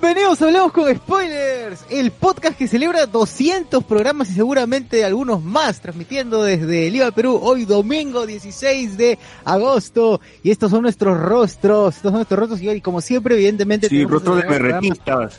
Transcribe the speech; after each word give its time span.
Bienvenidos 0.00 0.42
a 0.42 0.46
Hablemos 0.46 0.72
con 0.72 0.92
Spoilers, 0.92 1.84
el 1.88 2.10
podcast 2.10 2.58
que 2.58 2.66
celebra 2.66 3.06
200 3.06 3.84
programas 3.84 4.28
y 4.28 4.32
seguramente 4.32 5.04
algunos 5.04 5.40
más, 5.40 5.80
transmitiendo 5.80 6.42
desde 6.42 6.90
Lima, 6.90 7.12
Perú, 7.12 7.38
hoy 7.40 7.64
domingo 7.64 8.26
16 8.26 8.98
de 8.98 9.20
agosto. 9.44 10.20
Y 10.42 10.50
estos 10.50 10.72
son 10.72 10.82
nuestros 10.82 11.16
rostros, 11.20 11.94
estos 11.94 12.10
son 12.10 12.18
nuestros 12.18 12.40
rostros 12.40 12.60
y 12.60 12.68
hoy, 12.68 12.80
como 12.80 13.00
siempre, 13.00 13.36
evidentemente... 13.36 13.88
Sí, 13.88 13.94
tenemos 13.94 14.14
rostro 14.14 14.34
de 14.34 14.42
berretistas. 14.42 15.38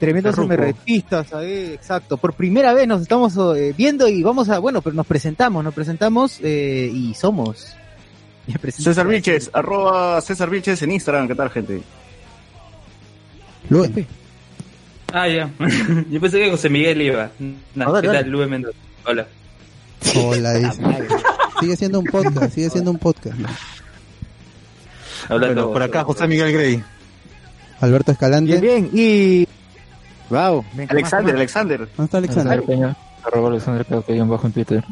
Tremendos 0.00 0.34
Farruko. 0.34 0.52
emerretistas, 0.52 1.32
ahí, 1.32 1.70
exacto. 1.72 2.16
Por 2.16 2.32
primera 2.32 2.74
vez 2.74 2.88
nos 2.88 3.02
estamos 3.02 3.36
eh, 3.56 3.72
viendo 3.76 4.08
y 4.08 4.24
vamos 4.24 4.48
a, 4.48 4.58
bueno, 4.58 4.82
pero 4.82 4.96
nos 4.96 5.06
presentamos, 5.06 5.62
nos 5.62 5.74
presentamos 5.74 6.40
eh, 6.42 6.90
y 6.92 7.14
somos. 7.14 7.68
César 8.68 9.06
Vilches, 9.06 9.48
arroba 9.52 10.20
César 10.22 10.50
Vilches 10.50 10.82
en 10.82 10.90
Instagram, 10.90 11.28
¿qué 11.28 11.36
tal 11.36 11.50
gente? 11.50 11.82
Ah, 15.12 15.28
ya. 15.28 15.50
Yo 16.10 16.20
pensé 16.20 16.38
que 16.38 16.50
José 16.50 16.68
Miguel 16.70 17.02
iba. 17.02 17.30
No, 17.74 17.92
dale, 17.92 18.00
¿Qué 18.02 18.06
dale. 18.08 18.20
tal, 18.20 18.30
Lube 18.30 18.46
Mendoza? 18.46 18.78
Hola. 19.06 19.26
Hola, 20.16 20.52
dice. 20.54 20.82
Sigue 21.60 21.76
siendo 21.76 21.98
un 22.00 22.06
podcast, 22.06 22.54
sigue 22.54 22.70
siendo 22.70 22.90
un 22.90 22.98
podcast. 22.98 23.36
Hablando 25.28 25.54
Bueno, 25.68 25.72
por 25.72 25.82
acá 25.82 26.04
José 26.04 26.26
Miguel 26.26 26.52
Grey. 26.52 26.82
Alberto 27.80 28.12
Escalante. 28.12 28.58
Bien, 28.60 28.88
bien, 28.88 28.90
y... 28.92 29.46
Wow, 30.30 30.64
Alexander, 30.88 31.36
Alexander. 31.36 31.78
¿Dónde 31.80 32.04
está 32.04 32.18
Alexander? 32.18 32.62
Peña, 32.62 32.96
arroba 33.22 33.50
Alexander 33.50 33.84
Cauqueón 33.84 34.28
bajo 34.30 34.46
en 34.46 34.52
Twitter. 34.54 34.84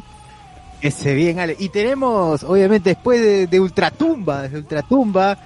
Ese 0.81 1.15
bien, 1.15 1.39
Ale. 1.39 1.55
Y 1.59 1.69
tenemos, 1.69 2.43
obviamente, 2.43 2.91
después 2.91 3.19
de, 3.21 3.47
de 3.47 3.59
Ultratumba, 3.59 4.47
de 4.47 4.57
Ultratumba. 4.59 5.37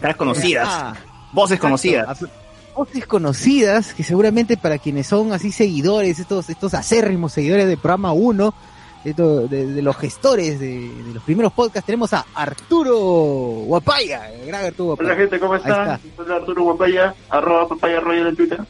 Caras 0.00 0.16
conocidas, 0.16 0.68
Ah, 0.70 0.94
voces 1.32 1.56
exacto, 1.56 1.66
conocidas. 1.66 2.24
Voces 2.76 3.06
conocidas, 3.06 3.94
que 3.94 4.02
seguramente 4.02 4.56
para 4.56 4.78
quienes 4.78 5.06
son 5.06 5.32
así 5.32 5.52
seguidores, 5.52 6.18
estos, 6.18 6.50
estos 6.50 6.74
acérrimos 6.74 7.32
seguidores 7.32 7.66
del 7.68 7.78
programa 7.78 8.12
1, 8.12 8.52
esto- 9.04 9.46
de, 9.46 9.66
de 9.66 9.82
los 9.82 9.96
gestores 9.96 10.58
de, 10.58 10.88
de 10.88 11.14
los 11.14 11.22
primeros 11.22 11.52
podcasts, 11.52 11.86
tenemos 11.86 12.12
a 12.14 12.24
Arturo 12.34 12.96
Guapaya, 13.66 14.32
el 14.32 14.46
gran 14.46 14.64
Arturo 14.64 14.94
Hola 14.94 14.96
Guapaya. 15.04 15.16
gente, 15.20 15.38
¿cómo 15.38 15.54
están? 15.54 16.00
Soy 16.16 16.32
Arturo 16.34 16.62
Guapaya, 16.64 17.14
arroba 17.30 17.68
papaya 17.68 18.00
royal 18.00 18.26
en 18.28 18.36
Twitter. 18.36 18.60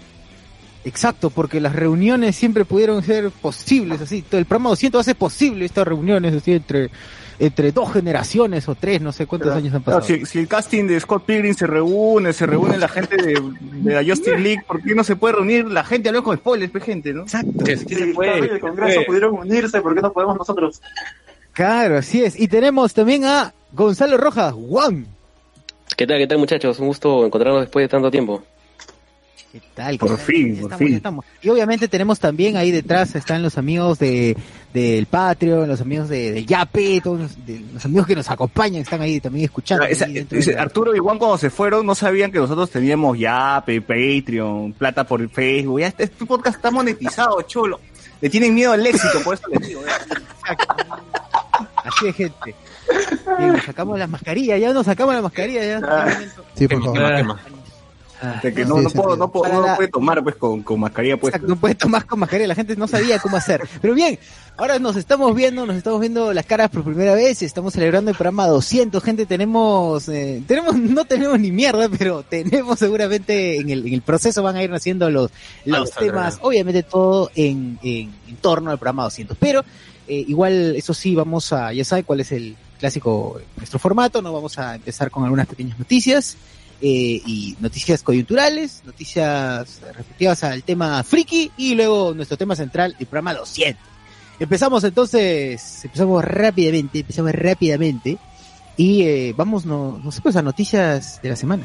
Exacto, 0.85 1.31
porque 1.31 1.61
las 1.61 1.75
reuniones 1.75 2.37
siempre 2.37 2.67
pudieron 2.67 3.03
ser 3.03 3.31
posibles, 3.31 4.03
así, 4.03 4.21
todo 4.21 4.39
el 4.39 4.45
programa 4.45 4.69
200 4.71 5.01
hace 5.01 5.15
posible 5.15 5.65
estas 5.65 5.87
reuniones 5.89 6.35
así 6.35 6.53
entre, 6.53 6.91
entre 7.39 7.73
dos 7.73 7.93
generaciones 7.93 8.69
o 8.69 8.75
tres, 8.75 9.01
no 9.01 9.13
sé 9.13 9.27
cuántos 9.27 9.49
Pero, 9.49 9.59
años 9.59 9.75
han 9.75 9.83
Claro, 9.83 10.01
pasado. 10.01 10.19
si, 10.19 10.27
si 10.27 10.39
el 10.39 10.49
casting 10.49 10.85
de 10.87 11.01
Scott 11.01 11.25
Pilgrim 11.25 11.55
se 11.55 11.67
reúne, 11.67 12.33
se 12.33 12.47
reúne 12.47 12.79
la 12.79 12.89
gente 12.89 13.17
de, 13.17 13.35
de 13.61 13.95
la 13.95 14.03
Justice 14.05 14.39
League, 14.39 14.63
¿por 14.67 14.83
qué 14.83 14.95
no 14.95 15.03
se 15.05 15.17
puede 15.17 15.35
reunir 15.35 15.67
la 15.67 15.85
gente 15.85 16.09
hablando 16.09 16.25
con 16.25 16.37
spoilers, 16.37 16.71
pe, 16.73 16.81
gente, 16.81 17.13
no? 17.13 17.23
Exacto. 17.23 17.65
Sí, 17.67 17.77
sí 17.77 17.85
Si 17.89 17.95
se 17.95 18.07
puede, 18.15 18.39
el 18.39 18.61
Congreso 18.61 18.95
puede. 18.95 19.07
pudieron 19.07 19.35
unirse, 19.35 19.81
¿por 19.81 19.95
qué 19.95 20.01
no 20.01 20.13
podemos 20.13 20.37
nosotros? 20.39 20.81
Claro, 21.53 21.99
así 21.99 22.23
es. 22.25 22.39
Y 22.39 22.49
tenemos 22.49 22.95
también 22.95 23.25
a 23.25 23.53
Gonzalo 23.73 24.17
Rojas, 24.17 24.53
Juan. 24.55 25.07
¿Qué 25.97 26.07
tal, 26.07 26.19
qué 26.19 26.27
tal 26.27 26.39
muchachos? 26.39 26.79
Un 26.81 26.89
gusto 26.89 27.25
encontrarnos 27.27 27.61
después 27.63 27.85
de 27.85 27.89
tanto 27.89 28.11
tiempo. 28.11 28.43
¿Qué 29.53 29.61
tal? 29.73 29.99
Por 29.99 30.09
¿Qué 30.11 30.17
tal? 30.17 30.25
fin, 30.27 30.55
Ya 30.57 30.63
por 30.63 30.83
estamos, 30.83 31.25
fin. 31.25 31.39
Y 31.43 31.49
obviamente 31.53 31.87
tenemos 31.87 32.19
también 32.19 32.57
ahí 32.57 32.73
detrás 32.73 33.15
están 33.15 33.43
los 33.45 33.57
amigos 33.57 34.01
de 34.01 34.37
del 34.75 35.07
Patreon, 35.07 35.69
los 35.69 35.81
amigos 35.81 36.09
de, 36.09 36.33
de 36.33 36.45
Yape, 36.45 37.01
todos 37.01 37.21
los, 37.21 37.47
de- 37.47 37.61
los 37.73 37.85
amigos 37.85 38.07
que 38.09 38.17
nos 38.17 38.29
acompañan 38.29 38.83
están 38.83 39.01
ahí 39.01 39.21
también 39.21 39.45
escuchando. 39.47 39.85
Ah, 39.85 39.89
esa- 39.89 40.05
ahí 40.07 40.15
dentro 40.15 40.35
de 40.35 40.41
ese- 40.43 40.53
la- 40.55 40.63
Arturo 40.63 40.95
y 40.95 40.99
Juan 40.99 41.17
cuando 41.17 41.39
se 41.39 41.49
fueron 41.49 41.87
no 41.87 41.95
sabían 41.95 42.33
que 42.33 42.39
nosotros 42.41 42.69
teníamos 42.71 43.17
Yape, 43.19 43.81
Patreon, 43.81 44.73
plata 44.73 45.05
por 45.05 45.27
Facebook. 45.31 45.79
Ya 45.81 45.87
este, 45.87 46.03
este 46.05 46.27
podcast 46.27 46.57
está 46.57 46.71
monetizado, 46.73 47.41
cholo. 47.43 47.81
Le 48.21 48.29
tienen 48.29 48.53
miedo 48.55 48.73
al 48.73 48.85
éxito, 48.87 49.21
por 49.25 49.35
eso 49.35 49.45
les 49.53 49.69
digo. 49.69 49.81
¿eh? 49.83 50.55
Así 51.85 52.07
de 52.07 52.13
gente. 52.13 52.55
Bien, 53.39 53.53
nos 53.53 53.63
sacamos 53.65 53.99
las 53.99 54.09
mascarillas, 54.09 54.61
ya 54.61 54.73
nos 54.73 54.87
sacamos 54.87 55.15
las 55.15 55.23
mascarillas 55.23 55.81
ya. 55.81 56.29
Sí, 56.55 56.67
por 56.69 56.83
favor. 56.83 57.37
Ah, 58.23 58.41
De 58.43 58.55
que 58.55 58.63
Sí, 58.63 58.69
no, 58.69 58.81
no, 58.81 58.89
sí, 58.89 58.97
puedo, 58.97 59.15
sí. 59.15 59.19
no, 59.19 59.31
puedo, 59.31 59.53
no 59.53 59.67
la- 59.67 59.77
puede 59.77 59.89
tomar 59.89 60.23
pues 60.23 60.37
con, 60.37 60.63
con 60.63 60.81
mascarilla 60.81 61.17
puesta. 61.19 61.37
Exacto, 61.39 61.55
no 61.55 61.61
puede 61.61 61.75
tomar 61.75 62.07
con 62.07 62.21
mascarilla, 62.21 62.49
la 62.49 62.55
gente 62.55 62.77
no 62.77 62.87
sabía 62.87 63.19
cómo 63.19 63.37
hacer. 63.37 63.61
Pero 63.83 63.93
bien, 63.95 64.19
ahora 64.57 64.79
nos 64.79 64.97
estamos 64.97 65.35
viendo, 65.35 65.67
nos 65.67 65.77
estamos 65.77 66.01
viendo 66.01 66.33
las 66.33 66.47
caras 66.47 66.71
por 66.71 66.85
primera 66.85 67.15
vez, 67.15 67.43
estamos 67.43 67.73
celebrando 67.75 68.11
el 68.13 68.17
programa 68.17 68.47
200, 68.47 69.03
gente, 69.03 69.27
tenemos, 69.27 70.09
eh, 70.09 70.43
tenemos, 70.47 70.77
no 70.77 71.05
tenemos 71.05 71.39
ni 71.41 71.51
mierda, 71.51 71.89
pero 71.89 72.23
tenemos 72.23 72.79
seguramente 72.79 73.57
en 73.59 73.69
el, 73.71 73.87
en 73.87 73.95
el 73.95 74.03
proceso 74.03 74.43
van 74.43 74.57
a 74.57 74.63
ir 74.63 74.71
naciendo 74.71 75.11
los, 75.11 75.31
los 75.65 75.91
temas, 75.91 76.39
obviamente 76.41 76.83
todo 76.85 77.31
en, 77.35 77.79
en, 77.83 78.13
en 78.29 78.37
torno 78.37 78.71
al 78.71 78.79
programa 78.79 79.03
200. 79.05 79.37
Pero 79.39 79.65
eh, 80.07 80.25
igual, 80.29 80.77
eso 80.77 80.95
sí, 80.95 81.15
vamos 81.15 81.53
a, 81.53 81.73
ya 81.73 81.85
sabe 81.85 82.05
cuál 82.05 82.21
es 82.21 82.31
el 82.33 82.57
clásico, 82.79 83.41
nuestro 83.57 83.79
formato, 83.79 84.23
no 84.23 84.33
vamos 84.33 84.59
a 84.59 84.77
empezar 84.77 85.11
con 85.11 85.25
algunas 85.25 85.47
pequeñas 85.47 85.79
noticias 85.79 86.37
eh, 86.87 87.23
y 87.25 87.57
noticias 87.61 88.03
coyunturales, 88.03 88.83
noticias 88.85 89.81
respectivas 89.97 90.45
al 90.45 90.63
tema 90.65 91.03
friki 91.03 91.51
y 91.57 91.75
luego 91.75 92.13
nuestro 92.13 92.37
tema 92.37 92.55
central, 92.55 92.95
el 92.99 93.07
programa 93.07 93.33
200. 93.33 93.83
Empezamos 94.39 94.85
entonces, 94.85 95.83
empezamos 95.83 96.23
rápidamente, 96.23 96.99
empezamos 96.99 97.33
rápidamente 97.33 98.19
y 98.77 99.01
eh, 99.01 99.35
vamos, 99.35 99.65
no, 99.65 99.99
no 100.05 100.11
pues 100.23 100.37
a 100.37 100.43
noticias 100.43 101.23
de 101.23 101.31
la 101.31 101.37
semana. 101.37 101.65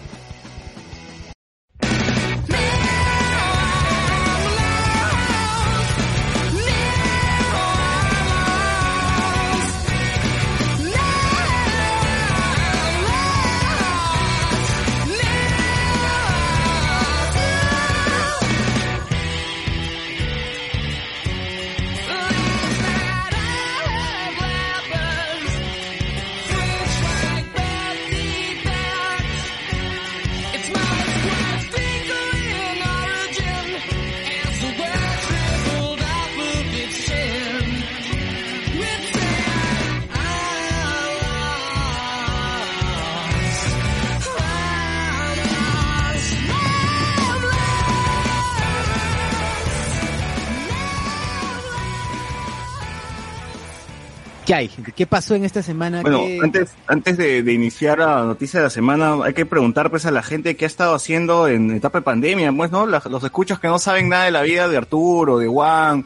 ¿Qué 54.51 54.55
hay, 54.55 54.67
gente? 54.67 54.91
¿Qué 54.91 55.07
pasó 55.07 55.33
en 55.33 55.45
esta 55.45 55.63
semana? 55.63 56.01
Bueno, 56.01 56.25
¿Qué- 56.25 56.39
antes, 56.43 56.73
antes 56.85 57.15
de, 57.15 57.41
de 57.41 57.53
iniciar 57.53 57.99
la 57.99 58.23
noticia 58.25 58.59
de 58.59 58.65
la 58.65 58.69
semana, 58.69 59.15
hay 59.23 59.33
que 59.33 59.45
preguntar 59.45 59.89
pues 59.89 60.05
a 60.05 60.11
la 60.11 60.21
gente 60.21 60.57
qué 60.57 60.65
ha 60.65 60.67
estado 60.67 60.93
haciendo 60.93 61.47
en 61.47 61.71
etapa 61.71 61.99
de 61.99 62.03
pandemia, 62.03 62.51
pues, 62.51 62.69
¿no? 62.69 62.85
La- 62.85 63.01
los 63.09 63.23
escuchos 63.23 63.61
que 63.61 63.69
no 63.69 63.79
saben 63.79 64.09
nada 64.09 64.25
de 64.25 64.31
la 64.31 64.41
vida 64.41 64.67
de 64.67 64.75
Arturo, 64.75 65.37
de 65.37 65.47
Juan. 65.47 66.05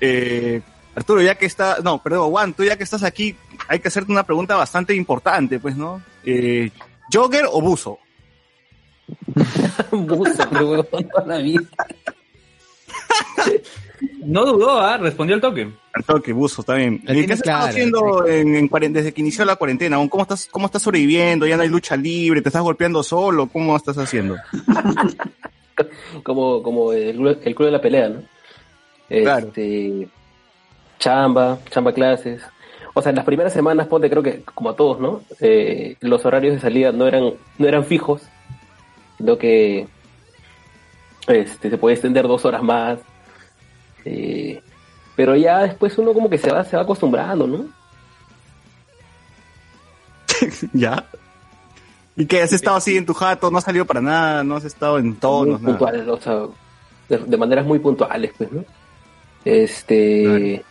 Eh, 0.00 0.60
Arturo, 0.94 1.20
ya 1.22 1.34
que 1.34 1.46
está, 1.46 1.78
no, 1.82 2.00
perdón, 2.00 2.30
Juan, 2.30 2.54
tú 2.54 2.62
ya 2.62 2.76
que 2.76 2.84
estás 2.84 3.02
aquí, 3.02 3.34
hay 3.66 3.80
que 3.80 3.88
hacerte 3.88 4.12
una 4.12 4.22
pregunta 4.22 4.54
bastante 4.54 4.94
importante, 4.94 5.58
pues, 5.58 5.74
¿no? 5.76 6.00
Eh, 6.24 6.70
¿Jogger 7.12 7.46
o 7.50 7.60
buzo? 7.60 7.98
Buzo, 9.90 10.48
pero 10.52 10.84
toda 10.84 11.26
la 11.26 11.38
vida. 11.38 11.62
No 14.24 14.44
dudó, 14.44 14.80
¿ah? 14.80 14.98
Respondió 14.98 15.34
al 15.36 15.40
toque. 15.40 15.70
Al 15.96 16.04
toque, 16.04 16.32
buzo, 16.34 16.60
está 16.60 16.74
bien. 16.74 17.00
La 17.04 17.12
¿Y 17.14 17.16
tienes 17.20 17.26
¿Qué 17.26 17.32
has 17.32 17.38
estado 17.40 17.58
clara, 17.58 17.70
haciendo 17.70 18.26
en, 18.26 18.92
desde 18.92 19.14
que 19.14 19.20
inició 19.22 19.46
la 19.46 19.56
cuarentena? 19.56 19.96
¿Cómo 20.10 20.22
estás, 20.24 20.46
¿Cómo 20.50 20.66
estás 20.66 20.82
sobreviviendo? 20.82 21.46
¿Ya 21.46 21.56
no 21.56 21.62
hay 21.62 21.70
lucha 21.70 21.96
libre? 21.96 22.42
¿Te 22.42 22.50
estás 22.50 22.60
golpeando 22.62 23.02
solo? 23.02 23.46
¿Cómo 23.46 23.74
estás 23.74 23.96
haciendo? 23.96 24.36
Como, 26.22 26.62
como 26.62 26.92
el, 26.94 27.16
club- 27.16 27.38
el 27.44 27.54
club 27.54 27.66
de 27.66 27.72
la 27.72 27.80
pelea, 27.82 28.08
¿no? 28.08 28.22
Claro. 29.08 29.48
Este, 29.48 30.08
chamba, 30.98 31.58
chamba 31.70 31.92
clases. 31.92 32.40
O 32.94 33.02
sea, 33.02 33.10
en 33.10 33.16
las 33.16 33.26
primeras 33.26 33.52
semanas, 33.52 33.86
ponte, 33.86 34.08
creo 34.08 34.22
que 34.22 34.40
como 34.54 34.70
a 34.70 34.76
todos, 34.76 34.98
¿no? 35.00 35.20
Eh, 35.40 35.96
los 36.00 36.24
horarios 36.24 36.54
de 36.54 36.60
salida 36.60 36.92
no 36.92 37.06
eran, 37.06 37.34
no 37.58 37.68
eran 37.68 37.84
fijos, 37.84 38.22
sino 39.18 39.36
que 39.36 39.86
este, 41.28 41.68
se 41.68 41.76
puede 41.76 41.94
extender 41.94 42.26
dos 42.26 42.46
horas 42.46 42.62
más. 42.62 42.98
Eh, 44.06 44.62
pero 45.16 45.34
ya 45.34 45.60
después 45.62 45.96
uno 45.98 46.12
como 46.12 46.30
que 46.30 46.38
se 46.38 46.52
va, 46.52 46.62
se 46.62 46.76
va 46.76 46.82
acostumbrando, 46.82 47.46
¿no? 47.46 47.64
¿Ya? 50.72 51.04
¿Y 52.16 52.26
qué? 52.26 52.42
¿Has 52.42 52.52
estado 52.52 52.76
así 52.76 52.96
en 52.96 53.06
tu 53.06 53.14
jato? 53.14 53.50
¿No 53.50 53.58
has 53.58 53.64
salido 53.64 53.84
para 53.84 54.00
nada? 54.00 54.44
¿No 54.44 54.56
has 54.56 54.64
estado 54.64 54.98
en 54.98 55.06
muy 55.06 55.16
tonos? 55.16 55.60
nada? 55.60 55.78
puntuales, 55.78 56.08
o 56.08 56.20
sea, 56.20 56.46
de, 57.08 57.18
de 57.18 57.36
maneras 57.36 57.66
muy 57.66 57.78
puntuales, 57.78 58.32
pues, 58.36 58.52
¿no? 58.52 58.64
Este, 59.44 60.62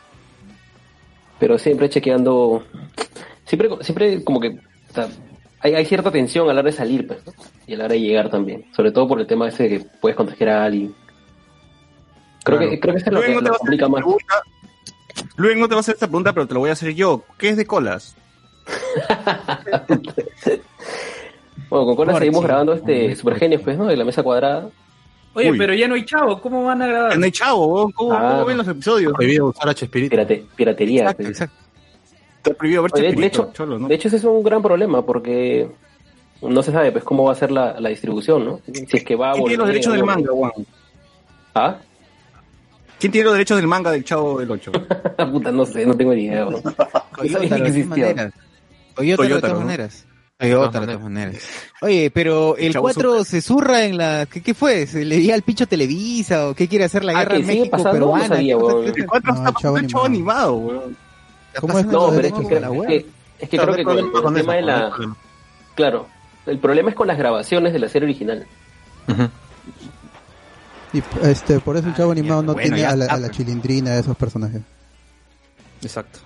pero 1.39 1.57
siempre 1.57 1.89
chequeando, 1.89 2.63
siempre, 3.45 3.69
siempre 3.81 4.23
como 4.23 4.39
que, 4.39 4.49
o 4.89 4.93
sea, 4.93 5.07
hay, 5.61 5.75
hay 5.75 5.85
cierta 5.85 6.11
tensión 6.11 6.49
a 6.49 6.53
la 6.53 6.59
hora 6.59 6.71
de 6.71 6.77
salir, 6.77 7.07
pues, 7.07 7.19
¿no? 7.25 7.33
Y 7.67 7.73
a 7.73 7.77
la 7.77 7.85
hora 7.85 7.93
de 7.93 8.01
llegar 8.01 8.29
también, 8.29 8.65
sobre 8.75 8.91
todo 8.91 9.07
por 9.07 9.19
el 9.19 9.27
tema 9.27 9.47
ese 9.47 9.63
de 9.63 9.69
que 9.69 9.85
puedes 10.01 10.17
contagiar 10.17 10.49
a 10.49 10.65
alguien. 10.65 10.93
Creo 12.45 12.57
Claro. 12.59 12.71
que, 12.71 12.79
creo 12.79 12.93
que 12.93 12.99
eso 13.01 13.09
es 13.09 13.13
lo 13.13 13.19
Luego 13.19 13.39
que 13.39 13.43
no 13.43 13.49
lo 13.49 13.55
a 13.55 13.57
complica 13.57 13.89
más. 13.89 13.97
pregunta. 14.01 14.35
Luego 15.35 15.59
no 15.61 15.67
te 15.67 15.73
va 15.75 15.79
a 15.79 15.81
hacer 15.81 15.93
esta 15.95 16.07
pregunta, 16.07 16.31
pero 16.33 16.47
te 16.47 16.53
lo 16.53 16.59
voy 16.61 16.69
a 16.69 16.73
hacer 16.73 16.93
yo. 16.93 17.23
¿Qué 17.37 17.49
es 17.49 17.57
de 17.57 17.65
colas? 17.65 18.15
Bueno, 21.69 21.85
con 21.87 21.95
Cola 21.95 22.11
Por 22.11 22.21
seguimos 22.21 22.41
sí. 22.41 22.47
grabando 22.47 22.73
este 22.73 23.15
Super 23.15 23.39
Genios, 23.39 23.61
pues, 23.63 23.77
¿no? 23.77 23.85
De 23.85 23.97
la 23.97 24.05
mesa 24.05 24.21
cuadrada. 24.21 24.69
Oye, 25.33 25.51
Uy. 25.51 25.57
pero 25.57 25.73
ya 25.73 25.87
no 25.87 25.95
hay 25.95 26.05
chavo, 26.05 26.39
¿cómo 26.39 26.63
van 26.63 26.81
a 26.81 26.87
grabar? 26.87 27.17
No 27.17 27.25
hay 27.25 27.31
chavo. 27.31 27.91
¿cómo, 27.93 28.13
Ah. 28.13 28.29
cómo 28.33 28.45
ven 28.45 28.57
los 28.57 28.67
episodios? 28.67 29.11
Prohibido 29.13 29.47
usar 29.47 29.67
H 29.69 29.85
Espíritu. 29.85 30.11
Pirate- 30.15 30.45
piratería. 30.55 31.01
Exacto, 31.01 31.23
pues. 31.23 31.29
exacto. 31.31 31.55
Está 32.37 32.53
prohibido 32.53 32.83
ver 32.83 32.91
Oye, 32.93 33.01
de, 33.01 33.07
Chespirito, 33.09 33.41
hecho, 33.43 33.53
cholo, 33.53 33.79
¿no? 33.79 33.87
de 33.87 33.95
hecho, 33.95 34.07
ese 34.09 34.17
es 34.17 34.23
un 34.23 34.43
gran 34.43 34.61
problema 34.61 35.03
porque 35.03 35.67
no 36.41 36.61
se 36.61 36.71
sabe 36.71 36.91
pues 36.91 37.03
cómo 37.03 37.23
va 37.23 37.31
a 37.31 37.35
ser 37.35 37.51
la, 37.51 37.79
la 37.79 37.89
distribución, 37.89 38.45
¿no? 38.45 38.59
Si 38.71 38.85
es 38.97 39.03
que 39.03 39.15
va 39.15 39.31
a 39.31 39.33
¿Quién 39.33 39.45
tiene 39.45 39.57
los 39.57 39.65
volver 39.65 39.73
derechos 39.73 39.93
del 39.93 40.03
manga, 40.05 40.31
Juan? 40.31 40.51
¿Ah? 41.55 41.77
¿Quién 42.99 43.11
tiene 43.11 43.25
los 43.25 43.33
derechos 43.33 43.57
del 43.57 43.67
manga 43.67 43.91
del 43.91 44.03
Chavo 44.03 44.39
del 44.39 44.49
8? 44.51 44.71
Puta, 45.31 45.51
no 45.51 45.65
sé, 45.65 45.85
no 45.85 45.95
tengo 45.95 46.13
ni 46.13 46.25
idea. 46.25 46.45
bro. 46.45 46.61
Toyota, 48.95 49.27
que 49.27 49.33
de 49.33 49.41
todas 49.41 49.59
maneras. 49.59 50.05
Toyota, 50.37 50.79
de 50.79 50.85
todas 50.87 50.99
¿no? 51.01 51.05
maneras. 51.05 51.33
De 51.33 51.39
todas 51.39 51.39
maneras. 51.39 51.43
Oye, 51.81 52.11
pero 52.11 52.57
el 52.57 52.73
Chavo 52.73 52.83
4 52.85 53.23
se 53.23 53.41
zurra 53.41 53.85
en 53.85 53.97
la... 53.97 54.25
¿Qué, 54.25 54.41
qué 54.41 54.53
fue? 54.53 54.85
¿Se 54.87 55.03
le 55.05 55.17
di 55.17 55.31
al 55.31 55.41
pincho 55.43 55.65
Televisa 55.67 56.49
o 56.49 56.53
qué 56.55 56.67
quiere 56.67 56.85
hacer 56.85 57.03
la 57.03 57.13
Ah, 57.13 57.19
guerra 57.23 57.35
en 57.37 57.45
México 57.47 57.77
no 57.77 57.91
peruana? 57.91 58.27
sabía, 58.27 58.55
¿Qué 58.55 58.61
cosa- 58.61 58.75
weón. 58.75 58.93
qué 58.93 59.01
El 59.01 59.07
4 59.07 59.33
No, 59.33 59.39
está 59.47 59.59
Chavo 59.61 59.77
el 59.77 59.87
Chavo 59.87 60.05
animado. 60.05 60.47
animado, 60.49 60.55
weón. 60.79 60.97
¿Cómo 61.61 61.79
es? 61.79 61.85
No, 61.85 62.09
pero 62.09 62.27
es 62.27 62.33
que, 62.47 62.59
la 62.59 62.67
es 62.69 62.87
que, 62.87 63.05
es 63.39 63.49
que 63.49 63.57
creo 63.57 63.75
que 63.75 63.83
con, 63.83 64.11
con 64.11 64.35
el 64.35 64.41
tema 64.41 64.55
de 64.55 64.61
la... 64.61 64.91
Claro, 65.75 66.07
el 66.45 66.59
problema 66.59 66.89
es 66.89 66.95
con 66.95 67.07
las 67.07 67.17
grabaciones 67.17 67.71
de 67.73 67.79
la 67.79 67.87
serie 67.89 68.05
original. 68.07 68.45
Y 70.97 71.03
este, 71.27 71.59
por 71.59 71.75
eso 71.77 71.87
el 71.89 71.95
chavo 71.95 72.11
animado 72.11 72.41
no 72.43 72.53
bueno, 72.53 72.73
tiene 72.75 72.85
a 72.87 72.95
la, 72.95 73.05
a 73.05 73.17
la 73.17 73.29
chilindrina 73.29 73.91
de 73.91 73.99
esos 73.99 74.15
personajes. 74.15 74.61
Exacto. 75.81 76.19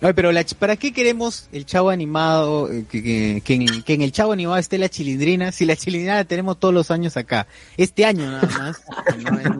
Oye, 0.00 0.14
pero 0.14 0.30
la 0.30 0.42
ch- 0.42 0.54
¿para 0.54 0.76
qué 0.76 0.92
queremos 0.92 1.48
el 1.50 1.66
chavo 1.66 1.90
animado, 1.90 2.70
eh, 2.72 2.84
que, 2.88 3.02
que- 3.02 3.42
que 3.44 3.54
en, 3.54 3.82
que 3.82 3.94
en 3.94 4.02
el 4.02 4.12
chavo 4.12 4.30
animado 4.32 4.56
esté 4.58 4.78
la 4.78 4.88
chilindrina? 4.88 5.50
Si 5.50 5.64
la 5.64 5.74
chilindrina 5.74 6.14
la 6.14 6.24
tenemos 6.24 6.60
todos 6.60 6.72
los 6.72 6.92
años 6.92 7.16
acá. 7.16 7.48
Este 7.76 8.04
año 8.04 8.30
nada 8.30 8.46
más. 8.58 8.80
No, 9.18 9.30
no, 9.32 9.54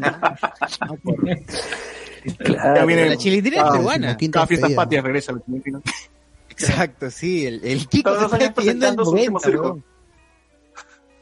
no, 0.87 0.97
por- 1.03 1.25
viene 2.87 3.09
la 3.09 3.17
chilindrina 3.17 3.57
es 3.63 3.69
Ah, 3.69 3.73
peruana. 3.73 4.17
Quinta 4.17 4.37
Cada 4.39 4.47
fiestas 4.47 4.69
despedida. 4.69 4.83
patrias 4.85 5.05
regresa 5.05 5.33
al 5.33 5.43
final. 5.63 5.83
Exacto, 6.51 7.11
sí. 7.11 7.47
El, 7.47 7.65
el 7.65 7.89
Kiko 7.89 8.11
se 8.29 8.45
está 8.45 8.95
su 8.95 9.11
último 9.11 9.39
90, 9.41 9.41
circo. 9.41 9.63
weón. 9.63 9.85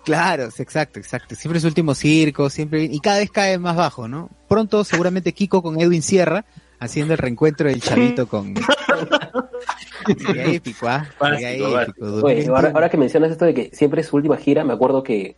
Claro, 0.07 0.45
exacto, 0.45 1.01
exacto. 1.01 1.35
Siempre 1.35 1.59
su 1.59 1.67
último 1.67 1.93
circo, 1.93 2.49
siempre 2.49 2.85
y 2.85 3.01
cada 3.01 3.19
vez 3.19 3.29
cae 3.29 3.59
más 3.59 3.75
bajo, 3.75 4.07
¿no? 4.07 4.31
Pronto 4.49 4.85
seguramente 4.85 5.33
Kiko 5.33 5.65
con 5.65 5.81
Edwin 5.81 6.01
Sierra 6.01 6.45
haciendo 6.79 7.15
el 7.15 7.19
reencuentro 7.19 7.69
del 7.69 7.83
chavito 7.83 8.29
con 8.29 8.55
Sería 10.07 10.45
épico, 10.45 10.87
¿ah? 10.87 11.09
Sería 11.19 11.69
Básico, 11.69 11.81
épico, 11.81 12.07
Oye, 12.07 12.21
durísimo. 12.21 12.55
ahora, 12.55 12.71
ahora 12.73 12.89
que 12.89 12.97
mencionas 12.97 13.33
esto 13.33 13.47
de 13.47 13.55
que 13.55 13.71
siempre 13.73 14.03
es 14.03 14.07
su 14.07 14.15
última 14.15 14.37
gira, 14.37 14.63
me 14.63 14.75
acuerdo 14.75 15.03
que 15.03 15.35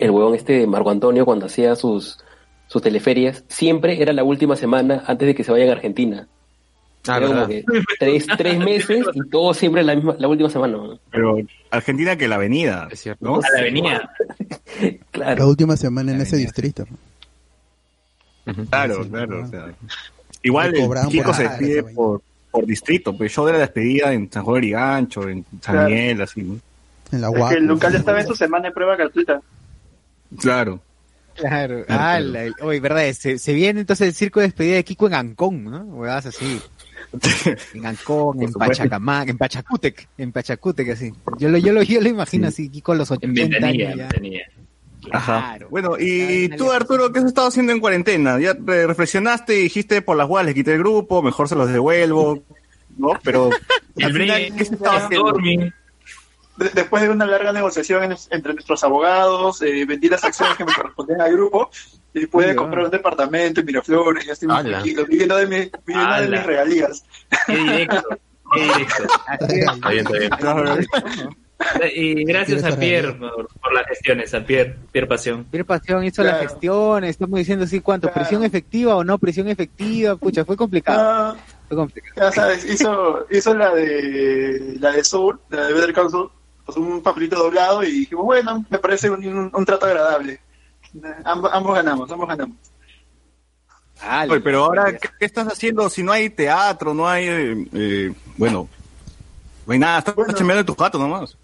el 0.00 0.10
huevón 0.10 0.34
este 0.34 0.66
Marco 0.66 0.90
Antonio 0.90 1.24
cuando 1.24 1.46
hacía 1.46 1.76
sus, 1.76 2.18
sus 2.66 2.82
teleferias, 2.82 3.44
siempre 3.46 4.02
era 4.02 4.12
la 4.12 4.24
última 4.24 4.56
semana 4.56 5.04
antes 5.06 5.28
de 5.28 5.36
que 5.36 5.44
se 5.44 5.52
vayan 5.52 5.68
a 5.68 5.72
Argentina. 5.74 6.26
Ah, 7.08 7.20
como 7.20 7.46
que 7.46 7.64
tres, 7.98 8.26
tres 8.36 8.58
meses 8.58 9.04
y 9.14 9.28
todo 9.28 9.52
siempre 9.54 9.82
la 9.82 9.94
misma, 9.94 10.16
la 10.18 10.28
última 10.28 10.48
semana. 10.50 10.76
¿no? 10.76 10.98
Pero 11.10 11.38
Argentina 11.70 12.16
que 12.16 12.28
la 12.28 12.36
avenida, 12.36 12.88
Es 12.90 13.00
cierto. 13.00 13.24
¿no? 13.24 13.36
A 13.36 13.40
la 13.54 13.60
avenida. 13.60 14.10
La 14.80 14.92
Claro. 15.10 15.48
última 15.48 15.76
semana 15.76 16.12
en 16.12 16.20
ese 16.20 16.36
distrito. 16.36 16.84
Claro, 18.70 19.02
Sí, 19.04 19.10
claro. 19.10 19.42
o 19.44 19.46
sea, 19.48 19.66
igual 20.42 20.74
el 20.76 20.86
por 20.86 21.34
se 21.34 21.42
despide 21.44 21.82
por, 21.82 22.22
por 22.50 22.64
distrito, 22.66 23.16
pues 23.16 23.34
yo 23.34 23.46
de 23.46 23.52
la 23.54 23.58
despedida 23.58 24.12
en 24.12 24.30
San 24.30 24.44
Juan 24.44 24.60
de 24.60 24.70
Gancho, 24.70 25.28
en 25.28 25.44
San 25.60 25.74
Claro. 25.74 25.88
Miguel, 25.88 26.22
así, 26.22 26.42
¿no? 26.42 26.58
En 27.12 27.20
la 27.20 27.28
Es 27.30 27.34
UAC. 27.38 27.50
que 27.52 27.58
el 27.58 27.64
local 27.66 27.94
estaba 27.94 28.20
en 28.20 28.26
su 28.26 28.34
semana 28.36 28.68
de 28.68 28.72
prueba 28.74 28.96
gratuita. 28.96 29.40
Claro. 30.38 30.80
Claro, 31.34 31.84
Claro, 31.84 32.00
ah, 32.02 32.18
la- 32.20 32.50
oye, 32.62 32.80
verdad, 32.80 33.12
se, 33.12 33.38
se 33.38 33.52
viene 33.52 33.80
entonces 33.80 34.08
el 34.08 34.14
circo 34.14 34.40
de 34.40 34.46
despedida 34.46 34.76
de 34.76 34.84
Kiko 34.84 35.06
en 35.08 35.14
Ancón, 35.14 35.64
¿no? 35.64 35.80
Huevadas 35.84 36.26
así. 36.26 36.60
En 37.74 37.86
Ancón, 37.86 38.42
en. 38.42 38.52
Pachacamac, 38.52 39.28
en 39.28 39.38
Pachacútec, 39.38 40.08
en 40.18 40.32
Pachacútec, 40.32 40.90
así. 40.90 41.12
Yo 41.38 41.48
lo, 41.48 41.58
yo 41.58 41.72
lo, 41.72 41.82
yo 41.82 42.00
lo 42.00 42.08
imagino 42.08 42.50
Sí. 42.50 42.70
así, 42.72 42.82
a 42.86 42.94
los 42.94 43.10
En 43.10 43.16
80 43.16 43.42
ventanilla, 43.42 43.90
años 43.90 44.10
ya. 44.32 44.40
Ajá. 45.12 45.38
Claro. 45.40 45.68
Bueno, 45.70 45.96
y 45.98 46.48
tú. 46.56 46.70
Arturo, 46.72 47.12
¿qué 47.12 47.20
has 47.20 47.26
estado 47.26 47.48
haciendo 47.48 47.72
en 47.72 47.80
cuarentena? 47.80 48.40
Ya 48.40 48.54
reflexionaste 48.66 49.58
y 49.58 49.62
dijiste 49.64 50.02
por 50.02 50.16
las 50.16 50.26
guas 50.26 50.44
les 50.44 50.54
quité 50.54 50.72
el 50.72 50.78
grupo, 50.80 51.22
mejor 51.22 51.48
se 51.48 51.54
los 51.54 51.70
devuelvo, 51.70 52.42
¿no? 52.98 53.10
Pero 53.22 53.50
al 54.02 54.12
final, 54.12 54.52
¿qué 54.56 54.64
se 54.64 54.74
estaba 54.74 54.96
haciendo? 54.96 55.32
De- 56.56 56.70
después 56.70 57.02
de 57.02 57.10
una 57.10 57.26
larga 57.26 57.52
negociación 57.52 58.04
en- 58.04 58.16
entre 58.30 58.54
nuestros 58.54 58.82
abogados, 58.82 59.60
eh, 59.62 59.84
vendí 59.86 60.08
las 60.08 60.24
acciones 60.24 60.56
que 60.56 60.64
me 60.64 60.72
correspondían 60.74 61.20
al 61.20 61.32
grupo 61.32 61.70
y 62.14 62.26
pude 62.26 62.56
comprar 62.56 62.84
un 62.86 62.90
departamento 62.90 63.60
en 63.60 63.66
Miraflores, 63.66 64.24
ya 64.26 64.32
estoy 64.32 64.48
muy 64.48 64.62
tranquilo, 64.64 65.04
viviendo 65.06 65.36
de, 65.36 65.46
mi- 65.46 65.70
viviendo 65.86 66.14
de 66.22 66.28
mis 66.28 66.42
regalías. 66.46 67.04
Qué 67.46 67.56
directo. 67.56 68.02
Qué 68.54 68.60
directo. 68.62 69.02
Está 69.32 69.90
bien, 69.90 70.06
está 70.32 70.54
bien. 70.54 70.86
Y 71.94 72.24
gracias 72.24 72.64
a 72.64 72.76
Pierre 72.78 73.14
por, 73.14 73.48
por 73.48 73.72
las 73.74 73.86
gestiones, 73.86 74.32
a 74.34 74.44
Pierre, 74.44 74.76
Pierre 74.92 75.06
Pasión. 75.08 75.44
Pierre 75.44 75.64
Pasión 75.64 76.04
hizo 76.04 76.22
la 76.22 76.32
Claro. 76.32 76.48
gestión, 76.48 77.04
estamos 77.04 77.38
diciendo 77.38 77.64
así 77.64 77.80
cuánto, 77.80 78.08
Claro. 78.08 78.20
presión 78.20 78.44
efectiva 78.44 78.94
o 78.96 79.02
no 79.04 79.18
presión 79.18 79.48
efectiva, 79.48 80.16
pucha, 80.16 80.44
fue 80.44 80.54
complicado, 80.56 81.00
Ah, 81.00 81.36
fue 81.68 81.76
complicado. 81.78 82.14
ya 82.16 82.30
sabes, 82.32 82.64
hizo, 82.70 83.26
hizo 83.30 83.54
la 83.54 83.74
de 83.74 84.76
la 84.78 84.92
de 84.92 85.02
Soul, 85.02 85.40
la 85.48 85.66
de 85.66 85.72
Better 85.72 85.94
Saul, 85.94 86.30
pues 86.66 86.76
un 86.76 87.00
papelito 87.02 87.36
doblado 87.36 87.82
y 87.84 87.90
dijimos, 88.00 88.24
bueno, 88.26 88.64
me 88.68 88.78
parece 88.78 89.08
un, 89.08 89.24
un- 89.26 89.50
un 89.54 89.64
trato 89.64 89.86
agradable. 89.86 90.40
Ambos, 91.24 91.50
ambos 91.54 91.74
ganamos, 91.74 92.10
ambos 92.10 92.28
ganamos. 92.28 92.56
Ah, 94.02 94.26
Oye, 94.28 94.40
pero 94.40 94.64
ahora, 94.64 94.92
¿qué, 94.98 95.08
qué 95.18 95.24
estás 95.24 95.46
haciendo 95.48 95.88
si 95.88 96.02
no 96.02 96.12
hay 96.12 96.28
teatro, 96.28 96.92
no 96.92 97.08
hay, 97.08 97.26
eh, 97.28 97.66
eh, 97.72 98.14
bueno, 98.36 98.68
no 99.66 99.72
hay 99.72 99.78
nada, 99.78 100.00
estás 100.00 100.14
Bueno. 100.14 100.34
chambeando 100.34 100.60
en 100.60 100.66
tus 100.66 100.76
gatos 100.76 101.00
nomás? 101.00 101.36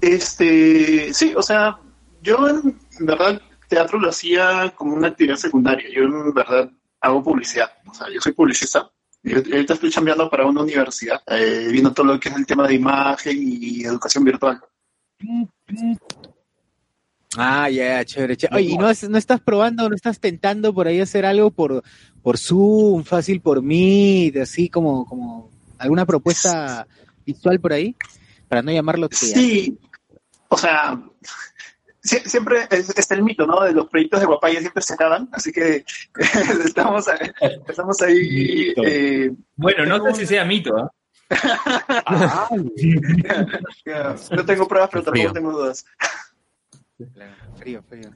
Este, 0.00 1.12
sí, 1.14 1.32
o 1.36 1.42
sea, 1.42 1.78
yo 2.22 2.48
en 2.48 2.76
verdad 3.00 3.40
teatro 3.68 3.98
lo 4.00 4.08
hacía 4.08 4.72
como 4.74 4.94
una 4.94 5.08
actividad 5.08 5.36
secundaria. 5.36 5.88
Yo 5.94 6.02
en 6.02 6.32
verdad 6.34 6.70
hago 7.00 7.22
publicidad. 7.22 7.70
O 7.86 7.94
sea, 7.94 8.06
yo 8.12 8.20
soy 8.20 8.32
publicista 8.32 8.90
Y 9.22 9.34
ahorita 9.34 9.74
estoy 9.74 9.90
chambeando 9.90 10.30
para 10.30 10.46
una 10.46 10.62
universidad, 10.62 11.20
eh, 11.26 11.68
viendo 11.70 11.92
todo 11.92 12.06
lo 12.06 12.20
que 12.20 12.30
es 12.30 12.36
el 12.36 12.46
tema 12.46 12.66
de 12.66 12.74
imagen 12.74 13.36
y 13.38 13.84
educación 13.84 14.24
virtual. 14.24 14.60
Ah, 17.36 17.68
ya, 17.68 18.04
chévere, 18.04 18.36
chévere. 18.36 18.56
Oye, 18.56 18.70
¿y 18.70 18.78
no, 18.78 18.88
no 19.08 19.18
estás 19.18 19.40
probando, 19.40 19.88
no 19.88 19.94
estás 19.94 20.18
tentando 20.18 20.72
por 20.72 20.88
ahí 20.88 21.00
hacer 21.00 21.26
algo 21.26 21.50
por, 21.50 21.82
por 22.22 22.38
Zoom, 22.38 23.04
fácil 23.04 23.40
por 23.40 23.62
Meet, 23.62 24.38
así 24.38 24.68
como, 24.68 25.04
como 25.04 25.50
alguna 25.78 26.06
propuesta 26.06 26.86
visual 27.24 27.60
por 27.60 27.74
ahí? 27.74 27.94
Para 28.48 28.62
no 28.62 28.72
llamarlo 28.72 29.08
TEA. 29.08 29.18
Sí, 29.20 29.78
o 30.48 30.56
sea, 30.56 31.00
sie- 32.02 32.24
siempre 32.24 32.66
es- 32.70 32.90
está 32.96 33.14
el 33.14 33.22
mito, 33.22 33.46
¿no? 33.46 33.60
De 33.62 33.72
los 33.72 33.88
proyectos 33.88 34.20
de 34.20 34.26
Guapaya 34.26 34.60
siempre 34.60 34.82
se 34.82 34.94
acaban, 34.94 35.28
así 35.32 35.52
que 35.52 35.84
estamos, 36.64 37.08
ahí- 37.08 37.30
estamos 37.68 38.00
ahí. 38.02 38.72
eh, 38.84 39.30
Bueno, 39.56 39.86
no 39.86 40.04
sé 40.06 40.20
si 40.20 40.26
sea 40.26 40.44
mito, 40.44 40.76
¿ah? 40.76 40.90
ya, 43.84 44.16
no 44.36 44.44
tengo 44.44 44.66
pruebas, 44.68 44.90
pero 44.92 45.04
Frío. 45.04 45.24
tampoco 45.32 45.32
tengo 45.34 45.52
dudas. 45.52 45.84
Frío, 47.56 47.82
frío. 47.88 48.10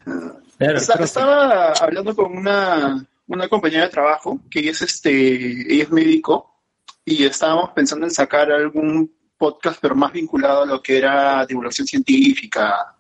Claro. 0.59 0.79
Estaba 0.79 1.73
hablando 1.73 2.15
con 2.15 2.37
una, 2.37 3.07
una 3.29 3.49
compañera 3.49 3.85
de 3.85 3.91
trabajo 3.91 4.41
que 4.51 4.61
ella 4.61 4.73
es, 4.73 4.83
este, 4.83 5.73
ella 5.73 5.85
es 5.85 5.91
médico 5.91 6.61
y 7.05 7.25
estábamos 7.25 7.71
pensando 7.71 8.05
en 8.07 8.11
sacar 8.13 8.51
algún 8.53 9.11
podcast, 9.39 9.79
pero 9.81 9.95
más 9.95 10.13
vinculado 10.13 10.63
a 10.63 10.67
lo 10.67 10.83
que 10.83 10.99
era 10.99 11.45
divulgación 11.47 11.87
científica 11.87 12.94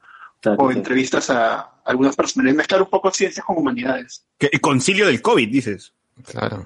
o 0.46 0.70
entrevistas 0.70 1.30
a 1.30 1.70
algunas 1.84 2.14
personas, 2.16 2.54
mezclar 2.54 2.82
un 2.82 2.88
poco 2.90 3.10
ciencias 3.10 3.44
con 3.44 3.56
humanidades. 3.58 4.24
Que- 4.38 4.50
el 4.52 4.60
concilio 4.60 5.06
del 5.06 5.20
COVID, 5.22 5.48
dices. 5.48 5.92
Claro. 6.30 6.62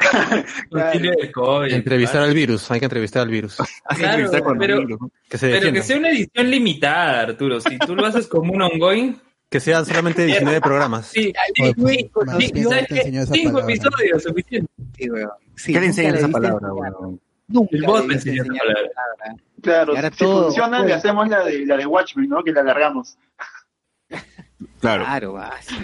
Concilio 0.70 1.12
del 1.12 1.32
COVID, 1.32 1.72
Entrevistar 1.72 2.22
al 2.22 2.34
virus, 2.34 2.70
hay 2.70 2.80
que 2.80 2.84
entrevistar 2.86 3.22
al 3.22 3.30
virus. 3.30 3.58
Hay 3.60 3.66
que 3.66 4.02
Claro, 4.02 4.08
entrevistar 4.18 4.42
con 4.42 4.58
pero- 4.58 4.82
¿no? 4.86 5.10
Que 5.28 5.38
se 5.38 5.48
Pero 5.50 5.72
que 5.72 5.82
sea 5.82 5.96
una 5.96 6.10
edición 6.10 6.50
limitada, 6.50 7.20
Arturo. 7.22 7.58
Si 7.60 7.78
tú 7.78 7.96
lo 7.96 8.04
haces 8.06 8.26
como 8.26 8.52
un 8.52 8.60
ongoing, 8.62 9.16
Que 9.50 9.60
sean 9.60 9.86
solamente 9.86 10.24
19 10.26 10.60
programas. 10.60 11.06
sí, 11.06 11.32
sí, 11.54 11.64
sí, 11.74 12.10
sí, 12.38 12.52
bien 12.52 12.68
¿sabes 12.68 12.88
te 12.88 12.94
qué? 13.10 13.18
esa 13.18 13.32
cinco 13.32 13.60
episodios 13.60 14.22
suficiente. 14.22 14.70
¿Qué 14.98 15.80
le 15.80 15.86
enseñan 15.86 16.16
esa 16.16 16.28
palabra, 16.28 16.72
weón? 16.74 17.18
Nunca 17.46 17.70
El 17.74 17.82
bot 17.84 18.04
me 18.04 18.14
enseñó 18.14 18.42
esa 18.42 18.52
palabra. 18.52 18.90
Claro, 19.62 19.94
si 19.96 20.18
todo- 20.18 20.42
funciona, 20.44 20.84
le 20.84 20.92
hacemos 20.92 21.26
la 21.28 21.42
de, 21.44 21.64
la 21.64 21.78
de 21.78 21.86
Watchmen, 21.86 22.28
¿no? 22.28 22.44
Que 22.44 22.52
la 22.52 22.60
alargamos. 22.60 23.16
Claro. 24.80 25.04
Claro, 25.04 25.32
va. 25.34 25.52
sí. 25.60 25.76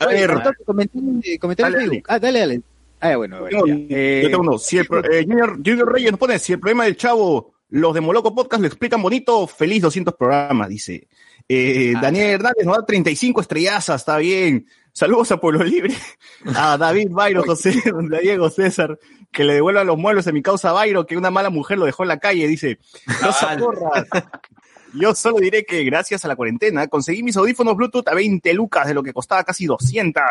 A 0.00 0.06
Oye, 0.06 0.26
ver, 0.26 0.42
comentario 0.64 1.76
en 1.76 1.82
Facebook. 1.88 2.04
Ah, 2.08 2.18
dale, 2.18 2.38
dale. 2.40 2.62
Ah, 3.00 3.16
bueno, 3.16 3.40
bueno. 3.40 3.64
Eh, 3.68 4.20
yo 4.24 4.30
tengo 4.30 4.42
uno. 4.42 4.58
Si 4.58 4.78
el 4.78 4.86
eh, 5.10 5.24
Junior, 5.26 5.56
Junior 5.64 5.92
Reyes 5.92 6.10
nos 6.10 6.18
pone, 6.20 6.38
si 6.38 6.52
el 6.52 6.60
problema 6.60 6.84
del 6.84 6.96
chavo, 6.96 7.54
los 7.70 7.94
de 7.94 8.00
Moloco 8.00 8.34
Podcast 8.34 8.60
lo 8.60 8.66
explican 8.66 9.00
bonito, 9.02 9.46
feliz 9.46 9.82
200 9.82 10.14
programas, 10.14 10.68
dice. 10.68 11.08
Eh, 11.48 11.94
Ah. 11.96 12.00
Daniel 12.02 12.30
Hernández 12.32 12.64
nos 12.66 12.76
da 12.78 12.86
35 12.86 13.40
estrellazas, 13.40 14.00
está 14.02 14.18
bien. 14.18 14.66
Saludos 14.92 15.30
a 15.32 15.40
Pueblo 15.40 15.62
Libre, 15.64 15.94
a 16.56 16.76
David 16.76 17.08
Bayro, 17.10 17.42
José, 17.44 17.70
a 17.86 18.18
Diego 18.20 18.50
César, 18.50 18.98
que 19.30 19.44
le 19.44 19.54
devuelvan 19.54 19.86
los 19.86 19.96
muebles 19.96 20.26
a 20.26 20.32
mi 20.32 20.42
causa 20.42 20.72
Bayro, 20.72 21.06
que 21.06 21.16
una 21.16 21.30
mala 21.30 21.48
mujer 21.50 21.78
lo 21.78 21.86
dejó 21.86 22.02
en 22.02 22.08
la 22.08 22.18
calle, 22.18 22.46
dice. 22.48 22.78
Rosa. 23.22 23.56
Porras. 23.56 24.06
Yo 24.94 25.14
solo 25.14 25.38
diré 25.38 25.64
que 25.64 25.84
gracias 25.84 26.24
a 26.24 26.28
la 26.28 26.36
cuarentena 26.36 26.86
conseguí 26.88 27.22
mis 27.22 27.36
audífonos 27.36 27.76
Bluetooth 27.76 28.08
a 28.08 28.14
20 28.14 28.52
lucas 28.54 28.86
de 28.86 28.94
lo 28.94 29.02
que 29.02 29.12
costaba 29.12 29.44
casi 29.44 29.66
200. 29.66 30.22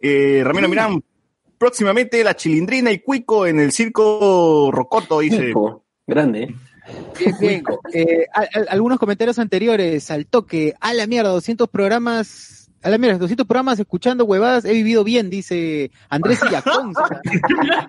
Eh, 0.00 0.42
Ramiro 0.44 0.68
Mirán, 0.68 1.02
próximamente 1.58 2.22
la 2.24 2.34
chilindrina 2.34 2.90
y 2.90 2.98
cuico 3.00 3.46
en 3.46 3.60
el 3.60 3.72
circo 3.72 4.70
Rocoto, 4.72 5.20
dice. 5.20 5.50
Hijo, 5.50 5.84
Grande. 6.06 6.42
¿eh? 6.42 6.54
Bien, 7.18 7.34
bien. 7.40 7.64
Eh, 7.94 8.26
a- 8.34 8.40
a- 8.40 8.70
algunos 8.70 8.98
comentarios 8.98 9.38
anteriores 9.38 10.10
al 10.10 10.26
toque. 10.26 10.74
A 10.80 10.92
la 10.92 11.06
mierda, 11.06 11.30
200 11.30 11.68
programas. 11.68 12.70
A 12.82 12.90
la 12.90 12.98
mierda, 12.98 13.18
200 13.18 13.46
programas 13.46 13.78
escuchando 13.78 14.24
huevadas. 14.24 14.64
He 14.64 14.72
vivido 14.72 15.04
bien, 15.04 15.30
dice 15.30 15.92
Andrés 16.08 16.40
Illacón. 16.44 16.92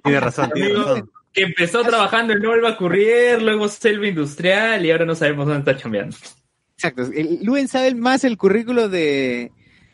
Tiene 0.04 0.20
razón, 0.20 0.52
tiene 0.54 0.74
razón. 0.76 1.10
Que 1.34 1.42
empezó 1.42 1.82
trabajando 1.84 2.34
en 2.34 2.46
Olva 2.46 2.78
Courier, 2.78 3.42
luego 3.42 3.68
Selva 3.68 4.08
Industrial 4.08 4.86
y 4.86 4.92
ahora 4.92 5.06
no 5.06 5.16
sabemos 5.16 5.48
dónde 5.48 5.60
está 5.72 5.82
chambeando. 5.82 6.16
Exacto. 6.78 7.10
El, 7.14 7.40
Luen 7.44 7.68
sabe 7.68 7.96
más 7.96 8.24
el 8.24 8.38
currículo 8.38 8.88
de, 8.90 9.52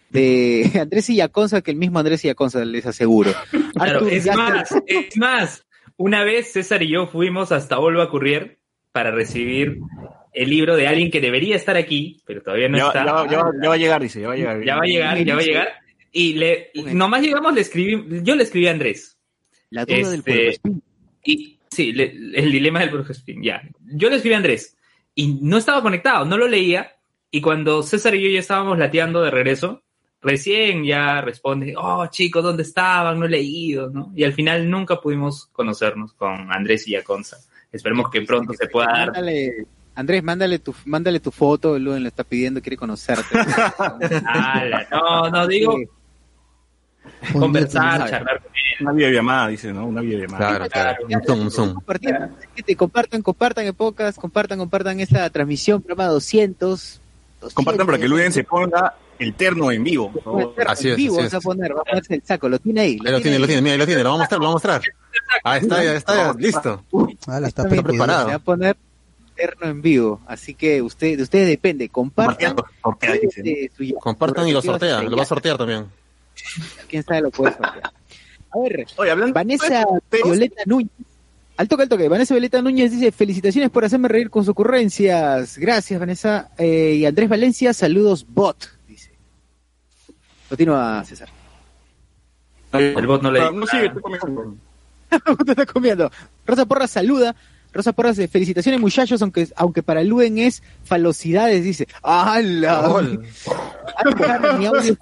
de 0.09 0.69
Andrés 0.81 1.09
Illaconza 1.09 1.61
que 1.61 1.71
el 1.71 1.77
mismo 1.77 1.99
Andrés 1.99 2.23
Illaconza, 2.25 2.63
les 2.65 2.85
aseguro. 2.85 3.31
Claro, 3.73 3.99
Artur, 3.99 4.13
es 4.13 4.25
más, 4.27 4.69
te- 4.69 5.07
es 5.07 5.17
más. 5.17 5.65
Una 5.97 6.23
vez 6.23 6.51
César 6.53 6.81
y 6.83 6.89
yo 6.91 7.07
fuimos 7.07 7.51
hasta 7.51 7.77
Olva 7.79 8.09
Courier 8.09 8.59
para 8.91 9.11
recibir 9.11 9.79
el 10.33 10.49
libro 10.49 10.75
de 10.75 10.87
alguien 10.87 11.11
que 11.11 11.19
debería 11.21 11.55
estar 11.55 11.75
aquí, 11.75 12.21
pero 12.25 12.41
todavía 12.41 12.69
no 12.69 12.77
Ya, 12.77 12.87
está. 12.87 13.05
ya 13.29 13.67
va 13.69 13.73
a 13.73 13.77
llegar, 13.77 14.01
dice, 14.01 14.21
ya 14.21 14.27
va 14.27 14.33
a 14.33 14.37
llegar. 14.37 14.63
Ya 14.63 14.75
va 14.75 14.81
a 14.83 14.85
llegar, 14.87 15.23
ya 15.23 15.35
va 15.35 15.41
a 15.41 15.43
llegar. 15.43 15.67
Y 16.11 16.33
le, 16.33 16.71
nomás 16.93 17.21
llegamos, 17.21 17.53
le 17.53 17.61
escribí, 17.61 18.21
yo 18.23 18.35
le 18.35 18.43
escribí 18.43 18.67
a 18.67 18.71
Andrés. 18.71 19.17
La 19.69 19.85
duda 19.85 19.95
del 20.09 20.19
Este, 20.19 20.59
pueblo. 20.63 20.81
Y 21.23 21.57
sí, 21.69 21.91
le- 21.91 22.11
el 22.33 22.51
dilema 22.51 22.79
del 22.79 23.05
Spin, 23.09 23.43
ya. 23.43 23.61
Yo 23.85 24.09
le 24.09 24.15
escribí 24.17 24.33
a 24.33 24.37
Andrés 24.37 24.75
y 25.15 25.39
no 25.41 25.57
estaba 25.57 25.81
conectado, 25.81 26.25
no 26.25 26.37
lo 26.37 26.47
leía. 26.47 26.93
Y 27.31 27.41
cuando 27.41 27.83
César 27.83 28.15
y 28.15 28.23
yo 28.23 28.29
ya 28.29 28.39
estábamos 28.39 28.77
lateando 28.79 29.21
de 29.21 29.29
regreso, 29.31 29.83
recién 30.21 30.83
ya 30.83 31.21
responde, 31.21 31.75
oh 31.77 32.07
chicos, 32.07 32.43
¿dónde 32.43 32.63
estaban? 32.63 33.19
No 33.19 33.25
he 33.25 33.29
leído, 33.29 33.89
¿no? 33.89 34.11
Y 34.15 34.23
al 34.23 34.33
final 34.33 34.69
nunca 34.69 34.99
pudimos 34.99 35.45
conocernos 35.51 36.13
con 36.13 36.51
Andrés 36.51 36.87
y 36.87 36.91
Yaconza. 36.91 37.37
Esperemos 37.71 38.09
que 38.09 38.21
pronto 38.21 38.53
se 38.53 38.67
pueda 38.67 38.87
dar. 38.87 39.05
Mándale, 39.11 39.65
Andrés, 39.93 40.23
mándale 40.23 40.59
tu, 40.59 40.73
mándale 40.85 41.19
tu 41.19 41.29
foto, 41.29 41.77
Luen 41.77 42.01
lo 42.01 42.07
está 42.07 42.23
pidiendo, 42.23 42.61
quiere 42.61 42.77
conocerte. 42.77 43.23
No, 44.91 45.29
no, 45.29 45.47
digo 45.47 45.77
conversar, 47.33 48.09
charlar 48.09 48.41
con 48.41 48.51
él. 48.53 48.61
Una 48.81 48.91
videollamada, 48.93 49.47
dice, 49.47 49.73
¿no? 49.73 49.85
Una 49.85 50.01
videollamada. 50.01 50.67
Claro, 50.67 50.69
claro. 50.69 51.05
Un 51.09 51.23
zoom, 51.23 51.39
un 51.41 51.51
zoom. 51.51 51.81
Que 52.55 52.63
te 52.63 52.75
compartan, 52.75 53.21
compartan 53.21 53.65
en 53.65 53.73
podcast, 53.73 54.17
compartan, 54.17 54.57
compartan 54.59 54.99
esta 54.99 55.29
transmisión, 55.29 55.81
programa 55.81 56.11
200. 56.11 57.01
Compartan 57.53 57.85
para 57.85 57.97
que 57.97 58.07
Luden 58.07 58.31
se 58.31 58.43
ponga 58.43 58.95
el 59.19 59.33
terno 59.33 59.71
en 59.71 59.83
vivo. 59.83 60.11
Así 60.65 60.87
en 60.87 60.91
es, 60.93 60.97
vivo 60.97 61.15
así 61.15 61.23
vas 61.25 61.33
a 61.33 61.37
es. 61.37 61.43
poner, 61.43 61.75
va 61.75 61.81
a 61.81 61.83
ponerse 61.83 62.15
el 62.15 62.23
saco, 62.23 62.49
lo 62.49 62.59
tiene 62.59 62.81
ahí. 62.81 62.99
Ahí 63.05 63.11
lo 63.11 63.21
tiene, 63.21 63.39
lo 63.39 63.45
tiene, 63.45 63.61
mira, 63.61 63.73
ahí 63.73 63.79
lo 63.79 63.85
tiene, 63.85 64.03
lo 64.03 64.09
vamos 64.09 64.21
a 64.21 64.23
mostrar, 64.23 64.39
lo 64.39 64.45
vamos 64.47 64.65
a 64.65 64.67
mostrar. 64.69 64.93
Ahí 65.43 65.59
está, 65.61 65.83
ya 65.83 65.93
está, 65.93 66.15
ya, 66.15 66.33
listo. 66.39 66.83
Ah, 67.27 67.39
la 67.39 67.47
está 67.47 67.63
Está 67.63 67.83
preparado. 67.83 68.25
Se 68.25 68.29
va 68.29 68.35
a 68.35 68.39
poner 68.39 68.77
terno 69.35 69.67
en 69.67 69.81
vivo, 69.81 70.21
así 70.27 70.53
que 70.53 70.81
usted, 70.81 71.17
de 71.17 71.23
ustedes 71.23 71.47
depende, 71.47 71.89
compartan. 71.89 72.55
Sortea, 72.81 73.13
dice, 73.13 73.71
¿no? 73.93 73.99
Compartan 73.99 74.47
y 74.47 74.51
lo 74.51 74.61
sortea, 74.61 75.01
lo 75.01 75.15
va 75.15 75.23
a 75.23 75.25
sortear 75.25 75.57
también. 75.57 75.85
Quién 76.87 77.03
sabe 77.03 77.21
lo 77.21 77.31
puede 77.31 77.53
sortear. 77.53 77.91
A 78.51 78.59
ver, 78.59 78.87
Oye, 78.97 79.11
hablando 79.11 79.33
Vanessa 79.33 79.85
de- 80.11 80.23
Violeta 80.23 80.63
Núñez. 80.65 80.89
Al 81.57 81.67
toque, 81.67 81.83
al 81.83 81.89
toque. 81.89 82.07
Vanessa 82.07 82.33
Violeta 82.33 82.61
Núñez 82.61 82.91
dice, 82.91 83.11
felicitaciones 83.11 83.69
por 83.69 83.83
hacerme 83.85 84.07
reír 84.07 84.29
con 84.29 84.43
sus 84.43 84.49
ocurrencias. 84.51 85.57
Gracias, 85.57 85.99
Vanessa. 85.99 86.49
Eh, 86.57 86.95
y 86.99 87.05
Andrés 87.05 87.27
Valencia, 87.29 87.73
saludos, 87.73 88.25
bot. 88.27 88.69
Dice. 88.87 89.11
Continúa, 90.47 91.03
César. 91.05 91.27
El 92.71 93.05
bot 93.07 93.21
no 93.21 93.31
le 93.31 93.39
No, 93.39 93.45
dijo 93.51 93.59
no 93.59 93.65
sigue, 93.67 93.89
tú 93.89 94.01
está 95.51 95.65
comiendo. 95.65 96.11
Rosa 96.45 96.65
Porras 96.65 96.91
saluda. 96.91 97.35
Rosa 97.73 97.93
Porras 97.93 98.17
dice, 98.17 98.27
felicitaciones 98.27 98.79
muchachos, 98.79 99.21
aunque, 99.21 99.47
aunque 99.55 99.83
para 99.83 100.01
Luen 100.03 100.37
es 100.39 100.63
falosidades, 100.85 101.63
dice. 101.63 101.87
¡Hala! 102.01 102.81
Ah, 102.85 104.55
mi 104.57 104.65
audio 104.65 104.97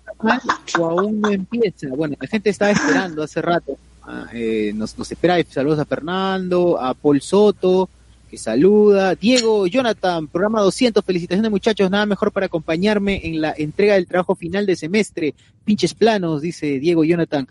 o 0.79 0.85
aún 0.85 1.21
no 1.21 1.29
empieza. 1.29 1.87
Bueno, 1.89 2.15
la 2.19 2.27
gente 2.27 2.49
estaba 2.49 2.71
esperando 2.71 3.23
hace 3.23 3.41
rato. 3.41 3.77
Ah, 4.03 4.27
eh, 4.33 4.71
nos, 4.73 4.97
nos 4.97 5.11
espera. 5.11 5.37
Saludos 5.49 5.79
a 5.79 5.85
Fernando, 5.85 6.79
a 6.79 6.93
Paul 6.93 7.21
Soto, 7.21 7.89
que 8.29 8.37
saluda. 8.37 9.15
Diego, 9.15 9.67
Jonathan, 9.67 10.27
programa 10.27 10.61
200. 10.61 11.03
Felicitaciones, 11.03 11.51
muchachos. 11.51 11.91
Nada 11.91 12.05
mejor 12.05 12.31
para 12.31 12.45
acompañarme 12.45 13.21
en 13.23 13.41
la 13.41 13.53
entrega 13.57 13.95
del 13.95 14.07
trabajo 14.07 14.35
final 14.35 14.65
de 14.65 14.75
semestre. 14.75 15.33
Pinches 15.65 15.93
planos, 15.93 16.41
dice 16.41 16.79
Diego 16.79 17.03
Jonathan. 17.03 17.47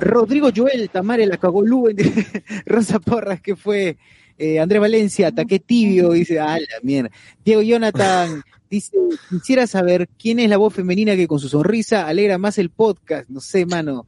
Rodrigo 0.00 0.50
Joel, 0.54 0.90
Tamare 0.90 1.26
la 1.26 1.36
cagó 1.36 1.62
Rosa 2.66 2.98
Porras, 2.98 3.40
que 3.40 3.56
fue 3.56 3.96
eh, 4.38 4.58
Andrés 4.58 4.80
Valencia, 4.80 5.28
ataque 5.28 5.60
tibio, 5.60 6.10
dice, 6.10 6.40
ah, 6.40 6.58
la 6.58 6.80
mierda. 6.82 7.10
Diego 7.44 7.62
Jonathan 7.62 8.42
dice, 8.74 8.96
quisiera 9.30 9.66
saber 9.66 10.08
quién 10.18 10.38
es 10.38 10.48
la 10.48 10.56
voz 10.56 10.74
femenina 10.74 11.16
que 11.16 11.28
con 11.28 11.38
su 11.38 11.48
sonrisa 11.48 12.06
alegra 12.06 12.38
más 12.38 12.58
el 12.58 12.70
podcast, 12.70 13.28
no 13.28 13.40
sé, 13.40 13.66
mano. 13.66 14.06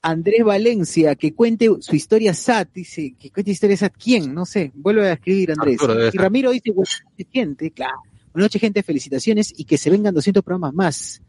Andrés 0.00 0.44
Valencia, 0.44 1.16
que 1.16 1.34
cuente 1.34 1.68
su 1.80 1.96
historia 1.96 2.32
SAT, 2.32 2.70
dice, 2.72 3.14
que 3.18 3.30
cuente 3.30 3.50
historia 3.50 3.76
SAT, 3.76 3.94
¿quién? 3.98 4.32
No 4.32 4.46
sé, 4.46 4.70
vuelve 4.74 5.08
a 5.08 5.14
escribir 5.14 5.52
Andrés. 5.52 5.78
Y. 6.12 6.16
Ramiro 6.16 6.50
dice, 6.50 6.70
buenas 6.70 7.02
noches, 7.04 7.26
gente, 7.32 7.70
claro. 7.72 7.98
Buenas 8.32 8.46
noches, 8.46 8.60
gente, 8.60 8.82
felicitaciones 8.82 9.52
y 9.56 9.64
que 9.64 9.76
se 9.76 9.90
vengan 9.90 10.14
200 10.14 10.44
programas 10.44 10.74
más. 10.74 11.22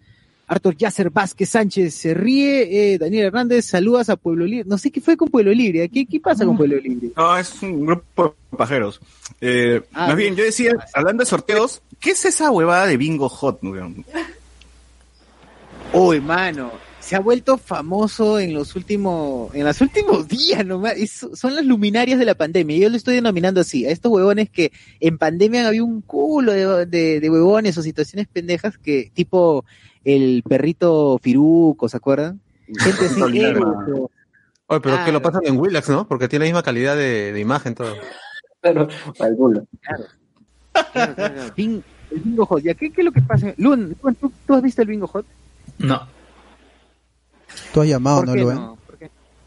Arthur 0.50 0.75
Yasser 0.75 1.12
Vázquez 1.12 1.50
Sánchez 1.50 1.94
se 1.94 2.13
ríe. 2.13 2.94
Eh, 2.94 2.98
Daniel 2.98 3.27
Hernández, 3.27 3.65
saludas 3.65 4.10
a 4.10 4.15
Pueblo 4.15 4.46
Libre. 4.46 4.68
No 4.68 4.79
sé 4.79 4.89
qué 4.91 5.00
fue 5.00 5.15
con 5.15 5.29
Pueblo 5.29 5.51
Libre. 5.51 5.88
¿Qué, 5.89 6.08
qué 6.08 6.20
pasa 6.20 6.44
con 6.44 6.58
Pueblo 6.58 6.77
Libre? 6.77 7.12
No, 7.15 7.38
es 7.38 7.62
un 7.62 7.86
grupo 7.86 8.36
de 8.51 8.58
pajeros. 8.58 9.00
Eh, 9.41 9.82
Ah, 9.94 10.08
más 10.08 10.15
bien, 10.15 10.36
yo 10.36 10.44
decía, 10.44 10.74
hablando 10.94 11.22
de 11.24 11.29
sorteos, 11.29 11.82
¿qué 12.00 12.12
es 12.12 12.25
esa 12.25 12.51
huevada 12.51 12.88
de 12.88 12.98
bingo 12.98 13.29
hot, 13.29 13.60
weón? 13.63 14.06
Uy, 15.94 16.22
mano, 16.22 16.72
se 17.00 17.15
ha 17.15 17.20
vuelto 17.20 17.58
famoso 17.58 18.39
en 18.39 18.53
los 18.53 18.75
últimos, 18.75 19.53
en 19.56 19.65
los 19.65 19.82
últimos 19.82 20.27
días 20.27 20.65
nomás. 20.65 20.94
Es- 20.98 21.27
son 21.34 21.56
las 21.56 21.65
luminarias 21.65 22.20
de 22.20 22.25
la 22.25 22.36
pandemia. 22.36 22.77
Yo 22.77 22.89
lo 22.89 22.96
estoy 22.98 23.15
denominando 23.15 23.62
así. 23.62 23.86
A 23.86 23.89
estos 23.89 24.12
huevones 24.12 24.50
que 24.50 24.72
en 25.00 25.18
pandemia 25.18 25.68
había 25.68 25.84
un 25.84 26.01
culo 26.01 26.51
de, 26.51 26.86
de, 26.86 27.20
de 27.20 27.29
huevones 27.29 27.77
o 27.77 27.82
situaciones 27.82 28.27
pendejas 28.27 28.77
que, 28.77 29.12
tipo 29.13 29.65
el 30.03 30.44
perrito 30.48 31.20
Firuco, 31.22 31.89
¿se 31.89 31.98
acuerdan? 31.98 32.39
Gente 32.77 33.06
así, 33.08 33.22
eh, 33.39 33.56
Oye, 34.68 34.82
pero 34.82 35.03
que 35.03 35.12
lo 35.12 35.22
pasan 35.24 35.41
en 35.46 35.58
Willax, 35.58 35.89
¿no? 35.89 36.08
Porque 36.08 36.27
tiene 36.27 36.46
la 36.46 36.50
misma 36.50 36.63
calidad 36.63 36.96
de, 36.96 37.34
de 37.34 37.39
imagen 37.39 37.74
todo. 37.74 37.96
Claro, 38.62 38.88
alguno. 39.20 39.65
claro, 39.82 40.03
claro. 40.93 41.15
Bing- 41.55 41.83
el 42.12 42.19
bingo 42.21 42.45
hot. 42.45 42.62
¿Ya 42.63 42.74
qué, 42.74 42.91
qué 42.91 43.01
es 43.01 43.05
lo 43.05 43.12
que 43.12 43.21
pasa? 43.21 43.53
Lun, 43.57 43.95
Lun, 44.01 44.15
¿tú, 44.15 44.31
tú 44.48 44.53
has 44.55 44.62
visto 44.62 44.81
el 44.81 44.88
bingo 44.88 45.07
hot? 45.07 45.25
No. 45.77 46.07
Tú 47.74 47.81
has 47.81 47.88
llamado, 47.88 48.17
¿Por 48.19 48.27
¿no, 48.27 48.36
Luen? 48.36 48.55
no? 48.55 48.77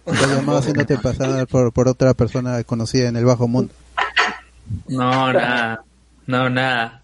Tú 0.05 0.11
has 0.13 0.29
llamado 0.37 0.59
haciéndote 0.59 0.99
pasar 0.99 1.47
por, 1.47 1.73
por 1.73 1.89
otra 1.89 2.15
persona 2.15 2.63
conocida 2.65 3.09
en 3.09 3.17
el 3.17 3.25
bajo 3.25 3.47
mundo. 3.49 3.73
No, 4.89 5.33
nada. 5.33 5.85
No, 6.27 6.49
nada. 6.51 7.03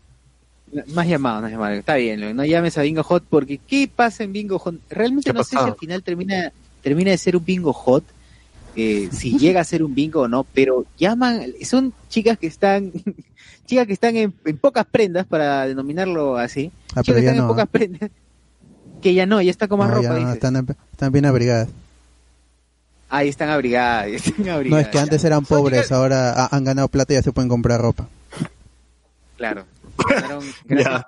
Más 0.95 1.07
llamado, 1.09 1.41
más 1.43 1.51
llamado. 1.51 1.75
Está 1.75 1.95
bien, 1.97 2.21
Luen, 2.21 2.37
no 2.37 2.45
llames 2.45 2.77
a 2.79 2.83
Bingo 2.83 3.03
Hot 3.03 3.25
porque 3.29 3.59
¿qué 3.59 3.91
pasa 3.95 4.23
en 4.25 4.33
Bingo 4.33 4.59
Hot? 4.59 4.75
Realmente 4.91 5.31
¿Qué 5.31 5.35
no 5.35 5.43
sé 5.43 5.57
si 5.57 5.63
al 5.63 5.77
final 5.77 6.03
termina 6.03 6.53
termina 6.83 7.11
de 7.11 7.19
ser 7.19 7.37
un 7.37 7.45
Bingo 7.45 7.73
Hot, 7.73 8.05
eh, 8.77 9.09
si 9.11 9.37
llega 9.39 9.61
a 9.61 9.65
ser 9.65 9.83
un 9.83 9.95
bingo 9.95 10.21
o 10.23 10.29
no, 10.29 10.45
pero 10.45 10.85
llaman, 10.99 11.43
son 11.65 11.93
chicas 12.09 12.39
que 12.39 12.47
están, 12.47 12.93
chicas 13.69 13.87
que 13.87 13.93
están 13.93 14.17
en, 14.17 14.35
en 14.45 14.59
pocas 14.59 14.85
prendas, 14.87 15.27
para 15.27 15.67
denominarlo 15.69 16.37
así, 16.39 16.73
Ah, 16.97 17.03
chicas 17.03 17.05
pero 17.07 17.21
que 17.21 17.29
en 17.29 17.37
no. 17.37 17.47
pocas 17.49 17.69
prendas, 17.69 18.11
que 19.01 19.15
ya 19.15 19.27
no, 19.27 19.41
ya 19.41 19.51
está 19.53 19.69
con 19.69 19.79
más 19.79 19.91
No, 19.91 19.97
ropa, 19.97 20.19
ya 20.19 20.25
no, 20.25 20.33
están, 20.33 20.67
están 20.93 21.13
bien 21.13 21.27
abrigadas. 21.27 21.69
Ahí 23.11 23.29
están 23.29 23.49
abrigadas, 23.51 24.09
están 24.09 24.47
No, 24.47 24.53
abrigadas. 24.55 24.87
es 24.87 24.91
que 24.91 24.99
antes 24.99 25.25
eran 25.25 25.45
pobres, 25.45 25.83
chicas- 25.83 25.93
ahora 25.93 26.33
ha- 26.33 26.49
han 26.57 26.65
ganado 26.65 26.89
plata 26.89 27.13
y 27.13 27.17
ya 27.17 27.23
se 27.23 27.31
pueden 27.33 27.49
comprar 27.49 27.81
ropa. 27.81 28.09
Claro. 29.37 29.65
Ganaron- 29.99 30.55
gracias, 30.65 31.05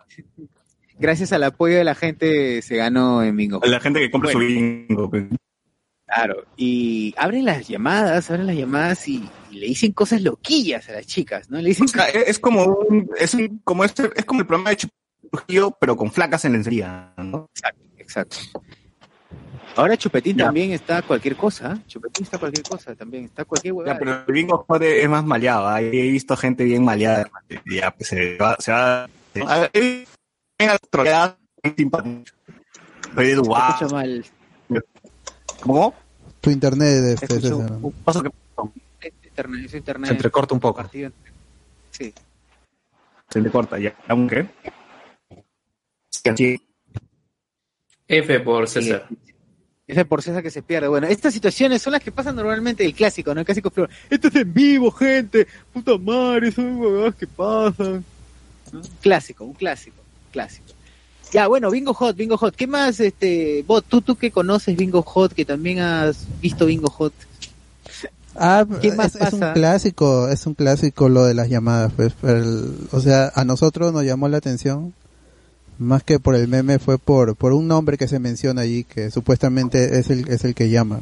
gracias 0.98 1.32
al 1.32 1.42
apoyo 1.44 1.76
de 1.76 1.84
la 1.84 1.94
gente 1.94 2.62
se 2.62 2.76
ganó 2.76 3.22
en 3.22 3.36
Bingo. 3.36 3.60
La 3.64 3.80
gente 3.80 4.00
que 4.00 4.10
compra 4.10 4.32
Bueno. 4.32 4.48
su 4.48 4.54
bingo. 4.54 5.10
pues. 5.10 5.24
Claro, 6.06 6.44
y 6.56 7.14
abren 7.16 7.44
las 7.44 7.68
llamadas, 7.68 8.30
abren 8.30 8.46
las 8.46 8.56
llamadas 8.56 9.06
y, 9.08 9.28
y 9.50 9.56
le 9.58 9.66
dicen 9.66 9.92
cosas 9.92 10.22
loquillas 10.22 10.88
a 10.88 10.92
las 10.92 11.06
chicas, 11.06 11.50
¿no? 11.50 11.58
Le 11.60 11.68
dicen 11.70 11.84
O 11.86 11.88
sea, 11.88 12.08
es, 12.08 12.28
es 12.28 12.38
como 12.38 12.64
un, 12.64 13.10
es 13.18 13.34
un, 13.34 13.60
como 13.64 13.84
este, 13.84 14.10
es 14.16 14.24
como 14.24 14.40
el 14.40 14.46
programa 14.46 14.70
de 14.70 14.88
Trujillo, 15.30 15.76
pero 15.80 15.96
con 15.96 16.10
flacas 16.10 16.44
en 16.44 16.52
lencería, 16.52 17.12
¿no? 17.18 17.48
Exacto, 17.54 17.82
exacto. 17.98 18.36
Ahora 19.76 19.96
Chupetín 19.96 20.36
Ya. 20.36 20.46
también 20.46 20.72
está 20.72 21.00
cualquier 21.02 21.36
cosa, 21.36 21.74
¿eh? 21.74 21.82
Chupetín 21.86 22.24
está 22.24 22.38
cualquier 22.38 22.64
cosa 22.64 22.94
también, 22.96 23.26
está 23.26 23.44
cualquier 23.44 23.72
Ya, 23.72 23.78
huevada. 23.78 23.98
pero 23.98 24.24
el 24.26 24.32
bingo 24.34 24.64
hot 24.66 24.82
es 24.82 25.08
más 25.08 25.24
maleado. 25.24 25.68
ahí 25.68 25.86
He 25.86 26.10
visto 26.10 26.36
gente 26.36 26.64
bien 26.64 26.84
maleada. 26.84 27.30
Ya, 27.70 27.90
pues 27.92 28.08
se 28.08 28.36
va, 28.36 28.56
se 28.58 28.72
va. 28.72 29.08
Simpáticas. 31.76 32.34
Soy 33.14 33.26
de 33.26 33.30
Se 33.30 33.36
Dubái. 33.36 33.74
mal. 33.92 34.24
Tu 34.68 34.80
¿Cómo? 35.60 35.94
internet, 36.46 37.18
Se 37.18 37.26
este, 37.26 37.52
un, 37.54 37.84
un 37.84 37.92
Paso 38.04 38.22
que 38.22 38.30
internet, 39.40 39.66
es 39.66 39.74
internet. 39.74 40.08
Se 40.08 40.14
entrecorta 40.14 40.54
un 40.54 40.60
poco. 40.60 40.76
partido. 40.76 41.12
Sí. 41.90 42.12
se 43.28 43.40
le 43.40 43.50
corta 43.50 43.78
ya. 43.78 43.94
¿Aún 44.08 44.28
qué? 44.28 44.46
Sí. 46.36 46.60
F 48.06 48.40
por 48.40 48.68
César. 48.68 49.08
Ese 49.86 50.04
por 50.04 50.22
César 50.22 50.42
que 50.42 50.50
se 50.50 50.62
pierde. 50.62 50.88
Bueno, 50.88 51.06
estas 51.06 51.32
situaciones 51.34 51.82
son 51.82 51.92
las 51.92 52.02
que 52.02 52.12
pasan 52.12 52.36
normalmente 52.36 52.84
el 52.84 52.94
clásico, 52.94 53.34
¿no? 53.34 53.40
El 53.40 53.46
clásico 53.46 53.70
flor. 53.70 53.90
Esto 54.08 54.28
es 54.28 54.36
en 54.36 54.52
vivo, 54.52 54.90
gente. 54.90 55.46
Puta 55.72 55.96
madre, 55.98 56.52
son 56.52 56.76
huevadas 56.76 57.14
que 57.14 57.26
pasan. 57.26 58.04
¿No? 58.72 58.80
Clásico, 59.00 59.44
un 59.44 59.54
clásico, 59.54 59.96
clásico. 60.30 60.68
Ya, 61.32 61.46
bueno, 61.46 61.70
Bingo 61.70 61.94
Hot, 61.94 62.16
Bingo 62.16 62.36
Hot. 62.36 62.54
¿Qué 62.54 62.66
más, 62.66 63.00
este, 63.00 63.64
vos, 63.66 63.84
tú, 63.84 64.00
tú 64.00 64.16
que 64.16 64.30
conoces 64.30 64.76
Bingo 64.76 65.02
Hot, 65.02 65.32
que 65.32 65.44
también 65.44 65.80
has 65.80 66.26
visto 66.40 66.66
Bingo 66.66 66.90
Hot? 66.90 67.12
Ah, 68.42 68.64
¿Qué 68.80 68.92
más 68.92 69.14
es, 69.16 69.20
es 69.28 69.32
un 69.34 69.40
clásico, 69.52 70.28
es 70.28 70.46
un 70.46 70.54
clásico 70.54 71.08
lo 71.10 71.24
de 71.26 71.34
las 71.34 71.48
llamadas, 71.50 71.92
pues. 71.94 72.14
el- 72.22 72.74
o 72.90 73.00
sea, 73.00 73.30
a 73.34 73.44
nosotros 73.44 73.92
nos 73.92 74.04
llamó 74.04 74.28
la 74.28 74.38
atención, 74.38 74.94
más 75.78 76.02
que 76.02 76.18
por 76.18 76.34
el 76.34 76.48
meme, 76.48 76.78
fue 76.78 76.96
por, 76.98 77.36
por 77.36 77.52
un 77.52 77.68
nombre 77.68 77.98
que 77.98 78.08
se 78.08 78.18
menciona 78.18 78.62
allí, 78.62 78.84
que 78.84 79.10
supuestamente 79.10 79.98
es 79.98 80.08
el, 80.10 80.28
es 80.28 80.44
el 80.44 80.54
que 80.54 80.70
llama. 80.70 81.00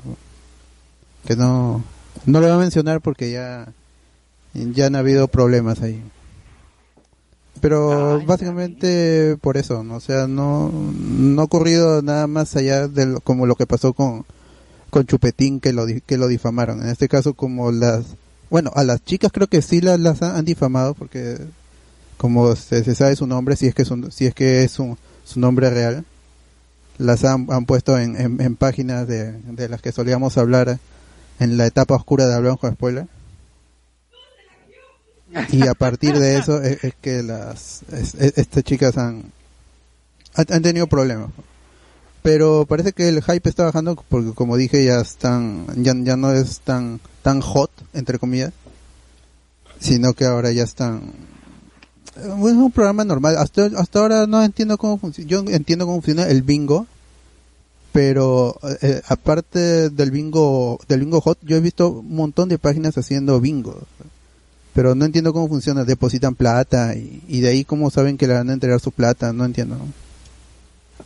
Que 1.26 1.36
no, 1.36 1.82
no 2.26 2.40
lo 2.40 2.46
voy 2.46 2.56
a 2.56 2.58
mencionar 2.58 3.00
porque 3.00 3.30
ya, 3.30 3.68
ya 4.54 4.86
han 4.86 4.96
habido 4.96 5.28
problemas 5.28 5.80
ahí. 5.82 6.02
Pero 7.60 8.18
Ah, 8.20 8.22
básicamente 8.24 9.36
por 9.40 9.56
eso, 9.56 9.82
¿no? 9.82 9.96
o 9.96 10.00
sea, 10.00 10.28
no, 10.28 10.70
no 10.70 11.40
ha 11.42 11.44
ocurrido 11.44 12.02
nada 12.02 12.26
más 12.28 12.54
allá 12.56 12.86
de 12.86 13.06
lo- 13.06 13.20
como 13.20 13.46
lo 13.46 13.56
que 13.56 13.66
pasó 13.66 13.92
con, 13.94 14.24
con 14.90 15.06
Chupetín 15.06 15.60
que 15.60 15.72
lo, 15.72 15.86
que 15.86 16.16
lo 16.18 16.28
difamaron. 16.28 16.82
En 16.82 16.88
este 16.88 17.08
caso 17.08 17.34
como 17.34 17.70
las, 17.72 18.04
bueno, 18.50 18.70
a 18.74 18.84
las 18.84 19.04
chicas 19.04 19.30
creo 19.32 19.46
que 19.46 19.62
sí 19.62 19.80
las, 19.80 20.22
han 20.22 20.44
difamado 20.44 20.94
porque 20.94 21.38
como 22.16 22.54
se, 22.56 22.82
se 22.84 22.94
sabe 22.94 23.14
su 23.16 23.26
nombre, 23.26 23.56
si 23.56 23.66
es 23.66 23.74
que 23.74 23.82
es 23.82 23.90
si 24.10 24.26
es 24.26 24.34
que 24.34 24.64
es 24.64 24.72
su 24.72 24.96
nombre 25.36 25.70
real, 25.70 26.04
las 26.98 27.24
han, 27.24 27.46
han 27.50 27.64
puesto 27.64 27.96
en, 27.98 28.40
en, 28.40 28.56
páginas 28.56 29.06
de, 29.06 29.32
de 29.32 29.68
las 29.68 29.80
que 29.80 29.92
solíamos 29.92 30.36
hablar 30.38 30.78
en 31.38 31.56
la 31.56 31.66
etapa 31.66 31.94
oscura 31.94 32.26
de 32.26 32.34
Hablamos 32.34 32.58
con 32.58 32.72
Spoiler. 32.72 33.06
Y 35.52 35.66
a 35.68 35.74
partir 35.74 36.18
de 36.18 36.38
eso 36.38 36.60
es, 36.62 36.78
que 37.00 37.22
las 37.22 37.82
es- 37.92 38.14
es- 38.14 38.38
estas 38.38 38.64
chicas 38.64 38.96
han 38.96 39.30
han 40.34 40.62
tenido 40.62 40.86
problemas. 40.86 41.30
Pero 42.22 42.66
parece 42.66 42.92
que 42.92 43.08
el 43.08 43.22
hype 43.22 43.48
está 43.48 43.64
bajando 43.64 44.02
porque 44.08 44.32
como 44.32 44.56
dije 44.56 44.84
ya 44.84 45.00
están 45.00 45.66
ya, 45.82 45.94
ya 45.96 46.16
no 46.16 46.32
es 46.32 46.60
tan 46.60 47.00
tan 47.22 47.40
hot 47.40 47.70
entre 47.94 48.18
comillas, 48.18 48.52
sino 49.80 50.12
que 50.14 50.24
ahora 50.24 50.50
ya 50.52 50.64
están 50.64 51.12
es 52.16 52.24
un 52.26 52.72
programa 52.72 53.04
normal. 53.04 53.36
Hasta 53.38 53.66
hasta 53.76 54.00
ahora 54.00 54.26
no 54.26 54.42
entiendo 54.42 54.76
cómo 54.78 54.98
funciona. 54.98 55.30
Yo 55.30 55.44
entiendo 55.48 55.86
cómo 55.86 55.98
funciona 55.98 56.28
el 56.28 56.42
bingo, 56.42 56.86
pero 57.92 58.58
eh, 58.82 59.00
aparte 59.08 59.90
del 59.90 60.10
bingo 60.10 60.80
del 60.88 61.00
bingo 61.00 61.20
hot, 61.20 61.38
yo 61.42 61.56
he 61.56 61.60
visto 61.60 61.90
un 61.90 62.14
montón 62.14 62.48
de 62.48 62.58
páginas 62.58 62.98
haciendo 62.98 63.40
bingo 63.40 63.86
pero 64.78 64.94
no 64.94 65.04
entiendo 65.04 65.32
cómo 65.32 65.48
funciona, 65.48 65.84
depositan 65.84 66.36
plata 66.36 66.94
y 66.94 67.40
de 67.40 67.48
ahí 67.48 67.64
cómo 67.64 67.90
saben 67.90 68.16
que 68.16 68.28
le 68.28 68.34
van 68.34 68.48
a 68.48 68.52
entregar 68.52 68.78
su 68.78 68.92
plata, 68.92 69.32
no 69.32 69.44
entiendo. 69.44 69.76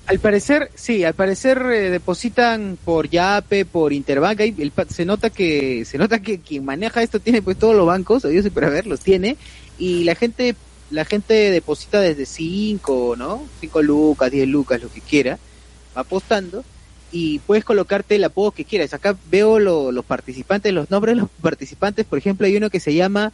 Al 0.06 0.18
parecer, 0.18 0.70
sí, 0.74 1.04
al 1.04 1.14
parecer 1.14 1.58
eh, 1.72 1.90
depositan 1.90 2.76
por 2.84 3.08
Yape, 3.08 3.64
por 3.64 3.92
Interbank, 3.92 4.40
ahí 4.40 4.54
el 4.58 4.72
se 4.88 5.04
nota 5.04 5.30
que 5.30 5.84
se 5.84 5.96
nota 5.96 6.20
que 6.20 6.40
quien 6.40 6.64
maneja 6.64 7.02
esto 7.02 7.20
tiene 7.20 7.40
pues 7.40 7.56
todos 7.58 7.74
los 7.76 7.86
bancos, 7.86 8.24
yo 8.24 8.52
para 8.52 8.68
ver, 8.68 8.86
los 8.86 9.00
tiene 9.00 9.36
y 9.78 10.04
la 10.04 10.14
gente 10.14 10.54
la 10.90 11.04
gente 11.06 11.32
deposita 11.50 12.00
desde 12.00 12.26
5, 12.26 13.14
¿no? 13.16 13.42
5 13.60 13.80
lucas, 13.80 14.30
10 14.30 14.46
lucas, 14.48 14.82
lo 14.82 14.90
que 14.92 15.00
quiera, 15.00 15.38
va 15.96 16.02
apostando 16.02 16.64
y 17.10 17.38
puedes 17.40 17.64
colocarte 17.64 18.16
el 18.16 18.24
apodo 18.24 18.50
que 18.50 18.64
quieras. 18.66 18.92
Acá 18.92 19.16
veo 19.30 19.58
lo- 19.58 19.92
los 19.92 20.04
participantes, 20.04 20.72
los 20.74 20.90
nombres 20.90 21.14
de 21.16 21.22
los 21.22 21.30
participantes, 21.40 22.04
por 22.04 22.18
ejemplo, 22.18 22.46
hay 22.46 22.56
uno 22.56 22.68
que 22.68 22.80
se 22.80 22.92
llama 22.92 23.32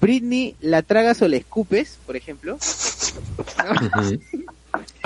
Britney, 0.00 0.56
la 0.60 0.82
tragas 0.82 1.22
o 1.22 1.28
la 1.28 1.36
escupes, 1.36 1.98
por 2.06 2.16
ejemplo. 2.16 2.58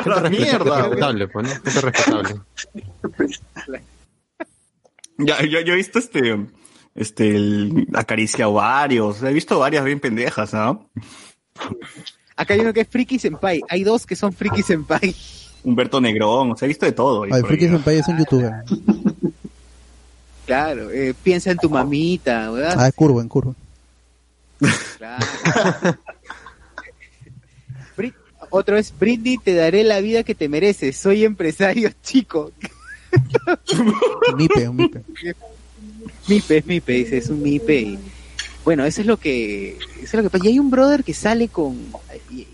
La 0.06 0.30
mierda, 0.30 0.82
respetable, 0.82 1.28
pues, 1.28 1.46
¿no? 1.46 1.54
Gente 1.54 1.80
respetable. 1.80 2.40
Ya, 5.22 5.42
yo, 5.42 5.60
yo 5.60 5.74
he 5.74 5.76
visto 5.76 5.98
este, 5.98 6.46
este, 6.94 7.36
el 7.36 7.88
acaricia 7.92 8.48
ovarios. 8.48 9.22
He 9.22 9.32
visto 9.34 9.58
varias 9.58 9.84
bien 9.84 10.00
pendejas, 10.00 10.54
¿no? 10.54 10.88
Acá 12.36 12.54
hay 12.54 12.60
uno 12.60 12.72
que 12.72 12.80
es 12.80 12.88
Friki 12.88 13.18
Senpai. 13.18 13.60
Hay 13.68 13.84
dos 13.84 14.06
que 14.06 14.16
son 14.16 14.32
Friki 14.32 14.62
Senpai. 14.62 15.14
Humberto 15.62 16.00
Negrón, 16.00 16.52
o 16.52 16.56
sea, 16.56 16.64
he 16.64 16.68
visto 16.68 16.86
de 16.86 16.92
todo. 16.92 17.24
Ay, 17.24 17.42
Friki 17.42 17.66
ahí. 17.66 17.70
Senpai 17.70 17.98
es 17.98 18.08
un 18.08 18.18
youtuber. 18.18 18.52
Claro, 20.46 20.90
eh, 20.90 21.14
piensa 21.22 21.50
en 21.50 21.58
tu 21.58 21.68
mamita, 21.68 22.50
¿verdad? 22.50 22.76
Ah, 22.78 22.88
es 22.88 22.94
curvo, 22.94 23.20
en 23.20 23.28
curvo. 23.28 23.54
Claro. 24.96 25.26
Otro 28.50 28.76
es 28.76 28.92
Britney, 28.98 29.38
te 29.38 29.54
daré 29.54 29.84
la 29.84 30.00
vida 30.00 30.22
que 30.24 30.34
te 30.34 30.48
mereces. 30.48 30.96
Soy 30.96 31.24
empresario 31.24 31.90
chico. 32.02 32.52
Mipe, 34.36 34.68
un 34.68 34.76
mipe. 34.76 35.02
Mipe, 36.28 36.56
es 36.58 36.66
Mipe, 36.66 36.92
dice, 36.92 37.18
es 37.18 37.28
un 37.28 37.42
Mipe. 37.42 37.80
y- 37.80 37.98
bueno, 38.64 38.84
eso 38.84 39.00
es 39.00 39.06
lo 39.06 39.16
que, 39.16 39.72
eso 39.78 40.02
es 40.02 40.14
lo 40.14 40.22
que 40.22 40.30
pasa. 40.30 40.44
Y 40.44 40.48
hay 40.48 40.58
un 40.58 40.70
brother 40.70 41.02
que 41.02 41.14
sale 41.14 41.48
con, 41.48 41.76
y- 42.30 42.46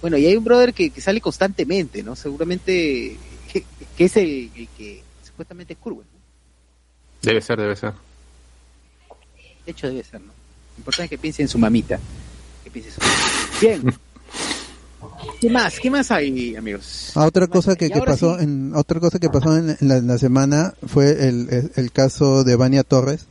bueno, 0.00 0.16
y 0.18 0.26
hay 0.26 0.36
un 0.36 0.44
brother 0.44 0.74
que, 0.74 0.90
que 0.90 1.00
sale 1.00 1.20
constantemente, 1.20 2.02
¿no? 2.02 2.14
Seguramente 2.16 3.16
que, 3.52 3.64
que 3.96 4.04
es 4.04 4.16
el, 4.18 4.50
el 4.54 4.68
que 4.76 5.02
supuestamente 5.24 5.72
es 5.72 5.78
Kurwen. 5.78 6.06
¿no? 6.12 6.20
Debe 7.22 7.40
ser, 7.40 7.58
debe 7.58 7.74
ser. 7.76 7.92
De 9.64 9.72
hecho 9.72 9.86
debe 9.88 10.04
ser, 10.04 10.20
¿no? 10.20 10.26
Lo 10.26 10.78
importante 10.78 11.04
es 11.04 11.10
que 11.10 11.18
piense 11.18 11.42
en 11.42 11.48
su 11.48 11.58
mamita. 11.58 11.98
Que 12.64 12.70
piense 12.70 12.90
en 12.90 12.94
su 12.96 13.00
mamita. 13.00 13.58
Bien. 13.60 13.98
¿Qué 15.40 15.50
más? 15.50 15.78
¿Qué 15.80 15.90
más 15.90 16.10
hay, 16.10 16.56
amigos? 16.56 17.12
Ah, 17.14 17.26
otra 17.26 17.46
cosa 17.46 17.76
que, 17.76 17.88
pasó 17.90 18.38
sí. 18.38 18.44
en 18.44 18.72
otra 18.74 19.00
cosa 19.00 19.18
que 19.18 19.28
pasó 19.30 19.56
en, 19.56 19.70
en 19.70 19.88
la, 19.88 19.96
en 19.98 20.06
la 20.06 20.18
semana 20.18 20.74
fue 20.86 21.10
el, 21.28 21.48
el, 21.50 21.72
el 21.76 21.92
caso 21.92 22.44
de 22.44 22.56
Vania 22.56 22.82
Torres 22.82 23.26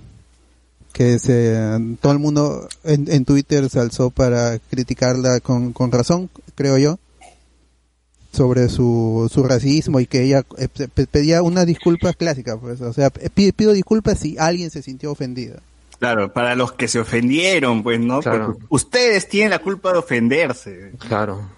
que 0.93 1.17
se 1.19 1.57
todo 2.01 2.11
el 2.11 2.19
mundo 2.19 2.67
en, 2.83 3.11
en 3.11 3.25
Twitter 3.25 3.67
se 3.69 3.79
alzó 3.79 4.11
para 4.11 4.59
criticarla 4.59 5.39
con, 5.39 5.73
con 5.73 5.91
razón 5.91 6.29
creo 6.55 6.77
yo 6.77 6.99
sobre 8.31 8.67
su, 8.69 9.29
su 9.31 9.43
racismo 9.43 9.99
y 9.99 10.05
que 10.07 10.23
ella 10.23 10.43
eh, 10.57 10.67
pe- 10.67 10.87
pe- 10.87 11.07
pedía 11.07 11.41
una 11.43 11.65
disculpa 11.65 12.13
clásica 12.13 12.57
pues 12.57 12.81
o 12.81 12.91
sea 12.93 13.09
pi- 13.09 13.51
pido 13.51 13.73
disculpas 13.73 14.19
si 14.19 14.37
alguien 14.37 14.71
se 14.71 14.81
sintió 14.81 15.11
ofendido 15.11 15.57
Claro, 15.99 16.33
para 16.33 16.53
los 16.55 16.73
que 16.73 16.89
se 16.89 16.99
ofendieron, 16.99 17.81
pues, 17.81 17.97
¿no? 17.97 18.19
Claro. 18.19 18.47
Porque 18.47 18.65
ustedes 18.71 19.29
tienen 19.29 19.51
la 19.51 19.59
culpa 19.59 19.93
de 19.93 19.99
ofenderse. 19.99 20.91
Claro. 20.99 21.49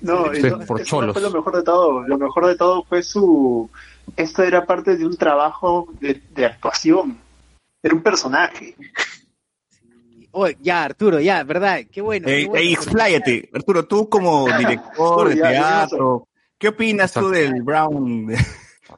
No, 0.00 0.32
eso, 0.32 0.58
por 0.60 0.80
eso 0.80 0.88
cholos. 0.90 1.08
no 1.08 1.12
fue 1.12 1.22
lo 1.22 1.30
mejor 1.30 1.56
de 1.56 1.62
todo. 1.62 2.02
Lo 2.08 2.18
mejor 2.18 2.46
de 2.46 2.56
todo 2.56 2.82
fue 2.84 3.02
su... 3.02 3.68
Esto 4.16 4.42
era 4.42 4.64
parte 4.66 4.96
de 4.96 5.06
un 5.06 5.16
trabajo 5.16 5.88
de, 6.00 6.20
de 6.30 6.46
actuación. 6.46 7.18
Era 7.82 7.94
un 7.94 8.02
personaje. 8.02 8.74
Oh, 10.32 10.48
ya, 10.48 10.84
Arturo, 10.84 11.20
ya, 11.20 11.44
¿verdad? 11.44 11.80
Qué 11.90 12.00
bueno. 12.00 12.26
qué 12.26 12.32
Ey, 12.32 12.46
bueno. 12.46 12.62
ey, 12.64 12.72
expláyate. 12.72 13.50
Arturo, 13.52 13.84
tú 13.86 14.08
como 14.08 14.46
director 14.58 15.28
de 15.28 15.36
teatro, 15.36 16.26
¿qué 16.58 16.68
opinas 16.68 17.12
tú 17.12 17.28
del 17.28 17.62
Brown, 17.62 18.26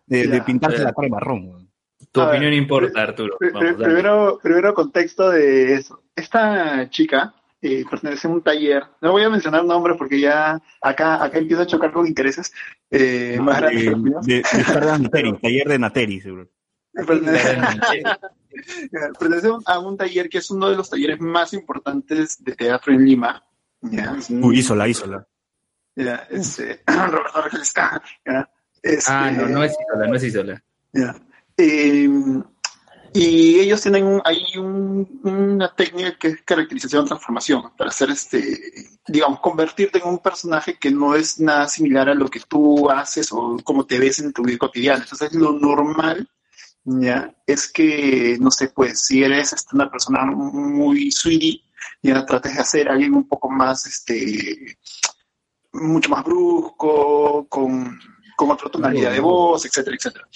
de, 0.07 0.28
de- 0.28 0.42
pintarse 0.42 0.78
la 0.78 0.92
cara 0.92 1.09
marrón? 1.09 1.68
Tu 2.12 2.20
A 2.20 2.26
ver, 2.26 2.35
opinión 2.37 2.54
importa, 2.54 3.02
Arturo. 3.02 3.37
Vamos, 3.52 3.74
primero, 3.83 4.38
primero 4.40 4.74
contexto 4.74 5.30
de 5.30 5.74
eso. 5.74 6.02
Esta 6.14 6.88
chica 6.88 7.35
eh, 7.66 7.83
pertenece 7.90 8.29
a 8.29 8.31
un 8.31 8.42
taller. 8.42 8.83
No 9.00 9.12
voy 9.12 9.22
a 9.22 9.31
mencionar 9.31 9.64
nombres 9.64 9.96
porque 9.96 10.20
ya 10.20 10.61
acá, 10.83 11.24
acá 11.24 11.38
empiezo 11.38 11.62
a 11.62 11.66
chocar 11.66 11.92
con 11.92 12.07
intereses 12.07 12.53
eh, 12.90 13.38
más 13.40 13.59
grandes 13.61 13.83
que 13.85 13.90
de, 13.90 13.96
de, 13.96 14.35
de 14.35 14.40
estar 14.40 14.85
de 14.85 14.98
Nateri, 14.98 15.38
taller 15.38 15.68
de 15.68 15.79
Nateri, 15.79 16.20
seguro. 16.20 16.48
Pertenece, 16.92 17.59
pertenece 19.18 19.48
a 19.64 19.79
un 19.79 19.96
taller 19.96 20.29
que 20.29 20.38
es 20.38 20.50
uno 20.50 20.68
de 20.68 20.77
los 20.77 20.90
talleres 20.90 21.18
más 21.20 21.53
importantes 21.55 22.42
de 22.44 22.55
teatro 22.55 22.92
en 22.92 23.05
Lima. 23.05 23.42
Ya, 23.81 24.14
es 24.18 24.29
un- 24.31 24.44
Uy, 24.44 24.59
hízola, 24.59 24.87
hízola. 24.87 25.27
ya, 25.96 26.27
este, 26.31 26.83
Roberto 26.87 27.59
ya, 28.27 28.50
este, 28.83 29.11
Ah, 29.12 29.31
no, 29.31 29.46
no 29.48 29.64
es 29.64 29.72
Isola, 29.72 30.07
no 30.07 30.14
es 30.14 30.22
Isola. 30.24 30.64
Ya. 30.92 31.16
Eh, 31.57 32.09
y 33.16 33.61
ellos 33.61 33.81
tienen 33.81 34.05
un- 34.05 34.22
ahí 34.24 34.44
un- 34.59 35.20
una 35.22 35.72
técnica 35.74 36.18
que 36.18 36.29
es 36.29 36.42
caracterización 36.42 37.07
transformación 37.07 37.62
para 37.79 37.90
hacer 37.90 38.11
este, 38.11 38.90
digamos, 39.07 39.38
convertirte 39.40 39.98
en 39.98 40.09
un 40.09 40.18
personaje 40.18 40.77
que 40.79 40.90
no 40.90 41.14
es 41.14 41.38
nada 41.38 41.68
similar 41.68 42.09
a 42.09 42.14
lo 42.14 42.29
que 42.29 42.40
tú 42.40 42.90
haces 42.90 43.29
o 43.33 43.57
como 43.62 43.87
te 43.87 44.00
ves 44.00 44.18
en 44.18 44.33
tu 44.33 44.42
vida 44.42 44.59
cotidiana. 44.59 45.05
Entonces, 45.05 45.33
lo 45.33 45.53
normal 45.53 46.29
ya 46.85 47.33
es 47.46 47.70
que, 47.72 48.37
no 48.40 48.50
sé, 48.50 48.68
pues, 48.68 49.07
si 49.07 49.22
eres 49.22 49.53
este, 49.53 49.77
una 49.77 49.88
persona 49.90 50.24
muy 50.27 51.11
sweetie, 51.12 51.62
ya 52.03 52.27
trates 52.27 52.55
de 52.55 52.61
hacer 52.61 52.88
a 52.88 52.94
alguien 52.94 53.14
un 53.14 53.29
poco 53.29 53.48
más, 53.48 53.87
este, 53.87 54.77
mucho 55.72 56.11
más 56.11 56.24
brusco, 56.24 57.46
con, 57.48 57.98
con 58.37 58.50
otra 58.50 58.68
tonalidad 58.70 59.12
de 59.12 59.20
voz, 59.20 59.64
etcétera, 59.64 59.96
etcétera. 59.96 60.27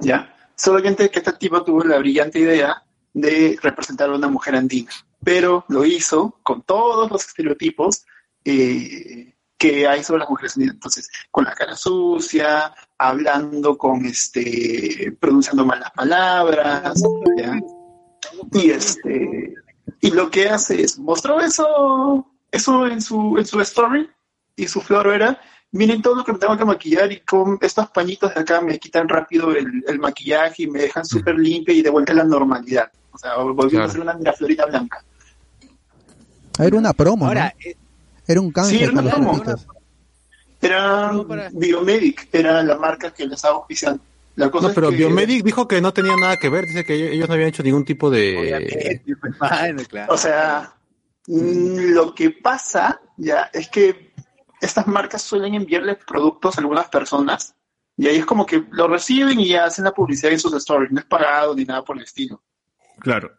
¿ya? 0.00 0.30
Solamente 0.56 1.10
que 1.10 1.18
este 1.18 1.32
tipo 1.32 1.62
tuvo 1.64 1.84
la 1.84 1.98
brillante 1.98 2.38
idea 2.38 2.82
de 3.12 3.58
representar 3.62 4.10
a 4.10 4.14
una 4.14 4.28
mujer 4.28 4.56
andina, 4.56 4.90
pero 5.22 5.64
lo 5.68 5.84
hizo 5.84 6.38
con 6.42 6.62
todos 6.62 7.10
los 7.10 7.24
estereotipos 7.26 8.04
eh, 8.44 9.34
que 9.56 9.86
hay 9.88 10.02
sobre 10.04 10.20
las 10.20 10.30
mujeres 10.30 10.56
andinas. 10.56 10.74
Entonces, 10.74 11.10
con 11.30 11.44
la 11.44 11.54
cara 11.54 11.76
sucia, 11.76 12.74
hablando 12.98 13.78
con 13.78 14.04
este, 14.04 15.16
pronunciando 15.18 15.64
mal 15.64 15.80
las 15.80 15.92
palabras. 15.92 17.02
Y 18.52 18.70
este, 18.70 19.54
y 20.00 20.10
lo 20.10 20.30
que 20.30 20.48
hace 20.48 20.82
es, 20.82 20.98
mostró 20.98 21.40
eso, 21.40 22.26
eso 22.50 22.86
en 22.86 23.00
su, 23.00 23.38
en 23.38 23.46
su 23.46 23.60
story, 23.60 24.10
y 24.56 24.68
su 24.68 24.80
flor 24.80 25.08
era, 25.08 25.40
miren 25.74 26.00
todo 26.02 26.14
lo 26.16 26.24
que 26.24 26.32
me 26.32 26.38
tengo 26.38 26.56
que 26.56 26.64
maquillar 26.64 27.10
y 27.12 27.20
con 27.20 27.58
estos 27.60 27.88
pañitos 27.90 28.34
de 28.34 28.40
acá 28.40 28.60
me 28.60 28.78
quitan 28.78 29.08
rápido 29.08 29.50
el, 29.52 29.84
el 29.86 29.98
maquillaje 29.98 30.62
y 30.64 30.66
me 30.68 30.80
dejan 30.80 31.04
súper 31.04 31.36
limpia 31.38 31.74
y 31.74 31.82
de 31.82 31.90
vuelta 31.90 32.12
a 32.12 32.16
la 32.16 32.24
normalidad. 32.24 32.90
O 33.12 33.18
sea, 33.18 33.36
volviendo 33.36 33.68
Claro. 33.70 33.84
a 33.88 33.90
ser 33.92 34.00
una 34.00 34.14
miraflorita 34.14 34.66
blanca. 34.66 35.04
era 36.58 36.76
una 36.78 36.92
promo 36.92 37.26
Ahora, 37.26 37.52
¿no? 37.62 37.70
eh, 37.70 37.76
era 38.26 38.40
un 38.40 38.50
canje 38.52 38.76
Sí, 38.78 38.82
era 38.82 38.92
una 38.92 39.02
promo. 39.10 39.42
Era 40.60 41.12
Biomedic, 41.52 42.28
era 42.32 42.62
la 42.62 42.76
marca 42.78 43.12
que 43.12 43.24
les 43.24 43.34
estaba 43.34 43.56
auspiciando. 43.56 44.02
La 44.36 44.50
cosa 44.50 44.64
No, 44.64 44.68
es 44.70 44.74
pero 44.74 44.90
que- 44.90 44.96
Biomedic 44.96 45.44
dijo 45.44 45.68
que 45.68 45.80
no 45.80 45.92
tenía 45.92 46.16
nada 46.16 46.36
que 46.38 46.48
ver, 46.48 46.66
dice 46.66 46.84
que 46.84 47.12
ellos- 47.12 47.28
no 47.28 47.34
habían 47.34 47.50
hecho 47.50 47.62
ningún 47.62 47.84
tipo 47.84 48.10
de... 48.10 48.38
obviamente. 48.38 49.02
O 50.08 50.16
sea, 50.16 50.72
mm, 51.26 51.92
lo 51.94 52.14
que 52.14 52.30
pasa 52.30 53.00
ya 53.16 53.50
es 53.52 53.68
que 53.68 54.03
estas 54.64 54.86
marcas 54.86 55.22
suelen 55.22 55.54
enviarle 55.54 55.94
productos 55.96 56.56
a 56.56 56.60
algunas 56.60 56.88
personas 56.88 57.54
y 57.96 58.06
ahí 58.08 58.16
es 58.16 58.26
como 58.26 58.44
que 58.46 58.64
lo 58.70 58.88
reciben 58.88 59.38
y 59.40 59.48
ya 59.48 59.66
hacen 59.66 59.84
la 59.84 59.92
publicidad 59.92 60.32
en 60.32 60.40
sus 60.40 60.52
stories, 60.54 60.90
no 60.90 60.98
es 61.00 61.06
pagado 61.06 61.54
ni 61.54 61.64
nada 61.64 61.82
por 61.84 61.96
el 61.96 62.02
estilo. 62.04 62.42
Claro. 62.98 63.30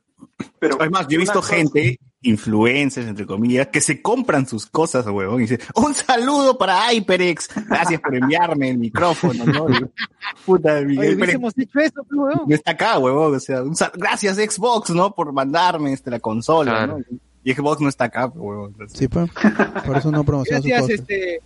Pero 0.60 0.78
Además, 0.80 1.08
yo 1.10 1.16
he 1.18 1.20
visto 1.20 1.34
cosa- 1.42 1.56
gente, 1.56 2.00
influencers, 2.22 3.06
entre 3.08 3.26
comillas, 3.26 3.68
que 3.68 3.82
se 3.82 4.02
compran 4.02 4.48
sus 4.48 4.66
cosas, 4.66 5.06
huevón, 5.06 5.40
y 5.40 5.42
dice, 5.42 5.60
un 5.76 5.94
saludo 5.94 6.58
para 6.58 6.90
HyperX, 6.92 7.50
gracias 7.68 8.00
por 8.02 8.16
enviarme 8.16 8.70
el 8.70 8.78
micrófono, 8.78 9.44
¿no? 9.46 9.70
Y, 9.70 9.86
Puta, 10.46 10.82
mi 10.82 10.98
Oye, 10.98 11.12
hecho 11.12 11.80
eso, 11.80 12.04
pues, 12.10 12.36
no 12.48 12.56
está 12.56 12.72
acá, 12.72 12.98
huevón, 12.98 13.36
o 13.36 13.40
sea, 13.40 13.62
un 13.62 13.76
sal- 13.76 13.92
gracias 13.94 14.38
Xbox, 14.38 14.90
¿no? 14.92 15.14
Por 15.14 15.32
mandarme 15.34 15.94
este, 15.94 16.10
la 16.10 16.20
consola, 16.20 16.72
Claro. 16.72 16.98
¿no? 17.00 17.18
Y 17.46 17.54
Xbox 17.54 17.80
no 17.80 17.88
está 17.88 18.06
acá, 18.06 18.26
huevón. 18.26 18.72
entonces- 18.74 18.98
Sí, 19.00 19.08
pues. 19.08 19.30
Por 19.86 19.96
eso 19.98 20.12
no 20.12 20.24
promociona 20.26 20.62
su 20.62 20.68
Gracias, 20.68 21.00
este, 21.00 21.40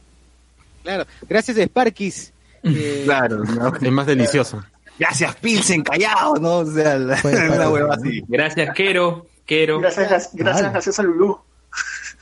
claro, 0.81 1.05
gracias 1.27 1.57
Sparkis. 1.57 2.33
eh, 2.63 3.01
Claro, 3.05 3.43
¿no? 3.43 3.75
Es 3.75 3.91
más 3.91 4.07
delicioso. 4.07 4.63
Gracias 4.97 5.35
Pilsen, 5.35 5.83
callado, 5.83 6.35
¿no? 6.35 6.57
O 6.59 6.65
sea, 6.65 6.97
la- 6.97 7.17
fue- 7.17 7.31
una 7.55 7.69
hueva 7.69 7.93
así. 7.95 8.23
Gracias, 8.27 8.73
Quero. 8.75 9.27
Quero. 9.45 9.79
Gracias, 9.79 10.09
gracias, 10.33 10.55
Vale. 10.61 10.69
gracias 10.71 10.99
a 10.99 11.03
Lulú. 11.03 11.37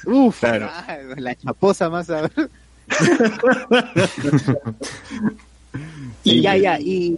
Uf, 0.06 0.40
Claro. 0.40 0.70
ah, 0.72 0.98
la 1.18 1.36
chaposa 1.36 1.90
más 1.90 2.10
a 2.10 2.22
ver. 2.22 2.50
y 6.24 6.42
ya, 6.42 6.56
ya, 6.58 6.80
y, 6.80 7.18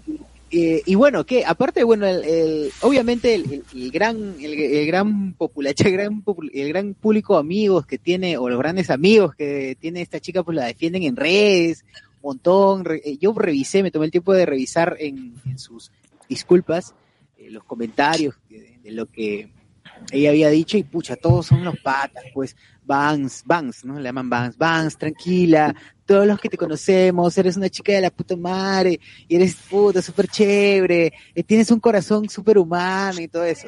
eh, 0.51 0.81
y 0.85 0.95
bueno, 0.95 1.25
que 1.25 1.45
aparte, 1.45 1.83
bueno, 1.83 2.05
el, 2.07 2.23
el- 2.23 2.71
obviamente 2.81 3.35
el, 3.35 3.63
gran, 3.91 4.35
el, 4.39 4.85
gran 4.87 5.35
el 6.53 6.71
gran, 6.73 6.93
público 6.93 7.37
amigos 7.37 7.85
que 7.85 7.97
tiene, 7.97 8.37
o 8.37 8.49
los 8.49 8.59
grandes 8.59 8.89
amigos 8.89 9.35
que 9.35 9.77
tiene 9.79 10.01
esta 10.01 10.19
chica, 10.19 10.43
pues 10.43 10.55
la 10.55 10.65
defienden 10.65 11.03
en 11.03 11.15
redes, 11.15 11.85
montón. 12.21 12.83
Eh, 13.03 13.17
yo 13.19 13.33
revisé, 13.33 13.83
me 13.83 13.91
tomé 13.91 14.05
el 14.05 14.11
tiempo 14.11 14.33
de 14.33 14.45
revisar 14.45 14.97
en, 14.99 15.35
en 15.45 15.57
sus 15.59 15.91
disculpas, 16.27 16.93
eh, 17.37 17.49
los 17.49 17.63
comentarios 17.63 18.35
de, 18.49 18.77
de 18.83 18.91
lo 18.91 19.05
que 19.05 19.49
ella 20.11 20.29
había 20.29 20.49
dicho 20.49 20.77
y 20.77 20.83
pucha, 20.83 21.15
todos 21.15 21.47
son 21.47 21.63
los 21.63 21.77
patas, 21.79 22.23
pues, 22.33 22.55
Vans, 22.89 23.43
Vans, 23.45 23.85
¿no? 23.85 23.99
Le 23.99 24.05
llaman 24.09 24.31
Vans, 24.31 24.57
Vans, 24.57 24.97
tranquila, 24.97 25.75
todos 26.07 26.25
los 26.25 26.39
que 26.39 26.49
te 26.49 26.57
conocemos, 26.57 27.37
eres 27.37 27.55
una 27.55 27.69
chica 27.69 27.91
de 27.93 28.01
la 28.01 28.09
puta 28.09 28.35
madre, 28.35 28.99
y 29.27 29.35
eres 29.35 29.55
puta, 29.69 30.01
súper 30.01 30.27
chévere, 30.27 31.13
tienes 31.45 31.69
un 31.69 31.79
corazón 31.79 32.27
súper 32.29 32.57
humano 32.57 33.21
y 33.21 33.27
todo 33.27 33.43
eso. 33.43 33.67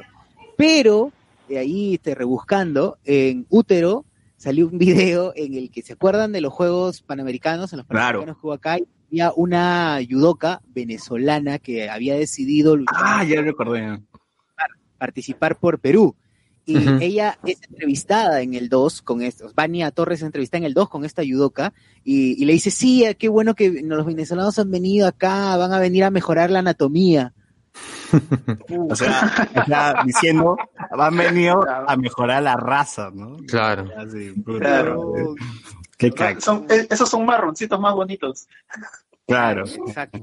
Pero, 0.58 1.12
de 1.48 1.60
ahí, 1.60 1.94
este, 1.94 2.16
rebuscando, 2.16 2.98
en 3.06 3.46
útero, 3.50 4.06
salió 4.38 4.68
un 4.68 4.80
video 4.80 5.34
en 5.36 5.54
el 5.54 5.70
que 5.70 5.84
se 5.84 5.94
acuerdan 5.94 6.32
de 6.32 6.42
los 6.42 6.52
Juegos 6.52 7.04
Panamericanos, 7.04 7.72
en 7.74 7.78
los 7.78 7.86
Claro. 7.86 8.22
Panamericanos 8.22 8.42
que 8.42 8.48
hubo 8.48 8.54
acá, 8.54 8.80
y 8.80 9.20
había 9.20 9.34
una 9.36 10.00
judoka 10.10 10.62
venezolana 10.74 11.60
que 11.60 11.92
había 11.92 12.16
decidido 12.16 12.76
luchar 12.76 12.98
Ah, 13.00 13.24
ya 13.24 13.40
recordé. 13.44 14.00
participar 14.98 15.60
por 15.60 15.78
Perú. 15.80 16.16
Y 16.66 16.78
ella 17.04 17.38
es 17.44 17.60
entrevistada 17.70 18.42
en 18.42 18.54
el 18.54 18.70
2 18.70 19.02
con 19.02 19.22
estos. 19.22 19.56
Vania 19.56 19.92
Torres 19.92 20.20
es 20.20 20.26
entrevistada 20.26 20.60
en 20.60 20.66
el 20.66 20.74
2 20.74 20.90
con 20.90 21.06
esta 21.06 21.24
yudoka 21.24 21.74
y, 22.04 22.42
y 22.42 22.46
le 22.46 22.54
dice, 22.54 22.72
sí, 22.72 23.04
eh, 23.04 23.16
qué 23.16 23.30
bueno 23.30 23.56
que 23.56 23.82
los 23.84 24.06
venezolanos 24.06 24.60
han 24.60 24.72
venido 24.72 25.08
acá, 25.08 25.58
van 25.58 25.74
a 25.74 25.80
venir 25.80 26.04
a 26.04 26.12
mejorar 26.12 26.52
la 26.52 26.60
anatomía. 26.60 27.34
O 28.90 28.96
sea, 28.96 29.50
está 29.56 30.04
diciendo, 30.06 30.58
han 30.92 31.18
venido 31.18 31.64
a 31.68 31.96
mejorar 31.96 32.44
la 32.44 32.58
raza, 32.58 33.10
¿no? 33.14 33.38
Claro. 33.48 33.90
Así, 33.98 34.32
puta 34.32 34.60
Claro. 34.60 35.36
Qué 35.98 36.12
caca. 36.12 36.42
Son, 36.42 36.66
eh, 36.70 36.88
esos 36.90 37.10
son 37.10 37.26
marroncitos 37.26 37.80
más 37.80 37.94
bonitos. 37.94 38.48
Claro. 39.28 39.66
Exacto. 39.66 40.18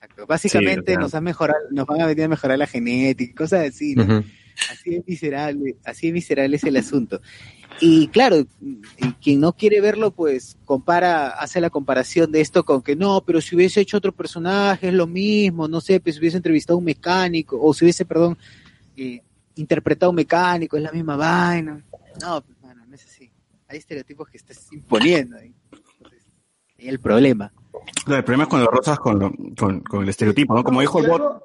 Exacto. 0.00 0.26
Básicamente 0.26 0.94
Sí, 0.94 0.98
nos, 0.98 1.14
han 1.14 1.22
mejorado, 1.22 1.60
nos 1.70 1.86
van 1.86 2.00
a 2.00 2.06
venir 2.06 2.24
a 2.24 2.28
mejorar 2.28 2.58
la 2.58 2.66
genética, 2.66 3.44
cosas 3.44 3.68
así, 3.68 3.94
¿no? 3.94 4.24
Así 4.70 4.94
es 4.96 5.06
miserable, 5.06 5.76
así 5.84 6.08
es 6.08 6.12
miserable 6.12 6.56
es 6.56 6.64
el 6.64 6.76
asunto. 6.76 7.20
Y 7.80 8.08
claro, 8.08 8.46
quien 9.22 9.40
no 9.40 9.54
quiere 9.54 9.80
verlo, 9.80 10.10
pues 10.12 10.56
compara, 10.64 11.28
hace 11.30 11.60
la 11.60 11.70
comparación 11.70 12.30
de 12.30 12.40
esto 12.40 12.64
con 12.64 12.82
que 12.82 12.94
no, 12.96 13.22
pero 13.24 13.40
si 13.40 13.56
hubiese 13.56 13.80
hecho 13.80 13.96
otro 13.96 14.12
personaje 14.12 14.88
es 14.88 14.94
lo 14.94 15.06
mismo, 15.06 15.66
no 15.68 15.80
sé, 15.80 15.98
pues 16.00 16.14
si 16.16 16.20
hubiese 16.20 16.36
entrevistado 16.36 16.76
a 16.76 16.78
un 16.78 16.84
mecánico, 16.84 17.58
o 17.60 17.72
si 17.74 17.84
hubiese, 17.84 18.04
perdón, 18.04 18.36
eh, 18.96 19.22
interpretado 19.56 20.08
a 20.08 20.10
un 20.10 20.16
mecánico, 20.16 20.76
es 20.76 20.82
la 20.82 20.92
misma 20.92 21.16
vaina. 21.16 21.82
No, 22.20 22.42
pues, 22.42 22.60
mano, 22.62 22.84
no 22.86 22.94
es 22.94 23.04
así. 23.04 23.30
Hay 23.68 23.78
estereotipos 23.78 24.28
que 24.28 24.36
estás 24.36 24.70
imponiendo 24.72 25.38
ahí. 25.38 25.54
Entonces, 25.98 26.22
ahí 26.78 26.88
el 26.88 27.00
problema. 27.00 27.52
No, 28.06 28.16
el 28.16 28.22
problema 28.22 28.44
es 28.44 28.48
cuando 28.50 28.70
rozas 28.70 28.98
con, 28.98 29.18
lo- 29.18 29.32
con, 29.58 29.80
con 29.80 30.02
el 30.02 30.08
estereotipo, 30.10 30.54
¿no? 30.54 30.62
Como 30.62 30.82
dijo 30.82 30.98
el 31.00 31.06
bot, 31.08 31.42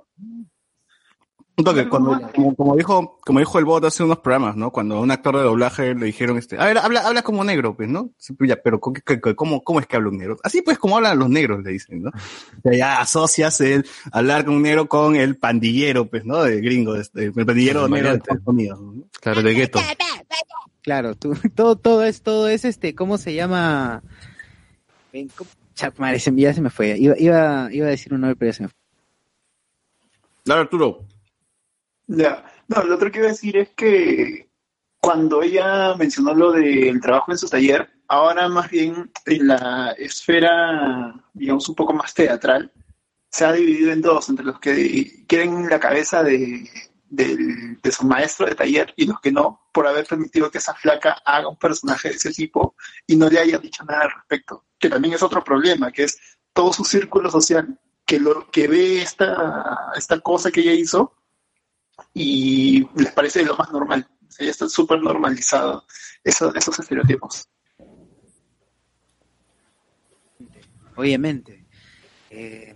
toque, 1.63 1.89
cuando, 1.89 2.21
como, 2.35 2.55
como 2.55 2.75
dijo, 2.75 3.17
como 3.21 3.39
dijo 3.39 3.57
el 3.57 3.65
bot 3.65 3.83
hace 3.83 4.03
unos 4.03 4.19
programas, 4.19 4.55
¿no? 4.55 4.71
Cuando 4.71 4.97
a 4.97 4.99
un 4.99 5.09
actor 5.09 5.37
de 5.37 5.43
doblaje 5.43 5.95
le 5.95 6.05
dijeron, 6.05 6.37
este, 6.37 6.57
a 6.57 6.65
ver, 6.65 6.77
habla, 6.77 7.07
habla 7.07 7.23
como 7.23 7.43
negro, 7.43 7.75
pues, 7.75 7.89
¿no? 7.89 8.11
Pues, 8.37 8.47
ya, 8.47 8.57
pero 8.61 8.79
¿cómo, 8.79 8.95
cómo, 9.35 9.63
¿cómo 9.63 9.79
es 9.79 9.87
que 9.87 9.95
habla 9.95 10.09
un 10.09 10.17
negro? 10.17 10.37
Así 10.43 10.61
pues, 10.61 10.77
como 10.77 10.97
hablan 10.97 11.17
los 11.17 11.29
negros, 11.29 11.63
le 11.63 11.71
dicen, 11.71 12.03
¿no? 12.03 12.09
O 12.09 12.61
sea, 12.61 12.73
ya 12.73 13.01
asocias 13.01 13.59
el 13.61 13.85
hablar 14.11 14.45
con 14.45 14.55
un 14.55 14.61
negro 14.61 14.87
con 14.87 15.15
el 15.15 15.37
pandillero, 15.37 16.07
pues, 16.07 16.25
¿no? 16.25 16.43
De 16.43 16.61
gringo, 16.61 16.95
este, 16.95 17.25
el 17.25 17.33
pandillero 17.33 17.87
negro 17.87 18.11
de. 18.11 18.17
Estados 18.17 18.43
Unidos, 18.45 18.79
¿no? 18.79 19.03
Claro, 19.19 19.41
de 19.41 19.53
gueto. 19.53 19.79
Claro, 20.83 21.15
tú, 21.15 21.33
todo, 21.55 21.75
todo 21.75 22.03
es, 22.03 22.21
todo 22.21 22.47
es 22.47 22.65
este, 22.65 22.93
¿cómo 22.93 23.17
se 23.17 23.33
llama? 23.33 24.03
Ya 25.73 26.53
se 26.53 26.61
me 26.61 26.69
fue. 26.69 26.97
Iba, 26.97 27.15
iba, 27.17 27.69
iba 27.71 27.87
a 27.87 27.89
decir 27.89 28.13
un 28.13 28.21
nombre, 28.21 28.35
pero 28.35 28.51
ya 28.51 28.57
se 28.57 28.63
me 28.63 28.69
fue. 28.69 28.77
Claro, 30.43 30.61
Arturo. 30.61 31.16
Ya. 32.07 32.45
No, 32.67 32.83
lo 32.83 32.95
otro 32.95 33.11
que 33.11 33.19
iba 33.19 33.27
a 33.27 33.31
decir 33.31 33.57
es 33.57 33.69
que 33.69 34.49
cuando 34.99 35.41
ella 35.41 35.95
mencionó 35.95 36.33
lo 36.33 36.51
del 36.51 36.99
trabajo 37.01 37.31
en 37.31 37.37
su 37.37 37.47
taller, 37.47 37.89
ahora 38.07 38.47
más 38.49 38.69
bien 38.69 39.11
en 39.25 39.47
la 39.47 39.91
esfera, 39.97 41.13
digamos, 41.33 41.67
un 41.69 41.75
poco 41.75 41.93
más 41.93 42.13
teatral, 42.13 42.71
se 43.29 43.45
ha 43.45 43.51
dividido 43.51 43.91
en 43.91 44.01
dos, 44.01 44.29
entre 44.29 44.45
los 44.45 44.59
que 44.59 45.25
quieren 45.27 45.69
la 45.69 45.79
cabeza 45.79 46.23
de, 46.23 46.69
de 47.09 47.91
su 47.91 48.05
maestro 48.05 48.47
de 48.47 48.55
taller 48.55 48.93
y 48.95 49.05
los 49.05 49.19
que 49.19 49.31
no, 49.31 49.67
por 49.71 49.87
haber 49.87 50.05
permitido 50.05 50.49
que 50.49 50.57
esa 50.57 50.73
flaca 50.73 51.21
haga 51.25 51.47
un 51.47 51.57
personaje 51.57 52.09
de 52.09 52.15
ese 52.15 52.31
tipo 52.31 52.75
y 53.05 53.15
no 53.15 53.29
le 53.29 53.39
haya 53.39 53.57
dicho 53.59 53.83
nada 53.83 54.01
al 54.03 54.11
respecto. 54.11 54.65
Que 54.79 54.89
también 54.89 55.13
es 55.13 55.23
otro 55.23 55.43
problema, 55.43 55.91
que 55.91 56.03
es 56.03 56.19
todo 56.53 56.73
su 56.73 56.83
círculo 56.83 57.29
social 57.29 57.79
que, 58.05 58.19
lo, 58.19 58.49
que 58.49 58.67
ve 58.67 59.01
esta, 59.01 59.91
esta 59.95 60.19
cosa 60.21 60.49
que 60.49 60.61
ella 60.61 60.73
hizo 60.73 61.13
y 62.13 62.87
les 62.95 63.11
parece 63.13 63.43
lo 63.43 63.55
más 63.55 63.71
normal. 63.71 64.07
Ya 64.39 64.51
está 64.51 64.67
súper 64.69 65.01
normalizado 65.01 65.85
eso- 66.23 66.53
esos 66.53 66.79
estereotipos. 66.79 67.47
Obviamente. 70.95 71.65
Eh, 72.29 72.75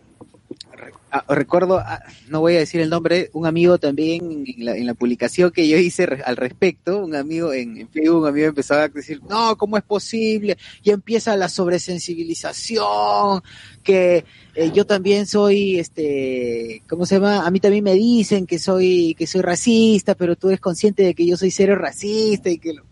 recuerdo, 1.28 1.80
ah, 1.80 2.04
no 2.30 2.39
voy 2.39 2.56
a 2.56 2.60
decir 2.60 2.82
el 2.82 2.89
nombre, 2.89 3.30
un 3.34 3.46
amigo 3.46 3.78
también 3.78 4.46
en 4.48 4.65
la, 4.65 4.76
en 4.76 4.86
la 4.86 4.94
publicación 4.94 5.52
que 5.52 5.67
yo 5.67 5.78
hice 5.78 6.04
al 6.26 6.38
respecto, 6.38 7.00
un 7.00 7.15
amigo 7.15 7.54
en, 7.54 7.78
en 7.78 7.89
Facebook, 7.89 8.22
un 8.22 8.28
amigo 8.28 8.48
empezaba 8.48 8.84
a 8.84 8.88
decir, 8.89 9.22
no, 9.30 9.58
¿cómo 9.58 9.78
es 9.78 9.84
posible? 9.84 10.58
Ya 10.84 10.94
empieza 10.94 11.36
la 11.36 11.50
sobresensibilización, 11.50 13.41
que 13.84 14.26
eh, 14.56 14.72
yo 14.74 14.86
también 14.86 15.26
soy, 15.26 15.80
este, 15.80 16.84
¿cómo 16.89 17.06
se 17.06 17.15
llama? 17.15 17.46
A 17.46 17.52
mí 17.52 17.60
también 17.60 17.84
me 17.84 17.94
dicen 17.94 18.46
que 18.46 18.60
soy, 18.60 19.15
que 19.17 19.28
soy 19.28 19.41
racista, 19.41 20.15
pero 20.15 20.36
tú 20.36 20.50
eres 20.50 20.60
consciente 20.60 21.04
de 21.04 21.13
que 21.13 21.26
yo 21.26 21.38
soy 21.38 21.52
cero 21.52 21.76
racista 21.76 22.50
y 22.50 22.58
que 22.58 22.74
lo... 22.74 22.84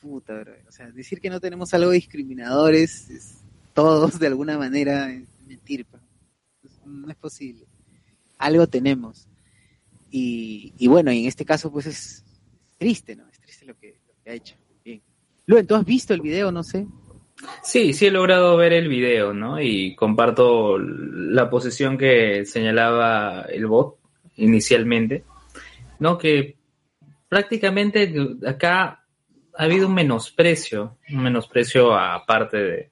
Puta, 0.00 0.34
bro. 0.34 0.52
o 0.68 0.72
sea, 0.72 0.90
decir 0.90 1.20
que 1.20 1.30
no 1.30 1.40
tenemos 1.40 1.72
algo 1.72 1.90
discriminador 1.90 2.74
es, 2.74 3.06
todos 3.72 4.18
de 4.18 4.26
alguna 4.26 4.58
manera 4.58 5.10
es 5.10 5.22
mentir. 5.46 5.86
No 7.04 7.12
es 7.12 7.16
posible. 7.16 7.66
Algo 8.38 8.66
tenemos. 8.66 9.28
Y, 10.10 10.86
bueno, 10.86 11.10
y 11.10 11.22
en 11.22 11.26
este 11.26 11.44
caso 11.44 11.72
pues 11.72 11.86
es 11.86 12.24
triste, 12.78 13.16
¿no? 13.16 13.28
Es 13.28 13.40
triste 13.40 13.64
lo 13.66 13.76
que, 13.76 13.98
lo 14.06 14.14
que 14.22 14.30
ha 14.30 14.34
hecho. 14.34 14.54
Bien. 14.84 15.02
Luen, 15.46 15.66
¿tú 15.66 15.74
has 15.74 15.84
visto 15.84 16.14
el 16.14 16.20
video? 16.20 16.52
No 16.52 16.62
sé. 16.62 16.86
Sí, 17.62 17.92
sí 17.92 18.06
he 18.06 18.10
logrado 18.10 18.56
ver 18.56 18.72
el 18.72 18.88
video, 18.88 19.34
¿no? 19.34 19.60
Y 19.60 19.94
comparto 19.96 20.78
la 20.78 21.50
posición 21.50 21.98
que 21.98 22.44
señalaba 22.46 23.42
el 23.42 23.66
bot 23.66 23.98
inicialmente, 24.36 25.24
¿no? 25.98 26.16
Que 26.16 26.56
prácticamente 27.28 28.14
acá 28.46 29.04
ha 29.56 29.62
habido 29.62 29.88
un 29.88 29.94
menosprecio, 29.94 30.98
un 31.10 31.22
menosprecio 31.22 31.94
a 31.94 32.24
parte 32.24 32.56
de, 32.56 32.90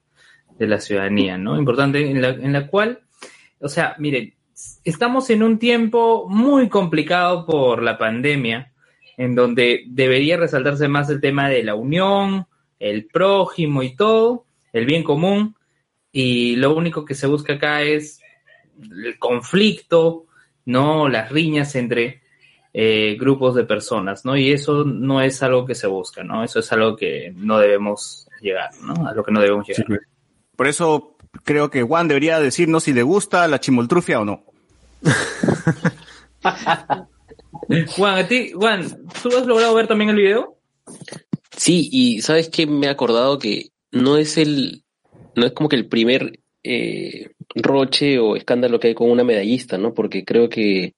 de 0.57 0.67
la 0.67 0.79
ciudadanía, 0.79 1.37
¿no? 1.37 1.57
Importante, 1.57 2.09
en 2.09 2.21
la, 2.21 2.29
en 2.29 2.53
la 2.53 2.67
cual, 2.67 3.02
o 3.63 3.69
sea, 3.69 3.95
miren, 3.97 4.33
estamos 4.83 5.29
en 5.29 5.41
un 5.41 5.57
tiempo 5.57 6.27
muy 6.29 6.69
complicado 6.69 7.45
por 7.45 7.81
la 7.81 7.97
pandemia, 7.97 8.73
en 9.17 9.35
donde 9.35 9.85
debería 9.87 10.37
resaltarse 10.37 10.87
más 10.87 11.09
el 11.09 11.21
tema 11.21 11.49
de 11.49 11.63
la 11.63 11.75
unión, 11.75 12.45
el 12.79 13.05
prójimo 13.05 13.81
y 13.83 13.95
todo, 13.95 14.45
el 14.73 14.85
bien 14.85 15.03
común, 15.03 15.55
y 16.11 16.57
lo 16.57 16.75
único 16.75 17.05
que 17.05 17.15
se 17.15 17.27
busca 17.27 17.53
acá 17.53 17.81
es 17.81 18.19
el 18.81 19.17
conflicto, 19.17 20.25
¿no? 20.65 21.07
Las 21.07 21.31
riñas 21.31 21.75
entre 21.75 22.21
eh, 22.73 23.15
grupos 23.19 23.55
de 23.55 23.63
personas, 23.63 24.25
¿no? 24.25 24.35
Y 24.35 24.51
eso 24.51 24.83
no 24.83 25.21
es 25.21 25.41
algo 25.41 25.65
que 25.65 25.75
se 25.75 25.87
busca, 25.87 26.23
¿no? 26.23 26.43
Eso 26.43 26.59
es 26.59 26.71
algo 26.73 26.95
que 26.95 27.33
no 27.35 27.59
debemos 27.59 28.27
llegar, 28.41 28.71
¿no? 28.81 29.07
A 29.07 29.13
lo 29.13 29.23
que 29.23 29.31
no 29.31 29.39
debemos 29.39 29.67
llegar. 29.67 30.01
Por 30.55 30.67
eso 30.67 31.12
creo 31.43 31.69
que 31.69 31.83
Juan 31.83 32.07
debería 32.07 32.39
decirnos 32.39 32.83
si 32.83 32.93
le 32.93 33.03
gusta 33.03 33.47
la 33.47 33.59
chimoltrufia 33.59 34.19
o 34.21 34.25
no. 34.25 34.43
Juan, 37.95 38.17
a 38.17 38.27
ti, 38.27 38.51
Juan, 38.53 39.05
¿tú 39.21 39.29
has 39.37 39.45
logrado 39.45 39.73
ver 39.73 39.87
también 39.87 40.09
el 40.09 40.17
video? 40.17 40.57
Sí, 41.55 41.87
y 41.91 42.21
sabes 42.21 42.49
que 42.49 42.67
me 42.67 42.87
he 42.87 42.89
acordado 42.89 43.39
que 43.39 43.69
no 43.91 44.17
es 44.17 44.37
el, 44.37 44.83
no 45.35 45.45
es 45.45 45.53
como 45.53 45.69
que 45.69 45.75
el 45.77 45.87
primer 45.87 46.39
eh, 46.63 47.29
roche 47.55 48.19
o 48.19 48.35
escándalo 48.35 48.79
que 48.79 48.89
hay 48.89 48.95
con 48.95 49.09
una 49.09 49.23
medallista, 49.23 49.77
¿no? 49.77 49.93
Porque 49.93 50.25
creo 50.25 50.49
que 50.49 50.95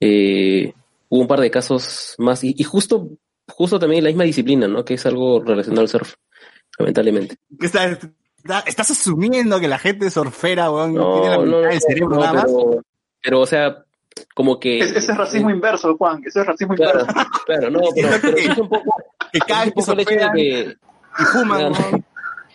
eh, 0.00 0.72
hubo 1.08 1.20
un 1.22 1.26
par 1.26 1.40
de 1.40 1.50
casos 1.50 2.14
más 2.18 2.44
y, 2.44 2.54
y 2.56 2.62
justo, 2.64 3.08
justo 3.48 3.78
también 3.78 3.98
en 3.98 4.04
la 4.04 4.10
misma 4.10 4.24
disciplina, 4.24 4.68
¿no? 4.68 4.84
Que 4.84 4.94
es 4.94 5.06
algo 5.06 5.42
relacionado 5.42 5.82
al 5.82 5.88
surf, 5.88 6.14
lamentablemente. 6.78 7.36
¿Qué 7.58 7.66
está- 7.66 7.90
está- 7.90 8.12
¿Estás 8.66 8.90
asumiendo 8.90 9.60
que 9.60 9.68
la 9.68 9.78
gente 9.78 10.10
surfera, 10.10 10.70
weón, 10.70 10.94
No, 10.94 11.12
tiene 11.12 11.30
la 11.30 11.36
no, 11.38 11.44
mitad 11.44 11.58
no, 11.62 11.68
del 11.68 11.80
cerebro 11.80 12.16
no, 12.16 12.20
nada 12.22 12.32
más? 12.32 12.44
pero, 12.46 12.82
pero, 13.22 13.40
o 13.40 13.46
sea, 13.46 13.84
como 14.34 14.58
que 14.58 14.78
Es- 14.80 14.92
ese 14.92 15.12
es 15.12 15.18
racismo 15.18 15.50
inverso, 15.50 15.96
Juan. 15.96 16.22
Ese 16.24 16.40
es 16.40 16.46
racismo 16.46 16.74
Claro, 16.74 17.00
inverso. 17.00 17.14
claro, 17.46 17.70
no, 17.70 17.80
pero, 17.94 18.10
pero 18.24 18.36
es 18.38 18.58
un 18.58 18.68
poco, 18.68 18.94
Que 19.32 19.38
es 19.38 19.44
caen, 19.44 19.68
un 19.68 19.74
que 19.74 19.80
poco 19.80 19.92
el 19.92 20.00
hecho 20.00 20.10
de 20.10 20.16
surfean 20.20 20.32
que 20.36 20.76
y 21.18 21.24
fuman, 21.26 21.72
weón, 21.72 22.04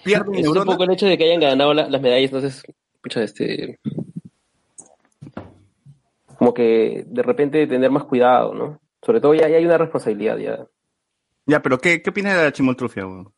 pierden 0.03 0.35
es 0.35 0.47
un 0.47 0.65
poco 0.65 0.83
el 0.83 0.91
hecho 0.91 1.05
de 1.05 1.17
que 1.17 1.23
hayan 1.25 1.39
ganado 1.39 1.73
la- 1.73 1.87
las 1.89 2.01
medallas, 2.01 2.31
entonces, 2.33 2.63
pucha, 3.01 3.21
este, 3.23 3.79
como 6.37 6.53
que 6.53 7.03
de 7.07 7.21
repente 7.23 7.65
tener 7.67 7.91
más 7.91 8.03
cuidado, 8.05 8.53
¿no? 8.53 8.79
Sobre 9.01 9.21
todo 9.21 9.33
ya, 9.35 9.47
ya 9.47 9.57
hay 9.57 9.65
una 9.65 9.77
responsabilidad, 9.77 10.37
ya, 10.37 10.65
Ya, 11.47 11.61
pero 11.61 11.77
¿qué, 11.77 12.01
qué 12.01 12.09
opinas 12.09 12.35
de 12.35 12.43
la 12.43 12.51
chimoltrufia, 12.51 13.05
weón? 13.05 13.31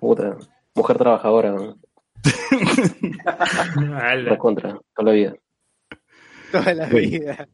otra, 0.00 0.36
mujer 0.74 0.98
trabajadora, 0.98 1.52
¿no? 1.52 1.76
La 4.24 4.38
contra, 4.38 4.78
toda 4.94 5.10
la 5.10 5.12
vida. 5.12 5.34
Toda 6.50 6.74
la 6.74 6.86
vida. 6.86 7.48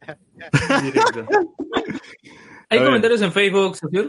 ¿Hay 2.69 2.77
A 2.77 2.81
ver. 2.81 2.85
comentarios 2.85 3.21
en 3.21 3.31
Facebook, 3.31 3.75
Sofía? 3.75 4.03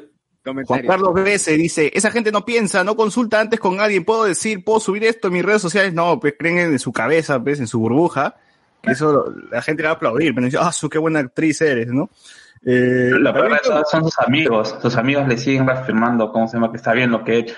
Juan 0.44 0.82
Carlos 0.86 1.14
Grese 1.14 1.52
dice, 1.56 1.90
esa 1.94 2.10
gente 2.10 2.32
no 2.32 2.44
piensa, 2.44 2.82
no 2.82 2.96
consulta 2.96 3.40
antes 3.40 3.60
con 3.60 3.80
alguien, 3.80 4.04
puedo 4.04 4.24
decir, 4.24 4.64
puedo 4.64 4.80
subir 4.80 5.04
esto 5.04 5.28
en 5.28 5.34
mis 5.34 5.44
redes 5.44 5.62
sociales, 5.62 5.94
no, 5.94 6.18
pues 6.18 6.34
creen 6.36 6.58
en 6.58 6.78
su 6.80 6.92
cabeza, 6.92 7.40
pues, 7.40 7.60
en 7.60 7.68
su 7.68 7.78
burbuja, 7.78 8.34
que 8.82 8.90
eso 8.90 9.32
la 9.52 9.62
gente 9.62 9.82
le 9.82 9.86
va 9.88 9.92
a 9.92 9.96
aplaudir, 9.96 10.34
pero 10.34 10.46
dice, 10.46 10.58
ah, 10.60 10.72
su 10.72 10.88
qué 10.88 10.98
buena 10.98 11.20
actriz 11.20 11.60
eres, 11.60 11.88
¿no? 11.88 12.10
Eh, 12.64 13.10
La 13.20 13.32
peor 13.32 13.44
de 13.44 13.50
Gabriel 13.50 13.60
todo 13.62 13.74
Young. 13.76 13.86
son 13.88 14.04
sus 14.04 14.18
amigos. 14.18 14.76
Sus 14.82 14.96
amigos 14.96 15.28
le 15.28 15.38
siguen 15.38 15.66
reafirmando 15.66 16.32
cómo 16.32 16.48
se 16.48 16.54
llama 16.54 16.70
que 16.72 16.76
está 16.76 16.92
bien 16.92 17.10
lo 17.12 17.22
que 17.24 17.34
he 17.34 17.38
hecho. 17.38 17.54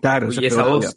Claro, 0.00 0.28
Uy, 0.28 0.46
esa 0.46 0.62
voz. 0.64 0.96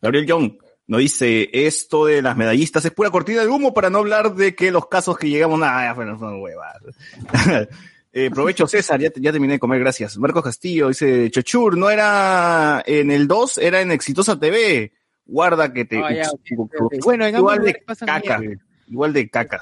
Gabriel 0.00 0.26
Young 0.26 0.52
nos 0.86 1.00
dice, 1.00 1.48
esto 1.52 2.06
de 2.06 2.20
las 2.20 2.36
medallistas 2.36 2.84
es 2.84 2.92
pura 2.92 3.10
cortina 3.10 3.40
de 3.40 3.48
humo 3.48 3.72
para 3.72 3.88
no 3.88 3.98
hablar 3.98 4.34
de 4.34 4.54
que 4.54 4.70
los 4.70 4.86
casos 4.88 5.16
que 5.16 5.28
llegamos, 5.28 5.58
nada, 5.58 5.84
ya 5.88 5.94
fueron 5.94 6.18
son 6.18 6.40
huevas. 6.40 6.76
Eh, 8.16 8.30
provecho 8.30 8.68
César, 8.68 9.00
ya, 9.00 9.10
ya 9.12 9.32
terminé 9.32 9.54
de 9.54 9.58
comer, 9.58 9.80
gracias. 9.80 10.16
Marcos 10.18 10.44
Castillo 10.44 10.86
dice, 10.86 11.28
Chochur, 11.32 11.76
no 11.76 11.90
era 11.90 12.80
en 12.86 13.10
el 13.10 13.26
2, 13.26 13.58
era 13.58 13.80
en 13.80 13.90
Exitosa 13.90 14.38
TV. 14.38 14.92
Guarda 15.26 15.72
que 15.72 15.84
te... 15.84 15.98
Ah, 15.98 16.12
ya, 16.12 16.30
ok, 16.30 16.40
ok, 16.58 16.74
ok. 16.78 16.94
Bueno, 17.02 17.26
igual 17.26 17.64
de 17.64 17.74
caca, 18.06 18.40
igual 18.86 19.12
de 19.12 19.28
caca, 19.28 19.60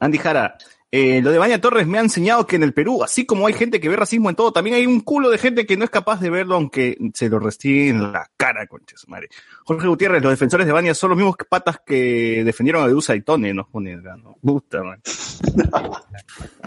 Andy 0.00 0.16
Jara, 0.16 0.56
eh, 0.90 1.20
lo 1.22 1.30
de 1.30 1.38
Baña 1.38 1.60
Torres 1.60 1.86
me 1.86 1.98
ha 1.98 2.00
enseñado 2.00 2.46
que 2.46 2.56
en 2.56 2.62
el 2.62 2.72
Perú, 2.72 3.02
así 3.04 3.26
como 3.26 3.46
hay 3.46 3.52
gente 3.52 3.78
que 3.80 3.88
ve 3.88 3.96
racismo 3.96 4.30
en 4.30 4.36
todo, 4.36 4.52
también 4.52 4.76
hay 4.76 4.86
un 4.86 5.00
culo 5.00 5.28
de 5.30 5.36
gente 5.38 5.66
que 5.66 5.76
no 5.76 5.84
es 5.84 5.90
capaz 5.90 6.20
de 6.20 6.30
verlo 6.30 6.54
aunque 6.54 6.96
se 7.14 7.28
lo 7.28 7.38
restríe 7.38 7.90
en 7.90 8.12
la 8.12 8.30
cara, 8.36 8.66
su 8.94 9.10
madre. 9.10 9.28
Jorge 9.64 9.86
Gutiérrez, 9.86 10.22
los 10.22 10.32
defensores 10.32 10.66
de 10.66 10.72
Baña 10.72 10.94
son 10.94 11.10
los 11.10 11.16
mismos 11.18 11.36
patas 11.48 11.80
que 11.84 12.42
defendieron 12.44 12.82
a 12.82 12.86
Deusa 12.86 13.14
y 13.14 13.20
Tone, 13.20 13.52
nos 13.52 13.68
pone 13.68 13.96
¿no? 13.96 14.36
Puta, 14.40 14.82
man. 14.82 15.00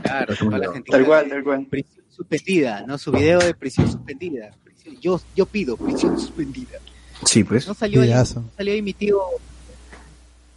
Claro, 0.04 0.34
la 0.58 0.74
gente 0.74 0.92
Tal 0.92 1.06
cual, 1.06 1.30
tal 1.30 1.44
cual. 1.44 1.66
prisión 1.68 2.06
suspendida, 2.10 2.84
¿no? 2.88 2.98
Su 2.98 3.12
video 3.12 3.40
de 3.40 3.54
prisión 3.56 3.90
suspendida. 3.92 4.52
Prisión- 4.64 5.00
Yo, 5.00 5.22
yo 5.36 5.46
pido 5.46 5.78
prisión 5.78 6.20
suspendida. 6.20 6.78
Sí, 7.26 7.44
pues. 7.44 7.68
No 7.68 7.74
salió 7.74 8.02
ahí, 8.02 8.10
no 8.14 8.26
salió 8.58 8.74
ahí 8.74 8.82
mi 8.82 8.94
tío. 8.94 9.20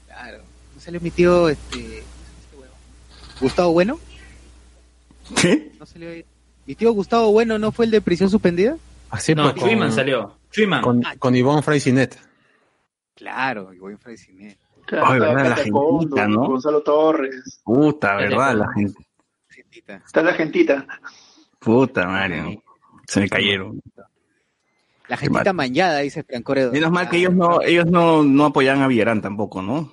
Claro, 0.07 0.39
no 0.75 0.81
salió 0.81 1.01
mi 1.01 1.11
tío, 1.11 1.49
este. 1.49 2.03
Gustavo 3.41 3.73
Bueno. 3.73 3.99
¿Qué? 5.41 5.73
No 5.79 5.87
salió 5.87 6.11
ahí. 6.11 6.25
Mi 6.67 6.75
tío 6.75 6.93
Gustavo 6.93 7.33
Bueno 7.33 7.59
no 7.59 7.73
fue 7.73 7.85
el 7.87 7.91
de 7.91 8.01
prisión 8.01 8.31
suspendida. 8.31 8.77
Así 9.11 9.35
No, 9.35 9.53
pues, 9.53 9.63
Freeman 9.63 9.89
con, 9.89 9.97
salió. 9.97 10.37
Freeman. 10.51 10.83
con, 10.83 11.03
con 11.19 11.37
Ivonne 11.37 11.63
Fraisinet. 11.63 12.19
Claro, 13.15 13.71
a 13.71 13.99
Fraisinet. 13.99 14.59
Claro, 14.87 15.07
Ay, 15.07 15.21
verdad, 15.21 15.49
la 15.51 15.57
gentita, 15.57 16.29
¿no? 16.29 16.47
Gonzalo 16.47 16.83
Torres. 16.83 17.61
Puta, 17.65 18.17
¿verdad? 18.17 18.55
La 18.55 18.73
gente. 18.75 19.07
Gentita. 19.49 20.03
Está 20.05 20.23
la 20.23 20.35
gentita. 20.35 20.87
Puta, 21.59 22.07
madre. 22.07 22.61
Se 23.07 23.21
me 23.21 23.29
cayeron. 23.29 23.81
La 25.09 25.17
gentita 25.17 25.53
mañada, 25.53 25.99
dice 26.01 26.23
Francoredo. 26.23 26.73
Menos 26.73 26.91
mal 26.91 27.09
que 27.09 27.19
ellos 27.19 27.35
no, 27.35 27.63
ellos 27.63 27.87
no, 27.87 28.23
no 28.25 28.47
apoyan 28.47 28.83
a 28.83 28.89
Villarán 28.89 29.23
tampoco, 29.23 29.63
¿no? 29.63 29.93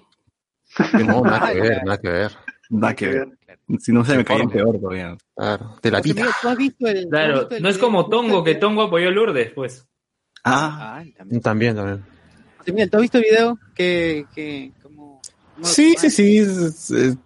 No, 1.06 1.22
nada 1.22 1.52
que 1.52 1.60
ver, 1.62 1.84
nada 1.84 1.98
que 2.00 2.10
ver. 2.10 2.32
Nada 2.72 2.96
que 2.96 3.08
ver. 3.08 3.28
Si 3.80 3.92
no 3.92 4.04
se 4.04 4.14
me 4.16 4.22
Informe. 4.22 4.48
peor 4.54 4.80
todavía. 4.80 5.18
Claro, 5.36 5.78
de 5.82 5.92
la 5.92 6.02
vida. 6.02 6.22
Miguel, 6.22 6.34
¿tú 6.42 6.48
has 6.50 6.58
visto 6.58 6.88
el, 6.88 6.94
tú 6.96 7.00
has 7.02 7.10
Claro, 7.10 7.40
visto 7.42 7.56
el 7.56 7.64
no 7.64 7.70
es 7.70 7.78
como 7.78 8.10
Tongo, 8.10 8.44
que 8.44 8.56
Tongo 8.56 8.82
apoyó 8.84 9.08
a 9.10 9.12
Lourdes, 9.12 9.52
pues. 9.54 9.88
Ah, 10.44 10.96
Ay, 10.98 11.12
también. 11.12 11.42
También, 11.42 11.76
también. 11.76 12.04
¿tú 12.90 12.98
has 12.98 13.02
visto 13.02 13.18
el 13.18 13.24
video? 13.24 13.60
Que, 13.76 14.26
que, 14.34 14.72
como, 14.82 15.22
como- 15.54 15.66
Sí, 15.66 15.96
sí, 15.98 16.10
sí. 16.10 16.38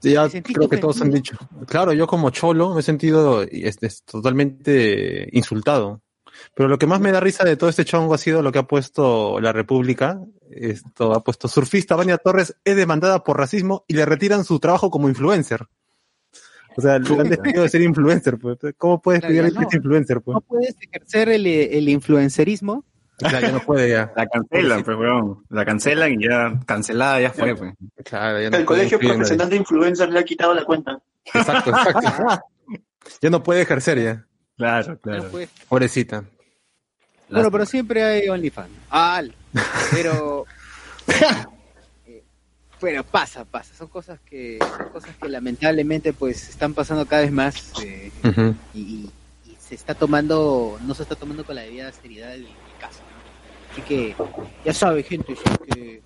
ya 0.02 0.26
¿Te 0.26 0.32
sentiste 0.32 0.54
creo 0.54 0.70
que 0.70 0.78
todos 0.78 1.02
han 1.02 1.12
dicho. 1.12 1.38
Claro, 1.68 1.94
yo 1.94 2.08
como 2.08 2.30
cholo 2.32 2.74
me 2.74 2.80
he 2.82 2.84
sentido 2.84 3.44
este, 3.44 3.88
totalmente 4.06 5.30
insultado. 5.32 6.02
Pero 6.54 6.70
lo 6.70 6.78
que 6.78 6.88
más 6.88 7.00
me 7.00 7.12
da 7.12 7.20
risa 7.20 7.44
de 7.44 7.58
todo 7.58 7.70
este 7.70 7.86
chongo 7.86 8.14
ha 8.14 8.18
sido 8.18 8.42
lo 8.42 8.52
que 8.52 8.60
ha 8.60 8.64
puesto 8.64 9.40
la 9.40 9.52
República. 9.52 10.20
Esto 10.52 11.14
ha 11.14 11.24
puesto 11.24 11.48
surfista 11.48 11.96
Vania 11.96 12.18
Torres 12.18 12.56
es 12.64 12.76
demandada 12.76 13.24
por 13.24 13.38
racismo 13.38 13.84
y 13.88 13.96
le 13.96 14.06
retiran 14.06 14.44
su 14.44 14.60
trabajo 14.60 14.90
como 14.90 15.10
influencer. 15.10 15.68
O 16.78 16.82
sea, 16.82 17.00
le 17.00 17.10
han 17.20 17.30
despedido 17.30 17.64
de 17.64 17.70
ser 17.70 17.82
influencer. 17.82 18.38
Pues. 18.38 18.58
¿Cómo 18.78 19.02
puedes 19.02 19.22
pedir 19.22 19.42
no. 19.54 19.62
es 19.62 19.74
influencer? 19.74 20.22
Pues? 20.22 20.36
No 20.36 20.42
puedes 20.42 20.76
ejercer 20.82 21.30
el, 21.30 21.48
el 21.48 21.90
influencerismo. 21.90 22.84
Claro, 23.18 23.40
ya 23.40 23.52
no 23.54 23.60
puede 23.62 23.90
ya. 23.90 24.12
la 24.16 24.28
cancelan, 24.28 24.84
pues, 24.84 24.98
weón. 24.98 25.46
La 25.50 25.64
cancelan 25.64 26.14
y 26.14 26.28
ya, 26.28 26.60
cancelada 26.66 27.22
ya 27.22 27.32
fue, 27.32 27.56
pues. 27.56 27.74
Claro, 28.04 28.42
ya 28.42 28.50
no 28.50 28.58
El 28.58 28.66
colegio 28.66 29.00
profesional 29.00 29.50
de 29.50 29.56
influencers 29.56 30.12
le 30.12 30.20
ha 30.20 30.24
quitado 30.24 30.54
la 30.54 30.66
cuenta. 30.66 31.00
Exacto, 31.34 31.70
exacto. 31.70 32.44
ya 33.22 33.30
no 33.30 33.42
puede 33.42 33.62
ejercer 33.62 34.04
ya. 34.04 34.25
Claro, 34.58 34.98
claro. 35.00 35.30
puedes- 35.32 35.50
Pobrecita. 35.68 36.24
Bueno, 37.30 37.52
pero 37.52 37.66
siempre 37.66 38.04
hay 38.04 38.30
OnlyFans. 38.30 38.70
Al. 38.90 39.34
Pero. 39.92 40.46
eh, 42.08 42.24
bueno, 42.80 43.04
pasa, 43.04 43.46
pasa. 43.46 43.74
Son 43.74 43.88
cosas 43.88 44.20
que, 44.26 44.60
son 44.60 44.90
cosas 44.90 45.16
que 45.20 45.28
lamentablemente 45.30 46.14
pues 46.14 46.50
están 46.50 46.74
pasando 46.74 47.06
cada 47.06 47.24
vez 47.24 47.32
más 47.32 47.74
eh, 47.84 48.12
y, 48.74 48.80
y- 48.80 49.12
y 49.48 49.56
se 49.60 49.76
está 49.76 49.96
tomando, 49.96 50.78
no 50.86 50.94
se 50.94 51.04
está 51.04 51.16
tomando 51.16 51.44
con 51.44 51.56
la 51.56 51.62
debida 51.64 51.92
seriedad 51.92 52.34
el, 52.36 52.44
el 52.44 52.52
caso. 52.80 53.00
¿no? 53.02 53.74
Así 53.74 53.82
que 53.82 54.16
ya 54.64 54.74
sabe, 54.74 55.04
gente, 55.04 55.36
si 55.36 55.42
es 55.52 55.60
que, 55.76 56.02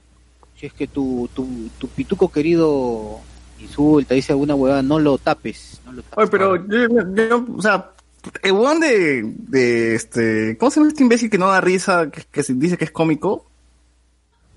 si 0.55 0.65
es 0.67 0.73
que 0.73 0.87
tu, 0.87 1.29
tu, 1.35 1.69
tu 1.77 1.87
pituco 1.89 2.31
querido 2.31 3.19
insulta, 3.59 4.13
dice 4.15 4.31
alguna 4.31 4.55
huevada, 4.55 4.81
no 4.81 4.99
lo 4.99 5.17
tapes. 5.17 5.81
No 5.85 5.91
lo 5.91 6.01
tapes. 6.03 6.17
Oye, 6.17 6.27
pero 6.31 6.55
yo, 6.67 6.87
yo- 7.13 7.45
o 7.57 7.61
sea, 7.61 7.91
el 8.43 8.51
weón 8.51 8.79
de, 8.79 9.23
de 9.37 9.95
este, 9.95 10.57
¿cómo 10.57 10.71
se 10.71 10.79
llama 10.79 10.89
este 10.89 11.03
imbécil 11.03 11.29
que 11.29 11.37
no 11.37 11.47
da 11.47 11.61
risa, 11.61 12.09
que, 12.11 12.23
que 12.31 12.43
se 12.43 12.53
dice 12.53 12.77
que 12.77 12.85
es 12.85 12.91
cómico? 12.91 13.45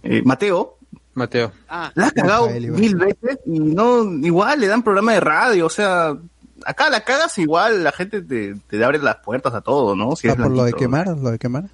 Eh, 0.02 0.22
Mateo, 0.24 0.78
Mateo. 1.14 1.52
Ah, 1.68 1.92
la 1.94 2.08
ha 2.08 2.10
cagado 2.10 2.48
mil 2.50 2.96
veces 2.96 3.38
y 3.46 3.58
no, 3.60 4.04
igual 4.18 4.60
le 4.60 4.66
dan 4.66 4.82
programa 4.82 5.12
de 5.12 5.20
radio, 5.20 5.66
o 5.66 5.70
sea, 5.70 6.16
acá 6.64 6.90
la 6.90 7.04
cagas 7.04 7.38
igual, 7.38 7.84
la 7.84 7.92
gente 7.92 8.22
te, 8.22 8.54
te 8.68 8.84
abre 8.84 8.98
las 8.98 9.16
puertas 9.16 9.54
a 9.54 9.60
todo, 9.60 9.94
¿no? 9.94 10.16
Si 10.16 10.28
Ah, 10.28 10.32
es 10.32 10.36
por 10.36 10.50
lo 10.50 10.64
de 10.64 10.72
quemar, 10.72 11.06
lo 11.08 11.30
de 11.30 11.38
quemar. 11.38 11.64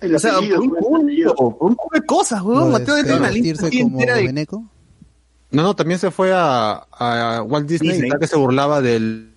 El 0.00 0.14
O 0.14 0.18
sea, 0.18 0.36
apellido, 0.36 0.56
por 0.58 0.64
un 0.64 0.70
pues, 0.70 0.84
culo, 0.84 1.02
apellido. 1.02 1.34
por 1.34 1.54
un 1.60 1.74
culo 1.74 2.00
de 2.00 2.06
cosas, 2.06 2.42
weón. 2.42 2.66
de 2.66 2.78
Mateo 2.78 2.94
tiene 2.96 3.16
una 3.16 3.30
lista 3.30 3.66
de 3.68 4.22
Beneco. 4.26 4.64
No, 5.50 5.62
no, 5.64 5.74
también 5.74 5.98
se 5.98 6.10
fue 6.12 6.32
a, 6.32 6.86
a 6.92 7.42
Walt 7.42 7.66
Disney, 7.68 7.90
Disney. 7.90 8.06
y 8.08 8.10
tal 8.10 8.20
que 8.20 8.26
se 8.28 8.36
burlaba 8.36 8.80
del 8.80 9.29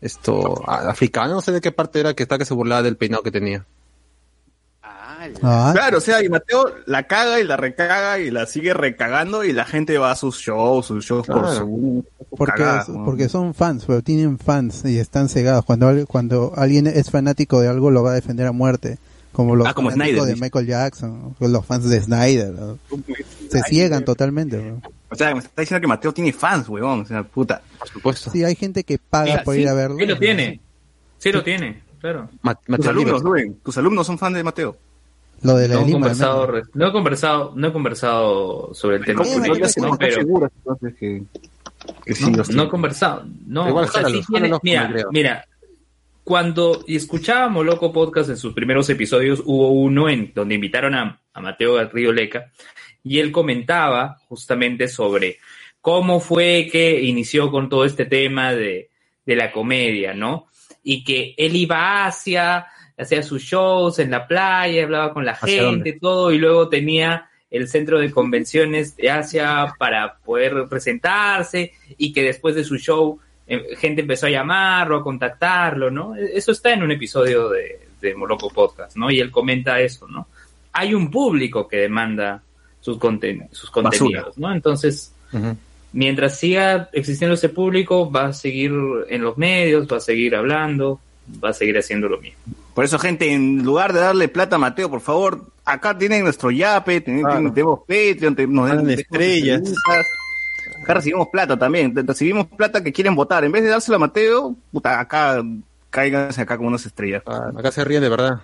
esto 0.00 0.62
africano, 0.68 1.34
no 1.34 1.40
sé 1.40 1.52
de 1.52 1.60
qué 1.60 1.72
parte 1.72 2.00
era 2.00 2.14
que 2.14 2.22
está 2.22 2.38
que 2.38 2.44
se 2.44 2.54
burlaba 2.54 2.82
del 2.82 2.96
peinado 2.96 3.22
que 3.22 3.30
tenía. 3.30 3.64
ah, 4.82 5.26
la- 5.42 5.70
Claro, 5.74 5.98
o 5.98 6.00
sea, 6.00 6.22
y 6.22 6.28
Mateo 6.28 6.72
la 6.86 7.04
caga 7.04 7.40
y 7.40 7.44
la 7.44 7.56
recaga 7.56 8.18
y 8.18 8.30
la 8.30 8.46
sigue 8.46 8.74
recagando 8.74 9.44
y 9.44 9.52
la 9.52 9.64
gente 9.64 9.98
va 9.98 10.10
a 10.10 10.16
sus 10.16 10.38
shows, 10.38 10.86
sus 10.86 11.04
shows 11.04 11.26
por 11.26 11.48
su 11.54 12.04
porque, 12.36 12.64
porque 13.04 13.28
son 13.28 13.54
fans, 13.54 13.84
pero 13.86 14.02
tienen 14.02 14.38
fans 14.38 14.84
y 14.84 14.98
están 14.98 15.28
cegados. 15.28 15.64
Cuando, 15.64 16.06
cuando 16.06 16.52
alguien 16.56 16.86
es 16.86 17.10
fanático 17.10 17.60
de 17.60 17.68
algo, 17.68 17.90
lo 17.90 18.02
va 18.02 18.10
a 18.12 18.14
defender 18.14 18.46
a 18.46 18.52
muerte. 18.52 18.98
Como 19.32 19.54
los 19.54 19.68
Ah, 19.68 19.74
como 19.74 19.90
fanáticos 19.90 20.20
Snyder, 20.22 20.34
de. 20.34 20.40
Michael 20.40 20.66
Jackson, 20.66 21.34
o 21.38 21.48
los 21.48 21.64
fans 21.66 21.88
de 21.88 22.00
Snyder. 22.00 22.52
¿no? 22.54 22.78
Se 23.50 23.60
ciegan 23.64 24.02
totalmente. 24.04 24.56
¿no? 24.62 24.80
O 25.10 25.14
sea, 25.14 25.34
me 25.34 25.40
está 25.40 25.60
diciendo 25.60 25.80
que 25.82 25.86
Mateo 25.86 26.12
tiene 26.14 26.32
fans, 26.32 26.68
weón. 26.70 27.00
O 27.02 27.06
sea, 27.06 27.22
puta. 27.22 27.60
Por 27.86 27.92
supuesto. 27.92 28.30
Sí, 28.30 28.44
hay 28.44 28.54
gente 28.54 28.84
que 28.84 28.98
paga 28.98 29.24
Mira, 29.32 29.42
por 29.44 29.54
sí, 29.54 29.60
ir 29.62 29.68
a 29.68 29.74
verlo. 29.74 29.96
Sí 29.98 30.06
lo 30.06 30.18
tiene. 30.18 30.60
Sí 31.18 31.32
lo 31.32 31.42
tiene, 31.42 31.82
claro. 32.00 32.28
Ma- 32.42 32.54
Tus 32.54 32.68
Mateo 32.68 32.90
alumnos. 32.90 33.22
Rubén, 33.22 33.58
tus 33.64 33.76
alumnos 33.78 34.06
son 34.06 34.18
fans 34.18 34.36
de 34.36 34.44
Mateo. 34.44 34.76
Lo 35.42 35.54
de 35.56 35.68
la 35.68 35.74
No 35.76 35.86
he 35.86 35.92
conversado, 35.92 36.46
¿no? 36.46 36.52
re- 36.52 36.62
no 36.74 36.86
he 36.88 36.92
conversado, 36.92 37.52
no 37.56 37.68
he 37.68 37.72
conversado 37.72 38.74
sobre 38.74 38.96
el 38.96 39.04
tema. 39.04 39.22
¿Cómo 39.22 39.32
con 39.38 39.88
no 39.90 39.96
pero 39.98 40.14
seguro 40.14 40.50
entonces 40.56 40.94
que, 40.98 41.22
que 42.04 42.14
sí 42.14 42.30
no, 42.30 42.42
no 42.52 42.62
he 42.64 42.68
conversado. 42.68 43.26
No, 43.46 43.68
Igual 43.68 43.84
o 43.84 43.88
sea, 43.88 44.02
jálalo, 44.02 44.20
sí 44.22 44.26
tiene- 44.28 44.46
jálalo 44.48 44.60
mira, 44.62 44.88
creo. 44.90 45.08
mira, 45.12 45.44
cuando 46.24 46.82
escuchábamos 46.88 47.64
Loco 47.64 47.92
Podcast 47.92 48.30
en 48.30 48.36
sus 48.36 48.52
primeros 48.52 48.88
episodios, 48.90 49.42
hubo 49.44 49.70
uno 49.70 50.08
en 50.08 50.32
donde 50.34 50.54
invitaron 50.56 50.94
a, 50.94 51.20
a 51.32 51.40
Mateo 51.40 51.74
Garrido 51.74 52.12
Leca 52.12 52.50
y 53.04 53.20
él 53.20 53.30
comentaba 53.30 54.18
justamente 54.28 54.88
sobre 54.88 55.38
cómo 55.86 56.18
fue 56.18 56.68
que 56.72 57.00
inició 57.00 57.48
con 57.52 57.68
todo 57.68 57.84
este 57.84 58.06
tema 58.06 58.52
de, 58.52 58.90
de 59.24 59.36
la 59.36 59.52
comedia, 59.52 60.14
¿no? 60.14 60.48
Y 60.82 61.04
que 61.04 61.32
él 61.38 61.54
iba 61.54 62.04
hacia, 62.06 62.66
hacía 62.98 63.22
sus 63.22 63.42
shows 63.44 64.00
en 64.00 64.10
la 64.10 64.26
playa, 64.26 64.82
hablaba 64.82 65.12
con 65.14 65.24
la 65.24 65.30
¿Hacia 65.40 65.62
gente, 65.70 65.92
todo, 66.00 66.32
y 66.32 66.38
luego 66.38 66.68
tenía 66.68 67.30
el 67.52 67.68
centro 67.68 68.00
de 68.00 68.10
convenciones 68.10 68.96
de 68.96 69.12
Asia 69.12 69.74
para 69.78 70.16
poder 70.16 70.64
presentarse 70.68 71.72
y 71.96 72.12
que 72.12 72.24
después 72.24 72.56
de 72.56 72.64
su 72.64 72.78
show 72.78 73.20
eh, 73.46 73.76
gente 73.78 74.00
empezó 74.00 74.26
a 74.26 74.30
llamarlo, 74.30 74.96
a 74.96 75.04
contactarlo, 75.04 75.88
¿no? 75.88 76.16
E- 76.16 76.32
Eso 76.36 76.50
está 76.50 76.72
en 76.72 76.82
un 76.82 76.90
episodio 76.90 77.48
de, 77.48 77.78
de 78.00 78.12
Moloco 78.16 78.50
Podcast, 78.50 78.96
¿no? 78.96 79.08
Y 79.08 79.20
él 79.20 79.30
comenta 79.30 79.78
eso, 79.78 80.08
¿no? 80.08 80.26
Hay 80.72 80.94
un 80.94 81.12
público 81.12 81.68
que 81.68 81.76
demanda 81.76 82.42
sus, 82.80 82.98
conten- 82.98 83.48
sus 83.52 83.70
contenidos, 83.70 84.36
¿no? 84.36 84.52
Entonces. 84.52 85.12
Mientras 85.96 86.38
siga 86.38 86.90
existiendo 86.92 87.34
ese 87.34 87.48
público, 87.48 88.10
va 88.10 88.26
a 88.26 88.32
seguir 88.34 88.70
en 89.08 89.22
los 89.22 89.38
medios, 89.38 89.88
va 89.90 89.96
a 89.96 90.00
seguir 90.00 90.36
hablando, 90.36 91.00
va 91.42 91.48
a 91.50 91.52
seguir 91.54 91.78
haciendo 91.78 92.06
lo 92.08 92.18
mismo. 92.20 92.38
Por 92.74 92.84
eso, 92.84 92.98
gente, 92.98 93.32
en 93.32 93.62
lugar 93.64 93.94
de 93.94 94.00
darle 94.00 94.28
plata 94.28 94.56
a 94.56 94.58
Mateo, 94.58 94.90
por 94.90 95.00
favor, 95.00 95.40
acá 95.64 95.96
tienen 95.96 96.22
nuestro 96.24 96.50
yape, 96.50 97.00
tienen- 97.00 97.22
Claro. 97.22 97.36
tienen- 97.38 97.54
tenemos 97.54 97.80
Patreon, 97.80 98.36
te- 98.36 98.46
nos 98.46 98.70
den 98.70 98.90
estrellas. 98.90 99.62
Acá 100.82 100.94
recibimos 100.94 101.28
plata 101.28 101.58
también. 101.58 101.94
Recibimos 102.06 102.46
plata 102.48 102.84
que 102.84 102.92
quieren 102.92 103.14
votar. 103.14 103.44
En 103.44 103.52
vez 103.52 103.62
de 103.64 103.70
dárselo 103.70 103.96
a 103.96 104.00
Mateo, 104.00 104.54
puta, 104.70 105.00
acá 105.00 105.42
cáiganse 105.88 106.42
acá 106.42 106.56
como 106.58 106.68
unas 106.68 106.84
estrellas. 106.84 107.22
Ah, 107.26 107.50
acá 107.56 107.72
se 107.72 107.82
ríen 107.84 108.02
de 108.02 108.10
verdad. 108.10 108.40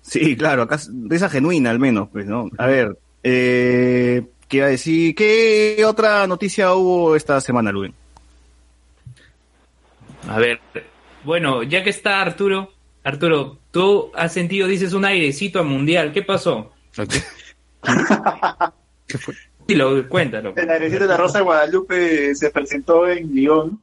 Sí, 0.00 0.34
claro, 0.36 0.62
acá 0.62 0.78
risa 1.08 1.28
genuina 1.28 1.70
al 1.70 1.78
menos, 1.78 2.08
pues, 2.10 2.24
¿no? 2.26 2.48
A 2.58 2.66
ver, 2.66 2.96
eh, 3.22 4.22
¿qué 4.54 4.58
iba 4.58 4.66
a 4.66 4.70
decir? 4.70 5.14
¿Qué 5.16 5.84
otra 5.84 6.26
noticia 6.28 6.74
hubo 6.74 7.16
esta 7.16 7.40
semana, 7.40 7.72
Luis? 7.72 7.92
A 10.28 10.38
ver, 10.38 10.60
bueno, 11.24 11.64
ya 11.64 11.82
que 11.82 11.90
está 11.90 12.20
Arturo, 12.20 12.72
Arturo, 13.02 13.58
tú 13.72 14.12
has 14.14 14.32
sentido, 14.32 14.68
dices, 14.68 14.92
un 14.92 15.04
airecito 15.04 15.58
a 15.58 15.64
mundial. 15.64 16.12
¿Qué 16.12 16.22
pasó? 16.22 16.72
¿Qué 19.06 19.18
fue? 19.18 19.34
Sí, 19.66 19.74
lo, 19.74 20.08
cuéntalo. 20.08 20.54
El 20.56 20.70
airecito 20.70 21.02
de 21.02 21.08
la 21.08 21.16
Rosa 21.16 21.38
de 21.38 21.44
Guadalupe 21.44 22.34
se 22.34 22.50
presentó 22.50 23.08
en 23.08 23.34
Lyon. 23.34 23.82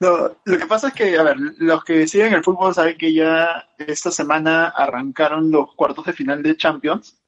No, 0.00 0.36
lo 0.44 0.58
que 0.58 0.66
pasa 0.66 0.88
es 0.88 0.94
que, 0.94 1.18
a 1.18 1.22
ver, 1.22 1.36
los 1.58 1.84
que 1.84 2.06
siguen 2.06 2.32
el 2.32 2.42
fútbol 2.42 2.74
saben 2.74 2.96
que 2.96 3.12
ya 3.12 3.68
esta 3.78 4.10
semana 4.10 4.68
arrancaron 4.68 5.50
los 5.50 5.74
cuartos 5.74 6.06
de 6.06 6.12
final 6.14 6.42
de 6.42 6.56
Champions. 6.56 7.20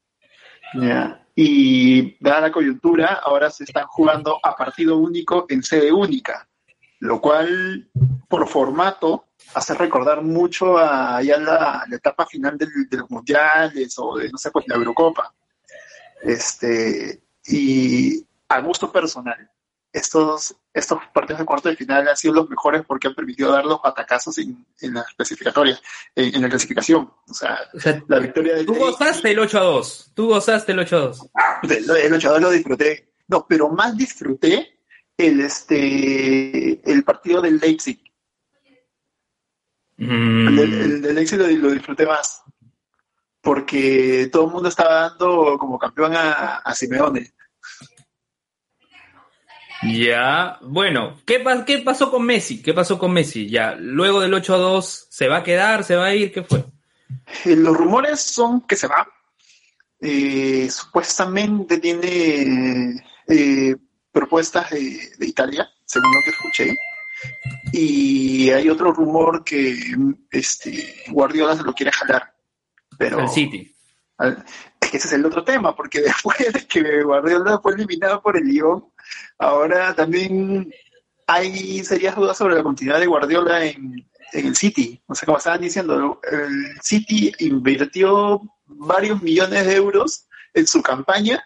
Ya. 0.73 1.24
Y 1.35 2.17
dada 2.23 2.41
la 2.41 2.51
coyuntura, 2.51 3.19
ahora 3.23 3.49
se 3.49 3.65
están 3.65 3.85
jugando 3.87 4.39
a 4.41 4.55
partido 4.55 4.97
único 4.97 5.45
en 5.49 5.63
sede 5.63 5.91
única, 5.91 6.47
lo 6.99 7.19
cual, 7.19 7.89
por 8.29 8.47
formato, 8.47 9.25
hace 9.53 9.73
recordar 9.73 10.21
mucho 10.21 10.77
a 10.77 11.21
ya 11.21 11.37
la, 11.37 11.85
etapa 11.91 12.25
final 12.25 12.57
de 12.57 12.97
los 12.97 13.09
mundiales 13.09 13.95
o 13.97 14.17
de, 14.17 14.29
no 14.29 14.37
sé, 14.37 14.49
pues 14.51 14.65
la 14.67 14.75
Eurocopa. 14.75 15.33
Este, 16.23 17.21
y 17.45 18.25
a 18.49 18.59
gusto 18.61 18.91
personal, 18.91 19.49
estos, 19.97 20.55
estos 20.73 20.99
partidos 21.13 21.39
de 21.39 21.45
cuarto 21.45 21.69
de 21.69 21.75
final 21.75 22.07
han 22.07 22.17
sido 22.17 22.33
los 22.33 22.49
mejores 22.49 22.83
porque 22.85 23.07
han 23.07 23.15
permitido 23.15 23.51
dar 23.51 23.65
los 23.65 23.79
atacazos 23.83 24.37
en, 24.37 24.65
en 24.81 24.93
las 24.93 25.07
especificatorias, 25.07 25.81
en, 26.15 26.35
en 26.35 26.41
la 26.41 26.49
clasificación. 26.49 27.11
O 27.29 27.33
sea, 27.33 27.57
O 27.73 27.79
sea, 27.79 28.03
la 28.07 28.19
victoria 28.19 28.55
del 28.55 28.65
tú 28.65 28.75
gozaste 28.75 29.31
el 29.31 29.39
8 29.39 29.57
a 29.57 29.63
2. 29.63 30.11
Tú 30.13 30.27
gozaste 30.27 30.71
el 30.73 30.79
8 30.79 30.95
a 30.95 30.99
2. 30.99 31.27
el, 31.63 31.89
el 31.97 32.13
8 32.13 32.39
lo 32.39 32.49
disfruté. 32.51 33.13
No, 33.27 33.45
pero 33.47 33.69
más 33.69 33.95
disfruté 33.97 34.79
el, 35.17 35.39
este, 35.41 36.81
el 36.91 37.03
partido 37.03 37.41
del 37.41 37.57
Leipzig. 37.57 37.99
Mm. 39.97 40.47
El, 40.49 40.55
del- 40.57 40.73
el 40.81 41.01
del 41.01 41.15
Leipzig 41.15 41.39
lo, 41.39 41.47
lo 41.47 41.71
disfruté 41.71 42.05
más. 42.05 42.41
Porque 43.41 44.27
todo 44.31 44.47
el 44.47 44.51
mundo 44.51 44.69
estaba 44.69 45.09
dando 45.09 45.57
como 45.59 45.77
campeón 45.77 46.15
a, 46.15 46.57
a 46.57 46.73
Simeone. 46.75 47.33
Ya, 49.87 50.57
bueno, 50.61 51.17
¿qué, 51.25 51.39
pa- 51.39 51.63
¿qué 51.65 51.79
pasó 51.79 52.09
con 52.11 52.23
Messi? 52.25 52.61
¿Qué 52.61 52.73
pasó 52.73 52.97
con 52.97 53.11
Messi? 53.11 53.49
Ya, 53.49 53.75
luego 53.75 54.19
del 54.21 54.33
8 54.33 54.55
a 54.55 54.57
2, 54.57 55.07
¿se 55.09 55.27
va 55.27 55.37
a 55.37 55.43
quedar? 55.43 55.83
¿Se 55.83 55.95
va 55.95 56.05
a 56.05 56.15
ir? 56.15 56.31
¿Qué 56.31 56.43
fue? 56.43 56.65
Eh, 57.45 57.55
los 57.55 57.75
rumores 57.75 58.19
son 58.21 58.61
que 58.61 58.75
se 58.75 58.87
va. 58.87 59.07
Eh, 59.99 60.67
supuestamente 60.69 61.77
tiene 61.79 63.03
eh, 63.27 63.75
propuestas 64.11 64.69
de, 64.71 64.99
de 65.17 65.25
Italia, 65.27 65.69
según 65.85 66.13
lo 66.13 66.21
que 66.23 66.29
escuché. 66.31 66.75
Y 67.71 68.49
hay 68.51 68.69
otro 68.69 68.91
rumor 68.91 69.43
que 69.43 69.75
este, 70.31 71.03
Guardiola 71.09 71.55
se 71.55 71.63
lo 71.63 71.73
quiere 71.73 71.91
jalar. 71.91 72.33
Pero 72.97 73.19
El 73.19 73.29
City. 73.29 73.73
al- 74.17 74.43
es 74.79 74.91
que 74.91 74.97
ese 74.97 75.07
es 75.07 75.13
el 75.13 75.25
otro 75.25 75.43
tema, 75.43 75.75
porque 75.75 76.01
después 76.03 76.37
de 76.53 76.65
que 76.67 77.03
Guardiola 77.03 77.59
fue 77.61 77.73
eliminado 77.73 78.21
por 78.21 78.37
el 78.37 78.43
Lyon, 78.45 78.85
ahora 79.37 79.93
también 79.95 80.71
hay 81.27 81.83
serias 81.83 82.15
dudas 82.15 82.37
sobre 82.37 82.55
la 82.55 82.63
continuidad 82.63 82.99
de 82.99 83.07
Guardiola 83.07 83.65
en, 83.65 84.05
en 84.33 84.45
el 84.47 84.55
City. 84.55 85.01
O 85.07 85.15
sea, 85.15 85.25
como 85.25 85.37
estaban 85.37 85.61
diciendo, 85.61 86.19
el 86.31 86.79
City 86.81 87.31
invirtió 87.39 88.41
varios 88.65 89.21
millones 89.21 89.65
de 89.65 89.75
euros 89.75 90.27
en 90.53 90.67
su 90.67 90.81
campaña 90.81 91.43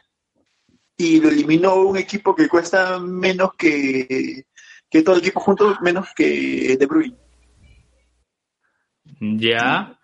y 0.98 1.20
lo 1.22 1.30
eliminó 1.30 1.76
un 1.76 1.98
equipo 1.98 2.36
que 2.36 2.50
cuesta 2.50 3.00
menos 3.00 3.54
que, 3.58 4.44
que 4.90 5.02
todo 5.02 5.16
el 5.16 5.22
equipo 5.22 5.40
junto, 5.40 5.78
menos 5.82 6.08
que 6.16 6.76
De 6.78 6.86
Bruyne. 6.86 7.16
Ya, 9.20 10.00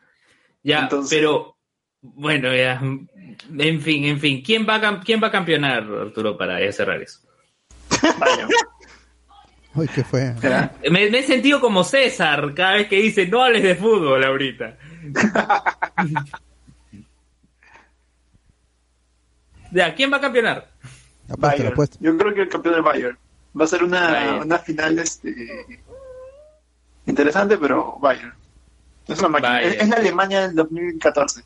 ya, 0.64 0.80
Entonces- 0.84 1.18
pero 1.18 1.58
bueno, 2.02 2.54
ya, 2.56 2.80
en 2.82 3.82
fin, 3.82 4.06
en 4.06 4.20
fin, 4.20 4.42
¿quién 4.44 4.68
va 4.68 4.76
a, 4.76 5.00
quién 5.02 5.22
va 5.22 5.28
a 5.28 5.32
campeonar, 5.32 5.84
Arturo, 5.84 6.38
para 6.38 6.64
ya 6.64 6.72
cerrar 6.72 7.02
eso? 7.02 7.25
Vaya. 8.20 8.48
Uy, 9.76 9.88
qué 9.90 10.04
fue. 10.06 10.34
Me, 10.90 11.10
me 11.10 11.20
he 11.20 11.24
sentido 11.24 11.60
como 11.60 11.84
César 11.84 12.54
cada 12.56 12.76
vez 12.76 12.88
que 12.88 12.96
dice 12.96 13.28
no 13.28 13.44
hables 13.44 13.62
de 13.62 13.76
fútbol 13.76 14.24
ahorita. 14.24 14.78
ya, 19.72 19.94
¿quién 19.94 20.14
va 20.14 20.18
a 20.18 20.22
campeonar? 20.22 20.70
Bayern. 21.28 21.74
apuesta. 21.74 21.98
Yo 22.00 22.18
creo 22.18 22.34
que 22.34 22.44
el 22.44 22.50
campeón 22.50 22.76
del 22.76 22.84
Bayern. 22.84 23.18
Va 23.60 23.66
a 23.66 23.68
ser 23.68 23.84
una, 23.84 24.42
una 24.44 24.60
final 24.60 24.98
este, 25.00 25.34
interesante, 27.06 27.58
pero 27.58 27.98
Bayern. 28.00 28.34
Es 29.08 29.20
una 29.20 29.28
máquina. 29.30 29.50
Bayern. 29.54 29.74
Es, 29.74 29.82
es 29.82 29.90
la 29.90 29.98
Alemania 29.98 30.42
del 30.48 30.56
2014. 30.56 31.44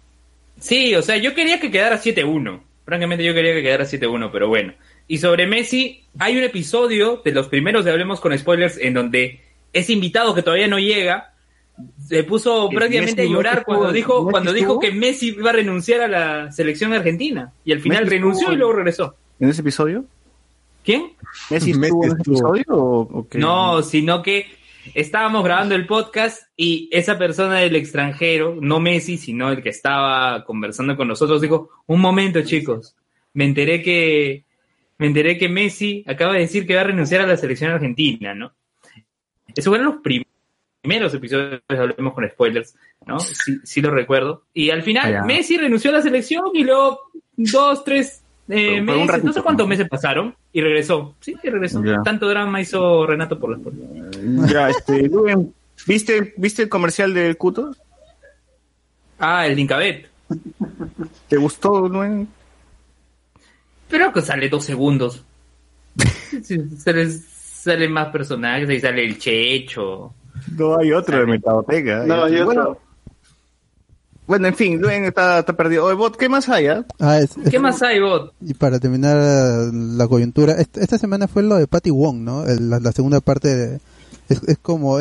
Sí, 0.59 0.93
o 0.95 1.01
sea, 1.01 1.17
yo 1.17 1.33
quería 1.33 1.59
que 1.59 1.71
quedara 1.71 1.99
7-1. 1.99 2.61
Francamente, 2.85 3.23
yo 3.23 3.33
quería 3.33 3.53
que 3.53 3.63
quedara 3.63 3.85
7-1, 3.85 4.29
pero 4.31 4.47
bueno. 4.47 4.73
Y 5.09 5.17
sobre 5.17 5.47
Messi, 5.47 6.03
hay 6.19 6.37
un 6.37 6.43
episodio 6.43 7.21
de 7.25 7.31
los 7.31 7.47
primeros 7.47 7.83
de 7.83 7.91
Hablemos 7.91 8.21
con 8.21 8.37
Spoilers 8.37 8.77
en 8.77 8.93
donde 8.93 9.41
ese 9.73 9.91
invitado 9.91 10.33
que 10.35 10.43
todavía 10.43 10.67
no 10.67 10.79
llega 10.79 11.33
se 12.07 12.23
puso 12.23 12.69
¿Que 12.69 12.75
prácticamente 12.75 13.15
Messi 13.23 13.27
a 13.27 13.31
no 13.31 13.37
llorar 13.37 13.57
estuvo- 13.59 13.75
cuando 13.75 13.91
dijo 13.91 14.19
Messi 14.21 14.31
cuando 14.31 14.53
dijo 14.53 14.79
que 14.79 14.91
Messi 14.91 15.27
iba 15.29 15.49
a 15.49 15.53
renunciar 15.53 16.01
a 16.01 16.07
la 16.07 16.51
selección 16.51 16.93
argentina 16.93 17.51
y 17.65 17.71
al 17.71 17.79
final 17.79 18.03
¿Messi 18.03 18.15
renunció 18.17 18.39
estuvo 18.41 18.53
y 18.53 18.57
luego 18.57 18.73
regresó. 18.73 19.15
¿En 19.39 19.49
ese 19.49 19.61
episodio? 19.61 20.05
¿Quién? 20.83 21.13
¿Messi 21.49 21.73
Messi 21.73 21.85
estuvo 21.87 22.03
en 22.05 22.11
ese 22.11 22.21
episodio 22.21 22.63
o, 22.69 22.99
o 23.19 23.27
qué? 23.27 23.37
No, 23.39 23.81
sino 23.81 24.21
que 24.21 24.45
estábamos 24.93 25.43
grabando 25.43 25.73
el 25.73 25.87
podcast 25.87 26.43
y 26.55 26.87
esa 26.91 27.17
persona 27.17 27.59
del 27.59 27.75
extranjero, 27.75 28.57
no 28.61 28.79
Messi, 28.79 29.17
sino 29.17 29.49
el 29.51 29.63
que 29.63 29.69
estaba 29.69 30.43
conversando 30.45 30.95
con 30.95 31.07
nosotros, 31.07 31.41
dijo, 31.41 31.69
un 31.87 31.99
momento 32.01 32.41
chicos, 32.43 32.95
me 33.33 33.45
enteré 33.45 33.81
que, 33.81 34.43
me 34.99 35.07
enteré 35.07 35.37
que 35.37 35.49
Messi 35.49 36.03
acaba 36.07 36.33
de 36.33 36.41
decir 36.41 36.67
que 36.67 36.75
va 36.75 36.81
a 36.81 36.85
renunciar 36.85 37.21
a 37.21 37.27
la 37.27 37.37
selección 37.37 37.71
argentina, 37.71 38.35
¿no? 38.35 38.53
Esos 39.55 39.71
fueron 39.71 39.87
los 39.87 39.95
prim- 40.03 40.23
primeros 40.81 41.13
episodios, 41.13 41.61
hablemos 41.67 42.13
con 42.13 42.29
spoilers, 42.29 42.75
¿no? 43.07 43.19
Sí, 43.19 43.57
sí 43.63 43.81
lo 43.81 43.89
recuerdo. 43.91 44.43
Y 44.53 44.69
al 44.69 44.83
final. 44.83 45.25
Messi 45.25 45.57
renunció 45.57 45.89
a 45.89 45.95
la 45.95 46.01
selección 46.01 46.45
y 46.53 46.63
luego 46.63 47.09
dos, 47.35 47.83
tres 47.83 48.23
eh, 48.47 48.81
meses, 48.81 49.23
no 49.23 49.33
sé 49.33 49.41
cuántos 49.41 49.67
meses 49.67 49.87
pasaron 49.89 50.35
y 50.53 50.61
regresó. 50.61 51.15
Sí, 51.19 51.35
y 51.41 51.49
regresó. 51.49 51.83
Ya. 51.83 52.01
Tanto 52.03 52.27
drama 52.29 52.61
hizo 52.61 53.05
Renato 53.07 53.39
por 53.39 53.51
las 53.51 53.59
puertas. 53.61 54.51
Ya, 54.51 54.69
este, 54.69 55.09
¿viste, 55.87 56.33
¿viste 56.37 56.63
el 56.63 56.69
comercial 56.69 57.13
de 57.13 57.35
Cuto? 57.35 57.75
Ah, 59.17 59.47
el 59.47 59.55
Lincabet. 59.55 60.07
¿Te 61.27 61.37
gustó, 61.37 61.87
Luen? 61.89 62.27
Pero 63.89 64.13
que 64.13 64.21
sale 64.21 64.47
dos 64.49 64.63
segundos. 64.65 65.23
Sale, 66.83 67.09
salen 67.11 67.91
más 67.91 68.07
personajes, 68.09 68.69
ahí 68.69 68.79
sale 68.79 69.03
el 69.05 69.17
Checho. 69.17 70.13
No 70.57 70.77
hay 70.79 70.91
otro 70.93 71.19
de 71.19 71.25
Mercadoteca. 71.25 72.03
No, 72.05 72.23
hay 72.23 72.41
bueno, 72.43 72.61
otro. 72.61 72.81
bueno, 74.27 74.47
en 74.47 74.55
fin, 74.55 74.79
Luen 74.79 75.03
está, 75.05 75.39
está 75.39 75.53
perdido. 75.53 75.85
Oye, 75.85 75.95
Bot, 75.95 76.15
¿qué 76.15 76.29
más 76.29 76.47
hay? 76.47 76.67
ah? 76.67 76.85
Ah, 76.99 77.19
es- 77.19 77.35
es- 77.37 77.49
¿Qué 77.49 77.59
más 77.59 77.81
hay, 77.81 77.99
Bot? 77.99 78.33
Y 78.41 78.53
para 78.53 78.79
terminar 78.79 79.17
eh, 79.19 79.71
la 79.73 80.07
coyuntura, 80.07 80.53
esta, 80.53 80.79
esta 80.79 80.97
semana 80.97 81.27
fue 81.27 81.43
lo 81.43 81.55
de 81.57 81.67
Patty 81.67 81.89
Wong, 81.89 82.17
¿no? 82.19 82.45
El- 82.45 82.69
la, 82.69 82.79
la 82.79 82.91
segunda 82.93 83.19
parte 83.19 83.53
de, 83.55 83.79
es, 84.29 84.41
es 84.47 84.57
como 84.59 84.97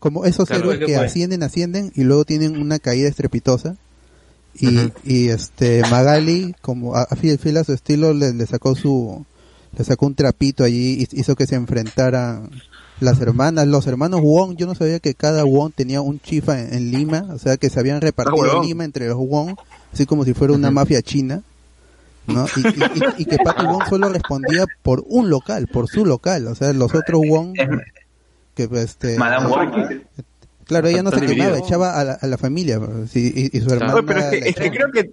como 0.00 0.24
esos 0.24 0.48
Claro, 0.48 0.62
héroes 0.64 0.78
¿qué 0.80 0.86
que 0.86 0.94
fue? 0.96 1.04
ascienden, 1.06 1.42
ascienden 1.44 1.92
y 1.94 2.02
luego 2.04 2.24
tienen 2.24 2.60
una 2.60 2.78
caída 2.80 3.08
estrepitosa. 3.08 3.76
Y, 4.54 4.92
y 5.04 5.28
este 5.28 5.82
Magali, 5.90 6.54
como 6.60 6.94
a, 6.96 7.02
a 7.02 7.16
fiel, 7.16 7.56
a 7.56 7.64
su 7.64 7.72
estilo, 7.72 8.12
le, 8.12 8.32
le 8.34 8.46
sacó 8.46 8.74
su 8.74 9.24
le 9.78 9.84
sacó 9.84 10.06
un 10.06 10.14
trapito 10.16 10.64
allí 10.64 11.06
y 11.12 11.20
hizo 11.20 11.36
que 11.36 11.46
se 11.46 11.54
enfrentaran 11.54 12.50
las 12.98 13.20
hermanas, 13.20 13.66
los 13.68 13.86
hermanos 13.86 14.20
Wong, 14.20 14.56
yo 14.56 14.66
no 14.66 14.74
sabía 14.74 14.98
que 14.98 15.14
cada 15.14 15.44
Wong 15.44 15.72
tenía 15.74 16.00
un 16.00 16.18
chifa 16.20 16.60
en, 16.60 16.74
en 16.74 16.90
Lima, 16.90 17.26
o 17.32 17.38
sea 17.38 17.56
que 17.56 17.70
se 17.70 17.78
habían 17.80 18.00
repartido 18.00 18.36
huevón. 18.48 18.66
Lima 18.66 18.84
entre 18.84 19.06
los 19.08 19.16
Wong, 19.16 19.54
así 19.92 20.04
como 20.06 20.24
si 20.24 20.34
fuera 20.34 20.52
una 20.54 20.70
mafia 20.72 21.00
china. 21.02 21.42
¿no? 22.26 22.44
Y, 22.56 22.60
y- 22.60 22.72
y- 23.18 23.22
y 23.22 23.24
que 23.24 23.38
Patty 23.38 23.64
Wong 23.64 23.82
solo 23.88 24.08
respondía 24.10 24.66
por 24.82 25.02
un 25.08 25.30
local, 25.30 25.66
por 25.68 25.88
su 25.88 26.04
local, 26.04 26.46
o 26.48 26.54
sea, 26.54 26.72
los 26.72 26.92
otros 26.94 27.20
Wong, 27.26 27.54
que 28.54 28.68
pues, 28.68 28.84
este, 28.84 29.16
Madame 29.18 29.46
Wong. 29.48 30.02
Claro, 30.70 30.88
ella 30.88 31.02
no 31.02 31.10
se 31.10 31.16
Está 31.16 31.26
quemaba, 31.34 31.58
echaba 31.58 32.00
a 32.00 32.04
la, 32.04 32.12
a 32.12 32.26
la 32.28 32.38
familia, 32.38 32.80
sí, 33.08 33.50
y, 33.52 33.58
y 33.58 33.60
su 33.60 33.70
hermana. 33.70 33.94
Oye, 33.94 34.02
pero 34.04 34.20
es 34.20 34.54
que, 34.54 34.66
es 34.66 34.70
creo 34.70 34.92
que 34.92 35.10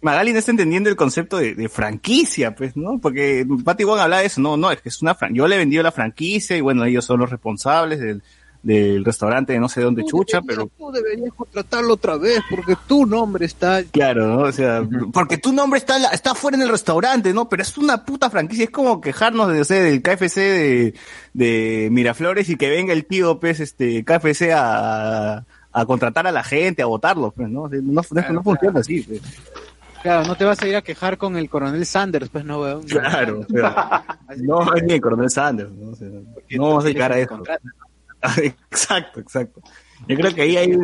Magali 0.00 0.32
no 0.32 0.40
está 0.40 0.50
entendiendo 0.50 0.90
el 0.90 0.96
concepto 0.96 1.38
de, 1.38 1.54
de 1.54 1.68
franquicia, 1.68 2.54
pues, 2.56 2.76
¿no? 2.76 2.98
Porque 3.00 3.46
Patty 3.64 3.84
Wong 3.84 4.00
habla 4.00 4.18
de 4.18 4.26
eso, 4.26 4.40
no, 4.40 4.56
no, 4.56 4.72
es 4.72 4.82
que 4.82 4.88
es 4.88 5.00
una 5.02 5.14
fran 5.14 5.32
yo 5.32 5.46
le 5.46 5.54
he 5.54 5.58
vendido 5.58 5.84
la 5.84 5.92
franquicia 5.92 6.56
y 6.56 6.60
bueno, 6.60 6.84
ellos 6.84 7.04
son 7.04 7.20
los 7.20 7.30
responsables 7.30 8.00
del, 8.00 8.22
del 8.66 9.04
restaurante 9.04 9.52
de 9.52 9.60
no 9.60 9.68
sé 9.68 9.80
dónde 9.80 10.04
chucha, 10.04 10.40
pero 10.42 10.68
Tú 10.76 10.90
deberías 10.90 11.32
contratarlo 11.34 11.94
otra 11.94 12.16
vez 12.16 12.40
porque 12.50 12.74
tu 12.88 13.06
nombre 13.06 13.46
está... 13.46 13.84
claro, 13.84 14.26
¿no? 14.26 14.38
O 14.40 14.50
sea, 14.52 14.82
porque 15.12 15.38
tu 15.38 15.52
nombre 15.52 15.78
está, 15.78 15.98
la- 16.00 16.08
está 16.08 16.34
fuera 16.34 16.56
en 16.56 16.64
el 16.64 16.68
restaurante, 16.68 17.32
¿no? 17.32 17.48
Pero 17.48 17.62
es 17.62 17.78
una 17.78 18.04
puta 18.04 18.28
franquicia, 18.28 18.64
es 18.64 18.70
como 18.70 19.00
quejarnos 19.00 19.52
de, 19.52 19.58
no 19.58 19.64
sé, 19.64 19.80
del 19.82 20.02
KFC 20.02 20.34
de, 20.40 20.94
de 21.32 21.88
Miraflores 21.92 22.48
y 22.48 22.56
que 22.56 22.68
venga 22.68 22.92
el 22.92 23.04
tío, 23.04 23.38
pues, 23.38 23.60
este, 23.60 24.04
KFC 24.04 24.50
a, 24.54 25.44
a 25.72 25.86
contratar 25.86 26.26
a 26.26 26.32
la 26.32 26.42
gente, 26.42 26.82
a 26.82 26.86
votarlos, 26.86 27.32
pues, 27.34 27.48
¿no? 27.48 27.62
O 27.62 27.68
sea, 27.68 27.78
no, 27.80 28.02
no, 28.10 28.32
no 28.32 28.42
funciona 28.42 28.80
así, 28.80 29.00
pues. 29.02 29.20
Claro, 30.02 30.26
no 30.26 30.36
te 30.36 30.44
vas 30.44 30.60
a 30.62 30.68
ir 30.68 30.76
a 30.76 30.82
quejar 30.82 31.18
con 31.18 31.36
el 31.36 31.48
coronel 31.48 31.84
Sanders, 31.86 32.28
pues 32.28 32.44
no, 32.44 32.60
weón. 32.60 32.82
Claro, 32.84 33.40
o 33.40 33.52
sea, 33.52 34.04
no 34.38 34.74
es 34.74 34.82
ni 34.84 34.92
el 34.94 35.00
coronel 35.00 35.30
Sanders, 35.30 35.70
¿no? 35.72 35.90
O 35.90 35.94
sea, 35.96 36.08
no 36.08 36.62
vamos 36.68 36.84
a 36.84 36.88
llegar 36.88 37.12
a 37.12 37.18
eso. 37.18 37.42
Exacto, 38.70 39.20
exacto. 39.20 39.60
Yo 40.08 40.16
creo 40.16 40.34
que 40.34 40.42
ahí 40.42 40.56
hay, 40.56 40.76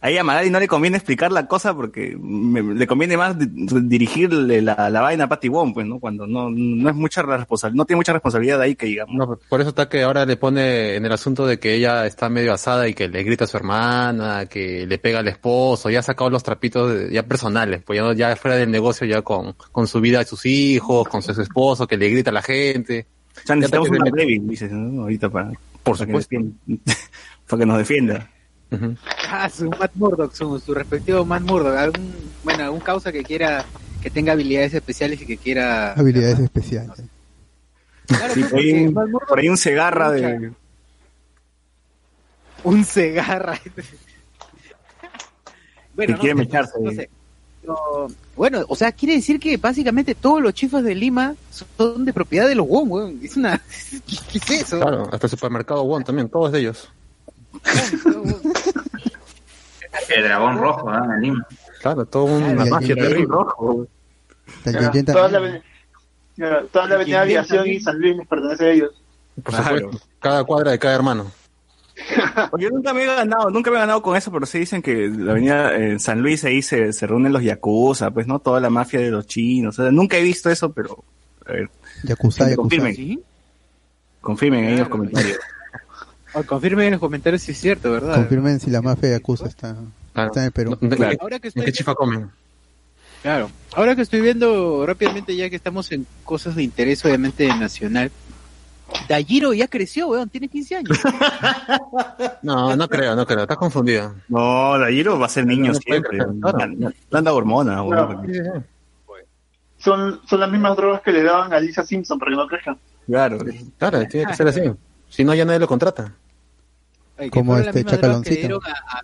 ahí 0.00 0.16
a 0.18 0.24
Magali 0.24 0.50
no 0.50 0.58
le 0.58 0.66
conviene 0.66 0.96
explicar 0.96 1.30
la 1.30 1.46
cosa 1.46 1.74
porque 1.76 2.16
me- 2.18 2.62
le 2.62 2.86
conviene 2.86 3.16
más 3.16 3.38
di- 3.38 3.46
dirigirle 3.82 4.62
la, 4.62 4.88
la 4.90 5.00
vaina 5.02 5.24
a 5.24 5.28
Patty 5.28 5.48
Wong, 5.48 5.74
pues, 5.74 5.86
¿no? 5.86 6.00
Cuando 6.00 6.26
no, 6.26 6.50
no 6.50 6.88
es 6.88 6.96
mucha 6.96 7.22
responsabilidad, 7.22 7.76
no 7.76 7.84
tiene 7.84 7.98
mucha 7.98 8.12
responsabilidad 8.14 8.60
ahí 8.60 8.74
que 8.74 8.86
digamos. 8.86 9.14
No, 9.14 9.38
por 9.48 9.60
eso 9.60 9.68
está 9.70 9.88
que 9.88 10.02
ahora 10.02 10.24
le 10.24 10.36
pone 10.36 10.96
en 10.96 11.04
el 11.04 11.12
asunto 11.12 11.46
de 11.46 11.58
que 11.58 11.74
ella 11.74 12.06
está 12.06 12.28
medio 12.30 12.52
asada 12.54 12.88
y 12.88 12.94
que 12.94 13.06
le 13.08 13.22
grita 13.22 13.44
a 13.44 13.46
su 13.48 13.56
hermana, 13.58 14.46
que 14.46 14.86
le 14.86 14.98
pega 14.98 15.20
al 15.20 15.28
esposo, 15.28 15.90
ya 15.90 16.00
ha 16.00 16.02
sacado 16.02 16.30
los 16.30 16.42
trapitos 16.42 16.92
de- 16.92 17.12
ya 17.12 17.22
personales, 17.24 17.82
pues 17.84 17.98
ya, 17.98 18.02
no- 18.02 18.12
ya 18.14 18.34
fuera 18.34 18.56
del 18.56 18.70
negocio 18.70 19.06
ya 19.06 19.20
con, 19.22 19.54
con 19.70 19.86
su 19.86 20.00
vida 20.00 20.18
de 20.20 20.24
sus 20.24 20.46
hijos, 20.46 21.06
con 21.06 21.22
su 21.22 21.32
esposo, 21.40 21.86
que 21.86 21.96
le 21.98 22.08
grita 22.08 22.30
a 22.30 22.34
la 22.34 22.42
gente. 22.42 23.06
O 23.36 23.46
sea, 23.46 23.56
necesitamos 23.56 23.88
una 23.90 24.10
débil, 24.16 24.48
dices, 24.48 24.72
¿no? 24.72 25.02
Ahorita 25.02 25.28
para, 25.30 25.52
Por 25.82 25.96
supuesto. 25.96 26.36
para 27.48 27.60
que 27.60 27.66
nos 27.66 27.78
defienda. 27.78 28.28
Ah, 29.28 29.50
su 29.50 29.68
Matt 29.70 29.92
Murdock, 29.94 30.32
su, 30.34 30.58
su 30.58 30.72
respectivo 30.74 31.24
Matt 31.24 31.42
Murdock. 31.42 31.76
Algún, 31.76 32.14
bueno, 32.44 32.64
algún 32.64 32.80
causa 32.80 33.12
que 33.12 33.22
quiera, 33.22 33.64
que 34.02 34.10
tenga 34.10 34.32
habilidades 34.32 34.72
especiales 34.74 35.20
y 35.20 35.26
que 35.26 35.36
quiera... 35.36 35.92
Habilidades 35.92 36.38
especiales. 36.38 37.02
Claro, 38.06 38.34
Sí, 38.34 38.44
por, 38.44 38.58
ahí, 38.58 38.72
un- 38.86 38.94
Matt 38.94 39.08
Murdock 39.08 39.28
por 39.28 39.38
ahí 39.38 39.48
un 39.48 39.56
cegarra 39.58 40.10
de... 40.12 40.52
Un 42.64 42.84
cegarra. 42.84 43.56
Sé, 45.96 46.34
mecharse. 46.34 46.72
no 46.80 46.90
sé. 46.92 47.10
Pero, 47.62 48.08
bueno, 48.36 48.64
o 48.68 48.74
sea, 48.76 48.90
quiere 48.92 49.14
decir 49.14 49.38
que 49.40 49.56
básicamente 49.56 50.14
todos 50.16 50.42
los 50.42 50.52
chifas 50.52 50.82
de 50.82 50.94
Lima 50.96 51.34
son 51.76 52.04
de 52.04 52.12
propiedad 52.12 52.46
de 52.48 52.54
los 52.56 52.66
Wong, 52.66 52.90
weón. 52.90 53.20
Es 53.22 53.36
una... 53.36 53.60
¿Qué 54.32 54.38
es 54.38 54.50
eso? 54.62 54.80
Claro, 54.80 55.08
hasta 55.12 55.26
el 55.26 55.30
supermercado 55.30 55.84
Won 55.84 56.02
también, 56.04 56.28
todos 56.28 56.50
de 56.52 56.58
ellos. 56.60 56.88
El 60.08 60.22
dragón 60.24 60.58
rojo, 60.58 60.90
¿no? 60.90 61.14
En 61.14 61.20
Lima. 61.20 61.46
Claro, 61.80 62.04
todo 62.06 62.24
una 62.24 62.64
Claro, 62.66 62.84
y- 62.84 62.88
terrible. 62.94 63.26
rojo. 63.28 63.86
Toda 64.64 64.80
la, 64.80 64.90
toda 65.12 65.28
la 65.30 65.38
avenida 65.38 66.68
También, 66.72 67.16
Aviación 67.18 67.66
y 67.68 67.80
San 67.80 67.98
Luis 67.98 68.16
les 68.16 68.26
pertenece 68.28 68.64
a 68.66 68.70
ellos. 68.72 68.90
Por 69.42 69.54
Claro. 69.54 69.78
supuesto, 69.78 70.06
cada 70.20 70.44
cuadra 70.44 70.70
de 70.72 70.78
cada 70.78 70.94
hermano. 70.94 71.30
Yo 72.58 72.70
nunca 72.70 72.92
me 72.94 73.02
he 73.04 73.06
ganado, 73.06 73.50
nunca 73.50 73.70
me 73.70 73.76
he 73.76 73.80
ganado 73.80 74.02
con 74.02 74.16
eso, 74.16 74.30
pero 74.32 74.46
sí 74.46 74.58
dicen 74.60 74.82
que 74.82 75.08
la 75.08 75.32
avenida 75.32 75.76
en 75.76 76.00
San 76.00 76.20
Luis 76.22 76.44
ahí 76.44 76.62
se, 76.62 76.92
se 76.92 77.06
reúnen 77.06 77.32
los 77.32 77.42
yakuza, 77.42 78.10
pues 78.10 78.26
no 78.26 78.38
toda 78.38 78.60
la 78.60 78.70
mafia 78.70 79.00
de 79.00 79.10
los 79.10 79.26
chinos. 79.26 79.78
O 79.78 79.82
sea, 79.82 79.92
nunca 79.92 80.16
he 80.16 80.22
visto 80.22 80.50
eso, 80.50 80.72
pero 80.72 81.04
a 81.46 81.52
ver, 81.52 81.70
Yakuza, 82.04 82.54
confirmen, 82.56 82.94
¿Sí? 82.94 83.20
confirmen 84.20 84.64
ahí 84.64 84.72
en 84.74 84.78
los 84.80 84.88
comentarios. 84.88 85.38
Oh, 86.34 86.42
confirmen 86.46 86.86
en 86.86 86.90
los 86.92 87.00
comentarios 87.00 87.42
si 87.42 87.52
es 87.52 87.58
cierto, 87.60 87.92
¿verdad? 87.92 88.14
Confirmen 88.14 88.58
si 88.60 88.70
la 88.70 88.80
mafia 88.82 89.10
Yakuza 89.10 89.46
está, 89.48 89.76
Claro. 90.12 90.28
está 90.28 90.40
en 90.40 90.46
el 90.46 90.52
Perú. 90.52 90.78
¿De- 90.80 90.88
de- 90.88 90.96
Claro. 90.96 91.16
Ahora 91.20 91.38
que 91.38 91.46
¿En 91.46 91.48
estoy 91.48 91.64
qué 91.64 91.72
chifa 91.72 91.94
comen? 91.94 92.30
Claro. 93.22 93.50
Ahora 93.74 93.94
que 93.94 94.02
estoy 94.02 94.20
viendo 94.20 94.84
rápidamente, 94.84 95.36
ya 95.36 95.48
que 95.48 95.54
estamos 95.56 95.92
en 95.92 96.06
cosas 96.24 96.56
de 96.56 96.62
interés, 96.64 97.04
obviamente, 97.04 97.46
nacional. 97.48 98.10
Dayiro 99.08 99.52
ya 99.52 99.68
creció, 99.68 100.08
weón, 100.08 100.28
tiene 100.28 100.48
15 100.48 100.76
años. 100.76 100.98
No, 102.42 102.74
no 102.76 102.88
creo, 102.88 103.14
no 103.14 103.24
creo, 103.26 103.42
estás 103.42 103.56
confundido. 103.56 104.14
No, 104.28 104.78
Dayiro 104.78 105.18
va 105.18 105.26
a 105.26 105.28
ser 105.28 105.46
niño 105.46 105.72
No 105.72 105.78
puede 105.78 106.00
siempre. 106.00 106.18
crecer, 106.18 106.34
claro. 106.40 106.92
Anda 107.12 107.32
hormona, 107.32 107.76
No. 107.76 107.84
weón. 107.84 108.66
Son, 109.78 110.20
son 110.28 110.40
las 110.40 110.50
mismas 110.50 110.76
drogas 110.76 111.02
que 111.02 111.10
le 111.12 111.22
daban 111.24 111.52
a 111.52 111.58
Lisa 111.60 111.84
Simpson 111.84 112.18
para 112.18 112.30
que 112.30 112.36
no 112.36 112.46
crezca. 112.46 112.76
Claro. 113.06 113.38
Claro, 113.78 114.06
tiene 114.06 114.26
que 114.26 114.36
ser 114.36 114.46
así. 114.48 114.60
Si 115.08 115.24
no, 115.24 115.34
ya 115.34 115.44
nadie 115.44 115.58
lo 115.58 115.66
contrata. 115.66 116.12
Ay, 117.18 117.30
Como 117.30 117.56
este 117.58 117.84
Chacaloncito. 117.84 118.34
dieron 118.40 118.60
a, 118.64 118.98
a- 118.98 119.02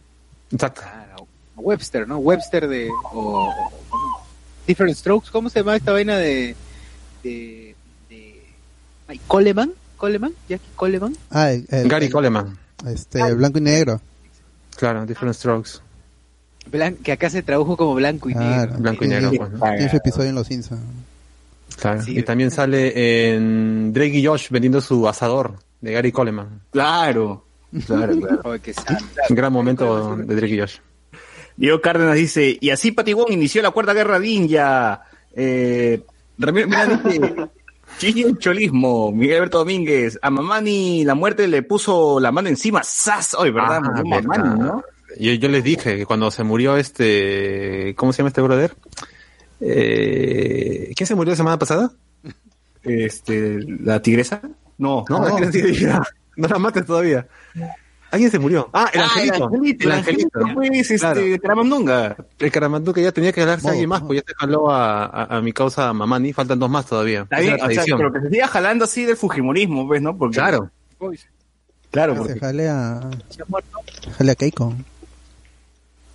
Exacto. 0.51 0.83
a 0.83 1.17
Webster, 1.57 2.07
¿no? 2.07 2.19
Webster 2.19 2.69
de... 2.69 2.89
O, 3.13 3.49
o- 3.49 3.73
¿cómo? 3.89 4.27
Different 4.67 4.97
Strokes, 4.97 5.31
¿cómo 5.33 5.51
se 5.51 5.61
llama 5.61 5.77
esta 5.77 5.93
vaina 5.93 6.17
de... 6.17 6.55
de, 7.25 7.75
Coleman? 9.27 9.73
¿Coleman? 9.97 10.33
¿Jackie 10.49 10.65
Coleman? 10.77 11.17
Ah, 11.31 11.51
el, 11.53 11.67
el- 11.71 11.89
Gary 11.89 12.07
el- 12.07 12.13
Coleman. 12.13 12.59
Este, 12.87 13.33
blanco 13.35 13.59
y 13.59 13.63
negro. 13.63 14.01
Claro, 14.77 15.05
Different 15.07 15.35
Strokes. 15.35 15.71
Blan- 16.71 16.97
que 17.03 17.13
acá 17.13 17.29
se 17.31 17.43
tradujo 17.43 17.77
como 17.77 17.95
blanco 17.95 18.29
y 18.31 18.35
Claro. 18.35 18.49
negro. 18.67 18.79
Blanco 18.79 19.05
y 19.05 19.09
negro, 19.09 19.31
pues, 19.59 19.91
su 19.91 19.97
episodio 19.97 20.29
en 20.29 20.35
Los 20.35 20.47
Simpsons. 20.47 20.81
Claro. 21.81 22.03
Sí. 22.03 22.19
Y 22.19 22.23
también 22.23 22.51
sale 22.51 23.33
en 23.35 23.93
Drake 23.93 24.19
y 24.19 24.27
Josh 24.27 24.49
vendiendo 24.51 24.81
su 24.81 25.09
asador 25.09 25.55
de 25.81 25.93
Gary 25.93 26.13
Coleman. 26.13 26.61
Claro. 26.71 27.45
Claro, 27.87 28.17
claro. 28.21 28.63
Qué 28.63 28.73
santa. 28.75 29.05
Gran 29.31 29.53
momento 29.53 30.17
de 30.17 30.35
Drake 30.37 30.55
y 30.55 30.61
Josh. 30.61 30.77
Diego 31.57 31.81
Cárdenas 31.81 32.15
dice, 32.15 32.57
y 32.61 32.71
así 32.71 32.93
Patibón 32.93 33.33
inició 33.33 33.63
la 33.63 33.71
cuarta 33.73 33.93
guerra 33.95 34.19
ninja. 34.21 35.03
Eh, 35.35 36.03
Ramiro 36.39 36.69
Mira 36.69 36.87
dice, 36.87 37.21
Chichi 37.99 38.23
el 38.23 38.39
cholismo, 38.39 39.11
Miguel 39.13 39.37
Alberto 39.37 39.59
Domínguez, 39.59 40.19
a 40.23 40.31
Mamani 40.31 41.05
la 41.05 41.15
muerte 41.15 41.49
le 41.49 41.63
puso 41.63 42.21
la 42.21 42.31
mano 42.31 42.49
encima, 42.49 42.83
¡zas! 42.85 43.35
Hoy, 43.35 43.51
¿verdad? 43.51 43.81
Ah, 43.85 44.03
Mamani. 44.05 44.61
¿no? 44.61 44.85
Yo, 45.19 45.33
yo 45.33 45.49
les 45.49 45.65
dije 45.65 45.97
que 45.97 46.07
cuando 46.07 46.31
se 46.31 46.45
murió 46.45 46.77
este, 46.77 47.95
¿cómo 47.97 48.13
se 48.13 48.19
llama 48.19 48.29
este 48.29 48.41
brother? 48.41 48.75
Eh, 49.61 50.93
¿Quién 50.97 51.07
se 51.07 51.15
murió 51.17 51.33
la 51.33 51.37
semana 51.37 51.59
pasada? 51.59 51.91
Este, 52.83 53.59
¿la 53.83 54.01
tigresa? 54.01 54.43
No, 54.79 55.05
No, 55.09 55.39
la 55.39 55.51
tigresa 55.51 56.03
no 56.39 56.49
la 56.49 56.59
mates 56.59 56.87
todavía. 56.87 57.27
Alguien 58.11 58.31
se 58.31 58.39
murió. 58.39 58.71
Ah, 58.73 58.91
el 58.93 59.01
Ah, 59.01 59.05
angelito. 59.05 59.45
angelito, 59.45 59.85
el 59.87 59.93
angelito, 59.93 60.41
pues, 60.55 60.71
este, 60.91 60.97
Claro. 60.99 61.21
Caramandunga. 61.43 62.17
El 62.39 62.51
caramandú 62.51 62.93
que 62.95 63.03
ya 63.03 63.13
tenía 63.13 63.33
que 63.33 63.41
jalarse 63.43 63.69
a 63.69 63.73
alguien 63.73 63.89
más, 63.89 64.01
pues 64.03 64.21
ya 64.21 64.25
se 64.27 64.35
jaló 64.35 64.71
a, 64.71 65.05
a, 65.05 65.37
a 65.37 65.41
mi 65.43 65.53
causa 65.53 65.93
Mamani, 65.93 66.33
faltan 66.33 66.59
dos 66.59 66.71
más 66.71 66.87
todavía. 66.87 67.23
Está 67.23 67.41
bien, 67.41 67.59
o 67.63 67.71
sea, 67.71 67.85
pero 67.97 68.13
que 68.13 68.21
se 68.21 68.31
siga 68.31 68.49
jalando 68.49 68.85
así 68.87 69.05
del 69.05 69.17
Fujimorismo, 69.17 69.87
pues, 69.87 70.01
¿no? 70.01 70.17
Porque, 70.17 70.37
Claro. 70.37 70.71
Claro, 71.91 72.13
Se 72.15 72.19
porque, 72.19 72.39
jale 72.41 72.69
a, 72.69 73.01
Se 73.29 73.43
ha 73.43 73.47
muerto. 73.47 73.79
jale 74.17 74.33
a 74.33 74.35
Keiko. 74.35 74.75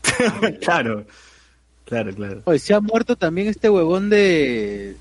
claro. 0.61 1.05
Claro, 1.85 2.13
claro. 2.15 2.41
Oye, 2.45 2.59
se 2.59 2.73
ha 2.73 2.79
muerto 2.79 3.15
también 3.15 3.47
este 3.49 3.69
huevón 3.69 4.09
de... 4.09 4.95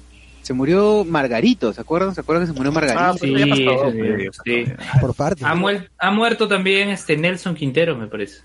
Se 0.52 0.56
murió 0.58 1.02
Margarito, 1.06 1.72
¿se 1.72 1.80
acuerdan? 1.80 2.14
¿Se 2.14 2.20
acuerdan 2.20 2.46
que 2.46 2.52
se 2.52 2.56
murió 2.58 2.70
Margarito? 2.72 3.00
Ah, 3.02 3.14
Sí, 3.18 3.34
ya 3.34 3.46
pasó, 3.46 3.90
sí, 3.90 4.28
sí. 4.44 4.72
Por 5.00 5.14
parte. 5.14 5.42
Ha, 5.46 5.54
muer- 5.54 5.88
ha 5.98 6.10
muerto 6.10 6.46
también 6.46 6.90
este 6.90 7.16
Nelson 7.16 7.54
Quintero, 7.54 7.96
me 7.96 8.06
parece. 8.06 8.42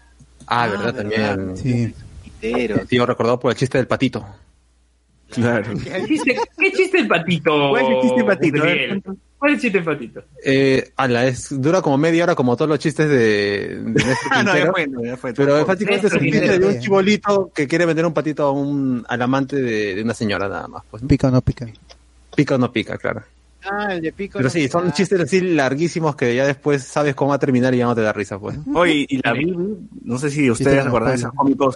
Ah, 0.47 0.63
Ah, 0.63 0.67
verdad, 0.69 0.93
verdad. 1.03 1.35
también. 1.35 1.57
Sí. 1.57 1.93
Quintero. 2.23 2.85
Tío, 2.87 3.05
recordado 3.05 3.37
por 3.41 3.51
el 3.51 3.57
chiste 3.57 3.77
del 3.77 3.87
patito. 3.87 4.25
Claro. 5.31 5.73
¿Qué 5.83 6.05
chiste, 6.07 6.37
qué 6.57 6.71
chiste 6.71 6.99
el 6.99 7.07
patito? 7.09 7.69
¿Cuál 7.71 7.83
es 7.83 7.89
el 7.89 8.01
chiste 8.01 8.15
del 8.15 8.25
patito? 8.25 8.61
¿Cuál 9.39 9.51
es 9.51 9.55
el 9.57 9.61
chiste 9.61 9.77
del 9.77 9.85
patito? 9.85 10.23
Eh, 10.43 10.91
ala, 10.95 11.25
es, 11.27 11.49
dura 11.61 11.81
como 11.83 11.95
media 11.97 12.23
hora 12.23 12.33
como 12.33 12.55
todos 12.55 12.69
los 12.69 12.79
chistes 12.79 13.07
de, 13.07 13.77
de 13.81 14.03
Néstor 14.03 14.15
Ah, 14.31 14.41
no, 14.41 14.51
Quintero. 14.53 14.65
ya 14.65 14.71
fue, 14.71 14.87
no, 14.87 15.03
ya 15.05 15.17
fue. 15.17 15.33
Pero 15.33 15.63
prácticamente 15.65 16.07
es 16.07 16.13
un 16.13 16.19
chiste 16.21 16.59
de 16.59 16.65
un 16.65 16.79
chibolito 16.79 17.51
que 17.53 17.67
quiere 17.67 17.85
vender 17.85 18.05
un 18.05 18.13
patito 18.13 18.43
a 18.45 18.51
un, 18.51 19.05
al 19.07 19.21
amante 19.21 19.57
de, 19.57 19.93
de 19.95 20.01
una 20.01 20.13
señora 20.15 20.47
nada 20.49 20.67
más. 20.67 20.83
Pues, 20.89 21.03
¿no? 21.03 21.07
Pica 21.09 21.27
o 21.27 21.31
no 21.31 21.41
pica. 21.41 21.67
Pica 22.37 22.55
o 22.55 22.57
no 22.57 22.71
pica, 22.71 22.97
claro. 22.97 23.23
Ah, 23.69 23.95
el 23.95 24.01
de 24.01 24.13
Pico. 24.13 24.33
Pero 24.37 24.45
no 24.45 24.49
sí, 24.51 24.67
son 24.69 24.87
Ah, 24.87 24.93
chistes 24.93 25.19
así 25.19 25.41
larguísimos 25.41 26.15
que 26.15 26.33
ya 26.35 26.45
después 26.45 26.83
sabes 26.83 27.15
cómo 27.15 27.29
va 27.31 27.35
a 27.35 27.39
terminar 27.39 27.73
y 27.73 27.79
ya 27.79 27.85
no 27.85 27.95
te 27.95 28.01
da 28.01 28.13
risa, 28.13 28.37
pues. 28.39 28.55
Oye, 28.73 29.05
y 29.09 29.19
la 29.21 29.33
Bibi, 29.33 29.57
no 30.03 30.17
sé 30.19 30.29
si 30.29 30.49
ustedes 30.49 30.85
recuerdan 30.85 31.15
esos 31.15 31.33
cómicos, 31.33 31.75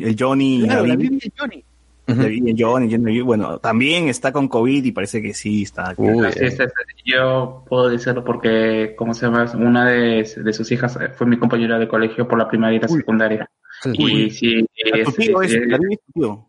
el 0.00 0.14
Johnny 0.16 0.56
y 0.60 0.62
Claro, 0.64 0.82
la 0.82 0.88
la 0.88 0.96
Bibi. 0.96 1.16
De 1.18 1.32
Johnny. 1.36 1.64
La 2.06 2.26
Bibi, 2.26 2.50
el 2.50 2.56
Johnny, 2.62 3.20
bueno, 3.22 3.58
también 3.58 4.08
está 4.08 4.30
con 4.30 4.46
COVID 4.48 4.84
y 4.84 4.92
parece 4.92 5.22
que 5.22 5.32
sí 5.34 5.62
está. 5.62 5.94
Uy, 5.96 6.26
es- 6.36 6.58
yo 7.04 7.64
puedo 7.68 7.88
decirlo 7.88 8.22
porque, 8.22 8.94
¿cómo 8.96 9.14
se 9.14 9.26
llama? 9.26 9.50
Una 9.54 9.86
de, 9.90 10.30
de 10.36 10.52
sus 10.52 10.70
hijas 10.70 10.96
eh, 11.00 11.08
fue 11.16 11.26
mi 11.26 11.38
compañera 11.38 11.78
de 11.78 11.88
colegio 11.88 12.28
por 12.28 12.38
la 12.38 12.48
primaria 12.48 12.76
y 12.76 12.80
la 12.82 12.88
secundaria. 12.88 13.50
Uy. 13.98 14.24
Y 14.24 14.30
sí, 14.30 14.60
tu 14.60 14.94
es- 14.94 15.08
es, 15.08 15.52
es- 15.56 15.66
la 15.68 15.78
Bibi 15.78 15.94
es 15.94 16.00
tu 16.06 16.12
tío. 16.20 16.46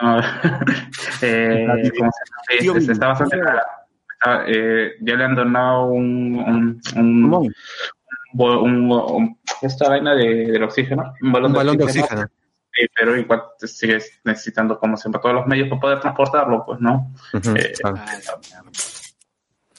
No, 0.00 0.18
eh, 1.22 1.66
está 2.50 3.08
bastante. 3.08 3.36
Está, 3.36 4.44
eh, 4.46 4.92
ya 5.00 5.14
le 5.14 5.24
han 5.24 5.34
donado 5.34 5.86
un, 5.86 6.36
un, 6.36 6.80
un, 6.96 8.90
un, 8.90 9.38
esta 9.62 9.88
vaina 9.88 10.14
de, 10.14 10.46
del 10.46 10.62
oxígeno, 10.62 11.14
un 11.20 11.32
balón, 11.32 11.76
de 11.76 11.84
oxígeno. 11.84 12.26
Sí, 12.72 12.86
pero 12.96 13.16
igual 13.16 13.42
sigues 13.58 14.20
necesitando, 14.24 14.78
como 14.80 14.96
siempre, 14.96 15.20
todos 15.22 15.36
los 15.36 15.46
medios 15.46 15.68
para 15.68 15.80
poder 15.80 16.00
transportarlo, 16.00 16.64
pues, 16.66 16.80
¿no? 16.80 17.12
Claro. 17.80 18.00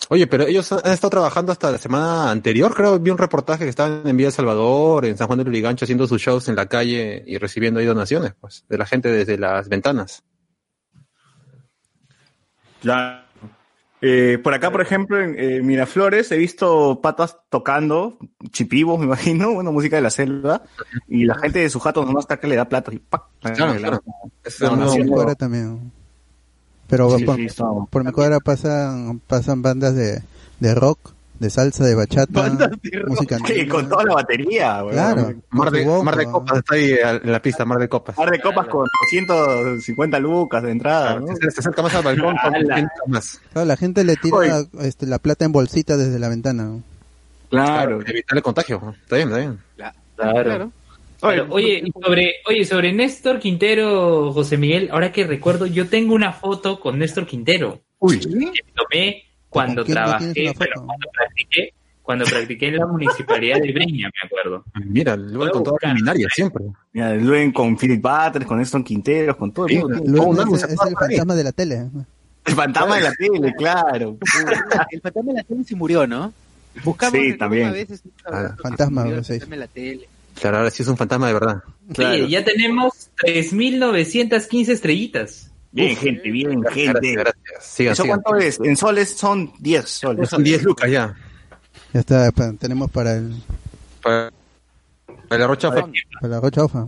Oye, 0.09 0.27
pero 0.27 0.45
ellos 0.45 0.71
han 0.71 0.91
estado 0.91 1.09
trabajando 1.09 1.51
hasta 1.51 1.71
la 1.71 1.77
semana 1.77 2.29
anterior, 2.29 2.73
creo, 2.73 2.99
vi 2.99 3.11
un 3.11 3.17
reportaje 3.17 3.63
que 3.63 3.69
estaban 3.69 4.03
en 4.05 4.15
Villa 4.15 4.27
El 4.27 4.33
Salvador, 4.33 5.05
en 5.05 5.17
San 5.17 5.27
Juan 5.27 5.39
del 5.39 5.47
Urigancho, 5.47 5.85
haciendo 5.85 6.07
sus 6.07 6.21
shows 6.21 6.47
en 6.49 6.55
la 6.55 6.67
calle 6.67 7.23
y 7.25 7.37
recibiendo 7.37 7.79
ahí 7.79 7.85
donaciones, 7.85 8.33
pues, 8.39 8.65
de 8.69 8.77
la 8.77 8.85
gente 8.85 9.09
desde 9.09 9.37
las 9.37 9.67
ventanas. 9.67 10.23
Claro. 12.81 13.25
Eh, 14.01 14.37
por 14.43 14.53
acá, 14.53 14.71
por 14.71 14.81
ejemplo, 14.81 15.19
en 15.19 15.35
eh, 15.39 15.61
Miraflores 15.63 16.31
he 16.31 16.37
visto 16.37 16.99
patas 17.01 17.39
tocando, 17.49 18.19
chipivos, 18.51 18.99
me 18.99 19.05
imagino, 19.05 19.53
bueno, 19.53 19.71
música 19.71 19.95
de 19.95 20.03
la 20.03 20.11
selva, 20.11 20.61
y 21.07 21.25
la 21.25 21.35
gente 21.35 21.59
de 21.59 21.69
su 21.71 21.79
jato 21.79 22.05
nomás 22.05 22.25
está 22.25 22.39
que 22.39 22.45
le 22.45 22.55
da 22.55 22.69
plata 22.69 22.93
y 22.93 22.99
¡pac! 22.99 23.23
Claro, 23.41 23.75
claro. 23.75 24.03
cuadra 25.07 25.33
también. 25.33 25.91
Pero 26.87 27.17
Sí, 27.17 27.23
por, 27.25 27.35
sí, 27.35 27.45
está- 27.45 27.65
por 27.89 28.03
mi 28.03 28.11
cuadra 28.11 28.39
pasan, 28.39 29.19
pasan 29.27 29.61
bandas 29.61 29.95
de, 29.95 30.21
de 30.59 30.75
rock, 30.75 30.99
de 31.39 31.49
salsa, 31.49 31.83
de 31.83 31.95
bachata, 31.95 32.49
música 33.07 33.37
Sí, 33.45 33.67
con 33.67 33.89
toda 33.89 34.03
la 34.05 34.13
batería. 34.13 34.81
Claro. 34.89 35.33
Mar 35.49 35.71
de, 35.71 35.83
su 35.83 36.03
Mar 36.03 36.15
de. 36.15 36.25
Copas 36.25 36.57
está 36.59 36.75
ahí 36.75 36.95
en 37.23 37.31
la 37.31 37.41
pista, 37.41 37.65
Mar 37.65 37.79
de 37.79 37.89
Copas. 37.89 38.15
Par 38.15 38.29
de 38.29 38.39
copas 38.39 38.67
con 38.67 38.87
150 39.09 40.19
lucas 40.19 40.63
de 40.63 40.71
entrada, 40.71 41.19
¿no? 41.19 41.27
Se, 41.35 41.51
se 41.51 41.59
acerca 41.59 41.81
más 41.81 41.93
al 41.95 42.03
balcón, 42.03 42.35
con 42.41 42.53
100 42.53 42.87
más. 43.07 43.41
Claro, 43.51 43.67
la 43.67 43.75
gente 43.77 44.03
le 44.03 44.15
tira 44.15 44.63
este, 44.81 45.05
la 45.07 45.19
plata 45.19 45.43
en 45.45 45.51
bolsita 45.51 45.97
desde 45.97 46.19
la 46.19 46.29
ventana. 46.29 46.77
Claro. 47.49 47.97
Para 47.99 48.11
evitar 48.11 48.37
el 48.37 48.43
contagio. 48.43 48.95
Está 49.03 49.15
bien, 49.17 49.27
está 49.29 49.39
bien. 49.39 49.59
Claro. 50.15 50.63
Oye, 50.65 50.71
Pero, 51.21 51.47
Oye, 51.49 51.81
y 51.85 51.91
sobre, 52.03 52.33
oye, 52.47 52.65
sobre 52.65 52.93
Néstor 52.93 53.39
Quintero, 53.39 54.31
José 54.33 54.57
Miguel, 54.57 54.89
ahora 54.91 55.11
que 55.11 55.25
recuerdo, 55.25 55.65
yo 55.65 55.87
tengo 55.87 56.13
una 56.13 56.33
foto 56.33 56.79
con 56.79 56.99
Néstor 56.99 57.25
Quintero. 57.25 57.81
Uy. 57.99 58.19
Que 58.19 58.29
me 58.29 58.51
tomé 58.75 59.23
cuando 59.49 59.83
¿Con 59.83 59.85
quién 59.85 59.95
no 59.95 60.03
trabajé, 60.05 60.53
bueno, 60.57 60.73
cuando 60.85 61.07
practiqué, 61.13 61.73
cuando 62.01 62.25
practiqué 62.25 62.67
en 62.67 62.75
la 62.77 62.85
municipalidad 62.85 63.59
de 63.61 63.71
Breña, 63.71 64.09
me 64.21 64.27
acuerdo. 64.27 64.63
Mira, 64.85 65.15
luego 65.15 65.51
con 65.53 65.63
toda 65.63 65.77
la 65.81 65.89
luminaria, 65.93 66.27
siempre. 66.33 66.65
Mira, 66.93 67.15
Luen 67.15 67.51
con 67.51 67.77
Philip 67.77 68.01
Butters, 68.01 68.45
con 68.45 68.59
Eston 68.59 68.83
Quinteros, 68.83 69.37
con 69.37 69.51
todo 69.51 69.67
el 69.67 69.71
Sí, 69.73 69.79
mundo. 69.79 70.03
Luego 70.05 70.55
es, 70.55 70.63
es 70.63 70.69
el 70.71 70.95
fantasma 70.95 71.35
de 71.35 71.43
la 71.43 71.51
tele. 71.53 71.89
El 72.45 72.53
fantasma 72.53 72.95
de 72.97 73.01
la 73.01 73.13
tele, 73.13 73.53
claro. 73.57 74.17
El 74.91 75.01
fantasma 75.01 75.31
de 75.31 75.37
la 75.39 75.43
tele 75.43 75.63
se 75.63 75.75
murió, 75.75 76.05
¿no? 76.05 76.31
Buscamos 76.83 77.17
Sí, 77.19 77.27
el 77.29 77.37
también. 77.37 77.71
Veces, 77.71 78.03
Ah, 78.25 78.53
fantasma, 78.61 79.01
se 79.03 79.07
murió, 79.07 79.13
¿no? 79.15 79.19
el 79.19 79.25
Sí. 79.25 79.31
fantasma 79.31 79.55
de 79.55 79.59
la 79.61 79.67
tele. 79.67 80.09
Claro, 80.39 80.57
ahora 80.57 80.69
sí 80.71 80.83
es 80.83 80.89
un 80.89 80.97
fantasma 80.97 81.27
de 81.27 81.33
verdad. 81.33 81.63
Claro. 81.93 82.25
Sí, 82.25 82.29
ya 82.29 82.43
tenemos 82.43 83.09
3.915 83.25 84.69
estrellitas. 84.69 85.51
Bien, 85.71 85.95
gente, 85.95 86.29
bien, 86.31 86.63
gente. 86.63 86.91
Gracias, 87.13 87.15
gracias. 87.15 87.63
Sigan, 87.65 87.93
¿Eso 87.93 88.03
sigan. 88.03 88.21
cuánto 88.21 88.41
es? 88.45 88.59
En 88.61 88.77
soles 88.77 89.09
son 89.17 89.51
10 89.59 89.89
soles. 89.89 90.29
Son 90.29 90.43
10 90.43 90.63
lucas 90.63 90.89
ya. 90.89 91.15
Ya 91.93 91.99
está, 91.99 92.31
pa- 92.31 92.53
tenemos 92.53 92.89
para 92.91 93.15
el 93.17 93.35
Para, 94.01 94.31
para 95.27 95.39
la 95.41 95.47
rocha 95.47 95.69
para 95.71 95.87
la 96.21 96.39
Rocha 96.39 96.63
Ofa. 96.63 96.87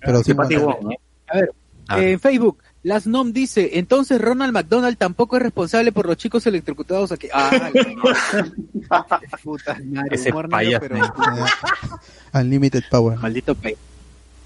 Pero 0.00 0.18
Pati 0.18 0.34
fantasma. 0.34 0.64
Wong, 0.64 0.82
¿no? 0.84 0.90
A 1.28 1.36
ver, 1.36 1.52
Ah. 1.88 2.02
en 2.02 2.18
Facebook, 2.18 2.58
Las 2.84 3.06
Nom 3.06 3.32
dice, 3.32 3.78
entonces 3.78 4.20
Ronald 4.20 4.52
McDonald 4.52 4.98
tampoco 4.98 5.36
es 5.38 5.42
responsable 5.42 5.90
por 5.90 6.06
los 6.06 6.18
chicos 6.18 6.46
electrocutados 6.46 7.10
aquí. 7.12 7.28
Ah, 7.32 7.50
la 7.58 7.70
mierda. 7.70 9.20
puta 9.42 9.78
madre, 9.84 10.14
Ese 10.14 10.30
humor 10.30 10.50
negro, 10.50 10.80
pero 10.80 10.96
Unlimited 12.34 12.84
Power. 12.90 13.18
maldito 13.18 13.54
pay. 13.54 13.74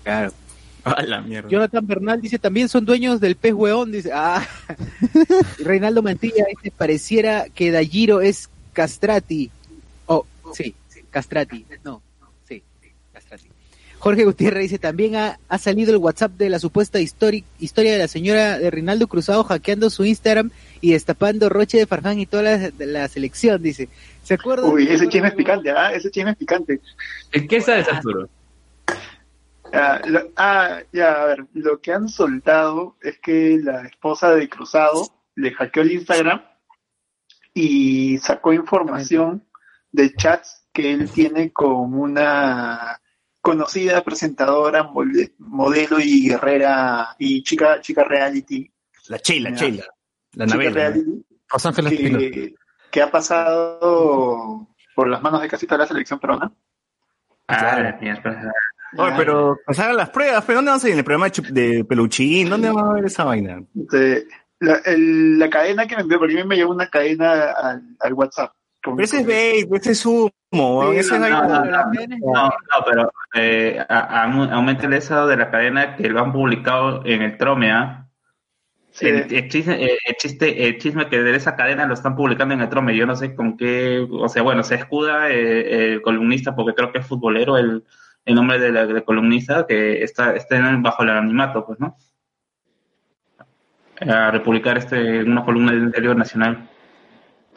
Claro. 0.04 0.32
A 0.84 1.02
la 1.02 1.20
mierda. 1.20 1.48
Jonathan 1.48 1.84
Bernal 1.86 2.20
dice, 2.20 2.38
también 2.38 2.68
son 2.68 2.84
dueños 2.84 3.20
del 3.20 3.34
pez 3.34 3.52
hueón, 3.52 3.90
dice, 3.90 4.10
ah. 4.14 4.46
Reinaldo 5.58 6.00
Mantilla 6.02 6.44
dice, 6.48 6.70
pareciera 6.74 7.46
que 7.52 7.72
Dayiro 7.72 8.20
es 8.20 8.48
castrati. 8.72 9.50
Oh, 10.06 10.24
sí, 10.54 10.76
sí, 10.88 11.00
castrati. 11.10 11.66
No. 11.84 12.00
Jorge 13.98 14.24
Gutiérrez 14.24 14.62
dice, 14.62 14.78
también 14.78 15.16
ha, 15.16 15.38
ha 15.48 15.58
salido 15.58 15.90
el 15.92 15.96
WhatsApp 15.98 16.32
de 16.32 16.50
la 16.50 16.58
supuesta 16.58 17.00
histori- 17.00 17.44
historia 17.58 17.92
de 17.92 17.98
la 17.98 18.08
señora 18.08 18.58
de 18.58 18.70
Reinaldo 18.70 19.08
Cruzado 19.08 19.42
hackeando 19.44 19.90
su 19.90 20.04
Instagram 20.04 20.50
y 20.80 20.92
destapando 20.92 21.48
Roche 21.48 21.78
de 21.78 21.86
Farfán 21.86 22.20
y 22.20 22.26
toda 22.26 22.42
la, 22.44 22.58
de 22.70 22.86
la 22.86 23.08
selección, 23.08 23.60
dice. 23.62 23.88
¿Se 24.22 24.34
acuerdan? 24.34 24.70
Uy, 24.70 24.84
ese 24.84 24.98
¿Se 24.98 25.08
chisme 25.08 25.28
es 25.28 25.34
picante, 25.34 25.70
¿ah? 25.70 25.92
Ese 25.92 26.10
chisme 26.10 26.30
es 26.30 26.36
picante. 26.36 26.80
¿Qué 27.48 27.60
sabes, 27.60 27.88
Arturo? 27.88 28.28
Ah, 29.72 30.00
lo- 30.06 30.30
ah, 30.36 30.78
ya, 30.92 31.22
a 31.22 31.26
ver, 31.26 31.46
lo 31.54 31.80
que 31.80 31.92
han 31.92 32.08
soltado 32.08 32.96
es 33.02 33.18
que 33.18 33.58
la 33.62 33.82
esposa 33.82 34.34
de 34.34 34.48
Cruzado 34.48 35.08
le 35.34 35.52
hackeó 35.52 35.82
el 35.82 35.92
Instagram 35.92 36.42
y 37.54 38.18
sacó 38.18 38.52
información 38.52 39.44
de 39.92 40.14
chats 40.14 40.62
que 40.72 40.92
él 40.92 41.10
tiene 41.10 41.52
con 41.52 41.94
una 41.94 43.00
conocida 43.40 44.02
presentadora, 44.02 44.90
modelo 45.38 46.00
y 46.00 46.28
guerrera 46.28 47.14
y 47.18 47.42
chica, 47.42 47.80
chica 47.80 48.04
reality, 48.04 48.70
La 49.08 49.18
Sheila. 49.18 49.50
Sheila. 49.50 49.84
La 50.32 50.46
reality 50.46 51.24
Los 51.52 51.66
Ángeles 51.66 51.92
que, 51.98 52.54
que 52.90 53.02
ha 53.02 53.10
pasado 53.10 54.68
por 54.94 55.08
las 55.08 55.22
manos 55.22 55.40
de 55.40 55.48
casi 55.48 55.66
toda 55.66 55.78
la 55.78 55.86
selección 55.86 56.18
peruana. 56.18 56.52
Ah. 57.46 57.96
Oye, 58.96 59.12
pero 59.16 59.56
hagan 59.66 59.96
las 59.96 60.10
pruebas, 60.10 60.44
pero 60.44 60.56
¿dónde 60.58 60.70
van 60.70 60.76
a 60.78 60.80
salir? 60.80 60.92
¿En 60.94 60.98
el 60.98 61.04
programa 61.04 61.28
de, 61.50 61.84
Peluchín? 61.84 62.48
¿Dónde 62.50 62.70
van 62.70 62.86
a 62.86 62.92
ver 62.92 63.04
esa 63.04 63.24
vaina? 63.24 63.62
Este, 63.74 64.26
la, 64.60 64.76
el- 64.86 65.38
la 65.38 65.48
cadena 65.50 65.86
que 65.86 65.94
me 65.96 66.02
envió, 66.02 66.18
porque 66.18 66.38
a 66.38 66.42
mí 66.42 66.48
me 66.48 66.56
llegó 66.56 66.72
una 66.72 66.88
cadena 66.88 67.52
al, 67.52 67.82
al 68.00 68.12
WhatsApp. 68.14 68.52
Pero 68.82 69.00
ese 69.00 69.20
es 69.20 69.26
bait, 69.26 69.68
ese 69.74 69.90
es 69.92 70.06
humo, 70.06 70.30
Sí, 70.52 70.58
no, 71.18 71.28
no, 71.28 71.64
No, 71.64 72.44
no, 72.44 72.50
pero 72.86 73.12
eh, 73.34 73.84
a- 73.88 74.22
a- 74.22 74.24
aumenta 74.54 74.86
el 74.86 74.94
eso 74.94 75.26
de 75.26 75.36
la 75.36 75.50
cadena 75.50 75.96
que 75.96 76.08
lo 76.08 76.20
han 76.20 76.32
publicado 76.32 77.02
en 77.04 77.22
el 77.22 77.36
Trome. 77.36 77.70
Sí. 78.90 79.06
El, 79.08 79.32
el 79.32 79.48
chisme, 79.48 79.84
eh, 79.84 79.98
el, 80.06 80.14
chiste, 80.16 80.66
el 80.66 80.78
chisme 80.78 81.08
que 81.08 81.22
de 81.22 81.36
esa 81.36 81.54
cadena 81.54 81.86
lo 81.86 81.94
están 81.94 82.16
publicando 82.16 82.54
en 82.54 82.60
el 82.62 82.68
Trome. 82.68 82.96
Yo 82.96 83.04
no 83.06 83.14
sé 83.16 83.34
con 83.34 83.56
qué, 83.56 84.06
o 84.10 84.28
sea, 84.28 84.42
bueno, 84.42 84.62
se 84.62 84.76
escuda 84.76 85.28
eh, 85.30 85.92
el 85.94 86.02
columnista 86.02 86.54
porque 86.56 86.74
creo 86.74 86.90
que 86.92 86.98
es 86.98 87.06
futbolero 87.06 87.58
el, 87.58 87.84
el 88.24 88.34
nombre 88.34 88.58
del 88.58 88.74
del 88.74 89.04
columnista 89.04 89.66
que 89.66 90.02
está, 90.02 90.34
está 90.34 90.58
bajo 90.78 91.02
el 91.02 91.10
anonimato, 91.10 91.66
pues, 91.66 91.78
¿no? 91.80 91.96
A 94.00 94.30
republicar 94.30 94.78
este, 94.78 95.22
una 95.24 95.44
columna 95.44 95.72
del 95.72 95.82
interior 95.82 96.16
nacional. 96.16 96.68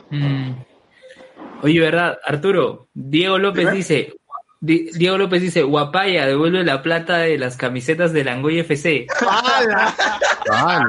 Mm. 0.09 0.51
Oye, 1.62 1.80
¿verdad? 1.80 2.20
Arturo, 2.26 2.88
Diego 2.93 3.38
López 3.38 3.66
Dime. 3.66 3.78
dice, 3.78 4.14
Di- 4.59 4.89
Diego 4.93 5.18
López 5.18 5.41
dice, 5.41 5.64
Guapaya, 5.64 6.26
devuelve 6.28 6.64
la 6.64 6.82
plata 6.84 7.18
de 7.18 7.38
las 7.38 7.57
camisetas 7.57 8.14
de 8.14 8.24
Langoy 8.24 8.59
FC. 8.59 9.07
¡Hala! 9.20 9.93
Ah, 10.51 10.80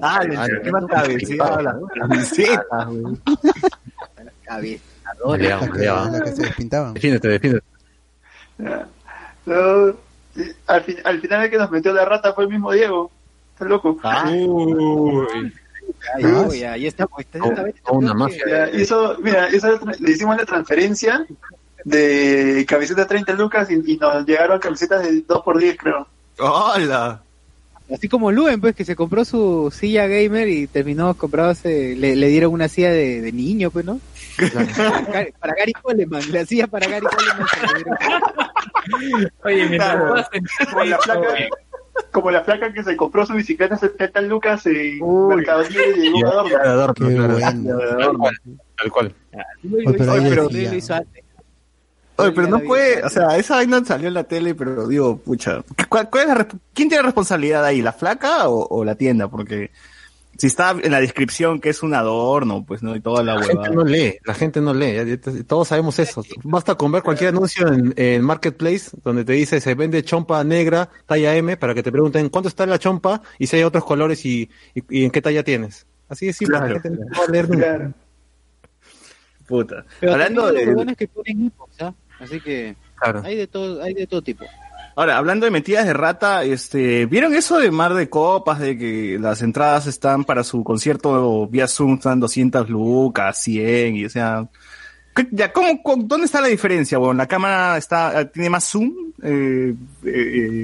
¡Hala! 0.00 0.48
¿Qué 0.62 0.70
más 0.72 0.84
cabeceada 0.86 1.62
la 1.62 1.76
camiseta, 1.98 2.88
weón? 2.88 3.20
Cabezadora. 4.44 5.42
Lea, 5.76 6.04
La 6.10 6.20
que, 6.24 6.32
se 6.32 6.42
despintaban. 6.42 6.94
Defiéndete, 6.94 7.28
defiéndete. 7.28 7.66
No, 9.46 9.94
al, 10.66 10.82
fin- 10.84 10.98
al 11.04 11.20
final 11.20 11.44
el 11.44 11.50
que 11.50 11.58
nos 11.58 11.70
metió 11.70 11.92
la 11.92 12.04
rata 12.04 12.32
fue 12.32 12.44
el 12.44 12.50
mismo 12.50 12.72
Diego. 12.72 13.10
Está 13.52 13.64
loco. 13.66 13.98
Ah, 14.02 14.30
Uy. 14.30 15.52
Ay, 16.14 16.24
ahí 16.64 16.88
oh, 17.84 17.98
una 17.98 18.14
mafia. 18.14 18.44
que- 18.44 18.50
Ya, 18.50 18.70
hizo, 18.70 19.16
mira, 19.22 19.48
hizo- 19.50 19.80
le 20.00 20.10
hicimos 20.10 20.36
la 20.36 20.44
transferencia 20.44 21.26
de 21.84 22.64
camiseta 22.68 23.06
30 23.06 23.32
lucas 23.34 23.68
y, 23.70 23.92
y 23.92 23.96
nos 23.98 24.24
llegaron 24.26 24.58
camisetas 24.60 25.02
de 25.02 25.22
2 25.22 25.42
por 25.42 25.58
10 25.58 25.76
creo. 25.76 26.06
¡Hola! 26.38 27.22
Así 27.92 28.08
como 28.08 28.32
Luen, 28.32 28.60
pues, 28.60 28.74
que 28.74 28.84
se 28.86 28.96
compró 28.96 29.24
su 29.24 29.70
silla 29.76 30.06
gamer 30.06 30.48
y 30.48 30.66
terminó 30.66 31.12
comprándose, 31.14 31.94
le, 31.96 32.16
le 32.16 32.28
dieron 32.28 32.52
una 32.52 32.66
silla 32.68 32.90
de, 32.90 33.20
de 33.20 33.32
niño, 33.32 33.70
pues, 33.70 33.84
¿no? 33.84 34.00
Para, 34.36 34.64
Gary- 35.12 35.32
para 35.38 35.54
Gary 35.54 35.72
Coleman, 35.74 36.22
la 36.32 36.46
silla 36.46 36.66
para 36.68 36.86
Gary 36.88 37.04
Coleman 37.04 37.46
se 37.48 37.66
le 37.66 37.74
dieron. 37.74 39.32
Oye, 39.44 39.66
mientras 39.66 39.92
Claro. 39.94 40.84
la 40.86 40.98
placa, 40.98 41.28
como 42.10 42.30
la 42.30 42.44
placa 42.44 42.72
que 42.72 42.82
se 42.82 42.96
compró 42.96 43.26
su 43.26 43.34
bicicleta 43.34 43.76
70 43.76 44.20
lucas 44.22 44.66
en. 44.66 44.98
Mercado 45.28 45.62
Libre 45.64 45.94
y 45.96 46.12
llegó 46.12 46.32
a 46.38 46.70
adorno. 46.70 47.08
Qué 47.08 47.14
claro. 47.14 47.38
bueno. 47.38 47.78
Tal 47.96 48.18
cual. 48.18 48.34
Tal 48.76 48.90
cual. 48.90 49.14
Luen 49.62 49.88
Oye, 50.10 50.28
pero. 50.28 50.48
Oye, 52.16 52.32
pero 52.32 52.46
no 52.46 52.60
puede, 52.60 53.02
o 53.02 53.08
sea, 53.08 53.36
esa 53.38 53.56
vaina 53.56 53.82
salió 53.84 54.08
en 54.08 54.14
la 54.14 54.24
tele, 54.24 54.54
pero 54.54 54.86
digo, 54.86 55.16
pucha, 55.16 55.64
¿cuál, 55.88 56.10
cuál 56.10 56.22
es 56.22 56.28
la 56.28 56.46
¿quién 56.74 56.88
tiene 56.90 57.02
responsabilidad 57.02 57.64
ahí, 57.64 57.80
la 57.80 57.94
flaca 57.94 58.48
o, 58.50 58.68
o 58.68 58.84
la 58.84 58.94
tienda? 58.94 59.28
Porque 59.28 59.70
si 60.42 60.48
está 60.48 60.72
en 60.82 60.90
la 60.90 60.98
descripción 60.98 61.60
que 61.60 61.68
es 61.68 61.84
un 61.84 61.94
adorno, 61.94 62.64
pues 62.66 62.82
no, 62.82 62.96
y 62.96 63.00
toda 63.00 63.22
la 63.22 63.36
La 63.36 63.44
gente 63.44 63.70
no 63.70 63.84
lee, 63.84 64.18
la 64.24 64.34
gente 64.34 64.60
no 64.60 64.74
lee, 64.74 64.92
ya- 64.96 65.04
ya- 65.04 65.44
todos 65.44 65.68
sabemos 65.68 66.00
eso. 66.00 66.24
Basta 66.42 66.74
con 66.74 66.90
ver 66.90 67.04
cualquier 67.04 67.28
anuncio 67.28 67.68
en, 67.68 67.94
en 67.96 68.22
Marketplace 68.22 68.90
donde 69.04 69.24
te 69.24 69.34
dice 69.34 69.60
se 69.60 69.74
vende 69.76 70.02
chompa 70.02 70.42
negra, 70.42 70.88
talla 71.06 71.36
M, 71.36 71.56
para 71.56 71.74
que 71.74 71.84
te 71.84 71.92
pregunten 71.92 72.28
cuánto 72.28 72.48
está 72.48 72.66
la 72.66 72.80
chompa 72.80 73.22
y 73.38 73.46
si 73.46 73.54
hay 73.54 73.62
otros 73.62 73.84
colores 73.84 74.26
y, 74.26 74.50
y- 74.74 74.82
y 75.00 75.04
en 75.04 75.12
qué 75.12 75.22
talla 75.22 75.44
tienes. 75.44 75.86
Así 76.08 76.26
es 76.28 76.36
simple, 76.36 76.58
Claro. 76.58 76.74
la 76.74 76.80
gente 76.80 77.04
no 77.04 77.18
va 77.20 77.24
a 77.24 77.30
leer 77.30 77.48
nunca. 77.48 77.92
Puta. 79.46 79.84
Pero 80.00 80.12
Hablando 80.12 80.46
de, 80.48 80.52
los 80.52 80.66
huevones 80.66 80.96
que 80.96 81.06
ponen 81.08 81.46
hipox, 81.46 81.82
¿ah? 81.82 81.94
Así 82.20 82.40
que 82.40 82.74
Claro. 82.96 83.22
hay 83.24 83.36
de 83.36 83.46
todo, 83.46 83.82
hay 83.82 83.94
de 83.94 84.06
todo 84.06 84.22
tipo. 84.22 84.44
Ahora, 84.96 85.16
hablando 85.18 85.44
de 85.46 85.50
mentiras 85.50 85.86
de 85.86 85.92
rata, 85.92 86.44
este, 86.44 87.06
¿vieron 87.06 87.34
eso 87.34 87.58
de 87.58 87.70
Mar 87.70 87.94
de 87.94 88.08
Copas, 88.08 88.58
de 88.60 88.76
que 88.78 89.18
las 89.20 89.42
entradas 89.42 89.86
están 89.86 90.24
para 90.24 90.44
su 90.44 90.62
concierto 90.64 91.46
vía 91.48 91.68
Zoom, 91.68 91.94
están 91.94 92.20
200 92.20 92.68
lucas, 92.68 93.38
100, 93.42 93.96
y 93.96 94.04
o 94.04 94.10
sea, 94.10 94.46
¿qué- 95.14 95.28
ya, 95.30 95.52
¿cómo, 95.52 95.82
cómo- 95.82 96.04
dónde 96.04 96.26
está 96.26 96.40
la 96.40 96.48
diferencia? 96.48 96.98
Bueno, 96.98 97.14
la 97.14 97.26
cámara 97.26 97.76
está, 97.76 98.30
tiene 98.30 98.50
más 98.50 98.64
zoom, 98.64 98.92
eh, 99.22 99.74
eh, 100.04 100.10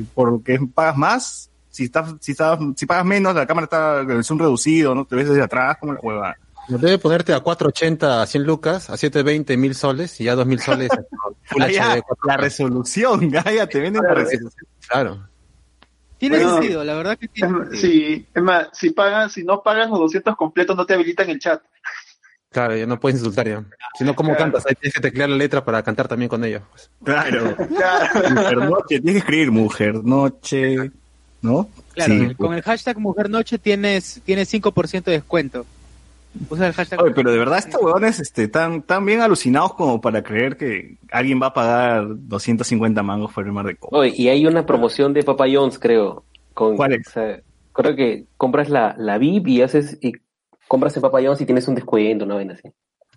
eh, 0.01 0.05
porque 0.14 0.59
pagas 0.74 0.97
más, 0.97 1.51
si 1.70 1.85
estás, 1.85 2.14
si 2.20 2.33
estás, 2.33 2.59
si 2.76 2.87
pagas 2.87 3.05
menos, 3.05 3.35
la 3.35 3.47
cámara 3.47 3.64
está 3.64 4.01
el 4.01 4.24
zoom 4.24 4.39
reducido, 4.41 4.95
¿no? 4.95 5.05
Te 5.05 5.14
ves 5.16 5.29
desde 5.29 5.43
atrás 5.43 5.76
como 5.79 5.93
la 5.93 6.01
hueva. 6.01 6.37
Debe 6.68 6.98
ponerte 6.98 7.32
a 7.32 7.40
480 7.40 8.22
a 8.22 8.26
100 8.26 8.42
lucas, 8.44 8.90
a 8.90 8.96
720 8.96 9.56
mil 9.56 9.74
soles 9.74 10.20
y 10.20 10.24
ya 10.24 10.34
2000 10.34 10.60
soles. 10.60 10.88
Full 11.44 11.62
Ah, 11.62 11.68
ya, 11.70 11.94
HD, 11.96 12.02
la 12.24 12.36
resolución, 12.36 13.30
ya, 13.32 13.42
ya 13.50 13.66
te 13.66 13.80
venden 13.80 14.02
la 14.02 14.10
Claro. 14.10 14.24
resolución. 14.24 14.66
Claro. 14.86 15.28
Tiene 16.18 16.36
Bueno, 16.36 16.52
sentido, 16.58 16.84
la 16.84 16.94
verdad 16.94 17.16
que 17.18 17.28
tiene 17.28 17.48
más, 17.52 17.68
sentido. 17.70 17.80
sí, 17.80 18.26
es 18.34 18.42
más, 18.42 18.68
si 18.72 18.90
pagas, 18.90 19.32
si 19.32 19.44
no 19.44 19.62
pagas 19.62 19.88
los 19.88 19.98
200 20.00 20.36
completos, 20.36 20.76
no 20.76 20.84
te 20.84 20.94
habilitan 20.94 21.30
el 21.30 21.38
chat. 21.38 21.62
Claro, 22.50 22.76
ya 22.76 22.86
no 22.86 22.98
puedes 22.98 23.18
insultar 23.18 23.46
ya. 23.46 23.62
Si 23.96 24.04
no, 24.04 24.14
¿cómo 24.16 24.30
Claro. 24.30 24.44
cantas? 24.52 24.66
Ahí 24.66 24.74
tienes 24.74 24.94
que 24.94 25.00
teclear 25.00 25.28
la 25.28 25.36
letra 25.36 25.64
para 25.64 25.82
cantar 25.82 26.08
también 26.08 26.28
con 26.28 26.42
ellos. 26.44 26.62
pues. 26.70 26.90
Claro. 27.04 27.54
Claro. 27.68 28.30
Mujer 28.30 28.56
noche, 28.58 29.00
tienes 29.00 29.12
que 29.12 29.18
escribir 29.18 29.50
mujer 29.52 29.94
noche, 30.04 30.90
¿no? 31.40 31.68
Claro, 31.94 32.14
Sí. 32.14 32.34
con 32.34 32.54
el 32.54 32.62
hashtag 32.62 32.98
Mujer 32.98 33.28
Noche 33.30 33.58
tienes, 33.58 34.20
tienes 34.24 34.48
5% 34.52 35.10
de 35.10 35.12
descuento. 35.18 35.66
Usa 36.51 36.68
el 36.68 36.72
hashtag. 36.72 37.03
Oye, 37.03 37.12
pero 37.14 37.33
de 37.33 37.39
verdad 37.39 37.59
estos 37.59 37.83
huevones 37.83 38.20
este, 38.20 38.49
tan, 38.49 38.83
tan 38.83 39.05
bien 39.05 39.20
alucinados 39.20 39.74
como 39.74 40.01
para 40.01 40.22
creer 40.22 40.57
que 40.57 40.97
alguien 41.11 41.41
va 41.41 41.47
a 41.49 41.55
pagar 41.55 42.07
250 42.09 43.03
mangos 43.03 43.33
por 43.33 43.45
el 43.45 43.53
mar 43.53 43.66
de 43.66 43.76
copa. 43.76 43.97
Oye, 43.97 44.12
y 44.16 44.29
hay 44.29 44.47
una 44.47 44.66
promoción 44.66 45.12
de 45.12 45.22
Papa 45.22 45.47
John's, 45.53 45.79
creo. 45.79 46.24
Con, 46.55 46.76
¿Cuál 46.76 46.95
es? 46.95 47.09
o 47.09 47.11
sea, 47.11 47.41
creo 47.72 47.97
que 47.97 48.26
compras 48.37 48.68
la, 48.68 48.95
la 48.99 49.18
VIP 49.18 49.49
y 49.49 49.62
haces 49.62 49.99
y 50.01 50.12
compras 50.66 50.95
en 50.97 51.03
Papa 51.03 51.20
John's 51.22 51.41
y 51.41 51.47
tienes 51.47 51.66
un 51.68 51.74
descuento, 51.74 52.24
una 52.24 52.35
vaina 52.35 52.55
así. 52.55 52.68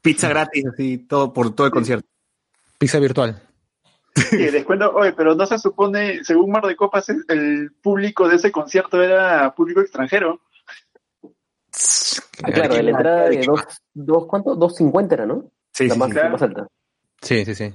Pizza 0.01 0.29
gratis, 0.29 0.65
así, 0.65 0.97
todo 0.97 1.33
por 1.33 1.53
todo 1.53 1.67
el 1.67 1.73
concierto. 1.73 2.07
Pizza 2.77 2.99
virtual. 2.99 3.41
Sí, 4.15 4.37
descuento, 4.37 4.91
oye, 4.93 5.13
pero 5.13 5.35
no 5.35 5.45
se 5.45 5.57
supone, 5.57 6.23
según 6.23 6.51
Mar 6.51 6.65
de 6.65 6.75
Copas, 6.75 7.07
el 7.09 7.71
público 7.81 8.27
de 8.27 8.35
ese 8.35 8.51
concierto 8.51 9.01
era 9.01 9.53
público 9.55 9.81
extranjero. 9.81 10.41
Ah, 12.43 12.51
claro, 12.51 12.73
de 12.75 12.83
la 12.83 12.91
entrada 12.91 13.29
de 13.29 13.41
dos, 13.45 13.61
dos 13.93 14.25
¿cuánto? 14.27 14.55
2.50 14.57 15.13
era, 15.13 15.25
¿no? 15.25 15.49
Sí, 15.73 15.87
la 15.87 15.93
sí, 15.93 15.99
más, 15.99 16.09
sí. 16.09 16.15
la 16.15 16.29
más 16.29 16.41
alta. 16.41 16.67
Sí, 17.21 17.45
sí, 17.45 17.55
sí. 17.55 17.73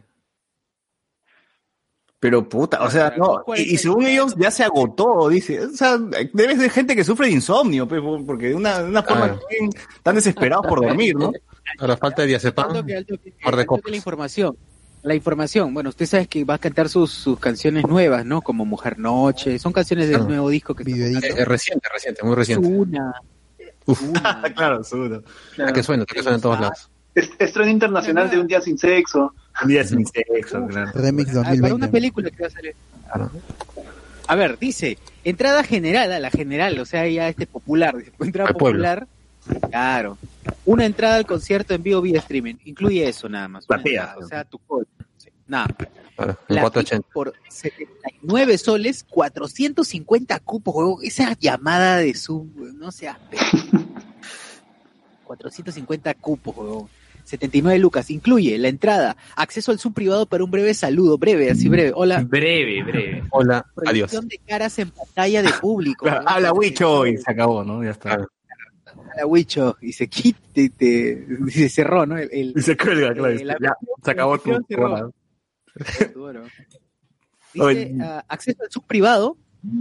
Pero 2.18 2.48
puta, 2.48 2.82
o 2.82 2.90
sea, 2.90 3.14
no, 3.16 3.44
y, 3.56 3.74
y 3.74 3.76
según 3.76 4.06
ellos 4.06 4.34
ya 4.36 4.50
se 4.50 4.64
agotó, 4.64 5.28
dice. 5.28 5.60
O 5.66 5.70
sea, 5.70 5.98
debe 6.32 6.56
ser 6.56 6.70
gente 6.70 6.96
que 6.96 7.04
sufre 7.04 7.26
de 7.26 7.34
insomnio, 7.34 7.86
pues, 7.86 8.00
porque 8.26 8.48
de 8.48 8.54
una, 8.54 8.82
de 8.82 8.88
una 8.88 9.02
forma 9.02 9.26
Claro. 9.28 9.40
bien- 9.50 9.70
tan 10.02 10.14
desesperados 10.14 10.66
por 10.66 10.80
dormir, 10.82 11.14
¿no? 11.14 11.30
Ahora 11.78 11.96
falta 11.96 12.22
de 12.22 12.28
diazepam. 12.28 12.72
La 12.72 13.96
información. 13.96 14.56
La 15.02 15.14
información, 15.14 15.72
bueno, 15.72 15.90
usted 15.90 16.06
sabe 16.06 16.26
que 16.26 16.42
va 16.44 16.54
a 16.54 16.58
cantar 16.58 16.88
sus, 16.88 17.12
sus 17.12 17.38
canciones 17.38 17.86
nuevas, 17.86 18.24
¿no? 18.26 18.40
Como 18.42 18.64
Mujer 18.64 18.98
Noche, 18.98 19.56
son 19.60 19.72
canciones 19.72 20.06
del 20.08 20.16
Claro. 20.16 20.30
nuevo 20.30 20.48
disco 20.48 20.74
que 20.74 20.82
está. 20.82 21.26
Eh, 21.28 21.34
Es 21.36 21.46
reciente, 21.46 21.88
reciente, 21.92 22.24
muy 22.24 22.34
reciente. 22.34 22.66
Una, 22.66 23.12
Uf. 23.86 24.02
una. 24.02 24.42
claro, 24.54 24.84
seguro. 24.84 25.22
Ah, 25.58 25.72
que 25.72 25.82
suena, 25.82 26.04
que 26.04 26.22
suena 26.22 26.36
en 26.36 26.42
todos 26.42 26.60
lados. 26.60 26.90
Es- 27.14 27.30
Estreno 27.38 27.70
internacional 27.70 28.28
de 28.30 28.38
Un 28.38 28.46
Día 28.46 28.60
Sin 28.60 28.76
Sexo. 28.78 29.32
Un 29.62 29.68
día 29.68 29.82
sin 29.84 30.04
sexo, 30.06 30.66
claro. 30.66 30.92
Remix 30.94 31.30
Ah, 31.30 31.42
para 31.44 31.50
una 31.54 31.60
2020. 31.86 31.88
película 31.88 32.30
que 32.30 32.42
va 32.42 32.46
a 32.48 32.50
salir. 32.50 32.74
Claro. 33.10 33.30
A 34.28 34.34
ver, 34.34 34.58
dice, 34.58 34.98
entrada 35.24 35.62
general, 35.64 36.12
a 36.12 36.20
la 36.20 36.30
general, 36.30 36.78
o 36.78 36.84
sea, 36.84 37.08
ya 37.08 37.26
este 37.28 37.46
popular, 37.46 37.96
dice, 37.96 38.12
entrada 38.20 38.52
popular, 38.52 39.06
claro. 39.70 40.18
Una 40.66 40.84
entrada 40.84 41.16
al 41.16 41.24
concierto 41.24 41.72
en 41.72 41.82
vivo 41.82 42.02
vía 42.02 42.18
streaming, 42.18 42.56
incluye 42.66 43.08
eso 43.08 43.30
nada 43.30 43.48
más. 43.48 43.64
entrada, 43.66 44.16
o 44.18 44.26
sea, 44.26 44.44
tu 44.44 44.60
sí, 45.16 45.30
Nada. 45.46 45.68
Claro, 46.16 46.38
en 46.48 46.54
La 46.56 46.62
480. 46.62 46.96
VIP 47.06 47.12
por 47.12 47.32
79 47.50 48.58
soles, 48.58 49.04
450 49.04 50.38
cupos, 50.40 50.74
huevón. 50.74 50.98
Esa 51.04 51.36
llamada 51.38 51.98
de 51.98 52.14
Zoom, 52.14 52.50
no 52.78 52.90
seas 52.90 53.18
pe- 53.30 53.36
450 55.24 56.14
cupos, 56.14 56.56
huevón. 56.56 56.88
79 57.24 57.78
lucas. 57.80 58.08
Incluye 58.10 58.56
la 58.56 58.68
entrada, 58.68 59.16
acceso 59.34 59.72
al 59.72 59.80
Zoom 59.80 59.92
privado 59.94 60.26
para 60.26 60.44
un 60.44 60.50
breve 60.50 60.72
saludo, 60.74 61.18
breve, 61.18 61.50
así 61.50 61.68
breve. 61.68 61.90
Hola. 61.94 62.22
Breve, 62.22 62.84
breve. 62.84 63.24
Hola, 63.30 63.66
adiós. 63.84 64.10
Proyección 64.12 64.28
de 64.28 64.38
caras 64.46 64.78
en 64.78 64.90
pantalla 64.90 65.42
de 65.42 65.50
público. 65.60 66.06
Habla 66.26 66.52
Wicho 66.52 67.04
y 67.06 67.16
se 67.16 67.30
acabó, 67.30 67.64
¿no? 67.64 67.82
Ya 67.82 67.90
está. 67.90 68.14
Hola, 68.94 69.26
Wicho. 69.26 69.76
Y 69.80 69.92
se 69.92 70.06
quita, 70.06 70.38
y 70.54 70.68
te, 70.68 71.26
y 71.48 71.50
se 71.50 71.68
cerró, 71.68 72.06
¿no? 72.06 72.16
El, 72.16 72.28
el- 72.32 72.52
Y 72.56 72.62
se 72.62 72.76
cuelga, 72.76 73.12
claro. 73.12 73.34
La- 73.42 73.56
ya, 73.60 73.76
se 74.04 74.10
acabó 74.12 74.38
tu 74.38 74.52
cerró. 74.68 75.12
Dice, 77.52 77.94
ah, 78.02 78.24
acceso 78.28 78.62
al 78.62 78.70
subprivado 78.70 79.36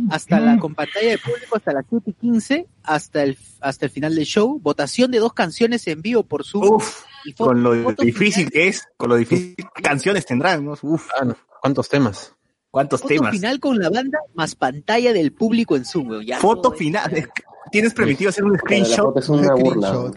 hasta 0.10 0.40
la 0.40 0.58
con 0.58 0.74
pantalla 0.74 1.10
de 1.12 1.18
público 1.20 1.58
hasta 1.58 1.72
las 1.74 1.86
7 1.90 2.10
y 2.10 2.14
15 2.14 2.68
hasta 2.84 3.22
el, 3.24 3.38
hasta 3.62 3.86
el 3.86 3.92
final 3.92 4.16
del 4.16 4.26
show. 4.26 4.60
Votación 4.62 5.12
de 5.12 5.20
dos 5.20 5.34
canciones 5.34 5.86
en 5.88 6.02
vivo 6.02 6.24
por 6.24 6.44
Zoom. 6.46 6.64
Uf, 6.76 7.04
y 7.26 7.34
fo- 7.34 7.46
con 7.46 7.62
lo 7.64 7.74
difícil 7.94 8.46
final- 8.46 8.52
que 8.52 8.68
es, 8.70 8.88
con 8.98 9.10
lo 9.10 9.16
difícil 9.16 9.56
¿qué 9.56 9.82
canciones 9.84 10.26
tendrán, 10.26 10.66
¿no? 10.66 10.74
Uf, 10.82 11.10
Ah, 11.20 11.26
no. 11.26 11.36
¿Cuántos 11.62 11.90
temas? 11.90 12.32
cuántos 12.72 13.02
foto 13.02 13.14
temas. 13.14 13.32
final 13.32 13.60
con 13.62 13.80
la 13.80 13.90
banda 13.90 14.20
más 14.34 14.56
pantalla 14.56 15.14
del 15.14 15.32
público 15.34 15.76
en 15.76 15.86
Zoom. 15.86 16.22
Ya 16.24 16.40
Foto 16.40 16.62
todo 16.64 16.74
final. 16.74 17.12
es- 17.16 17.30
Tienes 17.72 17.94
permitido 17.94 18.30
hacer 18.30 18.44
un 18.44 18.58
screenshot, 18.58 19.18
es 19.18 19.28
una 19.30 19.54
burla. 19.56 20.12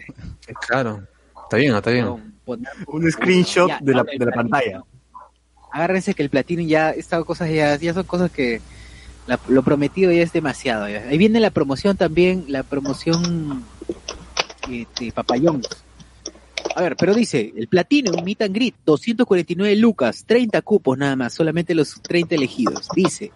Claro. 0.67 1.03
Está 1.43 1.57
bien, 1.57 1.75
está 1.75 1.89
bien. 1.91 2.33
poner- 2.45 2.69
un 2.87 3.11
screenshot 3.11 3.67
Ya, 3.69 3.79
de 3.81 3.93
la, 3.93 4.03
de 4.03 4.25
la 4.25 4.31
pantalla. 4.31 4.83
Agárrense 5.71 6.13
que 6.13 6.23
el 6.23 6.29
platino 6.29 6.61
ya, 6.63 6.91
estas 6.91 7.23
cosas 7.25 7.49
ya, 7.51 7.75
ya 7.77 7.93
son 7.93 8.03
cosas 8.03 8.31
que 8.31 8.61
la- 9.27 9.39
lo 9.47 9.63
prometido 9.63 10.11
ya 10.11 10.23
es 10.23 10.33
demasiado. 10.33 10.85
Ahí 10.85 11.17
viene 11.17 11.39
la 11.39 11.51
promoción 11.51 11.95
también, 11.97 12.45
la 12.47 12.63
promoción 12.63 13.63
de 14.67 15.11
Papayón. 15.13 15.61
A 16.75 16.81
ver, 16.81 16.95
pero 16.95 17.13
dice, 17.13 17.53
el 17.55 17.67
platino, 17.67 18.11
un 18.11 18.23
meet 18.23 18.41
and 18.41 18.55
greet, 18.55 18.75
249 18.85 19.75
lucas, 19.75 20.23
30 20.25 20.61
cupos 20.61 20.97
nada 20.97 21.15
más, 21.15 21.33
solamente 21.33 21.73
los 21.75 22.01
30 22.01 22.35
elegidos. 22.35 22.87
Dice, 22.95 23.31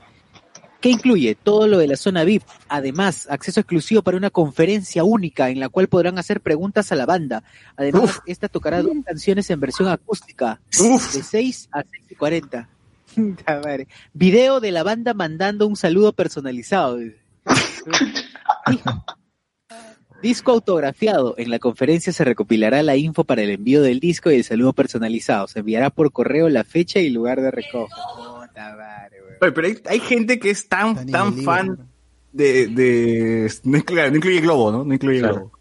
que 0.84 0.90
incluye 0.90 1.34
todo 1.42 1.66
lo 1.66 1.78
de 1.78 1.88
la 1.88 1.96
zona 1.96 2.26
VIP, 2.26 2.44
además 2.68 3.26
acceso 3.30 3.62
exclusivo 3.62 4.02
para 4.02 4.18
una 4.18 4.30
conferencia 4.30 5.06
única 5.06 5.50
en 5.50 5.62
la 5.62 5.70
cual 5.70 5.88
podrán 5.88 6.20
hacer 6.20 6.42
preguntas 6.42 6.92
a 6.92 6.96
la 6.96 7.06
banda. 7.06 7.42
Además, 7.78 8.22
esta 8.26 8.50
tocará 8.50 8.82
dos 8.82 8.92
canciones 9.06 9.50
en 9.50 9.62
versión 9.62 9.88
acústica, 9.88 10.60
Uf, 10.82 11.14
de 11.14 11.24
6 11.24 11.70
a 11.72 11.84
6 11.90 12.04
y 12.10 12.16
40. 12.16 12.68
Puta 13.16 13.62
madre. 13.64 13.88
Video 14.12 14.60
de 14.60 14.72
la 14.74 14.84
banda 14.84 15.14
mandando 15.14 15.68
un 15.68 15.78
saludo 15.78 16.12
personalizado. 16.12 17.00
disco 20.22 20.52
autografiado. 20.52 21.36
En 21.38 21.50
la 21.50 21.60
conferencia 21.60 22.12
se 22.12 22.26
recopilará 22.26 22.84
la 22.84 22.98
info 22.98 23.24
para 23.24 23.42
el 23.42 23.52
envío 23.52 23.82
del 23.82 24.02
disco 24.02 24.32
y 24.32 24.36
el 24.36 24.44
saludo 24.44 24.74
personalizado. 24.74 25.48
Se 25.48 25.60
enviará 25.60 25.92
por 25.92 26.12
correo 26.12 26.50
la 26.50 26.66
fecha 26.66 27.00
y 27.00 27.10
lugar 27.10 27.40
de 27.40 27.52
recojo. 27.52 27.88
Puta 28.18 28.76
madre. 28.76 29.23
Oye, 29.44 29.52
pero 29.52 29.68
hay, 29.68 29.82
hay 29.90 30.00
gente 30.00 30.40
que 30.40 30.50
es 30.50 30.68
tan, 30.70 31.06
Tan 31.08 31.34
fan 31.44 31.78
de, 32.32 32.68
de 32.68 33.54
no, 33.64 33.78
incluye, 33.78 34.10
no 34.10 34.18
incluye 34.18 34.42
Globo, 34.42 34.72
¿no? 34.72 34.84
No 34.84 34.94
incluye 34.94 35.20
Claro. 35.20 35.36
Globo. 35.36 35.52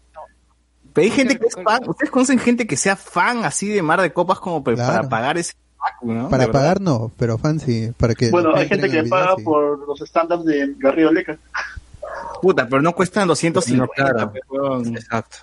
Pero 0.93 1.05
hay 1.05 1.11
gente 1.11 1.37
que 1.39 1.47
es 1.47 1.55
fan, 1.55 1.81
ustedes 1.87 2.11
conocen 2.11 2.39
gente 2.39 2.65
que 2.67 2.77
sea 2.77 2.95
fan 2.95 3.43
así 3.45 3.67
de 3.67 3.81
Mar 3.81 3.99
de 4.01 4.13
Copas 4.13 4.39
como 4.39 4.63
Claro. 4.63 4.77
para 4.93 5.09
pagar 5.09 5.37
ese 5.37 5.53
¿no? 6.01 6.29
Para 6.29 6.49
pagar 6.51 6.79
no, 6.79 7.11
pero 7.17 7.37
fancy, 7.37 7.91
para 7.97 8.15
que 8.15 8.29
Bueno, 8.29 8.55
hay 8.55 8.67
gente 8.69 8.89
que 8.89 9.03
paga 9.03 9.35
sí. 9.37 9.43
por 9.43 9.85
los 9.87 9.99
estándares 10.01 10.45
de 10.45 10.73
Garrido 10.77 11.11
Leca. 11.11 11.37
Puta, 12.41 12.67
pero 12.69 12.81
no 12.81 12.93
cuestan 12.93 13.27
250, 13.27 14.13
No, 14.13 14.31
claro. 14.31 14.83
Exacto. 14.95 15.37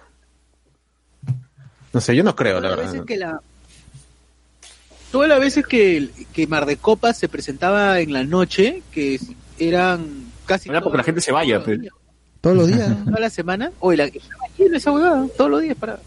No 1.93 2.01
sé, 2.01 2.15
yo 2.17 2.23
no 2.23 2.35
creo, 2.37 2.61
la 2.61 2.71
verdad. 2.71 2.85
veces 2.85 3.03
que 3.05 3.17
la 3.17 3.41
todas 5.11 5.29
las 5.29 5.41
veces 5.41 5.67
que, 5.67 6.09
que 6.33 6.47
Mar 6.47 6.67
de 6.67 6.77
Copas 6.77 7.19
se 7.19 7.29
presentaba 7.29 8.01
en 8.01 8.13
la 8.13 8.25
noche, 8.25 8.83
que 8.93 9.21
eran 9.59 10.27
casi 10.47 10.69
Era 10.69 10.81
porque 10.81 10.99
la 10.99 11.05
gente 11.05 11.21
se 11.21 11.33
vaya, 11.33 11.63
pues. 11.63 11.81
Todos 12.41 12.57
los 12.57 12.67
días. 12.69 12.93
toda 13.05 13.21
la 13.21 13.31
semana, 13.31 13.73
o 13.81 13.93
la, 13.93 14.11
lleno 14.57 14.77
esa 14.77 14.93
huevada, 14.93 15.27
todos 15.37 15.51
los 15.51 15.63
días 15.63 15.77
para 15.77 15.99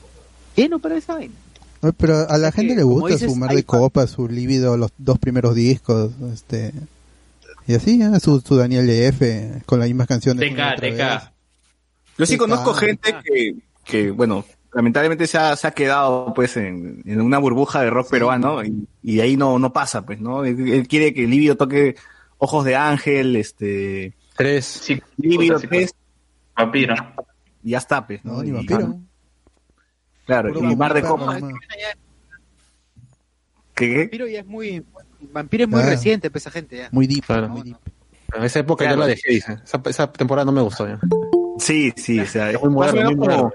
lleno 0.55 0.79
para 0.79 0.95
esa 0.95 1.15
vaina. 1.15 1.33
Oye, 1.81 1.93
Pero 1.97 2.29
a 2.29 2.37
la 2.37 2.49
Es 2.49 2.55
gente 2.55 2.73
que, 2.73 2.77
le 2.77 2.83
gusta 2.83 3.13
dices, 3.13 3.31
su 3.31 3.35
mar 3.35 3.53
de 3.53 3.63
copas, 3.63 4.11
su 4.11 4.27
líbido, 4.27 4.77
los 4.77 4.91
dos 4.97 5.19
primeros 5.19 5.55
discos, 5.55 6.11
este 6.33 6.73
y 7.65 7.75
así, 7.75 8.01
¿eh? 8.01 8.19
su, 8.19 8.41
su 8.41 8.55
Daniel 8.55 8.89
F 8.89 9.61
con 9.65 9.79
las 9.79 9.87
mismas 9.87 10.07
canciones. 10.07 10.49
TK. 10.49 10.81
TK. 10.81 11.31
Yo 12.17 12.25
sí 12.25 12.37
conozco 12.37 12.73
gente 12.73 13.15
que, 13.23 13.55
que, 13.85 14.11
bueno, 14.11 14.45
lamentablemente 14.73 15.27
se 15.27 15.37
ha, 15.37 15.55
se 15.55 15.67
ha 15.67 15.71
quedado 15.71 16.33
pues 16.33 16.57
en, 16.57 17.01
en 17.05 17.21
una 17.21 17.37
burbuja 17.37 17.81
de 17.81 17.89
rock 17.89 18.09
peruano 18.09 18.63
y, 18.63 18.87
y 19.01 19.19
ahí 19.19 19.37
no, 19.37 19.59
no 19.59 19.71
pasa, 19.73 20.05
pues, 20.05 20.19
¿no? 20.19 20.43
Él, 20.43 20.67
él 20.71 20.87
quiere 20.87 21.13
que 21.13 21.27
Líbido 21.27 21.55
toque 21.57 21.95
Ojos 22.37 22.65
de 22.65 22.75
Ángel, 22.75 23.35
este, 23.35 24.15
Tres. 24.35 24.65
Sí, 24.65 25.01
sí, 25.21 25.37
3 25.69 25.93
Vampiro. 26.55 26.95
y 27.63 27.71
ya 27.71 27.77
está, 27.77 28.05
pues, 28.05 28.23
¿no? 28.25 28.33
No, 28.33 28.43
ni 28.43 28.49
Y- 28.49 28.51
vampiro. 28.53 28.99
Claro, 30.25 30.53
Puro 30.53 30.71
y 30.71 30.75
Mar 30.75 30.93
de 30.93 31.01
Copas. 31.01 31.41
Vampiro 33.75 34.27
ya 34.27 34.39
es 34.39 34.45
muy, 34.45 34.83
Vampiro 35.31 35.63
es 35.65 35.69
muy 35.69 35.81
Ah. 35.81 35.85
reciente, 35.89 36.29
pues 36.31 36.43
esa 36.43 36.51
gente 36.51 36.77
ya. 36.77 36.89
Muy 36.91 37.07
deep, 37.07 37.25
Claro. 37.25 37.49
muy 37.49 37.61
deep. 37.63 37.77
En 38.35 38.43
esa 38.43 38.59
época 38.59 38.83
Claro. 38.85 38.95
yo 38.97 39.01
la 39.01 39.07
dejé, 39.07 39.31
dice. 39.33 39.57
Esa, 39.63 39.81
esa 39.85 40.11
temporada 40.11 40.45
no 40.45 40.51
me 40.51 40.61
gustó 40.61 40.87
ya. 40.87 40.99
Sí, 41.59 41.93
sí, 41.95 42.19
o 42.19 42.25
sea, 42.25 42.49
Es 42.49 42.55
muy 42.55 42.61
como, 42.61 42.75
moderno. 42.79 43.51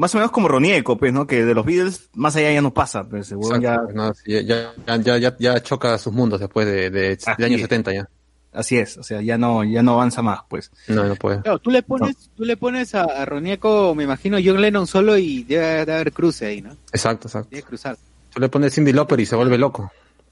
Más 0.00 0.14
o 0.14 0.18
menos 0.18 0.30
como 0.32 0.48
Ronieco, 0.48 0.96
pues, 0.98 1.12
¿no? 1.12 1.26
Que 1.26 1.44
de 1.44 1.54
los 1.54 1.64
Beatles, 1.64 2.08
más 2.14 2.34
allá 2.36 2.52
ya 2.52 2.62
no 2.62 2.72
pasa, 2.74 3.04
pues, 3.08 3.30
huevón 3.32 3.60
ya, 3.60 3.76
no, 3.94 4.12
sí, 4.14 4.32
ya, 4.44 4.72
ya, 4.86 4.96
ya, 4.96 5.18
ya, 5.18 5.36
ya 5.38 5.62
choca 5.62 5.96
sus 5.98 6.12
mundos 6.12 6.40
después 6.40 6.66
de, 6.66 6.90
de, 6.90 7.12
Así 7.12 7.30
de 7.38 7.44
años 7.44 7.56
es. 7.60 7.62
70 7.62 7.92
ya. 7.92 8.08
así 8.52 8.78
es, 8.78 8.96
o 8.98 9.02
sea, 9.02 9.20
ya 9.22 9.38
no, 9.38 9.62
ya 9.62 9.82
no 9.82 9.92
avanza 9.92 10.22
más, 10.22 10.40
pues. 10.48 10.70
No, 10.88 11.04
no 11.04 11.14
puede. 11.16 11.40
Claro, 11.42 11.58
tú 11.58 11.70
le 11.70 11.82
pones, 11.82 12.30
tú 12.36 12.44
le 12.44 12.56
pones 12.56 12.94
a, 12.94 13.02
a 13.04 13.24
Ronieco, 13.24 13.94
me 13.94 14.04
imagino, 14.04 14.38
John 14.44 14.60
Lennon 14.60 14.86
solo 14.86 15.16
y 15.18 15.44
debe 15.44 15.84
de 15.86 15.92
haber 15.92 16.12
cruce 16.12 16.46
ahí, 16.46 16.62
¿no? 16.62 16.72
Exacto, 16.92 17.28
exacto. 17.28 17.48
Debe 17.50 17.62
cruzar. 17.62 17.96
Tú 18.32 18.40
le 18.40 18.48
pones 18.48 18.74
Cindy 18.74 18.92
Lauper 18.92 19.20
y 19.20 19.26
se 19.26 19.36
vuelve 19.36 19.58
loco. 19.58 19.90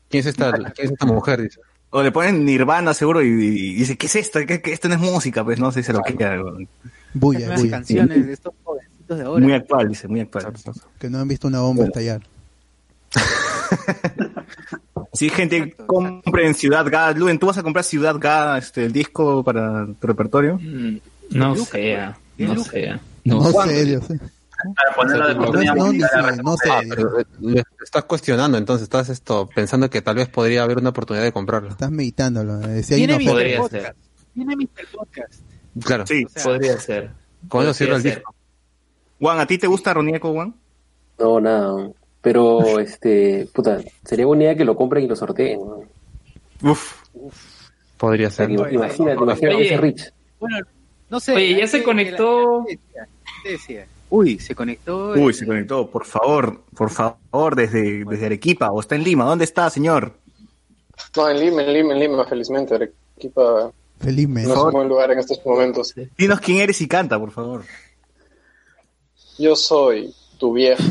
¿Quién 0.09 0.21
es 0.21 0.27
esta, 0.27 0.53
quién 0.75 0.87
es 0.87 0.91
esta 0.93 1.07
mujer? 1.07 1.43
Dice. 1.43 1.61
O 1.91 2.03
le 2.03 2.13
ponen 2.13 2.45
Nirvana 2.45 2.93
seguro 2.95 3.23
y, 3.23 3.29
y 3.29 3.75
dice, 3.75 3.97
¿qué 3.97 4.07
es 4.07 4.17
esto? 4.17 4.41
¿Qué, 4.47 4.61
qué- 4.61 4.73
esto 4.73 4.89
no 4.89 4.95
es 4.95 5.01
música, 5.01 5.43
pues, 5.45 5.59
no 5.59 5.73
sé, 5.73 5.83
se 5.83 5.93
lo 5.93 6.03
queda. 6.03 6.31
huevón. 6.33 6.69
Bulla, 7.15 7.55
bulla. 7.57 7.71
canciones 7.71 8.27
de 8.27 8.33
estos 8.35 8.53
jovencitos 8.63 8.98
de 9.17 9.23
ahora. 9.25 9.45
Muy 9.45 9.53
actual, 9.55 9.89
dice, 9.89 10.09
muy 10.09 10.21
actual. 10.21 10.53
Que 10.99 11.09
no 11.11 11.19
han 11.19 11.29
visto 11.29 11.49
una 11.49 11.61
bomba 11.61 11.85
estallar. 11.85 12.21
Sí, 15.13 15.31
gente, 15.31 15.57
Exacto, 15.57 15.87
compren 15.87 16.55
Ciudad 16.55 16.87
Gada. 16.89 17.13
Luen, 17.13 17.39
¿tú 17.39 17.47
vas 17.47 17.59
a 17.59 17.63
comprar 17.63 17.85
Ciudad 17.85 18.17
Gada, 18.19 18.59
este, 18.59 18.85
el 18.85 18.93
disco 18.93 19.43
para 19.43 19.87
tu 20.01 20.07
repertorio? 20.07 20.59
Mm, 20.61 20.99
No 21.31 21.55
sea, 21.57 22.17
no 22.39 22.55
Luca. 22.55 22.71
sea. 22.71 23.01
No, 23.25 23.51
sé, 23.65 23.85
Dios. 23.85 24.05
Para 24.07 24.95
ponerlo 24.97 25.29
de 25.29 25.35
No, 25.35 25.41
No, 25.41 25.49
oportunidad. 25.49 25.75
no, 25.75 25.87
sé, 25.93 26.43
no 26.43 26.57
sé. 26.57 26.71
Ah, 26.71 26.83
eh, 27.57 27.63
estás 27.85 28.05
cuestionando, 28.05 28.59
entonces 28.59 28.85
estás 28.85 29.09
esto 29.09 29.49
pensando 29.55 29.89
que 29.91 30.03
tal 30.03 30.17
vez 30.17 30.29
podría 30.29 30.63
haber 30.63 30.79
una 30.79 30.91
oportunidad 30.91 31.25
de 31.25 31.33
comprarlo. 31.33 31.71
Estás 31.71 31.91
meditándolo. 31.91 32.61
eh. 32.63 32.83
Si 32.83 32.95
hay 32.95 33.07
Tiene 33.07 33.17
una 33.17 33.25
Mr. 33.33 33.57
Podcast. 33.59 33.73
ser. 33.85 33.97
Tiene 34.35 34.57
Mr. 34.57 34.87
Podcast. 34.93 35.35
Claro, 35.85 36.07
Sí. 36.07 36.25
O 36.25 36.29
sea, 36.29 36.45
Podría 36.45 36.79
ser. 36.79 37.11
eso 37.53 37.75
cierra 37.75 37.97
el 37.97 38.03
disco. 38.03 38.35
Juan, 39.21 39.39
¿a 39.41 39.47
ti 39.47 39.59
te 39.59 39.67
gusta 39.67 39.95
Ronieco, 39.95 40.33
Juan? 40.33 40.55
No, 41.19 41.41
nada. 41.41 41.91
Pero, 42.21 42.79
este, 42.79 43.49
puta, 43.53 43.79
sería 44.05 44.27
buena 44.27 44.45
idea 44.45 44.57
que 44.57 44.65
lo 44.65 44.77
compren 44.77 45.05
y 45.05 45.09
lo 45.09 45.17
sorteen. 45.17 45.59
O 45.61 45.85
Uf. 46.63 47.03
Podría 47.97 48.31
ser. 48.31 48.51
imagínate, 48.51 48.95
imagínate 49.15 49.55
Oye. 49.55 49.67
ese 49.67 49.77
Rich. 49.77 50.13
Bueno, 50.39 50.59
no 51.11 51.21
sé. 51.21 51.35
Oye, 51.35 51.57
ya 51.59 51.67
se 51.67 51.83
conectó. 51.83 52.65
decía, 53.45 53.87
Uy, 54.11 54.39
se 54.39 54.55
conectó. 54.55 55.11
Uy, 55.13 55.35
se 55.35 55.47
conectó. 55.47 55.89
Por 55.89 56.05
favor, 56.05 56.61
por 56.75 56.91
favor, 56.91 57.57
desde, 57.57 58.05
desde 58.05 58.27
Arequipa 58.27 58.71
o 58.71 58.81
está 58.81 58.95
en 58.95 59.05
Lima. 59.05 59.25
¿Dónde 59.25 59.45
está, 59.45 59.69
señor? 59.71 60.15
No, 61.17 61.29
en 61.29 61.41
Lima, 61.41 61.63
en 61.63 61.73
Lima, 61.73 61.93
en 61.95 62.01
Lima, 62.01 62.25
felizmente. 62.25 62.75
Arequipa 62.75 63.71
Felizmente. 64.01 64.49
no 64.49 64.55
es 64.55 64.61
un 64.65 64.71
buen 64.73 64.89
lugar 64.89 65.11
en 65.11 65.19
estos 65.19 65.45
momentos. 65.45 65.95
Dinos 66.17 66.41
quién 66.41 66.59
eres 66.59 66.81
y 66.81 66.89
canta, 66.89 67.19
por 67.19 67.31
favor. 67.33 67.65
Yo 69.39 69.55
soy 69.57 70.13
tu 70.39 70.53
vieja. 70.53 70.83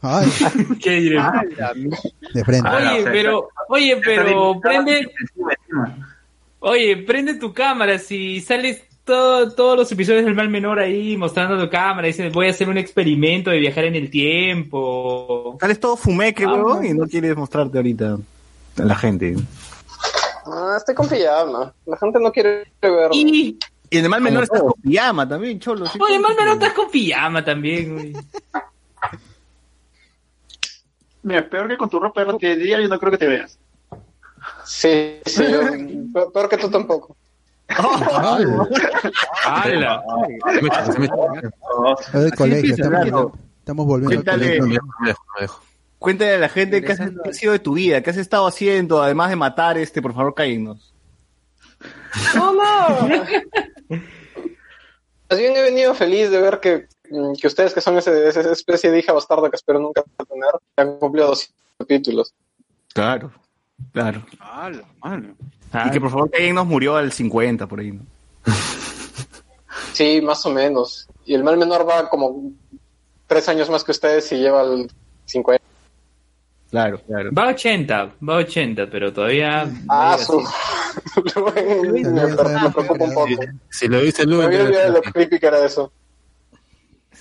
Ay, 0.00 0.28
¿Qué 0.82 1.00
mierda. 1.00 1.42
de 2.34 2.44
frente. 2.44 2.68
Oye, 2.68 3.04
pero, 3.04 3.48
oye, 3.68 4.00
pero 4.04 4.60
prende, 4.60 5.10
oye, 6.60 6.96
prende 6.98 7.34
tu 7.34 7.52
cámara 7.52 7.98
si 7.98 8.40
sales 8.40 8.82
todo, 9.04 9.50
todos 9.52 9.76
los 9.78 9.90
episodios 9.90 10.24
del 10.24 10.34
mal 10.34 10.48
menor 10.50 10.78
ahí 10.78 11.16
mostrando 11.16 11.58
tu 11.58 11.70
cámara, 11.70 12.06
dices 12.06 12.32
voy 12.32 12.46
a 12.46 12.50
hacer 12.50 12.68
un 12.68 12.76
experimento 12.78 13.50
de 13.50 13.58
viajar 13.58 13.84
en 13.84 13.94
el 13.96 14.10
tiempo. 14.10 15.56
Sales 15.60 15.80
todo 15.80 15.96
fumeque, 15.96 16.44
Ah, 16.44 16.52
huevón, 16.52 16.82
no. 16.82 16.84
y 16.88 16.92
no 16.94 17.06
quieres 17.06 17.36
mostrarte 17.36 17.78
ahorita 17.78 18.18
a 18.78 18.82
la 18.84 18.94
gente. 18.94 19.34
Ah, 20.46 20.74
estoy 20.78 20.94
con 20.94 21.08
pijama. 21.08 21.72
La 21.86 21.96
gente 21.96 22.18
no 22.20 22.30
quiere 22.32 22.64
ver. 22.80 23.10
Y, 23.12 23.58
Y 23.90 23.98
en 23.98 24.04
el 24.04 24.10
mal 24.10 24.20
menor 24.20 24.42
estás 24.44 24.60
con 24.60 24.72
pijama 24.82 25.28
también, 25.28 25.58
cholo. 25.60 25.86
sí, 25.86 25.98
oye, 26.00 26.14
sí, 26.16 26.20
mal 26.20 26.32
sí. 26.32 26.36
menor 26.38 26.54
estás 26.54 26.72
con 26.74 26.90
pijama 26.90 27.44
también, 27.44 27.94
güey. 27.94 28.12
Mira, 31.22 31.48
peor 31.48 31.68
que 31.68 31.76
con 31.76 31.90
tu 31.90 31.98
ropa 31.98 32.24
de 32.24 32.56
día, 32.56 32.80
yo 32.80 32.88
no 32.88 32.98
creo 32.98 33.10
que 33.12 33.18
te 33.18 33.26
veas. 33.26 33.58
Sí, 34.64 35.20
sí, 35.26 35.42
yo- 35.50 35.60
pe- 36.12 36.30
peor 36.32 36.48
que 36.48 36.58
tú 36.58 36.70
tampoco. 36.70 37.16
¡Hala! 39.44 40.02
Colegio. 42.36 43.32
Estamos, 43.58 43.86
volviendo 43.86 44.30
al 44.30 44.38
Cuéntale. 44.38 44.58
colegio. 44.58 44.62
No 44.62 44.66
me 44.68 44.72
dejo, 44.74 44.86
no 44.86 44.92
me 45.00 45.08
dejo, 45.08 45.22
no 45.26 45.32
me 45.36 45.40
dejo. 45.42 45.62
Cuéntale 45.98 46.34
a 46.34 46.38
la 46.38 46.48
gente 46.48 46.82
qué, 46.82 46.92
has- 46.92 46.98
qué 47.24 47.30
ha 47.30 47.32
sido 47.32 47.52
de 47.52 47.58
tu 47.58 47.74
vida, 47.74 48.02
qué 48.02 48.10
has 48.10 48.16
estado 48.16 48.46
haciendo, 48.46 49.02
además 49.02 49.30
de 49.30 49.36
matar 49.36 49.76
este, 49.78 50.00
por 50.00 50.14
favor, 50.14 50.34
cállenos. 50.34 50.94
No, 52.34 52.52
no. 52.54 53.08
Más 53.88 55.38
bien 55.38 55.56
he 55.56 55.62
venido 55.62 55.94
feliz 55.94 56.30
de 56.30 56.40
ver 56.40 56.60
que, 56.60 56.86
mm, 57.10 57.34
que 57.40 57.46
ustedes, 57.46 57.74
que 57.74 57.80
son 57.80 57.98
ese, 57.98 58.28
esa 58.28 58.52
especie 58.52 58.90
de 58.90 58.98
hija 58.98 59.12
bastarda 59.12 59.50
que 59.50 59.56
espero 59.56 59.78
nunca 59.78 60.02
tener, 60.28 60.50
han 60.76 60.98
cumplido 60.98 61.28
dos 61.28 61.52
capítulos. 61.78 62.34
Claro, 62.94 63.30
claro. 63.92 64.24
Ala, 64.40 64.84
mano. 65.00 65.36
Y 65.86 65.90
que 65.90 66.00
por 66.00 66.10
favor, 66.10 66.30
cállenos 66.30 66.66
murió 66.66 66.96
al 66.96 67.12
50, 67.12 67.66
por 67.66 67.80
ahí, 67.80 67.92
¿no? 67.92 68.02
Sí, 69.92 70.20
más 70.22 70.46
o 70.46 70.50
menos. 70.50 71.08
Y 71.24 71.34
el 71.34 71.42
mal 71.42 71.56
menor 71.56 71.88
va 71.88 72.08
como 72.08 72.52
tres 73.26 73.48
años 73.48 73.68
más 73.68 73.82
que 73.82 73.90
ustedes 73.90 74.30
y 74.30 74.36
lleva 74.36 74.62
el 74.62 74.88
50. 75.24 75.57
Claro, 76.70 77.00
claro. 77.06 77.30
Va 77.32 77.44
a 77.44 77.48
80, 77.48 78.16
va 78.28 78.34
a 78.34 78.38
80, 78.38 78.90
pero 78.90 79.12
todavía... 79.12 79.66
Ah, 79.88 80.18
su. 80.18 80.38
me, 81.54 82.02
me 82.10 82.36
preocupa 82.36 83.04
un 83.04 83.14
poco. 83.14 83.28
Si 83.70 83.88
lo 83.88 84.00
dice 84.00 84.26
Me 84.26 84.32
Lu, 84.34 84.42
había 84.42 84.62
olvidado 84.64 84.92
de 84.92 84.98
lo 84.98 85.02
creepy 85.02 85.38
que 85.38 85.46
era 85.46 85.64
eso. 85.64 85.92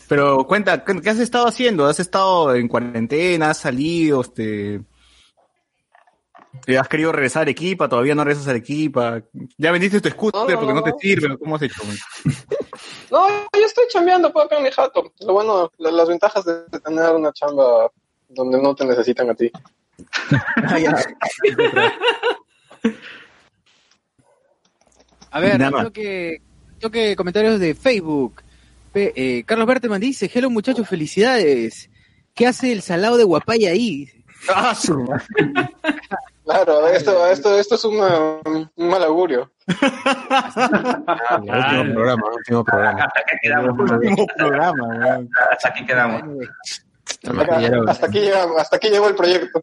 Pero 0.09 0.45
cuenta, 0.45 0.83
¿qué 0.83 1.09
has 1.09 1.19
estado 1.19 1.47
haciendo? 1.47 1.85
¿Has 1.85 1.99
estado 1.99 2.53
en 2.55 2.67
cuarentena? 2.67 3.51
¿Has 3.51 3.59
salido? 3.59 4.21
Este... 4.21 4.81
¿Has 6.79 6.87
querido 6.87 7.11
regresar 7.11 7.41
a 7.41 7.43
Arequipa? 7.43 7.87
¿Todavía 7.87 8.15
no 8.15 8.23
regresas 8.23 8.47
a 8.47 8.51
Arequipa? 8.51 9.21
¿Ya 9.57 9.71
vendiste 9.71 10.01
tu 10.01 10.09
scooter 10.09 10.41
No, 10.41 10.49
no, 10.49 10.59
porque 10.59 10.73
no 10.73 10.83
te 10.83 10.89
no. 10.91 10.97
sirve? 10.99 11.37
¿Cómo 11.37 11.55
has 11.55 11.61
hecho? 11.61 11.81
No, 13.11 13.27
yo 13.29 13.65
estoy 13.65 13.85
chambeando 13.89 14.27
acá 14.27 14.57
en 14.57 14.63
mi 14.63 14.71
jato. 14.71 15.13
Lo 15.19 15.33
bueno, 15.33 15.71
la- 15.77 15.91
las 15.91 16.07
ventajas 16.09 16.43
de 16.45 16.63
tener 16.83 17.13
una 17.15 17.31
chamba 17.31 17.89
donde 18.29 18.61
no 18.61 18.75
te 18.75 18.85
necesitan 18.85 19.29
a 19.29 19.35
ti. 19.35 19.51
A 25.31 25.39
ver, 25.39 25.61
toque, 25.83 26.41
toque 26.79 27.15
comentarios 27.15 27.59
de 27.59 27.75
Facebook. 27.75 28.41
Pe- 28.93 29.13
eh, 29.15 29.43
Carlos 29.45 29.67
Berteman 29.67 29.99
dice, 30.01 30.29
hello 30.33 30.49
muchachos, 30.49 30.87
felicidades. 30.87 31.89
¿Qué 32.33 32.47
hace 32.47 32.71
el 32.71 32.81
salado 32.81 33.17
de 33.17 33.23
Guapaya 33.23 33.71
ahí? 33.71 34.09
¡Ah! 34.53 34.75
Claro, 36.47 36.87
esto, 36.87 37.27
esto, 37.27 37.59
esto 37.59 37.75
es 37.75 37.83
una- 37.83 38.39
un 38.45 38.69
mal 38.77 39.03
augurio. 39.03 39.51
Ah, 39.81 41.41
Último 41.41 41.93
programa, 41.93 42.23
último 42.33 42.63
programa. 42.63 43.03
Hasta 43.03 43.19
aquí 43.19 43.35
quedamos. 43.41 43.77
Último 43.91 44.25
programa. 44.37 45.19
Hasta 45.51 45.67
aquí 45.67 45.85
quedamos. 45.85 46.21
Acá- 47.27 47.59
hasta, 47.87 48.05
aquí 48.07 48.19
llega- 48.19 48.47
hasta 48.57 48.75
aquí 48.77 48.89
llegó 48.89 49.07
el 49.07 49.15
proyecto. 49.15 49.61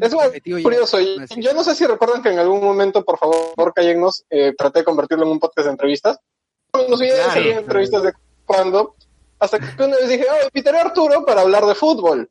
Es 0.00 0.14
muy 0.14 0.62
curioso. 0.62 1.00
y 1.00 1.18
Yo 1.38 1.52
no 1.54 1.62
sé 1.64 1.74
si 1.74 1.86
recuerdan 1.86 2.22
que 2.22 2.30
en 2.30 2.38
algún 2.38 2.62
momento, 2.62 3.04
por 3.04 3.18
favor, 3.18 3.72
cállennos, 3.74 4.24
eh, 4.30 4.54
traté 4.56 4.80
de 4.80 4.84
convertirlo 4.84 5.24
en 5.24 5.32
un 5.32 5.40
podcast 5.40 5.66
de 5.66 5.72
entrevistas. 5.72 6.18
Nos 6.88 7.00
Claro, 7.00 7.30
salir 7.32 7.52
entrevistas 7.56 8.02
de 8.04 8.12
cuando, 8.44 8.94
Hasta 9.38 9.58
que 9.58 9.82
una 9.82 9.96
vez 9.96 10.08
dije, 10.08 10.26
oh, 10.30 10.76
a 10.76 10.80
Arturo 10.80 11.24
para 11.24 11.40
hablar 11.40 11.64
de 11.64 11.74
fútbol. 11.74 12.30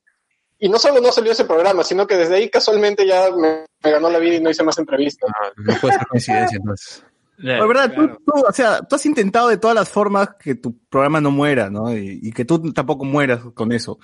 Y 0.60 0.70
no 0.70 0.78
solo 0.78 1.01
no 1.01 1.12
salió 1.12 1.32
ese 1.32 1.45
programa, 1.45 1.84
sino 1.84 2.05
que 2.05 2.16
desde 2.18 2.36
ahí 2.36 2.49
casualmente 2.49 3.05
ya 3.07 3.32
me, 3.32 3.66
me 3.84 3.91
ganó 3.91 4.10
la 4.10 4.20
vida 4.20 4.36
y 4.36 4.41
no 4.41 4.49
hice 4.49 4.64
más 4.64 4.78
entrevistas. 4.78 5.30
No 5.57 5.74
puede 5.82 5.93
ser 5.97 6.07
coincidencia, 6.07 6.57
entonces. 6.57 7.03
La 7.41 7.65
verdad, 7.65 7.93
tú, 7.95 8.07
tú, 8.25 8.33
o 8.47 8.51
sea, 8.51 8.81
tú 8.81 8.95
has 8.95 9.05
intentado 9.05 9.47
de 9.49 9.57
todas 9.57 9.75
las 9.75 9.89
formas 9.89 10.29
que 10.39 10.55
tu 10.55 10.77
programa 10.89 11.21
no 11.21 11.31
muera, 11.31 11.69
¿no? 11.69 11.95
Y, 11.95 12.19
y 12.21 12.31
que 12.31 12.45
tú 12.45 12.71
tampoco 12.73 13.05
mueras 13.05 13.39
con 13.53 13.71
eso. 13.71 13.97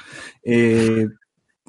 Eh, 0.44 1.08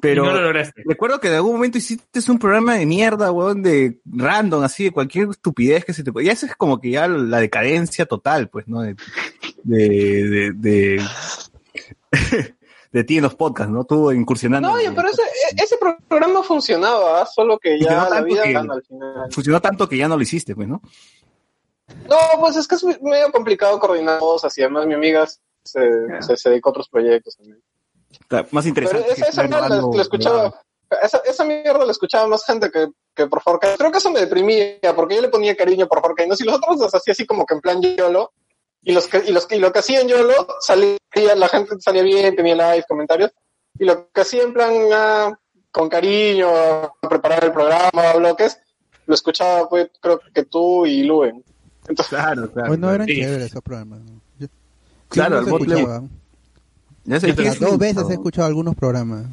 pero 0.01 0.23
Y 0.25 0.27
no 0.27 0.33
lo 0.33 0.41
lograste. 0.43 0.83
recuerdo 0.85 1.19
que 1.19 1.27
en 1.27 1.33
algún 1.35 1.53
momento 1.53 1.77
hiciste 1.77 2.19
un 2.31 2.39
programa 2.39 2.75
de 2.75 2.85
mierda, 2.85 3.31
weón, 3.31 3.61
de 3.63 3.99
random, 4.05 4.63
así, 4.63 4.85
de 4.85 4.91
cualquier 4.91 5.29
estupidez 5.29 5.83
que 5.85 5.93
se 5.93 6.03
te... 6.03 6.11
Y 6.23 6.29
eso 6.29 6.45
es 6.45 6.55
como 6.55 6.79
que 6.79 6.91
ya 6.91 7.07
la 7.07 7.39
decadencia 7.39 8.05
total, 8.05 8.47
pues, 8.49 8.67
¿no? 8.67 8.81
De, 8.81 8.95
de, 9.63 9.89
de, 9.89 10.51
de, 10.53 11.01
de 12.91 13.03
ti 13.03 13.17
en 13.17 13.23
los 13.23 13.35
podcasts, 13.35 13.71
¿no? 13.71 13.83
Tú 13.83 14.11
incursionando. 14.11 14.69
No, 14.69 14.75
pero 14.95 15.09
ese, 15.09 15.21
ese 15.61 15.75
programa 16.07 16.41
funcionaba, 16.43 17.25
solo 17.25 17.57
que 17.59 17.77
Funcionó 17.77 17.95
ya 17.95 18.03
la 18.03 18.09
tanto 18.09 18.25
vida 18.33 18.43
que- 18.43 18.55
al 18.55 18.83
final. 18.83 19.31
Funcionó 19.31 19.61
tanto 19.61 19.89
que 19.89 19.97
ya 19.97 20.07
no 20.07 20.15
lo 20.15 20.23
hiciste, 20.23 20.55
pues, 20.55 20.67
¿no? 20.67 20.81
No, 22.09 22.17
pues 22.39 22.55
es 22.55 22.67
que 22.67 22.75
es 22.75 22.83
medio 23.01 23.31
complicado 23.31 23.79
coordinar 23.79 24.19
cosas 24.19 24.57
y 24.57 24.61
además 24.61 24.85
mi 24.87 24.93
amiga 24.93 25.25
se, 25.27 25.41
se, 26.21 26.37
se 26.37 26.49
dedicó 26.49 26.69
a 26.69 26.71
otros 26.71 26.89
proyectos 26.89 27.35
también. 27.37 27.61
Claro, 28.27 28.47
Más 28.51 28.63
Pero 28.65 28.69
interesante. 28.69 29.05
esa, 29.07 29.15
que 29.15 29.21
esa 29.21 29.29
estar 29.29 29.47
mierda 29.49 29.61
la, 29.69 29.75
grabando- 29.75 29.95
la 29.97 30.01
escuchaba, 30.01 30.61
esa, 31.03 31.17
esa 31.25 31.43
mierda 31.45 31.85
la 31.85 31.91
escuchaba 31.91 32.27
más 32.27 32.45
gente 32.45 32.71
que, 32.71 32.87
que 33.13 33.27
por 33.27 33.41
favor. 33.41 33.59
Creo 33.77 33.91
que 33.91 33.97
eso 33.97 34.11
me 34.11 34.19
deprimía, 34.19 34.95
porque 34.95 35.15
yo 35.15 35.21
le 35.21 35.29
ponía 35.29 35.55
cariño 35.55 35.87
por 35.87 36.01
favor. 36.01 36.15
No, 36.27 36.35
si 36.35 36.43
los 36.43 36.55
otros 36.55 36.77
los 36.79 36.95
hacía 36.95 37.11
así 37.13 37.25
como 37.25 37.45
que 37.45 37.53
en 37.55 37.61
plan 37.61 37.81
YOLO, 37.81 38.31
y 38.81 38.93
los 38.93 39.07
que, 39.07 39.17
y 39.25 39.31
los 39.31 39.45
que, 39.45 39.57
y 39.57 39.59
lo 39.59 39.71
que 39.73 39.79
hacían 39.79 40.07
YOLO, 40.07 40.47
salía, 40.61 40.97
la 41.35 41.47
gente 41.49 41.75
salía 41.79 42.03
bien, 42.03 42.35
tenía 42.35 42.55
likes, 42.55 42.85
comentarios, 42.87 43.31
y 43.77 43.85
lo 43.85 44.09
que 44.11 44.21
hacía 44.21 44.43
en 44.43 44.53
plan 44.53 44.73
ah, 44.93 45.37
con 45.71 45.89
cariño, 45.89 46.49
a 46.55 46.93
preparar 47.07 47.43
el 47.43 47.51
programa, 47.51 48.13
bloques, 48.15 48.57
lo 49.05 49.13
escuchaba 49.13 49.67
pues 49.69 49.89
creo 50.01 50.19
que 50.33 50.43
tú 50.43 50.85
y 50.85 51.03
Luen. 51.03 51.43
Entonces, 51.87 52.07
claro, 52.07 52.51
claro. 52.51 52.67
Bueno, 52.69 52.91
eran 52.91 53.07
Sí. 53.07 53.15
chéveres 53.15 53.45
esos 53.47 53.61
programas. 53.61 53.99
¿no? 54.01 54.11
Yo- 54.39 54.47
Claro, 55.09 55.41
los 55.41 55.47
el 55.61 55.85
bot. 55.85 56.03
Ya 57.05 57.19
sé 57.21 57.33
que 57.33 57.49
dos 57.51 57.77
veces 57.77 58.03
he 58.09 58.13
escuchado 58.13 58.47
algunos 58.47 58.75
programas. 58.75 59.25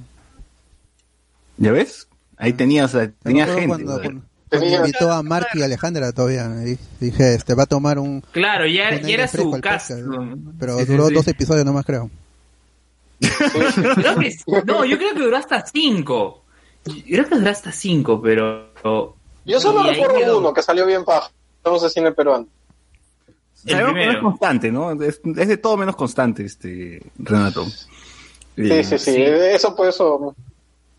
¿Ya 1.56 1.72
ves? 1.72 2.06
Ahí 2.36 2.52
tenías, 2.52 2.94
o 2.94 2.98
sea, 2.98 3.10
tenía 3.22 3.46
Me 3.46 3.52
acuerdo 3.64 3.98
gente. 4.00 4.22
Cuando, 4.50 4.76
invitó 4.76 5.10
a 5.12 5.22
Mark 5.24 5.48
y 5.54 5.62
Alejandra 5.62 6.12
todavía. 6.12 6.48
y 6.64 6.78
Dije, 7.00 7.34
este 7.34 7.54
va 7.54 7.64
a 7.64 7.66
tomar 7.66 7.98
un. 7.98 8.22
Claro, 8.32 8.66
ya, 8.66 8.90
un 8.92 9.00
ya 9.08 9.14
era 9.14 9.26
su 9.28 9.50
podcast, 9.50 9.90
¿no? 9.90 10.38
Pero 10.60 10.78
Sí, 10.78 10.84
duró 10.84 11.08
sí. 11.08 11.14
dos 11.14 11.26
episodios 11.26 11.64
nomás, 11.64 11.84
creo. 11.84 12.10
Creo 13.20 14.18
que 14.18 14.34
no, 14.66 14.84
yo 14.84 14.98
creo 14.98 15.14
que 15.14 15.20
duró 15.20 15.36
hasta 15.36 15.64
cinco. 15.66 16.42
Creo 16.84 17.28
que 17.28 17.34
duró 17.36 17.50
hasta 17.50 17.72
cinco, 17.72 18.20
pero. 18.22 18.68
yo 19.44 19.60
solo 19.60 19.82
recuerdo 19.82 20.38
uno 20.38 20.52
que 20.52 20.62
salió 20.62 20.86
bien 20.86 21.04
paja. 21.04 21.30
Estamos 21.64 21.82
de 21.82 21.88
cine 21.88 22.12
peruano. 22.12 22.46
Sabemos 23.54 23.94
que 23.94 24.04
no 24.06 24.12
es 24.12 24.18
constante, 24.18 24.70
¿no? 24.70 24.92
Es, 25.02 25.18
es 25.24 25.48
de 25.48 25.56
todo 25.56 25.78
menos 25.78 25.96
constante, 25.96 26.44
este, 26.44 27.00
Renato. 27.18 27.64
Sí, 27.64 28.70
Eh, 28.70 28.84
sí, 28.84 28.98
sí, 28.98 29.16
eso 29.16 29.74
pues 29.74 29.94
eso. 29.94 30.36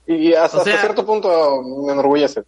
Y 0.07 0.33
hasta, 0.33 0.61
O 0.61 0.63
sea- 0.63 0.73
hasta 0.73 0.85
cierto 0.87 1.05
punto 1.05 1.61
me 1.85 1.93
enorgullece. 1.93 2.41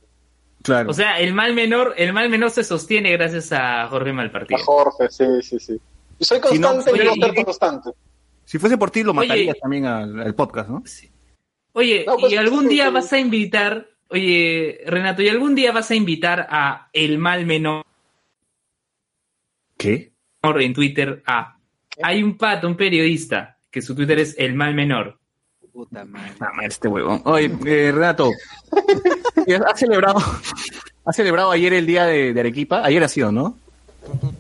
Claro. 0.64 0.90
O 0.90 0.94
sea, 0.94 1.20
el 1.20 1.36
mal 1.36 1.54
menor, 1.54 1.94
el 1.96 2.12
mal 2.12 2.28
menor 2.30 2.50
se 2.50 2.64
sostiene 2.64 3.12
gracias 3.12 3.52
a 3.52 3.88
Jorge 3.88 4.10
A 4.10 4.14
Malpartido. 4.14 4.60
Jorge, 4.66 5.10
sí, 5.12 5.26
sí, 5.44 5.60
sí. 5.60 5.80
Y 6.18 6.26
soy 6.26 6.40
Si 6.52 6.58
no, 6.58 6.70
constante 6.74 6.90
y 7.04 7.08
oye, 7.08 7.12
quiero 7.20 7.34
ser 7.36 7.46
constante. 7.46 7.90
si 8.46 8.58
fuese 8.58 8.78
por 8.80 8.90
ti, 8.90 9.04
lo 9.04 9.12
Oye. 9.12 9.20
matarías 9.28 9.58
también 9.62 9.86
al, 9.86 10.20
al 10.20 10.34
podcast, 10.34 10.70
¿no? 10.70 10.84
Oye, 11.74 12.04
No, 12.08 12.18
pues, 12.18 12.34
y 12.34 12.38
algún 12.38 12.64
sí, 12.64 12.70
día 12.70 12.88
sí. 12.88 12.92
vas 12.94 13.14
a 13.14 13.20
invitar, 13.20 13.88
oye, 14.10 14.82
Renato, 14.88 15.22
y 15.22 15.30
algún 15.30 15.54
día 15.54 15.72
vas 15.72 15.92
a 15.92 15.96
invitar 15.96 16.48
a 16.50 16.90
el 16.92 17.20
mal 17.20 17.46
menor 17.46 17.84
¿Qué? 19.78 20.12
en 20.44 20.74
Twitter 20.74 21.24
a. 21.26 21.58
Hay 22.02 22.24
un 22.24 22.38
pato, 22.38 22.68
un 22.68 22.78
periodista, 22.78 23.58
que 23.70 23.82
su 23.82 23.96
Twitter 23.96 24.20
es 24.20 24.36
el 24.38 24.54
mal 24.54 24.74
menor. 24.74 25.20
Puta 25.74 26.06
madre. 26.06 26.32
Madre, 26.40 26.68
este 26.68 26.88
huevón. 26.88 27.22
Oye, 27.26 27.52
eh, 27.66 27.92
Renato, 27.92 28.32
¿has 29.72 29.80
celebrado, 29.80 30.20
has 31.06 31.16
celebrado 31.16 31.52
ayer 31.52 31.74
el 31.74 31.86
día 31.86 32.06
de, 32.06 32.34
de 32.34 32.40
Arequipa? 32.40 32.82
Ayer 32.84 33.04
ha 33.04 33.08
sido, 33.08 33.32
¿no? 33.32 33.58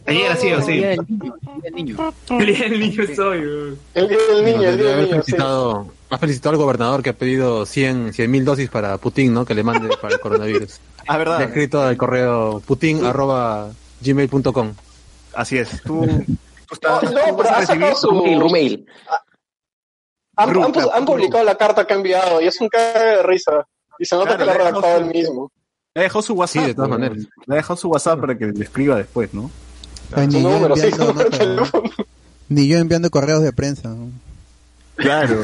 Ayer 0.06 0.32
ha 0.32 0.36
sido, 0.38 0.62
sí. 0.62 0.82
Niño, 0.82 1.04
día 1.08 1.34
del 1.62 1.74
niño. 1.76 2.14
El 2.30 2.46
día 2.46 2.70
del 2.70 2.80
niño 2.80 3.04
soy. 3.16 3.40
weón. 3.40 3.80
El 3.94 4.08
día 4.08 4.18
del 4.18 4.46
niño, 4.46 4.70
el 4.70 4.78
día 4.78 4.88
del 4.90 5.00
niño, 5.02 5.10
felicitado, 5.10 5.94
ha 6.10 6.18
felicitado 6.18 6.52
al 6.54 6.58
gobernador 6.58 7.04
que 7.04 7.10
ha 7.10 7.14
pedido 7.14 7.66
100 7.66 8.14
mil 8.30 8.46
dosis 8.46 8.70
para 8.70 8.98
Putin, 8.98 9.34
¿no? 9.34 9.46
Que 9.46 9.54
le 9.54 9.64
mande 9.64 9.90
para 10.02 10.16
el 10.16 10.20
coronavirus. 10.20 10.80
Ah, 11.10 11.14
Le 11.14 11.14
ha 11.14 11.18
verdad. 11.20 11.42
escrito 11.44 11.82
al 11.82 11.96
correo 11.96 12.62
putin 12.66 13.06
arroba 13.06 13.72
gmail.com. 14.02 14.74
Así 15.38 15.58
es. 15.60 15.82
Tú, 15.84 16.02
tú 16.68 16.74
estás, 16.74 17.04
No, 17.04 17.10
tú 17.12 17.38
pero 17.38 17.50
ha 17.50 17.64
sacado 17.66 17.96
su... 17.96 18.08
Rumail, 18.10 18.40
Rumail. 18.40 18.86
Han, 20.36 21.06
publicado 21.06 21.44
la 21.44 21.56
carta 21.56 21.86
que 21.86 21.94
ha 21.94 21.98
enviado 21.98 22.42
y 22.42 22.48
es 22.48 22.60
un 22.60 22.70
cague 22.70 23.00
de 23.18 23.24
risa. 23.24 23.68
Y 24.00 24.06
se 24.06 24.16
nota 24.16 24.36
Claro, 24.36 24.40
que 24.40 24.46
la 24.46 24.52
ha 24.52 24.58
redactado 24.58 24.98
él 24.98 25.06
mismo. 25.06 25.52
Le 25.94 26.02
ha 26.02 26.04
dejado 26.04 26.22
su 26.24 26.34
WhatsApp. 26.34 26.62
Sí, 26.62 26.68
de 26.68 26.74
todas 26.74 26.90
weón. 26.90 27.02
maneras. 27.02 27.28
Le 27.46 27.54
ha 27.54 27.58
dejado 27.58 27.78
su 27.78 27.90
WhatsApp 27.90 28.20
para 28.20 28.38
que 28.38 28.46
le 28.48 28.64
escriba 28.64 28.96
después, 28.96 29.34
¿no? 29.34 29.52
Ni, 30.16 30.42
yo 30.42 30.50
número, 30.50 30.76
sí, 30.76 30.90
su 30.92 31.04
enviando 32.78 33.10
correos 33.12 33.44
de 33.44 33.54
prensa. 33.54 33.90
¿no? 33.90 34.10
Claro. 34.96 35.44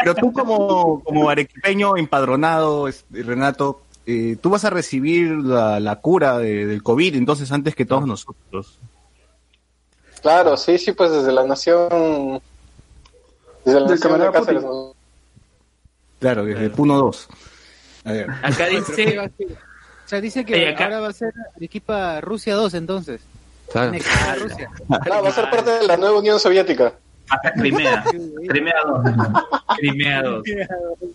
Pero 0.00 0.14
tú 0.16 0.32
como, 0.32 1.02
como 1.02 1.30
arequipeño 1.30 1.96
empadronado, 1.96 2.88
Renato, 3.10 3.80
eh, 4.04 4.36
tú 4.40 4.50
vas 4.50 4.64
a 4.66 4.70
recibir 4.70 5.30
la, 5.30 5.80
la 5.80 5.96
cura 6.00 6.38
de- 6.38 6.66
del 6.66 6.82
COVID 6.82 7.14
entonces 7.14 7.50
antes 7.52 7.74
que 7.74 7.86
todos 7.86 8.06
nosotros. 8.06 8.78
Claro, 10.24 10.56
sí, 10.56 10.78
sí, 10.78 10.92
pues 10.92 11.10
desde 11.12 11.30
la 11.32 11.44
nación... 11.44 12.40
Desde 13.62 13.78
la 13.80 13.86
Del 13.86 14.00
nación 14.00 14.18
de 14.20 14.30
Cáceres. 14.32 14.62
Putin. 14.64 14.92
Claro, 16.18 16.44
desde 16.46 16.70
Puno 16.70 16.96
2. 16.96 17.28
A 18.06 18.12
ver. 18.12 18.30
Acá 18.42 18.68
¿Qué 18.68 18.76
dice. 18.80 19.30
O 20.04 20.06
sea, 20.08 20.20
dice 20.22 20.44
que 20.46 20.68
acá- 20.68 20.84
ahora 20.84 21.00
va 21.00 21.08
a 21.08 21.12
ser 21.12 21.32
equipa 21.60 22.20
Rusia 22.22 22.54
2 22.54 22.72
entonces. 22.74 23.20
Claro. 23.72 23.92
Rusia. 24.38 24.70
Claro, 25.02 25.22
va 25.22 25.28
a 25.28 25.32
ser 25.32 25.50
parte 25.50 25.70
de 25.70 25.86
la 25.86 25.96
nueva 25.98 26.18
Unión 26.18 26.38
Soviética. 26.40 26.92
Hasta 27.28 27.52
Crimea. 27.52 28.04
Crimea 28.48 28.74
2. 28.86 29.00
Crimea 29.78 30.22
2. 30.22 30.42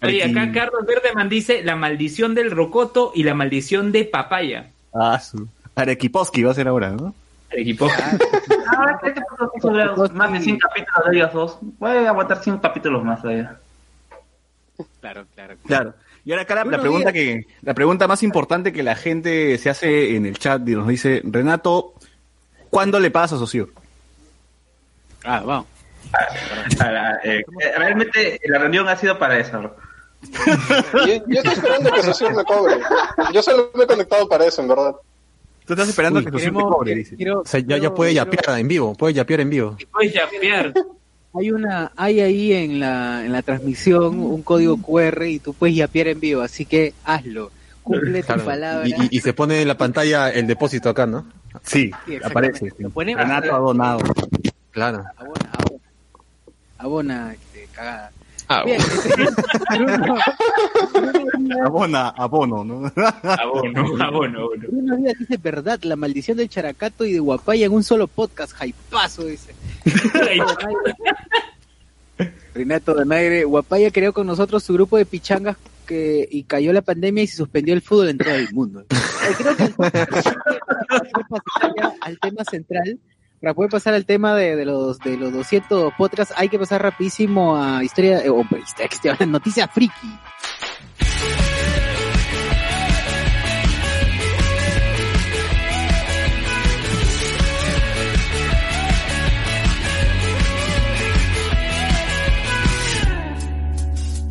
Oye, 0.04 0.24
acá 0.24 0.52
Carlos 0.52 0.86
Verdeman 0.88 1.30
dice 1.30 1.64
la 1.64 1.76
maldición 1.76 2.34
del 2.36 2.50
rocoto 2.52 3.12
y 3.16 3.24
la 3.24 3.34
maldición 3.36 3.92
de 3.92 4.06
papaya. 4.06 4.72
Ah, 4.94 5.20
su. 5.20 5.48
Arequiposki 5.76 6.42
va 6.44 6.52
a 6.52 6.56
ser 6.56 6.68
ahora, 6.68 6.90
¿no? 6.90 7.14
Equipo. 7.52 7.88
Ah, 8.72 9.00
este 9.04 9.22
podcast 9.22 9.64
dura 9.64 9.94
más 10.14 10.32
de 10.34 10.40
100 10.42 10.60
capítulos 10.60 11.10
de 11.10 11.18
ellos 11.18 11.34
dos. 11.34 11.58
Voy 11.62 11.92
a 11.92 12.10
aguantar 12.10 12.42
100 12.44 12.58
capítulos 12.60 13.04
más 13.04 13.22
todavía. 13.22 13.58
Claro, 15.02 15.26
claro. 15.36 15.56
Claro. 15.66 15.94
Y 16.26 16.32
ahora 16.32 16.44
acá 16.44 16.56
la, 16.64 16.80
pregunta 16.80 17.12
días. 17.12 17.14
que 17.14 17.48
la 17.62 17.74
pregunta 17.74 18.08
más 18.08 18.24
importante 18.24 18.72
que 18.72 18.84
la 18.84 18.96
gente 18.96 19.58
se 19.58 19.70
hace 19.70 20.16
en 20.16 20.26
el 20.26 20.38
chat 20.38 20.68
y 20.68 20.76
nos 20.76 20.88
dice, 20.88 21.22
Renato, 21.24 21.94
¿cuándo 22.70 23.00
le 23.00 23.12
pagas 23.12 23.34
a 23.34 23.38
socio? 23.38 23.70
Ah, 25.24 25.42
vamos. 25.46 25.66
Ah, 26.80 26.92
la- 26.92 27.16
eh, 27.24 27.40
eh, 27.62 27.74
realmente 27.78 28.40
la 28.46 28.60
reunión 28.60 28.88
ha 28.88 28.96
sido 28.96 29.18
para 29.20 29.38
eso. 29.38 29.60
bro. 29.60 29.76
Yo, 31.08 31.14
yo 31.28 31.40
estoy 31.40 31.54
esperando 31.54 31.92
que 31.94 32.04
Socio 32.04 32.30
me 32.32 32.44
cobre. 32.44 32.78
Yo 33.34 33.42
solo 33.42 33.72
me 33.74 33.86
he 33.86 33.88
conectado 33.88 34.28
para 34.28 34.46
eso, 34.46 34.62
en 34.62 34.68
verdad. 34.68 34.96
Tú 35.70 35.74
estás 35.74 35.90
esperando 35.90 36.18
Uy, 36.20 36.26
que 36.26 36.32
Queremos- 36.32 36.64
cobre, 36.64 36.96
dice. 36.96 37.16
quiero- 37.16 37.42
O 37.42 37.46
sea, 37.46 37.60
ya, 37.60 37.78
ya 37.78 37.94
puede 37.94 38.12
quiero- 38.12 38.26
yapear 38.32 38.60
en 38.60 38.68
vivo, 38.68 38.96
puede 38.96 39.14
yapear 39.14 39.42
en 39.42 39.50
vivo. 39.52 39.78
Puedes 39.92 40.14
yapear. 40.14 40.74
Hay 41.36 41.52
una, 41.52 41.92
hay 41.96 42.22
ahí 42.22 42.54
en 42.54 42.80
la, 42.80 43.24
en 43.24 43.32
la 43.32 43.44
transmisión 43.44 44.20
un 44.20 44.42
código 44.42 44.78
QR 44.82 45.28
y 45.30 45.38
tú 45.38 45.54
puedes 45.54 45.76
yapear 45.76 46.08
en 46.08 46.20
vivo, 46.20 46.42
así 46.42 46.66
que 46.66 46.96
hazlo. 47.06 47.52
Cumple 47.84 48.22
tu 48.22 48.26
Claro. 48.26 48.46
palabra. 48.46 48.88
Y, 48.88 48.94
y- 48.94 49.08
y 49.12 49.20
se 49.22 49.34
pone 49.34 49.62
en 49.62 49.68
la 49.68 49.78
pantalla 49.78 50.32
el 50.32 50.48
depósito 50.48 50.90
acá, 50.90 51.06
¿no? 51.06 51.28
Sí, 51.62 51.92
aparece. 52.24 52.72
sí. 52.72 52.76
Lo. 52.84 52.90
Renato 52.96 53.60
donado. 53.60 54.00
Claro. 54.72 55.04
Abona, 55.18 55.50
abona. 55.54 55.80
Abona, 56.80 57.34
este, 57.34 57.68
cagada. 57.74 58.12
Ah, 58.52 58.64
Bien, 58.66 58.82
Abona, 61.64 62.10
abono, 62.10 62.64
¿no? 62.64 62.92
Abono, 63.22 63.80
abono, 63.80 64.40
abono. 64.40 64.50
Bruno 64.58 64.98
Díaz 64.98 65.20
dice 65.20 65.38
verdad, 65.38 65.80
la 65.84 65.96
maldición 65.96 66.38
del 66.38 66.50
characato 66.50 67.06
y 67.06 67.14
de 67.14 67.20
Guapaya 67.20 67.68
en 67.68 67.74
un 67.74 67.84
solo 67.84 68.08
podcast, 68.08 68.54
jaipazo, 68.54 69.26
dice. 69.26 69.54
Renato 72.56 72.96
Donaire, 72.96 73.44
Guapaya 73.44 73.92
creó 73.92 74.14
con 74.14 74.26
nosotros 74.26 74.64
su 74.64 74.74
grupo 74.74 74.98
de 74.98 75.06
pichangas 75.06 75.56
que, 75.86 76.28
y 76.32 76.42
cayó 76.44 76.74
la 76.74 76.82
pandemia 76.82 77.22
y 77.24 77.28
se 77.28 77.38
suspendió 77.38 77.76
el 77.76 77.84
fútbol 77.84 78.10
en 78.10 78.18
todo 78.18 78.34
el 78.34 78.52
mundo. 78.52 78.84
Creo 79.38 79.56
que 79.58 79.64
al 82.02 82.20
tema 82.20 82.44
central, 82.46 82.98
para 83.42 83.54
poder 83.54 83.72
pasar 83.72 83.94
al 83.94 84.06
tema 84.06 84.36
de, 84.36 84.56
de 84.56 84.66
los 84.66 85.00
de 85.00 85.18
los 85.18 85.32
200 85.32 85.94
podcasts, 85.98 86.34
hay 86.38 86.50
que 86.50 86.60
pasar 86.60 86.82
rapidísimo 86.82 87.56
a 87.56 87.84
historia, 87.84 88.24
eh, 88.24 88.30
o 88.30 88.44
pues, 88.50 88.76
historia 88.92 89.26
noticias 89.26 89.70
friki. 89.72 90.20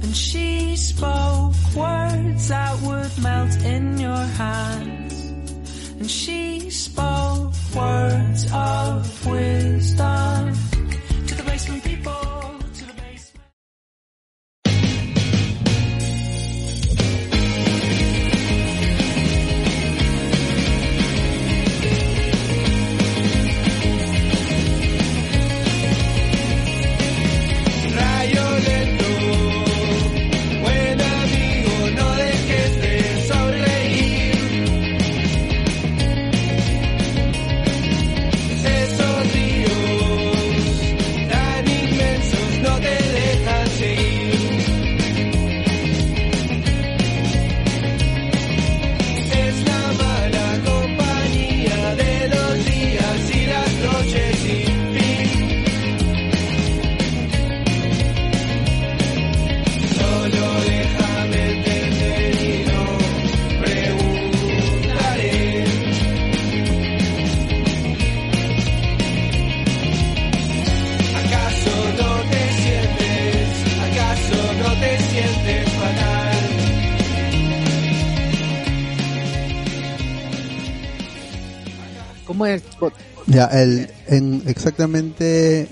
And 0.02 0.14
she 0.14 0.76
spoke 0.76 1.54
words 1.74 2.48
that 2.48 2.80
would 2.82 3.22
melt 3.22 3.64
in 3.64 3.98
your 3.98 4.16
hands. 4.16 5.14
And 6.00 6.10
she 6.10 6.70
spoke 6.70 7.37
words 7.78 8.46
of 8.52 9.26
wisdom 9.26 10.47
Ya, 83.38 83.44
el, 83.62 83.88
en 84.08 84.42
exactamente 84.46 85.68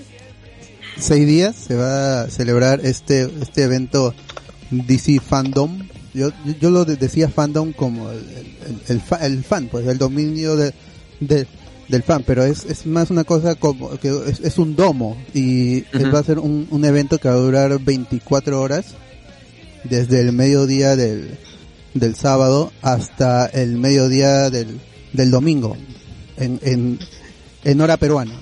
seis 0.97 1.27
días 1.27 1.53
se 1.53 1.75
va 1.75 2.21
a 2.21 2.29
celebrar 2.29 2.79
este, 2.85 3.29
este 3.41 3.63
evento 3.63 4.13
DC 4.71 5.19
Fandom. 5.19 5.77
Yo, 6.13 6.29
yo, 6.45 6.53
yo 6.61 6.69
lo 6.69 6.85
de- 6.85 6.95
decía 6.95 7.27
fandom 7.27 7.73
como 7.73 8.09
el, 8.09 8.19
el- 8.19 8.81
el 8.87 9.01
fa- 9.01 9.17
el 9.25 9.43
fan, 9.43 9.67
pues 9.69 9.85
el 9.85 9.97
dominio 9.97 10.55
de, 10.55 10.73
de- 11.19 11.45
del 11.89 12.03
fan, 12.03 12.23
pero 12.25 12.45
es, 12.45 12.63
es 12.63 12.85
más 12.85 13.11
una 13.11 13.25
cosa 13.25 13.55
como 13.55 13.89
que 13.99 14.17
es, 14.29 14.39
es 14.39 14.57
un 14.57 14.77
domo 14.77 15.17
y 15.33 15.81
va 16.13 16.19
a 16.19 16.23
ser 16.23 16.39
un, 16.39 16.69
un 16.71 16.85
evento 16.85 17.17
que 17.17 17.27
va 17.27 17.33
a 17.35 17.39
durar 17.39 17.77
24 17.79 18.61
horas 18.61 18.85
desde 19.83 20.21
el 20.21 20.31
mediodía 20.31 20.95
del, 20.95 21.37
del 21.95 22.15
sábado 22.15 22.71
hasta 22.81 23.45
el 23.47 23.77
mediodía 23.77 24.49
del, 24.49 24.79
del 25.11 25.31
domingo 25.31 25.75
en, 26.37 26.59
en, 26.63 26.99
en 27.67 27.81
hora 27.81 27.97
peruana. 27.97 28.33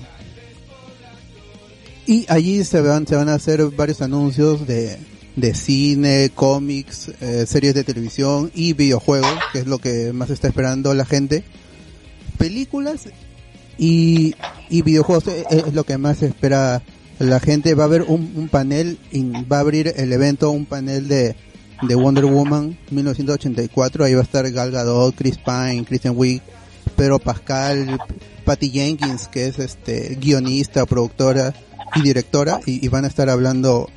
Y 2.06 2.24
allí 2.28 2.62
se 2.62 2.80
van, 2.80 3.08
se 3.08 3.16
van 3.16 3.28
a 3.28 3.34
hacer 3.34 3.64
varios 3.70 4.00
anuncios 4.00 4.68
de, 4.68 4.96
de 5.34 5.52
cine, 5.52 6.30
cómics, 6.32 7.10
eh, 7.20 7.44
series 7.44 7.74
de 7.74 7.82
televisión 7.82 8.52
y 8.54 8.74
videojuegos, 8.74 9.34
que 9.52 9.58
es 9.58 9.66
lo 9.66 9.78
que 9.78 10.12
más 10.12 10.30
está 10.30 10.46
esperando 10.46 10.94
la 10.94 11.04
gente. 11.04 11.42
Películas 12.38 13.08
y, 13.76 14.36
y 14.70 14.82
videojuegos 14.82 15.26
eh, 15.26 15.44
es 15.50 15.74
lo 15.74 15.82
que 15.82 15.98
más 15.98 16.22
espera 16.22 16.82
la 17.18 17.40
gente. 17.40 17.74
Va 17.74 17.82
a 17.82 17.86
haber 17.86 18.02
un, 18.02 18.32
un 18.36 18.48
panel, 18.48 18.96
va 19.50 19.56
a 19.56 19.60
abrir 19.60 19.92
el 19.96 20.12
evento 20.12 20.52
un 20.52 20.66
panel 20.66 21.08
de, 21.08 21.34
de 21.82 21.94
Wonder 21.96 22.26
Woman 22.26 22.78
1984. 22.90 24.04
Ahí 24.04 24.14
va 24.14 24.20
a 24.20 24.24
estar 24.24 24.48
Gal 24.52 24.70
Gadot, 24.70 25.16
Chris 25.16 25.36
Pine, 25.38 25.84
Kristen 25.84 26.12
Wiig, 26.14 26.42
Pedro 26.94 27.18
Pascal, 27.18 27.98
Patty 28.46 28.70
Jenkins, 28.70 29.28
que 29.28 29.46
es 29.48 29.58
este 29.58 30.16
guionista, 30.18 30.86
productora 30.86 31.52
y 31.94 32.00
directora, 32.00 32.60
y, 32.64 32.86
van 32.88 33.04
a 33.04 33.08
estar 33.08 33.28
hablando 33.28 33.88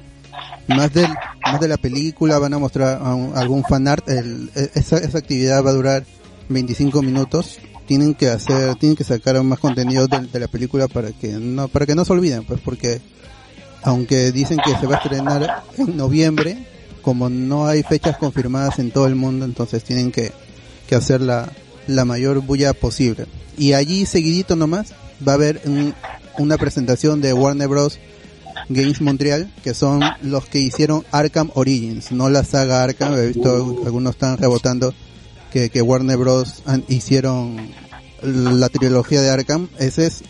más 0.68 0.94
del 0.94 1.08
más 1.46 1.60
de 1.62 1.68
la 1.70 1.78
película, 1.78 2.38
van 2.40 2.54
a 2.54 2.60
mostrar 2.60 3.00
a 3.02 3.14
un- 3.16 3.38
algún 3.38 3.64
fanart. 3.64 4.10
El, 4.10 4.50
e- 4.56 4.72
esa, 4.76 4.98
esa 4.98 5.18
actividad 5.20 5.64
va 5.64 5.70
a 5.70 5.74
durar 5.74 6.04
25 6.50 7.02
minutos. 7.02 7.60
Tienen 7.88 8.14
que 8.14 8.28
hacer, 8.30 8.76
tienen 8.76 8.96
que 8.96 9.04
sacar 9.04 9.42
más 9.44 9.60
contenido 9.60 10.08
de, 10.08 10.20
de 10.28 10.40
la 10.40 10.48
película 10.48 10.88
para 10.88 11.12
que 11.12 11.30
no 11.30 11.68
para 11.70 11.86
que 11.86 11.96
no 11.96 12.04
se 12.06 12.14
olviden, 12.14 12.44
pues 12.44 12.60
porque 12.62 13.02
aunque 13.84 14.32
dicen 14.32 14.58
que 14.64 14.76
se 14.78 14.86
va 14.88 14.96
a 14.96 15.00
estrenar 15.00 15.64
en 15.78 15.96
noviembre, 15.98 16.68
como 17.02 17.30
no 17.30 17.66
hay 17.66 17.82
fechas 17.84 18.18
confirmadas 18.18 18.78
en 18.80 18.92
todo 18.92 19.08
el 19.08 19.16
mundo, 19.16 19.46
entonces 19.46 19.84
tienen 19.84 20.12
que, 20.12 20.32
que 20.88 20.96
hacer 20.96 21.22
la, 21.22 21.50
la 21.90 22.06
mayor 22.06 22.40
bulla 22.42 22.74
posible. 22.74 23.26
Y 23.58 23.74
allí 23.74 24.06
seguidito 24.06 24.56
nomás 24.56 24.94
va 25.28 25.34
a 25.34 25.36
haber 25.36 25.62
un- 25.66 25.94
una 26.38 26.58
presentación 26.58 27.20
de 27.22 27.34
Warner 27.34 27.68
Bros. 27.68 28.00
Games 28.70 29.02
Montreal, 29.02 29.52
que 29.64 29.74
son 29.74 30.02
los 30.22 30.46
que 30.46 30.60
hicieron 30.60 31.04
Arkham 31.12 31.50
Origins, 31.56 32.12
no 32.12 32.30
la 32.30 32.44
saga 32.44 32.84
Arkham, 32.84 33.14
he 33.16 33.28
visto 33.28 33.82
algunos 33.86 34.12
están 34.16 34.38
rebotando 34.38 34.94
que, 35.52 35.70
que 35.70 35.82
Warner 35.82 36.18
Bros. 36.18 36.62
hicieron 36.88 37.58
la 38.22 38.70
trilogía 38.70 39.22
de 39.22 39.30
Arkham, 39.30 39.70
ese 39.80 40.06
es 40.08 40.22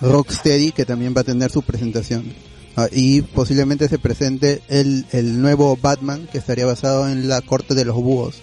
Rocksteady, 0.00 0.72
que 0.72 0.84
también 0.84 1.14
va 1.16 1.22
a 1.22 1.24
tener 1.24 1.50
su 1.50 1.62
presentación. 1.62 2.32
Ah, 2.76 2.86
y 2.92 3.22
posiblemente 3.22 3.88
se 3.88 3.98
presente 3.98 4.62
el, 4.68 5.04
el 5.10 5.40
nuevo 5.42 5.76
Batman, 5.80 6.28
que 6.30 6.38
estaría 6.38 6.66
basado 6.66 7.08
en 7.08 7.28
la 7.28 7.40
corte 7.40 7.74
de 7.74 7.84
los 7.84 7.96
búhos, 7.96 8.36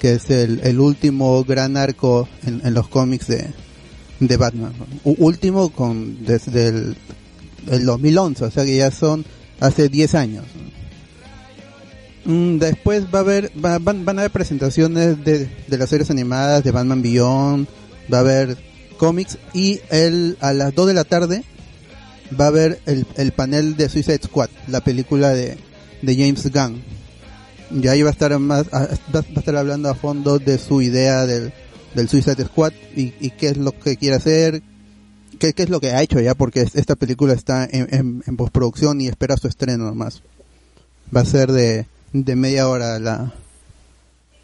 que 0.00 0.14
es 0.14 0.28
el, 0.30 0.60
el 0.64 0.80
último 0.80 1.44
gran 1.44 1.76
arco 1.76 2.28
en, 2.44 2.60
en 2.64 2.74
los 2.74 2.88
cómics 2.88 3.28
de, 3.28 3.46
de 4.18 4.36
Batman. 4.36 4.72
Último 5.04 5.70
con 5.70 6.24
desde 6.24 6.68
el, 6.68 6.96
el 7.70 7.84
2011, 7.84 8.44
o 8.46 8.50
sea 8.50 8.64
que 8.64 8.76
ya 8.76 8.90
son 8.90 9.24
hace 9.60 9.88
10 9.88 10.14
años. 10.16 10.44
Mm, 12.24 12.58
Después 12.58 13.04
va 13.14 13.18
a 13.20 13.22
haber, 13.22 13.50
va- 13.64 13.78
van, 13.78 14.04
van 14.04 14.18
a 14.18 14.22
haber 14.22 14.32
presentaciones 14.32 15.22
de, 15.24 15.48
de 15.66 15.78
las 15.78 15.88
series 15.88 16.10
animadas 16.10 16.62
de 16.64 16.70
Batman 16.70 17.02
Beyond, 17.02 17.66
va 18.12 18.18
a 18.18 18.20
haber 18.20 18.58
cómics 18.98 19.38
y 19.54 19.80
el, 19.90 20.36
a 20.40 20.52
las 20.52 20.74
2 20.74 20.88
de 20.88 20.94
la 20.94 21.04
tarde 21.04 21.42
va 22.38 22.44
a 22.46 22.48
haber 22.48 22.80
el, 22.86 23.06
el 23.16 23.32
panel 23.32 23.76
de 23.76 23.88
Suicide 23.88 24.20
Squad, 24.24 24.50
la 24.68 24.82
película 24.82 25.30
de, 25.30 25.56
de 26.02 26.14
James 26.14 26.50
Gunn. 26.52 26.82
Y 27.72 27.86
ahí 27.88 28.02
va 28.02 28.08
a 28.10 28.12
estar 28.12 28.36
más, 28.38 28.66
va 28.72 29.20
a 29.20 29.38
estar 29.38 29.56
hablando 29.56 29.88
a 29.88 29.94
fondo 29.94 30.38
de 30.38 30.58
su 30.58 30.82
idea 30.82 31.24
del, 31.26 31.52
del 31.94 32.08
Suicide 32.08 32.44
Squad 32.44 32.72
y, 32.96 33.12
y 33.20 33.30
qué 33.30 33.48
es 33.48 33.56
lo 33.56 33.72
que 33.72 33.96
quiere 33.96 34.16
hacer, 34.16 34.62
qué, 35.38 35.52
qué 35.52 35.62
es 35.62 35.70
lo 35.70 35.80
que 35.80 35.90
ha 35.92 36.02
hecho 36.02 36.20
ya, 36.20 36.34
porque 36.34 36.62
es- 36.62 36.74
esta 36.74 36.96
película 36.96 37.32
está 37.32 37.64
en, 37.70 37.86
en- 37.94 38.22
en 38.26 38.36
postproducción 38.36 39.00
y 39.00 39.06
espera 39.08 39.36
su 39.36 39.46
estreno 39.48 39.84
nomás. 39.84 40.22
Va 41.14 41.20
a 41.20 41.24
ser 41.24 41.52
de, 41.52 41.86
de 42.12 42.36
media 42.36 42.68
hora 42.68 42.98
la, 42.98 43.32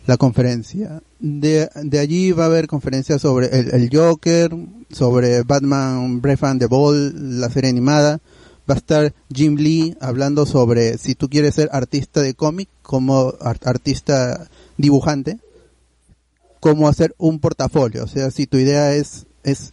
la 0.07 0.17
conferencia. 0.17 1.03
De, 1.19 1.69
de 1.83 1.99
allí 1.99 2.31
va 2.33 2.45
a 2.45 2.47
haber 2.47 2.67
conferencias 2.69 3.23
sobre 3.23 3.47
el, 3.59 3.75
el 3.75 3.91
Joker, 3.93 4.51
sobre 4.93 5.43
Batman 5.43 6.21
Breath 6.21 6.45
and 6.45 6.61
the 6.61 6.67
Ball, 6.67 7.41
la 7.41 7.51
serie 7.51 7.71
animada. 7.71 8.21
Va 8.69 8.75
a 8.75 8.79
estar 8.79 9.15
Jim 9.33 9.57
Lee 9.57 9.97
hablando 10.01 10.45
sobre 10.47 10.99
si 10.99 11.15
tú 11.15 11.29
quieres 11.29 11.55
ser 11.55 11.69
artista 11.73 12.21
de 12.23 12.35
cómic, 12.35 12.69
como 12.83 13.35
ar- 13.41 13.61
artista 13.65 14.49
dibujante, 14.77 15.39
cómo 16.61 16.89
hacer 16.89 17.15
un 17.19 17.39
portafolio. 17.39 18.05
O 18.05 18.09
sea, 18.09 18.31
si 18.31 18.47
tu 18.47 18.57
idea 18.59 18.95
es, 18.95 19.27
es 19.45 19.73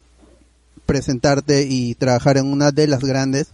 presentarte 0.86 1.64
y 1.68 1.96
trabajar 1.96 2.38
en 2.38 2.46
una 2.46 2.72
de 2.72 2.88
las 2.88 3.00
grandes, 3.04 3.48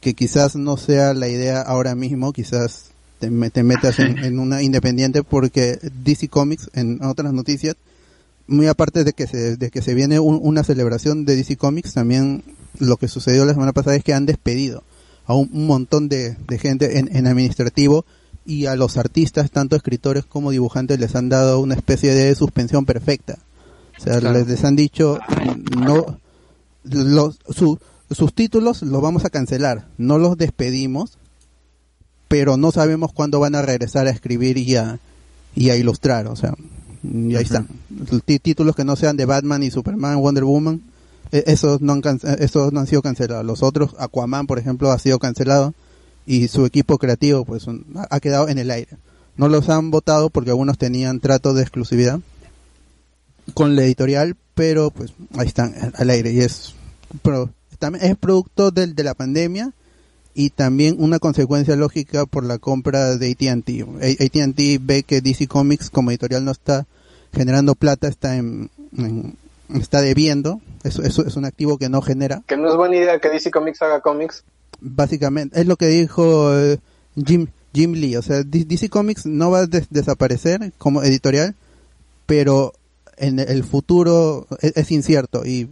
que 0.00 0.14
quizás 0.14 0.56
no 0.56 0.76
sea 0.76 1.14
la 1.14 1.28
idea 1.28 1.60
ahora 1.60 1.94
mismo, 1.94 2.32
quizás 2.32 2.86
te 3.20 3.62
metas 3.62 3.98
en, 4.00 4.18
en 4.18 4.38
una 4.38 4.60
independiente 4.62 5.22
porque 5.22 5.78
DC 6.02 6.28
Comics, 6.28 6.68
en 6.74 7.02
otras 7.02 7.32
noticias, 7.32 7.76
muy 8.46 8.66
aparte 8.66 9.04
de 9.04 9.12
que 9.14 9.26
se, 9.26 9.56
de 9.56 9.70
que 9.70 9.80
se 9.80 9.94
viene 9.94 10.18
un- 10.18 10.40
una 10.42 10.62
celebración 10.64 11.24
de 11.24 11.36
DC 11.36 11.56
Comics, 11.56 11.94
también 11.94 12.42
lo 12.78 12.96
que 12.96 13.08
sucedió 13.08 13.44
la 13.44 13.52
semana 13.52 13.72
pasada 13.72 13.96
es 13.96 14.04
que 14.04 14.14
han 14.14 14.26
despedido 14.26 14.82
a 15.26 15.34
un, 15.34 15.48
un 15.52 15.66
montón 15.66 16.08
de, 16.08 16.36
de 16.46 16.58
gente 16.58 16.98
en, 16.98 17.14
en 17.16 17.26
administrativo 17.26 18.04
y 18.46 18.66
a 18.66 18.76
los 18.76 18.96
artistas, 18.98 19.50
tanto 19.50 19.74
escritores 19.76 20.24
como 20.24 20.50
dibujantes, 20.50 20.98
les 21.00 21.14
han 21.14 21.28
dado 21.30 21.60
una 21.60 21.74
especie 21.74 22.12
de 22.14 22.34
suspensión 22.34 22.84
perfecta. 22.84 23.38
O 23.98 24.02
sea, 24.02 24.20
Claro. 24.20 24.38
les, 24.38 24.48
les 24.48 24.64
han 24.64 24.76
dicho, 24.76 25.18
no, 25.78 26.18
los, 26.84 27.38
su- 27.48 27.78
sus 28.10 28.34
títulos 28.34 28.82
los 28.82 29.00
vamos 29.00 29.24
a 29.24 29.30
cancelar, 29.30 29.86
no 29.96 30.18
los 30.18 30.36
despedimos, 30.36 31.16
pero 32.28 32.56
no 32.56 32.72
sabemos 32.72 33.12
cuándo 33.12 33.40
van 33.40 33.54
a 33.54 33.62
regresar 33.62 34.06
a 34.06 34.10
escribir 34.10 34.58
y 34.58 34.76
a, 34.76 34.98
y 35.54 35.70
a 35.70 35.76
ilustrar, 35.76 36.26
o 36.26 36.36
sea, 36.36 36.54
y 37.02 37.34
ahí 37.36 37.44
están. 37.44 37.68
Tí- 38.26 38.38
Títulos 38.40 38.74
que 38.76 38.84
no 38.84 38.96
sean 38.96 39.16
de 39.16 39.24
Batman 39.26 39.62
y 39.62 39.70
Superman, 39.70 40.18
Wonder 40.20 40.44
Woman, 40.44 40.82
esos 41.46 41.80
no 41.80 41.92
han, 41.94 42.02
esos 42.38 42.72
no 42.72 42.80
han 42.80 42.86
sido 42.86 43.02
cancelados. 43.02 43.44
Los 43.44 43.62
otros, 43.62 43.94
Aquaman, 43.98 44.46
por 44.46 44.58
ejemplo, 44.58 44.90
ha 44.90 44.98
sido 44.98 45.18
cancelado 45.18 45.74
y 46.26 46.48
su 46.48 46.64
equipo 46.66 46.98
creativo 46.98 47.44
pues 47.44 47.66
un- 47.66 47.84
ha- 48.10 48.20
quedado 48.20 48.48
en 48.48 48.58
el 48.58 48.70
aire. 48.70 48.96
No 49.36 49.48
los 49.48 49.68
han 49.68 49.90
votado 49.90 50.30
porque 50.30 50.50
algunos 50.50 50.78
tenían 50.78 51.20
trato 51.20 51.54
de 51.54 51.62
exclusividad 51.62 52.20
con 53.52 53.76
la 53.76 53.82
editorial, 53.84 54.36
pero 54.54 54.90
pues 54.90 55.12
ahí 55.36 55.46
están 55.46 55.74
al 55.94 56.10
aire 56.10 56.32
y 56.32 56.40
es 56.40 56.74
pero 57.22 57.50
es 58.00 58.16
producto 58.16 58.70
del, 58.70 58.94
de 58.94 59.04
la 59.04 59.14
pandemia 59.14 59.72
y 60.34 60.50
también 60.50 60.96
una 60.98 61.18
consecuencia 61.18 61.76
lógica 61.76 62.24
por 62.26 62.44
la 62.44 62.58
compra 62.58 63.16
de 63.16 63.30
AT&T. 63.32 63.84
AT&T 64.20 64.78
ve 64.82 65.02
que 65.02 65.20
DC 65.20 65.46
Comics 65.46 65.90
como 65.90 66.10
editorial 66.10 66.44
no 66.44 66.52
está 66.52 66.86
generando 67.32 67.74
plata, 67.74 68.08
está 68.08 68.36
en- 68.36 68.70
está 69.74 70.00
debiendo, 70.00 70.60
eso, 70.82 71.02
eso 71.02 71.26
es 71.26 71.36
un 71.36 71.44
activo 71.44 71.78
que 71.78 71.88
no 71.88 72.02
genera. 72.02 72.42
Que 72.46 72.56
no 72.56 72.68
es 72.70 72.76
buena 72.76 72.96
idea 72.96 73.18
que 73.20 73.28
DC 73.30 73.50
Comics 73.50 73.80
haga 73.82 74.00
cómics. 74.00 74.44
Básicamente, 74.80 75.60
es 75.60 75.66
lo 75.66 75.76
que 75.76 75.86
dijo 75.86 76.54
eh, 76.58 76.78
Jim, 77.24 77.46
Jim 77.72 77.92
Lee, 77.92 78.16
o 78.16 78.22
sea, 78.22 78.42
DC 78.42 78.88
Comics 78.90 79.24
no 79.26 79.50
va 79.50 79.60
a 79.60 79.66
des- 79.66 79.88
desaparecer 79.90 80.72
como 80.78 81.02
editorial, 81.02 81.54
pero 82.26 82.72
en 83.16 83.38
el 83.38 83.64
futuro 83.64 84.46
es, 84.60 84.72
es 84.76 84.90
incierto 84.90 85.46
y 85.46 85.68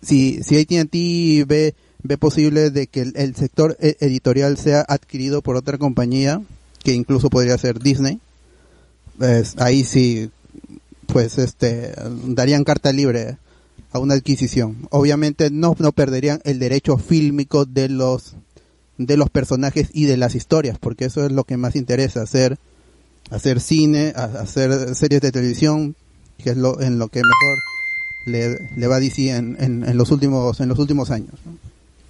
si, 0.00 0.42
si 0.42 0.58
AT&T 0.60 1.44
ve, 1.46 1.74
ve 2.02 2.18
posible 2.18 2.70
de 2.70 2.86
que 2.86 3.00
el, 3.02 3.12
el 3.16 3.34
sector 3.34 3.76
e- 3.80 3.96
editorial 4.00 4.56
sea 4.56 4.84
adquirido 4.88 5.42
por 5.42 5.56
otra 5.56 5.78
compañía, 5.78 6.40
que 6.84 6.92
incluso 6.92 7.28
podría 7.30 7.58
ser 7.58 7.80
Disney, 7.80 8.20
pues 9.18 9.54
ahí 9.58 9.82
sí, 9.84 10.30
pues 11.16 11.38
este, 11.38 11.94
darían 12.26 12.62
carta 12.62 12.92
libre 12.92 13.38
a 13.90 13.98
una 13.98 14.12
adquisición. 14.12 14.86
Obviamente 14.90 15.48
no, 15.50 15.74
no 15.78 15.92
perderían 15.92 16.42
el 16.44 16.58
derecho 16.58 16.98
fílmico 16.98 17.64
de 17.64 17.88
los 17.88 18.34
de 18.98 19.16
los 19.16 19.30
personajes 19.30 19.88
y 19.94 20.04
de 20.04 20.18
las 20.18 20.34
historias, 20.34 20.78
porque 20.78 21.06
eso 21.06 21.24
es 21.24 21.32
lo 21.32 21.44
que 21.44 21.56
más 21.56 21.74
interesa, 21.74 22.20
hacer 22.20 22.58
hacer 23.30 23.60
cine, 23.60 24.12
hacer 24.14 24.94
series 24.94 25.22
de 25.22 25.32
televisión, 25.32 25.96
que 26.36 26.50
es 26.50 26.58
lo 26.58 26.82
en 26.82 26.98
lo 26.98 27.08
que 27.08 27.22
mejor 27.22 28.58
le, 28.76 28.86
va 28.86 28.96
a 28.96 29.00
DC 29.00 29.34
en, 29.34 29.56
en, 29.58 29.96
los 29.96 30.10
últimos 30.10 30.60
en 30.60 30.68
los 30.68 30.78
últimos 30.78 31.10
años. 31.10 31.32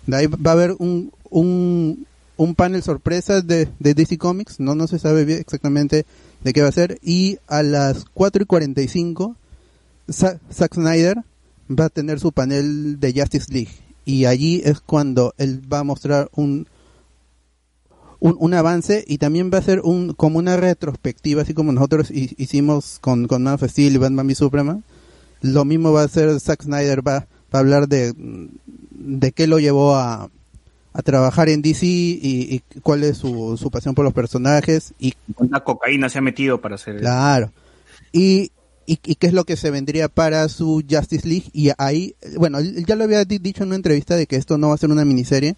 De 0.08 0.16
ahí 0.16 0.26
va 0.26 0.50
a 0.50 0.54
haber 0.54 0.74
un, 0.80 1.12
un, 1.30 2.08
un 2.36 2.54
panel 2.56 2.82
sorpresa 2.82 3.40
de, 3.40 3.68
de 3.78 3.94
DC 3.94 4.18
Comics, 4.18 4.58
no 4.58 4.74
no 4.74 4.88
se 4.88 4.98
sabe 4.98 5.32
exactamente 5.34 6.06
de 6.46 6.52
qué 6.52 6.62
va 6.62 6.68
a 6.68 6.72
ser, 6.72 6.98
y 7.02 7.38
a 7.48 7.64
las 7.64 8.04
4 8.14 8.44
y 8.44 8.46
45 8.46 9.34
Sa- 10.08 10.38
Zack 10.52 10.74
Snyder 10.74 11.16
va 11.68 11.86
a 11.86 11.88
tener 11.88 12.20
su 12.20 12.30
panel 12.30 13.00
de 13.00 13.12
Justice 13.12 13.52
League. 13.52 13.72
Y 14.04 14.26
allí 14.26 14.62
es 14.64 14.78
cuando 14.80 15.34
él 15.38 15.60
va 15.70 15.80
a 15.80 15.84
mostrar 15.84 16.30
un 16.34 16.68
un, 18.20 18.36
un 18.38 18.54
avance 18.54 19.04
y 19.06 19.18
también 19.18 19.50
va 19.52 19.58
a 19.58 19.62
ser 19.62 19.80
un 19.80 20.14
como 20.14 20.38
una 20.38 20.56
retrospectiva 20.56 21.42
así 21.42 21.52
como 21.52 21.72
nosotros 21.72 22.10
hi- 22.10 22.34
hicimos 22.38 22.98
con, 23.00 23.26
con 23.26 23.42
Man 23.42 23.54
of 23.54 23.78
y 23.78 23.96
Batman 23.98 24.26
v 24.26 24.34
Superman. 24.36 24.84
Lo 25.42 25.64
mismo 25.64 25.92
va 25.92 26.02
a 26.02 26.04
hacer 26.06 26.38
Zack 26.40 26.62
Snyder 26.62 27.06
va, 27.06 27.26
va 27.52 27.58
a 27.58 27.58
hablar 27.58 27.88
de 27.88 28.14
de 28.90 29.32
qué 29.32 29.46
lo 29.48 29.58
llevó 29.58 29.96
a, 29.96 30.30
a 30.98 31.02
trabajar 31.02 31.48
en 31.50 31.60
DC 31.60 31.84
y, 31.86 32.20
y 32.22 32.62
cuál 32.80 33.04
es 33.04 33.18
su, 33.18 33.56
su 33.58 33.70
pasión 33.70 33.94
por 33.94 34.04
los 34.04 34.14
personajes 34.14 34.94
y 34.98 35.12
¿Cuánta 35.34 35.62
cocaína 35.62 36.08
se 36.08 36.18
ha 36.18 36.22
metido 36.22 36.60
para 36.60 36.76
hacer 36.76 36.96
Claro. 37.00 37.52
Y, 38.12 38.50
y, 38.86 38.98
y 39.04 39.14
qué 39.16 39.26
es 39.26 39.32
lo 39.34 39.44
que 39.44 39.56
se 39.56 39.70
vendría 39.70 40.08
para 40.08 40.48
su 40.48 40.82
Justice 40.88 41.28
League. 41.28 41.50
Y 41.52 41.70
ahí, 41.76 42.14
bueno, 42.38 42.60
ya 42.60 42.96
lo 42.96 43.04
había 43.04 43.24
di- 43.26 43.38
dicho 43.38 43.62
en 43.62 43.68
una 43.68 43.76
entrevista 43.76 44.16
de 44.16 44.26
que 44.26 44.36
esto 44.36 44.56
no 44.56 44.68
va 44.68 44.74
a 44.74 44.78
ser 44.78 44.90
una 44.90 45.04
miniserie, 45.04 45.56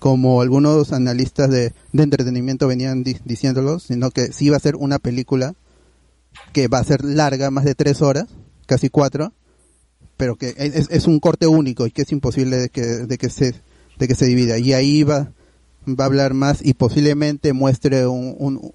como 0.00 0.40
algunos 0.42 0.92
analistas 0.92 1.48
de, 1.50 1.72
de 1.92 2.02
entretenimiento 2.02 2.66
venían 2.66 3.04
di- 3.04 3.18
diciéndolo, 3.24 3.78
sino 3.78 4.10
que 4.10 4.32
sí 4.32 4.48
va 4.48 4.56
a 4.56 4.60
ser 4.60 4.74
una 4.74 4.98
película 4.98 5.54
que 6.52 6.66
va 6.66 6.78
a 6.78 6.84
ser 6.84 7.04
larga, 7.04 7.52
más 7.52 7.64
de 7.64 7.76
tres 7.76 8.02
horas, 8.02 8.26
casi 8.66 8.88
cuatro, 8.88 9.32
pero 10.16 10.34
que 10.34 10.54
es- 10.56 10.88
es 10.90 11.06
un 11.06 11.20
corte 11.20 11.46
único 11.46 11.86
y 11.86 11.92
que 11.92 12.02
es 12.02 12.10
imposible 12.10 12.56
de 12.56 12.68
que, 12.68 12.82
de 12.82 13.16
que 13.18 13.28
se 13.30 13.54
de 14.02 14.08
que 14.08 14.14
se 14.16 14.26
divida. 14.26 14.58
Y 14.58 14.72
ahí 14.72 15.04
va, 15.04 15.30
va 15.88 16.04
a 16.04 16.06
hablar 16.06 16.34
más 16.34 16.58
y 16.64 16.74
posiblemente 16.74 17.52
muestre 17.52 18.06
un, 18.06 18.34
un- 18.38 18.72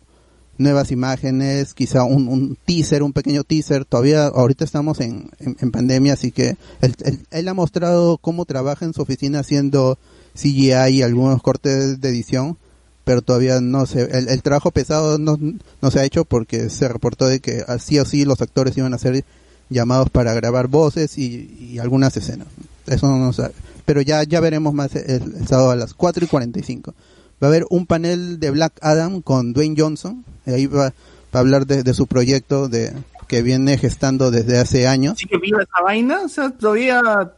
nuevas 0.57 0.89
imágenes, 0.91 1.73
quizá 1.75 2.03
un, 2.03 2.27
un 2.27 2.57
teaser, 2.65 3.03
un 3.03 3.13
pequeño 3.13 3.43
teaser. 3.43 3.85
Todavía, 3.85 4.25
ahorita 4.27 4.63
estamos 4.65 4.99
en, 5.01 5.29
en, 5.39 5.69
pandemia, 5.71 6.13
así 6.13 6.31
que 6.31 6.55
él, 6.81 6.95
él- 7.29 7.47
ha 7.47 7.53
mostrado 7.53 8.17
cómo 8.17 8.45
trabaja 8.45 8.85
en 8.85 8.93
su 8.93 9.01
oficina 9.01 9.39
haciendo 9.39 9.99
CGI 10.33 10.71
y 10.89 11.01
algunos 11.03 11.41
cortes 11.43 11.99
de 12.01 12.09
edición, 12.09 12.57
pero 13.03 13.21
todavía 13.21 13.59
no 13.61 13.85
se, 13.85 14.01
el, 14.03 14.29
el 14.29 14.41
trabajo 14.41 14.71
pesado 14.71 15.17
no, 15.19 15.37
no 15.81 15.91
se 15.91 15.99
ha 15.99 16.05
hecho 16.05 16.25
porque 16.25 16.69
se 16.69 16.87
reportó 16.87 17.27
de 17.27 17.39
que 17.39 17.63
así 17.67 17.99
o 17.99 18.05
sí 18.05 18.25
los 18.25 18.41
actores 18.41 18.75
iban 18.77 18.93
a 18.93 18.97
ser 18.97 19.23
llamados 19.69 20.09
para 20.09 20.33
grabar 20.33 20.67
voces 20.67 21.17
y, 21.17 21.55
y 21.73 21.79
algunas 21.79 22.15
escenas. 22.17 22.47
Eso 22.87 23.07
no 23.15 23.33
sabe. 23.33 23.53
Pero 23.85 24.01
ya, 24.01 24.23
ya 24.23 24.39
veremos 24.39 24.73
más 24.73 24.95
el, 24.95 25.35
el 25.39 25.47
sábado 25.47 25.71
a 25.71 25.75
las 25.75 25.93
4 25.93 26.25
y 26.25 26.27
45. 26.27 26.93
Va 27.41 27.47
a 27.47 27.49
haber 27.49 27.65
un 27.69 27.85
panel 27.85 28.39
de 28.39 28.51
Black 28.51 28.73
Adam 28.81 29.21
con 29.21 29.53
Dwayne 29.53 29.75
Johnson. 29.77 30.25
y 30.45 30.51
Ahí 30.51 30.65
va, 30.67 30.85
va 30.85 30.93
a 31.33 31.39
hablar 31.39 31.65
de, 31.67 31.83
de 31.83 31.93
su 31.93 32.07
proyecto 32.07 32.67
de 32.69 32.93
que 33.27 33.41
viene 33.41 33.77
gestando 33.77 34.31
desde 34.31 34.57
hace 34.57 34.87
años. 34.87 35.17
¿Sí 35.19 35.25
que 35.27 35.37
viva 35.37 35.61
esa 35.61 35.83
vaina? 35.83 36.21
O 36.23 36.29
sea, 36.29 36.49
todavía 36.49 37.01
o 37.01 37.31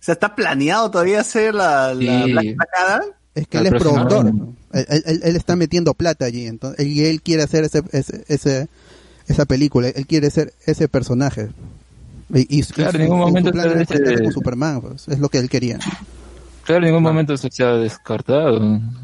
sea, 0.00 0.12
está 0.12 0.34
planeado 0.34 0.90
todavía 0.90 1.20
hacer 1.20 1.54
la, 1.54 1.94
la 1.94 2.24
Sí. 2.24 2.32
Black 2.32 2.46
Black 2.56 2.68
Adam? 2.78 3.02
Es 3.34 3.46
que 3.46 3.58
él 3.58 3.66
es 3.66 3.72
productor. 3.74 4.26
año. 4.26 4.54
Él, 4.72 4.86
él- 4.88 5.02
él- 5.06 5.20
él 5.22 5.36
está 5.36 5.56
metiendo 5.56 5.94
plata 5.94 6.24
allí. 6.24 6.46
Entonces, 6.46 6.84
y 6.86 7.04
él 7.04 7.22
quiere 7.22 7.42
hacer 7.42 7.64
ese, 7.64 7.82
ese, 7.92 8.24
ese- 8.28 8.68
esa 9.28 9.44
película. 9.44 9.88
Él 9.88 10.06
quiere 10.06 10.30
ser 10.30 10.52
ese 10.66 10.88
personaje. 10.88 11.48
Y, 12.34 12.58
y 12.58 12.62
Claro, 12.64 12.96
en 12.96 13.02
ningún 13.04 13.18
momento 13.20 13.52
plan 13.52 13.70
era 13.70 14.22
con 14.22 14.32
Superman. 14.32 14.80
pues, 14.80 15.08
es 15.08 15.18
lo 15.18 15.28
que 15.28 15.38
él 15.38 15.48
quería. 15.48 15.78
Claro, 16.64 16.80
en 16.80 16.86
ningún 16.86 17.04
momento 17.04 17.36
se 17.36 17.62
ha 17.62 17.74
descartado. 17.74 18.58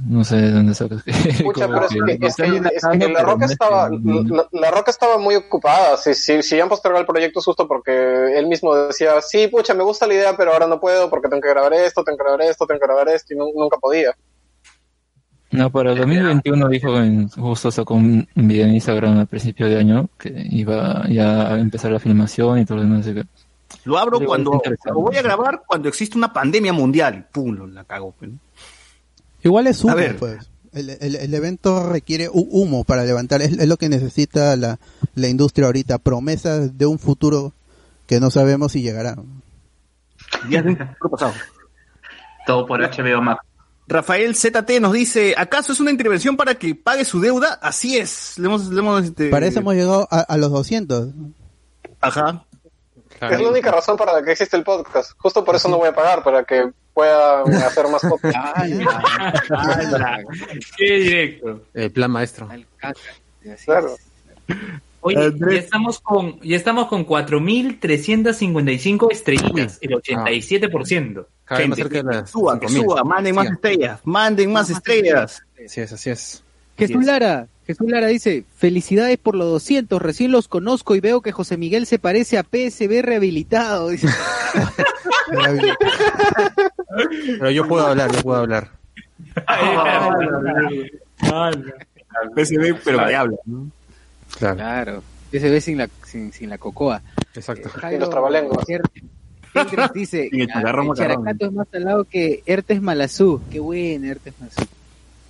No 0.09 0.25
sé 0.25 0.37
de 0.37 0.51
dónde 0.51 0.75
sacas. 0.75 1.05
Como 1.45 1.53
pero 1.53 1.87
es 1.87 2.35
que, 2.37 2.47
es 2.75 2.85
es 2.85 3.11
la 3.13 3.23
Roca 3.23 3.39
no 3.39 3.45
es 3.47 3.53
estaba, 3.53 3.89
la, 3.89 4.49
la 4.51 4.71
Roca 4.73 4.91
estaba 4.91 5.19
muy 5.19 5.37
ocupada. 5.37 5.97
Si, 5.97 6.13
si, 6.15 6.43
si 6.43 6.59
han 6.59 6.69
postergado 6.69 7.01
el 7.01 7.07
proyecto 7.07 7.41
justo 7.41 7.69
porque 7.69 8.37
él 8.37 8.49
mismo 8.49 8.75
decía, 8.75 9.21
sí, 9.21 9.47
pucha, 9.47 9.75
me 9.75 9.85
gusta 9.85 10.09
la 10.09 10.15
idea, 10.15 10.37
pero 10.37 10.53
ahora 10.53 10.67
no 10.67 10.81
puedo 10.81 11.09
porque 11.09 11.29
tengo 11.29 11.41
que 11.41 11.51
grabar 11.51 11.73
esto, 11.75 12.03
tengo 12.03 12.19
que 12.19 12.25
grabar 12.25 12.43
esto, 12.43 12.67
tengo 12.67 12.81
que 12.81 12.87
grabar 12.87 13.09
esto, 13.11 13.33
y 13.33 13.37
nu- 13.37 13.53
nunca 13.55 13.77
podía. 13.79 14.13
No, 15.53 15.71
para 15.71 15.93
el 15.93 15.99
2021 15.99 16.69
dijo, 16.69 16.97
en, 16.99 17.29
justo 17.29 17.71
sacó 17.71 17.95
un 17.95 18.27
video 18.35 18.67
en 18.67 18.75
Instagram 18.75 19.19
a 19.21 19.27
principio 19.27 19.69
de 19.69 19.79
año 19.79 20.09
que 20.19 20.47
iba 20.51 21.07
ya 21.09 21.49
a 21.55 21.59
empezar 21.61 21.93
la 21.93 22.01
filmación 22.01 22.59
y 22.59 22.65
todo 22.65 22.79
lo 22.79 22.85
demás. 22.85 23.07
Lo 23.85 23.99
abro 23.99 24.19
Pero 24.19 24.29
cuando, 24.29 24.63
lo 24.87 24.95
voy 24.95 25.17
a 25.17 25.23
grabar 25.23 25.63
cuando 25.67 25.89
existe 25.89 26.17
una 26.17 26.33
pandemia 26.33 26.73
mundial. 26.73 27.27
Pum, 27.33 27.55
lo- 27.55 27.67
la 27.67 27.85
cago. 27.85 28.15
pues. 28.19 28.31
Igual 29.43 29.67
es 29.67 29.83
humo, 29.85 29.93
A 29.93 29.97
ver. 29.97 30.17
pues. 30.17 30.49
El, 30.73 30.89
el- 30.89 31.17
el 31.17 31.35
evento 31.35 31.87
requiere 31.91 32.31
hu- 32.31 32.49
humo 32.51 32.85
para 32.85 33.05
levantar. 33.05 33.43
Es, 33.43 33.53
es 33.59 33.69
lo 33.69 33.77
que 33.77 33.89
necesita 33.91 34.57
la, 34.57 34.79
la 35.15 35.29
industria 35.29 35.67
ahorita. 35.67 35.99
Promesas 35.99 36.79
de 36.79 36.87
un 36.87 36.99
futuro 36.99 37.53
que 38.07 38.21
no 38.21 38.31
sabemos 38.31 38.73
si 38.73 38.81
llegará. 38.81 39.17
Días 40.49 40.65
de 40.65 40.71
un 40.71 40.77
futuro 40.79 41.11
pasado. 41.11 41.33
Todo 42.47 42.67
por 42.67 42.81
HBO 42.81 43.21
Max. 43.21 43.45
Rafael 43.89 44.35
ZT 44.35 44.81
nos 44.81 44.93
dice, 44.93 45.35
¿acaso 45.37 45.73
es 45.73 45.81
una 45.81 45.91
intervención 45.91 46.37
para 46.37 46.55
que 46.55 46.75
pague 46.75 47.05
su 47.05 47.21
deuda? 47.21 47.59
Así 47.63 47.99
es. 47.99 48.39
Le 48.39 48.47
hemos, 48.47 48.69
le 48.69 48.81
hemos, 48.81 49.05
este, 49.05 49.31
Para 49.31 49.47
eso 49.47 49.61
hemos 49.61 49.75
llegado 49.75 50.09
a, 50.11 50.21
a 50.21 50.37
los 50.37 50.51
200. 50.51 51.09
Ajá. 52.01 52.45
Es 53.31 53.41
la 53.41 53.49
única 53.49 53.71
razón 53.71 53.97
para 53.97 54.13
la 54.13 54.25
que 54.25 54.33
existe 54.33 54.57
el 54.57 54.65
podcast. 54.65 55.13
Justo 55.19 55.45
por 55.45 55.55
eso 55.55 55.69
no 55.69 55.79
voy 55.79 55.89
a 55.89 55.95
pagar, 55.95 56.25
para 56.25 56.43
que 56.43 56.71
pueda 56.93 57.43
hacer 57.43 57.87
más 57.89 58.03
podcasts. 58.03 58.63
Qué 60.77 60.95
directo. 60.95 61.63
El 61.73 61.93
plan 61.93 62.11
maestro. 62.11 62.49
Claro. 63.65 63.97
Oye, 65.03 65.17
ya 65.17 65.25
Andrés. 65.25 65.65
estamos 65.65 66.01
con, 66.01 66.41
ya 66.41 66.57
estamos 66.57 66.87
con 66.87 67.05
4.355 67.07 69.09
estrellitas, 69.11 69.79
el 69.81 69.91
87%. 69.91 71.27
Cada 71.45 71.59
vez 71.59 71.69
más 71.69 71.77
Gente, 71.77 71.77
cerca 71.77 71.97
de 71.99 72.05
las 72.05 72.31
suba, 72.31 72.59
que 72.59 72.67
5.000. 72.69 72.83
suba, 72.83 73.05
manden 73.05 73.35
más 73.35 73.51
estrellas, 73.51 74.01
manden 74.05 74.53
más 74.53 74.71
estrellas. 74.71 75.43
Así 75.65 75.81
es, 75.81 75.93
así 75.93 76.11
es. 76.11 76.45
Jesús 76.79 77.05
Lara, 77.05 77.49
Jesús 77.67 77.91
Lara 77.91 78.07
dice, 78.07 78.45
felicidades 78.57 79.19
por 79.19 79.35
los 79.35 79.49
200, 79.49 80.01
recién 80.01 80.31
los 80.31 80.47
conozco 80.47 80.95
y 80.95 81.01
veo 81.01 81.21
que 81.21 81.33
José 81.33 81.57
Miguel 81.57 81.87
se 81.87 81.99
parece 81.99 82.39
a 82.39 82.45
PSB 82.45 83.03
rehabilitado. 83.03 83.89
Dice. 83.89 84.07
Pero 87.39 87.51
yo 87.51 87.67
puedo 87.67 87.87
hablar, 87.87 88.13
yo 88.13 88.23
puedo 88.23 88.41
hablar. 88.41 88.71
PSB, 92.37 92.75
pero 92.85 93.07
que 93.07 93.17
habla. 93.17 93.37
¿no? 93.47 93.71
Claro, 94.55 94.57
Claro, 94.57 95.03
PSB 95.31 95.61
sin 95.61 95.79
la, 95.79 95.89
sin, 96.07 96.33
sin 96.33 96.51
la 96.51 96.59
cocoa. 96.59 97.03
exacto. 97.35 97.69
Jairo 97.71 98.01
los 98.01 98.11
trabalenguas. 98.11 98.67
Er- 98.69 98.83
dice, 99.95 100.29
Sin 100.31 100.41
el 100.41 100.49
chacarrón, 100.49 100.87
"Ah, 100.87 100.89
macarrón". 100.89 101.25
Characato 101.25 101.47
es 101.47 101.53
más 101.53 101.69
salado 101.71 102.05
que 102.05 102.43
Ertes 102.47 102.81
Malazú. 102.83 103.41
Qué 103.51 103.61
buena 103.61 104.09
Ertes 104.09 104.35
Malazú. 104.41 104.63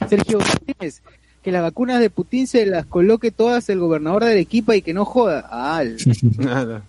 Sergio 0.09 0.39
Martínez, 0.39 1.03
que 1.43 1.53
las 1.53 1.63
vacunas 1.63 2.01
de 2.01 2.11
Putin 2.11 2.47
se 2.47 2.67
las 2.67 2.87
coloque 2.87 3.31
todas 3.31 3.69
el 3.69 3.79
gobernador 3.81 4.25
de 4.25 4.31
Arequipa 4.33 4.75
y 4.77 4.83
que 4.83 4.95
no 4.95 5.05
joda. 5.05 5.49
Ah, 5.51 5.83
el- 5.83 5.97
Nada. 6.39 6.83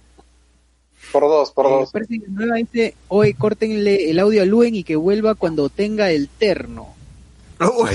Por 1.11 1.23
dos, 1.23 1.51
por 1.51 1.65
Eh, 1.65 1.69
dos. 1.69 1.91
Dice, 2.71 2.95
hoy 3.09 3.33
córtenle 3.33 4.09
el 4.09 4.19
audio 4.19 4.41
a 4.41 4.45
Luen 4.45 4.73
y 4.75 4.83
que 4.83 4.95
vuelva 4.95 5.35
cuando 5.35 5.69
tenga 5.69 6.09
el 6.11 6.29
terno. 6.29 6.87
Uy, 7.59 7.89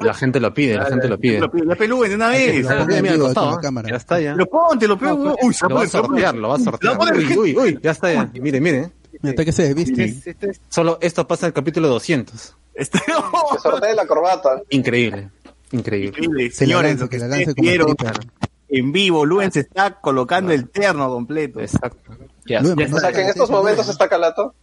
La 0.00 0.14
gente 0.14 0.40
lo 0.40 0.54
pide, 0.54 0.76
la 0.76 0.86
gente 0.86 1.08
lo 1.08 1.18
pide. 1.18 1.40
lo 1.40 1.50
Ya 1.52 1.76
pelúen 1.76 2.10
de 2.10 2.16
una 2.16 2.28
vez. 2.28 2.64
Mira, 3.02 3.18
costado, 3.18 3.60
la 3.60 3.80
¿eh? 3.80 3.90
Ya 3.90 3.96
está, 3.96 4.20
ya. 4.20 4.34
Lo 4.34 4.46
ponte, 4.46 4.86
lo 4.88 4.98
pego. 4.98 5.36
Uy, 5.42 5.52
se 5.54 5.68
Lo 5.68 5.74
va 5.74 5.82
a 5.82 5.84
se 5.84 5.90
sortear, 5.90 6.34
lo 6.34 6.48
va 6.48 6.56
a 6.56 6.60
sortear. 6.60 6.98
Uy, 6.98 7.36
uy, 7.36 7.56
uy, 7.56 7.78
ya 7.82 7.90
está, 7.90 8.12
ya. 8.12 8.30
Mire, 8.34 8.60
mire. 8.60 8.90
Mira, 9.22 9.44
que 9.44 9.52
se 9.52 9.62
desviste. 9.64 10.04
Es- 10.04 10.26
esto 10.26 10.46
es- 10.50 10.60
Solo 10.68 10.98
esto 11.00 11.26
pasa 11.26 11.46
en 11.46 11.48
el 11.48 11.52
capítulo 11.54 11.88
200. 11.88 12.56
Este- 12.74 13.00
Que 13.52 13.58
sortee 13.60 13.94
la 13.94 14.06
corbata. 14.06 14.60
Increíble, 14.70 15.28
increíble. 15.72 16.08
Increíble. 16.08 16.50
Se 16.50 16.66
la 16.66 16.74
Señores, 16.74 17.00
lo 17.00 17.08
que 17.08 17.18
la 17.18 17.24
ustedes 17.26 17.46
lance 17.46 17.54
como 17.54 17.94
en 18.68 18.90
vivo, 18.92 19.24
Luen 19.24 19.52
se 19.52 19.60
está 19.60 20.00
colocando 20.00 20.52
el 20.52 20.68
terno 20.68 21.08
completo. 21.08 21.60
Exacto. 21.60 22.12
O 22.12 22.98
sea 22.98 23.12
que 23.12 23.20
en 23.22 23.28
estos 23.28 23.48
momentos 23.50 23.88
está 23.88 24.08
calato. 24.08 24.54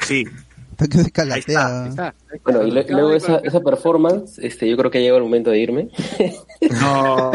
Sí. 0.00 0.24
Está 0.72 0.86
que 0.88 0.98
se 0.98 1.04
Ahí 1.04 1.10
calatea. 1.10 1.86
está. 1.88 2.14
Bueno, 2.44 2.66
y 2.66 2.70
luego 2.70 3.12
esa, 3.12 3.36
esa 3.38 3.60
performance, 3.60 4.38
este, 4.38 4.68
yo 4.68 4.76
creo 4.76 4.90
que 4.90 4.98
ha 4.98 5.00
llegado 5.00 5.18
el 5.18 5.24
momento 5.24 5.50
de 5.50 5.58
irme. 5.60 5.88
No, 6.80 7.32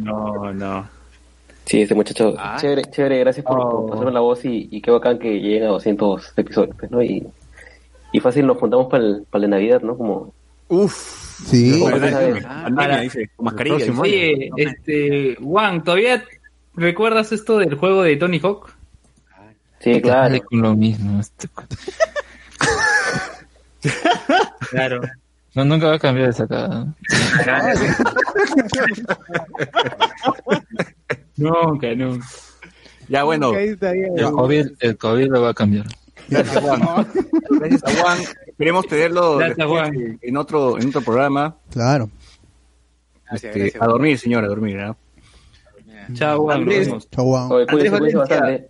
no, 0.00 0.52
no. 0.52 0.88
Sí, 1.66 1.82
este 1.82 1.94
muchacho, 1.94 2.34
Ah. 2.38 2.56
chévere, 2.60 2.82
chévere, 2.90 3.18
gracias 3.20 3.44
por, 3.46 3.58
Oh. 3.60 3.70
por 3.82 3.90
pasarme 3.90 4.12
la 4.12 4.20
voz 4.20 4.44
y, 4.44 4.68
y 4.70 4.80
qué 4.80 4.90
bacán 4.90 5.18
que 5.18 5.40
lleguen 5.40 5.64
a 5.64 5.68
200 5.68 6.32
episodios, 6.36 6.74
pues, 6.78 6.90
¿no? 6.90 7.02
Y, 7.02 7.26
y 8.12 8.20
fácil 8.20 8.46
nos 8.46 8.58
juntamos 8.58 8.88
para 8.88 9.04
el, 9.04 9.22
para 9.30 9.44
el 9.44 9.50
de 9.50 9.56
Navidad, 9.56 9.82
¿no? 9.82 9.96
Como, 9.96 10.32
Uf. 10.68 11.46
Sí. 11.46 11.80
Oye, 13.98 14.50
este, 14.56 15.36
Juan, 15.42 15.82
¿todavía 15.84 16.22
recuerdas 16.74 17.32
esto 17.32 17.58
del 17.58 17.74
juego 17.76 18.02
de 18.02 18.16
Tony 18.16 18.38
Hawk? 18.40 18.72
sí, 19.80 20.00
claro. 20.02 20.38
Con 20.44 20.60
lo 20.62 20.74
mismo. 20.74 21.20
Claro. 24.70 25.00
No, 25.54 25.64
nunca 25.64 25.88
va 25.88 25.94
a 25.94 25.98
cambiar 25.98 26.28
esa 26.30 26.46
cara. 26.46 26.86
Nunca, 31.36 31.94
nunca. 31.94 32.26
Ya, 33.08 33.24
bueno. 33.24 33.52
El 33.56 33.78
COVID, 33.78 34.66
el 34.80 34.96
COVID 34.96 35.26
lo 35.28 35.42
va 35.42 35.50
a 35.50 35.54
cambiar. 35.54 35.86
Gracias, 36.28 36.62
Juan. 36.62 36.80
Gracias 37.50 37.82
a 37.84 38.00
Juan. 38.02 38.18
Esperemos 38.46 38.86
tenerlo 38.86 39.36
Gracias, 39.38 39.56
después 39.56 39.80
Juan. 39.82 40.18
en 40.22 40.36
otro, 40.36 40.78
en 40.78 40.88
otro 40.88 41.00
programa. 41.00 41.56
Claro. 41.70 42.10
Gracias, 43.24 43.44
Este, 43.44 43.58
gracias. 43.60 43.82
a 43.82 43.86
dormir, 43.86 44.18
señora, 44.18 44.46
a 44.46 44.50
dormir. 44.50 44.76
¿no? 44.76 44.96
Chao, 46.12 46.42
Juan. 46.42 46.58
Andrés. 46.60 46.88
Chau, 47.10 47.24
Juan. 47.26 47.48
Andrés 47.68 47.90
Valencia. 47.90 48.66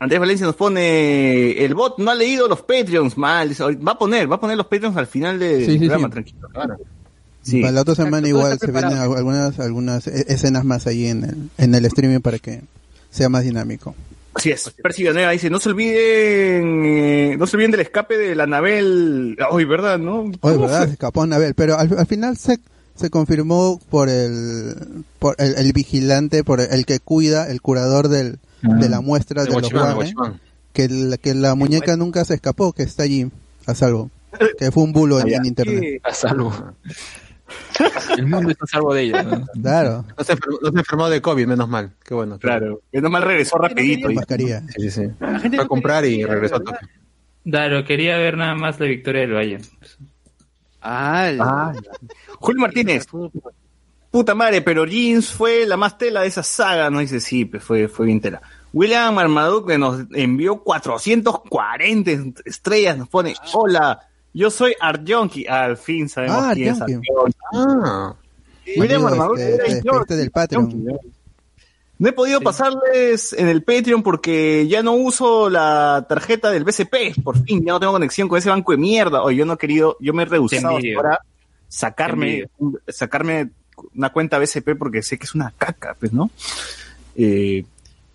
Andrés 0.00 0.18
Valencia 0.18 0.46
nos 0.46 0.56
pone 0.56 1.62
el 1.62 1.74
bot 1.74 1.98
no 1.98 2.10
ha 2.10 2.14
leído 2.14 2.48
los 2.48 2.62
Patreons 2.62 3.16
mal. 3.16 3.50
Va 3.86 3.92
a 3.92 3.98
poner, 3.98 4.30
va 4.30 4.36
a 4.36 4.40
poner 4.40 4.56
los 4.56 4.66
Patreons 4.66 4.96
al 4.96 5.06
final 5.06 5.38
del 5.38 5.64
Sí, 5.66 5.72
sí, 5.72 5.78
programa, 5.80 6.08
sí. 6.08 6.12
tranquilo. 6.12 6.48
Claro. 6.52 6.76
Sí. 7.42 7.60
Para 7.60 7.72
la 7.72 7.80
otra 7.82 7.94
semana 7.94 8.26
Exacto, 8.26 8.28
igual 8.28 8.58
se 8.58 8.70
vienen 8.72 8.98
algunas 8.98 9.60
algunas 9.60 10.06
e- 10.06 10.24
escenas 10.32 10.64
más 10.64 10.86
ahí 10.86 11.06
en 11.06 11.24
el, 11.24 11.36
en 11.58 11.74
el 11.74 11.84
streaming 11.86 12.20
para 12.20 12.38
que 12.38 12.62
sea 13.10 13.28
más 13.28 13.44
dinámico. 13.44 13.94
Así 14.34 14.50
es. 14.50 14.70
Percy 14.82 15.02
Villanueva 15.02 15.32
dice, 15.32 15.50
no 15.50 15.58
se 15.58 15.68
olviden, 15.70 16.82
eh, 16.86 17.36
no 17.38 17.46
se 17.46 17.56
olviden 17.56 17.72
del 17.72 17.80
escape 17.80 18.16
de 18.16 18.34
la 18.34 18.44
Anabel. 18.44 19.36
Ay, 19.50 19.64
¿verdad, 19.64 19.98
no? 19.98 20.30
¿Cómo 20.40 20.60
verdad, 20.60 20.86
se 20.86 20.92
escapó 20.92 21.22
Anabel, 21.22 21.54
pero 21.54 21.76
al, 21.76 21.98
al 21.98 22.06
final 22.06 22.36
se, 22.36 22.58
se 22.94 23.10
confirmó 23.10 23.80
por 23.90 24.08
el 24.08 24.74
por 25.18 25.34
el, 25.38 25.56
el 25.56 25.72
vigilante, 25.72 26.44
por 26.44 26.60
el, 26.60 26.86
que 26.86 27.00
cuida, 27.00 27.50
el 27.50 27.60
curador 27.60 28.08
del, 28.08 28.38
de 28.62 28.88
la 28.88 29.00
muestra 29.00 29.42
El 29.42 29.48
de 29.48 29.60
los 29.60 29.72
Warren, 29.72 30.14
que, 30.72 30.84
el- 30.84 31.18
que 31.20 31.34
la 31.34 31.54
muñeca 31.54 31.96
nunca 31.96 32.24
se 32.24 32.34
escapó, 32.34 32.72
que 32.72 32.82
está 32.82 33.02
allí 33.04 33.30
a 33.66 33.74
salvo. 33.74 34.10
Que 34.58 34.70
fue 34.70 34.84
un 34.84 34.92
bulo 34.92 35.18
en, 35.20 35.32
en 35.34 35.44
internet. 35.44 36.00
A 36.04 36.14
salvo. 36.14 36.52
El 38.16 38.26
mundo 38.26 38.50
está 38.50 38.64
a 38.64 38.68
salvo 38.68 38.94
de 38.94 39.02
ella. 39.02 39.22
¿no? 39.24 39.44
Claro, 39.60 40.04
No 40.16 40.24
se, 40.24 40.32
enfermó, 40.32 40.58
no 40.62 40.70
se 40.70 40.78
enfermó 40.78 41.08
de 41.08 41.20
COVID, 41.20 41.46
menos 41.46 41.68
mal. 41.68 41.90
Qué 42.04 42.14
bueno. 42.14 42.38
Claro. 42.38 42.80
Menos 42.92 43.10
mal 43.10 43.22
regresó 43.22 43.58
rapidito. 43.58 44.06
con 44.06 44.12
y-. 44.40 44.46
Sí, 44.46 44.60
sí, 44.76 44.90
sí. 44.90 45.02
La 45.18 45.40
gente 45.40 45.56
Fue 45.56 45.62
a 45.62 45.64
no 45.64 45.68
comprar 45.68 46.04
y 46.04 46.10
quería- 46.18 46.26
regresó 46.28 46.60
toque. 46.60 46.78
Claro, 47.44 47.84
quería 47.84 48.18
ver 48.18 48.36
nada 48.36 48.54
más 48.54 48.78
la 48.78 48.86
victoria 48.86 49.22
del 49.22 49.32
Valle. 49.32 49.58
Ah, 50.82 51.30
la- 51.34 51.72
Julio 52.38 52.60
Martínez. 52.60 53.06
Puta 54.10 54.34
madre, 54.34 54.60
pero 54.60 54.84
Jeans 54.86 55.28
fue 55.30 55.66
la 55.66 55.76
más 55.76 55.96
tela 55.96 56.22
de 56.22 56.28
esa 56.28 56.42
saga, 56.42 56.90
¿no? 56.90 56.98
Dice, 56.98 57.20
sí, 57.20 57.44
pues 57.44 57.62
fue, 57.62 57.86
fue 57.86 58.06
bien 58.06 58.20
tela. 58.20 58.42
William 58.72 59.14
Marmaduke 59.14 59.72
que 59.72 59.78
nos 59.78 60.04
envió 60.12 60.62
440 60.62 62.40
estrellas, 62.44 62.98
nos 62.98 63.08
pone, 63.08 63.34
hola, 63.52 64.00
yo 64.32 64.50
soy 64.50 64.74
Art 64.80 65.02
Junkie. 65.06 65.46
Al 65.46 65.76
fin 65.76 66.08
sabemos 66.08 66.38
Ah, 66.40 66.52
quién 66.54 66.74
es. 66.74 66.80
Ah, 67.52 68.14
William 68.76 69.02
Marmaduke 69.02 69.40
este, 69.40 69.54
era 69.54 69.64
te 69.64 69.70
yo, 69.70 69.78
despediste 69.80 70.16
del 70.16 70.30
Patreon. 70.30 70.84
¿no? 70.84 72.08
He 72.08 72.12
podido 72.12 72.40
pasarles 72.40 73.32
en 73.34 73.48
el 73.48 73.62
Patreon 73.62 74.02
porque 74.02 74.66
ya 74.68 74.82
no 74.82 74.92
uso 74.94 75.50
la 75.50 76.06
tarjeta 76.08 76.50
del 76.50 76.64
BCP. 76.64 77.22
Por 77.22 77.42
fin, 77.44 77.64
ya 77.64 77.72
no 77.72 77.80
tengo 77.80 77.92
conexión 77.92 78.28
con 78.28 78.38
ese 78.38 78.48
banco 78.48 78.72
de 78.72 78.78
mierda. 78.78 79.22
Oye, 79.22 79.36
yo 79.36 79.44
no 79.44 79.52
he 79.52 79.58
querido, 79.58 79.96
yo 80.00 80.14
me 80.14 80.22
he 80.22 80.26
rehusado 80.26 80.78
Te 80.78 80.96
sacarme, 81.68 82.48
sacarme 82.88 83.50
una 83.94 84.10
cuenta 84.10 84.38
BCP 84.38 84.76
porque 84.78 85.02
sé 85.02 85.18
que 85.18 85.24
es 85.24 85.34
una 85.34 85.52
caca, 85.56 85.96
pues, 85.98 86.12
¿no? 86.12 86.30
Eh, 87.16 87.64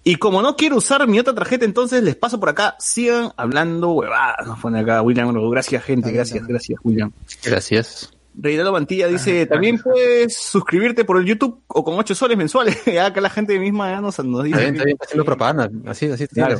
y 0.04 0.16
como 0.18 0.42
no 0.42 0.56
quiero 0.56 0.78
usar 0.78 1.08
mi 1.08 1.20
otra 1.20 1.34
tarjeta, 1.34 1.66
entonces 1.66 2.04
les 2.04 2.16
paso 2.16 2.40
por 2.40 2.50
acá. 2.50 2.76
Sigan 2.80 3.32
hablando 3.38 3.92
huevadas. 3.94 4.46
Nos 4.46 4.60
pone 4.60 4.80
acá 4.80 5.02
William. 5.02 5.34
Gracias, 5.50 5.84
gente. 5.84 6.12
Gracias, 6.12 6.46
gracias, 6.46 6.80
William. 6.84 7.12
gracias. 7.44 8.12
Reinaldo 8.38 8.74
Mantilla 8.74 9.08
dice, 9.08 9.46
también 9.46 9.80
puedes 9.80 10.38
suscribirte 10.38 11.06
por 11.06 11.18
el 11.18 11.26
YouTube 11.26 11.62
o 11.68 11.84
con 11.84 11.98
8 11.98 12.14
soles 12.14 12.38
mensuales. 12.38 12.84
ya 12.86 13.06
acá 13.08 13.22
la 13.22 13.30
gente 13.30 13.58
misma 13.58 13.90
ya 13.90 14.02
nos, 14.02 14.20
nos 14.20 14.46
Está 14.46 14.60
dice. 14.60 14.60
bien, 14.60 14.76
está 14.76 14.86
bien, 14.86 14.96
está 14.96 15.06
haciendo 15.06 15.26
propaganda. 15.26 15.70
Así, 15.90 16.06
así 16.08 16.28
Claro. 16.28 16.60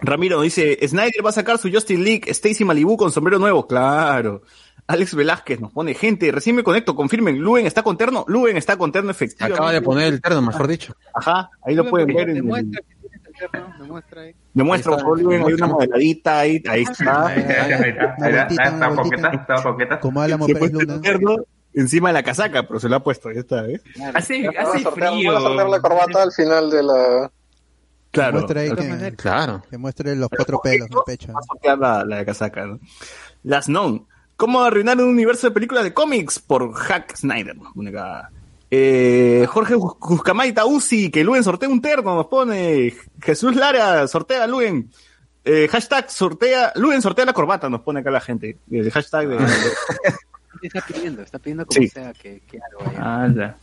Ramiro 0.00 0.40
dice, 0.42 0.78
Snyder 0.86 1.24
va 1.24 1.30
a 1.30 1.32
sacar 1.32 1.58
su 1.58 1.70
Justin 1.72 2.02
League, 2.02 2.22
Stacy 2.30 2.64
Malibu 2.64 2.96
con 2.96 3.12
sombrero 3.12 3.38
nuevo. 3.38 3.66
Claro. 3.66 4.42
Alex 4.92 5.14
Velázquez 5.14 5.60
nos 5.60 5.72
pone, 5.72 5.94
gente, 5.94 6.30
recién 6.30 6.54
me 6.56 6.62
conecto, 6.62 6.94
confirmen, 6.94 7.38
Luen 7.38 7.66
está 7.66 7.82
con 7.82 7.96
terno. 7.96 8.24
Luen 8.28 8.56
está 8.56 8.76
con 8.76 8.92
terno 8.92 9.10
efectivamente. 9.10 9.54
Acaba 9.56 9.72
de 9.72 9.80
poner 9.82 10.12
el 10.12 10.20
terno, 10.20 10.42
mejor 10.42 10.68
dicho. 10.68 10.94
Ajá, 11.14 11.50
ahí 11.62 11.74
lo 11.74 11.88
pueden 11.88 12.08
ver. 12.08 12.28
En, 12.30 12.34
Demuestra 12.36 12.80
que 12.82 12.94
tienes 13.00 13.20
el 13.26 13.50
terno, 13.50 13.74
demuestra 13.80 14.20
ahí. 14.22 14.34
demuestra, 14.52 14.96
por 14.98 15.20
Luen, 15.20 15.42
hay 15.46 15.52
una 15.54 15.66
modeladita 15.66 16.38
ahí, 16.40 16.62
ahí 16.68 16.82
está. 16.82 17.26
Ahí 17.26 17.40
está, 17.40 17.64
Ahí 17.64 17.90
está, 17.90 18.88
coqueta, 18.90 18.90
vueltita. 18.90 19.30
está 19.32 19.62
coqueta. 19.62 20.00
Como 20.00 20.20
Pérez 20.22 20.38
puso 20.38 20.80
el 20.80 20.86
Luna. 20.86 21.00
terno 21.00 21.36
encima 21.74 22.08
de 22.10 22.12
la 22.12 22.22
casaca, 22.22 22.62
pero 22.68 22.78
se 22.78 22.88
lo 22.90 22.96
ha 22.96 23.02
puesto, 23.02 23.30
ya 23.32 23.40
está, 23.40 23.66
¿eh? 23.66 23.80
Hace, 24.14 24.46
a 24.46 24.50
hace 24.62 24.80
sortear, 24.82 25.12
frío. 25.14 25.32
van 25.32 25.42
a 25.42 25.46
sortear 25.46 25.68
la 25.70 25.80
corbata 25.80 26.22
al 26.22 26.32
final 26.32 26.70
de 26.70 26.82
la... 26.82 27.32
Claro. 28.10 28.46
Ahí 28.54 28.68
Va 28.68 28.76
que, 28.76 29.16
Claro. 29.16 29.62
que 29.70 29.78
muestre 29.78 30.14
los 30.14 30.28
cuatro 30.28 30.60
pelos 30.62 30.86
del 30.90 30.98
pecho. 31.06 31.32
a 31.34 31.42
sortear 31.42 31.78
la, 31.78 32.04
la 32.04 32.16
de 32.18 32.24
casaca, 32.26 32.66
¿no? 32.66 32.78
Las 33.42 33.66
known. 33.66 34.06
¿Cómo 34.42 34.60
arruinar 34.64 34.96
un 34.98 35.04
universo 35.08 35.46
de 35.46 35.52
películas 35.54 35.84
de 35.84 35.94
cómics? 35.94 36.40
Por 36.40 36.72
Hack 36.74 37.14
Snyder. 37.14 37.54
nos 37.56 37.72
pone 37.72 37.90
acá. 37.90 38.28
Eh, 38.72 39.46
Jorge 39.48 39.76
Juscamay 39.76 40.52
Tausi, 40.52 41.12
que 41.12 41.22
Luen 41.22 41.44
sortea 41.44 41.68
un 41.68 41.80
terno, 41.80 42.16
nos 42.16 42.26
pone. 42.26 42.92
Jesús 43.20 43.54
Lara, 43.54 44.08
sortea 44.08 44.48
Luen. 44.48 44.90
Eh, 45.44 45.68
hashtag 45.70 46.10
sortea, 46.10 46.72
Luen 46.74 47.00
sortea 47.02 47.24
la 47.24 47.32
corbata, 47.32 47.70
nos 47.70 47.82
pone 47.82 48.00
acá 48.00 48.10
la 48.10 48.20
gente. 48.20 48.58
El 48.68 48.90
hashtag 48.90 49.28
de, 49.28 49.36
Está 50.62 50.80
pidiendo, 50.80 51.22
está 51.22 51.38
pidiendo 51.38 51.64
como 51.64 51.80
Sí. 51.80 51.86
sea 51.86 52.12
que, 52.12 52.42
que 52.50 52.58
algo 52.68 52.90
ahí. 52.90 52.96
Anda. 52.98 53.56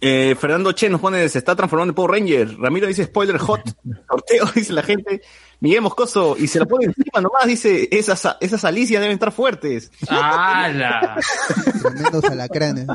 Eh, 0.00 0.36
Fernando 0.38 0.72
Che 0.72 0.88
nos 0.88 1.00
pone, 1.00 1.28
se 1.28 1.38
está 1.38 1.54
transformando 1.56 1.90
en 1.92 1.94
Power 1.94 2.10
Ranger. 2.12 2.58
Ramiro 2.58 2.86
dice 2.86 3.04
spoiler 3.04 3.38
hot. 3.38 3.60
Sorteo, 4.08 4.46
dice 4.54 4.72
la 4.72 4.82
gente. 4.82 5.22
Miguel 5.60 5.80
Moscoso, 5.82 6.36
y 6.38 6.48
se 6.48 6.58
la 6.58 6.66
pone 6.66 6.86
encima 6.86 7.20
nomás, 7.20 7.46
dice, 7.46 7.88
esas, 7.90 8.36
esas 8.40 8.64
alicias 8.64 9.00
deben 9.00 9.14
estar 9.14 9.32
fuertes. 9.32 9.90
¡Hala! 10.08 11.16
Tremendos 11.82 12.24
alacranes. 12.24 12.86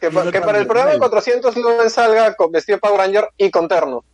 Que, 0.00 0.10
pa- 0.10 0.30
que 0.30 0.40
para 0.40 0.58
el 0.58 0.66
programa 0.66 0.98
400 0.98 1.56
Luen 1.56 1.88
salga 1.90 2.34
con 2.34 2.50
vestido 2.52 2.76
de 2.76 2.80
Power 2.80 2.98
Ranger 2.98 3.28
y 3.36 3.50
con 3.50 3.68
terno. 3.68 4.04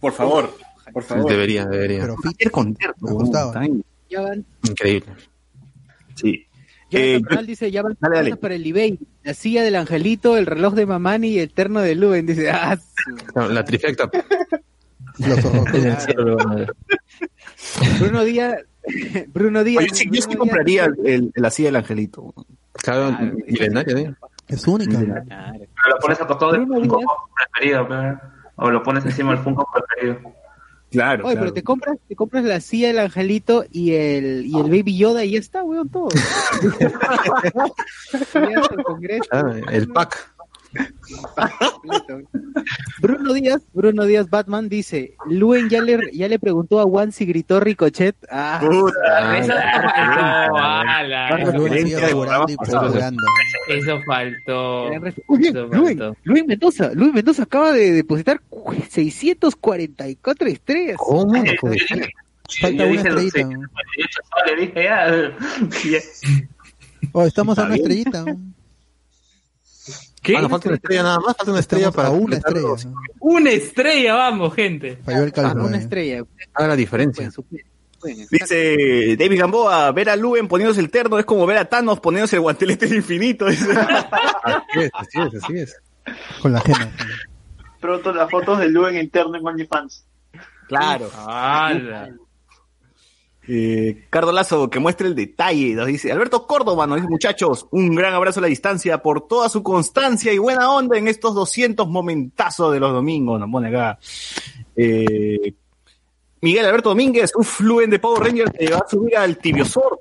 Por 0.00 0.12
favor, 0.12 0.52
por 0.92 1.02
favor. 1.02 1.30
Debería, 1.30 1.64
debería. 1.66 2.00
Pero 2.00 2.16
Ir 2.38 2.50
con 2.50 2.74
terno, 2.74 2.94
Increíble. 4.62 5.12
Sí. 6.14 6.45
Eh, 6.92 7.20
Bernal 7.22 7.46
dice, 7.46 7.70
ya 7.70 7.82
van 7.82 7.96
Dale, 8.00 8.16
dale. 8.16 8.30
cosas 8.30 8.40
para 8.40 8.54
el 8.54 8.64
eBay. 8.66 8.98
La 9.24 9.34
silla 9.34 9.62
del 9.64 9.74
angelito, 9.74 10.36
el 10.36 10.46
reloj 10.46 10.74
de 10.74 10.86
Mamani 10.86 11.28
y 11.28 11.38
el 11.40 11.52
terno 11.52 11.80
de 11.80 11.94
Luen. 11.96 12.26
Dice, 12.26 12.50
ah, 12.50 12.78
No, 13.34 13.48
La 13.48 13.64
trifecta. 13.64 14.08
Bruno 18.00 18.24
Díaz, 18.24 18.56
Bruno 19.34 19.64
Díaz. 19.64 19.84
Oye, 19.84 19.94
sí, 19.94 20.08
yo 20.10 20.20
sí 20.22 20.28
Bruno 20.28 20.38
compraría 20.40 20.86
Díaz- 20.86 20.98
el, 21.04 21.06
el- 21.12 21.32
la 21.34 21.50
silla 21.50 21.68
del 21.68 21.76
angelito. 21.76 22.32
Claro, 22.74 23.16
Claro, 23.16 23.36
milenario, 23.46 23.96
¿eh? 23.98 24.14
Es 24.48 24.66
única. 24.68 24.98
Ah, 24.98 25.24
Claro. 25.26 25.58
Pero 25.58 25.94
lo 25.94 25.98
pones 26.00 26.20
a 26.20 26.26
costado 26.26 26.52
del 26.52 26.60
Bruno 26.66 26.80
Funko 26.80 26.98
Díaz. 26.98 27.10
preferido, 27.52 28.20
o 28.56 28.70
lo 28.70 28.82
pones 28.82 29.04
encima 29.06 29.30
del 29.32 29.42
Funko 29.42 29.66
preferido. 29.74 30.20
Claro, 30.96 31.26
Oye, 31.26 31.34
claro. 31.34 31.40
pero 31.40 31.52
te 31.54 31.62
compras, 31.62 31.98
te 32.08 32.16
compras 32.16 32.44
la 32.44 32.60
silla 32.60 32.88
del 32.88 32.98
angelito 32.98 33.64
y 33.70 33.92
el, 33.92 34.46
y 34.46 34.56
el 34.56 34.64
baby 34.64 34.96
Yoda 34.96 35.24
y 35.24 35.32
ya 35.32 35.38
está, 35.38 35.62
weón, 35.62 35.88
todo. 35.88 36.08
El 38.34 38.82
congreso. 38.84 39.28
Ah, 39.30 39.52
el 39.70 39.88
pack. 39.88 40.35
Bruno 43.00 43.32
Díaz, 43.34 43.62
Bruno 43.72 44.04
Díaz 44.04 44.28
Batman 44.30 44.68
dice, 44.68 45.14
Luen 45.26 45.68
ya 45.68 45.80
le, 45.82 45.98
ya 46.12 46.28
le 46.28 46.38
preguntó 46.38 46.80
a 46.80 46.84
Juan 46.84 47.12
si 47.12 47.26
gritó 47.26 47.60
Ricochet. 47.60 48.16
Ah, 48.30 48.58
Puta, 48.60 49.38
Eso 49.38 49.52
faltó, 49.52 50.56
ala. 50.56 51.28
Eso 53.68 54.00
faltó. 54.06 54.92
Eso 54.92 55.12
Luen, 55.28 55.96
faltó. 55.98 56.16
Luen 56.24 56.46
Mendoza, 56.46 56.90
Luen 56.94 57.12
Mendoza 57.14 57.42
acaba 57.44 57.72
de 57.72 57.92
depositar 57.92 58.40
644 58.88 60.48
estrellas. 60.48 60.96
¿Cómo? 60.98 61.32
Falta 61.34 62.84
una 62.86 63.00
estrellita. 63.00 63.38
648 63.38 64.20
soles, 64.30 64.60
dije 64.60 64.84
ya. 64.84 65.08
Ya. 65.90 65.98
Oh, 67.12 67.24
estamos 67.24 67.58
a 67.58 67.62
una 67.64 67.74
bien. 67.74 67.82
estrellita. 67.86 68.24
¿Qué? 70.26 70.36
Ah, 70.36 70.48
falta 70.48 70.68
una 70.68 70.76
estrella 70.76 71.02
nada 71.04 71.20
más, 71.20 71.36
falta 71.36 71.52
una 71.52 71.60
estrella 71.60 71.88
Estamos 71.88 72.10
para 72.10 72.18
una 72.18 72.36
estrella. 72.36 72.66
Una 73.20 73.50
estrella, 73.50 74.14
vamos, 74.14 74.54
gente. 74.54 74.98
Falló 75.04 75.22
el 75.22 75.32
cálculo. 75.32 75.66
una 75.66 75.76
eh. 75.76 75.80
estrella. 75.80 76.24
Haga 76.52 76.66
la 76.66 76.74
diferencia. 76.74 77.30
Dice 78.30 79.16
David 79.16 79.38
Gamboa, 79.38 79.92
ver 79.92 80.10
a 80.10 80.16
Luen 80.16 80.48
poniéndose 80.48 80.80
el 80.80 80.90
terno 80.90 81.20
es 81.20 81.24
como 81.24 81.46
ver 81.46 81.58
a 81.58 81.64
Thanos 81.66 82.00
poniéndose 82.00 82.36
el 82.36 82.42
guantelete 82.42 82.86
del 82.86 82.96
infinito. 82.96 83.46
Así 83.46 83.60
es, 84.74 84.90
así 84.94 85.20
es, 85.20 85.44
así 85.44 85.58
es. 85.58 85.80
Con 86.42 86.52
la 86.52 86.60
gema. 86.60 86.90
Pronto 87.80 88.12
las 88.12 88.28
fotos 88.28 88.58
de 88.58 88.68
Luen 88.68 88.96
interno 88.96 89.36
en 89.36 89.46
OnlyFans. 89.46 90.06
claro. 90.66 91.08
Ala. 91.24 92.10
Eh, 93.48 94.06
Cardo 94.10 94.32
Lazo, 94.32 94.68
que 94.68 94.80
muestre 94.80 95.06
el 95.08 95.14
detalle, 95.14 95.74
nos 95.74 95.86
dice 95.86 96.10
Alberto 96.10 96.46
Córdoba, 96.46 96.86
nos 96.86 96.96
dice 96.96 97.08
muchachos, 97.08 97.66
un 97.70 97.94
gran 97.94 98.12
abrazo 98.12 98.40
a 98.40 98.42
la 98.42 98.48
distancia 98.48 98.98
por 99.02 99.28
toda 99.28 99.48
su 99.48 99.62
constancia 99.62 100.32
y 100.32 100.38
buena 100.38 100.70
onda 100.72 100.98
en 100.98 101.06
estos 101.06 101.34
200 101.34 101.88
momentazos 101.88 102.72
de 102.72 102.80
los 102.80 102.92
domingos, 102.92 103.38
nos 103.38 103.50
pone 103.50 103.68
acá. 103.68 103.98
Eh, 104.74 105.54
Miguel 106.40 106.66
Alberto 106.66 106.90
Domínguez, 106.90 107.32
un 107.36 107.44
fluen 107.44 107.90
de 107.90 107.98
Power 107.98 108.24
Rangers 108.24 108.52
te 108.52 108.70
va 108.70 108.78
a 108.78 108.88
subir 108.88 109.16
al 109.16 109.38
tibiosor. 109.38 110.00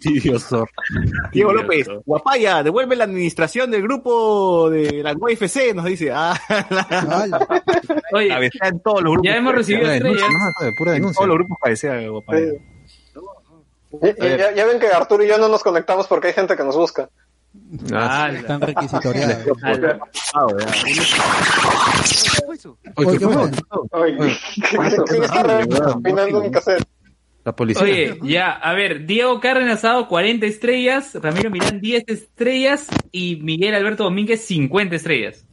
Tibiosor. 0.00 0.70
Diego 1.32 1.52
López, 1.52 1.88
Guapaya, 2.04 2.62
devuelve 2.62 2.96
la 2.96 3.04
administración 3.04 3.70
del 3.70 3.82
grupo 3.82 4.70
de 4.70 5.02
la 5.02 5.12
UFC, 5.12 5.74
nos 5.74 5.84
dice. 5.84 6.10
Ah. 6.12 6.38
Oye, 8.12 8.28
cabecea 8.28 8.68
en 8.68 8.80
todos 8.80 9.02
los 9.02 9.12
grupos. 9.12 9.30
ya 9.30 9.36
hemos 9.36 9.54
recibido 9.54 9.84
Pura 9.84 9.96
estrellas. 9.96 10.22
En 10.96 11.12
todos 11.12 11.28
los 11.28 11.36
grupos 11.36 11.58
cabecea 11.62 12.08
Guapaya. 12.08 12.52
Ya, 14.02 14.52
ya 14.54 14.66
ven 14.66 14.78
que 14.78 14.88
Arturo 14.88 15.24
y 15.24 15.28
yo 15.28 15.38
no 15.38 15.48
nos 15.48 15.62
conectamos 15.62 16.06
porque 16.06 16.28
hay 16.28 16.34
gente 16.34 16.56
que 16.56 16.64
nos 16.64 16.76
busca. 16.76 17.08
Ah. 17.92 18.30
Están 18.32 18.60
requisitoriados. 18.60 19.58
Ah. 20.34 20.46
La 27.46 27.54
policía. 27.54 27.82
Oye, 27.84 28.18
ya, 28.24 28.50
a 28.50 28.74
ver, 28.74 29.06
Diego 29.06 29.38
Carren 29.38 29.68
Asado, 29.68 30.08
40 30.08 30.44
estrellas, 30.46 31.12
Ramiro 31.14 31.48
Milán, 31.48 31.80
10 31.80 32.02
estrellas 32.08 32.88
y 33.12 33.36
Miguel 33.36 33.72
Alberto 33.76 34.02
Domínguez, 34.02 34.44
50 34.46 34.96
estrellas. 34.96 35.44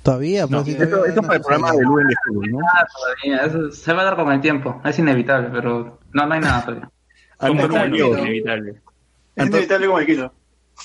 Todavía, 0.04 0.48
pues, 0.48 0.66
sí, 0.66 0.72
Esto, 0.72 0.88
todavía 0.88 1.10
esto 1.10 1.22
no 1.22 1.28
para 1.28 1.38
el 1.38 1.44
programa 1.44 1.72
de 1.74 1.84
Luen 1.84 2.08
de 2.08 2.16
fútbol, 2.26 2.52
¿no? 2.52 2.60
Ah, 2.60 2.88
todavía, 2.96 3.46
eso 3.46 3.72
se 3.72 3.94
va 3.94 4.02
a 4.02 4.06
dar 4.06 4.16
con 4.16 4.32
el 4.32 4.42
tiempo, 4.42 4.82
es 4.86 4.98
inevitable, 5.00 5.50
pero 5.52 6.00
no, 6.14 6.26
no 6.26 6.34
hay 6.34 6.40
nada 6.40 6.66
todavía. 6.66 6.92
Antonio 7.40 7.68
Gallegos, 7.68 8.20
inevitable. 8.20 8.82
Es 9.36 9.48
inevitable 9.48 9.88
como 9.88 10.00
el 10.00 10.06
quito. 10.06 10.34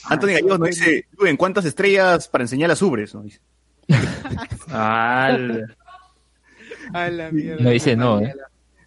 Antonio 0.09 0.35
Gallegos 0.35 0.59
nos 0.59 0.69
dice, 0.69 1.07
Luen, 1.19 1.36
¿cuántas 1.36 1.65
estrellas 1.65 2.28
para 2.28 2.45
enseñar 2.45 2.69
las 2.69 2.82
ubres? 2.82 3.15
Nos 3.15 3.24
dice. 3.24 3.41
Ala. 4.70 5.66
A 6.93 7.09
la 7.09 7.31
mierda. 7.31 7.62
No 7.62 7.70
dice 7.70 7.97
no, 7.97 8.20
¿eh? 8.20 8.35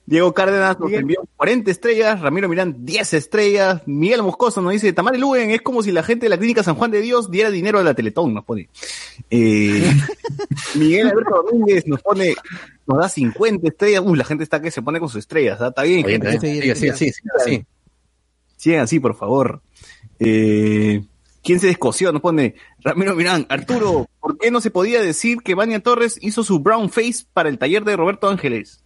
Diego 0.08 0.34
Cárdenas 0.34 0.80
nos 0.80 0.90
envió 0.94 1.28
40 1.36 1.70
estrellas, 1.70 2.22
Ramiro 2.22 2.48
Mirán 2.48 2.86
10 2.86 3.14
estrellas, 3.14 3.82
Miguel 3.86 4.24
Moscoso 4.24 4.62
nos 4.62 4.72
dice, 4.72 4.94
Tamara 4.94 5.18
Luen 5.18 5.52
es 5.52 5.62
como 5.62 5.84
si 5.84 5.92
la 5.92 6.02
gente 6.02 6.28
de 6.28 6.30
la 6.30 6.38
clínica 6.38 6.64
San 6.64 6.76
Juan 6.76 6.92
de 6.92 7.02
Dios 7.02 7.30
diera 7.30 7.52
dinero 7.52 7.78
a 7.78 7.84
la 7.84 7.94
Teletón, 7.94 8.34
nos 8.34 8.46
pone. 8.46 8.70
Eh, 9.30 9.92
Miguel 10.76 11.10
Alberto 11.10 11.44
Domínguez 11.44 11.86
nos 11.88 12.02
pone, 12.02 12.36
nos 12.88 13.00
da 13.00 13.10
50 13.10 13.68
estrellas, 13.68 14.02
uy, 14.06 14.18
la 14.18 14.24
gente 14.24 14.46
está 14.46 14.62
que 14.62 14.72
se 14.72 14.82
pone 14.82 15.00
con 15.02 15.10
sus 15.10 15.20
estrellas, 15.20 15.60
¿ah? 15.60 15.68
está 15.68 15.84
bien, 15.84 16.00
Está 16.00 16.08
bien, 16.08 16.22
está 16.26 16.40
sigue, 16.40 16.76
sigue, 16.96 17.14
sigue. 17.44 17.66
Sigan 18.56 18.80
así, 18.80 19.02
por 19.02 19.14
favor. 19.14 19.62
Eh, 20.20 21.04
¿Quién 21.44 21.60
se 21.60 21.68
descoció? 21.68 22.14
Nos 22.14 22.22
pone 22.22 22.56
Ramiro 22.80 23.14
Mirán. 23.14 23.46
Arturo, 23.50 24.08
¿por 24.22 24.38
qué 24.38 24.52
no 24.52 24.62
se 24.62 24.72
podía 24.72 25.02
decir 25.02 25.40
que 25.44 25.54
Vania 25.54 25.82
Torres 25.82 26.18
hizo 26.22 26.46
su 26.46 26.60
brown 26.60 26.90
face 26.90 27.26
para 27.34 27.50
el 27.50 27.58
taller 27.58 27.84
de 27.84 27.98
Roberto 27.98 28.30
Ángeles? 28.30 28.86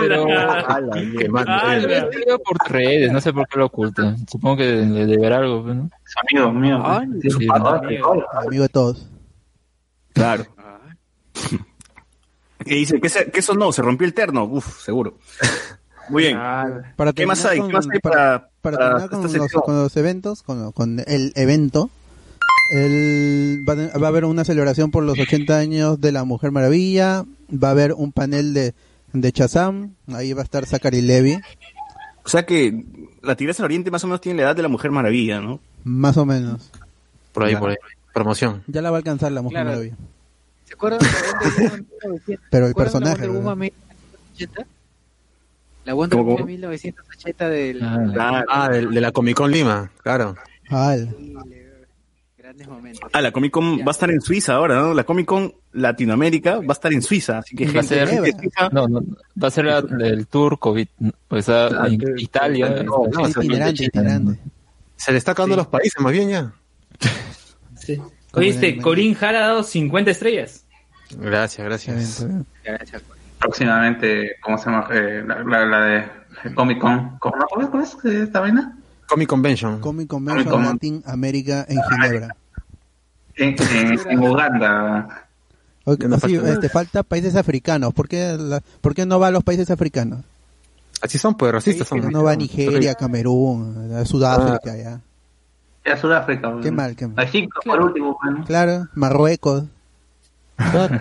Pero 0.00 0.26
Qué 0.26 1.28
Ah, 1.46 1.76
escribe 1.76 2.38
por 2.38 2.70
redes, 2.70 3.12
no 3.12 3.20
sé 3.20 3.32
por 3.32 3.46
qué 3.48 3.58
lo 3.58 3.66
oculta. 3.66 4.16
Supongo 4.30 4.58
que 4.58 4.64
le 4.64 5.06
debe 5.06 5.26
algo, 5.34 5.64
pues, 5.64 5.76
¿no? 5.76 5.90
Es 6.06 6.14
amigo 6.30 6.52
mío. 6.52 6.82
Sí, 7.22 7.30
sí, 7.30 7.46
amigo. 7.52 8.24
Amigo 8.32 8.62
de 8.62 8.68
todos. 8.68 9.08
Claro. 10.12 10.44
Y 12.64 12.74
dice, 12.76 13.00
¿qué, 13.00 13.08
se- 13.08 13.30
qué 13.30 13.40
eso 13.40 13.54
no? 13.54 13.70
¿Se 13.72 13.82
rompió 13.82 14.06
el 14.06 14.14
terno? 14.14 14.44
Uf, 14.44 14.82
seguro. 14.82 15.18
Muy 16.08 16.22
bien. 16.24 16.38
Para 16.96 17.12
¿Qué 17.12 17.26
más 17.26 17.44
hay? 17.44 17.56
¿Qué 17.58 17.62
con- 17.62 17.72
más 17.72 17.86
hay 17.92 18.00
para- 18.00 18.48
para, 18.62 18.76
para 18.78 19.08
terminar 19.08 19.10
con 19.10 19.22
los, 19.22 19.52
con 19.64 19.76
los 19.82 19.96
eventos, 19.96 20.42
con, 20.42 20.72
con 20.72 21.00
el 21.06 21.32
evento, 21.36 21.90
el, 22.72 23.64
va, 23.68 23.74
va 23.98 24.06
a 24.06 24.08
haber 24.08 24.24
una 24.24 24.44
celebración 24.44 24.90
por 24.90 25.04
los 25.04 25.18
80 25.20 25.56
años 25.58 26.00
de 26.00 26.12
la 26.12 26.24
Mujer 26.24 26.50
Maravilla, 26.50 27.24
va 27.50 27.68
a 27.68 27.70
haber 27.72 27.92
un 27.92 28.12
panel 28.12 28.54
de, 28.54 28.74
de 29.12 29.30
Shazam, 29.30 29.94
ahí 30.08 30.32
va 30.32 30.40
a 30.42 30.44
estar 30.44 30.66
Zachary 30.66 31.02
Levy, 31.02 31.38
O 32.24 32.28
sea 32.28 32.44
que 32.46 32.84
la 33.22 33.36
Tigresa 33.36 33.62
del 33.62 33.66
Oriente 33.66 33.90
más 33.90 34.02
o 34.04 34.06
menos 34.08 34.20
tiene 34.20 34.38
la 34.42 34.48
edad 34.48 34.56
de 34.56 34.62
la 34.62 34.68
Mujer 34.68 34.90
Maravilla, 34.90 35.40
¿no? 35.40 35.60
más 35.84 36.16
o 36.16 36.26
menos. 36.26 36.70
Por 37.32 37.44
ahí, 37.44 37.54
por 37.56 37.70
ahí. 37.70 37.76
Promoción. 38.12 38.62
Ya 38.66 38.80
la 38.82 38.90
va 38.90 38.96
a 38.96 38.98
alcanzar 38.98 39.30
la 39.30 39.42
Mujer 39.42 39.56
Claro. 39.62 39.70
Maravilla. 39.70 39.96
¿Se 40.64 40.74
acuerdan 40.74 40.98
de 41.00 41.06
la 41.06 41.20
Wonder 41.22 41.52
Woman 41.60 41.84
1980? 41.86 42.42
Pero 42.50 42.66
el 42.66 42.68
¿Se 42.68 42.72
acuerdan 42.72 42.72
de 42.72 42.74
la 42.74 42.74
personaje, 42.74 43.12
Wonder 43.12 43.28
¿verdad? 43.28 43.42
Woman 43.44 43.58
1980? 43.58 44.66
La 45.84 45.94
Wonder 45.94 46.18
¿Cómo, 46.18 46.24
Woman 46.30 46.36
cómo? 46.38 46.46
1980 46.48 47.48
del... 47.48 47.82
Ah. 47.84 47.98
de 47.98 48.16
la- 48.16 48.44
Ah, 48.48 48.68
de, 48.70 48.86
de 48.86 49.00
la 49.00 49.12
Comic 49.12 49.36
Con 49.36 49.50
Lima, 49.52 49.90
claro. 50.02 50.34
Al. 52.64 53.10
Ah, 53.12 53.20
la 53.20 53.32
Comic 53.32 53.50
Con 53.52 53.78
va 53.80 53.88
a 53.88 53.90
estar 53.90 54.10
en 54.10 54.20
Suiza 54.20 54.54
ahora, 54.54 54.76
¿no? 54.80 54.94
La 54.94 55.04
Comic 55.04 55.26
Con 55.26 55.52
Latinoamérica 55.72 56.56
va 56.60 56.64
a 56.68 56.72
estar 56.72 56.92
en 56.92 57.02
Suiza, 57.02 57.38
así 57.38 57.54
que 57.56 57.66
Va 57.70 57.80
a 57.80 57.82
ser, 57.82 58.08
gente 58.08 58.32
de 58.32 58.32
Suiza- 58.38 58.68
no, 58.72 58.88
no, 58.88 59.00
va 59.42 59.48
a 59.48 59.50
ser 59.50 59.64
la- 59.66 59.78
el 59.78 60.26
tour 60.26 60.58
COVID, 60.58 60.88
pues 61.28 61.48
a, 61.48 61.86
en 61.86 62.00
Italia. 62.18 62.82
No, 62.84 63.02
no, 63.12 63.26
está- 63.26 63.40
itinerante, 63.44 63.84
itinerante. 63.84 64.40
Se 64.96 65.12
le 65.12 65.18
está 65.18 65.32
acabando 65.32 65.56
los 65.56 65.66
países, 65.66 66.00
más 66.00 66.12
bien 66.12 66.30
ya. 66.30 66.52
Sí. 67.78 68.00
Oíste, 68.32 68.78
Corín 68.78 69.14
Jara 69.14 69.44
ha 69.44 69.48
dado 69.48 69.62
50 69.62 70.10
estrellas. 70.10 70.64
Gracias, 71.18 71.64
gracias. 71.64 72.26
Próximamente, 73.38 74.36
¿cómo 74.42 74.58
se 74.58 74.64
llama? 74.70 74.88
Eh, 74.92 75.22
la, 75.26 75.42
la- 75.44 75.66
la 75.66 75.80
de 75.84 76.54
Comic 76.54 76.78
Con. 76.80 77.18
¿Cómo? 77.18 77.34
¿Cómo 77.70 77.82
es- 77.82 77.96
eh, 78.04 78.22
esta 78.24 78.40
vaina? 78.40 78.76
Comic 79.06 79.28
Convention. 79.28 79.78
Comic 79.80 80.08
Convention 80.08 80.44
Comic 80.48 80.64
Con. 80.66 80.72
Latin 80.74 81.02
América 81.06 81.64
en 81.68 81.78
Ginebra. 81.82 82.36
En, 83.36 83.56
en- 83.74 84.10
en 84.10 84.18
Uganda. 84.20 85.28
Ok, 85.84 86.04
No 86.04 86.16
sí, 86.18 86.36
falta- 86.36 86.52
este, 86.52 86.68
falta 86.68 87.02
países 87.02 87.36
africanos. 87.36 87.92
¿Por 87.94 88.08
qué, 88.08 88.36
la- 88.38 88.60
¿Por 88.80 88.94
qué 88.94 89.06
no 89.06 89.20
va 89.20 89.28
a 89.28 89.30
los 89.30 89.44
países 89.44 89.70
africanos? 89.70 90.24
Así 91.02 91.18
son, 91.18 91.36
pues 91.36 91.52
racistas 91.52 91.86
son. 91.86 92.10
No 92.10 92.22
va 92.24 92.32
a 92.32 92.36
Nigeria, 92.36 92.94
Camerún, 92.94 93.92
a 93.94 94.04
Sudáfrica, 94.04 94.72
Ah. 94.72 94.76
ya. 94.76 95.00
Ya 95.84 95.96
Sudáfrica. 95.96 96.52
Qué 96.62 96.70
mal, 96.72 96.96
qué 96.96 97.06
mal. 97.06 97.24
Egipto, 97.24 97.60
por 97.64 97.80
último. 97.80 98.18
Bueno. 98.22 98.44
Claro, 98.46 98.88
Marruecos. 98.94 99.64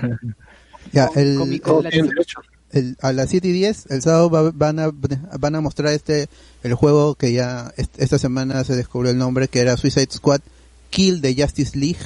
Ya, 0.92 1.10
el, 1.16 1.60
el- 1.92 2.12
el- 2.72 2.98
a 3.02 3.12
las 3.12 3.30
7 3.30 3.48
y 3.48 3.52
10, 3.52 3.88
el 3.90 4.02
sábado 4.02 4.30
va- 4.30 4.52
van, 4.54 4.80
a, 4.80 4.92
van 5.40 5.56
a 5.56 5.62
mostrar 5.62 5.94
este 5.94 6.28
el 6.64 6.74
juego 6.76 7.16
que 7.16 7.34
ya 7.34 7.74
est- 7.78 8.00
esta 8.00 8.20
semana 8.20 8.64
se 8.64 8.76
descubrió 8.76 9.12
el 9.12 9.18
nombre, 9.18 9.48
que 9.48 9.60
era 9.62 9.78
Suicide 9.78 10.08
Squad 10.12 10.42
Kill 10.92 11.22
the 11.22 11.34
Justice 11.36 11.78
League, 11.78 12.00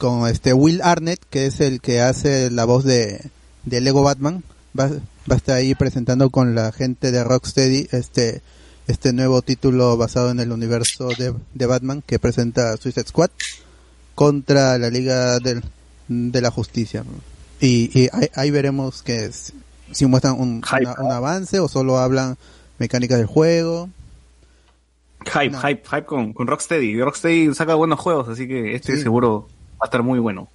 con 0.00 0.26
este 0.28 0.52
Will 0.54 0.80
Arnett, 0.82 1.20
que 1.30 1.46
es 1.46 1.60
el 1.60 1.80
que 1.80 2.00
hace 2.00 2.50
la 2.50 2.64
voz 2.64 2.82
de, 2.84 3.30
de 3.64 3.80
Lego 3.80 4.02
Batman. 4.02 4.42
Va, 4.78 4.88
va 4.88 5.34
a 5.34 5.36
estar 5.36 5.56
ahí 5.56 5.74
presentando 5.74 6.30
con 6.30 6.54
la 6.54 6.72
gente 6.72 7.12
de 7.12 7.22
Rocksteady 7.22 7.88
este 7.92 8.40
este 8.88 9.12
nuevo 9.12 9.40
título 9.42 9.96
basado 9.96 10.30
en 10.32 10.40
el 10.40 10.50
universo 10.50 11.08
de, 11.16 11.32
de 11.54 11.66
Batman 11.66 12.02
que 12.04 12.18
presenta 12.18 12.76
Suicide 12.76 13.06
Squad 13.06 13.30
contra 14.16 14.78
la 14.78 14.88
Liga 14.90 15.38
del, 15.38 15.62
de 16.08 16.40
la 16.40 16.50
Justicia. 16.50 17.04
Y, 17.60 17.90
y 17.96 18.08
ahí, 18.12 18.28
ahí 18.34 18.50
veremos 18.50 19.02
que 19.02 19.26
es- 19.26 19.52
si 19.92 20.06
muestran 20.06 20.40
un, 20.40 20.62
una- 20.80 20.94
un 20.98 21.12
avance 21.12 21.60
o 21.60 21.68
solo 21.68 21.98
hablan 21.98 22.36
mecánicas 22.78 23.18
del 23.18 23.26
juego. 23.26 23.90
Hype, 25.26 25.56
hype, 25.56 25.82
hype 25.88 26.04
con, 26.06 26.32
con 26.32 26.46
Rocksteady. 26.46 27.00
Rocksteady 27.00 27.54
saca 27.54 27.74
buenos 27.74 28.00
juegos, 28.00 28.28
así 28.28 28.48
que 28.48 28.74
este 28.74 28.96
Sí. 28.96 29.02
seguro 29.02 29.48
a 29.82 29.86
estar 29.86 30.02
muy 30.02 30.18
bueno. 30.18 30.48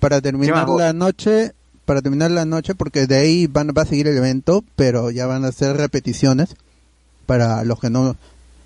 Para 0.00 0.20
terminar 0.20 0.56
la 0.78 0.92
noche, 0.92 1.52
para 1.84 2.02
terminar 2.02 2.30
la 2.30 2.44
noche, 2.44 2.74
porque 2.74 3.06
de 3.06 3.16
ahí 3.16 3.46
van, 3.46 3.68
va 3.68 3.82
a 3.82 3.86
seguir 3.86 4.08
el 4.08 4.16
evento, 4.16 4.64
pero 4.76 5.10
ya 5.10 5.26
van 5.26 5.44
a 5.44 5.52
ser 5.52 5.76
repeticiones 5.76 6.56
para 7.26 7.64
los 7.64 7.78
que 7.78 7.88
no, 7.90 8.16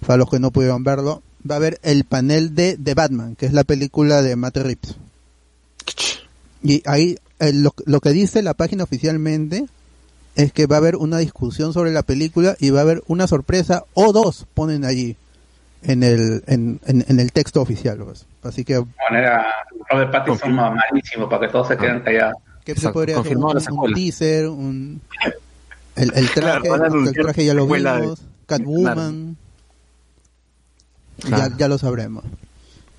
para 0.06 0.16
los 0.16 0.30
que 0.30 0.38
no 0.40 0.50
pudieron 0.50 0.82
verlo. 0.84 1.22
Va 1.48 1.56
a 1.56 1.58
haber 1.58 1.78
el 1.82 2.04
panel 2.04 2.54
de 2.54 2.78
The 2.82 2.94
Batman, 2.94 3.36
que 3.36 3.46
es 3.46 3.52
la 3.52 3.64
película 3.64 4.22
de 4.22 4.34
Matt 4.34 4.56
Reeves. 4.56 4.96
Y 6.62 6.82
ahí 6.86 7.18
eh, 7.38 7.52
lo, 7.52 7.74
lo 7.84 8.00
que 8.00 8.10
dice 8.10 8.42
la 8.42 8.54
página 8.54 8.84
oficialmente 8.84 9.66
es 10.34 10.52
que 10.52 10.66
va 10.66 10.76
a 10.76 10.78
haber 10.78 10.96
una 10.96 11.18
discusión 11.18 11.72
sobre 11.72 11.92
la 11.92 12.02
película 12.02 12.56
y 12.58 12.70
va 12.70 12.80
a 12.80 12.82
haber 12.82 13.02
una 13.06 13.26
sorpresa 13.26 13.84
o 13.94 14.12
dos 14.12 14.46
ponen 14.54 14.84
allí 14.84 15.16
en 15.82 16.02
el 16.02 16.42
en, 16.46 16.80
en- 16.86 17.04
en 17.08 17.20
el 17.20 17.30
texto 17.32 17.60
oficial 17.62 17.98
pues. 17.98 18.26
Así 18.46 18.64
que 18.64 18.80
Poner 19.08 19.26
a 19.26 19.46
Robert 19.90 20.10
Pattinson 20.12 20.54
malísimo 20.54 21.28
para 21.28 21.46
que 21.46 21.52
todos 21.52 21.68
se 21.68 21.76
queden 21.76 22.00
callados. 22.00 22.34
¿Qué 22.64 22.74
se 22.74 22.90
podría 22.90 23.18
hacer? 23.20 23.36
Un, 23.36 23.94
teaser, 23.94 24.48
un... 24.48 25.00
El, 25.94 26.12
el 26.14 26.28
traje, 26.30 26.68
Claro, 26.68 27.04
el 27.04 27.12
traje 27.12 27.44
ya 27.44 27.54
lo 27.54 27.66
vimos, 27.66 28.22
Catwoman, 28.46 29.36
ya, 31.18 31.28
Claro. 31.28 31.54
ya 31.56 31.68
lo 31.68 31.78
sabremos. 31.78 32.24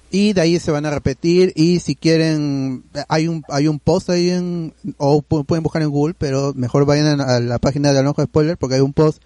Y 0.09 0.31
de 0.33 0.39
ahí 0.41 0.57
se 0.59 0.71
van 0.71 0.85
a 0.85 0.89
repetir 0.89 1.51
y 1.55 1.79
si 1.79 1.95
quieren, 1.95 2.85
hay 3.09 3.27
un 3.27 3.43
hay 3.49 3.67
un 3.67 3.77
post 3.77 4.09
ahí 4.09 4.29
en, 4.29 4.73
o 4.97 5.21
pu- 5.21 5.45
pueden 5.45 5.63
buscar 5.63 5.81
en 5.81 5.89
Google, 5.89 6.15
pero 6.17 6.53
mejor 6.55 6.85
vayan 6.85 7.19
a 7.19 7.39
la 7.41 7.59
página 7.59 7.91
de 7.91 7.99
Alonso 7.99 8.23
Spoiler 8.23 8.57
porque 8.57 8.75
hay 8.75 8.81
un 8.81 8.93
post 8.93 9.21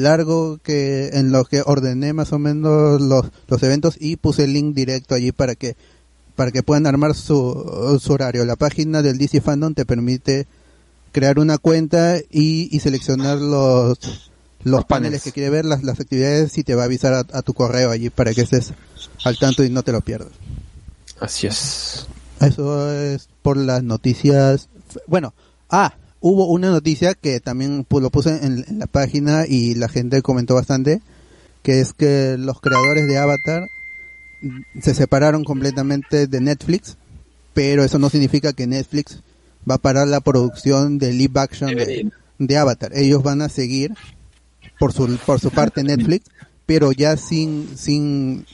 largo 0.00 0.58
que 0.62 1.08
en 1.12 1.32
lo 1.32 1.44
que 1.44 1.62
ordené 1.64 2.12
más 2.12 2.32
o 2.32 2.38
menos 2.38 3.00
los, 3.00 3.26
los 3.48 3.62
eventos 3.62 3.96
y 3.98 4.16
puse 4.16 4.44
el 4.44 4.52
link 4.52 4.74
directo 4.74 5.14
allí 5.14 5.32
para 5.32 5.54
que 5.54 5.76
para 6.36 6.52
que 6.52 6.62
puedan 6.62 6.86
armar 6.86 7.14
su, 7.14 7.98
su 8.02 8.12
horario. 8.12 8.44
La 8.46 8.56
página 8.56 9.02
del 9.02 9.18
DC 9.18 9.42
Fandom 9.42 9.74
te 9.74 9.84
permite 9.84 10.46
crear 11.12 11.38
una 11.38 11.58
cuenta 11.58 12.18
y, 12.18 12.74
y 12.74 12.80
seleccionar 12.80 13.38
los 13.38 14.30
los 14.62 14.84
paneles 14.84 15.22
que 15.22 15.32
quieres 15.32 15.52
ver, 15.52 15.64
las, 15.64 15.82
las 15.82 16.00
actividades 16.00 16.56
y 16.58 16.64
te 16.64 16.74
va 16.74 16.82
a 16.82 16.84
avisar 16.86 17.14
a, 17.14 17.20
a 17.32 17.42
tu 17.42 17.54
correo 17.54 17.90
allí 17.90 18.10
para 18.10 18.34
que 18.34 18.42
estés 18.42 18.72
al 19.24 19.38
tanto 19.38 19.64
y 19.64 19.70
no 19.70 19.82
te 19.82 19.92
lo 19.92 20.00
pierdas. 20.02 20.32
Así 21.18 21.46
es. 21.46 22.06
Eso 22.40 22.90
es 22.92 23.28
por 23.42 23.56
las 23.56 23.82
noticias. 23.82 24.68
Bueno, 25.06 25.34
ah, 25.68 25.94
hubo 26.20 26.46
una 26.48 26.70
noticia 26.70 27.14
que 27.14 27.40
también 27.40 27.86
pu- 27.86 28.00
lo 28.00 28.10
puse 28.10 28.44
en, 28.44 28.64
en 28.68 28.78
la 28.78 28.86
página 28.86 29.44
y 29.48 29.74
la 29.74 29.88
gente 29.88 30.22
comentó 30.22 30.54
bastante, 30.54 31.00
que 31.62 31.80
es 31.80 31.92
que 31.92 32.36
los 32.38 32.60
creadores 32.60 33.06
de 33.06 33.18
Avatar 33.18 33.68
se 34.80 34.94
separaron 34.94 35.44
completamente 35.44 36.26
de 36.26 36.40
Netflix, 36.40 36.96
pero 37.52 37.84
eso 37.84 37.98
no 37.98 38.08
significa 38.10 38.52
que 38.52 38.66
Netflix 38.66 39.22
va 39.70 39.74
a 39.74 39.78
parar 39.78 40.08
la 40.08 40.20
producción 40.20 40.98
de 40.98 41.12
live 41.12 41.38
action 41.40 41.70
de, 41.84 42.10
de 42.38 42.56
Avatar. 42.56 42.92
Ellos 42.94 43.22
van 43.22 43.42
a 43.42 43.48
seguir 43.48 43.92
por 44.78 44.92
su 44.94 45.18
por 45.26 45.40
su 45.40 45.50
parte 45.50 45.82
Netflix, 45.82 46.26
pero 46.64 46.92
ya 46.92 47.16
sin 47.18 47.76
sin 47.76 48.46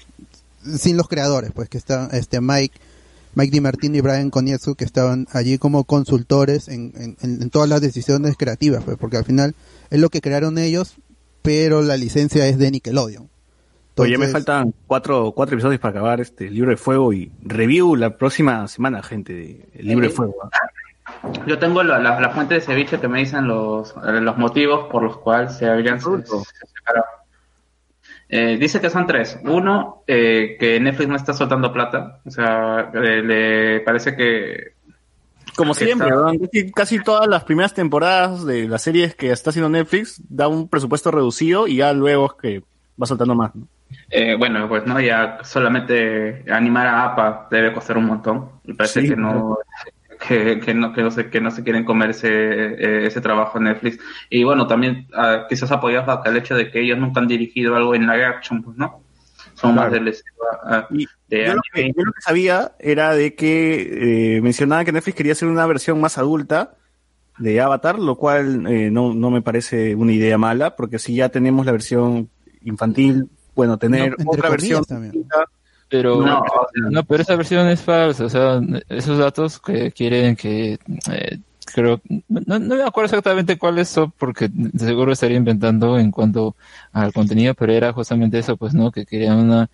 sin 0.77 0.97
los 0.97 1.07
creadores, 1.07 1.53
pues 1.55 1.69
que 1.69 1.79
están 1.79 2.09
este 2.13 2.41
Mike 2.41 2.75
Mike 3.37 3.53
DiMartino 3.53 3.97
y 3.97 4.01
Brian 4.01 4.31
Konietzko 4.31 4.75
que 4.75 4.85
estaban 4.85 5.27
allí 5.33 5.59
como 5.59 5.85
consultores 5.85 6.67
en, 6.69 6.93
en- 6.97 7.17
en- 7.23 7.43
en 7.43 7.51
todas 7.51 7.69
las 7.69 7.81
decisiones 7.81 8.37
creativas, 8.37 8.83
pues 8.83 8.97
porque 8.97 9.19
al 9.19 9.25
final 9.25 9.55
es 9.91 10.01
lo 10.01 10.09
que 10.09 10.21
crearon 10.21 10.59
ellos, 10.59 10.97
pero 11.43 11.83
la 11.83 11.97
licencia 11.97 12.49
es 12.49 12.59
de 12.59 12.71
Nickelodeon. 12.73 13.29
Oye, 13.99 14.19
me 14.19 14.27
faltan 14.29 14.75
cuatro, 14.87 15.33
cuatro 15.33 15.55
episodios 15.55 15.81
para 15.81 15.93
acabar 15.93 16.21
este 16.21 16.51
Libro 16.51 16.71
de 16.71 16.77
Fuego 16.77 17.13
y 17.13 17.31
review 17.43 17.95
la 17.97 18.17
próxima 18.19 18.67
semana, 18.69 19.03
gente, 19.03 19.33
de 19.33 19.69
el 19.75 19.87
Libro 19.87 20.07
de 20.09 20.13
Fuego. 20.15 20.35
¿ah? 20.43 21.31
Yo 21.47 21.59
tengo 21.59 21.83
la, 21.83 21.99
la, 21.99 22.21
la 22.21 22.31
fuente 22.31 22.55
de 22.55 22.61
ceviche 22.61 22.99
que 23.01 23.09
me 23.09 23.21
dicen 23.21 23.47
los, 23.47 23.91
eh, 24.07 24.21
los 24.21 24.37
motivos 24.39 24.89
por 24.91 25.03
los 25.03 25.17
cuales 25.19 25.57
se 25.57 25.67
habrían 25.67 26.01
se- 26.01 26.05
se 26.27 26.67
separado. 26.75 27.07
Eh, 28.29 28.57
dice 28.59 28.81
que 28.81 28.91
son 28.91 29.07
tres. 29.07 29.39
Uno, 29.45 30.03
eh, 30.07 30.57
que 30.59 30.81
Netflix 30.81 31.09
no 31.09 31.17
está 31.17 31.33
soltando 31.33 31.73
plata. 31.73 32.21
O 32.25 32.31
sea, 32.31 32.91
eh, 32.95 33.23
le 33.23 33.81
parece 33.81 34.17
que... 34.17 34.73
Como 35.57 35.73
que 35.75 35.85
siempre, 35.87 36.09
está-. 36.09 36.33
Casi- 36.51 36.73
casi 36.73 36.99
todas 37.03 37.29
las 37.29 37.45
primeras 37.45 37.73
temporadas 37.73 38.45
de 38.45 38.69
las 38.69 38.83
series 38.83 39.15
que 39.15 39.31
está 39.31 39.51
haciendo 39.51 39.69
Netflix 39.69 40.21
da 40.29 40.49
un 40.49 40.69
presupuesto 40.69 41.11
reducido 41.11 41.67
y 41.69 41.77
ya 41.77 41.93
luego 41.93 42.27
es 42.27 42.33
que 42.43 42.63
va 43.01 43.07
soltando 43.07 43.35
más. 43.35 43.55
¿no? 43.55 43.67
Eh, 44.11 44.35
bueno, 44.37 44.69
pues 44.69 44.85
no, 44.87 45.01
ya 45.01 45.39
solamente 45.45 46.45
animar 46.51 46.89
a 46.89 47.05
APA 47.05 47.47
debe 47.51 47.73
costar 47.73 47.97
un 47.97 48.07
montón. 48.07 48.51
Me 48.65 48.75
parece 48.75 49.03
Sí, 49.03 49.09
que 49.11 49.17
no 49.17 49.57
que, 50.19 50.61
que 50.61 50.75
no 50.75 50.93
que 50.93 51.03
no 51.03 51.11
se 51.11 51.31
que 51.31 51.41
no 51.41 51.51
se 51.51 51.63
quieren 51.63 51.85
comer 51.85 52.11
ese, 52.11 52.29
eh, 52.29 53.07
ese 53.07 53.21
trabajo 53.21 53.59
en 53.59 53.65
Netflix. 53.65 53.99
Y 54.31 54.45
bueno, 54.45 54.67
también 54.67 55.07
ah, 55.15 55.47
quizás 55.49 55.71
apoyados 55.73 56.07
bajo 56.07 56.25
el 56.29 56.37
hecho 56.37 56.55
de 56.55 56.71
que 56.71 56.81
ellos 56.81 56.99
nunca 56.99 57.21
han 57.21 57.29
dirigido 57.29 57.77
algo 57.77 57.95
en 57.95 58.03
live 58.03 58.25
action, 58.25 58.63
pues 58.63 58.77
no. 58.77 59.03
Son 59.55 59.75
más 59.75 59.91
del 59.91 60.15
ah, 60.65 60.87
de 61.29 61.47
Yo 61.47 61.55
lo, 61.55 61.63
que, 61.73 61.87
yo 61.87 62.05
lo 62.05 62.13
que 62.13 62.21
sabía 62.21 62.73
era 62.79 63.15
de 63.15 63.35
que 63.35 64.37
eh, 64.37 64.41
mencionaban 64.43 64.85
que 64.85 64.93
Netflix 64.93 65.17
quería 65.17 65.33
hacer 65.33 65.49
una 65.49 65.65
versión 65.67 65.99
más 66.01 66.19
adulta 66.19 66.75
de 67.39 67.61
Avatar, 67.61 67.99
lo 67.99 68.17
cual 68.17 68.67
eh, 68.67 68.91
no, 68.91 69.15
no 69.15 69.31
me 69.31 69.41
parece 69.43 69.95
una 69.95 70.13
idea 70.13 70.37
mala, 70.37 70.77
porque 70.77 70.99
si 70.99 71.15
ya 71.15 71.31
tenemos 71.31 71.65
la 71.65 71.73
versión 71.73 72.29
infantil, 72.63 73.31
bueno, 73.55 73.79
tener 73.79 74.15
No, 74.19 74.31
otra 74.31 74.51
versión. 74.51 74.85
también. 74.85 75.27
Pero, 75.89 76.21
No, 76.23 76.43
no, 76.91 77.05
pero 77.05 77.23
esa 77.23 77.37
versión 77.37 77.69
es 77.69 77.81
falsa, 77.83 78.25
o 78.25 78.29
sea, 78.29 78.61
esos 78.89 79.19
datos 79.19 79.61
que 79.61 79.93
quieren 79.93 80.35
que, 80.35 80.79
eh, 81.13 81.39
creo, 81.75 82.01
no, 82.29 82.59
no 82.59 82.75
me 82.77 82.83
acuerdo 82.83 83.07
exactamente 83.07 83.57
cuáles 83.59 83.89
son, 83.89 84.11
porque 84.19 84.51
seguro 84.77 85.13
estaría 85.13 85.37
inventando 85.37 85.99
en 85.99 86.11
cuanto 86.11 86.57
al 86.93 87.13
contenido, 87.13 87.55
pero 87.55 87.73
era 87.73 87.93
justamente 87.93 88.39
eso, 88.39 88.57
pues, 88.57 88.75
¿no? 88.75 88.91
Que 88.91 89.07
querían 89.07 89.39
una, 89.39 89.71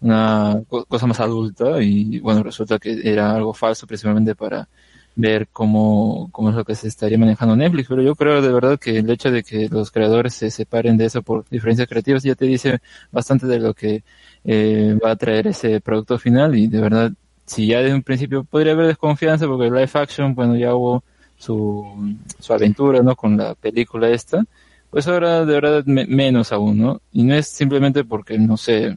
una 0.00 0.62
co- 0.68 0.84
cosa 0.86 1.06
más 1.06 1.20
adulta 1.20 1.82
y, 1.82 2.20
bueno, 2.20 2.42
resulta 2.42 2.78
que 2.78 3.00
era 3.04 3.34
algo 3.34 3.54
falso 3.54 3.86
principalmente 3.86 4.34
para, 4.34 4.68
ver 5.16 5.48
cómo, 5.52 6.28
cómo 6.32 6.50
es 6.50 6.56
lo 6.56 6.64
que 6.64 6.74
se 6.74 6.88
estaría 6.88 7.18
manejando 7.18 7.54
Netflix, 7.56 7.88
pero 7.88 8.02
yo 8.02 8.16
creo 8.16 8.42
de 8.42 8.52
verdad 8.52 8.78
que 8.78 8.98
el 8.98 9.08
hecho 9.10 9.30
de 9.30 9.42
que 9.44 9.68
los 9.68 9.90
creadores 9.92 10.34
se 10.34 10.50
separen 10.50 10.96
de 10.96 11.04
eso 11.06 11.22
por 11.22 11.48
diferencias 11.48 11.88
creativas 11.88 12.22
ya 12.24 12.34
te 12.34 12.46
dice 12.46 12.80
bastante 13.12 13.46
de 13.46 13.60
lo 13.60 13.74
que 13.74 14.02
eh, 14.44 14.96
va 15.04 15.12
a 15.12 15.16
traer 15.16 15.48
ese 15.48 15.80
producto 15.80 16.18
final 16.18 16.54
y 16.56 16.66
de 16.68 16.80
verdad, 16.80 17.12
si 17.46 17.66
ya 17.66 17.80
de 17.80 17.94
un 17.94 18.02
principio 18.02 18.44
podría 18.44 18.72
haber 18.72 18.86
desconfianza 18.88 19.46
porque 19.46 19.66
live 19.66 19.90
action, 19.94 20.34
bueno, 20.34 20.56
ya 20.56 20.74
hubo 20.74 21.04
su, 21.36 22.16
su 22.38 22.52
aventura, 22.52 23.00
¿no? 23.02 23.16
Con 23.16 23.36
la 23.36 23.54
película 23.54 24.08
esta, 24.10 24.44
pues 24.90 25.08
ahora 25.08 25.44
de 25.44 25.54
verdad 25.54 25.84
me- 25.86 26.06
menos 26.06 26.52
aún, 26.52 26.78
¿no? 26.78 27.00
Y 27.12 27.22
no 27.24 27.34
es 27.34 27.48
simplemente 27.48 28.04
porque, 28.04 28.38
no 28.38 28.56
sé, 28.56 28.96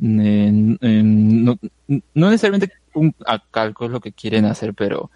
en- 0.00 1.44
no, 1.44 1.58
necesariamente 2.14 2.72
un 2.94 3.14
calco 3.50 3.86
es 3.86 3.90
lo 3.90 4.00
que 4.00 4.12
quieren 4.12 4.44
hacer, 4.44 4.74
pero, 4.74 5.10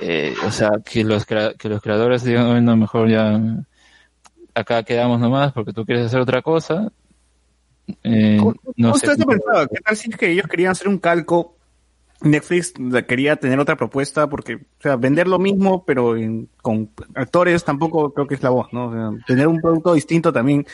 eh, 0.00 0.34
o 0.46 0.50
sea, 0.50 0.70
que 0.84 1.04
los, 1.04 1.26
que 1.26 1.68
los 1.68 1.82
creadores 1.82 2.24
digan, 2.24 2.48
bueno, 2.48 2.76
mejor 2.76 3.08
ya 3.10 3.40
acá 4.54 4.82
quedamos 4.82 5.20
nomás 5.20 5.52
porque 5.52 5.72
tú 5.72 5.84
quieres 5.84 6.06
hacer 6.06 6.20
otra 6.20 6.42
cosa. 6.42 6.90
Eh, 8.02 8.38
no 8.76 8.94
sé. 8.94 9.06
eso 9.12 9.26
pensaba, 9.26 9.66
¿qué 9.66 9.80
tal 9.80 9.96
si 9.96 10.10
es 10.10 10.16
que 10.16 10.30
ellos 10.30 10.46
querían 10.46 10.72
hacer 10.72 10.88
un 10.88 10.98
calco? 10.98 11.54
Netflix 12.20 12.72
quería 13.06 13.36
tener 13.36 13.60
otra 13.60 13.76
propuesta 13.76 14.28
porque, 14.28 14.56
o 14.56 14.82
sea, 14.82 14.96
vender 14.96 15.28
lo 15.28 15.38
mismo, 15.38 15.84
pero 15.84 16.16
en- 16.16 16.48
con 16.62 16.90
actores 17.14 17.62
tampoco 17.64 18.12
creo 18.12 18.26
que 18.26 18.34
es 18.34 18.42
la 18.42 18.50
voz, 18.50 18.72
¿no? 18.72 18.88
O 18.88 18.92
sea, 18.92 19.10
tener 19.26 19.46
un 19.46 19.60
producto 19.60 19.94
distinto 19.94 20.32
también 20.32 20.66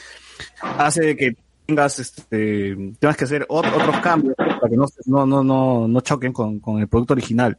hace 0.62 1.02
de 1.04 1.16
que 1.16 1.36
tengas, 1.66 1.98
este, 1.98 2.74
tengas 2.98 3.16
que 3.18 3.24
hacer 3.24 3.46
ot- 3.48 3.70
otros 3.74 3.98
cambios 4.00 4.34
para 4.36 4.68
que 4.70 4.76
no, 4.76 4.86
no, 5.04 5.26
no, 5.26 5.44
no, 5.44 5.86
no 5.86 6.00
choquen 6.00 6.32
con, 6.32 6.60
con 6.60 6.78
el 6.80 6.88
producto 6.88 7.12
original. 7.12 7.58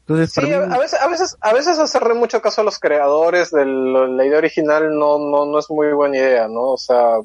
Entonces, 0.00 0.32
Sí, 0.32 0.40
para 0.40 0.64
a 0.64 0.66
mí- 0.66 0.74
a 0.74 0.78
veces, 0.78 1.00
a 1.00 1.08
veces, 1.08 1.36
a 1.42 1.52
veces 1.52 1.78
hacerle 1.78 2.14
mucho 2.14 2.40
caso 2.40 2.62
a 2.62 2.64
los 2.64 2.78
creadores 2.78 3.50
de 3.50 3.66
lo- 3.66 4.06
la 4.06 4.24
idea 4.24 4.38
original 4.38 4.88
no, 4.98 5.18
no, 5.18 5.44
no 5.44 5.58
es 5.58 5.68
muy 5.70 5.92
buena 5.92 6.16
idea, 6.16 6.48
¿no? 6.48 6.70
O 6.72 6.78
sea, 6.78 7.18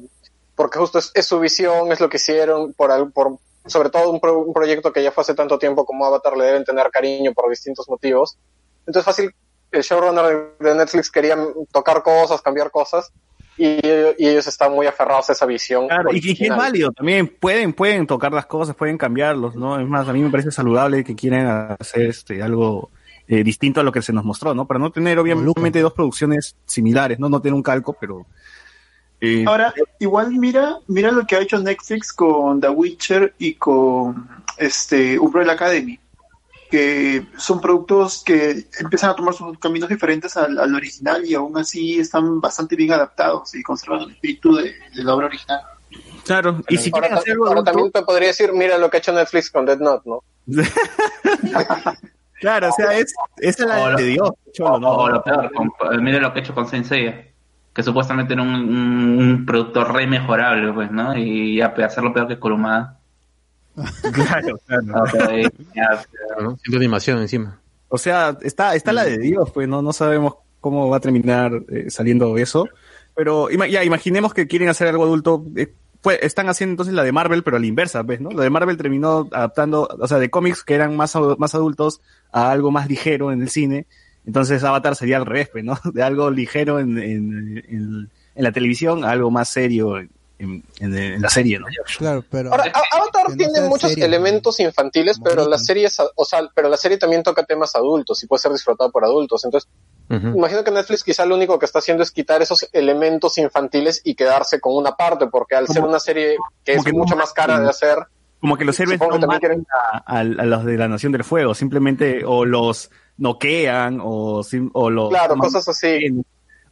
porque 0.56 0.78
justo 0.78 0.98
es, 0.98 1.12
es 1.14 1.26
su 1.26 1.38
visión, 1.38 1.92
es 1.92 2.00
lo 2.00 2.08
que 2.08 2.16
hicieron, 2.16 2.72
por, 2.72 3.12
por 3.12 3.36
sobre 3.66 3.90
todo 3.90 4.10
un, 4.10 4.20
pro- 4.20 4.40
un 4.40 4.52
proyecto 4.52 4.92
que 4.92 5.02
ya 5.02 5.12
fue 5.12 5.22
hace 5.22 5.34
tanto 5.34 5.58
tiempo 5.58 5.84
como 5.84 6.04
Avatar 6.06 6.36
le 6.36 6.44
deben 6.44 6.64
tener 6.64 6.90
cariño 6.90 7.32
por 7.32 7.48
distintos 7.48 7.88
motivos. 7.88 8.36
Entonces 8.86 9.04
fácil, 9.04 9.34
el 9.70 9.82
showrunner 9.82 10.54
de, 10.58 10.74
Netflix 10.74 11.10
quería 11.10 11.36
tocar 11.72 12.02
cosas, 12.02 12.40
cambiar 12.40 12.70
cosas, 12.70 13.12
y, 13.58 13.80
y 13.84 14.28
ellos 14.28 14.46
están 14.46 14.72
muy 14.72 14.86
aferrados 14.86 15.30
a 15.30 15.32
esa 15.32 15.46
visión. 15.46 15.88
Claro, 15.88 16.10
y, 16.12 16.18
y 16.18 16.36
que 16.36 16.44
es 16.44 16.56
válido 16.56 16.92
también, 16.92 17.26
pueden, 17.26 17.72
pueden 17.72 18.06
tocar 18.06 18.32
las 18.32 18.46
cosas, 18.46 18.76
pueden 18.76 18.98
cambiarlos, 18.98 19.54
¿no? 19.56 19.80
Es 19.80 19.88
más, 19.88 20.08
a 20.08 20.12
mí 20.12 20.20
me 20.20 20.30
parece 20.30 20.50
saludable 20.50 21.02
que 21.02 21.16
quieran 21.16 21.74
hacer 21.78 22.02
este 22.02 22.42
algo 22.42 22.90
eh, 23.26 23.42
distinto 23.42 23.80
a 23.80 23.82
lo 23.82 23.92
que 23.92 24.02
se 24.02 24.12
nos 24.12 24.24
mostró, 24.24 24.54
¿no? 24.54 24.66
Para 24.66 24.78
no 24.78 24.92
tener 24.92 25.18
obviamente 25.18 25.80
dos 25.80 25.94
producciones 25.94 26.54
similares, 26.66 27.18
¿no? 27.18 27.28
No 27.28 27.40
tener 27.40 27.54
un 27.54 27.62
calco, 27.62 27.96
pero 27.98 28.26
eh, 29.20 29.44
Ahora, 29.46 29.72
igual 29.98 30.30
mira, 30.32 30.78
mira 30.88 31.10
lo 31.10 31.26
que 31.26 31.36
ha 31.36 31.40
hecho 31.40 31.58
Netflix 31.58 32.12
con 32.12 32.60
The 32.60 32.68
Witcher 32.68 33.34
y 33.38 33.54
con 33.54 34.28
este 34.58 35.18
Umbrella 35.18 35.52
Academy, 35.52 35.98
que 36.70 37.24
son 37.38 37.60
productos 37.60 38.22
que 38.24 38.66
empiezan 38.80 39.10
a 39.10 39.14
tomar 39.16 39.34
sus 39.34 39.58
caminos 39.58 39.88
diferentes 39.88 40.36
al, 40.36 40.58
al 40.58 40.74
original 40.74 41.24
y 41.24 41.34
aún 41.34 41.56
así 41.56 41.98
están 41.98 42.40
bastante 42.40 42.76
bien 42.76 42.92
adaptados 42.92 43.54
y 43.54 43.62
conservan 43.62 44.02
el 44.02 44.10
espíritu 44.10 44.54
de, 44.56 44.74
de 44.94 45.04
la 45.04 45.14
obra 45.14 45.26
original. 45.26 45.60
claro, 46.24 46.60
y 46.68 46.76
si 46.76 46.90
ahora, 46.90 47.00
quieren 47.08 47.18
hacer 47.18 47.32
algo 47.32 47.46
ahora 47.46 47.64
también 47.64 47.92
te 47.92 48.02
podría 48.02 48.28
decir, 48.28 48.52
mira 48.52 48.76
lo 48.78 48.90
que 48.90 48.96
ha 48.96 49.00
hecho 49.00 49.12
Netflix 49.12 49.50
con 49.50 49.64
Dead 49.64 49.78
Note, 49.78 50.02
¿no? 50.10 50.22
claro, 52.40 52.68
o 52.68 52.72
sea, 52.72 52.92
es, 52.98 53.14
esa 53.38 53.62
es 53.62 53.68
la 53.68 53.82
O 53.84 53.90
lo- 53.90 53.96
de 53.98 54.04
Dios, 54.04 54.30
cholo, 54.52 54.78
¿no? 54.80 54.90
O 54.92 55.08
lo 55.08 55.22
peor, 55.22 55.50
con- 55.52 55.70
mire 56.02 56.20
lo 56.20 56.32
que 56.32 56.40
he 56.40 56.42
hecho 56.42 56.54
con 56.54 56.66
Sensei, 56.68 57.32
que 57.76 57.82
supuestamente 57.82 58.32
era 58.32 58.42
un, 58.42 58.48
un, 58.54 59.18
un 59.22 59.46
producto 59.46 59.84
re 59.84 60.06
mejorable, 60.06 60.72
pues, 60.72 60.90
¿no? 60.90 61.14
Y 61.16 61.58
ya, 61.58 61.74
pues, 61.74 61.86
hacerlo 61.88 62.12
peor 62.14 62.26
que 62.26 62.38
Kurumada. 62.38 62.98
Claro, 64.12 64.58
claro. 64.66 65.02
O 65.02 65.06
sea, 65.06 65.36
eh, 65.36 65.50
ya, 65.74 66.02
animación 66.74 67.18
encima. 67.18 67.60
O 67.88 67.98
sea, 67.98 68.36
está, 68.40 68.74
está 68.74 68.92
la 68.94 69.04
de 69.04 69.18
Dios, 69.18 69.50
pues 69.52 69.68
no, 69.68 69.82
no 69.82 69.92
sabemos 69.92 70.36
cómo 70.60 70.88
va 70.88 70.96
a 70.96 71.00
terminar 71.00 71.52
eh, 71.68 71.90
saliendo 71.90 72.36
eso. 72.38 72.66
Pero 73.14 73.50
ima- 73.50 73.68
ya 73.68 73.84
imaginemos 73.84 74.32
que 74.32 74.46
quieren 74.46 74.68
hacer 74.70 74.88
algo 74.88 75.04
adulto. 75.04 75.44
eh, 75.56 75.72
pues, 76.00 76.18
están 76.22 76.48
haciendo 76.48 76.72
entonces 76.72 76.94
la 76.94 77.02
de 77.04 77.12
Marvel, 77.12 77.42
pero 77.42 77.56
a 77.58 77.60
la 77.60 77.66
inversa, 77.66 78.02
¿ves? 78.02 78.20
¿no? 78.20 78.30
La 78.30 78.44
de 78.44 78.50
Marvel 78.50 78.76
terminó 78.78 79.28
adaptando, 79.32 79.86
o 80.00 80.06
sea, 80.08 80.18
de 80.18 80.30
cómics 80.30 80.62
que 80.64 80.74
eran 80.74 80.96
más, 80.96 81.14
más 81.38 81.54
adultos 81.54 82.00
a 82.32 82.50
algo 82.50 82.70
más 82.70 82.88
ligero 82.88 83.32
en 83.32 83.42
el 83.42 83.50
cine. 83.50 83.86
Entonces 84.26 84.62
Avatar 84.64 84.96
sería 84.96 85.16
al 85.18 85.26
revés, 85.26 85.48
pues, 85.50 85.64
¿no? 85.64 85.78
De 85.94 86.02
algo 86.02 86.30
ligero 86.30 86.78
en, 86.80 86.98
en, 86.98 87.58
en- 87.68 88.10
en 88.34 88.44
la 88.44 88.52
televisión 88.52 89.02
a 89.04 89.10
algo 89.12 89.30
más 89.30 89.48
serio 89.48 89.98
en, 89.98 90.10
en- 90.38 90.62
en 90.94 91.22
la 91.22 91.30
serie, 91.30 91.58
¿no? 91.58 91.66
Claro, 91.96 92.22
pero 92.30 92.50
Ahora, 92.50 92.64
A- 92.74 92.96
Avatar 92.98 93.30
no 93.30 93.36
tiene 93.36 93.60
muchos 93.68 93.90
elementos 94.04 94.60
infantiles, 94.60 95.18
pero 95.24 95.48
la 95.48 95.56
serie 95.58 95.86
es, 95.86 95.98
a- 96.00 96.10
o 96.14 96.24
sea, 96.26 96.40
pero 96.54 96.68
la 96.68 96.76
serie 96.76 96.98
también 96.98 97.22
toca 97.22 97.44
temas 97.44 97.74
adultos 97.74 98.22
y 98.22 98.26
puede 98.26 98.42
ser 98.42 98.52
disfrutado 98.52 98.90
por 98.90 99.04
adultos. 99.04 99.42
Entonces, 99.46 99.70
imagino 100.36 100.62
que 100.62 100.70
Netflix 100.70 101.02
quizá 101.02 101.24
lo 101.24 101.34
único 101.34 101.58
que 101.58 101.64
está 101.66 101.78
haciendo 101.78 102.02
es 102.02 102.10
quitar 102.10 102.42
esos 102.42 102.68
elementos 102.72 103.38
infantiles 103.38 104.02
y 104.04 104.14
quedarse 104.14 104.60
con 104.60 104.76
una 104.76 104.94
parte, 104.94 105.26
porque 105.28 105.54
al 105.56 105.66
ser 105.68 105.82
una 105.82 105.98
serie 105.98 106.36
que 106.64 106.72
es 106.74 106.84
mucho 106.92 107.16
más 107.16 107.32
cara 107.32 107.58
de 107.58 107.68
hacer, 107.70 107.98
Como 108.40 108.56
que 108.56 108.64
los 108.64 108.78
héroes 108.78 108.98
Supongo 108.98 109.18
no 109.18 109.26
matan 109.26 109.66
a, 109.90 109.98
a- 110.06 110.20
a 110.20 110.24
los 110.24 110.64
de 110.64 110.76
la 110.76 110.88
Nación 110.88 111.12
del 111.12 111.24
Fuego, 111.24 111.54
simplemente 111.54 112.22
o 112.24 112.44
los 112.44 112.90
noquean 113.16 113.98
o, 114.02 114.42
o 114.72 114.90
los... 114.90 115.08
claro, 115.08 115.36
cosas 115.36 115.66
así. 115.68 116.22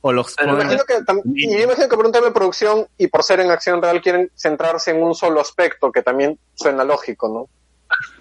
O 0.02 0.12
los... 0.12 0.36
Me 0.44 0.52
imagino 0.52 0.82
que 0.86 0.94
y 1.34 1.50
yo 1.56 1.62
imagino 1.64 1.88
que 1.88 1.96
por 1.96 2.04
un 2.06 2.12
tema 2.12 2.26
de 2.26 2.32
producción 2.32 2.86
y 2.98 3.06
por 3.06 3.22
ser 3.22 3.40
en 3.40 3.50
acción 3.50 3.80
real 3.80 4.02
quieren 4.02 4.30
centrarse 4.34 4.90
en 4.90 5.02
un 5.02 5.14
solo 5.14 5.40
aspecto, 5.40 5.90
que 5.90 6.02
también 6.02 6.38
suena 6.54 6.84
lógico, 6.84 7.28
¿no? 7.28 7.48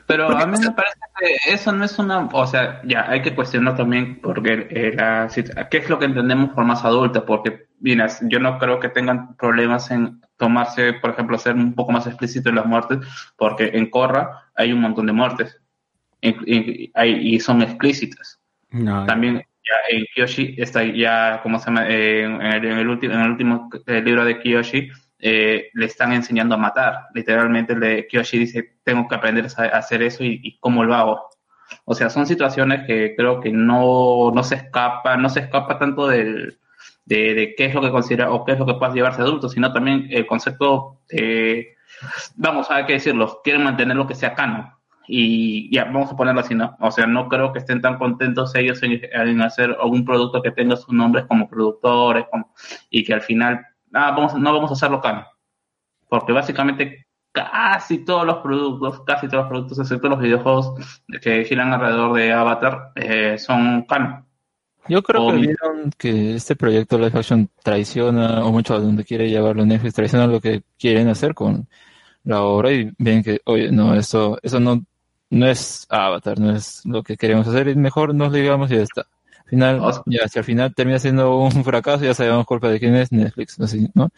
Pero 0.06 0.28
a 0.30 0.46
mí 0.46 0.58
me 0.60 0.72
parece 0.72 1.00
que 1.20 1.54
eso 1.54 1.72
no 1.72 1.84
es 1.86 1.98
una, 1.98 2.30
o 2.32 2.46
sea, 2.48 2.82
ya 2.86 3.10
hay 3.10 3.22
que 3.22 3.34
cuestionar 3.34 3.76
también 3.76 4.20
porque 4.22 4.68
eh, 4.70 4.94
la 4.96 5.30
qué 5.70 5.78
es 5.78 5.90
lo 5.90 5.98
que 5.98 6.06
entendemos 6.06 6.54
por 6.54 6.64
más 6.66 6.84
adulta, 6.84 7.26
porque 7.26 7.68
mira, 7.80 8.08
yo 8.24 8.40
no 8.40 8.60
creo 8.60 8.80
que 8.80 8.90
tengan 8.90 9.36
problemas 9.36 9.92
en 9.92 10.22
tomarse, 10.44 10.94
por 11.02 11.10
ejemplo, 11.12 11.38
ser 11.38 11.56
un 11.56 11.74
poco 11.76 11.92
más 11.92 12.06
explícito 12.08 12.50
en 12.50 12.56
las 12.56 12.66
muertes, 12.66 12.98
porque 13.38 13.66
en 13.74 13.90
Corra 13.90 14.24
hay 14.56 14.72
un 14.74 14.82
montón 14.82 15.06
de 15.08 15.14
muertes 15.14 15.50
y, 16.22 16.30
y- 16.56 16.92
y 17.36 17.40
son 17.40 17.62
explícitas. 17.62 18.40
También 19.06 19.36
ya 19.70 19.76
en 19.96 20.06
Kiyoshi 20.14 20.56
está 20.58 20.84
ya, 20.84 21.40
¿cómo 21.44 21.58
se 21.60 21.66
llama? 21.68 21.86
Eh, 21.88 22.24
en, 22.24 22.42
el, 22.42 22.66
en 22.66 22.78
el 22.80 22.88
último, 22.90 23.14
en 23.14 23.22
el 23.22 23.30
último 23.32 23.70
eh, 23.88 24.02
libro 24.02 24.26
de 24.26 24.40
Kiyoshi 24.40 24.90
eh, 25.20 25.70
le 25.74 25.86
están 25.86 26.12
enseñando 26.12 26.56
a 26.56 26.58
matar. 26.58 26.94
Literalmente 27.14 27.74
el 27.74 27.80
de 27.80 28.08
Kiyoshi 28.08 28.38
dice, 28.40 28.78
tengo 28.84 29.08
que 29.08 29.16
aprender 29.16 29.46
a 29.58 29.62
a 29.64 29.78
hacer 29.78 30.02
eso 30.04 30.24
y, 30.24 30.40
y 30.44 30.58
cómo 30.60 30.84
lo 30.84 30.94
hago. 30.96 31.30
O 31.86 31.94
sea, 31.96 32.10
son 32.10 32.26
situaciones 32.26 32.86
que 32.88 33.16
creo 33.16 33.40
que 33.40 33.52
no, 33.52 34.32
no 34.36 34.44
se 34.44 34.56
escapa, 34.56 35.16
no 35.18 35.30
se 35.30 35.40
escapa 35.42 35.78
tanto 35.80 36.08
del, 36.08 36.58
de, 37.06 37.34
de 37.34 37.56
qué 37.56 37.66
es 37.66 37.74
lo 37.74 37.82
que 37.82 37.92
considera 37.92 38.32
o 38.32 38.46
qué 38.46 38.54
es 38.54 38.60
lo 38.60 38.66
que 38.66 38.76
puede 38.76 38.94
llevarse 38.94 39.22
adulto, 39.22 39.50
sino 39.50 39.72
también 39.74 40.08
el 40.10 40.26
concepto 40.26 41.00
de, 41.10 41.76
vamos 42.36 42.70
a 42.70 42.86
qué 42.86 42.94
decirlo, 42.94 43.42
quieren 43.44 43.64
mantener 43.64 43.98
lo 43.98 44.08
que 44.08 44.16
sea 44.16 44.36
canon. 44.36 44.70
Y 45.06 45.74
ya, 45.74 45.86
vamos 45.86 46.12
a 46.12 46.16
ponerlo 46.16 46.42
así, 46.42 46.56
¿no? 46.56 46.78
O 46.80 46.90
sea, 46.90 47.06
no 47.06 47.28
creo 47.28 47.52
que 47.52 47.60
estén 47.60 47.82
tan 47.82 47.98
contentos 47.98 48.56
ellos 48.56 48.82
en, 48.84 49.42
hacer 49.42 49.76
algún 49.82 50.06
producto 50.06 50.42
que 50.42 50.52
tenga 50.52 50.78
sus 50.78 50.94
nombres 50.94 51.26
como 51.26 51.50
productores 51.50 52.26
como, 52.32 52.54
y 52.90 53.04
que 53.04 53.14
al 53.14 53.22
final, 53.22 53.66
ah, 53.94 54.12
vamos, 54.12 54.34
no 54.36 54.54
vamos 54.54 54.72
a 54.72 54.74
hacerlo 54.76 55.02
canon. 55.02 55.26
Porque 56.08 56.32
básicamente 56.32 57.06
casi 57.34 58.06
todos 58.06 58.26
los 58.26 58.38
productos, 58.38 59.02
casi 59.06 59.28
todos 59.28 59.44
los 59.44 59.50
productos, 59.50 59.80
excepto 59.80 60.08
los 60.08 60.20
videojuegos 60.20 60.74
que 61.22 61.44
giran 61.44 61.74
alrededor 61.74 62.14
de 62.14 62.32
Avatar, 62.32 62.92
eh, 62.96 63.38
son 63.38 63.84
canon. 63.84 64.26
Yo 64.88 65.02
creo 65.02 65.28
que 65.28 65.38
vieron 65.38 65.92
que 65.98 66.36
este 66.36 66.56
proyecto 66.56 66.98
live 66.98 67.18
action 67.18 67.50
traiciona, 67.64 68.44
o 68.46 68.52
mucho 68.52 68.76
a 68.76 68.80
donde 68.80 69.06
quiere 69.06 69.30
llevarlo 69.30 69.66
Netflix, 69.66 69.94
traiciona 69.94 70.28
lo 70.28 70.42
que 70.42 70.64
quieren 70.78 71.08
hacer 71.08 71.34
con 71.34 71.68
la 72.24 72.42
obra 72.42 72.72
y 72.72 72.92
ven 72.98 73.24
que, 73.24 73.42
oye, 73.46 73.72
no, 73.72 73.96
eso, 73.96 74.38
eso 74.42 74.60
no, 74.60 74.84
no 75.30 75.48
es 75.48 75.86
Avatar, 75.90 76.40
no 76.40 76.56
es 76.56 76.86
lo 76.86 77.04
que 77.04 77.18
queremos 77.18 77.48
hacer, 77.48 77.68
y 77.70 77.76
mejor 77.76 78.14
nos 78.14 78.32
ligamos 78.32 78.72
y 78.72 78.76
ya 78.76 78.84
está. 78.84 79.08
Al 79.44 79.50
final, 79.50 79.82
ya, 80.06 80.28
si 80.28 80.40
al 80.40 80.46
final 80.46 80.74
termina 80.74 81.00
siendo 81.00 81.38
un 81.38 81.52
fracaso, 81.64 82.04
ya 82.04 82.14
sabemos 82.14 82.46
culpa 82.46 82.70
de 82.70 82.80
quién 82.80 82.96
es 82.96 83.12
Netflix, 83.12 83.60
así, 83.60 83.88
¿no? 83.94 84.10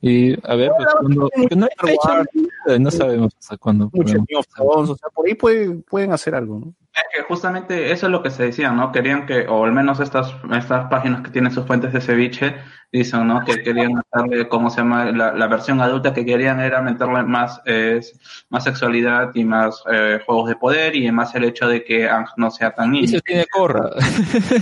Y 0.00 0.32
a 0.48 0.54
ver, 0.54 0.72
pues 0.76 0.88
cuando, 1.00 1.30
porque 1.34 1.56
no 1.56 1.66
hay 1.66 1.92
fecha, 1.92 2.78
no 2.78 2.90
sabemos 2.90 3.34
hasta 3.38 3.56
cuándo. 3.56 3.90
Mucho 3.92 4.16
o 4.58 4.86
sea, 4.86 5.08
por 5.14 5.26
ahí 5.26 5.34
pueden, 5.34 5.82
pueden 5.82 6.12
hacer 6.12 6.34
algo, 6.34 6.58
¿no? 6.58 6.74
Es 6.92 7.04
que 7.14 7.22
justamente 7.22 7.92
eso 7.92 8.06
es 8.06 8.12
lo 8.12 8.22
que 8.22 8.30
se 8.30 8.44
decía, 8.44 8.72
¿no? 8.72 8.90
Querían 8.90 9.24
que, 9.24 9.46
o 9.46 9.64
al 9.64 9.72
menos 9.72 10.00
estas, 10.00 10.34
estas 10.52 10.88
páginas 10.90 11.22
que 11.22 11.30
tienen 11.30 11.52
sus 11.52 11.64
fuentes 11.64 11.92
de 11.92 12.00
ceviche, 12.00 12.56
dicen, 12.90 13.28
¿no? 13.28 13.44
Que 13.44 13.62
querían 13.62 13.92
meterle, 13.94 14.48
¿cómo 14.48 14.70
se 14.70 14.78
llama? 14.78 15.04
La, 15.12 15.32
la 15.32 15.46
versión 15.46 15.80
adulta 15.80 16.12
que 16.12 16.24
querían 16.24 16.58
era 16.58 16.82
meterle 16.82 17.22
más, 17.22 17.60
eh, 17.64 18.00
más 18.48 18.64
sexualidad 18.64 19.30
y 19.34 19.44
más 19.44 19.84
eh, 19.90 20.20
juegos 20.26 20.48
de 20.48 20.56
poder 20.56 20.96
y 20.96 21.10
más 21.12 21.32
el 21.36 21.44
hecho 21.44 21.68
de 21.68 21.84
que 21.84 22.08
Ang 22.08 22.26
no 22.36 22.50
sea 22.50 22.74
tan 22.74 22.90
niño. 22.90 23.04
Eso 23.04 23.20
tiene 23.24 23.46
corra. 23.46 23.90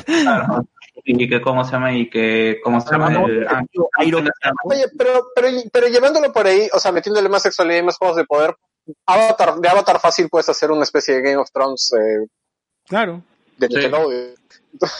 Claro. 0.04 0.66
Y 1.04 1.26
que, 1.28 1.40
¿cómo 1.40 1.64
se 1.64 1.72
llama? 1.72 1.92
Y 1.94 2.10
que, 2.10 2.60
¿cómo 2.62 2.80
se 2.82 2.90
llama? 2.90 3.10
El 3.24 3.46
Aang- 3.48 3.66
Oye, 4.64 4.84
pero, 4.98 5.28
pero, 5.34 5.48
pero 5.72 5.86
llevándolo 5.88 6.30
por 6.32 6.46
ahí, 6.46 6.68
o 6.74 6.78
sea, 6.78 6.92
metiéndole 6.92 7.30
más 7.30 7.42
sexualidad 7.42 7.80
y 7.80 7.84
más 7.84 7.96
juegos 7.96 8.18
de 8.18 8.24
poder, 8.26 8.54
Avatar, 9.06 9.56
de 9.56 9.68
Avatar 9.68 10.00
fácil 10.00 10.28
puedes 10.28 10.48
hacer 10.48 10.70
una 10.70 10.82
especie 10.82 11.14
de 11.14 11.22
Game 11.22 11.36
of 11.36 11.50
Thrones 11.52 11.92
eh, 11.92 12.26
Claro. 12.86 13.22
de 13.56 13.66
Sí. 13.68 13.74
Nickelodeon. 13.74 14.34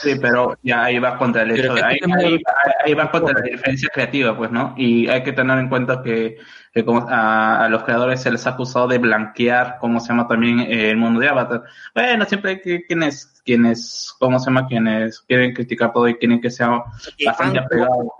Sí, 0.01 0.15
pero 0.19 0.57
ya 0.63 0.83
ahí 0.85 0.99
va 0.99 1.17
contra 1.17 1.43
el 1.43 1.51
hecho 1.51 1.71
ahí, 1.73 1.97
ahí, 2.17 2.41
ahí 2.83 2.93
va 2.95 3.09
contra 3.11 3.33
la 3.35 3.41
diferencia 3.41 3.87
creativa, 3.93 4.35
pues, 4.35 4.51
¿no? 4.51 4.73
Y 4.75 5.07
hay 5.07 5.23
que 5.23 5.31
tener 5.31 5.57
en 5.59 5.69
cuenta 5.69 6.01
que, 6.03 6.37
que 6.73 6.83
como 6.83 7.07
a, 7.07 7.63
a 7.63 7.69
los 7.69 7.83
creadores 7.83 8.21
se 8.21 8.31
les 8.31 8.45
ha 8.47 8.51
acusado 8.51 8.87
de 8.87 8.97
blanquear, 8.97 9.77
¿cómo 9.79 9.99
se 9.99 10.09
llama 10.09 10.27
también 10.27 10.59
eh, 10.59 10.89
el 10.89 10.97
mundo 10.97 11.19
de 11.21 11.29
Avatar? 11.29 11.63
Bueno, 11.95 12.25
siempre 12.25 12.51
hay 12.51 12.61
que, 12.61 12.85
quienes, 12.85 13.41
quienes, 13.45 14.13
¿cómo 14.19 14.39
se 14.39 14.47
llama? 14.47 14.67
Quienes 14.67 15.21
quieren 15.21 15.53
criticar 15.53 15.93
todo 15.93 16.07
y 16.09 16.17
quieren 16.17 16.41
que 16.41 16.49
sea 16.49 16.83
bastante 17.25 17.59
apegado. 17.59 18.13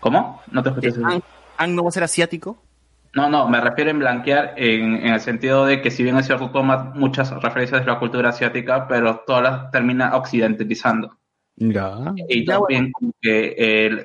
¿Cómo? 0.00 0.42
No 0.52 0.62
te 0.62 0.68
escuché. 0.68 0.92
Ang, 1.04 1.22
Ang 1.56 1.74
no 1.74 1.82
va 1.82 1.88
a 1.88 1.92
ser 1.92 2.04
asiático. 2.04 2.56
No, 3.18 3.28
no, 3.28 3.48
me 3.48 3.60
refiero 3.60 3.90
en 3.90 3.98
blanquear 3.98 4.54
en, 4.56 4.94
en 4.94 5.12
el 5.12 5.18
sentido 5.18 5.66
de 5.66 5.82
que 5.82 5.90
si 5.90 6.04
bien 6.04 6.16
es 6.18 6.26
cierto 6.26 6.52
toma 6.52 6.92
muchas 6.94 7.32
referencias 7.42 7.80
de 7.80 7.90
la 7.90 7.98
cultura 7.98 8.28
asiática, 8.28 8.86
pero 8.86 9.24
todas 9.26 9.42
las 9.42 9.70
termina 9.72 10.14
occidentalizando. 10.14 11.18
Ya. 11.56 12.14
Y 12.28 12.44
también 12.44 12.92
como 12.92 13.12
que 13.20 13.56
el, 13.58 14.04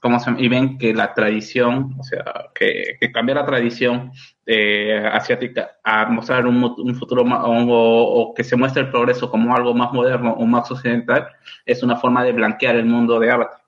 ¿cómo 0.00 0.20
se 0.20 0.26
llama? 0.26 0.40
y 0.40 0.46
ven 0.46 0.78
que 0.78 0.94
la 0.94 1.12
tradición, 1.12 1.96
o 1.98 2.04
sea, 2.04 2.22
que, 2.54 2.96
que 3.00 3.10
cambiar 3.10 3.38
la 3.38 3.46
tradición 3.46 4.12
eh, 4.46 5.08
asiática 5.12 5.72
a 5.82 6.06
mostrar 6.06 6.46
un, 6.46 6.62
un 6.62 6.94
futuro 6.94 7.24
más, 7.24 7.40
o, 7.44 7.50
o 7.50 8.32
que 8.32 8.44
se 8.44 8.54
muestre 8.54 8.82
el 8.82 8.90
progreso 8.92 9.28
como 9.28 9.56
algo 9.56 9.74
más 9.74 9.92
moderno 9.92 10.34
o 10.34 10.46
más 10.46 10.70
occidental, 10.70 11.26
es 11.66 11.82
una 11.82 11.96
forma 11.96 12.22
de 12.22 12.30
blanquear 12.30 12.76
el 12.76 12.84
mundo 12.84 13.18
de 13.18 13.28
Avatar. 13.32 13.60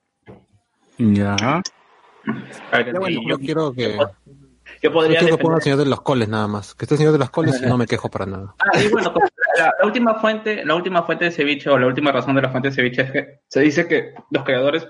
Ya. 0.98 1.62
A 2.70 2.78
ver, 2.78 2.98
bueno, 2.98 3.20
yo 3.26 3.38
quiero 3.38 3.72
que. 3.72 3.98
Yo 4.84 4.92
podría 4.92 5.20
Yo 5.20 5.26
quiero 5.38 5.54
que 5.56 5.60
señor 5.62 5.78
de 5.78 5.86
los 5.86 6.00
coles 6.02 6.28
nada 6.28 6.46
más. 6.46 6.74
Que 6.74 6.84
esté 6.84 6.96
señor 6.96 7.12
de 7.12 7.18
los 7.18 7.30
coles 7.30 7.60
y 7.62 7.66
no 7.66 7.76
me 7.78 7.86
quejo 7.86 8.08
para 8.10 8.26
nada. 8.26 8.54
Ah, 8.58 8.78
y 8.80 8.88
bueno, 8.88 9.12
la, 9.58 9.72
la 9.80 9.86
última 9.86 10.14
fuente, 10.16 10.64
la 10.64 10.74
última 10.74 11.02
fuente 11.02 11.24
de 11.24 11.30
ceviche 11.30 11.70
o 11.70 11.78
la 11.78 11.86
última 11.86 12.12
razón 12.12 12.34
de 12.36 12.42
la 12.42 12.50
fuente 12.50 12.68
de 12.68 12.74
ceviche 12.74 13.02
es 13.02 13.10
que 13.10 13.40
se 13.48 13.60
dice 13.60 13.88
que 13.88 14.14
los 14.30 14.44
creadores 14.44 14.86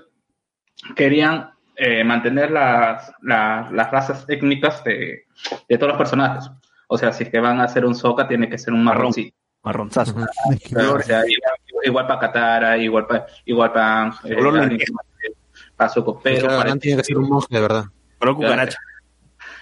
querían 0.95 1.51
eh, 1.77 2.03
mantener 2.03 2.51
las, 2.51 3.11
las, 3.21 3.71
las 3.71 3.91
razas 3.91 4.25
étnicas 4.27 4.83
de, 4.83 5.25
de 5.67 5.77
todos 5.77 5.89
los 5.89 5.97
personajes. 5.97 6.49
O 6.87 6.97
sea, 6.97 7.11
si 7.11 7.23
es 7.23 7.29
que 7.29 7.39
van 7.39 7.59
a 7.59 7.63
hacer 7.63 7.85
un 7.85 7.95
soca, 7.95 8.27
tiene 8.27 8.49
que 8.49 8.57
ser 8.57 8.73
un 8.73 8.83
marrón. 8.83 9.13
Sí. 9.13 9.33
Marronzazo. 9.63 10.15
o 10.15 11.01
sea, 11.01 11.23
igual, 11.25 11.85
igual 11.85 12.07
para 12.07 12.19
Katara, 12.19 12.77
igual 12.77 13.07
para 13.07 13.25
igual 13.45 13.71
para 13.73 14.13
eh, 14.25 14.37
Anakin, 14.39 14.79
para 15.75 15.89
Zuko, 15.89 16.19
pero 16.21 16.45
Pero 16.47 16.57
parece- 16.59 16.79
tiene 16.79 16.97
que 16.97 17.03
ser 17.05 17.17
un 17.17 17.29
monje 17.29 17.47
de 17.49 17.61
verdad. 17.61 17.85
Color 18.19 18.35
cucaracha. 18.35 18.77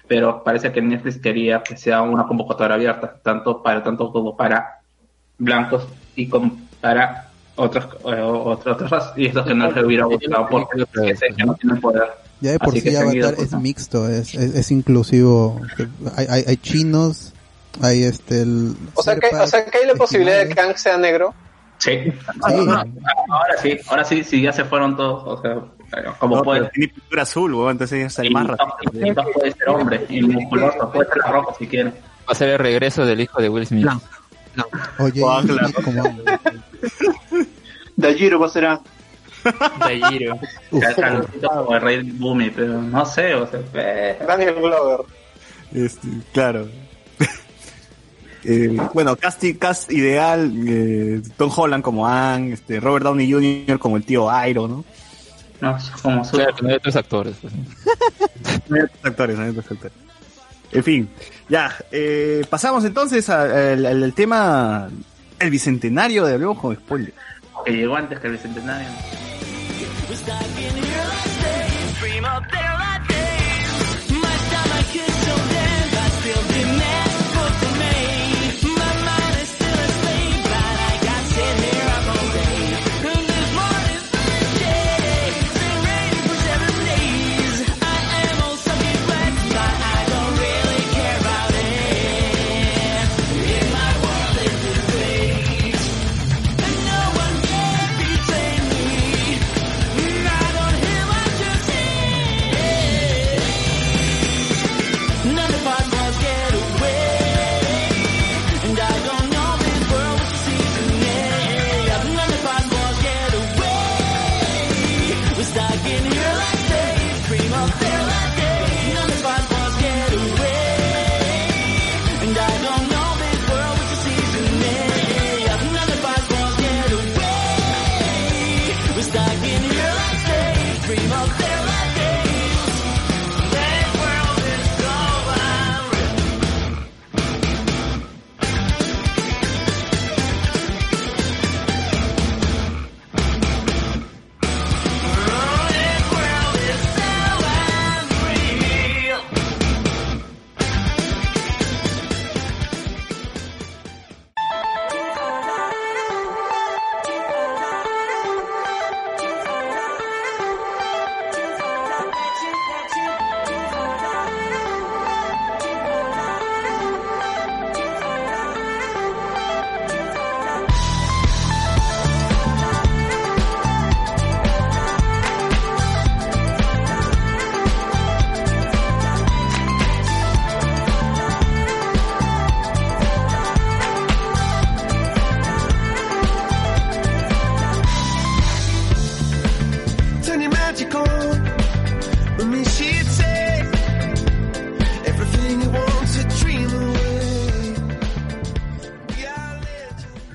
Pero 0.07 0.43
parece 0.43 0.71
que 0.71 0.81
Netflix 0.81 1.17
quería 1.17 1.63
que 1.63 1.77
sea 1.77 2.01
una 2.01 2.25
convocatoria 2.25 2.75
abierta, 2.75 3.19
tanto 3.23 3.61
para 3.61 3.83
tanto 3.83 4.11
como 4.11 4.35
para 4.35 4.81
blancos 5.37 5.87
y 6.15 6.27
como 6.27 6.57
para 6.81 7.29
otros 7.55 7.85
eh, 8.05 8.21
otras 8.21 8.75
otras 8.75 8.89
razas. 8.89 9.17
y 9.17 9.27
estos 9.27 9.45
que 9.45 9.53
no 9.53 9.71
les 9.71 9.83
hubiera 9.83 10.05
gustado 10.05 10.47
porque 10.49 10.83
que 10.93 11.15
sé 11.15 11.27
que 11.35 11.43
no 11.43 11.53
tienen 11.55 11.79
poder. 11.79 12.09
Ya 12.41 12.51
de 12.51 12.59
por 12.59 12.69
Así 12.69 12.81
sí 12.81 12.95
Avatar 12.95 13.35
es 13.37 13.53
mixto, 13.53 14.09
es, 14.09 14.35
es, 14.35 14.53
es 14.53 14.71
inclusivo. 14.71 15.61
Hay, 16.17 16.27
hay, 16.29 16.43
hay 16.45 16.57
chinos, 16.57 17.31
hay 17.81 18.03
este... 18.03 18.41
El 18.41 18.75
O 18.95 19.01
sea, 19.01 19.15
que, 19.15 19.33
o 19.33 19.47
sea, 19.47 19.63
que 19.63 19.77
hay 19.77 19.87
la 19.87 19.95
posibilidad 19.95 20.39
de 20.39 20.49
que 20.49 20.55
Kang 20.55 20.75
sea 20.75 20.97
negro. 20.97 21.33
Sí. 21.77 21.99
No, 22.41 22.63
no, 22.65 22.73
ahora 23.29 23.57
sí, 23.61 23.79
ahora 23.87 24.03
sí, 24.03 24.25
sí 24.25 24.41
ya 24.41 24.51
se 24.51 24.65
fueron 24.65 24.97
todos, 24.97 25.23
o 25.25 25.41
sea, 25.41 25.63
como 26.19 26.37
No, 26.37 26.43
puede. 26.43 26.69
tiene 26.69 26.93
pintura 26.93 27.21
azul, 27.23 27.53
weón, 27.53 27.71
entonces 27.71 28.15
ya 28.15 28.23
Y 28.23 28.29
más 28.29 28.47
no, 28.47 28.55
no 28.55 29.23
puede 29.33 29.51
ser 29.51 29.69
hombre 29.69 30.05
y 30.09 30.21
musculoso, 30.21 30.91
puede 30.91 31.07
ser 31.09 31.17
la 31.17 31.31
ropa 31.31 31.53
si 31.57 31.67
quiere. 31.67 31.89
Va 31.89 32.31
a 32.31 32.35
ser 32.35 32.49
el 32.49 32.59
regreso 32.59 33.05
del 33.05 33.19
hijo 33.21 33.41
de 33.41 33.49
Will 33.49 33.65
Smith. 33.67 33.87
Oye, 34.99 35.21
Ah, 35.27 35.41
claro. 35.45 35.67
como... 35.83 36.03
Dajiro 37.95 38.39
va 38.39 38.45
a 38.47 38.49
ser 38.49 38.79
como 41.41 41.75
el 41.75 41.81
rey 41.81 42.01
Bumi, 42.11 42.49
pero 42.51 42.81
no 42.81 43.05
sé, 43.05 43.33
o 43.35 43.45
sea, 43.47 43.59
eh, 43.73 44.17
Daniel 44.25 44.55
Glover. 44.55 44.99
Este, 45.73 46.07
claro. 46.31 46.67
Eh, 48.45 48.75
bueno, 48.93 49.15
cast, 49.15 49.41
cast 49.57 49.89
ideal, 49.89 50.51
eh, 50.67 51.21
Tom 51.37 51.49
Holland 51.55 51.81
como 51.81 52.05
Ang, 52.05 52.51
este, 52.51 52.81
Robert 52.81 53.05
Downey 53.05 53.31
Jr. 53.31 53.79
como 53.79 53.95
el 53.95 54.03
tío 54.03 54.27
Iron, 54.45 54.69
¿no? 54.69 54.85
No, 55.63 55.77
como 56.01 56.25
su 56.25 56.35
Claro, 56.37 56.55
no 56.61 56.69
hay 56.69 56.75
otros 56.75 56.95
actores. 56.95 57.35
pues. 57.41 57.53
No 58.69 58.75
hay 58.75 58.81
otros 58.83 59.05
actores, 59.05 59.37
no 59.37 59.43
hay 59.43 59.49
otros 59.49 59.71
actores. 59.71 59.93
En 60.71 60.83
fin, 60.83 61.09
ya, 61.49 61.73
eh, 61.91 62.43
pasamos 62.49 62.83
entonces 62.83 63.29
al, 63.29 64.13
tema, 64.15 64.89
el 65.39 65.49
bicentenario 65.49 66.25
de 66.25 66.33
Hablemos 66.33 66.59
con 66.59 66.75
Spoiler. 66.75 67.13
que 67.65 67.71
llegó 67.71 67.95
antes 67.95 68.19
que 68.19 68.27
el 68.27 68.33
bicentenario. 68.33 68.87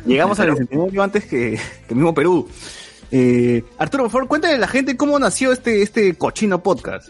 Llegamos 0.09 0.41
al 0.41 0.51
bicentenario 0.51 1.03
antes 1.03 1.25
que, 1.25 1.59
que 1.87 1.91
el 1.91 1.97
mismo 1.97 2.15
Perú. 2.15 2.49
Eh, 3.11 3.63
Arturo, 3.79 4.05
por 4.05 4.13
favor, 4.13 4.29
cuéntale 4.29 4.55
a 4.55 4.59
la 4.59 4.69
gente 4.69 4.97
cómo 4.97 5.19
nació 5.19 5.53
este, 5.53 5.83
este 5.83 6.15
cochino 6.17 6.63
podcast. 6.63 7.09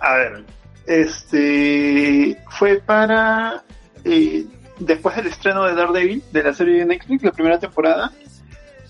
A 0.00 0.14
ver, 0.14 0.44
este 0.86 2.36
fue 2.50 2.80
para 2.84 3.62
eh, 4.04 4.46
después 4.78 5.16
del 5.16 5.26
estreno 5.26 5.64
de 5.64 5.74
Daredevil, 5.74 6.22
de 6.32 6.42
la 6.42 6.54
serie 6.54 6.78
de 6.78 6.86
Netflix, 6.86 7.22
la 7.22 7.32
primera 7.32 7.58
temporada, 7.58 8.12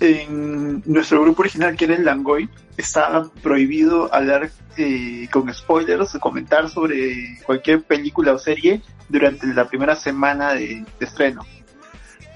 en 0.00 0.82
nuestro 0.86 1.22
grupo 1.22 1.42
original, 1.42 1.76
que 1.76 1.86
era 1.86 1.96
el 1.96 2.04
Langoy, 2.04 2.48
estaba 2.76 3.28
prohibido 3.42 4.12
hablar 4.14 4.50
eh, 4.76 5.28
con 5.32 5.52
spoilers, 5.52 6.16
comentar 6.20 6.68
sobre 6.68 7.38
cualquier 7.44 7.82
película 7.82 8.32
o 8.32 8.38
serie 8.38 8.80
durante 9.08 9.46
la 9.48 9.66
primera 9.66 9.96
semana 9.96 10.54
de, 10.54 10.84
de 10.98 11.06
estreno. 11.06 11.44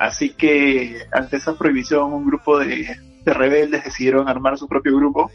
Así 0.03 0.31
que 0.31 0.99
ante 1.13 1.37
esa 1.37 1.55
prohibición, 1.57 2.13
un 2.13 2.27
grupo 2.27 2.59
de, 2.59 2.97
de 3.25 3.33
rebeldes 3.33 3.85
decidieron 3.85 4.29
armar 4.29 4.59
su 4.59 4.67
propio 4.67 4.97
grupo. 4.97 5.31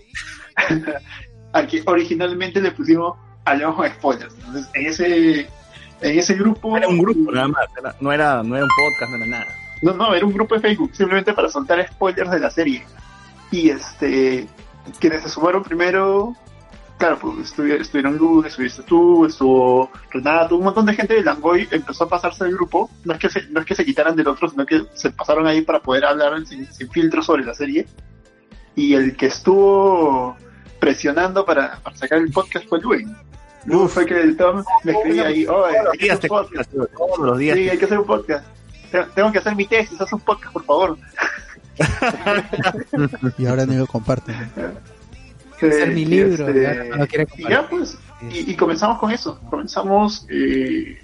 Aquí 1.53 1.81
originalmente 1.85 2.59
le 2.61 2.71
pusimos 2.71 3.17
Hablamos 3.45 3.77
con 3.77 3.89
spoilers. 3.89 4.35
Entonces, 4.35 4.69
en 4.73 4.85
ese, 4.87 5.39
en 6.01 6.19
ese 6.19 6.33
grupo. 6.33 6.75
Era 6.75 6.89
un 6.89 6.97
grupo 6.97 7.31
nada 7.31 7.47
más, 7.47 7.65
era- 7.79 7.95
no, 8.01 8.11
era, 8.11 8.43
no 8.43 8.57
era 8.57 8.65
un 8.65 8.71
podcast, 8.75 9.09
no 9.09 9.15
era 9.17 9.25
nada. 9.25 9.45
No, 9.81 9.93
no, 9.93 10.13
era 10.13 10.25
un 10.25 10.33
grupo 10.33 10.55
de 10.55 10.59
Facebook, 10.61 10.91
simplemente 10.93 11.31
para 11.31 11.47
soltar 11.47 11.87
spoilers 11.87 12.29
de 12.31 12.39
la 12.41 12.49
serie. 12.49 12.83
Y 13.49 13.69
este, 13.69 14.47
quienes 14.99 15.21
se 15.23 15.29
sumaron 15.29 15.63
primero, 15.63 16.35
claro, 16.97 17.17
pues 17.19 17.53
estuvi- 17.53 17.79
estuvieron 17.79 18.17
Luz, 18.17 18.45
estuviste 18.47 18.83
tú, 18.83 19.25
estuvo 19.25 19.89
Renato, 20.11 20.55
un 20.57 20.63
montón 20.63 20.85
de 20.85 20.93
gente 20.95 21.13
de 21.15 21.23
Langoy 21.23 21.67
empezó 21.71 22.05
a 22.05 22.09
pasarse 22.09 22.43
del 22.45 22.55
grupo. 22.55 22.89
No 23.05 23.13
es 23.13 23.19
que 23.19 23.29
se, 23.29 23.47
no 23.49 23.59
es 23.59 23.65
que 23.65 23.75
se 23.75 23.85
quitaran 23.85 24.15
del 24.15 24.27
otro, 24.27 24.49
sino 24.49 24.65
que 24.65 24.83
se 24.93 25.11
pasaron 25.11 25.45
ahí 25.47 25.61
para 25.61 25.79
poder 25.81 26.05
hablar 26.05 26.33
sin, 26.45 26.71
sin 26.71 26.89
filtro 26.91 27.21
sobre 27.21 27.43
la 27.45 27.53
serie. 27.53 27.87
Y 28.75 28.93
el 28.93 29.15
que 29.15 29.27
estuvo 29.27 30.35
presionando 30.79 31.43
para, 31.45 31.77
para 31.83 31.95
sacar 31.97 32.19
el 32.19 32.31
podcast 32.31 32.67
fue 32.67 32.79
Luen. 32.81 33.15
Luen 33.65 33.89
fue 33.89 34.05
que 34.05 34.21
el 34.21 34.37
Tom 34.37 34.63
me 34.83 34.91
escribía 34.93 35.25
ahí, 35.27 35.45
oh, 35.47 35.65
hay 35.65 35.97
que 35.97 36.11
hacer 36.11 36.31
un 36.31 36.37
podcast. 36.37 36.71
Todos 36.71 37.19
los 37.19 37.37
días. 37.37 37.57
Sí, 37.57 37.69
hay 37.69 37.77
que 37.77 37.85
hacer 37.85 37.99
un 37.99 38.05
podcast. 38.05 38.45
Te- 38.91 39.03
Tengo 39.15 39.31
que 39.31 39.39
hacer 39.39 39.55
mi 39.55 39.65
tesis, 39.65 39.99
haz 39.99 40.13
un 40.13 40.19
podcast, 40.21 40.53
por 40.53 40.63
favor. 40.63 40.97
Y 43.37 43.45
ahora 43.45 43.65
ni 43.65 43.75
lo 43.75 43.85
comparten. 43.87 44.35
hacer 45.65 45.91
mi 45.91 46.01
y 46.01 46.05
libro, 46.05 46.47
este, 46.47 46.61
ya 46.61 46.95
no 46.97 47.05
y 47.37 47.49
ya 47.49 47.67
pues, 47.69 47.97
y, 48.29 48.51
y 48.51 48.55
comenzamos 48.55 48.99
con 48.99 49.11
eso. 49.11 49.39
Comenzamos, 49.49 50.25
eh, 50.29 50.99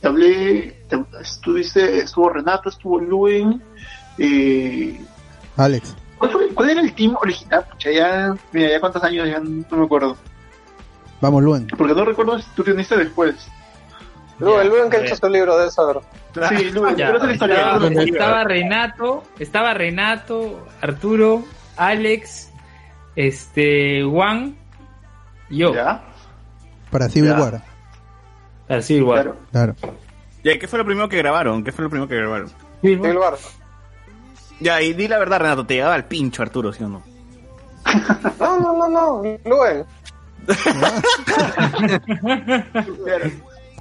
te 0.00 0.06
hablé, 0.08 0.76
te- 0.88 1.04
estuviste, 1.20 1.98
estuvo 1.98 2.28
Renato, 2.30 2.68
estuvo 2.68 3.00
Luen, 3.00 3.62
eh, 4.18 5.00
Alex. 5.56 5.94
¿cuál, 6.18 6.30
fue- 6.32 6.48
cuál 6.54 6.70
era 6.70 6.80
el 6.80 6.94
team 6.94 7.16
original? 7.20 7.64
Pucha, 7.70 7.90
ya, 7.90 8.34
mira, 8.52 8.70
ya 8.70 8.80
cuántos 8.80 9.02
años, 9.02 9.28
ya 9.28 9.40
no 9.40 9.76
me 9.76 9.84
acuerdo. 9.84 10.16
Vamos, 11.20 11.42
Luen. 11.42 11.66
Porque 11.68 11.94
no 11.94 12.04
recuerdo 12.04 12.38
si 12.38 12.46
tú 12.54 12.62
te 12.62 12.72
uniste 12.72 12.96
después. 12.96 13.34
El 14.38 14.68
Luen 14.68 14.90
que 14.90 14.98
ha 14.98 15.00
hecho 15.00 15.16
su 15.16 15.28
libro 15.30 15.56
de 15.58 15.68
eso. 15.68 16.02
Sí, 16.50 16.70
Luen, 16.70 16.94
Ya, 16.94 17.06
tú 17.10 17.16
eres 17.16 17.22
el 17.24 17.30
historiador. 17.32 17.82
estaba, 17.84 18.04
estaba 18.04 18.44
Renato, 18.44 19.24
estaba 19.38 19.72
Renato, 19.74 20.66
Arturo, 20.82 21.42
Alex, 21.78 22.45
este, 23.16 24.04
Juan, 24.04 24.56
y 25.50 25.58
yo. 25.58 25.72
Para 26.90 27.08
Civil 27.08 27.30
Ya. 27.30 27.40
War. 27.40 27.62
Para 28.68 28.82
Civil 28.82 29.02
War. 29.04 29.34
Claro. 29.50 29.74
Ya, 30.44 30.58
¿qué 30.58 30.68
fue 30.68 30.78
lo 30.78 30.84
primero 30.84 31.08
que 31.08 31.16
grabaron? 31.18 31.64
¿Qué 31.64 31.72
fue 31.72 31.82
lo 31.84 31.90
primero 31.90 32.08
que 32.08 32.16
grabaron? 32.16 32.50
Civil 32.82 33.16
War. 33.16 33.34
Ya, 34.60 34.80
y 34.80 34.92
di 34.94 35.08
la 35.08 35.18
verdad, 35.18 35.40
Renato, 35.40 35.66
te 35.66 35.74
llegaba 35.74 35.94
al 35.94 36.04
pincho, 36.06 36.42
Arturo, 36.42 36.72
¿sí 36.72 36.84
o 36.84 36.88
no? 36.88 37.02
No, 38.40 38.58
no, 38.60 38.88
no, 38.88 38.88
no, 38.88 39.38
Luen. 39.44 39.84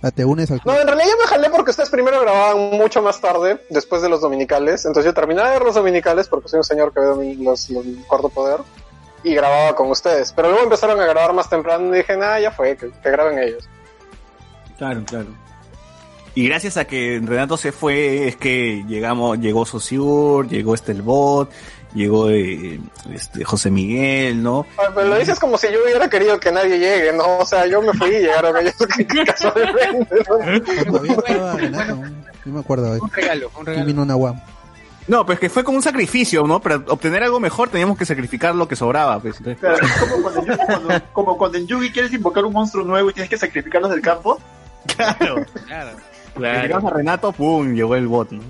Ah, 0.01 0.11
te 0.11 0.25
unes 0.25 0.51
al 0.51 0.61
No, 0.65 0.79
en 0.79 0.85
realidad 0.87 1.07
yo 1.09 1.17
me 1.23 1.27
jalé 1.27 1.49
porque 1.49 1.71
ustedes 1.71 1.89
primero 1.89 2.21
grababan 2.21 2.77
mucho 2.77 3.01
más 3.01 3.19
tarde, 3.21 3.59
después 3.69 4.01
de 4.01 4.09
los 4.09 4.21
dominicales. 4.21 4.85
Entonces 4.85 5.05
yo 5.09 5.13
terminaba 5.13 5.49
de 5.49 5.55
ver 5.57 5.65
los 5.65 5.75
dominicales 5.75 6.27
porque 6.27 6.49
soy 6.49 6.57
un 6.57 6.63
señor 6.63 6.93
que 6.93 6.99
ve 6.99 7.07
domi- 7.07 7.37
los, 7.43 7.69
los 7.69 7.85
Cuarto 8.07 8.29
Poder 8.29 8.59
y 9.25 9.33
grababa 9.33 9.75
con 9.75 9.89
ustedes. 9.89 10.31
Pero 10.31 10.49
luego 10.49 10.63
empezaron 10.63 10.99
a 11.01 11.05
grabar 11.05 11.33
más 11.33 11.49
temprano 11.49 11.93
y 11.93 11.97
dije, 11.97 12.15
nada, 12.15 12.39
ya 12.39 12.51
fue, 12.51 12.77
que, 12.77 12.91
que 12.91 13.11
graben 13.11 13.39
ellos. 13.39 13.67
Claro, 14.77 15.03
claro. 15.05 15.27
Y 16.35 16.47
gracias 16.47 16.77
a 16.77 16.85
que 16.85 17.19
Renato 17.23 17.57
se 17.57 17.71
fue, 17.71 18.27
es 18.27 18.35
que 18.35 18.83
llegamos, 18.87 19.39
llegó 19.39 19.65
Sociur, 19.65 20.47
llegó 20.47 20.75
Estelbot, 20.75 21.49
llegó 21.95 22.29
eh, 22.29 22.79
este, 23.13 23.43
José 23.43 23.71
Miguel, 23.71 24.43
¿no? 24.43 24.67
Pero 24.93 25.07
lo 25.07 25.17
dices 25.17 25.39
como 25.39 25.57
si 25.57 25.67
yo 25.71 25.81
hubiera 25.83 26.09
querido 26.09 26.39
que 26.39 26.51
nadie 26.51 26.77
llegue, 26.77 27.13
¿no? 27.13 27.39
O 27.39 27.45
sea, 27.45 27.65
yo 27.65 27.81
me 27.81 27.93
fui 27.93 28.09
y 28.09 28.19
llegaron 28.19 28.57
ellos 28.57 28.75
casualmente. 29.25 30.15
¿no? 31.71 32.03
No 32.45 32.53
me 32.53 32.59
acuerdo. 32.59 32.91
hoy. 32.91 32.99
Un 33.01 33.11
regalo, 33.11 33.51
un 33.57 33.63
Y 33.63 33.65
regalo. 33.65 34.35
No, 35.07 35.25
pues 35.25 35.39
que 35.39 35.49
fue 35.49 35.63
como 35.63 35.77
un 35.77 35.83
sacrificio, 35.83 36.47
¿no? 36.47 36.59
Para 36.59 36.77
obtener 36.77 37.23
algo 37.23 37.39
mejor 37.39 37.69
teníamos 37.69 37.97
que 37.97 38.05
sacrificar 38.05 38.55
lo 38.55 38.67
que 38.67 38.75
sobraba, 38.75 39.19
pues. 39.19 39.37
Entonces, 39.37 39.59
Claro, 39.59 39.77
es 39.85 39.91
como 40.01 40.21
cuando, 40.23 40.39
en 40.41 40.47
Yu- 40.47 40.65
cuando- 40.65 41.01
como 41.13 41.37
cuando 41.37 41.57
en 41.59 41.67
Yugi 41.67 41.91
quieres 41.91 42.13
invocar 42.13 42.43
un 42.45 42.53
monstruo 42.53 42.83
nuevo 42.83 43.09
y 43.09 43.13
tienes 43.13 43.29
que 43.29 43.37
sacrificarlos 43.37 43.91
del 43.91 44.01
campo. 44.01 44.39
Claro. 44.95 45.45
Claro. 46.35 46.61
Llegamos 46.63 46.91
a 46.91 46.95
Renato, 46.97 47.31
pum, 47.31 47.73
llegó 47.75 47.95
el 47.95 48.07
bot, 48.07 48.31
¿no? 48.31 48.41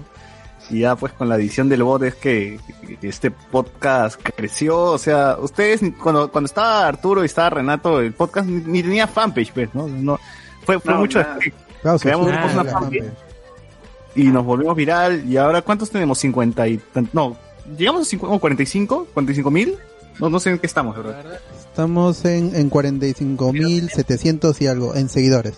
Y 0.71 0.79
ya 0.79 0.95
pues 0.95 1.13
con 1.13 1.29
la 1.29 1.35
edición 1.35 1.69
del 1.69 1.83
bot 1.83 2.01
es 2.01 2.15
que 2.15 2.59
este 3.03 3.29
podcast 3.29 4.19
creció, 4.35 4.81
o 4.85 4.97
sea, 4.97 5.37
ustedes 5.39 5.81
cuando, 6.01 6.31
cuando 6.31 6.47
estaba 6.47 6.87
Arturo 6.87 7.21
y 7.21 7.27
estaba 7.27 7.51
Renato, 7.51 7.99
el 7.99 8.13
podcast 8.13 8.47
ni, 8.47 8.61
ni 8.63 8.81
tenía 8.81 9.05
fanpage, 9.05 9.51
pues, 9.53 9.69
¿no? 9.75 9.87
no 9.87 10.19
fue 10.65 10.79
fue 10.79 10.93
No, 10.93 10.99
mucho 11.01 11.19
nada. 11.19 11.37
Claro, 11.83 11.99
Creamos 11.99 12.25
una 12.27 12.63
fanpage. 12.65 13.03
Y 14.15 14.23
nos 14.25 14.45
volvimos 14.45 14.75
viral 14.75 15.23
y 15.29 15.37
ahora 15.37 15.61
¿cuántos 15.61 15.89
tenemos? 15.89 16.19
50 16.19 16.67
y 16.67 16.81
no, 17.13 17.35
llegamos 17.77 18.01
a 18.01 18.05
50, 18.05 18.35
o 18.35 18.39
45, 18.39 19.07
45 19.13 19.51
mil, 19.51 19.77
no, 20.19 20.29
no 20.29 20.39
sé 20.39 20.49
en 20.51 20.59
qué 20.59 20.67
estamos, 20.67 20.95
¿verdad? 20.95 21.39
Estamos 21.69 22.23
en, 22.25 22.55
en 22.55 22.71
45.700 22.71 24.61
y 24.61 24.67
algo 24.67 24.95
en 24.95 25.09
seguidores. 25.09 25.55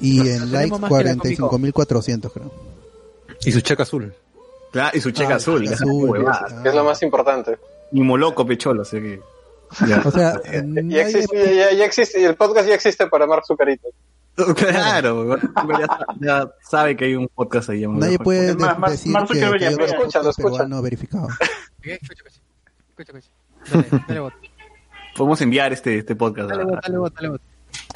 Y 0.00 0.20
en 0.20 0.52
likes 0.52 0.76
tenemos 0.76 0.80
más 0.80 0.90
que 0.92 1.04
la 1.04 1.14
45.400 1.14 2.32
creo. 2.32 2.52
Y 3.44 3.52
su 3.52 3.60
cheque 3.62 3.82
azul. 3.82 4.12
Claro, 4.72 4.96
y 4.96 5.00
su 5.00 5.10
cheque 5.10 5.32
Ah, 5.32 5.36
azul, 5.36 5.62
cheque 5.66 5.74
ah. 6.28 6.62
Es 6.64 6.74
lo 6.74 6.84
más 6.84 7.02
importante. 7.02 7.56
y 7.92 8.00
moloco 8.02 8.46
pecholo, 8.46 8.82
así 8.82 9.00
que 9.00 9.20
ya. 9.88 10.02
O 10.04 10.10
sea, 10.10 10.40
Ya 10.84 11.02
existe, 11.02 11.56
ya, 11.56 11.72
ya 11.72 11.84
existe, 11.86 12.22
el 12.24 12.34
podcast 12.34 12.68
ya 12.68 12.74
existe 12.74 13.06
para 13.06 13.26
Mark 13.26 13.44
Zuckerito. 13.46 13.88
Claro, 14.56 15.36
ya, 16.20 16.50
sabe 16.62 16.96
que 16.96 17.06
hay 17.06 17.14
un 17.14 17.28
podcast 17.28 17.70
ahí. 17.70 17.80
llamado 17.80 18.00
nadie 18.00 18.12
Mejor 18.12 18.24
puede 18.24 18.54
más, 18.54 18.74
de- 18.74 18.80
más- 18.80 18.90
decir 18.92 19.12
Mark 19.12 19.28
que, 19.28 19.34
que 19.34 19.40
lo 19.46 19.76
un 19.76 19.82
escucha, 19.82 20.22
lo 20.22 20.30
escucha. 20.30 20.34
peruano 20.36 20.82
verificado. 20.82 21.28
Escucha, 21.82 22.12
escucha. 22.14 22.40
Escucha. 22.98 23.28
Dale, 23.72 24.02
dale 24.08 24.20
bot. 24.20 24.34
Podemos 25.16 25.40
enviar 25.40 25.72
este, 25.72 25.98
este 25.98 26.14
podcast. 26.16 26.50
Dale 26.50 26.64
bot, 26.64 26.82
dale 26.82 26.98
bot, 26.98 27.14
dale 27.14 27.28
bot. 27.30 27.40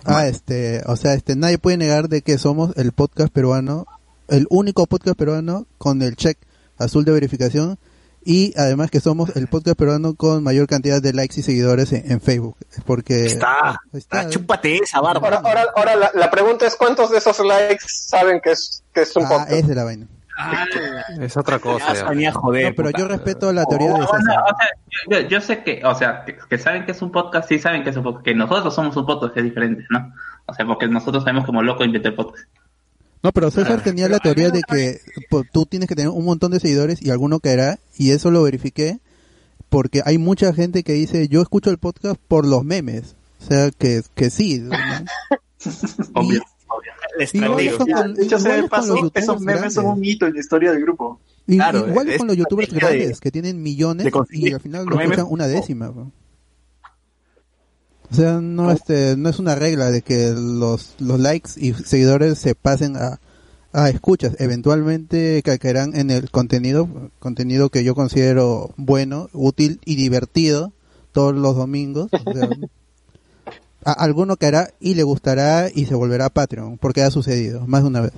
Ah, 0.05 0.27
este, 0.27 0.83
o 0.87 0.97
sea, 0.97 1.15
este, 1.15 1.37
nadie 1.37 1.59
puede 1.59 1.77
negar 1.77 2.09
de 2.09 2.23
que 2.23 2.39
somos 2.39 2.75
el 2.77 2.93
podcast 2.93 3.33
peruano, 3.33 3.87
el 4.29 4.47
único 4.51 4.87
podcast 4.87 5.19
peruano 5.19 5.67
con 5.79 6.01
el 6.03 6.17
check 6.17 6.39
azul 6.79 7.05
de 7.05 7.13
verificación 7.13 7.79
y 8.23 8.53
además 8.57 8.91
que 8.91 9.01
somos 9.01 9.35
el 9.37 9.47
podcast 9.49 9.79
peruano 9.79 10.15
con 10.15 10.43
mayor 10.43 10.67
cantidad 10.67 11.01
de 11.01 11.13
likes 11.13 11.41
y 11.41 11.43
seguidores 11.43 11.93
en, 11.93 12.11
en 12.11 12.21
Facebook, 12.21 12.57
porque 12.87 13.27
Está, 13.27 13.81
está, 13.93 14.23
está. 14.23 14.31
chúpate 14.31 14.77
esa 14.77 15.01
barba. 15.01 15.29
Ahora, 15.29 15.41
ahora, 15.45 15.67
ahora 15.75 15.97
la, 15.97 16.11
la 16.15 16.31
pregunta 16.31 16.67
es 16.67 16.77
cuántos 16.77 17.11
de 17.11 17.19
esos 17.19 17.39
likes 17.41 17.85
saben 17.89 18.41
que 18.41 18.51
es, 18.53 18.83
que 18.93 19.03
es 19.03 19.17
un 19.17 19.25
ah, 19.25 19.29
podcast. 19.29 19.53
es 19.53 19.69
de 19.69 19.75
la 19.75 19.85
vaina. 19.85 20.07
Es 21.21 21.37
otra 21.37 21.59
cosa. 21.59 22.15
Ya 22.15 22.33
joder. 22.33 22.71
No, 22.71 22.75
pero 22.77 22.89
puta. 22.91 22.99
yo 22.99 23.09
respeto 23.09 23.53
la 23.53 23.65
teoría 23.67 23.89
de 23.89 23.95
O 23.95 24.07
sea, 24.07 24.19
César. 24.19 24.39
o 24.43 24.57
sea, 24.57 24.69
yo, 25.09 25.29
yo 25.29 25.41
sé 25.41 25.63
que, 25.63 25.83
o 25.85 25.95
sea, 25.95 26.25
que, 26.25 26.39
que 26.49 26.59
saben 26.59 26.87
que 26.87 26.93
es 26.93 27.03
un 27.03 27.13
podcast, 27.13 27.49
sí 27.49 27.59
saben 27.59 27.85
que 27.85 27.91
es 27.91 27.97
un 27.97 28.05
podcast, 28.05 28.25
que 28.25 28.35
nosotros 28.35 28.75
somos 28.75 28.97
un 28.97 29.07
podcast 29.07 29.35
que 29.35 29.41
es 29.41 29.45
diferente, 29.45 29.85
¿no? 29.91 30.13
O 30.47 30.55
sea, 30.55 30.67
porque 30.67 30.89
nosotros 30.89 31.25
sabemos 31.25 31.45
como 31.45 31.63
loco 31.63 31.85
inventé 31.85 32.09
el 32.09 32.15
podcast. 32.15 32.49
No, 33.23 33.33
pero 33.33 33.51
César 33.51 33.83
tenía 33.83 34.09
la 34.09 34.19
teoría 34.19 34.51
de 34.51 34.63
que 34.63 35.01
pues, 35.29 35.47
tú 35.53 35.67
tienes 35.67 35.89
que 35.89 35.95
tener 35.95 36.11
un 36.11 36.25
montón 36.25 36.53
de 36.53 36.61
seguidores 36.61 37.03
y 37.03 37.11
alguno 37.11 37.39
caerá, 37.41 37.79
y 37.99 38.11
eso 38.13 38.31
lo 38.31 38.43
verifiqué 38.43 38.99
porque 39.69 40.03
hay 40.05 40.19
mucha 40.19 40.53
gente 40.55 40.83
que 40.83 40.95
dice, 40.95 41.29
yo 41.29 41.43
escucho 41.43 41.71
el 41.71 41.79
podcast 41.79 42.21
por 42.29 42.47
los 42.47 42.65
memes. 42.65 43.15
O 43.41 43.47
sea, 43.47 43.71
que, 43.71 44.03
que 44.15 44.31
sí. 44.31 44.59
¿no? 44.59 44.71
Obvio. 46.15 46.43
Es 47.19 47.33
con- 47.33 47.87
Ya, 47.89 47.95
con- 47.97 48.15
dicho 48.15 48.39
sea 48.39 48.57
de 48.57 48.69
paso, 48.69 48.95
esos 49.15 49.41
memes 49.41 49.75
son 49.75 49.87
un 49.87 50.05
hito 50.05 50.27
en 50.27 50.35
la 50.35 50.41
historia 50.41 50.73
del 50.73 50.81
grupo. 50.83 51.21
Y- 51.47 51.57
Claro, 51.57 51.89
igual 51.89 52.17
con 52.17 52.27
los 52.29 52.37
youtubers 52.37 52.71
de- 52.73 52.79
grandes 52.79 53.21
que 53.21 53.31
tienen 53.31 53.63
millones 53.63 54.05
de 54.07 54.11
y 54.33 54.53
al 54.53 54.61
final 54.61 54.87
lo 54.87 55.01
escuchan 55.01 55.27
una 55.29 55.47
décima. 55.47 55.93
O 58.11 58.15
sea, 58.15 58.41
no 58.41 58.71
este 58.73 59.17
no 59.17 59.29
es 59.29 59.39
una 59.39 59.55
regla 59.55 59.91
de 59.91 60.03
que 60.03 60.33
los, 60.37 60.95
los 60.99 61.21
likes 61.21 61.51
y 61.57 61.73
seguidores 61.75 62.39
se 62.39 62.55
pasen 62.55 62.97
a, 62.97 63.21
Ah, 63.73 63.89
escuchas, 63.89 64.35
eventualmente 64.41 65.43
ca- 65.45 65.57
caerán 65.57 65.95
en 65.95 66.11
el 66.11 66.29
contenido, 66.33 66.89
contenido 67.21 67.69
que 67.69 67.85
yo 67.85 67.95
considero 67.95 68.73
bueno, 68.77 69.31
útil 69.33 69.79
y 69.85 69.95
divertido 69.95 70.73
todos 71.13 71.37
los 71.37 71.55
domingos. 71.55 72.11
O 72.13 72.33
sea, 72.33 72.49
a 73.85 73.93
alguno 73.93 74.37
caerá 74.37 74.71
y 74.81 74.95
le 74.95 75.05
gustará 75.05 75.69
y 75.73 75.87
se 75.87 75.95
volverá 75.95 76.31
Patreon, 76.31 76.79
porque 76.79 77.03
ha 77.03 77.13
sucedido 77.13 77.65
más 77.69 77.83
de 77.83 77.89
una 77.91 78.01
vez. 78.01 78.13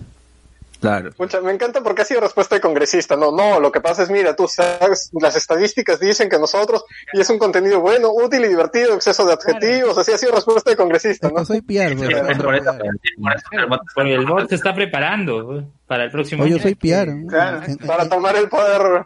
Claro. 0.83 1.11
Pucha, 1.13 1.41
me 1.41 1.53
encanta 1.53 1.81
porque 1.81 2.03
ha 2.03 2.05
sido 2.05 2.21
respuesta 2.21 2.57
de 2.57 2.61
congresista. 2.61 3.17
No, 3.17 3.31
no, 3.33 3.59
lo 3.61 3.71
que 3.73 3.81
pasa 3.81 4.03
es, 4.03 4.11
mira, 4.11 4.37
tú 4.37 4.47
sabes, 4.49 5.11
las 5.19 5.35
estadísticas 5.37 5.99
dicen 6.01 6.29
que 6.29 6.39
nosotros, 6.39 6.85
y 7.15 7.21
es 7.21 7.31
un 7.31 7.39
contenido 7.39 7.81
bueno, 7.81 8.11
útil 8.13 8.45
y 8.45 8.49
divertido, 8.49 8.95
exceso 8.95 9.25
de 9.25 9.33
adjetivos, 9.33 9.97
así 9.97 10.13
ha 10.13 10.19
sido 10.19 10.33
respuesta 10.35 10.71
de 10.71 10.77
congresista, 10.77 11.31
¿no? 11.35 11.45
Soy 11.45 11.63
PR, 11.63 11.97
Sí, 11.97 12.05
el 14.05 14.27
bot- 14.27 14.49
se 14.49 14.55
está 14.57 14.75
preparando 14.75 15.59
¿eh? 15.61 15.65
para 15.87 16.05
el 16.05 16.11
próximo 16.11 16.45
O 16.45 16.47
yo 16.47 16.57
año. 16.57 16.63
soy 16.63 16.75
PR. 16.75 17.15
¿no? 17.15 17.27
Claro, 17.29 17.63
En- 17.67 17.79
para 17.79 18.09
tomar 18.09 18.37
el 18.37 18.49
poder. 18.49 19.05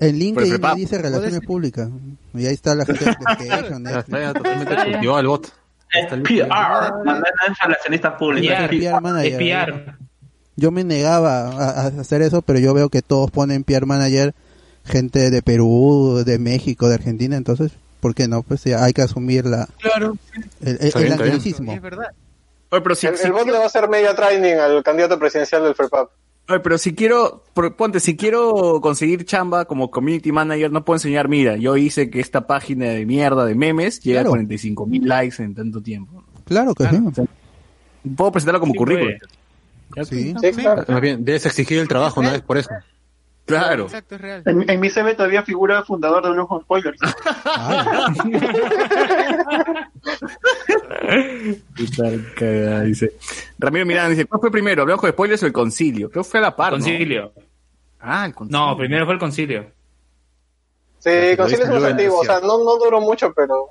En 0.00 0.16
LinkedIn 0.18 0.60
me 0.60 0.74
dice 0.76 0.98
relaciones 0.98 1.40
públicas. 1.40 1.88
Y 2.34 2.46
ahí 2.46 2.54
está 2.54 2.74
la 2.74 2.84
gente 2.86 3.04
de 3.04 3.14
PlayStation, 3.36 3.84
Ya 3.84 3.90
Netflix. 3.90 4.04
está 4.04 4.20
ya 4.20 4.32
totalmente 4.34 4.74
cultivado 4.92 5.20
el 5.20 5.26
bot. 5.26 5.46
Es 5.92 6.06
PR, 6.06 6.48
no, 6.48 7.02
no 7.04 7.16
es 7.16 7.58
relacionista 7.60 8.16
público. 8.16 8.54
PR, 8.68 9.96
Yo 10.60 10.72
me 10.72 10.82
negaba 10.82 11.48
a, 11.50 11.70
a 11.82 11.86
hacer 11.86 12.20
eso, 12.20 12.42
pero 12.42 12.58
yo 12.58 12.74
veo 12.74 12.88
que 12.88 13.00
todos 13.00 13.30
ponen 13.30 13.62
PR 13.62 13.86
manager, 13.86 14.34
gente 14.84 15.30
de 15.30 15.40
Perú, 15.40 16.22
de 16.26 16.38
México, 16.40 16.88
de 16.88 16.94
Argentina, 16.96 17.36
entonces, 17.36 17.70
¿por 18.00 18.14
qué 18.14 18.26
no? 18.26 18.42
Pues 18.42 18.64
ya 18.64 18.82
hay 18.82 18.92
que 18.92 19.02
asumir 19.02 19.46
la, 19.46 19.68
Claro, 19.78 20.16
el, 20.60 20.78
el- 20.80 21.02
el 21.04 21.12
anglicismo. 21.12 21.72
es 21.72 21.80
verdad. 21.80 22.08
Oye, 22.70 22.80
pero 22.82 22.94
si, 22.96 23.06
El, 23.06 23.16
si 23.16 23.26
el 23.26 23.32
bot 23.32 23.46
le 23.46 23.52
va 23.52 23.62
a 23.62 23.66
hacer 23.66 23.88
media 23.88 24.14
training 24.16 24.56
al 24.56 24.82
candidato 24.82 25.16
presidencial 25.18 25.62
del 25.62 25.74
FREPAP. 25.76 26.10
Oye, 26.50 26.60
pero 26.60 26.76
si 26.76 26.92
quiero, 26.94 27.44
por- 27.54 27.76
ponte, 27.76 28.00
si 28.00 28.16
quiero 28.16 28.80
conseguir 28.82 29.24
chamba 29.26 29.64
como 29.66 29.90
community 29.92 30.32
manager, 30.32 30.72
no 30.72 30.84
puedo 30.84 30.96
enseñar, 30.96 31.28
mira, 31.28 31.56
yo 31.56 31.76
hice 31.76 32.10
que 32.10 32.18
esta 32.20 32.46
página 32.48 32.86
de 32.86 33.06
mierda 33.06 33.44
de 33.44 33.54
memes 33.54 34.00
llega 34.00 34.20
Claro. 34.22 34.30
a 34.30 34.32
45 34.32 34.86
mil 34.86 35.06
likes 35.06 35.40
en 35.42 35.54
tanto 35.54 35.80
tiempo. 35.80 36.24
Claro 36.44 36.74
que 36.74 36.82
Claro. 36.84 37.12
sí. 37.14 37.22
Puedo 38.16 38.32
presentarlo 38.32 38.60
como 38.60 38.72
Sí, 38.72 38.78
currículum. 38.78 39.14
Sí. 40.04 40.34
Sí, 40.40 40.52
claro. 40.52 40.84
Más 40.86 41.00
bien, 41.00 41.24
debes 41.24 41.46
exigir 41.46 41.78
el 41.78 41.88
trabajo, 41.88 42.22
¿no? 42.22 42.30
Es 42.30 42.42
por 42.42 42.58
eso. 42.58 42.70
Claro. 43.46 43.84
Exacto, 43.84 44.16
es 44.16 44.20
real. 44.20 44.42
En, 44.44 44.68
en 44.68 44.80
mi 44.80 44.90
CV 44.90 45.14
todavía 45.14 45.42
figura 45.42 45.82
fundador 45.82 46.22
de 46.22 46.34
Lujo 46.34 46.60
Spoilers. 46.60 46.98
Ah, 52.00 52.12
cagada, 52.36 52.82
dice. 52.82 53.12
Ramiro 53.58 53.86
Miranda 53.86 54.10
dice, 54.10 54.26
¿cuál 54.26 54.40
fue 54.40 54.50
primero, 54.50 54.82
el 54.82 54.90
ojo 54.90 55.06
de 55.06 55.12
spoilers 55.12 55.42
o 55.42 55.46
el 55.46 55.52
concilio? 55.52 56.10
Creo 56.10 56.22
que 56.22 56.28
fue 56.28 56.38
a 56.40 56.42
la 56.42 56.56
par, 56.56 56.72
¿no? 56.72 56.78
Concilio. 56.78 57.32
Ah, 58.00 58.26
el 58.26 58.34
concilio. 58.34 58.60
No, 58.60 58.76
primero 58.76 59.04
fue 59.04 59.14
el 59.14 59.20
concilio. 59.20 59.70
Sí, 60.98 61.10
concilio 61.36 61.64
es 61.64 61.70
más 61.70 61.84
antiguo, 61.84 62.20
o 62.20 62.24
sea, 62.24 62.40
no, 62.40 62.62
no 62.64 62.76
duró 62.76 63.00
mucho, 63.00 63.32
pero 63.34 63.70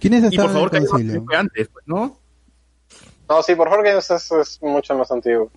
¿Quiénes 0.00 0.32
Y 0.32 0.36
por 0.36 0.50
favor, 0.50 0.74
el 0.74 0.82
que 0.82 1.20
fue 1.20 1.36
antes, 1.36 1.68
pues, 1.68 1.86
¿no? 1.86 2.19
No, 3.30 3.42
sí, 3.42 3.54
por 3.54 3.68
favor 3.70 3.84
que 3.84 3.96
es, 3.96 4.10
es, 4.10 4.58
mucho 4.62 4.94
más 4.96 5.10
antiguo. 5.10 5.50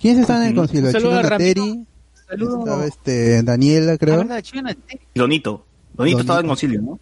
¿Quiénes 0.00 0.22
estaban 0.22 0.42
en 0.42 0.48
el 0.50 0.54
concilio? 0.56 0.86
Un 0.86 0.92
saludo 0.92 1.10
Chino 1.10 1.26
a 1.26 1.30
Ramiro. 1.30 1.64
Nateri, 1.64 1.86
Saludos. 2.28 2.58
estaba 2.60 2.86
este, 2.86 3.42
Daniela, 3.42 3.92
La 3.92 3.98
creo. 3.98 4.16
verdad, 4.18 4.40
China, 4.42 4.76
Y 5.14 5.18
Donito. 5.18 5.64
Donito 5.94 6.20
estaba 6.20 6.40
en 6.40 6.46
Donito. 6.46 6.48
concilio, 6.48 6.82
¿no? 6.82 7.00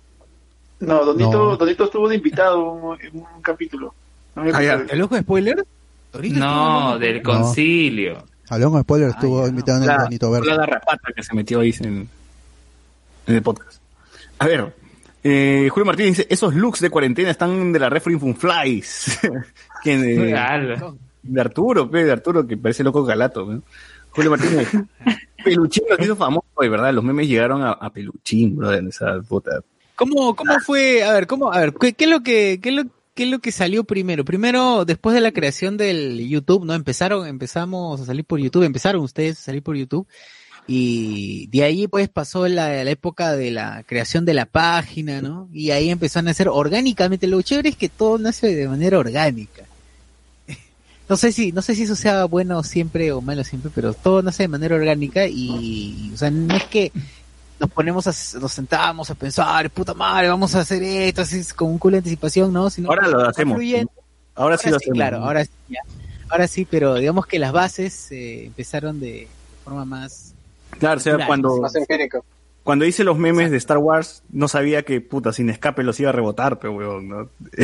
No, 0.81 1.05
Donito, 1.05 1.31
No. 1.33 1.57
Donito 1.57 1.85
estuvo 1.85 2.09
de 2.09 2.17
invitado 2.17 2.97
en 3.01 3.17
un 3.17 3.43
capítulo. 3.43 3.95
Un 4.37 4.55
Ah, 4.55 4.63
ya. 4.63 4.73
episodio. 4.75 4.93
¿El 4.95 5.03
ojo 5.03 5.15
de 5.15 5.21
spoiler? 5.23 5.67
No, 6.33 6.99
del 6.99 7.23
concilio. 7.23 8.25
Hablamos 8.49 8.79
de 8.79 8.83
spoiler, 8.83 9.09
estuvo 9.11 9.43
ya. 9.45 9.49
invitado 9.51 9.79
en 9.79 9.83
el 9.85 9.89
La, 9.89 10.03
bonito 10.05 10.41
la 10.41 10.57
garrapata 10.57 11.09
que 11.15 11.23
se 11.23 11.35
metió 11.35 11.61
ahí 11.61 11.73
en, 11.81 12.09
en 13.27 13.35
el 13.35 13.43
podcast. 13.43 13.81
A 14.41 14.47
ver, 14.47 14.75
eh, 15.23 15.69
Julio 15.71 15.87
Martínez 15.87 16.17
dice, 16.17 16.27
esos 16.31 16.55
looks 16.55 16.81
de 16.81 16.91
cuarentena 16.91 17.31
están 17.31 17.73
de 17.73 17.79
la 17.79 17.91
refri 17.91 18.19
Funflies. 18.19 19.19
¿Quién, 19.83 20.05
eh, 20.05 20.35
Ala. 20.35 20.95
de 21.23 21.41
Arturo, 21.41 21.91
pe, 21.91 22.05
de 22.05 22.13
Arturo, 22.13 22.47
que 22.47 22.57
parece 22.57 22.83
loco 22.83 23.05
galato. 23.05 23.45
¿no? 23.45 23.63
Julio 24.11 24.31
Martínez, 24.31 24.69
Peluchín 25.45 25.85
nos 25.89 26.01
hizo 26.01 26.17
famoso, 26.17 26.47
de 26.61 26.69
verdad, 26.69 26.93
los 26.93 27.05
memes 27.05 27.29
llegaron 27.29 27.63
a, 27.63 27.73
a 27.73 27.91
Peluchín, 27.91 28.57
bro, 28.57 28.73
en 28.73 28.89
esa 28.89 29.21
puta. 29.23 29.63
¿Cómo, 29.97 30.35
cómo 30.35 30.59
fue? 30.61 31.03
A 31.05 31.13
ver, 31.13 31.27
¿cómo? 31.27 31.53
A 31.53 31.61
ver, 31.61 31.75
¿qué, 31.75 31.93
qué 31.93 32.05
es 32.05 32.11
lo 32.11 32.23
que, 32.23 32.59
qué 32.63 32.71
es 32.71 32.75
lo, 32.75 32.85
qué 33.15 33.25
es 33.25 33.31
lo 33.31 33.39
que 33.41 33.53
salió 33.53 33.85
primero? 33.85 34.25
Primero, 34.25 34.85
después 34.85 35.15
de 35.15 35.21
la 35.21 35.33
creación 35.33 35.77
del 35.77 36.27
YouTube, 36.27 36.65
¿no? 36.65 36.75
Empezaron, 36.75 37.27
empezamos 37.27 38.01
a 38.01 38.05
salir 38.07 38.25
por 38.25 38.41
YouTube, 38.41 38.63
empezaron 38.63 39.03
ustedes 39.03 39.39
a 39.39 39.43
salir 39.43 39.63
por 39.63 39.77
YouTube. 39.77 40.07
Y 40.67 41.49
de 41.49 41.65
ahí 41.65 41.89
pues 41.89 42.09
pasó 42.09 42.47
la, 42.47 42.85
la 42.85 42.91
época 42.91 43.33
de 43.33 43.51
la 43.51 43.83
creación 43.85 44.25
de 44.25 44.35
la 44.35 44.47
página, 44.47 45.21
¿no? 45.21 45.49
Y 45.53 45.71
ahí 45.73 45.91
empezaron 45.91 46.29
a 46.29 46.31
hacer 46.31 46.49
orgánicamente. 46.49 47.27
Lo 47.27 47.43
chévere 47.43 47.71
es 47.71 47.77
que 47.77 47.89
todo 47.89 48.19
nace 48.19 48.55
de 48.55 48.69
manera 48.69 48.99
orgánica. 48.99 49.65
No 51.09 51.17
sé 51.17 51.33
si, 51.33 51.51
no 51.51 51.61
sé 51.61 51.75
si 51.75 51.83
eso 51.83 51.97
sea 51.97 52.25
bueno 52.27 52.63
siempre 52.63 53.11
o 53.11 53.21
malo 53.21 53.43
siempre, 53.43 53.73
pero 53.75 53.95
todo 53.95 54.23
nace 54.23 54.45
de 54.45 54.49
manera 54.49 54.77
orgánica 54.77 55.27
y, 55.27 56.13
o 56.15 56.17
sea, 56.17 56.31
no 56.31 56.55
es 56.55 56.63
que 56.67 56.93
nos 57.59 57.69
ponemos 57.69 58.07
a, 58.07 58.39
nos 58.39 58.53
sentamos 58.53 59.11
a 59.11 59.17
pensar, 59.17 59.69
puta 59.71 59.93
madre, 59.93 60.29
vamos 60.29 60.55
a 60.55 60.61
hacer 60.61 60.85
esto, 60.85 61.23
así 61.23 61.41
es 61.41 61.53
con 61.53 61.69
un 61.69 61.79
culo 61.79 61.95
de 61.95 61.99
anticipación, 61.99 62.53
¿no? 62.53 62.71
Sino 62.71 62.91
Ahora 62.91 63.09
lo 63.09 63.29
hacemos. 63.29 63.61
Ahora 64.37 64.57
sí 64.57 64.71
lo 64.71 64.77
hacemos. 64.77 64.95
Claro, 64.95 65.17
ahora 65.25 65.45
sí, 65.45 65.51
ya. 65.69 65.81
ahora 66.29 66.47
sí, 66.47 66.65
pero 66.65 66.95
digamos 66.95 67.27
que 67.27 67.41
las 67.41 67.51
bases 67.51 68.13
eh, 68.13 68.47
empezaron 68.47 69.01
de 69.01 69.27
forma 69.65 69.85
más 69.85 70.30
Claro, 70.79 70.99
o 70.99 71.01
sea, 71.01 71.27
cuando, 71.27 71.61
Más 71.61 71.75
empírico. 71.75 72.25
cuando 72.63 72.85
hice 72.85 73.05
los 73.05 73.19
memes 73.19 73.51
de 73.51 73.57
Star 73.57 73.79
Wars, 73.79 74.23
no 74.31 74.49
sabía 74.49 74.83
que, 74.83 75.01
puta, 75.01 75.33
sin 75.33 75.51
escape 75.51 75.83
los 75.83 75.99
iba 76.01 76.11
a 76.11 76.13
rebotar, 76.13 76.59
pero 76.59 76.75
weón, 76.75 77.09
¿no? 77.09 77.29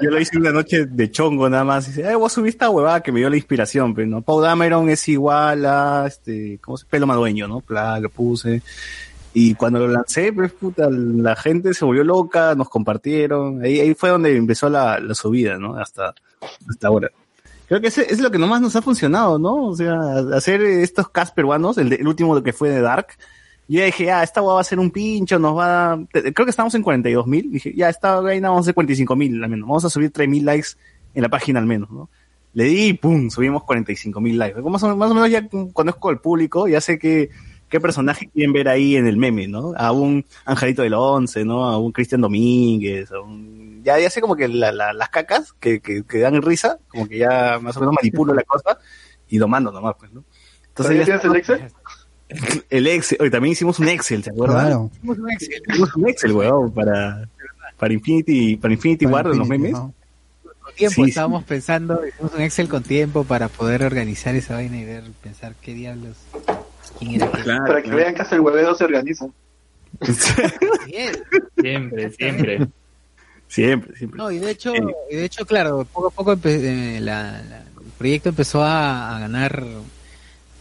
Yo 0.00 0.10
lo 0.10 0.20
hice 0.20 0.38
una 0.38 0.52
noche 0.52 0.86
de 0.86 1.10
chongo 1.10 1.48
nada 1.48 1.64
más, 1.64 1.86
y 1.86 1.90
dice, 1.90 2.10
eh, 2.10 2.14
voy 2.14 2.26
a 2.26 2.30
subir 2.30 2.48
esta 2.50 2.70
huevada 2.70 3.02
que 3.02 3.12
me 3.12 3.20
dio 3.20 3.30
la 3.30 3.36
inspiración, 3.36 3.94
pero 3.94 4.08
no, 4.08 4.22
Paul 4.22 4.42
Dameron 4.42 4.88
es 4.90 5.08
igual 5.08 5.66
a, 5.66 6.04
este, 6.06 6.58
¿cómo 6.60 6.76
se 6.76 6.86
Pelo 6.86 7.06
Madueño, 7.06 7.46
¿no? 7.46 7.60
Pla, 7.60 8.00
lo 8.00 8.08
puse. 8.10 8.62
Y 9.34 9.54
cuando 9.54 9.78
lo 9.78 9.88
lancé, 9.88 10.32
pues, 10.32 10.52
puta, 10.52 10.90
la 10.90 11.36
gente 11.36 11.72
se 11.72 11.84
volvió 11.84 12.04
loca, 12.04 12.54
nos 12.54 12.68
compartieron, 12.68 13.62
ahí, 13.62 13.80
ahí 13.80 13.94
fue 13.94 14.10
donde 14.10 14.36
empezó 14.36 14.68
la, 14.68 14.98
la 14.98 15.14
subida, 15.14 15.56
¿no? 15.58 15.76
Hasta, 15.76 16.14
hasta 16.68 16.88
ahora. 16.88 17.10
Creo 17.72 17.80
que 17.80 17.88
ese 17.88 18.12
es 18.12 18.20
lo 18.20 18.30
que 18.30 18.36
nomás 18.36 18.60
nos 18.60 18.76
ha 18.76 18.82
funcionado, 18.82 19.38
¿no? 19.38 19.68
O 19.68 19.74
sea, 19.74 19.98
hacer 20.34 20.60
estos 20.60 21.08
cast 21.08 21.34
peruanos, 21.34 21.78
el, 21.78 21.88
de- 21.88 21.96
el 21.96 22.06
último 22.06 22.42
que 22.42 22.52
fue 22.52 22.68
de 22.68 22.82
Dark. 22.82 23.06
Yo 23.66 23.82
dije, 23.82 24.10
ah, 24.10 24.22
esta 24.22 24.42
hueá 24.42 24.56
va 24.56 24.60
a 24.60 24.64
ser 24.64 24.78
un 24.78 24.90
pincho, 24.90 25.38
nos 25.38 25.56
va 25.56 25.92
a... 25.94 26.04
Creo 26.12 26.44
que 26.44 26.50
estamos 26.50 26.74
en 26.74 26.82
42 26.82 27.26
mil. 27.26 27.50
Dije, 27.50 27.72
ya, 27.74 27.88
esta 27.88 28.20
vaina 28.20 28.50
vamos 28.50 28.64
a 28.64 28.66
hacer 28.66 28.74
45 28.74 29.16
mil 29.16 29.42
al 29.42 29.48
menos. 29.48 29.66
Vamos 29.66 29.86
a 29.86 29.88
subir 29.88 30.10
3 30.10 30.28
mil 30.28 30.44
likes 30.44 30.68
en 31.14 31.22
la 31.22 31.30
página 31.30 31.60
al 31.60 31.64
menos, 31.66 31.90
¿no? 31.90 32.10
Le 32.52 32.64
di 32.64 32.88
y 32.88 32.92
pum, 32.92 33.30
subimos 33.30 33.62
45 33.64 34.20
mil 34.20 34.36
likes. 34.36 34.60
Más 34.60 34.82
o, 34.82 34.94
más 34.94 35.10
o 35.10 35.14
menos 35.14 35.30
ya 35.30 35.48
conozco 35.72 36.10
al 36.10 36.20
público, 36.20 36.68
ya 36.68 36.82
sé 36.82 36.98
que 36.98 37.30
qué 37.70 37.80
personaje 37.80 38.28
quieren 38.28 38.52
ver 38.52 38.68
ahí 38.68 38.96
en 38.96 39.06
el 39.06 39.16
meme, 39.16 39.48
¿no? 39.48 39.72
A 39.78 39.92
un 39.92 40.26
Angelito 40.44 40.82
del 40.82 40.92
Once, 40.92 41.42
¿no? 41.46 41.64
A 41.64 41.78
un 41.78 41.90
Cristian 41.90 42.20
Domínguez, 42.20 43.10
a 43.12 43.20
un... 43.20 43.71
Ya, 43.82 43.98
ya 43.98 44.10
sé 44.10 44.20
como 44.20 44.36
que 44.36 44.48
la- 44.48 44.72
la- 44.72 44.92
las 44.92 45.08
cacas 45.10 45.54
que, 45.60 45.80
que, 45.80 46.04
que 46.04 46.18
dan 46.20 46.40
risa, 46.42 46.78
como 46.88 47.08
que 47.08 47.18
ya 47.18 47.58
más 47.60 47.76
o 47.76 47.80
menos 47.80 47.94
manipulo 47.94 48.34
la 48.34 48.42
cosa 48.44 48.78
y 49.28 49.38
lo 49.38 49.48
mando 49.48 49.72
nomás, 49.72 49.94
pues, 49.98 50.12
¿no? 50.12 50.24
¿Todavía 50.74 51.04
ya 51.04 51.18
tienes 51.20 51.24
el 51.24 51.36
Excel? 51.36 51.72
el 52.70 52.86
Excel, 52.86 53.18
hoy 53.20 53.30
también 53.30 53.52
hicimos 53.52 53.78
un 53.78 53.88
Excel, 53.88 54.22
¿se 54.24 54.30
acuerdan? 54.30 54.66
Claro. 54.66 54.90
Hicimos 54.94 55.18
un 55.18 55.30
Excel. 55.30 55.62
Hicimos 55.68 55.96
un 55.96 56.08
Excel, 56.08 56.32
weón, 56.32 56.72
para, 56.72 57.28
para 57.78 57.92
Infinity, 57.92 58.56
para 58.56 58.72
Infinity 58.74 59.04
Para 59.06 59.14
War 59.16 59.24
de 59.24 59.36
los 59.36 59.46
Infinity, 59.48 59.72
memes. 59.72 59.80
¿no? 59.80 59.94
Con 60.62 60.74
tiempo 60.74 60.94
Sí, 60.94 61.02
sí. 61.04 61.08
estábamos 61.10 61.44
pensando, 61.44 62.06
hicimos 62.06 62.34
un 62.34 62.40
Excel 62.42 62.68
con 62.68 62.82
tiempo 62.84 63.24
para 63.24 63.48
poder 63.48 63.82
organizar 63.82 64.34
esa 64.36 64.54
vaina 64.54 64.78
y 64.78 64.84
ver, 64.84 65.04
pensar 65.22 65.54
qué 65.60 65.74
diablos, 65.74 66.16
quién 66.98 67.16
era 67.16 67.30
qué. 67.32 67.42
Claro, 67.42 67.64
Para 67.66 67.82
que 67.82 67.90
vean 67.90 68.14
que 68.14 68.22
hasta 68.22 68.36
el 68.36 68.40
hueveo 68.42 68.74
se 68.74 68.84
organiza. 68.84 69.26
Bien. 70.86 71.12
Siempre, 71.60 72.10
siempre. 72.12 72.66
Siempre, 73.52 73.96
siempre. 73.96 74.18
No, 74.18 74.30
y 74.30 74.38
de 74.38 74.50
hecho, 74.50 74.74
Eh. 74.74 74.82
y 75.10 75.16
de 75.16 75.24
hecho, 75.24 75.44
claro, 75.46 75.86
poco 75.92 76.08
a 76.08 76.10
poco 76.10 76.36
eh, 76.44 76.98
la- 77.00 77.42
la- 77.42 77.58
el 77.58 77.90
proyecto 77.98 78.28
empezó 78.30 78.62
a, 78.64 79.16
a 79.16 79.20
ganar 79.20 79.64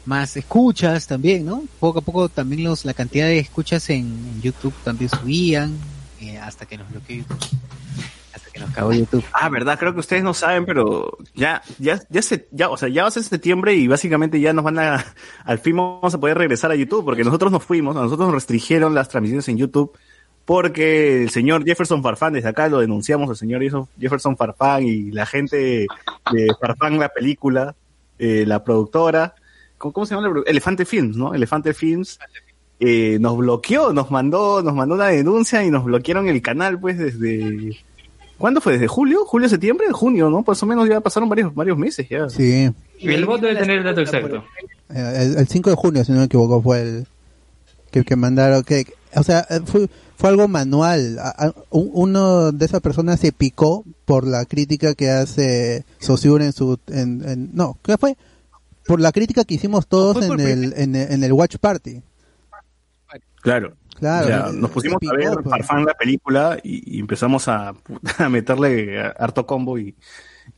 más 0.05 0.35
escuchas 0.35 1.07
también, 1.07 1.45
¿no? 1.45 1.63
Poco 1.79 1.99
a 1.99 2.01
poco 2.01 2.27
también 2.29 2.63
los 2.63 2.85
la 2.85 2.93
cantidad 2.93 3.25
de 3.27 3.39
escuchas 3.39 3.89
en, 3.89 3.99
en 4.07 4.41
YouTube 4.41 4.73
también 4.83 5.09
subían 5.09 5.75
eh, 6.19 6.37
hasta 6.37 6.65
que 6.65 6.77
nos 6.77 6.89
bloqueó 6.89 7.17
YouTube. 7.17 7.37
Hasta 8.33 8.49
que 8.51 8.59
nos 8.59 8.71
cagó 8.71 8.93
YouTube. 8.93 9.23
Ah, 9.33 9.49
verdad, 9.49 9.77
creo 9.77 9.93
que 9.93 9.99
ustedes 9.99 10.23
no 10.23 10.33
saben, 10.33 10.65
pero 10.65 11.17
ya, 11.35 11.61
ya, 11.79 11.99
ya 12.09 12.21
se, 12.21 12.47
ya, 12.51 12.69
o 12.69 12.77
sea, 12.77 12.89
ya 12.89 13.03
va 13.03 13.09
a 13.09 13.11
ser 13.11 13.23
septiembre 13.23 13.73
y 13.75 13.87
básicamente 13.87 14.39
ya 14.39 14.53
nos 14.53 14.63
van 14.63 14.79
a, 14.79 15.05
al 15.45 15.59
fin 15.59 15.75
vamos 15.77 16.13
a 16.13 16.19
poder 16.19 16.37
regresar 16.37 16.71
a 16.71 16.75
YouTube, 16.75 17.03
porque 17.05 17.23
nosotros 17.23 17.51
nos 17.51 17.63
fuimos, 17.63 17.95
a 17.95 18.01
nosotros 18.01 18.27
nos 18.27 18.35
restringieron 18.35 18.93
las 18.95 19.09
transmisiones 19.09 19.47
en 19.49 19.57
YouTube 19.57 19.91
porque 20.45 21.23
el 21.23 21.29
señor 21.29 21.63
Jefferson 21.63 22.01
Farfán, 22.01 22.33
desde 22.33 22.49
acá 22.49 22.67
lo 22.67 22.79
denunciamos 22.79 23.29
al 23.29 23.35
señor 23.35 23.61
Jefferson 23.99 24.35
Farfán 24.35 24.83
y 24.83 25.11
la 25.11 25.25
gente 25.25 25.87
de 26.31 26.47
Farfán, 26.59 26.99
la 26.99 27.09
película, 27.09 27.75
eh, 28.17 28.45
la 28.47 28.63
productora, 28.63 29.35
¿cómo, 29.77 29.93
cómo 29.93 30.05
se 30.05 30.15
llama? 30.15 30.43
Elefante 30.45 30.85
Films, 30.85 31.15
¿no? 31.15 31.33
Elefante 31.33 31.73
Films, 31.73 32.19
eh, 32.79 33.17
nos 33.19 33.37
bloqueó, 33.37 33.93
nos 33.93 34.09
mandó, 34.09 34.61
nos 34.63 34.73
mandó 34.73 34.95
una 34.95 35.07
denuncia 35.07 35.63
y 35.63 35.69
nos 35.69 35.83
bloquearon 35.83 36.27
el 36.27 36.41
canal, 36.41 36.79
pues, 36.79 36.97
desde... 36.97 37.77
¿Cuándo 38.37 38.59
fue? 38.59 38.73
¿Desde 38.73 38.87
julio? 38.87 39.23
¿Julio, 39.23 39.47
septiembre? 39.47 39.85
Junio, 39.91 40.27
¿no? 40.31 40.43
Más 40.45 40.63
o 40.63 40.65
menos 40.65 40.89
ya 40.89 40.99
pasaron 40.99 41.29
varios, 41.29 41.53
varios 41.53 41.77
meses 41.77 42.09
ya. 42.09 42.27
Sí. 42.27 42.71
El 42.99 43.25
bot 43.27 43.39
debe 43.39 43.55
tener 43.55 43.77
el 43.77 43.83
dato 43.83 44.01
exacto. 44.01 44.43
El, 44.89 45.37
el 45.37 45.47
5 45.47 45.69
de 45.69 45.75
junio, 45.75 46.03
si 46.03 46.11
no 46.11 46.17
me 46.17 46.23
equivoco, 46.25 46.59
fue 46.59 46.81
el 46.81 47.07
que, 47.91 48.03
que 48.03 48.15
mandaron. 48.15 48.63
que 48.63 48.87
O 49.15 49.23
sea, 49.23 49.45
eh, 49.49 49.59
fue, 49.65 49.89
fue 50.17 50.29
algo 50.29 50.47
manual. 50.47 51.17
A- 51.19 51.29
a- 51.47 51.53
un- 51.71 51.89
uno 51.93 52.51
de 52.51 52.65
esas 52.65 52.81
personas 52.81 53.19
se 53.19 53.31
picó 53.31 53.83
por 54.05 54.25
la 54.27 54.45
crítica 54.45 54.93
que 54.95 55.09
hace 55.09 55.85
Saussure 55.99 56.45
en 56.45 56.53
su. 56.53 56.79
En, 56.87 57.27
en- 57.27 57.49
no, 57.53 57.77
¿qué 57.83 57.97
fue? 57.97 58.17
Por 58.85 58.99
la 58.99 59.11
crítica 59.11 59.43
que 59.43 59.53
hicimos 59.55 59.87
todos 59.87 60.23
en 60.25 60.39
el, 60.39 60.73
en, 60.75 60.95
el- 60.95 61.11
en 61.11 61.23
el 61.23 61.33
Watch 61.33 61.57
Party. 61.57 62.01
Claro. 63.41 63.73
Claro, 63.99 64.25
O 64.25 64.27
sea, 64.29 64.51
nos 64.53 64.71
pusimos 64.71 64.97
a 65.11 65.15
ver 65.15 65.29
pues. 65.35 65.49
Farfán 65.49 65.85
la 65.85 65.93
película 65.93 66.57
y, 66.63 66.97
y 66.97 66.99
empezamos 66.99 67.47
a, 67.47 67.73
a 68.17 68.29
meterle 68.29 68.99
harto 68.99 69.45
combo 69.45 69.77
y, 69.77 69.95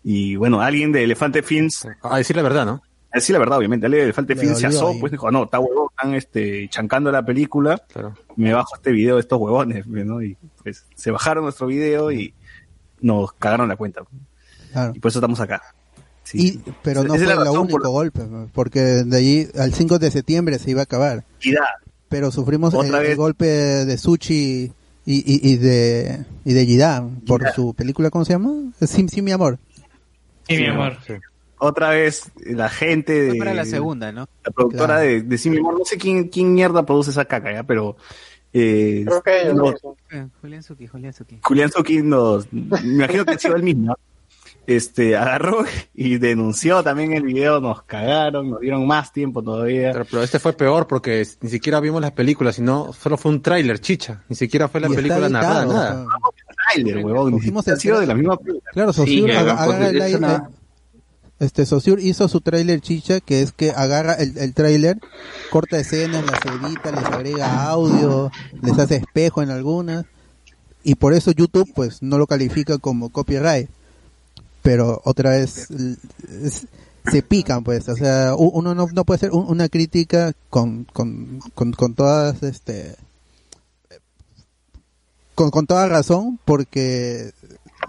y 0.03 0.35
bueno, 0.37 0.61
alguien 0.61 0.91
de 0.93 1.03
Elefante 1.03 1.43
Films. 1.43 1.85
A 2.03 2.17
decir 2.17 2.35
la 2.37 2.41
verdad, 2.43 2.65
¿no? 2.65 2.81
A 3.11 3.17
decir 3.17 3.33
la 3.33 3.39
verdad, 3.39 3.57
obviamente. 3.57 3.85
Alguien 3.85 4.01
de 4.01 4.05
Elefante 4.05 4.35
Le 4.35 4.41
Films 4.41 4.59
se 4.59 4.67
asó, 4.67 4.89
ahí. 4.89 4.99
pues 4.99 5.11
dijo, 5.11 5.29
no, 5.29 5.43
está 5.43 5.59
huevón, 5.59 5.87
están 5.95 6.13
este, 6.15 6.69
chancando 6.69 7.11
la 7.11 7.25
película. 7.25 7.81
Me 8.35 8.53
bajo 8.53 8.75
este 8.75 8.91
video 8.91 9.15
de 9.15 9.21
estos 9.21 9.39
huevones, 9.39 9.85
¿no? 9.87 10.21
Y 10.21 10.37
pues 10.63 10.85
se 10.95 11.11
bajaron 11.11 11.43
nuestro 11.43 11.67
video 11.67 12.11
y 12.11 12.33
nos 13.01 13.33
cagaron 13.33 13.67
la 13.67 13.75
cuenta. 13.75 14.03
Claro. 14.71 14.93
Y 14.95 14.99
por 14.99 15.09
eso 15.09 15.19
estamos 15.19 15.39
acá. 15.39 15.61
Y, 16.33 16.59
pero 16.81 17.03
no 17.03 17.15
Esa 17.15 17.35
fue 17.35 17.43
el 17.43 17.49
único 17.49 17.79
por- 17.79 17.89
golpe, 17.89 18.21
porque 18.53 18.79
de 18.79 19.17
allí 19.17 19.47
al 19.59 19.73
5 19.73 19.99
de 19.99 20.09
septiembre 20.09 20.57
se 20.57 20.71
iba 20.71 20.79
a 20.81 20.83
acabar. 20.83 21.25
Y 21.41 21.51
da. 21.51 21.67
Pero 22.09 22.31
sufrimos 22.31 22.73
el, 22.73 23.15
golpe 23.15 23.45
de 23.45 23.97
Suchi 23.97 24.71
y, 25.05 25.15
y, 25.15 25.51
y 25.51 25.57
de 25.57 26.25
y 26.45 26.53
de 26.53 26.65
Yida 26.65 27.07
por 27.27 27.51
su 27.51 27.73
película, 27.73 28.09
¿cómo 28.09 28.23
se 28.23 28.33
llama? 28.33 28.51
Sí, 28.81 29.05
sí, 29.09 29.21
mi 29.21 29.31
amor. 29.31 29.59
Sí, 30.47 30.57
mi 30.57 30.67
amor. 30.67 30.97
Otra 31.65 31.89
vez 31.91 32.31
la 32.45 32.67
gente 32.69 33.13
de... 33.21 33.29
Fue 33.29 33.37
para 33.39 33.53
la 33.53 33.65
segunda, 33.65 34.11
¿no? 34.11 34.27
La 34.43 34.51
productora 34.51 34.85
Claro. 34.95 35.01
de, 35.01 35.21
de 35.21 35.37
Sí, 35.37 35.49
mi 35.49 35.57
amor, 35.59 35.79
no 35.79 35.85
sé 35.85 35.97
quién, 35.97 36.27
quién 36.27 36.53
mierda 36.53 36.85
produce 36.85 37.11
esa 37.11 37.25
caca, 37.25 37.51
¿ya? 37.53 37.63
Pero... 37.63 37.95
Eh, 38.51 39.03
Creo 39.07 39.21
que 39.23 39.41
ellos 39.41 39.55
nos- 39.55 39.73
mismos. 39.73 39.97
Eh, 40.11 40.27
Julián 40.41 40.61
Suki, 40.63 40.87
Julián 40.87 41.13
Suki. 41.13 41.39
Julián 41.41 41.71
Zucchi 41.71 42.01
nos, 42.03 42.51
me 42.53 42.79
imagino 42.83 43.25
que 43.25 43.31
ha 43.31 43.39
sido 43.39 43.55
el 43.55 43.63
mismo, 43.63 43.95
este, 44.67 45.17
agarró 45.17 45.65
y 45.95 46.17
denunció 46.19 46.83
también 46.83 47.13
el 47.13 47.23
video, 47.23 47.59
nos 47.59 47.81
cagaron, 47.83 48.51
nos 48.51 48.59
dieron 48.59 48.85
más 48.85 49.11
tiempo 49.11 49.41
todavía. 49.41 49.91
Pero, 49.93 50.05
pero 50.05 50.21
este 50.23 50.37
fue 50.39 50.53
peor 50.53 50.85
porque 50.87 51.25
ni 51.41 51.49
siquiera 51.49 51.79
vimos 51.79 51.99
las 52.01 52.11
películas, 52.11 52.55
sino 52.55 52.93
solo 52.93 53.17
fue 53.17 53.31
un 53.31 53.41
tráiler, 53.41 53.79
chicha. 53.79 54.21
Ni 54.29 54.35
siquiera 54.35 54.67
fue 54.67 54.81
la 54.81 54.87
Y 54.89 54.93
película 54.95 55.27
narrada, 55.29 55.65
nada. 55.65 56.05
Huevón, 56.75 57.33
ni 57.33 57.41
siquiera 57.41 57.61
el 57.65 57.73
ha 57.73 57.75
sido 57.77 57.99
de 58.01 58.05
la 58.07 58.13
misma 58.15 58.37
película. 58.37 58.71
Claro, 58.71 58.93
Sí, 58.93 58.97
Saussure 58.97 59.33
ya, 59.33 59.39
aga- 59.41 60.49
este 61.39 61.65
Saussure 61.65 62.01
hizo 62.01 62.27
su 62.27 62.41
tráiler 62.41 62.79
chicha, 62.81 63.19
que 63.19 63.41
es 63.41 63.51
que 63.51 63.71
agarra 63.71 64.13
el, 64.13 64.37
el 64.37 64.53
tráiler, 64.53 64.99
corta 65.51 65.77
escenas, 65.79 66.23
las 66.25 66.39
edita, 66.45 66.91
les 66.91 67.03
agrega 67.05 67.63
audio, 67.63 68.31
les 68.61 68.77
hace 68.79 68.95
espejo 68.97 69.41
en 69.41 69.49
algunas, 69.49 70.05
y 70.83 70.95
por 70.95 71.13
eso 71.13 71.31
YouTube 71.31 71.69
pues 71.75 72.01
no 72.01 72.17
lo 72.17 72.27
califica 72.27 72.77
como 72.77 73.09
copyright. 73.09 73.69
Pero 74.61 75.01
otra 75.03 75.31
vez 75.31 75.67
se 77.11 77.21
pican 77.21 77.65
pues, 77.65 77.89
o 77.89 77.95
sea, 77.97 78.33
uno 78.37 78.73
no, 78.73 78.87
no 78.93 79.03
puede 79.03 79.17
hacer 79.17 79.31
un- 79.31 79.47
una 79.49 79.67
crítica 79.67 80.31
con, 80.49 80.85
con, 80.85 81.39
con, 81.53 81.73
con 81.73 81.93
todas 81.95 82.41
este 82.43 82.95
con, 85.35 85.49
con 85.51 85.65
toda 85.67 85.87
razón 85.87 86.39
porque 86.45 87.31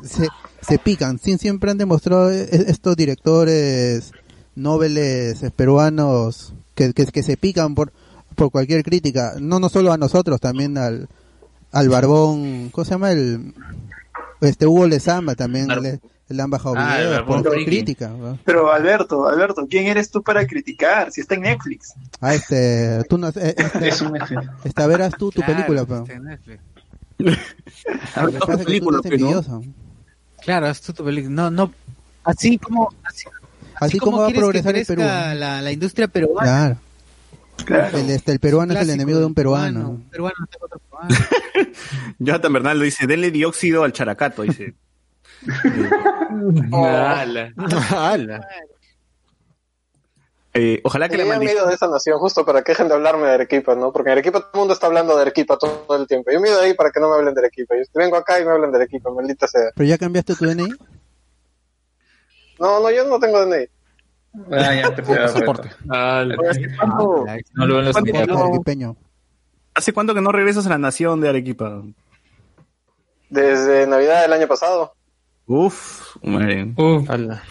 se, 0.02 0.26
se 0.64 0.78
pican. 0.78 1.18
Sí, 1.18 1.36
siempre 1.38 1.70
han 1.70 1.78
demostrado 1.78 2.30
e- 2.30 2.48
estos 2.68 2.96
directores 2.96 4.12
nobles 4.56 5.42
eh, 5.42 5.50
peruanos 5.50 6.54
que, 6.74 6.92
que, 6.92 7.06
que 7.06 7.22
se 7.22 7.36
pican 7.36 7.74
por, 7.74 7.92
por 8.34 8.50
cualquier 8.50 8.82
crítica. 8.82 9.34
No, 9.40 9.60
no 9.60 9.68
solo 9.68 9.92
a 9.92 9.98
nosotros, 9.98 10.40
también 10.40 10.76
al, 10.78 11.08
al 11.72 11.88
barbón, 11.88 12.70
¿cómo 12.70 12.84
se 12.84 12.90
llama? 12.92 13.12
El, 13.12 13.54
este 14.40 14.66
Hugo 14.66 14.86
Lezama 14.86 15.34
también 15.34 15.68
le, 15.80 16.00
le 16.28 16.42
han 16.42 16.50
bajado 16.50 16.74
Ah, 16.78 16.98
el 16.98 17.06
videos 17.06 17.20
Barbón 17.26 17.42
por 17.42 17.52
Friki. 17.52 17.70
crítica. 17.70 18.08
¿no? 18.08 18.38
Pero 18.44 18.70
Alberto, 18.72 19.26
Alberto, 19.28 19.66
¿quién 19.68 19.86
eres 19.86 20.10
tú 20.10 20.22
para 20.22 20.46
criticar? 20.46 21.10
Si 21.12 21.20
está 21.20 21.34
en 21.34 21.42
Netflix. 21.42 21.94
Ah, 22.20 22.34
este, 22.34 23.02
tú 23.08 23.16
no, 23.18 23.28
eh, 23.28 23.54
este, 23.56 23.88
Es 23.88 24.00
un 24.02 24.12
Netflix. 24.12 24.42
esta 24.64 24.86
verás 24.86 25.14
tú 25.18 25.30
tu 25.30 25.40
Claro, 25.42 25.52
película, 25.54 25.84
pero. 25.86 26.02
este, 26.02 26.20
Netflix. 26.20 26.60
Tú 27.16 27.24
película, 28.64 28.98
estás 28.98 29.46
pues. 29.46 29.66
Claro, 30.44 30.68
es 30.68 30.80
tu 30.80 31.04
película. 31.04 31.34
No, 31.34 31.50
no. 31.50 31.72
Así 32.24 32.58
como. 32.58 32.92
Así, 33.02 33.24
Así 33.76 33.98
como 33.98 34.18
va 34.18 34.28
a 34.28 34.30
progresar 34.30 34.76
el 34.76 34.86
Perú. 34.86 35.02
La, 35.02 35.60
la 35.60 35.72
industria 35.72 36.08
peruana. 36.08 36.78
Claro. 37.64 37.98
El, 37.98 38.10
este, 38.10 38.32
el 38.32 38.40
peruano 38.40 38.74
es 38.74 38.80
el 38.80 38.90
enemigo 38.90 39.18
de 39.20 39.26
un 39.26 39.34
peruano. 39.34 39.80
peruano, 39.80 39.90
un 39.90 40.02
peruano 40.10 40.34
no 40.40 40.46
tengo 40.46 40.66
otro 40.66 40.80
peruano. 40.80 41.14
Jonathan 42.18 42.52
Bernal 42.52 42.78
lo 42.78 42.84
dice, 42.84 43.06
denle 43.06 43.30
dióxido 43.30 43.84
al 43.84 43.92
characato, 43.92 44.42
dice. 44.42 44.74
Ala. 46.72 47.52
Ala. 47.90 48.48
Eh, 50.56 50.80
ojalá 50.84 51.08
que 51.08 51.16
la 51.16 51.24
Tenía 51.24 51.34
maldición... 51.34 51.56
miedo 51.56 51.68
de 51.68 51.74
esa 51.74 51.88
nación 51.88 52.18
justo 52.20 52.44
para 52.46 52.62
que 52.62 52.72
dejen 52.72 52.86
de 52.88 52.94
hablarme 52.94 53.26
de 53.26 53.32
Arequipa, 53.34 53.74
¿no? 53.74 53.92
Porque 53.92 54.10
en 54.10 54.12
Arequipa 54.12 54.38
todo 54.38 54.50
el 54.54 54.58
mundo 54.60 54.74
está 54.74 54.86
hablando 54.86 55.16
de 55.16 55.22
Arequipa 55.22 55.58
todo 55.58 55.96
el 55.96 56.06
tiempo. 56.06 56.30
Yo 56.30 56.40
miedo 56.40 56.60
ahí 56.60 56.74
para 56.74 56.90
que 56.92 57.00
no 57.00 57.08
me 57.10 57.16
hablen 57.16 57.34
de 57.34 57.40
Arequipa. 57.40 57.74
Yo 57.76 57.82
vengo 57.94 58.16
acá 58.16 58.38
y 58.40 58.44
me 58.44 58.52
hablan 58.52 58.70
de 58.70 58.76
Arequipa, 58.78 59.10
maldita 59.10 59.48
sea. 59.48 59.70
Pero 59.74 59.88
ya 59.88 59.98
cambiaste 59.98 60.36
tu 60.36 60.44
DNI. 60.46 60.68
No, 62.60 62.78
no, 62.80 62.90
yo 62.90 63.04
no 63.08 63.18
tengo 63.18 63.44
DNI. 63.44 63.66
Ah, 64.52 64.74
ya, 64.74 64.94
Pasaporte. 64.96 65.70
No 65.86 67.66
lo 67.66 67.82
los 67.82 67.92
¿Cuánto 67.92 68.12
que 68.12 68.26
no- 68.26 68.38
Arequipeño. 68.44 68.96
¿Hace 69.74 69.92
cuánto 69.92 70.14
que 70.14 70.20
no 70.20 70.30
regresas 70.30 70.66
a 70.66 70.70
la 70.70 70.78
nación 70.78 71.20
de 71.20 71.28
Arequipa? 71.30 71.82
Desde 73.28 73.86
Navidad 73.88 74.22
del 74.22 74.32
año 74.34 74.46
pasado. 74.46 74.94
Uf, 75.46 76.16
madre. 76.22 76.72
Ala. 77.08 77.42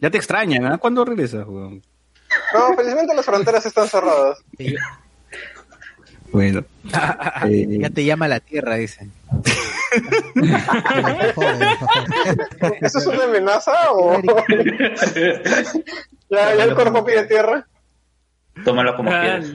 Ya 0.00 0.10
te 0.10 0.18
extrañan, 0.18 0.66
¿ah? 0.66 0.78
¿Cuándo 0.78 1.04
regresas, 1.04 1.46
weón? 1.46 1.80
No, 2.54 2.74
felizmente 2.76 3.14
las 3.14 3.24
fronteras 3.24 3.64
están 3.66 3.88
cerradas. 3.88 4.38
Bueno. 6.30 6.64
Eh, 7.44 7.66
Ya 7.80 7.90
te 7.90 8.04
llama 8.04 8.28
la 8.28 8.38
tierra, 8.40 8.76
dicen. 8.76 9.10
¿Eso 12.80 12.98
es 12.98 13.06
una 13.06 13.24
amenaza 13.24 13.72
o...? 13.92 14.20
ya, 16.30 16.54
ya 16.54 16.64
el 16.64 16.74
cuerpo 16.74 17.04
pide 17.04 17.24
tierra. 17.26 17.66
Tómalo 18.64 18.94
como 18.96 19.10
quieras. 19.10 19.46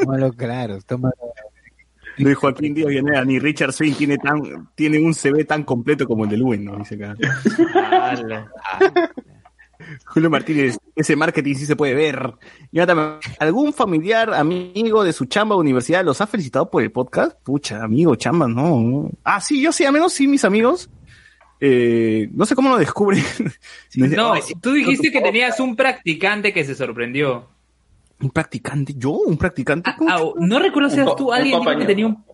Tómalo 0.00 0.32
claro, 0.32 0.78
tómalo. 0.86 1.14
Luis 2.18 2.36
Joaquín 2.36 2.74
Díaz 2.74 2.90
Llanera, 2.90 3.24
ni 3.24 3.38
Richard 3.38 3.72
Swing 3.72 3.94
tiene 3.94 4.18
tan 4.18 4.68
tiene 4.74 4.98
un 4.98 5.14
CV 5.14 5.44
tan 5.44 5.62
completo 5.62 6.06
como 6.06 6.24
el 6.24 6.30
de 6.30 6.36
Luen, 6.36 6.64
¿no? 6.64 6.76
Dice 6.76 6.96
acá. 6.96 7.16
Julio 10.06 10.30
Martínez, 10.30 10.78
ese 10.94 11.16
marketing 11.16 11.54
sí 11.54 11.66
se 11.66 11.76
puede 11.76 11.94
ver. 11.94 12.34
Jonathan, 12.72 13.18
¿algún 13.38 13.72
familiar, 13.72 14.32
amigo 14.34 15.04
de 15.04 15.12
su 15.12 15.24
chamba 15.26 15.56
o 15.56 15.58
universidad 15.60 16.04
los 16.04 16.20
ha 16.20 16.26
felicitado 16.26 16.70
por 16.70 16.82
el 16.82 16.90
podcast? 16.90 17.36
Pucha, 17.42 17.82
amigo, 17.82 18.14
chamba, 18.16 18.46
no. 18.48 19.10
Ah, 19.24 19.40
sí, 19.40 19.60
yo 19.62 19.72
sí, 19.72 19.84
a 19.84 19.92
menos 19.92 20.12
sí, 20.12 20.26
mis 20.26 20.44
amigos. 20.44 20.90
Eh, 21.60 22.28
no 22.32 22.46
sé 22.46 22.54
cómo 22.54 22.68
lo 22.70 22.78
descubren. 22.78 23.22
No, 23.96 24.34
tú 24.60 24.72
dijiste 24.72 25.10
que 25.10 25.20
tenías 25.20 25.58
un 25.60 25.74
practicante 25.74 26.52
que 26.52 26.64
se 26.64 26.74
sorprendió. 26.74 27.48
¿Un 28.20 28.30
practicante? 28.30 28.94
¿Yo? 28.96 29.10
¿Un 29.12 29.36
practicante? 29.36 29.90
Ah, 30.08 30.20
no 30.38 30.58
recuerdo 30.58 30.90
si 30.90 30.96
Un 30.96 31.02
eras 31.02 31.16
tú, 31.16 31.28
un 31.28 31.34
alguien 31.34 31.60
dijo 31.60 31.78
que 31.78 31.84
tenía 31.84 32.06
un, 32.06 32.24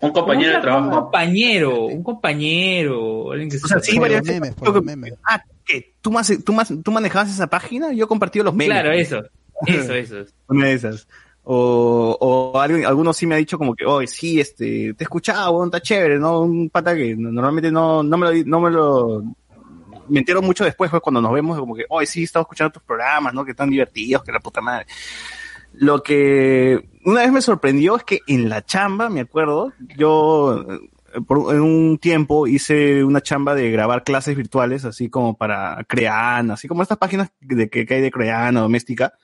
Un 0.00 0.10
compañero 0.12 0.50
de 0.50 0.56
un 0.56 0.62
trabajo. 0.62 0.90
compañero, 0.90 1.84
un 1.86 2.02
compañero, 2.02 3.30
alguien 3.32 3.50
que 3.50 3.58
se 3.58 3.64
O 3.64 3.68
sea, 3.68 3.80
sí, 3.80 3.92
sorprendió. 3.92 4.00
varias 4.00 4.40
veces. 4.40 5.18
Ah, 5.28 5.42
¿qué? 5.64 5.94
¿Tú, 6.00 6.10
más, 6.10 6.32
tú, 6.44 6.52
más, 6.52 6.72
¿Tú 6.82 6.90
manejabas 6.92 7.30
esa 7.30 7.46
página? 7.46 7.92
Yo 7.92 8.04
he 8.04 8.08
compartido 8.08 8.44
los 8.44 8.54
memes. 8.54 8.74
Claro, 8.80 8.92
eso, 8.92 9.22
eso, 9.66 9.94
eso. 9.94 10.24
Una 10.48 10.66
de 10.66 10.72
esas. 10.74 11.06
O, 11.44 12.16
o 12.20 12.60
alguien, 12.60 12.86
algunos 12.86 13.16
sí 13.16 13.26
me 13.26 13.34
ha 13.34 13.38
dicho 13.38 13.58
como 13.58 13.74
que, 13.74 13.84
oye, 13.84 14.06
sí, 14.06 14.38
este, 14.40 14.94
te 14.94 15.02
he 15.02 15.04
escuchado, 15.04 15.50
weón, 15.52 15.68
está 15.68 15.80
chévere, 15.80 16.18
¿no? 16.18 16.42
Un 16.42 16.70
pata 16.70 16.94
que 16.94 17.16
no- 17.16 17.32
normalmente 17.32 17.70
no, 17.72 18.02
no 18.04 18.16
me 18.16 18.26
lo, 18.32 18.44
no 18.46 18.60
me 18.60 18.70
lo, 18.70 19.22
me 20.08 20.20
entero 20.20 20.40
mucho 20.40 20.64
después, 20.64 20.88
pues, 20.90 21.02
cuando 21.02 21.20
nos 21.20 21.32
vemos, 21.32 21.58
como 21.58 21.74
que, 21.74 21.84
oye, 21.88 22.06
sí, 22.06 22.20
he 22.20 22.24
estado 22.24 22.42
escuchando 22.44 22.72
tus 22.74 22.82
programas, 22.84 23.34
¿no? 23.34 23.44
Que 23.44 23.50
están 23.52 23.70
divertidos, 23.70 24.22
que 24.22 24.30
la 24.30 24.38
puta 24.38 24.60
madre. 24.60 24.86
Lo 25.74 26.02
que 26.02 26.88
una 27.04 27.22
vez 27.22 27.32
me 27.32 27.40
sorprendió 27.40 27.96
es 27.96 28.04
que 28.04 28.20
en 28.28 28.48
la 28.48 28.64
chamba, 28.64 29.08
me 29.08 29.20
acuerdo, 29.20 29.72
yo 29.96 30.64
por 31.26 31.54
en 31.54 31.60
un 31.60 31.98
tiempo 31.98 32.46
hice 32.46 33.04
una 33.04 33.20
chamba 33.20 33.54
de 33.54 33.70
grabar 33.70 34.04
clases 34.04 34.36
virtuales, 34.36 34.84
así 34.84 35.08
como 35.08 35.36
para 35.36 35.84
Creana, 35.88 36.54
así 36.54 36.68
como 36.68 36.82
estas 36.82 36.98
páginas 36.98 37.30
de 37.40 37.68
que, 37.68 37.86
que 37.86 37.94
hay 37.94 38.00
de 38.00 38.10
Creana, 38.10 38.60
doméstica, 38.60 39.14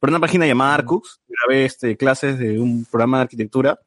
por 0.00 0.10
una 0.10 0.20
página 0.20 0.46
llamada 0.46 0.74
Arcux, 0.74 1.20
grabé 1.28 1.64
este, 1.64 1.96
clases 1.96 2.38
de 2.38 2.58
un 2.58 2.84
programa 2.84 3.18
de 3.18 3.22
arquitectura 3.24 3.80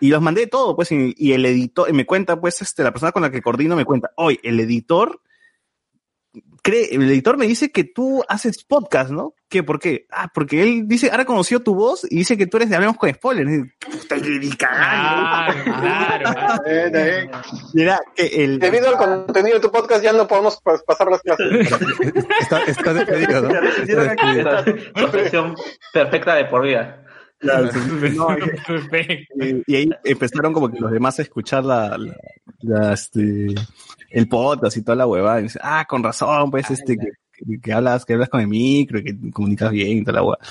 y 0.00 0.08
los 0.08 0.20
mandé 0.20 0.46
todo, 0.46 0.76
pues, 0.76 0.92
y, 0.92 1.14
y 1.16 1.32
el 1.32 1.46
editor, 1.46 1.88
y 1.88 1.92
me 1.92 2.04
cuenta, 2.04 2.38
pues, 2.38 2.60
este, 2.60 2.82
la 2.82 2.92
persona 2.92 3.12
con 3.12 3.22
la 3.22 3.30
que 3.30 3.42
coordino 3.42 3.76
me 3.76 3.84
cuenta, 3.84 4.10
hoy 4.16 4.38
el 4.42 4.60
editor 4.60 5.20
cree, 6.62 6.94
el 6.94 7.02
editor 7.10 7.36
me 7.36 7.46
dice 7.46 7.70
que 7.70 7.84
tú 7.84 8.22
haces 8.28 8.64
podcast, 8.64 9.10
¿no? 9.10 9.34
¿Qué? 9.48 9.62
¿Por 9.62 9.78
qué? 9.78 10.06
Ah, 10.10 10.30
porque 10.34 10.62
él 10.62 10.82
dice, 10.86 11.10
ahora 11.10 11.24
conoció 11.24 11.60
tu 11.60 11.74
voz 11.74 12.06
y 12.10 12.16
dice 12.16 12.36
que 12.36 12.46
tú 12.46 12.56
eres 12.56 12.68
de 12.70 12.76
Hablemos 12.76 12.96
con 12.96 13.12
Spoilers. 13.12 13.50
Y, 13.50 13.62
Puta, 13.90 14.16
que 14.16 14.50
cagando. 14.58 15.64
Claro, 15.64 16.62
Eh, 16.66 16.90
eh. 16.92 17.30
Mira, 17.74 18.00
que 18.14 18.26
el... 18.26 18.58
Debido 18.58 18.88
al 18.88 18.96
contenido 18.96 19.56
de 19.56 19.60
tu 19.62 19.70
podcast 19.70 20.02
ya 20.02 20.12
no 20.12 20.26
podemos 20.26 20.58
pues, 20.62 20.82
pasar 20.82 21.08
las 21.08 21.20
clases. 21.22 21.46
Está, 22.40 22.62
está 22.64 22.94
despedido, 22.94 23.42
¿no? 23.42 23.54
Está 23.54 24.02
despedido. 24.02 24.64
Suspensión 24.96 25.54
perfecta 25.92 26.34
de 26.34 26.44
por 26.46 26.62
vida. 26.62 27.02
Claro, 27.38 27.70
sí. 27.72 27.78
No, 28.16 28.28
y, 28.36 29.62
y 29.66 29.76
ahí 29.76 29.90
empezaron 30.04 30.52
como 30.52 30.70
que 30.70 30.80
los 30.80 30.90
demás 30.90 31.18
a 31.18 31.22
escuchar 31.22 31.64
la, 31.64 31.96
la- 31.98 32.16
la, 32.62 32.94
este, 32.94 33.54
el 34.10 34.28
podcast 34.28 34.76
y 34.76 34.82
toda 34.82 34.96
la 34.96 35.06
huevada. 35.06 35.40
Y 35.40 35.44
dice, 35.44 35.58
ah, 35.62 35.84
con 35.88 36.02
razón, 36.02 36.50
pues, 36.50 36.70
este, 36.70 36.96
que, 36.96 37.06
que- 37.06 37.12
que 37.62 37.70
hablas, 37.74 38.06
que 38.06 38.14
hablas 38.14 38.30
con 38.30 38.40
el 38.40 38.48
micro, 38.48 39.02
que 39.04 39.14
comunicas 39.30 39.70
bien 39.70 39.98
y 39.98 40.02
toda 40.02 40.14
la 40.14 40.22
huevada. 40.22 40.42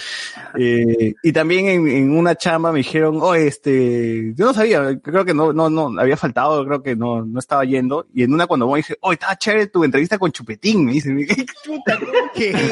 Eh, 0.55 1.15
y 1.23 1.31
también 1.31 1.65
en, 1.67 1.87
en 1.87 2.15
una 2.15 2.35
chamba 2.35 2.71
me 2.71 2.77
dijeron, 2.77 3.17
oh, 3.21 3.33
este, 3.33 4.33
yo 4.35 4.45
no 4.45 4.53
sabía, 4.53 4.95
creo 5.01 5.25
que 5.25 5.33
no, 5.33 5.51
no, 5.51 5.67
no, 5.71 5.99
había 5.99 6.15
faltado, 6.15 6.63
creo 6.63 6.83
que 6.83 6.95
no, 6.95 7.25
no 7.25 7.39
estaba 7.39 7.65
yendo. 7.65 8.05
Y 8.13 8.21
en 8.21 8.33
una 8.35 8.45
cuando 8.45 8.67
voy 8.67 8.81
dije, 8.81 8.97
oh, 9.01 9.11
estaba 9.13 9.35
chévere 9.35 9.65
tu 9.65 9.83
entrevista 9.83 10.19
con 10.19 10.31
Chupetín, 10.31 10.85
me 10.85 10.91
dicen, 10.91 11.17
¿qué 11.27 11.43
chuta, 11.63 11.99
qué? 12.35 12.53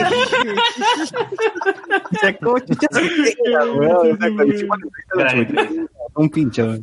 O 2.12 2.20
sea, 2.20 2.38
¿cómo 2.38 2.60
chucha 2.60 2.88
se 2.92 3.02
entera, 3.32 3.66
weón? 3.74 4.12
O 4.14 4.18
sea, 4.18 4.28
cuando 4.36 4.46
hicimos 4.54 4.78
la 5.16 5.32
entrevista 5.32 5.56
con 5.56 5.66
Chupetín, 5.68 5.90
un 6.16 6.30
pincho. 6.30 6.76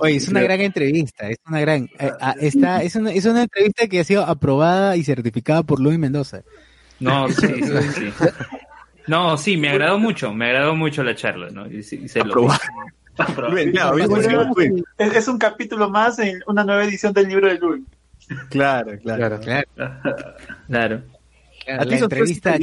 Oye, 0.00 0.16
es 0.16 0.28
una 0.28 0.40
gran 0.40 0.60
entrevista, 0.60 1.28
es 1.28 1.38
una 1.46 1.60
gran, 1.60 1.90
eh, 1.98 2.10
ah, 2.20 2.34
está, 2.40 2.82
es 2.82 2.96
una, 2.96 3.12
es 3.12 3.24
una 3.24 3.42
entrevista 3.42 3.86
que 3.86 4.00
ha 4.00 4.04
sido 4.04 4.24
aprobada 4.24 4.96
y 4.96 5.04
certificada 5.04 5.62
por 5.62 5.80
Luis 5.80 5.98
Mendoza. 5.98 6.42
No, 7.00 7.28
sí, 7.28 7.46
sí, 7.46 7.72
sí. 7.94 8.26
No, 9.06 9.36
sí, 9.36 9.56
me 9.56 9.70
agradó 9.70 9.98
mucho, 9.98 10.32
me 10.32 10.46
agradó 10.46 10.74
mucho 10.74 11.02
la 11.02 11.14
charla, 11.14 11.50
¿no? 11.50 11.66
Y, 11.66 11.82
sí, 11.82 12.00
y 12.04 12.08
se 12.08 12.22
lo 12.24 12.48
Claro. 13.72 13.98
Es, 14.98 15.16
es 15.16 15.28
un 15.28 15.38
capítulo 15.38 15.90
más 15.90 16.18
en 16.20 16.40
una 16.46 16.62
nueva 16.62 16.84
edición 16.84 17.12
del 17.12 17.28
libro 17.28 17.48
de 17.48 17.58
Luis. 17.58 17.82
Claro, 18.50 18.98
claro. 19.00 19.40
Claro. 19.40 19.66
Claro. 20.66 21.02
A 21.66 21.84
ti, 21.84 21.90
la 21.90 21.98
entrevista 21.98 22.56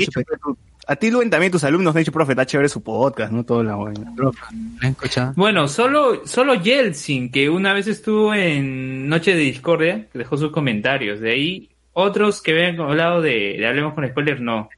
a 0.87 0.95
ti, 0.95 1.09
Luen, 1.11 1.29
también 1.29 1.51
tus 1.51 1.63
alumnos 1.63 1.95
han 1.95 1.99
dicho, 2.01 2.11
profe, 2.11 2.33
está 2.33 2.45
chévere 2.45 2.69
su 2.69 2.81
podcast, 2.83 3.31
¿no? 3.31 3.43
Todo 3.43 3.63
la 3.63 3.75
buena. 3.75 4.11
¿Me 4.51 4.87
han 4.87 4.91
escuchado? 4.91 5.33
Bueno, 5.35 5.67
solo, 5.67 6.25
solo 6.25 6.55
Yeltsin, 6.55 7.31
que 7.31 7.49
una 7.49 7.73
vez 7.73 7.87
estuvo 7.87 8.33
en 8.33 9.07
Noche 9.09 9.31
de 9.33 9.39
Discordia, 9.41 10.07
que 10.11 10.19
dejó 10.19 10.37
sus 10.37 10.51
comentarios. 10.51 11.19
De 11.19 11.31
ahí, 11.31 11.69
otros 11.93 12.41
que 12.41 12.51
habían 12.51 12.79
hablado 12.79 13.21
de, 13.21 13.55
de 13.57 13.67
Hablemos 13.67 13.93
con 13.93 14.07
Spoilers, 14.07 14.41
no. 14.41 14.69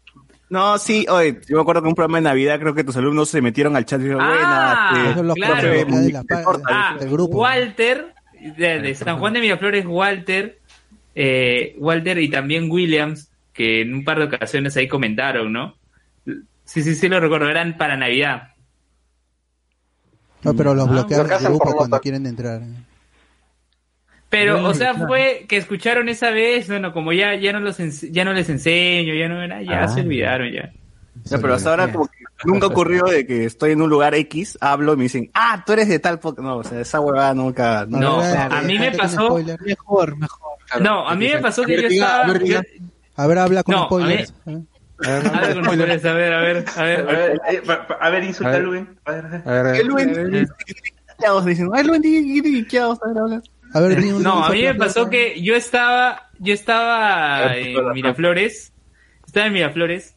No, 0.49 0.77
sí, 0.77 1.05
oye, 1.09 1.39
yo 1.49 1.57
me 1.57 1.61
acuerdo 1.61 1.81
que 1.81 1.88
en 1.88 1.89
un 1.89 1.95
programa 1.95 2.19
de 2.19 2.23
Navidad 2.23 2.59
creo 2.59 2.73
que 2.73 2.85
tus 2.85 2.95
alumnos 2.95 3.27
se 3.29 3.41
metieron 3.41 3.75
al 3.75 3.85
chat 3.85 3.99
y 3.99 4.03
dijeron, 4.03 4.21
Ah, 4.23 4.89
buena, 4.93 5.11
Eso 5.11 5.19
es 5.19 5.25
lo 5.25 5.34
claro. 5.34 5.69
de 5.69 6.11
la 6.13 6.23
Ah, 6.69 6.95
del 6.97 7.09
grupo. 7.09 7.38
Walter, 7.39 8.13
de, 8.55 8.79
de 8.79 8.95
San 8.95 9.19
Juan 9.19 9.34
de 9.34 9.41
Miraflores, 9.41 9.85
Walter, 9.85 10.59
eh, 11.15 11.75
Walter 11.79 12.17
y 12.19 12.29
también 12.29 12.71
Williams, 12.71 13.29
que 13.51 13.81
en 13.81 13.93
un 13.93 14.03
par 14.05 14.19
de 14.19 14.25
ocasiones 14.25 14.77
ahí 14.77 14.88
comentaron, 14.88 15.51
¿no? 15.51 15.75
Sí, 16.68 16.84
sí, 16.84 16.94
sí, 16.95 17.07
lo 17.10 17.19
recuerdo, 17.19 17.49
eran 17.49 17.77
para 17.77 17.95
Navidad. 17.98 18.49
No, 20.44 20.53
pero 20.53 20.73
los 20.76 20.88
Ah, 20.88 20.91
bloquean 20.91 21.23
lo 21.23 21.27
que 21.30 21.34
el 21.35 21.41
grupo 21.44 21.64
cuando 21.65 21.84
nota. 21.95 21.99
quieren 21.99 22.26
entrar. 22.27 22.61
Pero, 24.30 24.53
Bueno, 24.56 24.69
o 24.69 24.73
sea, 24.73 24.91
claro. 24.91 25.07
fue 25.07 25.45
que 25.48 25.57
escucharon 25.57 26.10
esa 26.10 26.30
vez, 26.31 26.68
bueno, 26.68 26.91
como 26.94 27.14
ya, 27.14 27.34
ya 27.35 27.53
no 27.53 27.61
los 27.61 27.77
ya 27.77 28.26
no 28.26 28.34
les 28.34 28.49
enseño, 28.49 29.14
ya 29.15 29.30
no 29.30 29.41
era, 29.41 29.61
ya 29.64 29.84
Ah. 29.84 29.88
se 29.88 30.02
olvidaron 30.02 30.52
ya. 30.52 30.72
Ya, 31.23 31.38
pero 31.39 31.56
hasta 31.56 31.69
ahora 31.72 31.91
como 31.91 32.06
que 32.07 32.18
nunca 32.45 32.68
ocurrió 32.68 33.06
de 33.06 33.26
que 33.26 33.45
estoy 33.45 33.72
en 33.72 33.81
un 33.81 33.89
lugar 33.89 34.14
X, 34.14 34.57
hablo 34.61 34.94
y 34.94 34.98
me 34.98 35.03
dicen, 35.03 35.31
ah, 35.34 35.64
tú 35.65 35.73
eres 35.73 35.88
de 35.88 35.99
tal 35.99 36.19
podcast. 36.19 36.45
No, 36.45 36.57
o 36.57 36.64
sea, 36.64 36.80
esa 36.81 36.99
huevada 36.99 37.34
nunca... 37.34 37.85
No, 37.88 37.99
No, 37.99 38.18
ver, 38.19 38.38
a 38.38 38.61
mí 38.61 38.77
me 38.77 38.91
pasó-. 38.91 39.38
Mejor, 39.65 40.15
mejor. 40.18 40.57
No, 40.81 41.07
a 41.07 41.15
mí 41.15 41.27
me 41.30 41.39
pasó 41.39 41.64
que 41.64 41.81
yo 41.81 41.88
estaba... 41.88 42.23
a 42.26 42.27
ver, 42.27 42.44
diga. 42.44 42.61
yo- 42.61 42.85
A 43.15 43.26
ver, 43.27 43.38
habla 43.39 43.64
con 43.64 43.73
No, 43.76 43.81
a 43.84 43.85
spoilers. 43.85 44.34
¿eh? 44.45 44.60
A 45.06 45.19
ver, 45.19 45.53
con 45.53 45.64
spoilers, 45.65 46.06
a 46.06 46.14
ver, 46.14 46.34
a 46.34 46.41
ver, 46.41 46.65
a 46.76 46.84
ver. 46.84 47.41
eh, 47.49 47.61
pa- 47.65 47.88
pa- 47.88 47.94
a 47.95 48.10
ver, 48.10 48.24
insulta 48.24 48.49
A 48.49 48.56
a 48.56 48.57
ver. 48.57 48.64
Luen. 48.68 48.99
A 49.06 49.11
ver, 49.11 49.26
a 49.26 49.30
ver. 49.30 49.41
A 49.45 49.52
ver, 49.52 49.68
a 49.68 49.72
¿Qué 49.74 49.78
ver. 49.84 49.86
Luen? 49.86 50.48
Guiqueados, 51.18 51.45
dicen, 51.45 51.69
ay, 51.74 51.84
Luen, 51.84 52.02
guiqueados, 52.02 52.99
a 53.74 53.80
ver, 53.80 54.03
No, 54.19 54.44
a 54.44 54.49
mí 54.52 54.64
me 54.64 54.76
pasó 54.76 55.10
que 55.10 55.41
yo 55.41 55.56
estaba, 55.56 56.30
yo 56.40 56.53
estaba 56.53 57.56
en 57.57 57.94
Miraflores, 57.94 58.74
estaba 59.26 59.48
en 59.48 59.53
Miraflores, 59.53 60.15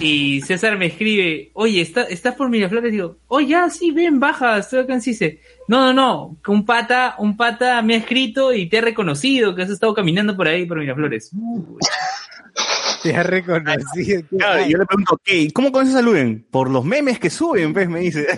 y 0.00 0.40
César 0.42 0.76
me 0.76 0.86
escribe, 0.86 1.50
oye, 1.54 1.80
¿está, 1.80 2.02
¿estás 2.02 2.34
por 2.34 2.48
Miraflores? 2.50 2.90
Digo, 2.92 3.18
oh, 3.28 3.40
ya, 3.40 3.70
sí, 3.70 3.90
ven, 3.92 4.18
baja, 4.20 4.58
estoy 4.58 4.80
acá 4.80 4.94
en 4.94 5.00
Cise. 5.00 5.40
No, 5.68 5.86
no, 5.86 5.92
no, 5.92 6.36
que 6.44 6.50
un 6.50 6.64
pata, 6.64 7.14
un 7.18 7.36
pata 7.36 7.80
me 7.82 7.94
ha 7.94 7.98
escrito 7.98 8.52
y 8.52 8.68
te 8.68 8.78
ha 8.78 8.82
reconocido 8.82 9.54
que 9.54 9.62
has 9.62 9.70
estado 9.70 9.94
caminando 9.94 10.36
por 10.36 10.48
ahí, 10.48 10.66
por 10.66 10.78
Miraflores. 10.78 11.30
Te 13.02 13.14
ha 13.16 13.22
reconocido. 13.22 14.22
Claro, 14.36 14.66
yo 14.66 14.78
le 14.78 14.86
pregunto, 14.86 15.20
¿qué? 15.24 15.38
¿Y 15.42 15.50
¿Cómo 15.50 15.70
conoces 15.72 15.94
a 15.94 16.02
Luen? 16.02 16.46
Por 16.50 16.70
los 16.70 16.84
memes 16.84 17.18
que 17.18 17.30
suben, 17.30 17.72
pues, 17.72 17.88
me 17.88 18.00
dice. 18.00 18.26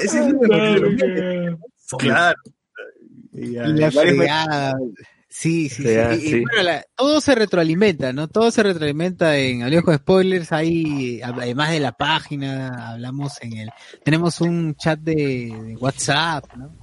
Ese 0.00 0.18
es 0.20 0.28
Luen, 0.32 1.58
Claro. 1.98 2.38
Y 3.32 3.46
la 3.52 3.90
fregada. 3.90 4.76
Sí, 5.28 5.68
sí, 5.68 5.82
sí. 5.82 5.88
Y 6.36 6.40
bueno, 6.42 6.62
la- 6.62 6.84
todo 6.94 7.20
se 7.20 7.34
retroalimenta, 7.34 8.12
¿no? 8.12 8.28
Todo 8.28 8.52
se 8.52 8.62
retroalimenta 8.62 9.36
en 9.36 9.64
Hablemos 9.64 9.84
con 9.84 9.96
Spoilers. 9.96 10.52
Ahí, 10.52 11.20
además 11.22 11.72
de 11.72 11.80
la 11.80 11.90
página, 11.92 12.92
hablamos 12.92 13.42
en 13.42 13.56
el. 13.56 13.70
Tenemos 14.04 14.40
un 14.40 14.76
chat 14.76 15.00
de, 15.00 15.14
de 15.14 15.76
WhatsApp, 15.80 16.44
¿no? 16.56 16.76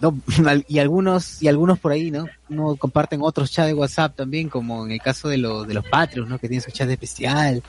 No, 0.00 0.18
y 0.68 0.78
algunos 0.78 1.42
y 1.42 1.48
algunos 1.48 1.78
por 1.78 1.92
ahí, 1.92 2.10
¿no? 2.10 2.26
No 2.48 2.76
comparten 2.76 3.20
otros 3.22 3.50
chats 3.50 3.68
de 3.68 3.74
WhatsApp 3.74 4.16
también, 4.16 4.48
como 4.48 4.84
en 4.86 4.92
el 4.92 5.00
caso 5.00 5.28
de, 5.28 5.36
los 5.38 5.66
de 5.66 5.74
los 5.74 5.84
Patreons, 5.88 6.28
¿no? 6.28 6.38
Que 6.38 6.48
tienen 6.48 6.62
su 6.62 6.70
chat 6.70 6.88
especial. 6.88 7.62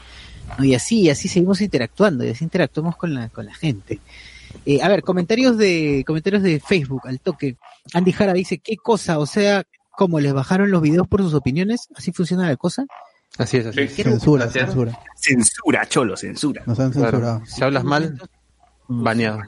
¿no? 0.58 0.64
Y 0.66 0.74
así, 0.76 1.02
y 1.02 1.10
así 1.10 1.28
seguimos 1.28 1.62
interactuando, 1.62 2.24
y 2.26 2.30
así 2.30 2.44
interactuamos 2.44 2.96
con 2.96 3.14
la, 3.14 3.30
con 3.30 3.46
la 3.46 3.54
gente. 3.54 4.00
Eh, 4.66 4.82
a 4.82 4.90
ver, 4.90 5.02
comentarios 5.02 5.58
de 5.58 6.04
comentarios 6.06 6.44
de 6.44 6.60
Facebook 6.60 7.08
al 7.08 7.20
toque. 7.20 7.58
Andy 7.94 8.12
Jara 8.12 8.34
dice, 8.34 8.58
¿qué 8.60 8.76
cosa? 8.76 9.18
O 9.20 9.26
sea, 9.26 9.64
¿cómo 9.92 10.20
les 10.20 10.34
bajaron 10.34 10.72
los 10.72 10.82
videos 10.82 11.08
por 11.08 11.22
sus 11.22 11.34
opiniones? 11.34 11.88
¿Así 11.96 12.12
funciona 12.12 12.48
la 12.48 12.58
cosa? 12.58 12.86
Así 13.38 13.58
es, 13.58 13.66
así 13.66 13.80
es. 13.82 13.96
Censura, 13.96 14.50
censura. 14.50 15.00
Censura, 15.16 15.86
cholo, 15.88 16.18
censura. 16.18 16.64
Nos 16.66 16.80
han 16.80 16.92
Claro. 16.92 17.12
censurado. 17.12 17.46
Si 17.46 17.64
hablas 17.64 17.84
mal, 17.86 18.22
baneado. 18.90 19.42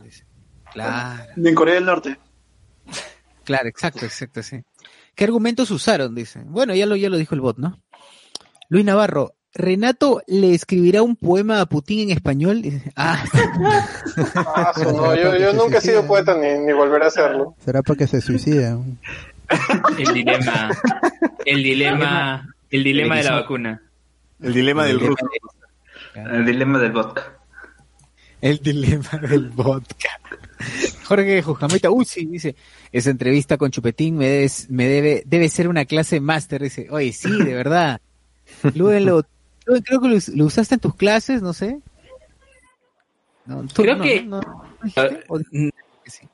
Claro, 0.72 1.24
En 1.36 1.54
Corea 1.56 1.76
del 1.76 1.86
Norte. 1.86 2.18
Claro, 3.44 3.68
exacto, 3.68 4.06
exacto, 4.06 4.42
sí. 4.44 4.62
¿Qué 5.16 5.24
argumentos 5.24 5.70
usaron? 5.72 6.16
Dice. 6.16 6.42
Bueno, 6.46 6.74
ya 6.74 6.86
lo, 6.86 6.96
ya 6.96 7.10
lo 7.10 7.18
dijo 7.18 7.36
el 7.36 7.42
bot, 7.42 7.58
¿no? 7.58 7.80
Luis 8.70 8.86
Navarro, 8.86 9.36
Renato 9.54 10.24
le 10.26 10.56
escribirá 10.56 11.04
un 11.04 11.16
poema 11.16 11.62
a 11.62 11.68
Putin 11.68 12.00
en 12.00 12.10
español. 12.12 12.62
Dice, 12.62 12.92
Ah, 12.96 13.24
Ah, 14.46 14.74
no, 14.84 15.16
yo, 15.16 15.38
yo 15.38 15.54
nunca 15.54 15.78
he 15.78 15.82
sido 15.82 16.08
poeta 16.08 16.36
ni, 16.36 16.66
ni 16.66 16.74
volveré 16.74 17.06
a 17.06 17.08
hacerlo. 17.10 17.56
Será 17.64 17.84
porque 17.84 18.08
se 18.08 18.22
suicida. 18.22 18.78
El 20.00 20.14
dilema, 20.14 20.72
el 21.46 21.64
dilema, 21.64 22.56
el 22.72 22.84
dilema 22.84 23.18
de 23.18 23.24
la 23.24 23.32
vacuna. 23.36 23.82
El 24.42 24.54
dilema 24.54 24.86
del 24.86 25.00
ruso. 25.00 25.26
El 26.16 26.46
dilema 26.46 26.80
del 26.80 26.92
vodka. 26.92 27.40
El 28.44 28.60
dilema 28.60 29.10
del 29.30 29.50
vodka. 29.52 30.10
Jorge 31.06 31.42
Jujameta 31.42 31.90
Uzi 31.92 32.26
dice, 32.26 32.56
esa 32.92 33.10
entrevista 33.10 33.58
con 33.58 33.72
Chupetín 33.72 34.18
me, 34.18 34.28
des- 34.28 34.70
me 34.70 34.88
debe, 34.88 35.24
debe 35.26 35.48
ser 35.48 35.68
una 35.70 35.86
clase 35.86 36.20
máster. 36.20 36.62
Dice, 36.62 36.88
oye, 36.90 37.14
sí, 37.14 37.32
de 37.32 37.54
verdad. 37.62 38.02
Luen, 38.76 39.06
lo, 39.06 39.24
creo 39.66 40.02
que 40.02 40.08
lo, 40.10 40.16
us- 40.18 40.28
lo 40.30 40.46
usaste 40.46 40.76
en 40.76 40.82
tus 40.82 40.96
clases, 40.96 41.42
no 41.42 41.54
sé. 41.54 41.80
No, 43.46 43.64
tú- 43.68 43.82
Creo 43.84 43.96
no, 43.96 44.04
que- 44.04 44.24
no, 44.24 44.42
no, 44.42 44.64
¿no 44.64 44.70
dijiste? 44.84 45.24
¿O 45.30 45.38
dijiste 45.40 45.72
que 46.04 46.10
sí? 46.12 46.28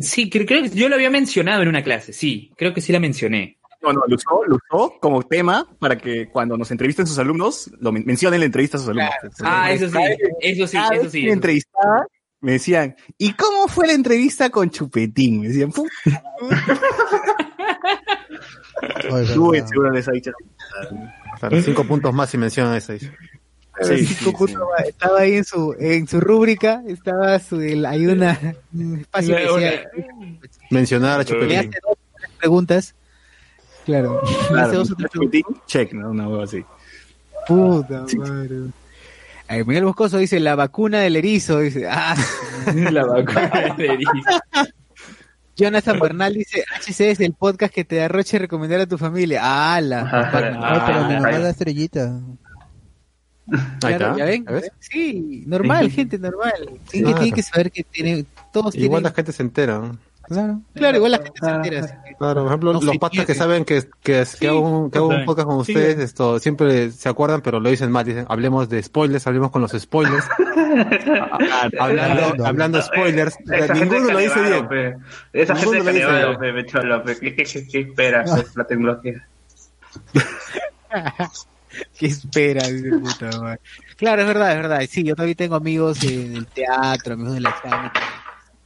Sí, 0.00 0.30
creo, 0.30 0.46
creo 0.46 0.62
que 0.62 0.70
yo 0.70 0.88
lo 0.88 0.94
había 0.94 1.10
mencionado 1.10 1.62
en 1.62 1.68
una 1.68 1.82
clase, 1.84 2.12
sí, 2.14 2.52
creo 2.56 2.72
que 2.72 2.80
sí 2.80 2.90
la 2.92 3.00
mencioné. 3.00 3.58
No, 3.84 3.92
no, 3.92 4.02
lo 4.08 4.16
usó, 4.16 4.44
lo 4.46 4.56
usó 4.56 4.98
como 5.00 5.22
tema 5.22 5.66
para 5.78 5.96
que 5.98 6.28
cuando 6.30 6.56
nos 6.56 6.70
entrevisten 6.70 7.06
sus 7.06 7.18
alumnos, 7.18 7.70
lo 7.80 7.92
men- 7.92 8.04
mencionen 8.06 8.36
en 8.36 8.40
la 8.40 8.46
entrevista 8.46 8.76
a 8.78 8.80
sus 8.80 8.88
alumnos. 8.88 9.10
Ah, 9.42 9.70
eso 9.72 9.88
sí, 9.88 9.98
eso 10.40 10.66
sí, 10.66 10.76
eso 10.92 11.10
sí. 11.10 11.28
me 12.40 12.52
decían, 12.52 12.96
¿y 13.18 13.32
cómo 13.34 13.68
fue 13.68 13.86
la 13.86 13.92
entrevista 13.94 14.50
con 14.50 14.70
Chupetín? 14.70 15.40
Me 15.42 15.48
decían, 15.48 15.70
"Puta, 15.72 15.90
Oye, 19.10 19.34
tú, 19.34 19.50
verdad. 19.50 19.66
seguro 19.68 19.90
les 19.92 20.08
ha 20.08 20.12
dicho. 20.12 20.32
Claro, 21.38 21.62
cinco 21.62 21.84
puntos 21.84 22.12
más 22.14 22.30
si 22.30 22.38
mencionan. 22.38 22.80
Sí, 22.80 24.06
puntos 24.32 24.56
más. 24.56 24.86
Estaba 24.88 25.20
ahí 25.20 25.34
en 25.34 25.44
su, 25.44 25.74
en 25.78 26.06
su 26.06 26.20
rúbrica, 26.20 26.82
estaba 26.86 27.38
su, 27.38 27.60
el- 27.60 27.86
hay 27.86 28.06
una, 28.06 28.38
un 28.72 28.98
espacio 29.00 29.36
que 29.36 29.42
decía, 29.42 29.90
Mencionar 30.70 31.14
a 31.14 31.18
me 31.18 31.24
Chupetín. 31.24 31.58
hace 31.58 31.68
dos 31.82 31.92
o 31.92 31.98
tres 32.16 32.30
preguntas. 32.38 32.94
Claro, 33.84 34.20
me 34.22 34.30
hace 34.30 34.48
Claro, 34.48 34.72
dos 34.72 34.90
o 34.90 34.94
tres. 34.96 35.10
Chupetín, 35.10 35.44
check, 35.66 35.92
¿no? 35.92 36.10
Una 36.10 36.28
hueá 36.28 36.44
así. 36.44 36.64
Puta 37.46 38.04
madre. 38.16 38.56
Ay, 39.46 39.62
Miguel 39.64 39.84
Boscoso 39.84 40.16
dice 40.18 40.40
la 40.40 40.54
vacuna 40.54 41.00
del 41.00 41.16
erizo. 41.16 41.58
Dice, 41.60 41.86
ah, 41.90 42.16
La 42.90 43.04
vacuna 43.04 43.74
de 43.76 43.86
erizo. 43.86 44.10
Jonathan 45.56 46.00
Bernal 46.00 46.34
dice, 46.34 46.64
HC 46.80 47.10
es 47.10 47.20
el 47.20 47.32
podcast 47.34 47.72
que 47.72 47.84
te 47.84 48.02
arroche 48.02 48.38
recomendar 48.38 48.80
a 48.80 48.86
tu 48.86 48.98
familia. 48.98 49.40
Ah, 49.42 49.80
la. 49.80 50.00
Ay, 50.10 50.80
pero 50.86 51.04
mi 51.08 51.14
mamá 51.14 51.28
Ah, 51.28 51.38
da 51.38 51.50
estrellita. 51.50 52.20
Ahí 53.52 53.58
Claro, 53.78 54.06
está. 54.12 54.16
¿ya 54.16 54.24
ven? 54.24 54.46
Sí, 54.80 55.44
normal, 55.46 55.90
gente, 55.90 56.18
normal. 56.18 56.52
Tienen 56.56 56.80
que, 56.88 57.00
Claro. 57.02 57.14
tienen 57.18 57.34
que 57.34 57.42
saber 57.42 57.70
que 57.70 57.82
tiene, 57.84 58.24
todos 58.52 58.74
Igual 58.74 58.88
tienen, 58.88 59.02
la 59.04 59.10
gente 59.12 59.32
se 59.32 59.42
entera. 59.42 59.78
¿no? 59.78 59.98
Claro, 60.28 60.60
claro, 60.74 60.96
igual 60.96 61.12
la 61.12 61.18
gente 61.18 61.40
se 61.40 61.50
entera. 61.50 62.02
Claro, 62.18 62.40
por 62.42 62.46
ejemplo, 62.46 62.72
No 62.74 62.80
los 62.80 62.98
patas 62.98 63.26
que 63.26 63.34
saben 63.34 63.64
que, 63.64 63.82
que, 64.02 64.24
que 64.38 64.48
hago 64.48 64.60
un, 64.60 64.90
que 64.90 64.98
hago 64.98 65.08
un 65.08 65.12
total. 65.14 65.24
podcast 65.26 65.46
con 65.48 65.64
Sí. 65.64 65.72
ustedes, 65.72 65.98
esto 65.98 66.38
siempre 66.38 66.90
se 66.90 67.08
acuerdan, 67.08 67.40
pero 67.40 67.60
lo 67.60 67.68
dicen 67.70 67.90
mal. 67.90 68.04
Dicen, 68.04 68.24
hablemos 68.28 68.68
de 68.68 68.82
spoilers, 68.82 69.26
hablemos 69.26 69.50
con 69.50 69.62
los 69.62 69.72
spoilers. 69.72 70.24
hablando, 71.78 72.46
hablando 72.46 72.82
spoilers. 72.82 73.36
Esa 73.50 73.74
ninguno 73.74 74.10
lo 74.12 74.18
dice 74.18 74.40
bien. 74.42 74.68
pe. 74.68 74.96
Esa 75.32 75.54
Ninguno 75.54 75.72
gente 75.82 75.84
lo 75.84 75.92
dice 75.92 76.06
Canevaro, 76.06 76.28
bien. 76.38 76.40
pe, 76.40 76.52
me 76.52 76.66
cholo, 76.66 77.02
pe. 77.04 77.18
¿Qué, 77.18 77.34
qué, 77.34 77.44
qué, 77.44 77.66
qué 77.68 77.80
espera 77.80 78.24
pe, 78.24 78.44
la 78.54 78.64
tecnología? 78.64 79.26
¿Qué 81.98 82.06
espera? 82.06 82.68
Dice, 82.68 82.90
puta 82.98 83.40
madre. 83.40 83.60
Claro, 83.96 84.22
es 84.22 84.28
verdad, 84.28 84.50
es 84.52 84.56
verdad. 84.56 84.80
Sí, 84.88 85.02
yo 85.02 85.16
también 85.16 85.36
tengo 85.36 85.56
amigos 85.56 86.02
en 86.04 86.36
el 86.36 86.46
teatro, 86.46 87.14
amigos 87.14 87.34
de 87.34 87.40
la 87.40 87.50
que 87.60 87.68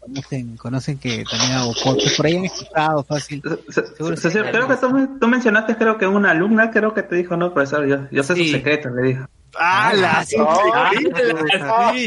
conocen, 0.09 0.56
conocen 0.56 0.98
que 0.98 1.24
también 1.30 1.52
hago 1.52 1.72
podcast. 1.74 2.16
Por 2.16 2.26
ahí 2.26 2.36
han 2.36 2.44
escuchado 2.47 3.05
fácil. 3.05 3.43
Seguro 3.68 4.16
Se- 4.16 4.30
sí. 4.30 4.39
se- 4.39 4.51
creo 4.51 4.68
que 4.68 4.76
tú, 4.76 5.18
tú 5.20 5.28
mencionaste, 5.28 5.76
creo 5.76 5.98
que 5.98 6.06
una 6.06 6.30
alumna, 6.32 6.70
creo 6.70 6.94
que 6.94 7.02
te 7.02 7.16
dijo, 7.16 7.36
no, 7.36 7.52
profesor, 7.55 7.86
yo, 7.86 8.06
yo 8.10 8.22
sé 8.22 8.35
Sí. 8.35 8.43
sus 8.44 8.52
secretos, 8.52 8.93
le 8.93 9.02
dijo. 9.02 9.24
Sí, 9.24 9.56
Ah, 9.60 10.24
sí, 10.26 10.36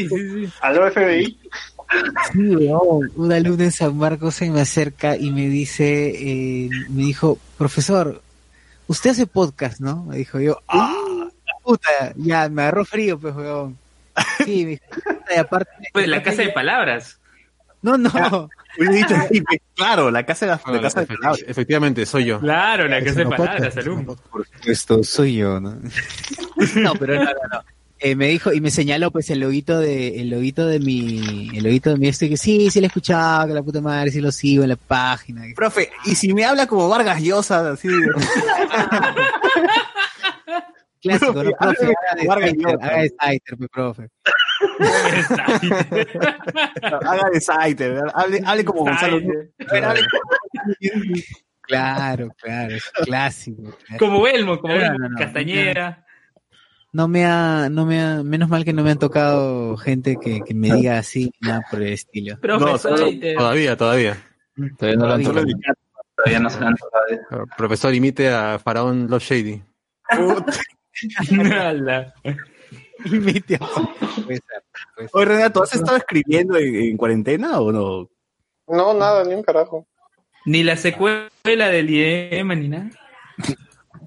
sí, 0.08 0.46
sí. 0.46 0.52
Aló 0.60 0.86
FBI. 0.90 1.38
Sí, 2.32 2.56
weón. 2.56 3.10
Una 3.16 3.36
alumna 3.36 3.64
en 3.64 3.72
San 3.72 3.96
Marcos 3.96 4.34
se 4.36 4.48
me 4.50 4.60
acerca 4.60 5.16
y 5.16 5.30
me 5.30 5.48
dice, 5.48 6.10
eh, 6.14 6.70
me 6.88 7.02
dijo, 7.02 7.38
profesor, 7.58 8.22
usted 8.86 9.10
hace 9.10 9.26
podcast, 9.26 9.80
¿no? 9.80 10.04
Me 10.04 10.16
dijo 10.16 10.40
yo, 10.40 10.58
¡ah! 10.68 10.94
Puta, 11.62 12.12
ya, 12.16 12.48
me 12.48 12.62
agarró 12.62 12.84
frío, 12.84 13.18
pues, 13.20 13.34
weón. 13.36 13.76
Sí, 14.44 14.64
me 14.64 14.70
dijo, 14.72 14.84
"Puta, 14.94 15.34
y 15.34 15.38
aparte... 15.38 15.70
Pues 15.92 16.08
la 16.08 16.22
casa 16.22 16.42
de 16.42 16.48
palabras. 16.50 17.18
No, 17.82 17.98
no. 17.98 18.48
Hubiera 18.78 18.94
dicho, 18.94 19.14
sí, 19.30 19.40
pe, 19.40 19.60
claro, 19.74 20.10
la 20.10 20.24
casa 20.24 20.46
de 20.46 20.52
la, 20.52 20.72
la 20.72 20.80
casa 20.80 21.00
de 21.00 21.06
palabras. 21.06 21.44
Efectivamente, 21.46 22.06
soy 22.06 22.26
yo. 22.26 22.40
Claro, 22.40 22.88
la 22.88 23.02
casa 23.02 23.18
de 23.20 23.26
palabras, 23.26 23.76
alumno. 23.76 24.16
Por 24.30 24.46
supuesto, 24.46 25.04
soy 25.04 25.36
yo, 25.36 25.60
¿no? 25.60 25.76
no, 26.76 26.94
pero 26.94 27.16
no, 27.16 27.24
no, 27.24 27.30
no. 27.52 27.62
Eh, 28.04 28.16
me 28.16 28.26
dijo 28.26 28.52
y 28.52 28.60
me 28.60 28.72
señaló 28.72 29.12
pues 29.12 29.30
el 29.30 29.38
loguito 29.38 29.78
de 29.78 30.20
el 30.20 30.28
loguito 30.28 30.66
de 30.66 30.80
mi 30.80 31.50
el 31.56 31.62
loguito 31.62 31.90
de 31.90 31.98
mi 31.98 32.08
esto 32.08 32.24
y 32.24 32.30
que 32.30 32.36
sí, 32.36 32.68
sí 32.68 32.80
lo 32.80 32.86
he 32.86 32.88
escuchado, 32.88 33.46
que 33.46 33.54
la 33.54 33.62
puta 33.62 33.80
madre 33.80 34.10
sí 34.10 34.20
lo 34.20 34.32
sigo 34.32 34.64
en 34.64 34.70
la 34.70 34.76
página. 34.76 35.44
Profe, 35.54 35.88
y 36.04 36.16
si 36.16 36.34
me 36.34 36.44
habla 36.44 36.66
como 36.66 36.88
Vargas 36.88 37.22
Llosa, 37.22 37.70
así 37.70 37.86
de... 37.86 37.94
Clásico, 41.00 41.44
¿no? 41.44 41.52
Profe, 41.52 41.94
haga 42.26 42.40
de 42.40 42.74
haga 42.80 43.04
Saiter, 43.20 43.56
pues, 43.56 43.70
profe. 43.70 44.08
Haga 46.82 47.30
de 47.32 47.40
Saiter, 47.40 48.02
hable, 48.14 48.40
hable 48.44 48.64
como 48.64 48.80
Gonzalo. 48.84 49.20
Claro, 51.62 52.28
claro, 52.40 52.74
es 52.74 52.90
clásico. 52.90 53.62
claro. 53.86 53.98
Como 53.98 54.22
Belmo, 54.22 54.58
como 54.60 54.74
No, 54.74 54.80
Belmo, 54.80 54.98
no, 54.98 55.08
no. 55.10 55.18
Castañera. 55.18 56.04
No 56.92 57.08
me 57.08 57.24
ha, 57.24 57.68
no 57.70 57.86
me 57.86 58.02
ha, 58.02 58.22
menos 58.22 58.48
mal 58.50 58.64
que 58.64 58.72
no 58.74 58.82
me 58.82 58.90
han 58.90 58.98
tocado 58.98 59.76
gente 59.78 60.18
que, 60.20 60.42
que 60.42 60.52
me 60.54 60.74
diga 60.74 60.98
así, 60.98 61.32
nada 61.40 61.62
por 61.70 61.80
el 61.80 61.94
estilo. 61.94 62.38
Profesor, 62.40 62.78
solo- 62.78 62.96
Saiter. 62.98 63.36
Todavía, 63.36 63.76
todavía. 63.76 64.16
Todavía 64.78 64.98
no 64.98 65.06
lo 65.06 65.14
han 65.14 65.22
Todavía. 65.22 65.54
tocado. 65.54 65.76
Todavía 66.16 66.40
no 66.40 66.50
se 66.50 66.64
han 66.64 66.74
tocado. 66.74 67.46
Profesor, 67.56 67.94
imite 67.94 68.28
a 68.28 68.58
Faraón 68.58 69.08
Love 69.08 69.22
Shady. 69.22 69.62
Ala. 73.10 73.16
Imite 73.16 73.56
a- 73.56 73.58
puede 73.58 74.36
ser, 74.36 74.64
puede 74.94 75.08
ser. 75.08 75.10
Oye, 75.12 75.24
Renato, 75.24 75.62
¿has 75.62 75.74
estado 75.74 75.96
escribiendo 75.96 76.56
en, 76.56 76.74
en 76.74 76.96
cuarentena 76.96 77.60
o 77.60 77.72
no? 77.72 78.08
No, 78.68 78.94
nada, 78.94 79.24
ni 79.24 79.34
un 79.34 79.42
carajo. 79.42 79.86
Ni 80.46 80.62
la 80.62 80.76
secuela 80.76 81.28
del 81.44 81.90
IEM 81.90 82.48
ni 82.60 82.68
nada. 82.68 82.90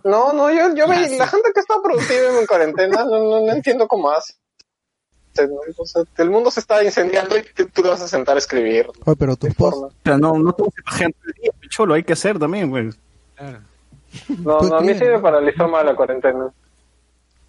No, 0.03 0.33
no, 0.33 0.51
yo, 0.51 0.75
yo 0.75 0.87
me- 0.87 1.17
la 1.17 1.27
gente 1.27 1.49
que 1.53 1.59
está 1.59 1.75
productiva 1.83 2.39
en 2.39 2.45
cuarentena, 2.45 3.03
no, 3.05 3.17
no, 3.23 3.41
no 3.45 3.51
entiendo 3.53 3.87
cómo 3.87 4.11
hace. 4.11 4.33
O 5.77 5.85
sea, 5.85 6.03
el 6.19 6.29
mundo 6.29 6.49
se 6.49 6.61
está 6.61 6.81
incendiando 6.83 7.35
y 7.37 7.41
tú 7.53 7.65
te 7.81 7.81
vas 7.89 8.01
a 8.01 8.07
sentar 8.07 8.35
a 8.35 8.39
escribir. 8.39 8.87
Oye, 9.05 9.17
pero. 9.17 9.33
O 9.33 9.91
sea, 10.03 10.17
no, 10.17 10.37
no 10.39 10.55
el 10.99 11.15
día, 11.41 11.51
cholo, 11.69 11.93
hay 11.93 12.03
que 12.03 12.13
hacer 12.13 12.39
también, 12.39 12.69
pues. 12.69 12.97
No, 14.39 14.57
Tú 14.59 14.69
no, 14.69 14.77
a 14.77 14.81
mí 14.81 14.93
sí 14.93 15.03
me 15.03 15.09
¿no? 15.11 15.21
paralizó 15.21 15.67
más 15.67 15.83
la 15.83 15.93
cuarentena. 15.95 16.53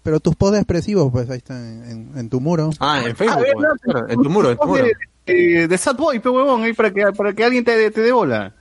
Pero 0.07 0.21
tus 0.21 0.37
posts 0.37 0.59
expresivos, 0.59 1.11
pues 1.11 1.29
ahí 1.29 1.39
están 1.39 1.83
en, 2.15 2.29
tu 2.29 2.39
muro. 2.39 2.69
Ah, 2.79 3.01
en 3.05 3.13
Facebook. 3.13 3.39
A 3.39 3.41
ver, 3.41 3.55
no, 3.57 3.75
Claro, 3.81 4.07
en 4.07 4.23
tu 4.23 4.29
muro, 4.29 4.51
en 4.51 4.57
tu 4.57 4.65
muro. 4.65 4.85
De, 4.85 4.93
de, 5.33 5.67
de 5.67 5.77
Sad 5.77 5.97
Boy, 5.97 6.19
pe 6.19 6.29
huevón, 6.29 6.63
ahí 6.63 6.71
para 6.71 6.91
que, 6.91 7.07
para 7.11 7.33
que 7.33 7.43
alguien 7.43 7.65
te, 7.65 7.91
te 7.91 7.99
dé 7.99 8.13
bola. 8.13 8.53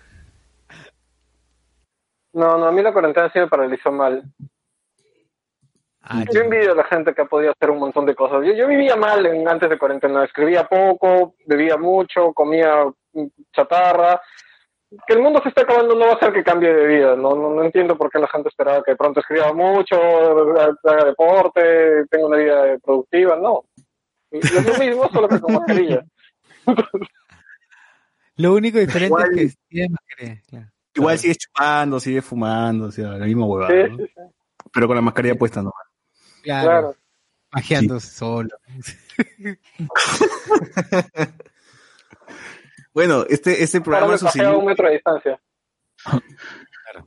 No, 2.32 2.58
no, 2.58 2.66
a 2.66 2.72
mí 2.72 2.82
la 2.82 2.92
cuarentena 2.92 3.30
sí 3.32 3.38
me 3.38 3.46
paralizó 3.46 3.92
mal. 3.92 4.24
Ah, 6.02 6.24
Yo 6.34 6.40
envidio 6.40 6.72
a 6.72 6.74
la 6.74 6.82
gente 6.82 7.14
que 7.14 7.22
ha 7.22 7.26
podido 7.26 7.52
hacer 7.52 7.70
un 7.70 7.78
montón 7.78 8.06
de 8.06 8.16
cosas. 8.16 8.44
Yo, 8.44 8.52
yo 8.52 8.66
vivía 8.66 8.96
mal 8.96 9.24
en- 9.24 9.46
antes 9.46 9.70
de 9.70 9.78
cuarentena, 9.78 10.24
escribía 10.24 10.66
poco, 10.66 11.36
bebía 11.46 11.76
mucho, 11.76 12.32
comía 12.32 12.92
chatarra. 13.52 14.20
Que 15.06 15.14
el 15.14 15.20
mundo 15.20 15.40
se 15.42 15.48
está 15.48 15.62
acabando 15.62 15.94
no 15.94 16.06
va 16.06 16.12
a 16.12 16.14
hacer 16.14 16.32
que 16.32 16.44
cambie 16.44 16.72
de 16.72 16.86
vida. 16.86 17.16
No, 17.16 17.34
no, 17.34 17.50
no 17.54 17.62
entiendo 17.64 17.96
por 17.98 18.10
qué 18.10 18.18
la 18.18 18.28
gente 18.28 18.48
esperaba 18.48 18.82
que 18.84 18.92
de 18.92 18.96
pronto 18.96 19.20
escriba 19.20 19.52
mucho, 19.52 19.96
haga 19.98 21.04
deporte, 21.04 22.04
tenga 22.08 22.26
una 22.26 22.36
vida 22.38 22.78
productiva. 22.82 23.36
No. 23.36 23.64
Es 24.30 24.52
lo 24.66 24.78
mismo, 24.78 25.08
solo 25.10 25.28
que 25.28 25.40
con 25.40 25.54
mascarilla. 25.54 26.04
Lo 28.38 28.52
único 28.52 28.78
diferente 28.78 29.06
Igual- 29.06 29.38
es 29.38 29.54
que 29.56 29.60
tiene 29.68 29.88
mascarilla, 29.88 30.42
claro. 30.48 30.66
Igual 30.94 31.18
sigues 31.18 31.38
chupando, 31.38 31.98
sigues 32.00 32.24
fumando, 32.24 32.86
o 32.86 32.90
sea, 32.90 33.08
la 33.12 33.24
misma 33.24 33.46
huevada, 33.46 33.72
Sí, 33.86 33.90
¿no? 33.90 33.96
sí, 33.96 34.04
sí. 34.14 34.20
Pero 34.72 34.86
con 34.86 34.96
la 34.96 35.02
mascarilla 35.02 35.34
puesta, 35.36 35.62
¿no? 35.62 35.72
Claro, 36.42 36.94
Claro. 37.50 38.00
Solo. 38.00 38.50
Bueno, 42.96 43.26
este, 43.28 43.62
este 43.62 43.82
programa 43.82 44.14
en 44.14 44.18
sus 44.18 44.28
pasé 44.28 44.40
a 44.40 44.48
un 44.48 44.54
inicios, 44.54 44.66
metro 44.68 44.86
de 44.86 44.94
distancia. 44.94 45.40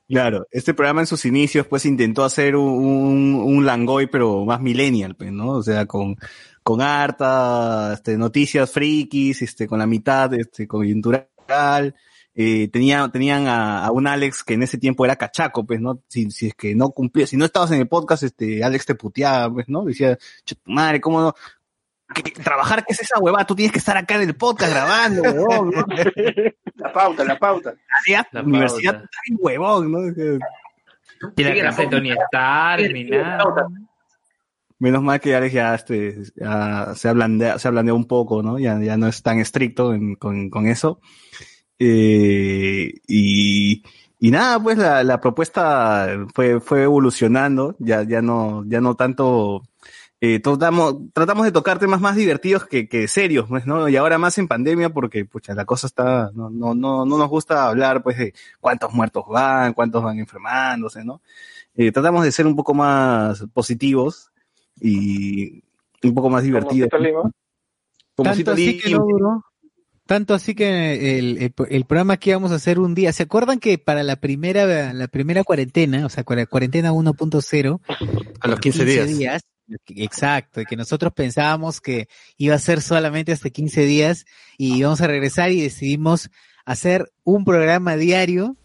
claro, 0.07 0.45
este 0.51 0.75
programa 0.75 1.01
en 1.01 1.07
sus 1.07 1.25
inicios, 1.25 1.65
pues 1.65 1.83
intentó 1.87 2.23
hacer 2.23 2.55
un, 2.55 2.69
un, 2.69 3.35
un 3.41 3.65
Langoy, 3.65 4.05
pero 4.05 4.45
más 4.45 4.61
millennial, 4.61 5.15
pues, 5.15 5.31
¿no? 5.31 5.49
O 5.53 5.63
sea, 5.63 5.87
con, 5.87 6.15
con 6.61 6.79
harta, 6.81 7.93
este, 7.95 8.19
noticias 8.19 8.71
frikis, 8.71 9.41
este, 9.41 9.65
con 9.65 9.79
la 9.79 9.87
mitad, 9.87 10.31
este, 10.35 10.67
coyuntural, 10.67 11.25
eh, 12.35 12.67
tenía, 12.67 13.09
tenían 13.11 13.47
a, 13.47 13.87
a 13.87 13.91
un 13.91 14.05
Alex 14.05 14.43
que 14.43 14.53
en 14.53 14.61
ese 14.61 14.77
tiempo 14.77 15.05
era 15.05 15.15
cachaco, 15.15 15.65
pues, 15.65 15.81
¿no? 15.81 16.03
Si, 16.07 16.29
si 16.29 16.49
es 16.49 16.53
que 16.53 16.75
no 16.75 16.91
cumplía, 16.91 17.25
si 17.25 17.35
no 17.35 17.45
estabas 17.45 17.71
en 17.71 17.79
el 17.79 17.87
podcast, 17.87 18.21
este, 18.21 18.63
Alex 18.63 18.85
te 18.85 18.93
puteaba, 18.93 19.51
pues, 19.51 19.67
¿no? 19.67 19.85
Decía, 19.85 20.19
"Che, 20.45 20.53
tu 20.53 20.71
madre, 20.71 21.01
¿cómo 21.01 21.19
no? 21.19 21.33
¿Qué- 22.13 22.31
trabajar, 22.31 22.83
¿qué 22.85 22.93
es 22.93 23.01
esa 23.01 23.19
huevada? 23.19 23.45
Tú 23.45 23.55
tienes 23.55 23.71
que 23.71 23.79
estar 23.79 23.95
acá 23.97 24.15
en 24.15 24.21
el 24.29 24.35
podcast 24.35 24.71
grabando, 24.73 25.21
huevón, 25.21 25.71
¿no? 25.71 25.85
La 26.75 26.93
pauta, 26.93 27.23
la 27.25 27.37
pauta. 27.37 27.73
Hacía 27.99 28.25
La 28.31 28.41
universidad 28.41 28.93
pauta. 28.93 29.09
tan 29.27 29.37
huevón, 29.39 29.91
¿no? 29.91 29.99
Y 31.35 31.43
la 31.43 31.61
casa 31.61 31.81
de. 31.83 31.87
Tony 31.89 32.11
Stark, 32.11 32.93
ni 32.93 33.03
nada. 33.03 33.67
Menos 34.79 35.03
mal 35.03 35.19
que 35.19 35.35
Alex 35.35 35.53
ya, 35.53 35.75
este, 35.75 36.15
ya 36.37 36.93
se 36.95 37.09
ablandea, 37.09 37.59
se 37.59 37.67
ablandea 37.67 37.93
un 37.93 38.05
poco, 38.05 38.41
¿no? 38.41 38.57
Ya, 38.57 38.79
ya 38.79 38.95
no 38.95 39.07
es 39.07 39.21
tan 39.21 39.37
estricto 39.39 39.93
en- 39.93 40.15
con, 40.15 40.49
con 40.49 40.67
eso. 40.67 41.01
Eh, 41.77 42.93
y, 43.07 43.83
y 44.19 44.31
nada, 44.31 44.57
pues 44.61 44.77
la, 44.77 45.03
la 45.03 45.19
propuesta 45.19 46.07
fue, 46.33 46.59
fue 46.61 46.83
evolucionando, 46.83 47.75
ya, 47.79 48.03
ya 48.03 48.21
no, 48.21 48.63
ya 48.67 48.79
no 48.79 48.95
tanto, 48.95 49.63
eh, 50.21 50.39
tratamos, 50.39 50.95
tratamos 51.13 51.45
de 51.45 51.51
tocar 51.51 51.79
temas 51.79 52.01
más 52.01 52.15
divertidos 52.15 52.65
que, 52.65 52.87
que 52.89 53.07
serios, 53.07 53.47
pues, 53.47 53.65
¿no? 53.65 53.87
Y 53.87 53.95
ahora 53.95 54.17
más 54.17 54.37
en 54.37 54.47
pandemia 54.47 54.89
porque, 54.89 55.23
pucha, 55.25 55.53
la 55.53 55.65
cosa 55.65 55.87
está, 55.87 56.29
no, 56.33 56.49
no, 56.49 56.75
no, 56.75 57.05
no 57.05 57.17
nos 57.17 57.29
gusta 57.29 57.67
hablar, 57.67 58.03
pues, 58.03 58.17
de 58.17 58.33
cuántos 58.59 58.93
muertos 58.93 59.23
van, 59.29 59.73
cuántos 59.73 60.03
van 60.03 60.19
enfermándose, 60.19 61.03
¿no? 61.05 61.21
Eh, 61.75 61.91
tratamos 61.91 62.23
de 62.25 62.31
ser 62.31 62.47
un 62.47 62.55
poco 62.55 62.73
más 62.73 63.45
positivos 63.53 64.31
y 64.81 65.63
un 66.03 66.13
poco 66.13 66.29
más 66.29 66.43
divertidos. 66.43 66.89
Como 68.15 68.29
Tanto 68.31 68.51
así 68.51 68.77
que 68.79 68.89
Lima. 68.89 68.99
no 68.99 69.05
duró. 69.07 69.45
Tanto 70.05 70.33
así 70.33 70.55
que 70.55 71.19
el, 71.19 71.37
el, 71.37 71.53
el 71.69 71.85
programa 71.85 72.17
que 72.17 72.31
íbamos 72.31 72.51
a 72.51 72.55
hacer 72.55 72.79
un 72.79 72.95
día, 72.95 73.13
¿se 73.13 73.23
acuerdan 73.23 73.59
que 73.59 73.77
para 73.77 74.01
la 74.03 74.15
primera 74.17 74.91
la 74.91 75.07
primera 75.07 75.43
cuarentena, 75.43 76.05
o 76.05 76.09
sea, 76.09 76.25
cua- 76.25 76.47
cuarentena 76.49 76.91
1.0, 76.91 77.79
A 78.41 78.47
los 78.47 78.59
15 78.59 78.85
días. 78.85 79.41
Exacto, 79.89 80.61
y 80.61 80.65
que 80.65 80.75
nosotros 80.75 81.13
pensábamos 81.13 81.81
que 81.81 82.07
iba 82.37 82.55
a 82.55 82.59
ser 82.59 82.81
solamente 82.81 83.31
hasta 83.31 83.49
15 83.49 83.81
días 83.85 84.25
y 84.57 84.77
íbamos 84.77 85.01
a 85.01 85.07
regresar 85.07 85.51
y 85.51 85.61
decidimos 85.61 86.29
hacer 86.65 87.11
un 87.23 87.45
programa 87.45 87.95
diario 87.95 88.55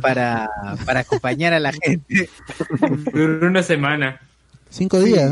para, 0.00 0.48
para 0.86 1.00
acompañar 1.00 1.52
a 1.54 1.60
la 1.60 1.72
gente. 1.72 2.28
Duró 3.12 3.46
una 3.48 3.62
semana. 3.62 4.20
Cinco 4.70 5.00
días. 5.00 5.30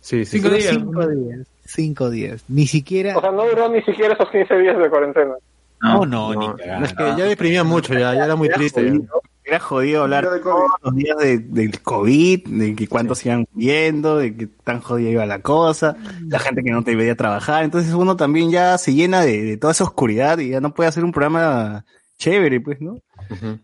Sí, 0.00 0.24
sí. 0.24 0.38
Cinco 0.40 0.50
días. 0.50 0.74
Cinco 0.74 1.06
días. 1.08 1.46
Cinco 1.64 2.10
días. 2.10 2.44
Ni 2.48 2.66
siquiera. 2.66 3.16
O 3.16 3.20
sea, 3.20 3.30
no 3.30 3.46
duró 3.46 3.68
ni 3.68 3.82
siquiera 3.82 4.14
esos 4.14 4.30
15 4.30 4.54
días 4.58 4.76
de 4.78 4.90
cuarentena. 4.90 5.34
No, 5.80 6.04
no, 6.06 6.34
ni 6.34 6.46
No, 6.46 6.56
cagando. 6.56 6.86
es 6.86 6.92
que 6.92 7.04
ya 7.04 7.24
deprimía 7.24 7.64
mucho, 7.64 7.92
ya, 7.94 8.14
ya 8.14 8.24
era 8.24 8.36
muy 8.36 8.48
triste. 8.48 8.84
ya. 8.84 8.98
Era 9.44 9.58
jodido 9.58 10.02
hablar 10.04 10.24
Día 10.24 10.32
de 10.34 10.40
COVID. 10.40 10.52
todos 10.54 10.70
los 10.82 10.94
días 10.94 11.16
de- 11.18 11.38
del 11.38 11.80
COVID, 11.82 12.46
de 12.48 12.74
que 12.76 12.86
cuántos 12.88 13.24
iban 13.26 13.44
muriendo, 13.52 14.16
de 14.18 14.36
que 14.36 14.46
tan 14.46 14.80
jodida 14.80 15.10
iba 15.10 15.26
la 15.26 15.40
cosa, 15.40 15.96
la 16.28 16.38
gente 16.38 16.62
que 16.62 16.70
no 16.70 16.84
te 16.84 16.94
veía 16.94 17.16
trabajar. 17.16 17.64
Entonces 17.64 17.92
uno 17.92 18.16
también 18.16 18.50
ya 18.50 18.78
se 18.78 18.94
llena 18.94 19.22
de, 19.22 19.42
de 19.42 19.56
toda 19.56 19.72
esa 19.72 19.84
oscuridad 19.84 20.38
y 20.38 20.50
ya 20.50 20.60
no 20.60 20.72
puede 20.74 20.88
hacer 20.88 21.04
un 21.04 21.12
programa 21.12 21.84
chévere, 22.18 22.60
pues, 22.60 22.80
¿no? 22.80 22.98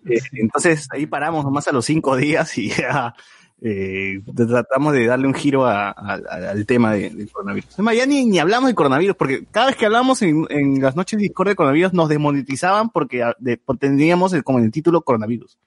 Eh, 0.07 0.19
entonces 0.33 0.89
ahí 0.93 1.07
paramos 1.07 1.45
nomás 1.45 1.69
a 1.69 1.73
los 1.73 1.85
cinco 1.85 2.17
días 2.17 2.57
y 2.59 2.71
ya 2.71 3.15
eh, 3.61 4.21
tratamos 4.37 4.93
de 4.95 5.07
darle 5.07 5.27
un 5.27 5.35
giro 5.35 5.67
a- 5.67 5.91
a- 5.91 5.95
a- 6.31 6.51
al 6.51 6.65
tema 6.65 6.93
de- 6.93 7.11
del 7.11 7.29
coronavirus. 7.31 7.71
Además, 7.75 7.97
ya 7.97 8.07
ni, 8.07 8.25
ni 8.25 8.39
hablamos 8.39 8.69
de 8.71 8.75
coronavirus, 8.75 9.17
porque 9.17 9.45
cada 9.51 9.67
vez 9.67 9.77
que 9.77 9.85
hablamos 9.87 10.23
en, 10.23 10.47
en 10.49 10.81
las 10.81 10.95
noches 10.95 11.17
de 11.19 11.25
Discord 11.25 11.49
de 11.49 11.57
coronavirus 11.57 11.93
nos 11.93 12.09
desmonetizaban 12.09 12.91
porque 12.91 13.23
ah, 13.25 13.35
de- 13.41 13.57
porque 13.59 13.89
teníamos 13.89 14.33
el- 14.33 14.45
como 14.45 14.59
en 14.61 14.67
el 14.67 14.71
título 14.71 15.03
coronavirus. 15.03 15.59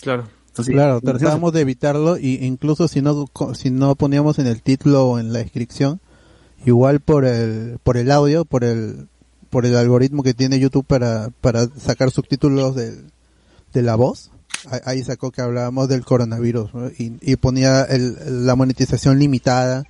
Claro. 0.00 0.26
Entonces, 0.48 0.74
Claro, 0.74 1.00
tratábamos 1.00 1.52
de 1.52 1.60
evitarlo 1.60 2.18
y 2.18 2.44
incluso 2.44 2.88
si 2.88 3.00
no 3.02 3.26
co- 3.32 3.54
si 3.54 3.70
no 3.70 3.94
poníamos 3.94 4.38
en 4.38 4.46
el 4.48 4.60
título 4.62 5.06
o 5.10 5.18
en 5.18 5.32
la 5.32 5.38
descripción, 5.40 6.00
igual 6.66 7.00
por 7.00 7.24
el 7.24 7.78
por 7.82 7.96
el 7.96 8.10
audio, 8.10 8.44
por 8.44 8.64
el 8.64 9.06
por 9.50 9.66
el 9.66 9.76
algoritmo 9.76 10.22
que 10.22 10.34
tiene 10.34 10.58
YouTube 10.58 10.84
para 10.84 11.30
para 11.40 11.68
sacar 11.78 12.10
subtítulos 12.10 12.74
del- 12.74 13.04
de 13.72 13.82
la 13.82 13.94
voz, 13.94 14.30
ahí- 14.84 15.02
sacó 15.04 15.30
que 15.30 15.42
hablábamos 15.42 15.88
del 15.88 16.04
coronavirus 16.04 16.74
¿no? 16.74 16.88
y, 16.88 17.12
y 17.20 17.36
ponía 17.36 17.82
el- 17.84 18.46
la 18.46 18.56
monetización 18.56 19.18
limitada 19.18 19.84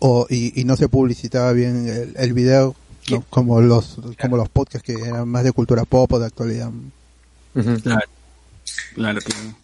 o 0.00 0.26
y, 0.28 0.60
y 0.60 0.64
no 0.64 0.76
se 0.76 0.88
publicitaba 0.88 1.52
bien 1.52 1.88
el, 1.88 2.14
el 2.16 2.32
video 2.34 2.74
¿no? 3.10 3.24
como 3.30 3.60
los 3.62 3.96
como 4.20 4.36
los 4.36 4.48
podcasts 4.50 4.84
que 4.86 4.92
eran 5.00 5.26
más 5.28 5.42
de 5.44 5.52
cultura 5.52 5.84
pop 5.86 6.12
o 6.12 6.18
de 6.18 6.26
actualidad. 6.26 6.70
Claro, 7.82 8.00
claro, 8.94 9.20
claro. 9.20 9.54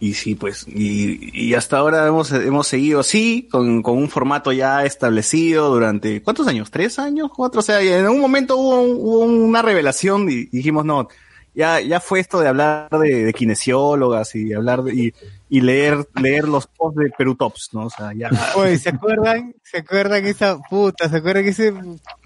Y 0.00 0.14
sí, 0.14 0.36
pues, 0.36 0.64
y, 0.68 1.48
y 1.48 1.54
hasta 1.54 1.78
ahora 1.78 2.06
hemos, 2.06 2.30
hemos 2.30 2.68
seguido 2.68 3.00
así, 3.00 3.48
con, 3.50 3.82
con 3.82 3.96
un 3.98 4.08
formato 4.08 4.52
ya 4.52 4.84
establecido 4.84 5.70
durante, 5.70 6.22
¿cuántos 6.22 6.46
años? 6.46 6.70
¿Tres 6.70 7.00
años? 7.00 7.30
¿Cuatro? 7.34 7.58
O 7.58 7.62
sea, 7.64 7.80
en 7.80 8.04
algún 8.04 8.20
momento 8.20 8.56
hubo, 8.56 8.80
un- 8.80 8.96
hubo 8.96 9.18
una 9.24 9.60
revelación 9.60 10.30
y 10.30 10.44
dijimos, 10.46 10.84
no, 10.84 11.08
ya, 11.52 11.80
ya 11.80 11.98
fue 11.98 12.20
esto 12.20 12.38
de 12.38 12.46
hablar 12.46 12.88
de, 12.90 13.24
de 13.24 13.32
kinesiólogas 13.34 14.36
y 14.36 14.52
hablar 14.52 14.84
de, 14.84 14.94
y, 14.94 15.14
y 15.48 15.60
leer, 15.62 16.06
leer 16.22 16.46
los 16.46 16.68
posts 16.68 17.00
de 17.00 17.10
Perú 17.18 17.34
Tops, 17.34 17.70
¿no? 17.72 17.86
O 17.86 17.90
sea, 17.90 18.12
ya. 18.14 18.30
Oye, 18.54 18.78
¿se 18.78 18.90
acuerdan? 18.90 19.52
¿Se 19.64 19.78
acuerdan 19.78 20.24
esa 20.26 20.58
puta? 20.70 21.08
¿Se 21.08 21.16
acuerdan 21.16 21.42
que 21.42 21.50
ese... 21.50 21.74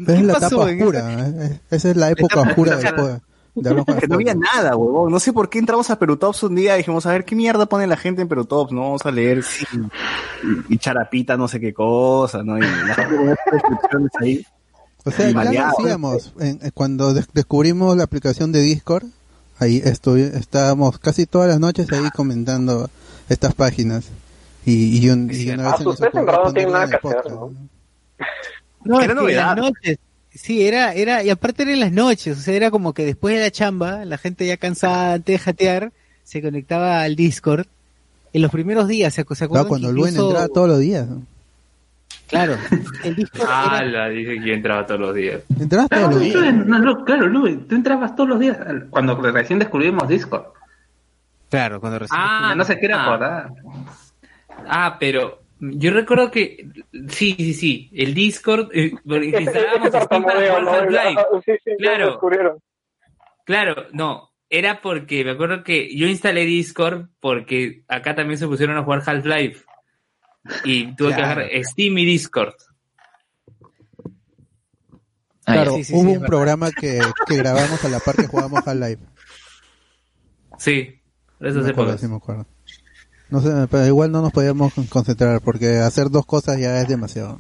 Es 0.07 0.23
la 0.23 0.35
pasó 0.35 0.69
etapa 0.69 0.83
oscura, 0.83 1.27
¿eh? 1.27 1.61
esa 1.71 1.91
es 1.91 1.97
la 1.97 2.11
época 2.11 2.35
etapa 2.35 2.49
oscura 2.51 2.77
oscura. 2.77 3.21
Que 3.55 3.61
no 4.09 4.15
había 4.15 4.35
nada, 4.35 4.77
huevón. 4.77 5.11
No 5.13 5.21
sé 5.21 5.33
por 5.33 5.49
qué 5.51 5.59
entramos 5.59 5.91
a 5.91 5.99
Perutops 5.99 6.43
un 6.45 6.55
día 6.55 6.75
y 6.75 6.79
dijimos, 6.79 7.05
a 7.07 7.11
ver, 7.13 7.25
¿qué 7.25 7.35
mierda 7.37 7.67
pone 7.67 7.87
la 7.87 7.97
gente 7.97 8.23
en 8.23 8.29
Perutops? 8.29 8.73
No, 8.73 8.81
vamos 8.83 9.05
a 9.07 9.11
leer 9.11 9.45
y, 10.69 10.75
y 10.75 10.79
charapita 10.79 11.37
no 11.37 11.49
sé 11.49 11.61
qué 11.61 11.73
cosa, 11.75 12.43
¿no? 12.43 12.57
Y 12.59 12.61
la 12.63 12.95
gente 12.95 13.17
con 13.17 13.29
estas 13.29 13.53
descripciones 13.53 14.11
ahí. 14.21 14.47
O 15.05 15.11
sea, 15.11 15.29
Y 15.31 15.33
ya 15.35 15.39
lo 15.41 15.45
maleado. 15.45 15.73
hacíamos. 15.79 16.33
En- 16.41 16.59
en- 16.63 16.71
cuando 16.73 17.13
des- 17.13 17.29
descubrimos 17.33 17.97
la 17.97 18.05
aplicación 18.05 18.53
de 18.53 18.61
Discord, 18.61 19.05
ahí 19.59 19.83
estábamos 19.85 20.99
casi 20.99 21.27
todas 21.27 21.49
las 21.49 21.59
noches 21.61 21.91
ahí 21.93 22.09
comentando 22.15 22.89
estas 23.29 23.55
páginas. 23.55 24.09
Y, 24.65 25.05
y, 25.05 25.11
un- 25.11 25.29
y 25.33 25.51
una 25.51 25.71
Ah, 25.71 25.77
vez 25.77 25.87
ustedes 25.87 26.15
en 26.15 26.25
verdad 26.25 26.45
no 26.45 26.53
tienen 26.53 26.73
nada 26.73 26.85
en 26.85 26.91
que 26.91 26.97
hacer, 26.97 27.11
podcast. 27.17 27.31
¿no? 27.31 27.53
No, 28.85 29.01
Era 29.01 29.13
en 29.13 29.19
novedad. 29.19 29.57
las 29.57 29.57
noches. 29.57 29.99
Sí, 30.35 30.67
era, 30.67 30.93
era, 30.95 31.23
y 31.23 31.31
aparte 31.31 31.63
era 31.63 31.73
en 31.73 31.81
las 31.81 31.93
noches, 31.93 32.39
o 32.39 32.41
sea, 32.41 32.55
era 32.55 32.71
como 32.71 32.95
que 32.95 33.05
después 33.05 33.35
de 33.37 33.43
la 33.43 33.51
chamba, 33.51 34.05
la 34.07 34.17
gente 34.19 34.47
ya 34.47 34.57
cansada 34.57 35.15
antes 35.15 35.35
de 35.35 35.39
jatear, 35.39 35.93
se 36.25 36.41
conectaba 36.41 37.03
al 37.03 37.17
Discord. 37.17 37.67
En 38.33 38.41
los 38.41 38.51
primeros 38.51 38.89
días, 38.89 39.13
¿se, 39.13 39.23
se 39.23 39.27
Claro, 39.27 39.45
acuerdan? 39.45 39.69
cuando 39.69 39.89
que 39.89 39.95
Luen 39.95 40.11
incluso- 40.15 40.29
entraba 40.31 40.49
todos 40.49 40.69
los 40.69 40.81
días. 40.81 41.07
¿no? 41.07 41.23
Claro, 42.29 42.57
el 43.05 43.15
Discord 43.17 43.43
era, 43.43 43.79
Ala, 43.79 44.09
dice 44.09 44.39
que 44.41 44.47
yo 44.47 44.55
entraba 44.55 44.87
todos 44.87 45.01
los 45.01 45.15
días. 45.15 45.43
Entrabas 45.61 45.91
todos 45.91 46.11
los 46.15 46.21
días. 46.21 46.35
Luen, 46.37 46.67
no, 46.67 46.79
no, 46.79 47.05
claro, 47.05 47.27
Luen, 47.27 47.69
tú 47.69 47.75
entrabas 47.75 48.17
todos 48.17 48.31
los 48.31 48.41
días 48.41 48.57
cuando 48.89 49.15
recién 49.21 49.59
descubrimos 49.59 50.09
Discord. 50.09 50.45
claro, 51.51 51.79
cuando 51.79 51.99
recién 51.99 52.19
Ah, 52.19 52.55
no 52.57 52.65
se 52.65 52.79
quiere 52.79 52.95
ah. 52.95 53.03
acordar. 53.05 53.51
Ah, 54.67 54.97
pero 54.99 55.42
yo 55.63 55.93
recuerdo 55.93 56.31
que 56.31 56.69
sí, 57.09 57.35
sí, 57.39 57.55
sí, 57.55 57.91
el 57.95 58.15
Discord 58.15 58.71
eh, 58.73 58.93
porque 59.07 59.29
Ese, 59.29 59.43
instalábamos 59.43 59.89
ese 59.89 60.01
Steam 60.01 60.23
para 60.25 60.41
tartamudeo, 60.41 60.51
jugar 60.51 60.91
¿no? 60.91 60.99
Half-Life. 60.99 61.23
Sí, 61.45 61.53
sí, 61.65 61.71
ya 61.79 61.97
Claro. 61.97 62.21
Claro, 63.45 63.87
no, 63.93 64.31
era 64.51 64.81
porque 64.83 65.25
me 65.25 65.31
acuerdo 65.33 65.63
que 65.65 65.97
yo 65.97 66.07
instalé 66.07 66.45
Discord 66.45 67.09
porque 67.21 67.85
acá 67.89 68.15
también 68.15 68.39
se 68.39 68.47
pusieron 68.47 68.77
a 68.77 68.83
jugar 68.85 69.03
Half-Life 69.07 69.65
y 70.65 70.95
tuve 70.97 71.11
que 71.11 71.15
Claro. 71.15 71.41
bajar 71.43 71.65
Steam 71.65 71.99
y 71.99 72.05
Discord. 72.07 72.55
Claro, 75.45 75.75
sí, 75.75 75.85
sí, 75.85 75.95
hubo 75.95 76.11
sí, 76.11 76.17
un 76.17 76.25
programa 76.25 76.71
que, 76.71 77.01
que 77.27 77.37
grabamos 77.37 77.85
a 77.85 77.89
la 77.89 77.99
par 77.99 78.17
que 78.17 78.27
jugábamos 78.27 78.67
al 78.67 78.81
live. 78.81 79.01
Sí, 80.59 81.01
por 81.39 81.49
eso 81.49 81.59
me 81.59 81.65
se 81.65 81.71
acuerdo, 81.71 81.99
sí 81.99 82.07
me 82.09 82.17
acuerdo. 82.17 82.47
No 83.33 83.41
sé, 83.41 83.67
pero 83.71 83.87
igual 83.87 84.13
no 84.13 84.21
nos 84.21 84.31
podíamos 84.31 84.75
concentrar 84.91 85.41
porque 85.41 85.79
hacer 85.79 86.11
dos 86.11 86.27
cosas 86.27 86.59
ya 86.59 86.79
es 86.83 86.87
demasiado. 86.89 87.39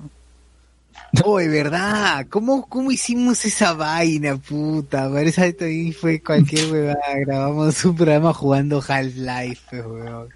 Oye, 1.24 1.48
¿verdad? 1.48 2.26
¿Cómo, 2.30 2.66
¿Cómo 2.66 2.90
hicimos 2.90 3.44
esa 3.44 3.74
vaina, 3.74 4.36
puta? 4.38 5.10
Parece 5.10 5.54
que 5.54 5.64
ahí 5.66 5.92
fue 5.92 6.22
cualquier 6.22 6.72
huevada. 6.72 6.98
Grabamos 7.26 7.84
un 7.84 7.94
programa 7.94 8.32
jugando 8.32 8.78
Half-Life, 8.86 9.60
pues, 9.68 9.84
weón. 9.86 10.28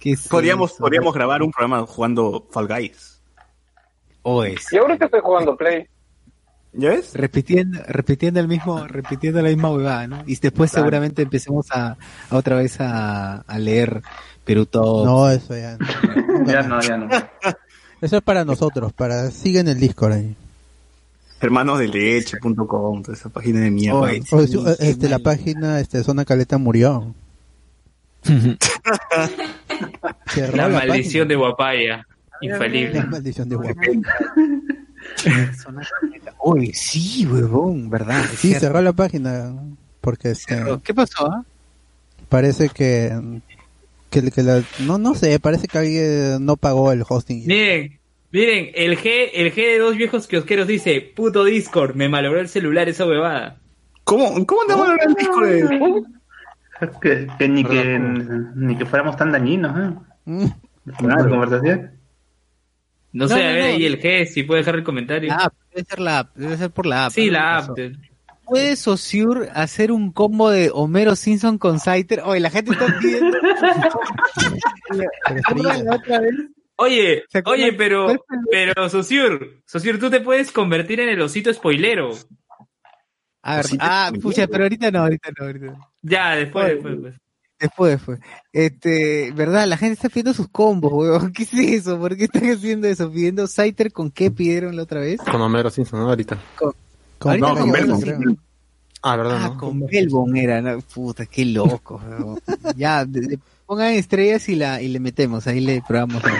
¿Qué 0.00 0.10
es 0.10 0.26
Podríamos, 0.26 0.72
eso? 0.72 0.80
podríamos 0.80 1.14
grabar 1.14 1.40
un 1.42 1.52
programa 1.52 1.86
jugando 1.86 2.44
Fall 2.50 2.66
Guys. 2.66 3.20
Oye, 4.22 4.56
sí. 4.58 4.74
Y 4.74 4.78
ahorita 4.78 5.04
estoy 5.04 5.20
jugando 5.22 5.56
Play. 5.56 5.86
¿Ya 6.74 6.88
ves? 6.88 7.10
repitiendo, 7.12 7.80
repitiendo 7.86 8.40
el 8.40 8.48
mismo, 8.48 8.86
repitiendo 8.88 9.42
la 9.42 9.50
misma 9.50 9.70
huevada, 9.70 10.06
¿no? 10.06 10.22
Y 10.26 10.36
después 10.36 10.70
Claro. 10.70 10.84
seguramente 10.86 11.20
empecemos 11.22 11.66
a, 11.70 11.98
a 12.30 12.36
otra 12.36 12.56
vez 12.56 12.80
a, 12.80 13.42
a 13.42 13.58
leer 13.58 14.02
Perú 14.44 14.66
Top. 14.66 15.04
No, 15.04 15.30
eso 15.30 15.56
ya. 15.56 15.76
no. 15.78 15.86
Ya 16.46 16.62
no, 16.62 16.80
ya 16.80 16.96
no. 16.96 17.08
Eso 18.00 18.16
es 18.16 18.22
para 18.22 18.44
nosotros, 18.44 18.92
para 18.92 19.30
siguen 19.30 19.68
el 19.68 19.78
Discord 19.78 20.12
ahí. 20.14 20.34
Hermanosdeleche.com, 21.40 23.02
toda 23.02 23.16
esa 23.16 23.28
página 23.28 23.60
de 23.60 23.70
mierda. 23.70 24.00
Oye, 24.00 24.22
O- 24.32 24.44
sí, 24.46 24.58
eh, 24.66 24.76
este, 24.80 25.08
la 25.08 25.20
página, 25.20 25.78
este, 25.78 26.02
Zona 26.02 26.24
Caleta 26.24 26.58
murió. 26.58 27.14
La 30.36 30.50
la 30.56 30.68
maldición 30.68 31.28
de. 31.28 31.36
Guapaya, 31.36 32.06
La 32.40 32.52
infalible. 32.52 33.02
maldición 33.04 33.48
de 33.48 33.56
guapo. 33.56 33.80
Oye, 36.38 36.72
sí, 36.74 37.26
huevón, 37.26 37.88
¿verdad? 37.90 38.24
Sí, 38.36 38.54
cerró 38.54 38.80
la 38.82 38.92
página 38.92 39.52
porque 40.00 40.30
este. 40.30 40.60
¿Qué 40.82 40.94
pasó? 40.94 41.30
ah? 41.30 41.44
parece 42.28 42.68
que 42.68 43.40
que, 44.12 44.30
que 44.30 44.42
la, 44.42 44.62
no 44.80 44.98
no 44.98 45.14
sé, 45.16 45.40
parece 45.40 45.66
que 45.66 45.78
alguien 45.78 46.44
no 46.44 46.56
pagó 46.56 46.92
el 46.92 47.02
hosting. 47.08 47.46
Miren, 47.46 47.98
miren, 48.30 48.70
el 48.74 48.96
G, 48.98 49.30
el 49.34 49.52
G 49.52 49.56
de 49.56 49.78
dos 49.78 49.96
viejos 49.96 50.28
kiosqueros 50.28 50.68
dice, 50.68 51.00
puto 51.00 51.42
Discord, 51.44 51.96
me 51.96 52.08
malogró 52.08 52.38
el 52.38 52.48
celular 52.48 52.88
esa 52.88 53.06
huevada. 53.06 53.58
¿Cómo, 54.04 54.44
cómo 54.46 54.62
andamos 54.62 54.88
en 54.90 55.08
el 55.08 55.14
disco 55.14 55.40
de.? 55.40 56.02
Que, 57.00 57.28
que 57.38 57.48
ni, 57.48 57.62
que, 57.62 57.96
ni 58.56 58.76
que 58.76 58.84
fuéramos 58.84 59.16
tan 59.16 59.30
dañinos, 59.30 59.78
¿eh? 59.78 59.94
Mm. 60.24 60.46
Claro. 60.98 61.28
conversación. 61.30 61.92
No, 63.12 63.26
No, 63.26 63.28
sé, 63.28 63.34
no, 63.34 63.40
a 63.40 63.52
ver, 63.52 63.74
no. 63.74 63.78
y 63.78 63.86
el 63.86 64.00
G, 64.00 64.26
si 64.26 64.42
puede 64.42 64.62
dejar 64.62 64.74
el 64.74 64.82
comentario. 64.82 65.28
La 65.28 65.44
app, 65.44 65.54
debe 65.72 65.84
ser 65.88 66.00
la 66.00 66.18
app, 66.20 66.34
debe 66.34 66.56
ser 66.56 66.70
por 66.72 66.86
la 66.86 67.06
app. 67.06 67.12
sí, 67.12 67.30
la 67.30 67.72
¿Qué 67.76 67.84
app. 67.86 67.92
¿Puede 68.52 68.76
Saussure 68.76 69.48
hacer 69.54 69.90
un 69.92 70.12
combo 70.12 70.50
de 70.50 70.70
Homero 70.72 71.16
Simpson 71.16 71.56
con 71.58 71.80
Saiter? 71.80 72.20
Oye, 72.24 72.40
la 72.40 72.50
gente 72.50 72.72
está 72.72 72.86
pidiendo. 73.00 73.38
La 75.84 75.94
otra 75.94 76.20
vez, 76.20 76.34
Oye, 76.76 77.24
oye, 77.44 77.72
pero, 77.74 78.06
¿Cuál 78.06 78.20
fue 78.26 78.36
el- 78.36 78.42
pero, 78.74 78.88
Sosur, 78.88 79.62
Sosur, 79.66 79.98
tú 79.98 80.10
te 80.10 80.20
puedes 80.20 80.50
convertir 80.50 81.00
en 81.00 81.10
el 81.10 81.20
osito 81.20 81.52
spoilero. 81.52 82.12
A 83.42 83.56
ver, 83.56 83.66
ah, 83.80 84.10
pucha, 84.20 84.46
pero 84.46 84.64
ahorita 84.64 84.90
no, 84.90 85.00
ahorita 85.00 85.30
no, 85.38 85.46
ahorita 85.46 85.66
no. 85.66 85.92
Ya, 86.02 86.34
después, 86.36 86.64
Oye, 86.64 86.74
después, 86.74 86.92
después. 86.94 87.14
Después, 87.60 87.90
después. 87.92 88.18
Este, 88.52 89.30
verdad, 89.32 89.66
la 89.68 89.76
gente 89.76 89.94
está 89.94 90.08
pidiendo 90.08 90.34
sus 90.34 90.48
combos, 90.48 90.92
weón. 90.92 91.32
¿Qué 91.36 91.44
es 91.44 91.54
eso? 91.54 91.98
¿Por 92.00 92.16
qué 92.16 92.24
están 92.24 92.50
haciendo 92.50 92.88
eso? 92.88 93.10
¿Pidiendo 93.12 93.46
Saiter 93.46 93.92
con 93.92 94.10
qué 94.10 94.30
pidieron 94.30 94.74
la 94.74 94.82
otra 94.82 95.00
vez? 95.00 95.20
Con 95.20 95.40
Homero 95.40 95.70
Simpson, 95.70 96.00
¿no? 96.00 96.08
Ahorita. 96.08 96.38
Con- 96.56 96.74
Ahorita 97.30 97.48
no, 97.48 97.56
con 97.56 97.72
Belmont. 97.72 98.38
Ah, 99.04 99.16
¿verdad? 99.16 99.36
Ah, 99.40 99.48
no? 99.48 99.58
con 99.58 99.84
Belbon 99.86 100.36
era, 100.36 100.62
¿no? 100.62 100.80
puta, 100.80 101.26
qué 101.26 101.44
loco. 101.44 102.00
ya, 102.76 103.04
de- 103.04 103.20
de- 103.22 103.38
pongan 103.66 103.92
estrellas 103.94 104.48
y 104.48 104.54
la 104.54 104.80
y 104.80 104.88
le 104.88 105.00
metemos, 105.00 105.46
ahí 105.46 105.60
le 105.60 105.82
probamos. 105.86 106.22
Ahí. 106.24 106.34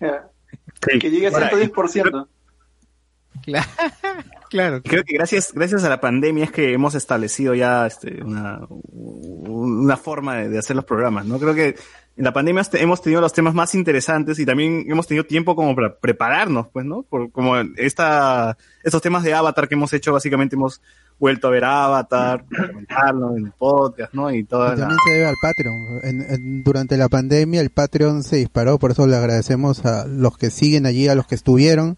Sí. 0.00 0.98
Que 0.98 1.10
llegue 1.10 1.28
a 1.28 1.30
Ahora, 1.30 1.50
110%. 1.50 2.26
Claro, 3.42 3.66
claro. 4.50 4.82
Creo 4.82 5.04
que 5.04 5.14
gracias, 5.14 5.52
gracias 5.54 5.84
a 5.84 5.88
la 5.88 6.00
pandemia 6.00 6.44
es 6.44 6.50
que 6.50 6.72
hemos 6.72 6.94
establecido 6.94 7.54
ya 7.54 7.86
este, 7.86 8.22
una, 8.22 8.60
una 8.68 9.96
forma 9.96 10.36
de, 10.36 10.48
de 10.48 10.58
hacer 10.58 10.76
los 10.76 10.84
programas, 10.84 11.24
¿no? 11.26 11.38
Creo 11.38 11.54
que 11.54 11.76
en 12.16 12.24
la 12.24 12.32
pandemia 12.32 12.62
hemos 12.74 13.00
tenido 13.02 13.20
los 13.20 13.32
temas 13.32 13.54
más 13.54 13.74
interesantes 13.74 14.38
y 14.38 14.44
también 14.46 14.84
hemos 14.88 15.06
tenido 15.06 15.24
tiempo 15.24 15.56
como 15.56 15.74
para 15.74 15.94
prepararnos, 15.96 16.68
pues, 16.68 16.84
¿no? 16.84 17.02
Por, 17.02 17.30
como 17.32 17.56
esta, 17.76 18.56
estos 18.82 19.00
temas 19.00 19.22
de 19.22 19.32
Avatar 19.34 19.66
que 19.68 19.74
hemos 19.74 19.92
hecho, 19.94 20.12
básicamente 20.12 20.56
hemos 20.56 20.80
vuelto 21.18 21.48
a 21.48 21.50
ver 21.50 21.64
Avatar, 21.64 22.44
comentarlo 22.72 23.36
en 23.36 23.46
el 23.46 23.52
podcast, 23.52 24.12
¿no? 24.12 24.30
Y 24.30 24.42
la... 24.42 24.76
también 24.76 24.98
se 25.06 25.10
debe 25.12 25.26
al 25.26 25.34
Patreon. 25.40 25.74
En- 26.02 26.22
en- 26.34 26.64
durante 26.64 26.96
la 26.96 27.08
pandemia 27.08 27.60
el 27.60 27.70
Patreon 27.70 28.22
se 28.24 28.36
disparó, 28.36 28.78
por 28.78 28.90
eso 28.90 29.06
le 29.06 29.16
agradecemos 29.16 29.84
a 29.86 30.06
los 30.06 30.36
que 30.36 30.50
siguen 30.50 30.84
allí, 30.86 31.08
a 31.08 31.14
los 31.14 31.26
que 31.26 31.34
estuvieron, 31.34 31.96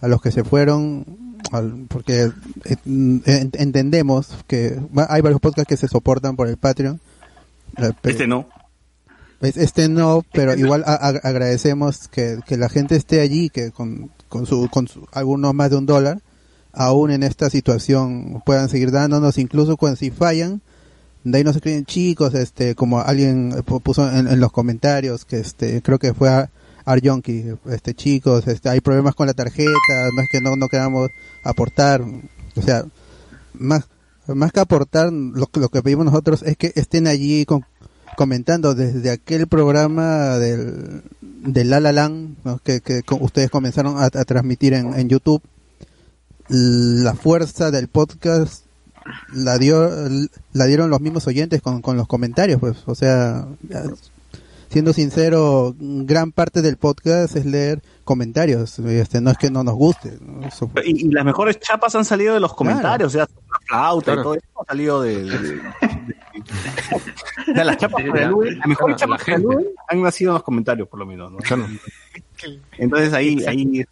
a 0.00 0.08
los 0.08 0.20
que 0.20 0.32
se 0.32 0.44
fueron, 0.44 1.06
al- 1.52 1.86
porque 1.88 2.24
eh, 2.64 2.76
en- 2.84 3.22
entendemos 3.54 4.36
que 4.46 4.78
hay 5.08 5.22
varios 5.22 5.40
podcasts 5.40 5.68
que 5.68 5.76
se 5.76 5.88
soportan 5.88 6.36
por 6.36 6.48
el 6.48 6.56
Patreon. 6.58 7.00
Este 8.02 8.26
no. 8.26 8.46
Es- 9.40 9.56
Este 9.56 9.88
no, 9.88 10.24
pero 10.32 10.54
igual 10.56 10.82
a- 10.86 10.94
a- 10.94 11.08
agradecemos 11.28 12.08
que, 12.08 12.38
que 12.46 12.56
la 12.56 12.68
gente 12.68 12.96
esté 12.96 13.20
allí, 13.20 13.50
que 13.50 13.70
con, 13.70 14.10
con, 14.28 14.46
su, 14.46 14.68
con 14.70 14.88
su- 14.88 15.06
algunos 15.12 15.54
más 15.54 15.70
de 15.70 15.76
un 15.76 15.86
dólar, 15.86 16.20
aún 16.72 17.10
en 17.10 17.22
esta 17.22 17.48
situación 17.50 18.42
puedan 18.44 18.68
seguir 18.68 18.90
dándonos, 18.90 19.38
incluso 19.38 19.76
cuando 19.76 19.96
si 19.96 20.10
fallan, 20.10 20.60
de 21.24 21.38
ahí 21.38 21.44
nos 21.44 21.56
escriben 21.56 21.84
chicos, 21.86 22.34
este, 22.34 22.74
como 22.74 23.00
alguien 23.00 23.52
pu- 23.64 23.82
puso 23.82 24.10
en, 24.10 24.28
en 24.28 24.40
los 24.40 24.52
comentarios, 24.52 25.24
que 25.24 25.40
este, 25.40 25.82
creo 25.82 25.98
que 25.98 26.14
fue 26.14 26.28
a 26.28 26.50
Arjonki, 26.84 27.44
este, 27.70 27.94
chicos, 27.94 28.46
este, 28.46 28.68
hay 28.68 28.80
problemas 28.80 29.14
con 29.16 29.26
la 29.26 29.34
tarjeta, 29.34 29.70
no 30.14 30.22
es 30.22 30.28
que 30.30 30.40
no, 30.40 30.54
no 30.56 30.68
queramos 30.68 31.08
aportar, 31.44 32.02
o 32.02 32.62
sea, 32.62 32.84
más, 33.54 33.88
más 34.28 34.52
que 34.52 34.60
aportar, 34.60 35.12
lo, 35.12 35.46
que- 35.46 35.60
lo 35.60 35.68
que 35.68 35.82
pedimos 35.82 36.04
nosotros 36.06 36.42
es 36.42 36.56
que 36.56 36.72
estén 36.76 37.06
allí 37.08 37.44
con, 37.44 37.64
comentando 38.16 38.74
desde 38.74 39.10
aquel 39.10 39.46
programa 39.46 40.38
del, 40.38 41.02
del 41.20 41.70
La 41.70 41.80
La 41.80 41.92
Land, 41.92 42.36
que, 42.64 42.80
que 42.80 43.02
ustedes 43.20 43.50
comenzaron 43.50 43.98
a, 43.98 44.06
a 44.06 44.24
transmitir 44.24 44.74
en, 44.74 44.94
en 44.94 45.08
YouTube, 45.08 45.42
la 46.48 47.14
fuerza 47.14 47.70
del 47.70 47.88
podcast 47.88 48.64
la 49.32 49.58
dio 49.58 49.88
la 50.52 50.66
dieron 50.66 50.90
los 50.90 51.00
mismos 51.00 51.26
oyentes 51.26 51.62
con, 51.62 51.82
con 51.82 51.96
los 51.96 52.08
comentarios 52.08 52.60
pues. 52.60 52.78
O 52.86 52.94
sea 52.94 53.46
siendo 54.70 54.92
sincero 54.92 55.74
gran 55.78 56.32
parte 56.32 56.62
del 56.62 56.76
podcast 56.76 57.36
es 57.36 57.46
leer 57.46 57.82
comentarios 58.06 58.78
este 58.78 59.20
no 59.20 59.30
es 59.32 59.36
que 59.36 59.50
no 59.50 59.62
nos 59.64 59.74
guste 59.74 60.16
¿no? 60.22 60.46
Eso- 60.46 60.70
Y, 60.84 61.06
y 61.06 61.10
las 61.10 61.24
mejores 61.24 61.58
chapas 61.60 61.94
han 61.96 62.04
salido 62.06 62.32
de 62.34 62.40
los 62.40 62.54
comentarios, 62.54 63.08
o 63.08 63.10
sea, 63.10 63.22
la 63.50 63.58
flauta 63.66 64.04
Claro. 64.14 64.20
y 64.20 64.22
todo 64.24 64.34
eso 64.36 64.46
ha 64.62 64.64
salido 64.64 65.02
de... 65.02 65.24
de- 65.24 65.60
las 67.64 67.76
chapas 67.76 68.04
para 68.04 68.28
Lube, 68.28 68.52
las 68.52 68.66
mejores 68.66 68.96
chapas 68.96 69.22
para 69.24 69.38
han 69.88 70.02
nacido 70.02 70.30
en 70.30 70.34
los 70.34 70.42
comentarios, 70.42 70.88
por 70.88 70.98
lo 71.00 71.06
menos, 71.06 71.32
¿no? 71.32 71.38
Entonces 72.78 73.12
ahí, 73.12 73.42
ahí 73.46 73.84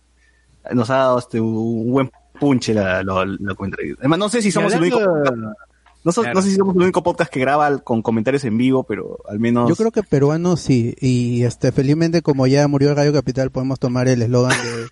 nos 0.72 0.90
ha 0.90 0.96
dado 0.96 1.18
este, 1.18 1.40
un 1.40 1.90
buen 1.90 2.10
punche 2.38 2.72
la, 2.74 3.02
la, 3.02 3.24
la 3.26 3.54
comentario. 3.54 3.96
Además, 3.98 4.18
no 4.18 4.28
sé 4.28 4.42
si 4.42 4.50
somos 4.52 4.72
el 4.74 4.80
único... 4.80 4.98
No, 6.04 6.12
so- 6.12 6.20
Claro. 6.22 6.34
no 6.34 6.42
sé 6.42 6.50
si 6.50 6.56
somos 6.56 6.76
el 6.76 6.82
único 6.82 7.02
podcast 7.02 7.32
que 7.32 7.40
graba 7.40 7.78
con 7.78 8.02
comentarios 8.02 8.44
en 8.44 8.58
vivo, 8.58 8.84
pero 8.84 9.18
al 9.26 9.40
menos... 9.40 9.68
yo 9.70 9.74
creo 9.74 9.90
que 9.90 10.02
peruanos 10.02 10.60
sí 10.60 10.94
y 11.00 11.42
este 11.44 11.72
felizmente 11.72 12.20
como 12.20 12.46
ya 12.46 12.68
murió 12.68 12.90
el 12.90 12.94
Gallo 12.94 13.12
Capital 13.12 13.50
podemos 13.50 13.78
tomar 13.80 14.06
el 14.08 14.20
eslogan 14.20 14.50
de 14.50 14.88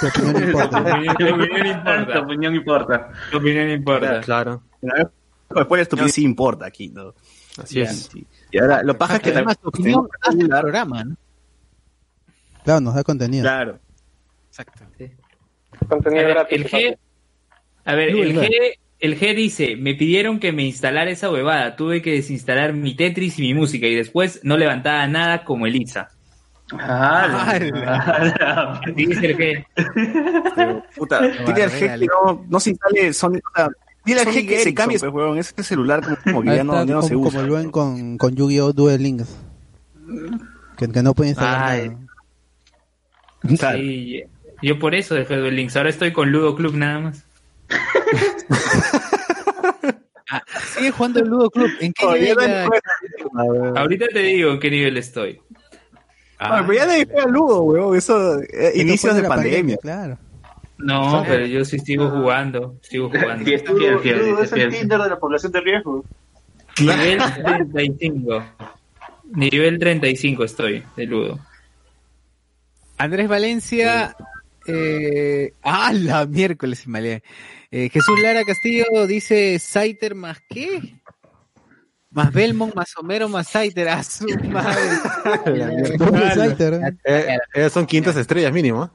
tu 0.00 0.06
opinión 0.08 0.32
no 0.32 0.46
importa 0.46 0.82
Tu 0.82 0.88
opinión 0.90 1.16
Tu 1.16 1.26
importa. 1.26 2.20
opinión 2.20 2.54
importa. 2.54 3.12
Tu 3.30 3.36
opinión 3.38 3.70
importa. 3.70 4.20
Claro, 4.22 4.62
Después 5.54 5.80
esto 5.82 6.08
sí 6.08 6.24
importa 6.24 6.66
aquí, 6.66 6.88
¿no? 6.88 7.14
así 7.62 7.80
es. 7.80 8.08
Sí. 8.12 8.26
Y 8.50 8.58
ahora, 8.58 8.82
lo 8.82 8.98
paja 8.98 9.16
es 9.16 9.22
que 9.22 9.30
Además, 9.30 9.58
tu 9.58 9.70
también... 9.70 9.96
opinión 9.96 10.10
hace 10.22 10.40
el 10.42 10.48
programa, 10.48 11.04
¿no? 11.04 11.16
claro 12.64 12.80
nos 12.80 12.94
da 12.94 13.02
contenido 13.04 13.42
Claro. 13.44 13.78
Exacto. 14.48 14.84
Contenido 15.88 16.24
ver, 16.26 16.34
gratis. 16.34 16.58
el 16.58 16.66
G, 16.70 16.98
a 17.84 17.94
ver, 17.94 18.08
el. 18.10 18.36
G, 18.40 18.78
el 19.00 19.18
G 19.18 19.34
dice, 19.34 19.76
me 19.76 19.94
pidieron 19.94 20.40
que 20.40 20.52
me 20.52 20.64
instalara 20.64 21.10
esa 21.10 21.30
huevada, 21.30 21.76
tuve 21.76 22.02
que 22.02 22.12
desinstalar 22.12 22.72
mi 22.72 22.94
Tetris 22.94 23.38
y 23.38 23.42
mi 23.42 23.54
música 23.54 23.86
y 23.86 23.94
después 23.94 24.40
no 24.42 24.56
levantaba 24.56 25.06
nada 25.06 25.44
como 25.44 25.66
Elisa. 25.66 26.08
Ah, 26.72 27.58
dice 28.94 29.26
el 29.26 29.36
G. 29.36 29.66
Pero, 30.54 30.82
puta, 30.96 31.20
dile 31.20 31.62
al 31.62 31.70
G 31.70 31.98
que 32.00 32.06
no, 32.06 32.44
no 32.48 32.60
se 32.60 32.70
instale 32.70 33.12
Sony, 33.12 33.36
o 33.36 33.56
sea, 33.56 33.68
dile 34.04 34.20
al 34.20 34.26
G 34.26 34.46
que 34.46 34.58
se 34.58 34.74
cambie, 34.74 34.98
pues, 34.98 35.12
huevón, 35.12 35.38
ese 35.38 35.62
celular 35.62 36.02
como, 36.02 36.16
como 36.24 36.42
que 36.42 36.56
ya 36.56 36.64
no, 36.64 36.74
está, 36.74 36.84
ya 36.84 36.94
no 36.94 37.02
se 37.02 37.16
usa. 37.16 37.38
como 37.38 37.48
Luen 37.48 37.70
con, 37.70 38.18
con 38.18 38.34
Yu-Gi-Oh! 38.34 38.72
Duel 38.72 39.02
Links 39.02 39.36
que, 40.76 40.88
que 40.88 41.02
no 41.02 41.14
puede 41.14 41.30
instalar 41.30 41.70
Ay. 41.70 41.96
nada. 43.42 43.74
Sí, 43.74 44.22
yo 44.62 44.78
por 44.78 44.94
eso 44.94 45.14
dejé 45.14 45.36
Duel 45.36 45.56
Links, 45.56 45.76
ahora 45.76 45.90
estoy 45.90 46.12
con 46.12 46.30
Ludo 46.30 46.54
Club 46.54 46.74
nada 46.74 46.98
más. 46.98 47.27
Ah, 50.30 50.42
sigue 50.74 50.90
jugando 50.90 51.20
el 51.20 51.28
Ludo 51.28 51.50
Club. 51.50 51.70
¿En 51.80 51.92
qué 51.94 52.06
nivel 52.06 52.68
no 53.32 53.78
Ahorita 53.80 54.08
te 54.12 54.18
digo 54.18 54.52
en 54.52 54.60
qué 54.60 54.70
nivel 54.70 54.98
estoy. 54.98 55.40
Ah, 56.38 56.62
pero 56.66 56.78
ya 56.78 56.86
nadie 56.86 57.06
juega 57.10 57.26
Ludo, 57.26 57.62
huevón, 57.62 57.96
eso, 57.96 58.40
eh, 58.40 58.72
inicios 58.74 59.16
de 59.16 59.22
la 59.22 59.28
pandemia. 59.28 59.76
claro 59.78 60.18
No, 60.76 61.24
pero 61.26 61.46
yo 61.46 61.64
sí 61.64 61.78
sigo 61.78 62.10
jugando, 62.10 62.76
sigo 62.82 63.08
jugando. 63.08 63.44
Fiel, 63.44 63.60
fiel, 63.60 63.98
fiel, 64.00 64.36
es 64.42 64.52
el. 64.52 64.70
Tinder 64.70 65.00
de 65.00 65.08
la 65.08 65.18
población 65.18 65.50
de 65.50 65.60
riesgo. 65.60 66.04
Nivel 66.80 67.18
35. 67.42 68.44
Nivel 69.32 69.78
35 69.78 70.44
estoy 70.44 70.84
de 70.96 71.06
Ludo. 71.06 71.38
Andrés 72.98 73.28
Valencia. 73.28 74.14
Eh, 74.66 75.52
ah, 75.62 75.92
la 75.94 76.26
miércoles, 76.26 76.80
se 76.80 76.90
malea. 76.90 77.22
Eh, 77.70 77.90
Jesús 77.90 78.18
Lara 78.22 78.42
Castillo 78.44 79.06
dice 79.06 79.58
Saiter 79.58 80.14
más 80.14 80.38
qué? 80.48 81.00
Más 82.10 82.32
Belmont, 82.32 82.74
más 82.74 82.96
Homero, 82.96 83.28
más 83.28 83.48
Saiter. 83.48 83.88
A 83.90 84.02
su 84.02 84.26
madre. 84.50 85.96
Doble 85.98 86.34
Saiter, 86.34 86.74
¿eh? 87.04 87.38
Eh, 87.54 87.70
son 87.70 87.86
quintas 87.86 88.16
estrellas 88.16 88.52
mínimo. 88.52 88.90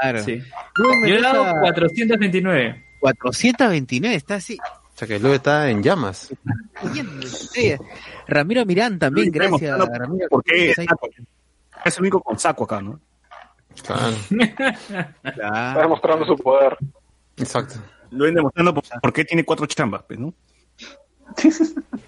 Claro. 0.00 0.22
Sí. 0.22 0.42
Yo 0.78 1.14
he 1.14 1.20
dado 1.20 1.44
Mendoza, 1.44 1.60
429. 1.60 2.84
429, 3.00 4.14
está 4.16 4.34
así. 4.34 4.58
O 4.60 4.98
sea 5.00 5.08
que 5.08 5.18
luego 5.18 5.36
está 5.36 5.70
en 5.70 5.82
llamas. 5.82 6.28
Sí. 7.52 7.74
Ramiro 8.28 8.66
Mirán 8.66 8.98
también, 8.98 9.30
gracias. 9.30 9.78
Ramiro. 9.78 10.28
¿Por 10.28 10.44
qué? 10.44 10.70
Es 10.72 11.96
el 11.96 12.02
único 12.02 12.20
con 12.20 12.38
saco 12.38 12.64
acá, 12.64 12.82
¿no? 12.82 13.00
Claro, 13.82 14.14
Está 15.24 15.78
demostrando 15.80 16.26
su 16.26 16.36
poder. 16.36 16.76
exacto. 17.38 17.76
Lo 18.10 18.24
ven 18.24 18.34
demostrando 18.34 18.74
por, 18.74 18.84
por 19.00 19.12
qué 19.12 19.24
tiene 19.24 19.44
cuatro 19.44 19.66
chambas, 19.66 20.02
pues, 20.06 20.18
¿no? 20.18 20.34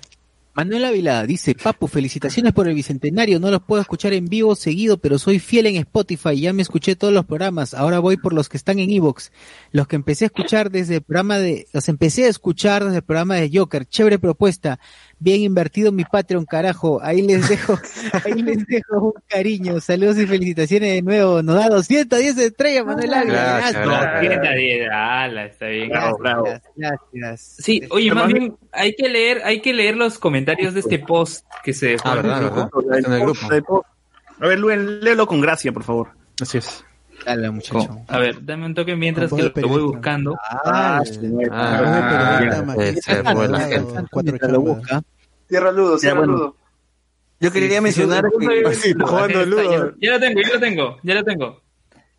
Manuel 0.54 0.84
Ávila 0.84 1.24
dice, 1.24 1.54
Papu, 1.54 1.88
felicitaciones 1.88 2.52
por 2.52 2.68
el 2.68 2.74
bicentenario, 2.74 3.40
no 3.40 3.50
los 3.50 3.62
puedo 3.62 3.80
escuchar 3.80 4.12
en 4.12 4.26
vivo 4.26 4.54
seguido, 4.54 4.98
pero 4.98 5.18
soy 5.18 5.38
fiel 5.38 5.64
en 5.64 5.76
Spotify, 5.76 6.38
ya 6.38 6.52
me 6.52 6.60
escuché 6.60 6.94
todos 6.94 7.14
los 7.14 7.24
programas, 7.24 7.72
ahora 7.72 8.00
voy 8.00 8.18
por 8.18 8.34
los 8.34 8.50
que 8.50 8.58
están 8.58 8.78
en 8.78 8.90
Evox, 8.90 9.32
los 9.70 9.88
que 9.88 9.96
empecé 9.96 10.26
a 10.26 10.26
escuchar 10.26 10.70
desde 10.70 10.96
el 10.96 11.02
programa 11.02 11.38
de, 11.38 11.68
los 11.72 11.88
empecé 11.88 12.26
a 12.26 12.28
escuchar 12.28 12.84
desde 12.84 12.98
el 12.98 13.02
programa 13.02 13.36
de 13.36 13.50
Joker, 13.50 13.86
chévere 13.86 14.18
propuesta, 14.18 14.78
bien 15.22 15.40
invertido 15.42 15.92
mi 15.92 16.04
Patreon, 16.04 16.44
carajo, 16.44 17.00
ahí 17.02 17.22
les 17.22 17.48
dejo, 17.48 17.78
ahí 18.24 18.42
les 18.42 18.66
dejo 18.66 18.98
un 19.00 19.12
cariño, 19.28 19.80
saludos 19.80 20.18
y 20.18 20.26
felicitaciones 20.26 20.92
de 20.94 21.02
nuevo, 21.02 21.42
nos 21.42 21.56
da 21.56 21.68
210 21.68 22.38
estrellas, 22.38 22.84
Manuel 22.84 23.14
Ávila, 23.14 23.32
Gracias, 23.34 23.72
gracias. 23.72 24.22
gracias. 24.22 24.40
210, 24.42 24.88
ala, 24.92 25.44
está 25.46 25.66
bien. 25.66 25.88
Gracias, 25.90 26.62
gracias. 27.14 27.56
Sí, 27.60 27.82
oye, 27.90 28.12
más 28.12 28.26
bien, 28.32 28.56
hay 28.72 28.94
que 28.94 29.08
leer, 29.08 29.42
hay 29.44 29.60
que 29.60 29.72
leer 29.72 29.96
los 29.96 30.18
comentarios 30.18 30.74
de 30.74 30.80
este 30.80 30.98
post 30.98 31.46
que 31.64 31.72
se 31.72 31.86
dejó 31.88 32.08
Ah, 32.08 32.12
en 32.12 32.18
el 32.18 32.22
verdad, 32.24 32.40
grupo. 32.52 32.82
verdad. 32.82 32.98
Está 32.98 33.08
en 33.08 33.14
el 33.14 33.20
grupo. 33.60 33.86
A 34.40 34.46
ver, 34.48 34.58
Luen, 34.58 35.00
léelo 35.00 35.26
con 35.26 35.40
gracia, 35.40 35.70
por 35.72 35.84
favor. 35.84 36.08
Así 36.40 36.58
es. 36.58 36.84
Dale, 37.24 37.50
muchacho. 37.50 38.00
A 38.08 38.18
ver, 38.18 38.44
dame 38.44 38.66
un 38.66 38.74
toque 38.74 38.96
mientras 38.96 39.32
que 39.32 39.52
lo 39.60 39.68
voy 39.68 39.82
buscando. 39.82 40.36
Ah, 40.64 41.00
Ah. 41.50 42.62
Cuatro 44.10 44.32
Mientras 44.32 44.52
lo 44.52 44.60
busca. 44.60 45.02
Cierra 45.48 45.72
Ludo, 45.72 45.98
cierra 45.98 46.18
bueno. 46.20 46.32
Ludo. 46.32 46.56
Yo 47.40 47.50
quería 47.52 47.78
Sí, 47.78 47.82
mencionar 47.82 48.24
sí, 48.40 48.46
que... 48.46 48.74
sí, 48.74 48.80
Sí, 48.92 48.94
jugando 48.98 49.44
Ludo. 49.46 49.94
Ya 50.00 50.10
lo 50.12 50.20
tengo, 50.20 50.40
ya 50.40 50.54
lo 50.54 50.60
tengo, 50.60 50.96
ya 51.02 51.14
lo 51.14 51.24
tengo. 51.24 51.62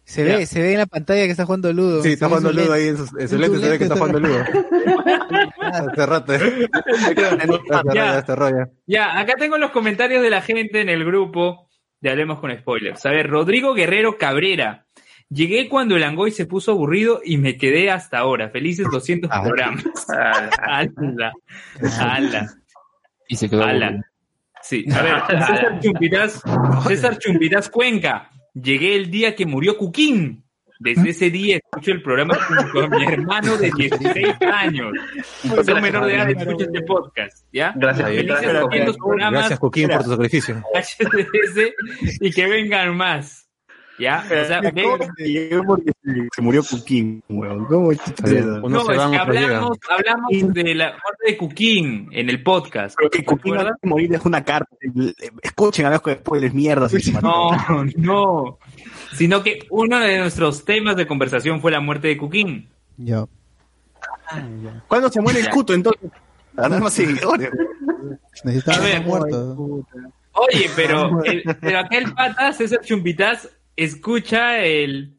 Se 0.05 0.25
Ya. 0.27 0.37
ve, 0.37 0.45
se 0.45 0.61
ve 0.61 0.73
en 0.73 0.79
la 0.79 0.85
pantalla 0.85 1.23
que 1.23 1.31
está 1.31 1.45
jugando 1.45 1.71
Ludo. 1.71 2.03
Sí, 2.03 2.13
está 2.13 2.27
jugando 2.27 2.51
Ludo 2.51 2.73
ahí 2.73 2.89
en 2.89 2.97
su, 2.97 3.17
en 3.17 3.29
su 3.29 3.37
lente, 3.37 3.59
se 3.59 3.69
ve 3.69 3.77
que 3.77 3.83
está 3.85 3.95
jugando 3.95 4.19
Ludo. 4.19 4.39
Hace 5.61 6.05
rato. 6.05 6.33
Ya. 7.93 8.23
Ya, 8.85 9.19
acá 9.19 9.33
tengo 9.37 9.57
los 9.57 9.71
comentarios 9.71 10.21
de 10.21 10.29
la 10.29 10.41
gente 10.41 10.81
en 10.81 10.89
el 10.89 11.05
grupo 11.05 11.67
de 12.01 12.09
Hablemos 12.09 12.39
con 12.39 12.55
Spoilers. 12.55 13.05
A 13.05 13.11
ver, 13.11 13.29
Rodrigo 13.29 13.73
Guerrero 13.73 14.17
Cabrera. 14.17 14.85
Llegué 15.33 15.67
cuando 15.69 15.95
el 15.95 16.03
Angoy 16.03 16.31
se 16.31 16.45
puso 16.45 16.71
aburrido 16.71 17.21
y 17.23 17.37
me 17.37 17.57
quedé 17.57 17.89
hasta 17.89 18.19
ahora. 18.19 18.49
Felices 18.49 18.85
200 18.91 19.29
Ah. 19.33 19.41
programas. 19.43 19.83
Ala, 20.67 21.31
ala, 21.99 22.53
Y 23.27 23.35
se 23.35 23.49
quedó 23.49 23.63
ala. 23.63 23.87
aburrido. 23.87 24.05
Sí, 24.61 24.85
a 24.93 25.01
ver, 25.01 25.15
César 25.27 25.79
Chumpitas, 25.81 26.41
César 26.87 27.17
Chumpitas 27.17 27.69
Cuenca. 27.69 28.29
Llegué 28.53 28.95
el 28.95 29.09
día 29.11 29.35
que 29.35 29.45
murió 29.45 29.77
Cuquín. 29.77 30.41
Desde 30.79 31.11
ese 31.11 31.29
día 31.29 31.57
escucho 31.57 31.91
el 31.91 32.01
programa 32.03 32.35
junto 32.35 32.81
a 32.81 32.87
mi 32.89 33.05
hermano 33.05 33.55
de 33.57 33.71
16 33.71 34.35
años. 34.53 34.91
Soy 35.65 35.81
menor 35.81 36.05
de 36.07 36.15
edad 36.15 36.27
y 36.27 36.31
escucho 36.37 36.65
este 36.65 36.81
podcast, 36.81 37.45
¿ya? 37.53 37.73
Gracias, 37.75 38.09
Felices 38.09 38.27
gracias. 38.41 38.61
200 38.63 38.97
programas. 38.97 39.39
Gracias, 39.39 39.59
Coquín, 39.59 39.87
por 39.89 40.03
tu 40.03 40.09
sacrificio. 40.09 40.61
HDS 40.73 41.73
y 42.21 42.31
que 42.31 42.47
vengan 42.47 42.97
más. 42.97 43.42
¿Ya? 43.99 44.23
O 44.25 44.45
sea, 44.47 44.59
¿Cómo 44.61 44.97
que 45.15 45.23
llegué 45.23 45.61
porque 45.63 45.91
se, 46.35 46.41
murió 46.41 46.63
Cuquín, 46.63 47.23
weón? 47.29 47.65
¿Cómo 47.65 47.91
no, 47.91 48.85
se 48.85 48.91
es 48.93 48.99
va, 48.99 49.11
que 49.11 49.17
hablamos, 49.17 49.77
hablamos 49.89 50.53
de 50.53 50.75
la 50.75 50.85
muerte 50.91 51.23
de 51.27 51.37
Cuquín 51.37 52.09
en 52.11 52.29
el 52.29 52.41
podcast. 52.41 52.95
Pero 52.97 53.09
que 53.11 53.23
Cuquín 53.23 53.55
antes 53.57 53.75
de 53.81 53.89
morir 53.89 54.09
dejó 54.09 54.27
una 54.29 54.43
carta. 54.43 54.75
Escuchen 55.41 55.85
a 55.85 55.89
ver 55.89 56.01
después 56.03 56.41
les 56.41 56.53
mierdas. 56.53 56.91
y 56.93 57.01
se 57.01 57.11
mató. 57.11 57.27
No, 57.69 57.85
no. 57.97 58.59
Sino 59.13 59.43
que 59.43 59.59
uno 59.69 59.99
de 59.99 60.17
nuestros 60.17 60.65
temas 60.65 60.95
de 60.95 61.05
conversación 61.05 61.61
fue 61.61 61.71
la 61.71 61.79
muerte 61.79 62.07
de 62.07 62.17
Cuquín. 62.17 62.69
Ya. 62.97 63.25
¿Cuándo 64.87 65.09
se 65.09 65.21
muere 65.21 65.39
el 65.39 65.45
Ya. 65.45 65.51
cuto 65.51 65.73
entonces? 65.73 66.09
Para 66.55 66.79
más 66.79 66.93
seguidores. 66.93 67.49
Necesitaba 68.43 68.85
A 68.97 69.01
muerto. 69.01 69.85
Oye, 70.33 70.69
pero, 70.75 71.23
el- 71.23 71.43
pero 71.61 71.79
aquel 71.79 72.11
pata, 72.13 72.51
César 72.53 72.81
Chumpitas, 72.81 73.49
escucha 73.75 74.59
el, 74.63 75.15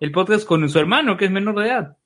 el 0.00 0.12
podcast 0.12 0.46
con 0.46 0.68
su 0.68 0.78
hermano, 0.78 1.16
que 1.16 1.26
es 1.26 1.30
menor 1.30 1.58
de 1.60 1.66
edad. 1.68 1.96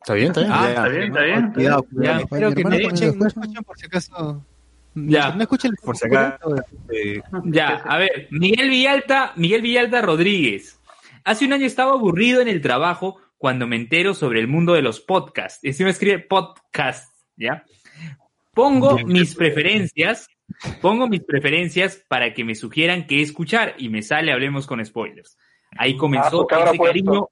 Está 0.00 0.14
bien, 0.14 0.28
está 0.28 0.40
bien. 0.40 0.52
Ah, 0.54 0.68
Está 0.68 0.88
bien, 0.88 1.02
está 1.04 1.22
bien. 1.22 1.52
Cuidado, 1.52 1.82
cuidado. 1.82 2.16
mi 2.16 2.22
Espero 2.22 2.54
que 2.54 2.64
no 2.64 2.74
escuchen, 2.74 3.18
no 3.18 3.62
por 3.62 3.78
si 3.78 3.86
acaso. 3.86 4.46
Ya. 4.94 5.32
No 5.34 5.42
escuchen 5.42 5.72
Por 5.84 5.96
si 5.96 6.06
acaso. 6.06 6.56
eh, 6.92 7.20
Ya, 7.44 7.68
a 7.76 7.98
ver, 7.98 8.26
Miguel 8.30 8.70
Villalta, 8.70 9.32
Miguel 9.36 9.62
Villalta 9.62 10.00
Rodríguez. 10.02 10.80
Hace 11.24 11.44
un 11.44 11.52
año 11.52 11.66
estaba 11.66 11.92
aburrido 11.92 12.40
en 12.40 12.48
el 12.48 12.60
trabajo 12.60 13.18
cuando 13.36 13.66
me 13.66 13.76
entero 13.76 14.14
sobre 14.14 14.40
el 14.40 14.48
mundo 14.48 14.72
de 14.72 14.82
los 14.82 15.00
podcasts. 15.00 15.62
Y 15.62 15.72
si 15.74 15.84
me 15.84 15.90
escribe 15.90 16.18
podcast, 16.18 17.14
¿ya? 17.36 17.64
Pongo 18.52 18.98
mis 18.98 19.34
preferencias, 19.36 20.28
pongo 20.80 21.06
mis 21.08 21.22
preferencias 21.22 22.02
para 22.08 22.34
que 22.34 22.42
me 22.44 22.54
sugieran 22.54 23.06
qué 23.06 23.22
escuchar 23.22 23.74
y 23.78 23.90
me 23.90 24.02
sale 24.02 24.32
Hablemos 24.32 24.66
con 24.66 24.84
Spoilers. 24.84 25.38
Ahí 25.76 25.96
comenzó 25.96 26.46
ese 26.48 26.76
puesto. 26.76 26.84
cariño. 26.84 27.28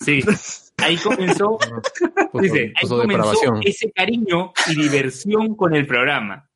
Sí, 0.00 0.22
ahí 0.78 0.96
comenzó 0.96 1.58
Dice, 2.34 2.72
ahí 2.76 2.88
comenzó 2.88 3.60
ese 3.62 3.90
cariño 3.90 4.52
y 4.68 4.74
diversión 4.80 5.54
con 5.56 5.74
el 5.74 5.86
programa. 5.86 6.48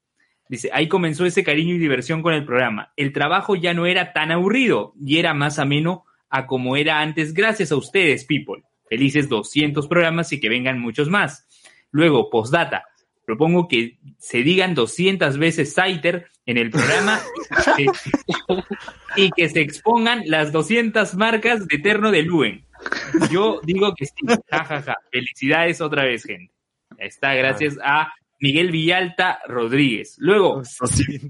Dice, 0.49 0.71
ahí 0.73 0.87
comenzó 0.87 1.25
ese 1.25 1.43
cariño 1.43 1.75
y 1.75 1.79
diversión 1.79 2.23
con 2.23 2.35
el 2.35 2.45
programa. 2.45 2.93
El 2.97 3.12
trabajo 3.12 3.57
ya 3.57 3.75
no 3.75 3.87
era 3.87 4.12
tan 4.12 4.31
aburrido 4.31 4.95
y 5.01 5.19
era 5.19 5.35
más 5.35 5.59
ameno 5.59 6.05
a 6.29 6.47
como 6.47 6.77
era 6.77 7.01
antes 7.01 7.33
gracias 7.35 7.73
a 7.73 7.77
ustedes, 7.77 8.25
people. 8.25 8.62
Felices 8.89 9.29
200 9.29 9.87
programas 9.89 10.33
y 10.33 10.41
que 10.41 10.49
vengan 10.49 10.79
muchos 10.79 11.09
más. 11.09 11.47
Luego, 11.91 12.29
postdata. 12.31 12.85
Propongo 13.25 13.69
que 13.69 13.99
se 14.19 14.43
digan 14.43 14.75
200 14.75 15.39
veces 15.39 15.73
Saiter 15.73 16.27
en 16.45 16.59
el 16.59 16.71
programa 16.71 17.21
y 19.17 19.31
que, 19.31 19.45
y 19.45 19.49
se 19.49 19.61
expongan 19.61 20.23
las 20.27 20.53
200 20.53 21.15
marcas 21.15 21.67
de 21.67 21.77
Eterno 21.77 22.11
de 22.11 22.23
Luen. 22.23 22.67
Yo 23.31 23.61
digo 23.63 23.95
que 23.95 24.07
sí. 24.07 24.27
Ja, 24.51 24.65
ja, 24.65 24.83
ja. 24.83 24.97
Felicidades 25.11 25.81
otra 25.81 26.05
vez, 26.05 26.25
gente. 26.25 26.53
Ahí 26.99 27.09
está, 27.09 27.35
gracias 27.35 27.79
a 27.83 28.13
Miguel 28.41 28.71
Villalta 28.71 29.41
Rodríguez. 29.47 30.17
Luego, 30.19 30.63
sí, 30.65 31.21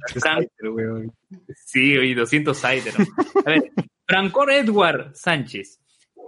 oye, 1.98 2.14
200 2.14 2.56
Cider. 2.56 2.94
A 3.44 3.50
ver, 3.50 3.72
Francor 4.06 4.50
Edward 4.50 5.14
Sánchez. 5.14 5.80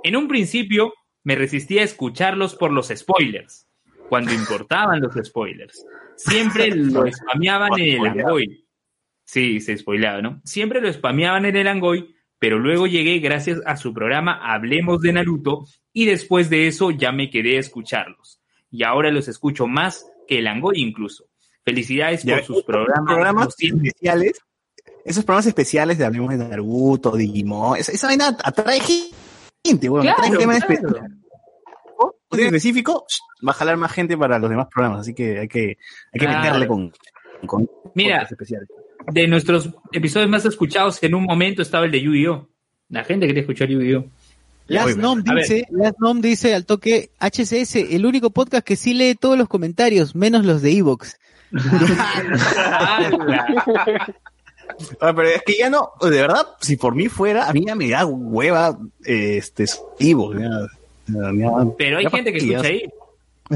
En 0.03 0.17
un 0.17 0.29
principio 0.29 0.93
me 1.23 1.35
resistía 1.35 1.81
a 1.81 1.85
escucharlos 1.85 2.55
por 2.55 2.71
los 2.71 2.89
spoilers, 2.89 3.67
cuando 4.09 4.33
importaban 4.33 5.01
los 5.01 5.15
spoilers. 5.25 5.85
Siempre 6.17 6.71
lo 6.71 7.11
spameaban 7.11 7.73
en 7.79 7.89
el 7.89 8.07
Angoy. 8.07 8.64
Sí, 9.25 9.61
se 9.61 9.77
spoileaba, 9.77 10.21
¿no? 10.23 10.41
Siempre 10.45 10.81
lo 10.81 10.93
spameaban 10.93 11.45
en 11.47 11.57
el 11.57 11.67
Angoy, 11.67 12.15
pero 12.39 12.59
luego 12.59 12.87
llegué 12.87 13.19
gracias 13.21 13.61
a 13.67 13.77
su 13.77 13.95
programa 13.95 14.39
Hablemos 14.53 15.01
de 15.01 15.13
Naruto 15.15 15.65
y 15.93 16.05
después 16.07 16.51
de 16.51 16.67
eso 16.67 16.91
ya 16.91 17.11
me 17.13 17.31
quedé 17.31 17.57
a 17.57 17.61
escucharlos. 17.61 18.41
Y 18.71 18.83
ahora 18.85 19.11
los 19.11 19.29
escucho 19.29 19.67
más 19.67 20.07
que 20.29 20.39
el 20.41 20.47
Angoy 20.47 20.81
incluso. 20.83 21.25
Felicidades 21.65 22.25
por 22.27 22.43
sus 22.45 22.63
programas. 22.65 23.07
programas 23.15 23.45
200. 23.47 23.87
especiales. 23.87 24.41
Esos 25.05 25.25
programas 25.25 25.47
especiales 25.47 25.97
de 25.99 26.05
Hablemos 26.05 26.31
de 26.31 26.37
Naruto, 26.49 27.17
Digimon. 27.17 27.79
Esa, 27.79 27.93
esa 27.93 28.07
vaina 28.09 28.37
atrae 28.43 28.81
gente, 29.65 29.89
weón. 29.89 30.03
Claro, 30.05 30.23
atrae 30.23 30.39
tema 30.39 30.55
claro. 30.59 30.73
específico. 30.75 31.07
Un 32.31 32.39
tema 32.39 32.47
específico 32.49 33.07
va 33.47 33.53
a 33.53 33.55
jalar 33.55 33.77
más 33.77 33.93
gente 33.93 34.17
para 34.19 34.39
los 34.39 34.51
demás 34.51 34.67
programas. 34.73 35.01
Así 35.01 35.15
que 35.15 35.39
hay 35.39 35.49
que, 35.49 35.61
hay 36.13 36.21
que 36.21 36.27
Claro. 36.27 36.41
meterle 36.43 36.67
con, 36.67 36.93
con 37.47 37.71
Mira, 37.95 38.23
especiales. 38.23 38.69
De 39.13 39.27
nuestros 39.29 39.71
episodios 39.93 40.31
más 40.31 40.45
escuchados, 40.45 41.03
en 41.03 41.15
un 41.15 41.25
momento 41.25 41.63
estaba 41.63 41.85
el 41.87 41.91
de 41.93 42.01
Yu-Gi-Oh! 42.03 42.49
La 42.91 43.05
gente 43.05 43.27
quería 43.27 43.41
escuchar 43.43 43.69
Yu-Gi-Oh! 43.69 44.05
Last 44.67 44.97
Nom 44.97 45.23
dice, 45.23 45.67
Last 45.71 45.99
Nom 45.99 46.21
dice 46.23 46.55
al 46.55 46.65
toque 46.65 47.11
HCS, 47.21 47.77
el 47.77 48.07
único 48.07 48.31
podcast 48.31 48.65
que 48.67 48.77
sí 48.77 48.95
lee 48.95 49.15
todos 49.15 49.37
los 49.37 49.47
comentarios, 49.49 50.15
menos 50.15 50.47
los 50.47 50.63
de 50.63 50.73
Evox. 50.79 51.19
Ah, 55.01 55.13
pero 55.15 55.29
es 55.29 55.43
que 55.43 55.57
ya 55.59 55.69
no, 55.71 55.91
de 56.01 56.11
verdad, 56.11 56.47
si 56.61 56.77
por 56.77 56.95
mí 56.95 57.09
fuera, 57.09 57.49
a 57.49 57.53
mí 57.53 57.65
ya 57.67 57.75
me 57.75 57.89
da 57.91 58.07
hueva, 58.07 58.79
eh, 59.05 59.37
este, 59.37 59.67
ya- 59.67 60.69
Pero 61.77 61.99
hay 61.99 62.07
gente 62.07 62.33
que 62.33 62.39
escucha 62.39 62.61
ahí. 62.69 62.83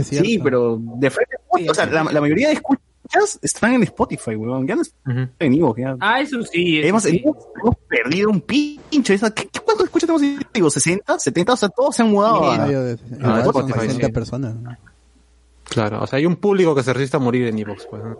Sí, 0.04 0.38
pero 0.38 0.78
de 0.78 1.10
frente, 1.10 1.36
o 1.68 1.74
sea, 1.74 1.86
la, 1.86 2.04
la 2.04 2.20
mayoría 2.20 2.50
de 2.50 2.60
escuchas 3.08 3.38
están 3.42 3.74
en 3.74 3.82
Spotify, 3.84 4.36
weón. 4.36 4.66
Ya 4.66 4.76
no 4.76 4.82
están 4.82 5.30
en 5.38 5.54
Evox, 5.54 5.80
ya. 5.80 5.96
Ah, 6.00 6.20
eso 6.20 6.42
sí. 6.42 6.78
eso 6.78 6.88
Hemos, 6.88 7.02
sí. 7.02 7.22
hemos, 7.24 7.36
hemos 7.62 7.76
perdido 7.88 8.30
un 8.30 8.40
pincho. 8.40 9.14
¿qué, 9.34 9.48
qué, 9.48 9.60
¿Cuántos 9.60 9.86
escuchas 9.86 10.06
tenemos 10.08 10.22
en 10.22 10.46
Evox? 10.54 10.76
¿60? 10.76 11.02
¿70? 11.06 11.52
O 11.52 11.56
sea, 11.56 11.68
todos 11.70 11.96
se 11.96 12.02
han 12.02 12.10
mudado 12.10 12.50
a, 12.50 12.58
Medio 12.66 12.82
de- 12.84 12.92
igual 13.18 13.42
son 13.44 13.46
Spotify, 13.56 13.80
60 13.80 14.06
sí. 14.06 14.12
personas. 14.12 14.54
¿no? 14.56 14.76
Claro, 15.64 16.02
o 16.02 16.06
sea, 16.06 16.18
hay 16.18 16.26
un 16.26 16.36
público 16.36 16.74
que 16.74 16.82
se 16.82 16.92
resiste 16.92 17.16
a 17.16 17.20
morir 17.20 17.46
en 17.46 17.58
Evox, 17.58 17.86
pues. 17.86 18.02
¿no? 18.02 18.16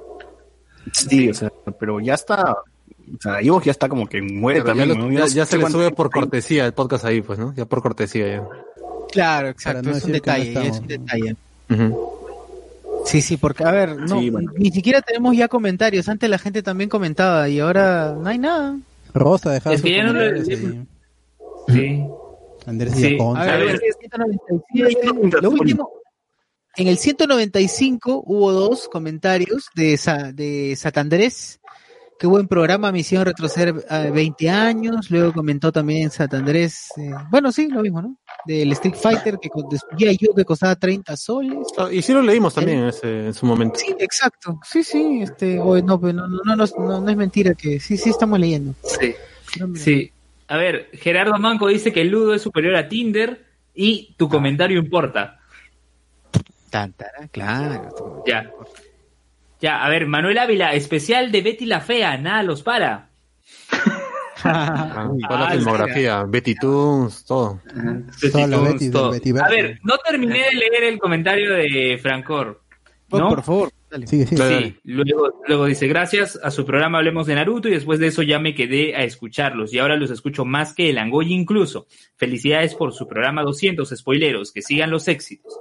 Sí, 0.92 1.28
o 1.31 1.34
sea, 1.34 1.50
pero 1.78 2.00
ya 2.00 2.15
está. 2.15 2.52
O 2.52 3.20
sea, 3.20 3.41
Evox 3.41 3.65
ya 3.67 3.73
está 3.73 3.89
como 3.89 4.07
que 4.07 4.20
muere 4.23 4.60
Pero 4.62 4.75
ya, 4.75 4.81
también. 4.83 4.89
lo- 4.99 5.10
ya- 5.12 5.20
no 5.20 5.26
ya 5.26 5.44
sé 5.47 5.52
se 5.52 5.58
le 5.58 5.70
sube 5.70 5.91
por 5.92 6.10
cortesía 6.10 6.67
el 6.67 6.73
podcast 6.75 7.05
ahí, 7.05 7.20
pues, 7.23 7.39
¿no? 7.39 7.55
Ya 7.55 7.65
por 7.65 7.83
cortesía 7.83 8.26
ya. 8.28 8.49
Claro, 9.10 9.49
exacto, 9.49 9.91
es 9.91 10.05
un 10.05 10.12
decir 10.12 10.20
que 10.23 10.31
no 10.31 10.36
detalle, 10.44 10.68
es 10.68 10.78
un 10.81 10.86
detalle. 10.86 11.36
Sí, 13.09 13.23
sí, 13.23 13.37
porque, 13.39 13.65
a 13.65 13.70
ver, 13.70 13.97
no, 13.97 14.20
Sí, 14.20 14.28
bueno. 14.31 14.53
ni 14.57 14.70
siquiera 14.70 15.01
tenemos 15.01 15.35
ya 15.37 15.49
comentarios. 15.49 16.09
Antes 16.09 16.28
la 16.28 16.39
gente 16.39 16.62
también 16.62 16.91
comentaba 16.91 17.49
y 17.49 17.59
ahora 17.61 18.15
no 18.20 18.28
hay 18.28 18.39
nada. 18.39 18.77
Rosa 19.15 19.51
dejaba 19.53 19.75
Es 19.75 19.83
que 19.83 19.89
sus 19.89 19.97
ya 19.97 20.05
no 20.05 20.12
le- 20.12 20.28
comentarios 20.35 20.61
ahí. 20.61 20.87
Sí. 21.75 22.05
Andrés 22.67 22.93
Sí. 22.95 23.09
Diaconte. 23.09 23.41
A 23.41 23.45
ver, 23.57 23.62
en 23.62 23.69
el 23.70 23.78
197, 23.78 25.41
lo 25.41 25.51
último, 25.51 25.91
en 26.77 26.87
el 26.89 26.99
195 26.99 28.23
hubo 28.27 28.53
dos 28.53 28.89
comentarios 28.91 29.69
de, 29.75 29.97
Sa- 29.97 30.33
de 30.33 30.75
Satandrés. 30.77 31.61
Qué 32.19 32.27
buen 32.27 32.49
programa, 32.49 32.91
me 32.91 32.99
hicieron 32.99 33.27
retroceder 33.27 33.85
a 33.89 34.01
20 34.11 34.51
años. 34.51 35.09
Luego 35.09 35.33
comentó 35.33 35.71
también 35.71 36.11
Satandrés, 36.11 36.89
eh, 36.97 37.11
bueno, 37.31 37.53
sí, 37.53 37.69
lo 37.69 37.81
mismo, 37.81 38.03
¿no? 38.03 38.17
Del 38.45 38.73
Street 38.73 38.97
Fighter 38.97 39.39
que 39.41 39.49
descubría 39.71 40.11
yo 40.13 40.35
que 40.35 40.45
costaba 40.45 40.75
30 40.75 41.17
soles. 41.17 41.57
Ah, 41.77 41.89
Y 41.93 42.03
sí 42.03 42.13
lo 42.13 42.21
leímos 42.23 42.55
también 42.55 42.79
en, 42.79 42.89
ese- 42.89 43.27
en 43.27 43.35
su 43.35 43.47
momento. 43.47 43.79
Sí, 43.79 43.95
exacto. 44.01 44.59
Sí, 44.65 44.83
sí, 44.83 45.21
este, 45.23 45.61
o- 45.61 45.81
no, 45.81 46.01
pero 46.01 46.13
no, 46.15 46.27
no, 46.27 46.57
no, 46.57 46.57
no, 46.57 47.01
no 47.01 47.09
es 47.09 47.17
mentira 47.17 47.55
que 47.55 47.79
sí, 47.79 47.97
sí 47.97 48.11
estamos 48.11 48.41
leyendo. 48.41 48.75
Sí. 48.83 49.15
No. 49.61 49.77
Sí. 49.77 50.11
A 50.49 50.57
ver, 50.57 50.91
Gerardo 50.95 51.39
Manco 51.39 51.69
dice 51.69 51.93
que 51.93 52.01
el 52.01 52.09
Ludo 52.09 52.35
es 52.35 52.43
superior 52.43 52.75
a 52.75 52.89
Tinder 52.89 53.45
y 53.75 54.15
tu 54.17 54.29
comentario 54.29 54.79
importa. 54.81 55.39
Tan, 56.71 56.93
tará, 56.95 57.29
claro. 57.29 58.25
Ya. 58.27 58.51
Ya, 59.61 59.85
a 59.85 59.89
ver, 59.89 60.07
Manuel 60.07 60.39
Ávila, 60.39 60.73
especial 60.75 61.33
de 61.33 61.43
Betty 61.43 61.67
la 61.67 61.81
Fea, 61.81 62.17
nada 62.17 62.43
los 62.43 62.62
para. 62.62 63.09
Ah, 64.45 65.11
toda 65.27 65.41
la 65.41 65.47
Ah, 65.49 65.51
filmografía, 65.51 66.25
Betty 66.25 66.55
Toons, 66.55 67.25
todo. 67.25 67.61
La 67.75 68.59
Betty. 69.11 69.33
A 69.37 69.49
ver, 69.49 69.81
no 69.83 69.99
terminé 69.99 70.45
de 70.45 70.53
leer 70.53 70.85
el 70.85 70.99
comentario 70.99 71.55
de 71.55 71.99
Francor. 72.01 72.62
¿No? 73.11 73.31
Por 73.31 73.43
favor, 73.43 73.73
dale. 73.91 74.07
Sigue, 74.07 74.27
sigue. 74.27 74.59
Sí, 74.61 74.77
luego, 74.85 75.41
luego 75.49 75.65
dice, 75.65 75.89
gracias 75.89 76.39
a 76.43 76.51
su 76.53 76.65
programa 76.65 76.99
Hablemos 76.99 77.27
de 77.27 77.35
Naruto 77.35 77.69
y 77.69 77.73
después 77.73 77.99
de 77.99 78.09
eso 78.09 78.23
ya 78.23 78.39
me 78.39 78.55
quedé 78.55 78.95
a 78.95 79.03
escucharlos 79.03 79.73
y 79.73 79.78
ahora 79.78 79.97
los 79.97 80.11
escucho 80.11 80.45
más 80.45 80.73
que 80.75 80.91
el 80.91 80.99
Angoy 80.99 81.33
incluso. 81.33 81.87
Felicidades 82.17 82.75
por 82.75 82.93
su 82.93 83.09
programa 83.09 83.43
200, 83.43 83.89
spoileros, 83.89 84.53
que 84.53 84.62
sigan 84.62 84.91
los 84.91 85.09
éxitos. 85.09 85.53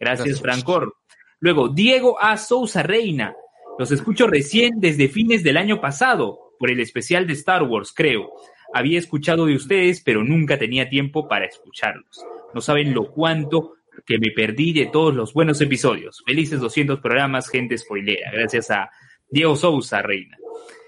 Gracias, 0.00 0.26
Gracias. 0.26 0.40
Francor. 0.40 0.96
Luego, 1.40 1.68
Diego 1.68 2.16
A. 2.20 2.36
Sousa 2.38 2.82
Reina. 2.82 3.34
Los 3.78 3.90
escucho 3.90 4.26
recién 4.26 4.74
desde 4.80 5.08
fines 5.08 5.42
del 5.42 5.56
año 5.56 5.80
pasado, 5.80 6.54
por 6.58 6.70
el 6.70 6.80
especial 6.80 7.26
de 7.26 7.32
Star 7.34 7.62
Wars, 7.64 7.92
creo. 7.94 8.30
Había 8.72 8.98
escuchado 8.98 9.46
de 9.46 9.54
ustedes, 9.56 10.00
pero 10.02 10.22
nunca 10.24 10.58
tenía 10.58 10.88
tiempo 10.88 11.28
para 11.28 11.46
escucharlos. 11.46 12.24
No 12.54 12.60
saben 12.60 12.94
lo 12.94 13.10
cuánto 13.10 13.74
que 14.06 14.18
me 14.18 14.30
perdí 14.32 14.72
de 14.72 14.86
todos 14.86 15.14
los 15.14 15.32
buenos 15.34 15.60
episodios. 15.60 16.22
Felices 16.26 16.60
200 16.60 17.00
programas, 17.00 17.48
gente 17.48 17.76
spoilera. 17.78 18.30
Gracias 18.32 18.70
a 18.70 18.90
Diego 19.28 19.54
Sousa 19.56 20.02
Reina. 20.02 20.36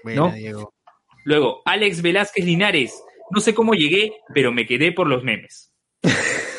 Buena, 0.03 0.21
¿No? 0.21 0.31
Diego. 0.31 0.73
Luego, 1.23 1.61
Alex 1.65 2.01
Velázquez 2.01 2.45
Linares. 2.45 3.01
No 3.31 3.41
sé 3.41 3.53
cómo 3.53 3.73
llegué, 3.73 4.13
pero 4.33 4.51
me 4.53 4.65
quedé 4.65 4.91
por 4.93 5.07
los 5.07 5.23
memes. 5.23 5.73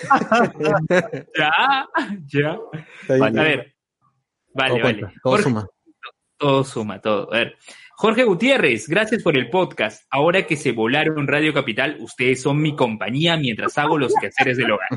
ya, 1.39 1.87
ya. 2.27 2.59
Vale. 3.19 3.41
A 3.41 3.43
ver. 3.43 3.75
Vale, 4.55 4.71
Todo 4.71 4.83
vale. 4.83 5.01
cuenta, 5.01 5.13
todo 5.23 5.33
Jorge- 5.35 5.43
suma. 5.45 5.69
Todo 6.39 6.65
suma, 6.65 7.01
todo. 7.01 7.33
A 7.33 7.39
ver. 7.39 7.57
Jorge 8.01 8.23
Gutiérrez, 8.23 8.87
gracias 8.89 9.25
por 9.25 9.37
el 9.37 9.51
podcast. 9.51 10.05
Ahora 10.11 10.47
que 10.47 10.55
se 10.57 10.71
volaron 10.71 11.27
Radio 11.27 11.53
Capital, 11.53 11.97
ustedes 11.99 12.41
son 12.41 12.63
mi 12.63 12.77
compañía 12.77 13.37
mientras 13.37 13.77
hago 13.77 13.99
los 13.99 14.15
quehaceres 14.21 14.57
del 14.57 14.71
hogar. 14.71 14.89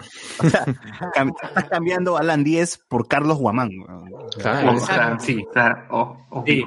Cam- 1.16 1.34
Estás 1.42 1.68
cambiando 1.68 2.16
Alan 2.18 2.44
10 2.44 2.78
por 2.88 3.08
Carlos 3.08 3.40
Guamán. 3.40 3.72
Claro. 4.38 4.74
O 4.74 4.78
sea, 4.80 5.18
Sí. 5.20 5.44
o 5.50 5.54
sea, 5.54 5.88
oh, 5.90 6.16
oh. 6.30 6.44
Sí. 6.46 6.64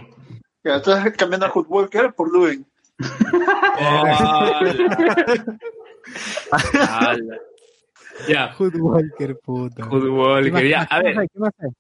Estás 0.65 1.09
cambiando 1.17 1.47
a 1.47 1.51
Hood 1.51 1.67
Walker 1.69 2.13
por 2.17 2.33
Luen. 2.33 2.67
Ala. 6.51 7.39
Ya, 8.29 8.53
Hood 8.55 8.75
Walker, 8.77 9.39
puta. 9.43 9.85
fútbol, 9.87 10.45
¿Qué 10.45 10.51
más- 10.53 10.63
que 10.63 10.69
ya, 10.69 10.87
qué 10.87 10.95
a 10.95 10.97
más 10.97 11.05
ver. 11.05 11.19
hay? 11.19 11.29
¿Qué 11.29 11.39
más 11.39 11.53
hay? 11.59 11.71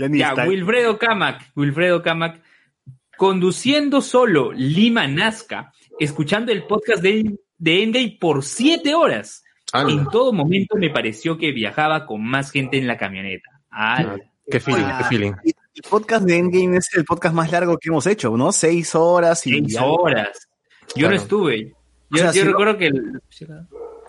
Ya 0.00 0.08
ni 0.08 0.18
Ya, 0.18 0.28
está. 0.30 0.46
Wilfredo 0.46 0.98
Camac, 0.98 1.50
Wilfredo 1.54 2.02
Camac, 2.02 2.40
conduciendo 3.18 4.00
solo 4.00 4.52
Lima 4.52 5.06
Nazca, 5.06 5.72
escuchando 5.98 6.52
el 6.52 6.64
podcast 6.64 7.02
de, 7.02 7.38
de 7.58 7.82
Endgame 7.82 8.16
por 8.20 8.42
siete 8.42 8.94
horas. 8.94 9.44
Ala. 9.72 9.92
En 9.92 10.06
todo 10.06 10.32
momento 10.32 10.76
me 10.76 10.90
pareció 10.90 11.36
que 11.36 11.52
viajaba 11.52 12.06
con 12.06 12.24
más 12.24 12.50
gente 12.50 12.78
en 12.78 12.86
la 12.86 12.96
camioneta. 12.96 13.60
Ala. 13.70 14.16
Qué 14.50 14.58
feeling, 14.58 14.82
Ah, 14.84 14.98
qué 15.02 15.04
feeling. 15.16 15.32
El 15.44 15.82
podcast 15.88 16.24
de 16.24 16.38
Endgame 16.38 16.78
es 16.78 16.88
el 16.94 17.04
podcast 17.04 17.34
más 17.34 17.52
largo 17.52 17.76
que 17.78 17.88
hemos 17.90 18.06
hecho, 18.06 18.36
¿no? 18.36 18.50
Seis 18.52 18.94
horas 18.94 19.46
y 19.46 19.50
Seis 19.50 19.76
horas. 19.80 20.48
Yo 20.88 20.94
Claro. 21.06 21.14
no 21.14 21.22
estuve. 21.22 21.66
Yo, 21.68 21.74
O 22.14 22.16
sea, 22.16 22.26
yo 22.28 22.32
si 22.32 22.40
no- 22.40 22.46
recuerdo 22.46 22.78
que... 22.78 22.86
el- 22.86 23.20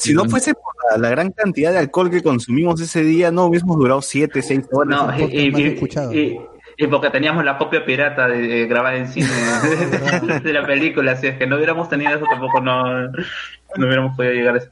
Si 0.01 0.13
no 0.13 0.25
fuese 0.25 0.53
por 0.53 0.73
la, 0.91 0.97
la 0.97 1.09
gran 1.09 1.31
cantidad 1.31 1.71
de 1.71 1.77
alcohol 1.79 2.09
que 2.09 2.21
consumimos 2.23 2.79
ese 2.81 3.03
día, 3.03 3.31
no 3.31 3.45
hubiésemos 3.45 3.77
durado 3.77 4.01
siete, 4.01 4.41
seis 4.41 4.61
horas. 4.71 5.17
No, 5.17 5.27
y, 5.29 5.53
y- 5.55 5.63
escuchado. 5.67 6.13
y- 6.13 6.39
y 6.77 6.87
porque 6.87 7.09
teníamos 7.11 7.43
la 7.45 7.57
copia 7.59 7.85
pirata 7.85 8.27
de, 8.27 8.41
de 8.41 8.65
grabar 8.65 8.95
en 8.95 9.07
cine 9.07 9.27
de 10.43 10.53
la 10.53 10.65
película, 10.65 11.15
si 11.15 11.27
es 11.27 11.37
que 11.37 11.45
no 11.45 11.57
hubiéramos 11.57 11.89
tenido 11.89 12.15
eso 12.15 12.25
tampoco 12.29 12.59
no, 12.61 13.03
no 13.07 13.85
hubiéramos 13.85 14.15
podido 14.15 14.33
llegar 14.33 14.55
a 14.55 14.57
esa- 14.57 14.71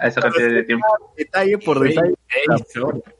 a 0.00 0.06
esa 0.06 0.20
cantidad 0.20 0.48
de 0.48 0.62
tiempo. 0.64 0.86
Detalle 1.16 1.58
por 1.58 1.80
detalle, 1.80 2.14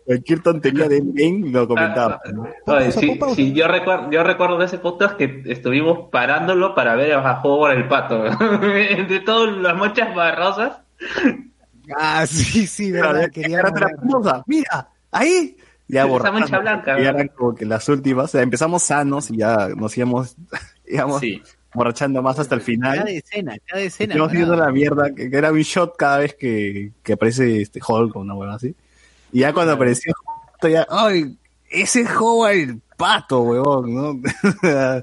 cualquier 0.04 0.40
tontería 0.42 0.88
de 0.88 0.98
Endgame 0.98 1.50
lo 1.50 1.66
comentaba. 1.66 2.20
Oye, 2.24 2.50
Pausa, 2.64 3.00
sí, 3.00 3.18
sí, 3.34 3.52
yo 3.52 3.66
recuerdo, 3.68 4.10
yo 4.12 4.22
recuerdo 4.22 4.58
de 4.58 4.66
ese 4.66 4.78
podcast 4.78 5.16
que 5.16 5.42
estuvimos 5.46 6.08
parándolo 6.12 6.74
para 6.74 6.94
ver 6.94 7.14
a 7.14 7.40
Howard 7.42 7.76
el 7.78 7.88
pato. 7.88 8.22
de 8.60 9.22
todas 9.24 9.56
las 9.56 9.74
mochas 9.76 10.14
barrosas. 10.14 10.82
Ah, 11.96 12.26
sí, 12.26 12.66
sí, 12.66 12.90
verdad. 12.90 13.30
Quería 13.30 13.62
Mira, 14.46 14.88
ahí. 15.10 15.56
Ya 15.88 16.00
Esa 16.00 16.08
borrando, 16.10 16.40
mancha 16.40 16.58
blanca. 16.58 17.00
Y 17.00 17.04
eran 17.04 17.28
como 17.28 17.54
que 17.54 17.64
las 17.64 17.88
últimas. 17.88 18.24
O 18.24 18.28
sea, 18.28 18.42
empezamos 18.42 18.82
sanos 18.82 19.30
y 19.30 19.36
ya 19.36 19.68
nos 19.68 19.96
íbamos, 19.96 20.36
íbamos 20.86 21.20
Sí. 21.20 21.40
borrachando 21.72 22.22
más 22.22 22.38
hasta 22.40 22.56
el 22.56 22.60
final. 22.60 22.98
Cada 22.98 23.10
escena, 23.10 23.56
cada 23.64 23.82
escena. 23.82 24.14
Estamos 24.14 24.32
viendo 24.32 24.56
la 24.56 24.72
mierda, 24.72 25.14
que, 25.14 25.30
que 25.30 25.36
era 25.36 25.52
un 25.52 25.60
shot 25.60 25.96
cada 25.96 26.18
vez 26.18 26.34
que, 26.34 26.90
que 27.04 27.12
aparece 27.12 27.60
este 27.62 27.80
Hulk 27.86 28.16
o 28.16 28.20
una 28.20 28.34
hueva 28.34 28.54
así. 28.54 28.74
Y 29.30 29.40
ya 29.40 29.52
cuando 29.52 29.74
apareció 29.74 30.12
Hulk, 30.60 30.72
ya, 30.72 30.86
¡ay! 30.90 31.38
Ese 31.70 32.00
es 32.00 32.10
Howard 32.16 32.54
el 32.56 32.80
pato, 32.96 33.42
huevón, 33.42 33.94
¿no? 33.94 34.20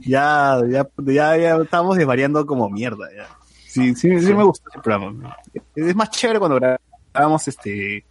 ya, 0.00 0.60
ya, 0.68 0.88
ya, 0.98 1.36
ya 1.36 1.56
estábamos 1.56 1.96
desvariando 1.96 2.44
como 2.46 2.70
mierda, 2.70 3.08
ya. 3.14 3.28
Sí, 3.74 3.94
sí, 3.96 4.20
sí 4.20 4.34
me 4.34 4.44
gustó 4.44 4.68
ese 4.70 4.80
programa. 4.80 5.36
Es 5.74 5.96
más 5.96 6.10
chévere 6.10 6.38
cuando 6.38 6.60
grabamos 7.12 7.48
este, 7.48 7.96
el 7.96 8.04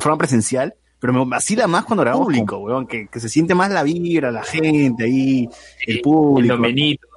programa 0.00 0.18
presencial, 0.18 0.74
pero 1.00 1.12
me 1.12 1.24
vacila 1.24 1.66
más 1.66 1.84
cuando 1.84 2.02
grabamos 2.02 2.26
público, 2.26 2.58
huevón, 2.58 2.86
que, 2.86 3.08
que 3.08 3.18
se 3.18 3.28
siente 3.28 3.54
más 3.54 3.70
la 3.70 3.82
vibra, 3.82 4.30
la 4.30 4.44
gente 4.44 5.04
ahí, 5.04 5.48
el 5.86 5.96
El 5.96 6.02
público. 6.02 6.58
Benito. 6.58 7.08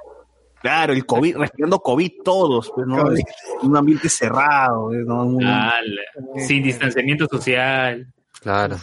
Claro, 0.62 0.94
el 0.94 1.06
COVID, 1.06 1.38
respirando 1.38 1.80
COVID 1.80 2.12
todos, 2.24 2.72
pues, 2.76 2.86
¿no? 2.86 3.04
COVID. 3.04 3.24
Un 3.64 3.78
ambiente 3.78 4.10
cerrado. 4.10 4.92
¿no? 4.92 5.38
Sin 6.38 6.64
distanciamiento 6.64 7.28
social. 7.28 8.12
Claro. 8.42 8.78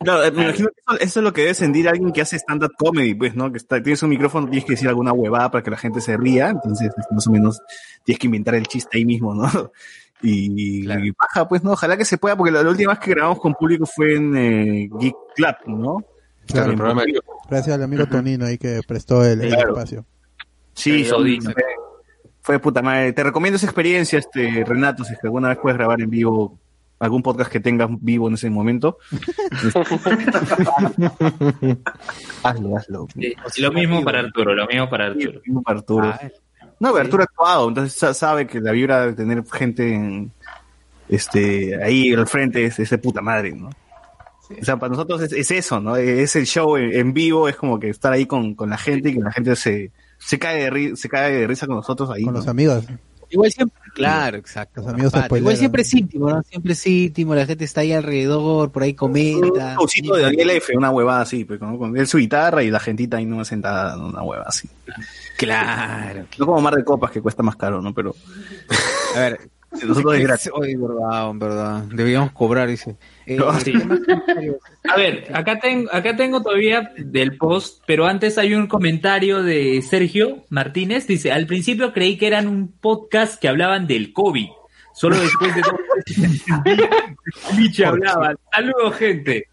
Claro, 0.00 0.22
eh, 0.24 0.30
me 0.30 0.44
imagino 0.44 0.68
que 0.68 0.80
eso, 0.86 0.98
eso 1.00 1.20
es 1.20 1.24
lo 1.24 1.32
que 1.32 1.40
debe 1.42 1.54
sentir 1.54 1.88
alguien 1.88 2.12
que 2.12 2.20
hace 2.20 2.36
stand-up 2.36 2.72
comedy, 2.78 3.14
pues, 3.14 3.34
¿no? 3.34 3.50
Que 3.50 3.58
está, 3.58 3.82
tienes 3.82 4.02
un 4.02 4.10
micrófono, 4.10 4.46
tienes 4.46 4.64
que 4.64 4.72
decir 4.74 4.88
alguna 4.88 5.12
huevada 5.12 5.50
para 5.50 5.62
que 5.64 5.70
la 5.72 5.76
gente 5.76 6.00
se 6.00 6.16
ría, 6.16 6.50
entonces, 6.50 6.92
este, 6.96 7.14
más 7.14 7.26
o 7.26 7.30
menos, 7.32 7.60
tienes 8.04 8.18
que 8.20 8.26
inventar 8.28 8.54
el 8.54 8.66
chiste 8.66 8.96
ahí 8.98 9.04
mismo, 9.04 9.34
¿no? 9.34 9.42
Y, 10.20 10.82
y 10.82 11.10
baja, 11.12 11.46
pues, 11.48 11.62
¿no? 11.62 11.70
Ojalá 11.70 11.96
que 11.96 12.04
se 12.04 12.18
pueda, 12.18 12.36
porque 12.36 12.50
la, 12.50 12.64
la 12.64 12.70
última 12.70 12.90
vez 12.92 12.98
que 12.98 13.12
grabamos 13.12 13.38
con 13.38 13.54
público 13.54 13.86
fue 13.86 14.16
en 14.16 14.36
eh, 14.36 14.88
Geek 14.98 15.14
Club, 15.36 15.54
¿no? 15.66 16.04
Claro, 16.44 16.72
el 16.72 16.76
programa 16.76 17.02
de- 17.04 17.20
Gracias 17.48 17.76
al 17.76 17.84
amigo 17.84 18.04
Tonino 18.06 18.44
ahí 18.46 18.58
que 18.58 18.80
prestó 18.84 19.24
el, 19.24 19.40
el 19.42 19.50
Claro. 19.54 19.68
espacio. 19.74 20.04
Sí, 20.74 21.04
son- 21.04 21.24
fue, 21.40 21.54
fue 22.40 22.54
de 22.56 22.58
puta 22.58 22.82
madre. 22.82 23.12
Te 23.12 23.22
recomiendo 23.22 23.58
esa 23.58 23.66
experiencia, 23.66 24.18
este 24.18 24.64
Renato, 24.66 25.04
si 25.04 25.12
es 25.12 25.20
que 25.20 25.28
alguna 25.28 25.50
vez 25.50 25.58
puedes 25.62 25.78
grabar 25.78 26.00
en 26.00 26.10
vivo 26.10 26.58
algún 27.00 27.22
podcast 27.22 27.50
que 27.50 27.60
tengas 27.60 27.88
vivo 28.00 28.28
en 28.28 28.34
ese 28.34 28.50
momento. 28.50 28.98
hazlo, 32.42 32.76
hazlo. 32.76 33.06
Sí, 33.14 33.34
lo 33.62 33.72
mismo 33.72 34.02
para 34.04 34.20
Arturo, 34.20 34.54
lo 34.54 34.66
mismo 34.66 34.88
para 34.88 35.06
Sí, 35.14 35.18
Arturo. 35.20 35.32
lo 35.34 35.40
mismo 35.44 35.62
para 35.62 35.78
Arturo. 35.78 36.06
Ah, 36.08 36.20
No, 36.80 36.92
pero 36.92 37.04
Arturo 37.04 37.22
ha 37.22 37.24
actuado, 37.24 37.68
entonces 37.68 37.98
sa- 37.98 38.14
sabe 38.14 38.46
que 38.46 38.60
la 38.60 38.72
vibra 38.72 39.06
de 39.06 39.12
tener 39.14 39.44
gente 39.52 39.94
en- 39.94 40.32
este 41.08 41.82
ahí 41.82 42.12
al 42.12 42.26
frente 42.26 42.64
es, 42.66 42.78
es 42.78 42.90
de 42.90 42.98
puta 42.98 43.20
madre, 43.22 43.52
¿no? 43.52 43.70
O 44.60 44.64
sea, 44.64 44.76
para 44.78 44.90
nosotros 44.90 45.20
es, 45.22 45.32
es 45.32 45.50
eso, 45.50 45.80
¿no? 45.80 45.96
Es 45.96 46.34
el 46.36 46.46
show 46.46 46.76
en, 46.76 46.94
en 46.94 47.12
vivo, 47.12 47.48
es 47.48 47.56
como 47.56 47.78
que 47.78 47.90
estar 47.90 48.12
ahí 48.12 48.26
con, 48.26 48.54
con 48.54 48.70
la 48.70 48.78
gente 48.78 49.10
y 49.10 49.14
que 49.14 49.20
la 49.20 49.30
gente 49.32 49.54
se, 49.56 49.90
se 50.18 50.38
cae 50.38 50.64
de 50.64 50.70
ri- 50.70 50.96
se 50.96 51.08
cae 51.08 51.32
de 51.32 51.46
risa 51.46 51.66
con 51.66 51.76
nosotros 51.76 52.10
ahí. 52.10 52.24
Con 52.24 52.32
¿no? 52.34 52.40
los 52.40 52.48
amigos. 52.48 52.84
Igual 53.30 53.52
siempre, 53.52 53.80
claro, 53.94 54.36
exacto. 54.38 54.80
Los 54.80 54.90
amigos 54.90 55.12
igual 55.36 55.56
siempre 55.56 55.82
es 55.82 55.94
íntimo, 55.94 56.30
¿no? 56.30 56.42
Siempre 56.42 56.72
es 56.72 56.86
íntimo, 56.86 57.34
la 57.34 57.46
gente 57.46 57.64
está 57.64 57.82
ahí 57.82 57.92
alrededor, 57.92 58.70
por 58.72 58.82
ahí 58.82 58.94
comenta. 58.94 59.72
Un 59.72 59.76
showcito 59.76 60.14
de 60.16 60.22
Daniel 60.22 60.50
F, 60.50 60.76
una 60.76 60.90
huevada 60.90 61.22
así, 61.22 61.44
pues, 61.44 61.60
¿no? 61.60 61.78
con 61.78 61.96
él 61.96 62.06
su 62.06 62.18
guitarra 62.18 62.62
y 62.62 62.70
la 62.70 62.80
gentita 62.80 63.18
ahí 63.18 63.26
no 63.26 63.44
sentada, 63.44 63.96
una 63.98 64.22
hueva 64.22 64.44
así. 64.46 64.68
Claro. 65.36 66.26
No 66.38 66.46
como 66.46 66.60
Mar 66.60 66.74
de 66.74 66.84
Copas, 66.84 67.10
que 67.10 67.20
cuesta 67.20 67.42
más 67.42 67.56
caro, 67.56 67.82
¿no? 67.82 67.92
Pero. 67.94 68.14
A 69.14 69.20
ver. 69.20 69.40
Nosotros 69.86 70.14
es 70.16 70.22
gratis. 70.22 70.50
Oye, 70.54 70.76
verdad, 70.76 71.30
verdad. 71.34 71.82
Deberíamos 71.82 72.32
cobrar, 72.32 72.68
dice. 72.68 72.96
Eh, 73.28 73.38
Sí. 73.62 73.72
A 74.88 74.96
ver, 74.96 75.26
acá 75.34 75.58
tengo, 75.60 75.92
acá 75.92 76.16
tengo 76.16 76.42
todavía 76.42 76.92
del 76.96 77.36
post, 77.36 77.82
pero 77.86 78.06
antes 78.06 78.38
hay 78.38 78.54
un 78.54 78.66
comentario 78.66 79.42
de 79.42 79.82
Sergio 79.82 80.44
Martínez. 80.48 81.06
Dice, 81.06 81.30
al 81.30 81.46
principio 81.46 81.92
creí 81.92 82.16
que 82.16 82.26
eran 82.26 82.48
un 82.48 82.72
podcast 82.72 83.38
que 83.40 83.48
hablaban 83.48 83.86
del 83.86 84.12
COVID. 84.14 84.48
Solo 84.94 85.16
después 85.20 85.54
de 85.54 85.60
dos 85.60 85.74
meses 86.16 86.44
Michi 87.56 87.82
hablaban. 87.84 88.36
Saludos, 88.52 88.96
gente. 88.96 89.46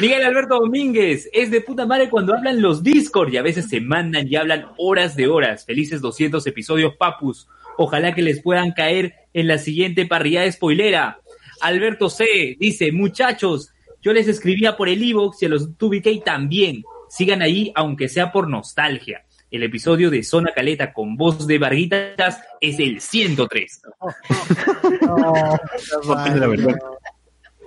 Miguel 0.00 0.24
Alberto 0.24 0.58
Domínguez, 0.60 1.28
es 1.32 1.50
de 1.50 1.60
puta 1.60 1.86
madre 1.86 2.08
cuando 2.08 2.34
hablan 2.34 2.60
los 2.60 2.82
Discord 2.82 3.32
y 3.32 3.36
a 3.36 3.42
veces 3.42 3.68
se 3.68 3.80
mandan 3.80 4.26
y 4.26 4.34
hablan 4.34 4.66
horas 4.78 5.14
de 5.14 5.28
horas. 5.28 5.64
Felices 5.66 6.00
200 6.00 6.44
episodios, 6.46 6.96
papus. 6.96 7.46
Ojalá 7.76 8.14
que 8.14 8.22
les 8.22 8.40
puedan 8.40 8.72
caer 8.72 9.14
en 9.34 9.46
la 9.46 9.58
siguiente 9.58 10.06
parrillada 10.06 10.50
spoilera. 10.50 11.18
Alberto 11.64 12.10
C. 12.10 12.56
dice, 12.58 12.92
muchachos, 12.92 13.72
yo 14.02 14.12
les 14.12 14.28
escribía 14.28 14.76
por 14.76 14.88
el 14.88 15.02
Evox 15.02 15.42
y 15.42 15.46
a 15.46 15.48
los 15.48 15.76
2BK 15.78 16.24
también. 16.24 16.82
Sigan 17.08 17.42
ahí, 17.42 17.72
aunque 17.74 18.08
sea 18.08 18.32
por 18.32 18.48
nostalgia. 18.48 19.24
El 19.50 19.62
episodio 19.62 20.10
de 20.10 20.22
Zona 20.24 20.52
Caleta 20.54 20.92
con 20.92 21.16
voz 21.16 21.46
de 21.46 21.58
Varguitas 21.58 22.42
es 22.60 22.78
el 22.80 23.00
103. 23.00 23.82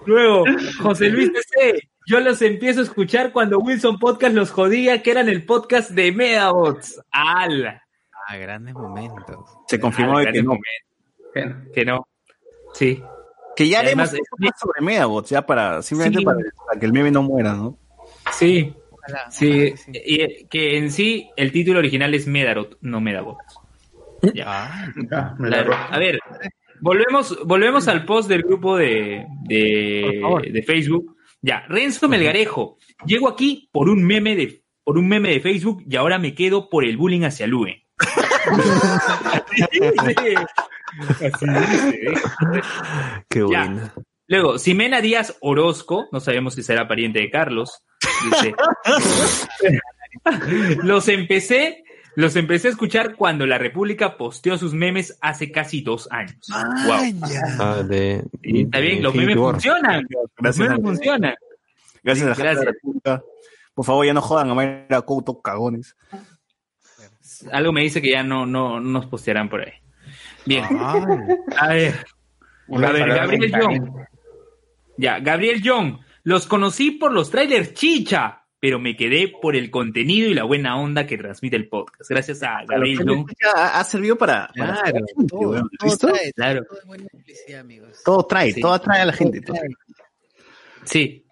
Luego, 0.06 0.44
José 0.82 1.10
Luis 1.10 1.32
DC, 1.34 1.90
yo 2.06 2.20
los 2.20 2.42
empiezo 2.42 2.82
a 2.82 2.84
escuchar 2.84 3.32
cuando 3.32 3.60
Wilson 3.60 3.98
Podcast 4.00 4.36
los 4.36 4.52
jodía 4.52 5.02
que 5.02 5.12
eran 5.12 5.30
el 5.30 5.46
podcast 5.46 5.92
de 5.92 6.12
Medabots. 6.12 7.02
¡Ala! 7.12 7.82
Ah, 8.28 8.38
grandes 8.38 8.74
momentos. 8.74 9.38
Se 9.68 9.80
confirmó 9.80 10.18
Ah, 10.18 10.22
de 10.22 10.32
que 10.34 10.44
no. 10.44 10.58
Que 11.74 11.86
no. 11.86 12.08
Sí. 12.74 13.02
Que 13.58 13.68
ya 13.68 13.80
Además, 13.80 14.10
haremos 14.10 14.28
un 14.32 14.38
podcast 14.38 14.60
sobre 14.62 14.82
Medabots, 14.82 15.30
ya 15.32 15.46
para, 15.46 15.82
simplemente 15.82 16.20
Sí. 16.20 16.26
para, 16.26 16.38
para 16.66 16.80
que 16.80 16.86
el 16.86 16.94
meme 16.94 17.10
no 17.12 17.24
muera, 17.24 17.54
¿no? 17.56 17.78
Sí. 18.32 18.74
Sí, 19.30 19.74
y 19.94 20.22
eh, 20.22 20.48
que 20.50 20.78
en 20.78 20.92
sí 20.92 21.30
el 21.38 21.52
título 21.52 21.80
original 21.80 22.14
es 22.14 22.28
Medarot, 22.28 22.78
no 22.82 23.00
Medabots. 23.02 23.40
Ya. 24.34 24.92
Claro. 25.08 25.74
A 25.74 25.98
ver, 25.98 26.20
volvemos, 26.82 27.40
volvemos 27.46 27.88
al 27.88 28.04
post 28.06 28.28
del 28.30 28.44
grupo 28.44 28.76
de, 28.78 29.26
de, 29.46 30.50
de 30.52 30.64
Facebook. 30.64 31.16
Ya, 31.42 31.64
Renzo 31.70 32.10
Melgarejo, 32.10 32.78
llego 33.06 33.30
aquí 33.30 33.70
por 33.72 33.90
un 33.90 34.04
meme 34.04 34.36
de 34.36 34.62
por 34.84 34.98
un 34.98 35.08
meme 35.08 35.30
de 35.30 35.40
Facebook 35.40 35.84
y 35.90 35.96
ahora 35.96 36.20
me 36.20 36.36
quedo 36.36 36.70
por 36.70 36.84
el 36.84 36.98
bullying 36.98 37.22
hacia 37.24 37.48
Lue. 37.48 37.86
Así 41.10 41.46
¿eh? 41.46 42.62
Qué 43.30 43.44
bueno. 43.44 43.92
Luego, 44.28 44.58
Ximena 44.60 45.02
Díaz 45.02 45.38
Orozco, 45.42 46.08
no 46.12 46.20
sabemos 46.20 46.56
si 46.56 46.64
será 46.64 46.88
pariente 46.88 47.20
de 47.20 47.30
Carlos, 47.30 47.82
dice, 48.26 48.54
los 50.84 51.08
empecé, 51.08 51.84
los 52.16 52.36
empecé 52.36 52.68
a 52.68 52.72
escuchar 52.72 53.16
cuando 53.16 53.46
la 53.46 53.58
República 53.58 54.18
posteó 54.18 54.58
sus 54.58 54.74
memes 54.74 55.18
hace 55.22 55.52
casi 55.52 55.82
dos 55.82 56.08
años. 56.12 56.36
Wow. 56.86 57.30
Ah, 57.60 57.84
de, 57.88 58.24
Y 58.44 58.64
está 58.64 58.80
bien, 58.80 59.02
los 59.02 59.16
memes 59.16 59.38
War. 59.38 59.54
funcionan. 59.54 60.06
Los 60.10 60.30
Gracias, 60.38 60.60
memes 60.68 60.80
a- 60.80 60.82
funcionan. 60.82 61.36
Gracias 62.04 62.26
a 62.26 62.30
la 62.30 62.36
Sí, 62.36 62.42
gente 62.42 62.50
de 62.50 62.56
la 62.56 62.62
gracias. 62.62 62.76
República. 62.76 63.24
Por 63.74 63.86
favor, 63.86 64.06
ya 64.06 64.14
no 64.14 64.22
jodan 64.22 64.50
a 64.50 64.54
Mayra 64.56 65.02
Couto, 65.04 65.42
cagones. 65.42 65.96
Algo 67.52 67.72
me 67.72 67.82
dice 67.82 68.02
que 68.02 68.12
ya 68.12 68.24
no, 68.24 68.46
no, 68.46 68.80
no 68.80 68.90
nos 68.90 69.06
postearán 69.06 69.50
por 69.50 69.62
ahí. 69.62 69.74
Bien. 70.48 70.66
A 71.58 71.68
ver. 71.70 72.06
Una 72.68 72.90
a 72.90 72.92
ver, 72.92 73.08
Gabriel. 73.10 73.52
Young. 73.52 73.90
Ya, 74.98 75.20
Gabriel 75.20 75.62
Young. 75.62 76.00
Los 76.24 76.46
conocí 76.48 76.92
por 76.92 77.12
los 77.14 77.30
trailers 77.32 77.74
chicha, 77.74 78.44
pero 78.60 78.80
me 78.80 78.96
quedé 78.98 79.32
por 79.42 79.56
el 79.56 79.70
contenido 79.72 80.30
y 80.30 80.34
la 80.34 80.44
buena 80.44 80.78
onda 80.80 81.06
que 81.08 81.18
transmite 81.18 81.56
el 81.56 81.70
podcast. 81.70 82.10
Gracias 82.10 82.44
a 82.44 82.64
Gabriel 82.68 83.00
Young. 83.06 83.26
Ha, 83.56 83.80
ha 83.80 83.84
servido 83.84 84.18
para. 84.18 84.50
para- 84.58 84.82
Claro, 84.82 85.06
todo, 85.30 85.98
trae, 85.98 86.34
Claro. 86.34 86.64
todo 86.66 86.80
es 86.80 86.86
buena 86.86 87.06
publicidad, 87.12 87.60
amigos. 87.62 88.02
Todo 88.04 88.26
trae, 88.26 88.52
Sí. 88.52 88.62
todo 88.62 88.74
atrae 88.74 89.02
a 89.02 89.06
la 89.06 89.14
gente. 89.14 89.42
Todo 89.42 89.56
trae. 89.56 89.70
Sí. 90.84 91.26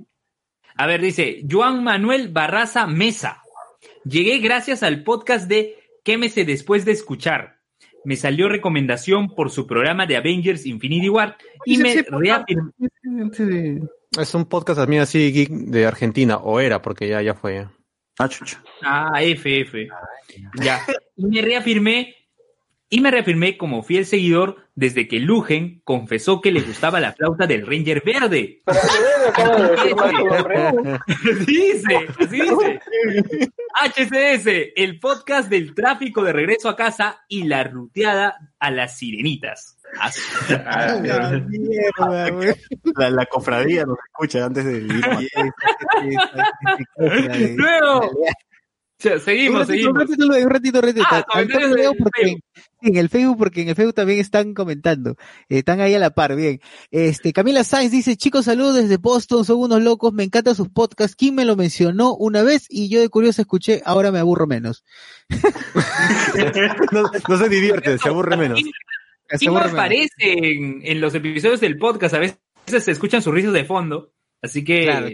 A 0.77 0.88
ver, 0.88 1.02
dice 1.02 1.42
Juan 1.50 1.84
Manuel 1.84 2.30
Barraza 2.30 2.88
Mesa. 2.88 3.42
Llegué 4.03 4.38
gracias 4.40 4.84
al 4.84 5.03
podcast 5.03 5.48
de 5.48 5.76
Quémese 6.03 6.45
después 6.45 6.85
de 6.85 6.92
escuchar. 6.92 7.55
Me 8.06 8.16
salió 8.16 8.48
recomendación 8.48 9.30
por 9.30 9.50
su 9.50 9.67
programa 9.67 10.06
de 10.06 10.17
Avengers 10.17 10.66
Infinity 10.66 11.09
War 11.09 11.38
y 11.66 11.77
me 11.77 12.03
reafirmó. 12.08 12.72
Es 14.17 14.34
un 14.34 14.45
podcast 14.45 14.80
también 14.80 15.01
así 15.01 15.32
geek 15.32 15.50
de 15.50 15.85
Argentina, 15.85 16.38
o 16.38 16.59
era, 16.59 16.82
porque 16.82 17.08
ya, 17.08 17.22
ya 17.22 17.34
fue. 17.34 17.67
Ah, 18.17 18.30
chucha. 18.30 18.64
Ah, 18.82 19.22
FF. 19.22 19.88
Ya. 20.61 20.82
Y 21.17 21.25
me 21.25 21.42
reafirmé. 21.42 22.16
Y 22.90 23.01
me 23.01 23.11
reafirmé 23.11 23.58
como 23.58 23.84
fiel 23.84 24.06
seguidor 24.06 24.65
desde 24.75 25.07
que 25.07 25.19
Lugen 25.19 25.81
confesó 25.85 26.41
que 26.41 26.51
le 26.51 26.61
gustaba 26.61 26.99
la 26.99 27.13
flauta 27.13 27.47
del 27.47 27.65
Ranger 27.65 28.03
Verde. 28.05 28.61
Dice, 31.47 32.07
así 32.19 32.41
dice. 32.41 32.81
HCS, 33.81 34.47
el 34.75 34.99
podcast 34.99 35.49
del 35.49 35.73
tráfico 35.73 36.21
de 36.23 36.33
regreso 36.33 36.67
a 36.69 36.75
casa 36.75 37.23
y 37.29 37.43
la 37.43 37.63
ruteada 37.63 38.51
a 38.59 38.71
las 38.71 38.97
sirenitas. 38.97 39.77
La 42.97 43.25
cofradía 43.27 43.85
nos 43.85 43.97
escucha 44.07 44.43
antes 44.45 44.65
de 44.65 44.79
ir. 44.79 44.91
Luego, 47.55 48.11
seguimos, 48.98 49.27
un 49.27 49.59
ratito, 49.59 49.65
seguimos. 49.65 49.93
Un 49.93 49.99
ratito, 49.99 50.25
un 50.25 50.49
ratito, 50.49 50.80
un 50.80 50.83
ratito. 50.85 51.06
Ah, 51.11 51.24
comentarios 51.32 51.93
porque, 51.99 52.22
Facebook. 52.22 52.41
en 52.82 52.95
el 52.95 53.09
Facebook, 53.09 53.38
porque 53.38 53.61
en 53.61 53.69
el 53.69 53.75
Facebook 53.75 53.93
también 53.95 54.19
están 54.19 54.53
comentando. 54.53 55.11
Eh, 55.49 55.59
están 55.59 55.82
ahí 55.82 55.93
a 55.93 55.99
la 55.99 56.11
par, 56.11 56.35
bien. 56.35 56.59
Este, 56.91 57.33
Camila 57.33 57.64
Sainz 57.64 57.91
dice, 57.91 58.15
chicos, 58.15 58.45
saludos 58.45 58.75
desde 58.75 58.98
Boston, 58.98 59.45
son 59.45 59.59
unos 59.59 59.82
locos, 59.82 60.14
me 60.14 60.24
encantan 60.24 60.56
sus 60.56 60.69
podcasts. 60.69 61.15
¿Quién 61.15 61.35
me 61.35 61.45
lo 61.45 61.56
mencionó 61.56 62.15
una 62.15 62.43
vez? 62.43 62.65
Y 62.69 62.90
yo 62.90 63.01
de 63.01 63.09
curioso 63.09 63.41
escuché, 63.41 63.82
ahora 63.85 64.11
me 64.11 64.19
aburro 64.19 64.48
menos. 64.48 64.83
No, 66.91 67.03
no 67.30 67.38
se 67.38 67.49
divierte, 67.49 67.98
se 67.98 68.09
aburre 68.09 68.38
menos. 68.38 68.59
Se 69.30 69.38
Sí 69.38 69.49
menos. 69.49 69.72
aparece 69.74 70.11
en, 70.19 70.82
en 70.83 71.01
los 71.01 71.15
episodios 71.15 71.59
del 71.59 71.77
podcast, 71.77 72.14
a 72.15 72.19
veces 72.19 72.38
se 72.83 72.91
escuchan 72.91 73.22
sus 73.22 73.33
risas 73.33 73.53
de 73.53 73.65
fondo, 73.65 74.11
así 74.41 74.64
que 74.64 74.83
Claro, 74.83 75.07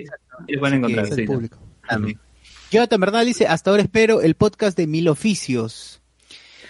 les 0.48 0.60
van 0.60 0.74
a 0.74 0.76
encontrar. 0.78 1.06
Es 1.06 1.12
el 1.12 1.18
sí, 1.18 1.26
¿no? 1.26 1.34
público. 1.34 1.58
También. 1.88 2.20
Jonathan 2.72 3.00
Bernal 3.02 3.26
dice, 3.26 3.48
hasta 3.48 3.70
ahora 3.70 3.84
espero 3.84 4.22
el 4.22 4.36
podcast 4.36 4.78
de 4.78 4.88
Mil 4.88 5.08
Oficios. 5.10 6.02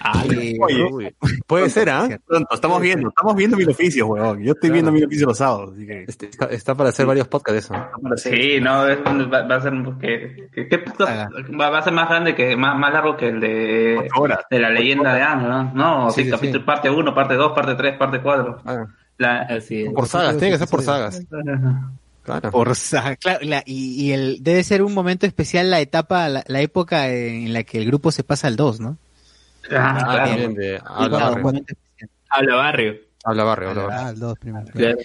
Ah, 0.03 0.23
Eh, 0.31 0.57
Oye, 0.59 1.15
Puede 1.45 1.69
ser, 1.69 1.91
¿ah? 1.91 2.09
pronto, 2.25 2.55
estamos 2.55 2.81
viendo, 2.81 3.09
estamos 3.09 3.35
viendo 3.35 3.55
mil 3.55 3.69
oficios, 3.69 4.09
weón. 4.09 4.41
Yo 4.41 4.53
estoy 4.53 4.71
viendo 4.71 4.91
mil 4.91 5.05
oficios 5.05 5.27
los 5.27 5.37
sábados, 5.37 5.73
así 5.75 5.85
que. 5.85 6.05
Este, 6.07 6.25
Está, 6.25 6.45
está 6.45 6.73
para 6.73 6.89
hacer 6.89 7.05
varios 7.05 7.27
podcasts 7.27 7.69
de 7.69 7.75
eso. 7.75 7.85
Sí, 8.17 8.59
no, 8.59 8.87
es- 8.87 8.97
va, 8.97 9.43
va 9.43 9.55
a 9.57 9.61
ser 9.61 9.73
que, 10.01 10.49
que- 10.51 10.67
que 10.67 10.77
podcast 10.79 11.31
va, 11.59 11.69
va 11.69 11.77
a 11.77 11.83
ser 11.83 11.93
más 11.93 12.09
grande 12.09 12.33
que 12.33 12.57
más, 12.57 12.75
más 12.79 12.91
largo 12.91 13.15
que 13.15 13.27
el 13.29 13.39
de, 13.39 14.09
horas. 14.17 14.39
de 14.49 14.59
la 14.59 14.71
leyenda 14.71 15.13
de 15.13 15.21
Anne, 15.21 15.47
¿no? 15.47 15.71
No, 15.75 16.09
Sí, 16.09 16.21
sí, 16.21 16.25
sí, 16.25 16.31
capítulo 16.31 16.59
sí. 16.61 16.65
parte 16.65 16.89
1, 16.89 17.13
parte 17.13 17.35
2, 17.35 17.51
parte 17.53 17.75
3, 17.75 17.97
parte 17.99 18.21
4. 18.21 18.57
Ah, 18.65 18.85
La, 19.19 19.41
así 19.41 19.83
es. 19.83 19.93
por 19.93 20.07
sagas, 20.07 20.35
tiene 20.37 20.53
que 20.53 20.57
ser 20.57 20.67
por 20.67 20.81
sagas. 20.81 21.21
Claro. 22.23 22.51
Por 22.51 22.71
claro, 23.19 23.39
la- 23.41 23.63
y, 23.65 23.93
y 24.05 24.11
el 24.11 24.37
debe 24.43 24.63
ser 24.63 24.83
un 24.83 24.93
momento 24.93 25.25
especial 25.25 25.71
la 25.71 25.79
etapa, 25.79 26.29
la, 26.29 26.43
la 26.47 26.61
época 26.61 27.09
en 27.09 27.51
la 27.51 27.63
que 27.63 27.79
el 27.79 27.85
grupo 27.87 28.11
se 28.11 28.23
pasa 28.23 28.47
al 28.47 28.55
2, 28.55 28.79
¿no? 28.79 28.97
Ah, 29.71 29.97
Ah, 29.99 30.23
claro. 30.25 30.53
de 30.53 30.81
Habla 30.85 31.17
Barrio. 31.29 31.53
Habla 32.29 32.55
barrio. 32.55 32.95
Habla 33.23 33.43
Barrio, 33.43 33.69
habla 33.69 33.83
Barrio. 33.83 34.05
Ah, 34.05 34.09
el 34.11 34.19
dos 34.19 34.39
primero. 34.39 34.65
Claro. 34.73 34.97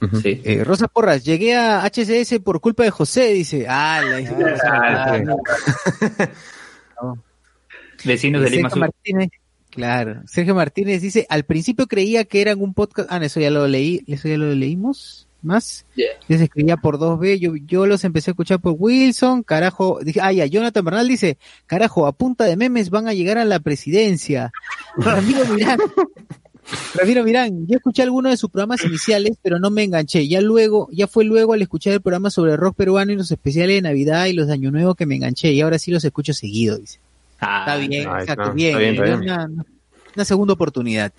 Ujú. 0.00 0.20
Sí. 0.20 0.40
Eh, 0.44 0.64
Rosa 0.64 0.88
Porras, 0.88 1.24
llegué 1.24 1.54
a 1.56 1.84
HCS 1.84 2.40
por 2.40 2.60
culpa 2.60 2.82
de 2.82 2.90
José, 2.90 3.28
dice. 3.34 3.66
Ah, 3.68 4.00
la 4.04 4.16
Ah, 4.72 5.18
sí. 5.18 6.24
Vecinos 8.04 8.42
de 8.42 8.50
Lima 8.50 8.68
Sergio 8.68 8.70
Sur. 8.70 8.80
Martínez, 8.80 9.28
claro. 9.70 10.22
Sergio 10.26 10.54
Martínez 10.54 11.02
dice, 11.02 11.26
al 11.28 11.44
principio 11.44 11.86
creía 11.86 12.24
que 12.24 12.40
eran 12.40 12.60
un 12.60 12.74
podcast. 12.74 13.08
Ah, 13.12 13.18
no, 13.18 13.26
eso 13.26 13.38
ya 13.40 13.50
lo 13.50 13.66
leí, 13.68 14.02
eso 14.08 14.28
ya 14.28 14.36
lo 14.38 14.52
leímos. 14.54 15.28
Más. 15.42 15.84
Yeah. 15.96 16.08
Se 16.28 16.44
escribía 16.44 16.76
por 16.76 16.98
2B, 16.98 17.38
yo, 17.38 17.56
yo 17.56 17.86
los 17.86 18.04
empecé 18.04 18.30
a 18.30 18.32
escuchar 18.32 18.60
por 18.60 18.76
Wilson, 18.78 19.42
carajo, 19.42 19.98
dije, 20.02 20.20
ah, 20.20 20.32
ya, 20.32 20.46
Jonathan 20.46 20.84
Bernal 20.84 21.08
dice, 21.08 21.36
carajo, 21.66 22.06
a 22.06 22.12
punta 22.12 22.44
de 22.44 22.56
memes 22.56 22.90
van 22.90 23.08
a 23.08 23.12
llegar 23.12 23.38
a 23.38 23.44
la 23.44 23.58
presidencia. 23.58 24.52
Ramiro 24.96 25.44
Miranda, 25.46 25.84
Rafiro 26.94 27.24
Mirán, 27.24 27.66
yo 27.66 27.76
escuché 27.76 28.02
algunos 28.02 28.32
de 28.32 28.36
sus 28.36 28.50
programas 28.50 28.84
iniciales, 28.84 29.36
pero 29.42 29.58
no 29.58 29.70
me 29.70 29.82
enganché. 29.82 30.26
Ya 30.28 30.40
luego, 30.40 30.88
ya 30.92 31.06
fue 31.06 31.24
luego 31.24 31.52
al 31.52 31.62
escuchar 31.62 31.94
el 31.94 32.00
programa 32.00 32.30
sobre 32.30 32.56
rock 32.56 32.76
peruano 32.76 33.12
y 33.12 33.16
los 33.16 33.30
especiales 33.30 33.76
de 33.76 33.82
Navidad 33.82 34.26
y 34.26 34.32
los 34.32 34.46
de 34.46 34.54
Año 34.54 34.70
Nuevo 34.70 34.94
que 34.94 35.06
me 35.06 35.16
enganché 35.16 35.52
y 35.52 35.60
ahora 35.60 35.78
sí 35.78 35.90
los 35.90 36.04
escucho 36.04 36.32
seguido, 36.32 36.78
dice. 36.78 37.00
está 37.34 37.76
bien, 37.76 38.08
exacto, 38.08 38.52
bien, 38.52 38.70
está 38.70 38.78
bien, 38.78 38.94
está 38.94 39.04
bien. 39.04 39.20
Una, 39.22 39.50
una 40.14 40.24
segunda 40.24 40.54
oportunidad. 40.54 41.12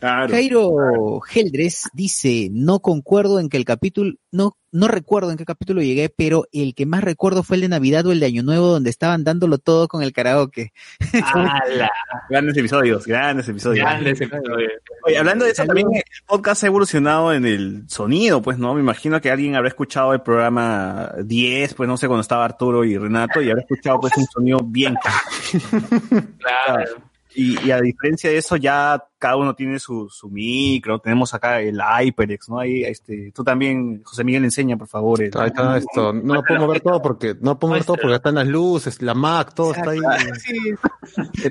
Jairo 0.00 1.20
Geldres 1.20 1.88
dice, 1.92 2.48
no 2.50 2.80
concuerdo 2.80 3.38
en 3.38 3.48
que 3.48 3.56
el 3.56 3.64
capítulo, 3.64 4.14
no, 4.32 4.56
no 4.72 4.88
recuerdo 4.88 5.30
en 5.30 5.36
qué 5.36 5.44
capítulo 5.44 5.82
llegué, 5.82 6.08
pero 6.08 6.44
el 6.52 6.74
que 6.74 6.86
más 6.86 7.04
recuerdo 7.04 7.42
fue 7.42 7.56
el 7.56 7.62
de 7.62 7.68
Navidad 7.68 8.06
o 8.06 8.12
el 8.12 8.20
de 8.20 8.26
Año 8.26 8.42
Nuevo 8.42 8.68
donde 8.68 8.88
estaban 8.88 9.24
dándolo 9.24 9.58
todo 9.58 9.88
con 9.88 10.02
el 10.02 10.12
karaoke. 10.12 10.72
¡Hala! 11.24 11.90
Grandes 12.30 12.56
episodios, 12.56 13.06
grandes 13.06 13.48
episodios. 13.48 13.84
Grandes 13.84 14.20
episodios. 14.20 14.72
Oye, 15.06 15.18
hablando 15.18 15.44
de 15.44 15.50
eso, 15.50 15.64
también 15.64 15.88
el 15.92 16.02
podcast 16.26 16.64
ha 16.64 16.68
evolucionado 16.68 17.34
en 17.34 17.44
el 17.44 17.84
sonido, 17.88 18.40
pues, 18.40 18.58
¿no? 18.58 18.74
Me 18.74 18.80
imagino 18.80 19.20
que 19.20 19.30
alguien 19.30 19.54
habrá 19.56 19.68
escuchado 19.68 20.14
el 20.14 20.22
programa 20.22 21.12
10, 21.22 21.74
pues, 21.74 21.88
no 21.88 21.96
sé, 21.96 22.06
cuando 22.06 22.22
estaba 22.22 22.44
Arturo 22.44 22.84
y 22.84 22.96
Renato, 22.96 23.42
y 23.42 23.50
habrá 23.50 23.62
escuchado, 23.62 24.00
pues, 24.00 24.16
un 24.16 24.26
sonido 24.26 24.60
bien 24.64 24.94
Claro. 26.38 27.09
Y, 27.34 27.64
y 27.64 27.70
a 27.70 27.80
diferencia 27.80 28.28
de 28.28 28.38
eso, 28.38 28.56
ya 28.56 29.02
cada 29.18 29.36
uno 29.36 29.54
tiene 29.54 29.78
su, 29.78 30.08
su 30.10 30.28
micro, 30.28 30.98
tenemos 30.98 31.32
acá 31.32 31.60
el 31.60 31.78
HyperX, 31.80 32.48
¿no? 32.48 32.58
Ahí, 32.58 32.82
este, 32.82 33.30
tú 33.32 33.44
también, 33.44 34.02
José 34.04 34.24
Miguel, 34.24 34.44
enseña, 34.44 34.76
por 34.76 34.88
favor. 34.88 35.22
el- 35.22 35.30
Ahí 35.38 35.46
está 35.48 35.76
esto. 35.78 36.12
No 36.12 36.34
lo 36.34 36.42
puedo 36.42 36.60
mover 36.60 36.80
todo 36.80 37.00
porque 37.00 37.34
no 37.40 37.52
lo 37.52 37.58
puedo 37.58 37.70
mover 37.72 37.84
todo 37.84 37.96
porque 38.02 38.16
están 38.16 38.34
las 38.34 38.48
luces, 38.48 39.00
la 39.00 39.14
Mac, 39.14 39.54
todo 39.54 39.72
está 39.72 39.90
ahí. 39.90 40.00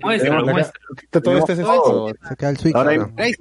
Muéstralo, 0.04 0.46
muéstralo. 0.48 0.88
Está 1.02 1.22
todo 1.22 1.38
este 1.38 1.54
es 1.54 1.60
esto. 1.60 2.08
Se 2.28 2.36
cae 2.36 2.50
el 2.52 2.58
switch. 2.58 2.76
Ahora 2.76 2.90
hay 2.92 3.34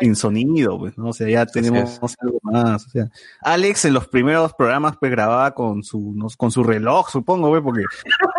claro. 0.00 0.14
sonido 0.16 0.50
en 0.50 0.50
sonido, 0.54 0.78
pues, 0.78 0.98
¿no? 0.98 1.08
O 1.08 1.12
sea, 1.12 1.28
ya 1.28 1.46
tenemos 1.46 1.98
algo 2.20 2.38
más. 2.42 2.86
O 2.86 2.90
sea, 2.90 3.08
Alex 3.42 3.84
en 3.84 3.94
los 3.94 4.08
primeros 4.08 4.52
programas 4.54 4.96
pues 4.98 5.10
grababa 5.12 5.52
con 5.54 5.82
su, 5.84 6.12
no, 6.16 6.26
con 6.36 6.50
su 6.50 6.64
reloj, 6.64 7.08
supongo, 7.10 7.48
güey, 7.48 7.62
porque 7.62 7.82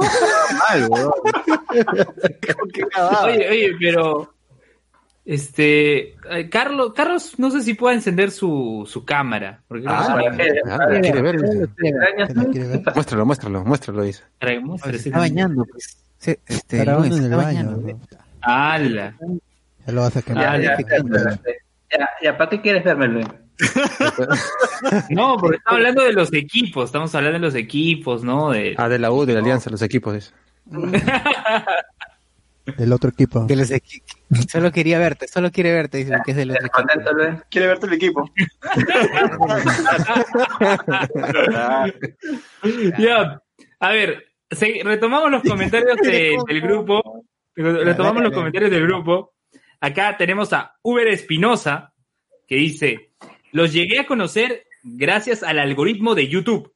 mal. 0.70 0.90
Oye, 3.24 3.50
oye, 3.50 3.72
pero 3.80 4.34
este 5.24 6.16
eh, 6.32 6.50
Carlos, 6.50 6.94
Carlos, 6.96 7.36
no 7.38 7.52
sé 7.52 7.62
si 7.62 7.74
pueda 7.76 7.94
encender 7.94 8.32
su, 8.32 8.84
su 8.90 9.06
cámara. 9.06 9.62
Porque 9.68 9.86
Ah, 9.88 10.02
es 10.02 10.08
para- 10.08 10.76
ah, 10.76 11.00
quiere 11.00 11.22
ver. 11.22 11.38
¿Quiere 12.52 12.68
ver? 12.68 12.84
Muéstralo, 12.96 13.26
muéstralo, 13.26 13.64
muéstralo, 13.66 14.04
dice. 14.04 14.24
Se 14.40 14.98
sí. 15.00 15.10
está 15.10 15.20
bañando, 15.20 15.64
pues. 15.72 15.98
Se- 16.18 16.40
este, 16.48 16.86
Luis, 16.86 17.12
en 17.12 17.14
se 17.14 17.18
el 17.20 17.24
está 17.26 17.36
baño. 17.38 17.46
bañando. 17.72 17.82
¿no? 17.88 18.00
¡Hala! 18.42 19.16
Ya 19.86 19.94
lo 19.94 20.02
vas 20.02 20.18
a 20.18 20.20
Ya, 20.20 20.26
quemar. 20.26 20.62
ya, 20.62 20.78
ya, 20.78 21.40
ya, 22.00 22.10
ya, 22.22 22.38
¿para 22.38 22.50
qué 22.50 22.62
quieres 22.62 22.84
verme, 22.84 23.08
Luis? 23.08 23.28
No, 25.10 25.38
porque 25.38 25.58
estamos 25.58 25.78
hablando 25.78 26.02
de 26.04 26.14
los 26.14 26.34
equipos, 26.34 26.86
estamos 26.86 27.14
hablando 27.14 27.38
de 27.40 27.46
los 27.46 27.56
equipos, 27.56 28.24
¿no? 28.24 28.50
De... 28.52 28.74
Ah, 28.78 28.90
de 28.90 28.98
la 29.00 29.12
U, 29.12 29.26
de 29.26 29.34
la 29.34 29.40
Alianza, 29.40 29.70
los 29.70 29.82
equipos, 29.84 30.14
dice. 30.16 30.32
Del 32.78 32.94
otro 32.94 33.10
equipo. 33.10 33.44
De 33.46 33.56
los 33.56 33.72
equi- 33.72 34.02
Solo 34.50 34.72
quería 34.72 35.00
verte, 35.00 35.28
solo 35.28 35.52
quiere 35.52 35.74
verte, 35.74 35.98
dice 35.98 36.14
que 36.24 36.32
es 36.32 36.38
del 36.38 36.52
otro 36.52 36.62
equipo. 36.68 36.78
¿Contento, 36.78 37.12
Luis? 37.14 37.30
Quiere 37.50 37.68
verte 37.68 37.86
el 37.88 37.94
equipo. 37.94 38.30
Ya, 42.98 43.42
a 43.80 43.90
ver, 43.92 44.24
se- 44.50 44.82
retomamos 44.84 45.32
los 45.32 45.44
comentarios 45.44 45.98
de- 45.98 46.38
del 46.48 46.62
grupo. 46.62 47.26
Retomamos 47.56 48.24
los 48.24 48.34
comentarios 48.34 48.72
del 48.72 48.84
grupo. 48.88 49.34
Acá 49.82 50.16
tenemos 50.16 50.54
a 50.54 50.76
Uber 50.84 51.08
Espinosa, 51.08 51.94
que 52.48 52.56
dice, 52.56 53.12
los 53.52 53.74
llegué 53.74 54.00
a 54.00 54.06
conocer 54.06 54.64
gracias 54.84 55.44
al 55.44 55.60
algoritmo 55.60 56.16
de 56.16 56.28
YouTube 56.28 56.74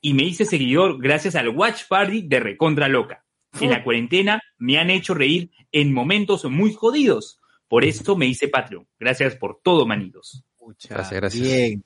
y 0.00 0.14
me 0.14 0.22
hice 0.22 0.44
seguidor 0.44 1.02
gracias 1.02 1.34
al 1.34 1.48
Watch 1.48 1.82
Party 1.88 2.22
de 2.22 2.40
Recontra 2.40 2.88
Loca. 2.88 3.24
En 3.60 3.70
la 3.70 3.82
cuarentena 3.82 4.40
me 4.58 4.78
han 4.78 4.90
hecho 4.90 5.12
reír 5.12 5.50
en 5.72 5.92
momentos 5.92 6.44
muy 6.44 6.72
jodidos. 6.72 7.40
Por 7.68 7.84
esto 7.84 8.16
me 8.16 8.26
hice 8.26 8.48
Patreon. 8.48 8.86
Gracias 8.98 9.34
por 9.34 9.60
todo, 9.62 9.84
manitos. 9.86 10.44
Gracias, 10.88 11.10
gracias. 11.12 11.42
Bien, 11.42 11.84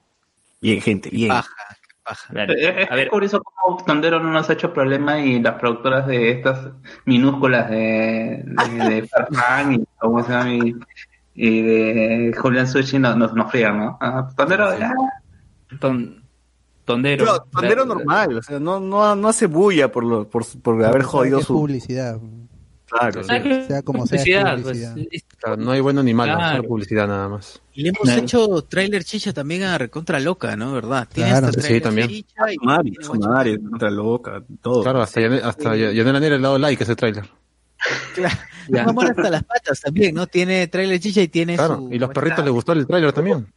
Bien, 0.61 0.81
gente, 0.81 1.11
bien. 1.11 1.29
paja, 1.29 1.55
paja. 2.05 2.33
Claro. 2.33 2.55
Es, 2.55 2.75
es 2.85 2.91
A 2.91 2.95
ver, 2.95 3.09
curioso 3.09 3.43
cómo 3.43 3.83
Tondero 3.85 4.21
no 4.21 4.31
nos 4.31 4.49
ha 4.49 4.53
hecho 4.53 4.73
problema 4.73 5.19
y 5.21 5.41
las 5.41 5.55
productoras 5.59 6.07
de 6.07 6.31
estas 6.31 6.69
minúsculas 7.05 7.69
de, 7.71 8.43
de, 8.45 8.89
de 8.91 9.09
Farfán 9.09 9.73
y, 9.75 9.85
¿cómo 9.99 10.23
se 10.23 10.33
llama? 10.33 10.51
y, 10.55 10.75
y 11.35 11.63
de 11.63 12.35
Julián 12.39 12.67
Sushi 12.69 12.99
nos, 12.99 13.17
nos, 13.17 13.35
nos 13.35 13.51
frían, 13.51 13.79
¿no? 13.79 13.99
Ah, 14.01 14.29
Tondero, 14.37 14.79
ya. 14.79 14.93
ton- 15.81 16.23
tondero. 16.85 17.25
Pero, 17.25 17.45
tondero 17.51 17.85
normal, 17.87 18.37
o 18.39 18.43
sea, 18.43 18.61
no, 18.61 18.79
no, 18.79 19.17
no 19.17 19.29
hace 19.29 19.47
bulla 19.47 19.91
por, 19.91 20.05
lo, 20.05 20.29
por, 20.29 20.45
por 20.63 20.85
haber 20.85 21.03
jodido 21.03 21.39
Es 21.41 21.47
su... 21.47 21.55
publicidad. 21.55 22.19
Claro, 22.99 23.25
Sea 23.25 23.83
como 23.83 24.07
sea, 24.07 24.17
es 24.19 24.23
publicidad, 24.23 24.63
publicidad. 24.63 24.95
pues, 24.95 25.25
Claro, 25.39 25.57
no 25.57 25.71
hay 25.73 25.81
bueno 25.81 26.03
ni 26.03 26.15
malo, 26.15 26.37
Claro. 26.37 26.57
solo 26.59 26.69
publicidad 26.69 27.09
nada 27.09 27.29
más. 27.29 27.61
Y 27.73 27.83
le 27.83 27.89
hemos 27.89 28.03
Claro. 28.03 28.23
hecho 28.23 28.63
trailer 28.69 29.03
chicha 29.05 29.33
también 29.33 29.65
a 29.65 29.77
Recontra 29.79 30.21
Loca, 30.21 30.55
¿no? 30.57 30.73
¿Verdad? 30.73 31.09
Tiene 31.13 31.31
Claro. 31.31 31.47
hasta 31.49 31.61
Sí, 31.61 31.67
tráiler 31.67 31.83
también. 31.83 32.09
chicha 32.09 32.53
y 32.53 32.57
Mari, 32.65 33.59
loca, 33.91 34.43
todo. 34.63 34.83
Claro, 34.85 35.03
hasta, 35.03 35.21
hasta 35.43 35.75
Yanela 35.77 36.21
Nera 36.21 36.37
le 36.37 36.41
ha 36.43 36.49
dado 36.49 36.59
like 36.59 36.83
a 36.83 36.85
ese 36.85 36.95
tráiler. 36.95 37.25
Ya. 38.69 38.85
Vamos 38.87 39.05
hasta 39.11 39.29
las 39.31 39.43
patas 39.45 39.81
también, 39.81 40.15
¿no? 40.15 40.27
Tiene 40.27 40.69
trailer 40.69 41.01
chicha 41.01 41.21
y 41.21 41.29
tiene 41.29 41.57
Claro, 41.57 41.79
su... 41.79 41.93
y 41.93 41.99
los 41.99 42.11
perritos 42.11 42.45
les 42.45 42.53
gustó 42.55 42.73
el 42.73 42.87
tráiler 42.87 43.13
también. 43.13 43.47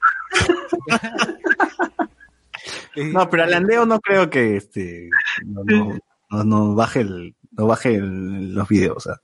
No, 2.96 3.30
pero 3.30 3.44
al 3.44 3.54
andeo 3.54 3.86
no 3.86 4.00
creo 4.00 4.28
que 4.30 4.58
este 4.58 5.10
no, 5.46 5.62
no, 5.64 6.00
no, 6.32 6.44
no 6.44 6.76
baje 6.76 7.02
el, 7.02 7.36
no 7.52 7.68
baje 7.68 7.94
el- 7.96 8.56
los 8.56 8.68
videos. 8.68 8.98
O 8.98 9.00
sea. 9.00 9.22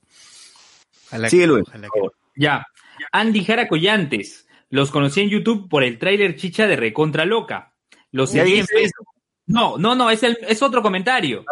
Ojalá 1.14 1.30
Sigue 1.30 1.42
que- 1.44 1.46
Luis. 1.48 1.64
ojalá 1.68 1.88
que-. 1.92 2.08
Ya. 2.36 2.66
Andy 3.12 3.44
Jara 3.44 3.68
Collantes. 3.68 4.46
Los 4.70 4.90
conocí 4.90 5.20
en 5.20 5.28
YouTube 5.30 5.68
por 5.68 5.84
el 5.84 5.98
tráiler 5.98 6.36
chicha 6.36 6.66
de 6.66 6.76
Recontra 6.76 7.24
Loca. 7.24 7.72
Los 8.10 8.30
seguí 8.30 8.58
en 8.58 8.66
Facebook. 8.66 9.06
No, 9.46 9.76
no, 9.78 9.94
no, 9.94 10.10
es, 10.10 10.22
el, 10.22 10.38
es 10.48 10.62
otro 10.62 10.80
comentario. 10.82 11.44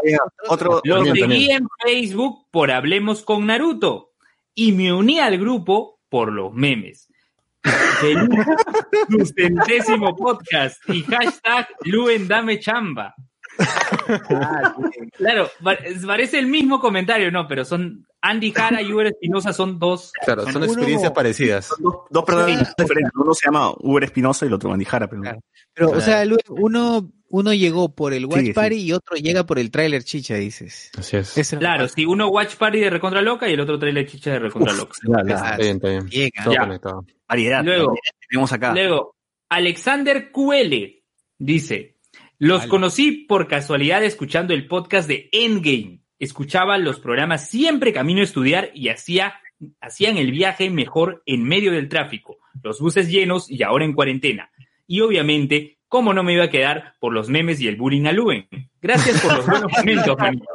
Otro, 0.48 0.80
Los 0.82 1.04
También, 1.04 1.14
seguí 1.28 1.48
también. 1.48 1.62
en 1.62 1.68
Facebook 1.84 2.46
por 2.50 2.70
Hablemos 2.70 3.22
con 3.22 3.46
Naruto. 3.46 4.12
Y 4.54 4.72
me 4.72 4.92
uní 4.92 5.18
al 5.20 5.38
grupo 5.38 6.00
por 6.08 6.32
los 6.32 6.52
memes. 6.52 7.08
Feliz 8.00 8.28
sustentésimo 9.08 10.16
podcast 10.16 10.76
y 10.88 11.02
hashtag 11.04 11.68
Luen 11.84 12.26
Dame 12.26 12.58
Chamba. 12.58 13.14
Claro, 15.16 15.48
pa- 15.62 15.78
parece 16.06 16.38
el 16.38 16.46
mismo 16.46 16.80
comentario, 16.80 17.30
no, 17.30 17.46
pero 17.46 17.64
son 17.64 18.06
Andy 18.20 18.50
Jara 18.52 18.82
y 18.82 18.92
Uber 18.92 19.08
Espinosa 19.08 19.52
son 19.52 19.78
dos. 19.78 20.12
Claro, 20.24 20.50
son 20.50 20.64
experiencias 20.64 21.12
parecidas. 21.12 21.70
dos, 21.78 21.96
dos 22.10 22.24
personas 22.24 22.74
diferentes. 22.76 23.12
Uno 23.14 23.34
se 23.34 23.46
llama 23.46 23.72
Uber 23.80 24.04
Espinosa 24.04 24.44
y 24.44 24.48
el 24.48 24.54
otro 24.54 24.70
pero 25.08 25.22
Claro. 25.22 25.40
Pero, 25.74 25.90
o 25.90 26.00
sea, 26.00 26.24
Luis, 26.24 26.40
uno, 26.48 27.10
uno 27.28 27.54
llegó 27.54 27.94
por 27.94 28.12
el 28.12 28.26
Watch 28.26 28.40
Sí, 28.40 28.46
sí. 28.46 28.52
Party 28.52 28.76
y 28.76 28.92
otro 28.92 29.16
llega 29.16 29.44
por 29.44 29.58
el 29.58 29.70
trailer 29.70 30.04
chicha, 30.04 30.34
dices. 30.34 30.90
Así 30.98 31.16
es. 31.16 31.36
Eso- 31.38 31.58
Claro, 31.58 31.88
sí, 31.88 32.04
uno 32.04 32.28
Watch 32.28 32.56
Party 32.56 32.78
de 32.80 32.90
Recontra 32.90 33.22
Loca 33.22 33.48
y 33.48 33.54
el 33.54 33.60
otro 33.60 33.78
trailer 33.78 34.06
chicha 34.06 34.32
de 34.32 34.38
Recontra 34.40 34.72
Loca. 34.74 34.92
ya, 35.06 35.22
ya. 35.26 35.34
Está 35.34 35.56
bien, 35.56 35.76
está 35.76 35.88
bien. 35.88 36.32
Ah. 36.38 36.44
Todo 36.44 36.54
Ya. 36.54 36.60
conectado. 36.60 37.06
variedad. 37.28 37.64
Luego- 37.64 37.86
variedad 37.88 38.28
tenemos 38.28 38.52
acá. 38.52 38.72
Luego, 38.74 39.16
Alexander 39.48 40.30
QL 40.32 41.02
dice, 41.38 41.96
los 42.42 42.58
Vale. 42.58 42.70
conocí 42.70 43.12
por 43.12 43.46
casualidad 43.46 44.02
escuchando 44.02 44.52
el 44.52 44.66
podcast 44.66 45.06
de 45.06 45.28
Endgame. 45.30 46.00
Escuchaba 46.18 46.76
los 46.76 46.98
programas 46.98 47.48
siempre 47.48 47.92
camino 47.92 48.20
a 48.20 48.24
estudiar 48.24 48.72
y 48.74 48.88
hacía, 48.88 49.34
hacían 49.80 50.16
el 50.16 50.32
viaje 50.32 50.68
mejor 50.68 51.22
en 51.24 51.44
medio 51.44 51.70
del 51.70 51.88
tráfico, 51.88 52.38
los 52.60 52.80
buses 52.80 53.08
llenos 53.08 53.48
y 53.48 53.62
ahora 53.62 53.84
en 53.84 53.92
cuarentena. 53.92 54.50
Y 54.88 55.02
obviamente, 55.02 55.78
¿cómo 55.86 56.12
no 56.12 56.24
me 56.24 56.32
iba 56.32 56.42
a 56.42 56.50
quedar 56.50 56.94
por 56.98 57.12
los 57.12 57.28
memes 57.28 57.60
y 57.60 57.68
el 57.68 57.76
bullying 57.76 58.06
a 58.06 58.12
Luen? 58.12 58.48
Gracias 58.80 59.20
por 59.20 59.36
los 59.36 59.46
buenos 59.46 59.70
momentos, 59.70 60.18
manito. 60.18 60.46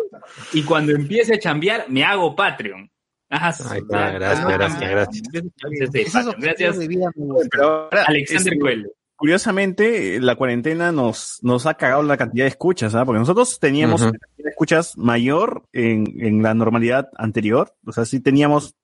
Y 0.51 0.63
cuando 0.63 0.91
empiece 0.91 1.35
a 1.35 1.39
chambear, 1.39 1.85
me 1.87 2.03
hago 2.03 2.35
Patreon. 2.35 2.91
Gracias, 3.29 3.71
ah, 3.71 4.11
gracias, 4.11 4.45
gracias. 4.77 6.37
Gracias, 6.37 6.77
gustan. 6.79 7.49
Pero 7.49 7.63
ahora, 7.63 8.03
Alexander 8.03 8.59
Coelho. 8.59 8.89
Curiosamente, 9.17 10.21
la 10.21 10.35
cuarentena 10.35 10.91
nos, 10.91 11.39
nos 11.41 11.65
ha 11.65 11.73
cagado 11.73 12.03
la 12.03 12.17
cantidad 12.17 12.45
de 12.45 12.49
escuchas, 12.49 12.95
¿ah? 12.95 13.03
Porque 13.03 13.19
nosotros 13.19 13.59
teníamos 13.59 14.01
cantidad 14.01 14.29
de 14.37 14.49
escuchas 14.49 14.97
mayor 14.97 15.63
en, 15.73 16.05
en 16.19 16.41
la 16.43 16.53
normalidad 16.53 17.09
anterior. 17.17 17.73
O 17.85 17.91
sea, 17.91 18.05
sí 18.05 18.19
teníamos 18.19 18.75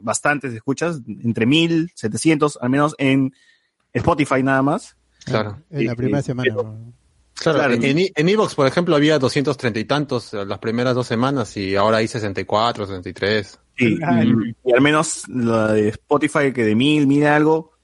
bastantes 0.00 0.52
escuchas, 0.52 1.00
entre 1.06 1.46
mil, 1.46 1.90
setecientos, 1.94 2.58
al 2.60 2.70
menos 2.70 2.94
en 2.98 3.32
Spotify 3.92 4.42
nada 4.42 4.62
más. 4.62 4.96
Claro. 5.24 5.62
En 5.70 5.86
la 5.86 5.94
primera 5.94 6.22
semana. 6.22 6.52
Claro, 6.52 7.58
Claro. 7.58 7.74
en, 7.74 8.28
Evox, 8.28 8.54
por 8.54 8.66
ejemplo, 8.66 8.96
había 8.96 9.18
230 9.18 9.78
y 9.78 9.84
tantos 9.84 10.32
las 10.32 10.58
primeras 10.58 10.94
dos 10.94 11.06
semanas 11.06 11.54
y 11.58 11.76
ahora 11.76 11.98
hay 11.98 12.08
64, 12.08 12.86
63. 12.86 13.60
Sí, 13.76 13.98
y, 13.98 14.70
y 14.70 14.72
al 14.72 14.80
menos 14.80 15.28
la 15.28 15.74
de 15.74 15.88
Spotify, 15.90 16.52
que 16.54 16.64
de 16.64 16.74
mil, 16.74 17.06
mil 17.06 17.26
algo, 17.26 17.75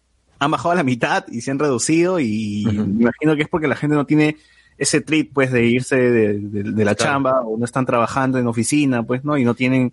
han 0.44 0.50
bajado 0.50 0.72
a 0.72 0.74
la 0.76 0.82
mitad 0.82 1.24
y 1.28 1.40
se 1.40 1.50
han 1.50 1.58
reducido 1.58 2.18
y 2.20 2.64
me 2.66 3.02
imagino 3.02 3.36
que 3.36 3.42
es 3.42 3.48
porque 3.48 3.68
la 3.68 3.76
gente 3.76 3.96
no 3.96 4.06
tiene 4.06 4.36
ese 4.78 5.00
trip, 5.00 5.32
pues, 5.32 5.52
de 5.52 5.64
irse 5.66 5.96
de, 5.96 6.38
de- 6.38 6.62
de 6.72 6.84
la 6.84 6.94
Claro. 6.94 7.12
chamba 7.12 7.40
o 7.42 7.56
no 7.56 7.64
están 7.64 7.86
trabajando 7.86 8.38
en 8.38 8.46
oficina, 8.46 9.02
pues, 9.02 9.24
¿no? 9.24 9.36
Y 9.38 9.44
no 9.44 9.54
tienen 9.54 9.92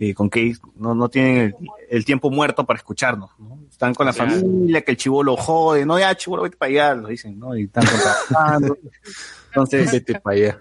eh, 0.00 0.14
con 0.14 0.30
qué, 0.30 0.40
ir, 0.42 0.58
no, 0.76 0.94
no 0.94 1.08
tienen 1.08 1.36
el, 1.38 1.54
el 1.90 2.04
tiempo 2.04 2.30
muerto 2.30 2.64
para 2.64 2.76
escucharnos, 2.78 3.30
¿no? 3.38 3.58
Están 3.68 3.94
con 3.94 4.06
la 4.06 4.12
familia, 4.12 4.82
que 4.82 4.92
el 4.92 4.96
chivolo 4.96 5.36
jode, 5.36 5.84
no, 5.84 5.98
ya, 5.98 6.14
chivolo, 6.14 6.42
vete 6.44 6.56
para 6.56 6.70
allá, 6.70 6.94
lo 6.94 7.08
dicen, 7.08 7.36
¿no? 7.38 7.56
Y 7.56 7.64
están 7.64 7.84
trabajando. 7.84 8.78
Entonces, 9.48 9.90
Vete 9.90 10.20
para 10.20 10.36
allá. 10.36 10.58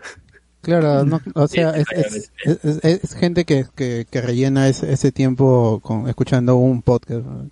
Claro, 0.62 1.06
no, 1.06 1.22
o 1.36 1.48
sea, 1.48 1.70
es, 1.78 1.86
es, 1.94 2.32
es- 2.44 2.84
es- 2.84 3.04
es 3.04 3.14
gente 3.14 3.46
que, 3.46 3.66
que, 3.76 4.06
que 4.10 4.22
rellena 4.22 4.68
ese, 4.68 4.92
ese 4.92 5.12
tiempo 5.12 5.80
con 5.84 6.10
escuchando 6.10 6.56
un 6.56 6.82
podcast. 6.82 7.24
¿no? 7.26 7.50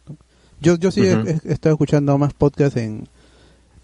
Yo, 0.65 0.75
yo 0.77 0.91
sí 0.91 1.01
he- 1.01 1.15
Ujú. 1.15 1.27
he, 1.29 1.39
he 1.49 1.53
estado 1.53 1.73
escuchando 1.75 2.17
más 2.17 2.33
podcasts 2.33 2.77
en, 2.77 3.07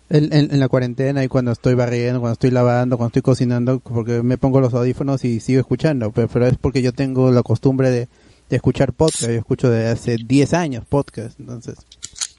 en, 0.10 0.34
en- 0.34 0.52
en 0.54 0.60
la 0.60 0.68
cuarentena 0.68 1.24
y 1.24 1.28
cuando 1.28 1.52
estoy 1.52 1.74
barriendo, 1.76 2.20
cuando 2.20 2.34
estoy 2.34 2.52
lavando, 2.52 2.98
cuando 2.98 3.10
estoy 3.10 3.22
cocinando, 3.22 3.80
porque 3.80 4.24
me 4.24 4.38
pongo 4.38 4.60
los 4.60 4.74
audífonos 4.74 5.24
y 5.24 5.40
sigo 5.40 5.60
escuchando, 5.60 6.12
pero, 6.12 6.28
pero 6.28 6.48
es 6.48 6.58
porque 6.58 6.82
yo 6.82 6.92
tengo 6.94 7.32
la 7.32 7.44
costumbre 7.44 7.90
de, 7.92 8.08
de 8.50 8.56
escuchar 8.56 8.94
podcast, 8.94 9.24
yo 9.32 9.38
escucho 9.40 9.70
desde 9.70 9.90
hace 9.90 10.18
10 10.18 10.54
años 10.54 10.84
podcast, 10.88 11.40
entonces, 11.40 11.76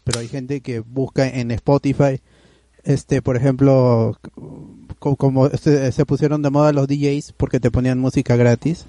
pero 0.04 0.20
hay 0.20 0.28
gente 0.28 0.60
que 0.60 0.80
busca 0.80 1.26
en 1.28 1.50
Spotify, 1.52 2.20
este, 2.84 3.22
por 3.22 3.36
ejemplo, 3.36 4.18
co- 4.98 5.16
como 5.16 5.46
este, 5.46 5.92
se 5.92 6.04
pusieron 6.04 6.42
de 6.42 6.50
moda 6.50 6.72
los 6.72 6.88
DJs 6.88 7.32
porque 7.36 7.60
te 7.60 7.70
ponían 7.70 7.98
música 8.00 8.36
gratis. 8.36 8.84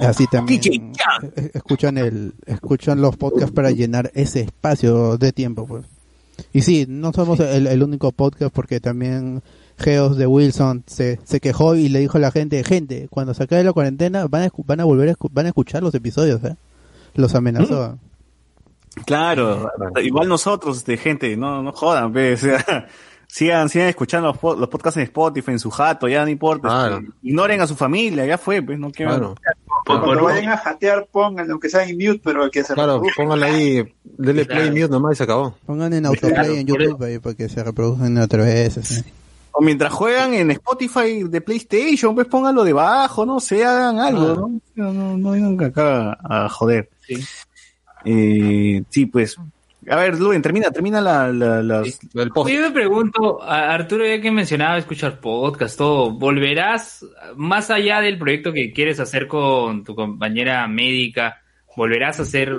Así 0.00 0.26
también 0.26 0.60
eh, 1.36 1.50
escuchan 1.54 1.96
el 1.98 2.34
escuchan 2.46 3.00
los 3.00 3.16
podcasts 3.16 3.52
para 3.52 3.70
llenar 3.70 4.10
ese 4.14 4.40
espacio 4.40 5.16
de 5.16 5.32
tiempo 5.32 5.66
pues. 5.66 5.84
Y 6.52 6.62
sí, 6.62 6.86
no 6.88 7.12
somos 7.12 7.40
el, 7.40 7.66
el 7.66 7.82
único 7.82 8.12
podcast 8.12 8.52
porque 8.54 8.78
también 8.80 9.42
Geos 9.78 10.16
de 10.18 10.26
Wilson 10.26 10.84
se, 10.86 11.18
se 11.24 11.40
quejó 11.40 11.74
y 11.76 11.88
le 11.88 12.00
dijo 12.00 12.18
a 12.18 12.20
la 12.20 12.30
gente, 12.30 12.62
gente, 12.64 13.06
cuando 13.10 13.32
se 13.34 13.44
acabe 13.44 13.62
la 13.64 13.72
cuarentena 13.72 14.26
van 14.26 14.42
a, 14.42 14.48
van 14.64 14.80
a 14.80 14.84
volver 14.84 15.10
a, 15.10 15.14
van 15.30 15.46
a 15.46 15.48
escuchar 15.50 15.82
los 15.82 15.94
episodios, 15.94 16.42
¿eh? 16.44 16.56
Los 17.14 17.34
amenazó. 17.34 17.98
Claro, 19.04 19.70
igual 20.02 20.28
nosotros, 20.28 20.84
de 20.84 20.96
gente, 20.96 21.36
no, 21.36 21.62
no 21.62 21.72
jodan, 21.72 22.12
pe, 22.12 22.32
o 22.34 22.36
sea, 22.38 22.86
sigan, 23.26 23.68
sigan 23.68 23.88
escuchando 23.88 24.28
los, 24.28 24.38
po- 24.38 24.54
los 24.56 24.68
podcasts 24.70 24.96
en 24.96 25.02
Spotify, 25.04 25.50
en 25.52 25.58
su 25.58 25.70
jato, 25.70 26.08
ya 26.08 26.22
no 26.24 26.30
importa. 26.30 26.68
este, 26.98 27.12
ignoren 27.22 27.60
a 27.60 27.66
su 27.66 27.76
familia, 27.76 28.24
ya 28.24 28.38
fue, 28.38 28.62
pues 28.62 28.78
no 28.78 28.90
quiero. 28.90 29.34
Cuando 29.86 30.24
vayan 30.24 30.48
a 30.52 30.56
jatear, 30.58 31.06
pongan 31.10 31.50
aunque 31.50 31.68
sea 31.68 31.84
en 31.84 31.96
mute, 31.96 32.20
pero 32.24 32.50
que 32.50 32.64
se 32.64 32.74
Claro, 32.74 32.94
reproduzca. 32.94 33.22
póngale 33.22 33.46
ahí, 33.46 33.94
dele 34.04 34.44
play 34.44 34.70
mute 34.70 34.88
nomás 34.88 35.12
y 35.12 35.16
se 35.16 35.22
acabó. 35.22 35.54
Pongan 35.64 35.92
en 35.92 36.06
autoplay 36.06 36.58
en 36.58 36.66
YouTube 36.66 37.02
ahí 37.04 37.18
para 37.18 37.34
que 37.36 37.48
se 37.48 37.62
reproduzcan 37.62 38.18
otra 38.18 38.42
vez. 38.44 38.78
así. 38.78 39.02
O 39.52 39.62
mientras 39.62 39.92
juegan 39.92 40.34
en 40.34 40.50
Spotify 40.50 41.22
de 41.24 41.40
PlayStation, 41.40 42.14
pues 42.14 42.26
pónganlo 42.26 42.62
debajo, 42.64 43.24
no 43.24 43.40
sé, 43.40 43.64
hagan 43.64 43.98
algo, 43.98 44.26
Ah. 44.26 44.34
¿no? 44.34 44.60
No, 44.74 44.92
no, 44.92 45.16
no 45.16 45.30
vengan 45.30 45.64
acá 45.70 46.18
a 46.22 46.48
joder. 46.50 46.90
Sí. 47.06 47.24
Eh, 48.04 48.82
sí, 48.90 49.06
pues. 49.06 49.36
A 49.88 49.96
ver, 49.96 50.18
Luen, 50.18 50.42
termina, 50.42 50.70
termina 50.70 51.00
la, 51.00 51.32
la, 51.32 51.62
las- 51.62 51.98
el 52.14 52.30
post. 52.30 52.50
Yo 52.50 52.60
me 52.60 52.70
pregunto, 52.72 53.40
Arturo, 53.42 54.04
ya 54.06 54.20
que 54.20 54.30
mencionaba 54.32 54.78
escuchar 54.78 55.20
podcast, 55.20 55.78
todo, 55.78 56.10
¿volverás 56.10 57.06
más 57.36 57.70
allá 57.70 58.00
del 58.00 58.18
proyecto 58.18 58.52
que 58.52 58.72
quieres 58.72 58.98
hacer 58.98 59.28
con 59.28 59.84
tu 59.84 59.94
compañera 59.94 60.66
médica? 60.66 61.40
¿Volverás 61.76 62.18
a 62.18 62.22
hacer 62.22 62.52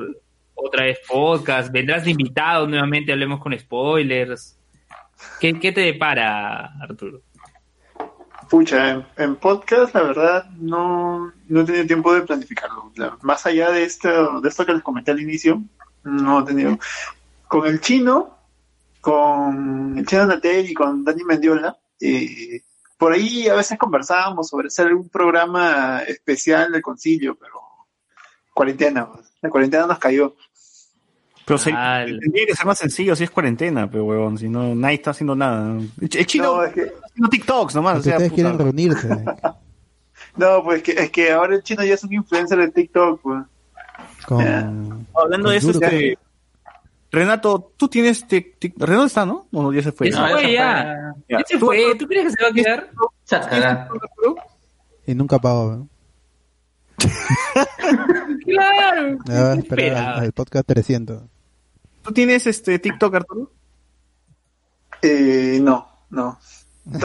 otra 0.54 0.86
vez 0.86 1.00
podcast? 1.08 1.72
¿Vendrás 1.72 2.08
invitado 2.08 2.66
nuevamente? 2.68 3.12
Hablemos 3.12 3.42
con 3.42 3.58
spoilers. 3.60 4.58
¿Qué, 5.42 5.60
qué 5.60 5.72
te 5.72 5.82
depara, 5.82 6.72
Arturo? 6.82 7.22
Pucha, 8.50 8.92
en, 8.92 9.06
en 9.18 9.36
podcast, 9.36 9.94
la 9.94 10.04
verdad, 10.04 10.50
no, 10.52 11.34
no 11.50 11.62
he 11.62 11.66
tenido 11.66 11.86
tiempo 11.86 12.14
de 12.14 12.22
planificarlo. 12.22 12.92
La- 12.96 13.18
más 13.22 13.46
allá 13.46 13.72
de 13.72 13.84
esto, 13.84 14.40
de 14.40 14.48
esto 14.48 14.66
que 14.66 14.74
les 14.74 14.84
comenté 14.84 15.12
al 15.12 15.20
inicio, 15.20 15.62
no 16.04 16.40
he 16.42 16.46
tenido. 16.46 16.78
Con 17.48 17.66
el 17.68 17.80
chino, 17.82 18.38
con 19.02 19.98
el 19.98 20.06
chino 20.06 20.26
Natel 20.26 20.70
y 20.70 20.74
con 20.74 21.04
Dani 21.04 21.24
Mendiola, 21.24 21.78
eh, 22.02 22.62
por 22.98 23.14
ahí 23.14 23.48
a 23.48 23.56
veces 23.56 23.78
conversábamos 23.78 24.50
sobre 24.50 24.68
hacer 24.68 24.94
un 24.94 25.08
programa 25.10 26.02
especial 26.08 26.72
del 26.72 26.82
concilio, 26.82 27.36
pero 27.40 27.54
cuarentena, 28.54 29.08
la 29.42 29.50
cuarentena 29.50 29.88
nos 29.88 30.00
cayó. 30.00 30.36
Pero 31.46 31.58
se- 31.58 31.72
tendría 31.72 32.46
que 32.48 32.56
ser 32.56 32.66
más 32.66 32.78
sencillo 32.78 33.16
si 33.16 33.24
es 33.24 33.32
cuarentena, 33.32 33.90
pero 33.90 34.04
huevón, 34.04 34.38
si 34.38 34.50
no, 34.50 34.76
nadie 34.76 34.96
está 34.96 35.12
haciendo 35.12 35.34
nada. 35.36 35.78
El 36.02 36.10
ch- 36.10 36.20
el 36.20 36.26
chino 36.26 36.62
está 36.64 36.82
haciendo 37.06 37.30
TikToks 37.30 37.76
nomás, 37.76 38.00
o 38.00 38.02
sea, 38.02 38.14
ustedes 38.14 38.32
puta. 38.32 38.42
quieren 38.42 38.60
reunirse. 38.60 39.10
No, 40.36 40.64
pues 40.64 40.84
que, 40.84 40.92
es 40.92 41.10
que 41.12 41.32
ahora 41.32 41.56
el 41.56 41.64
chino 41.64 41.84
ya 41.84 41.94
es 41.96 42.04
un 42.04 42.14
influencer 42.14 42.60
de 42.60 42.70
TikTok, 42.70 43.22
pues. 43.22 43.44
Con, 44.26 45.08
Hablando 45.16 45.50
de 45.50 45.58
eso, 45.58 45.72
duro. 45.72 45.86
este, 45.88 46.18
Renato, 47.18 47.72
tú 47.78 47.88
tienes 47.88 48.28
tic- 48.28 48.56
tic- 48.60 48.74
Renato 48.78 49.06
está, 49.06 49.26
¿no? 49.26 49.48
O 49.52 49.64
no, 49.64 49.74
ya 49.74 49.82
se 49.82 49.92
fue. 49.92 50.12
Ya 50.12 50.18
se 50.28 50.34
fue, 50.34 50.54
ya. 50.54 51.14
Ya 51.30 51.40
se 51.46 51.58
fue. 51.60 51.96
¿Tú 51.96 52.08
crees 52.08 52.26
que 52.26 52.32
se 52.32 52.44
va 52.44 52.50
a 52.50 52.54
quedar? 52.54 53.90
Y 55.06 55.16
nunca 55.16 55.40
pagó. 55.40 55.76
¿no? 55.76 55.90
Claro. 58.46 59.18
Va 59.30 59.52
a 59.52 59.56
Esperaba. 59.56 60.14
al, 60.16 60.24
al 60.26 60.32
podcast 60.32 60.66
300. 60.68 61.24
¿Tú 62.04 62.12
tienes 62.14 62.48
este 62.48 62.80
TikTok, 62.80 63.16
Arturo? 63.16 63.52
Eh, 65.02 65.60
no, 65.62 65.88
no. 66.10 66.38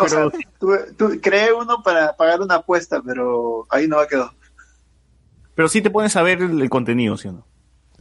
O 0.00 0.08
sea, 0.08 0.26
tuve- 0.60 0.92
tu- 0.96 1.20
creé 1.20 1.52
uno 1.52 1.82
para 1.82 2.16
pagar 2.16 2.40
una 2.40 2.54
apuesta, 2.56 3.02
pero 3.04 3.66
ahí 3.68 3.88
no 3.88 3.96
quedó. 4.08 4.32
Pero 5.56 5.68
sí 5.68 5.82
te 5.82 5.90
pones 5.90 6.14
a 6.16 6.22
ver 6.22 6.40
el, 6.40 6.60
el 6.62 6.70
contenido, 6.70 7.16
¿sí 7.16 7.26
o 7.28 7.32
no? 7.32 7.44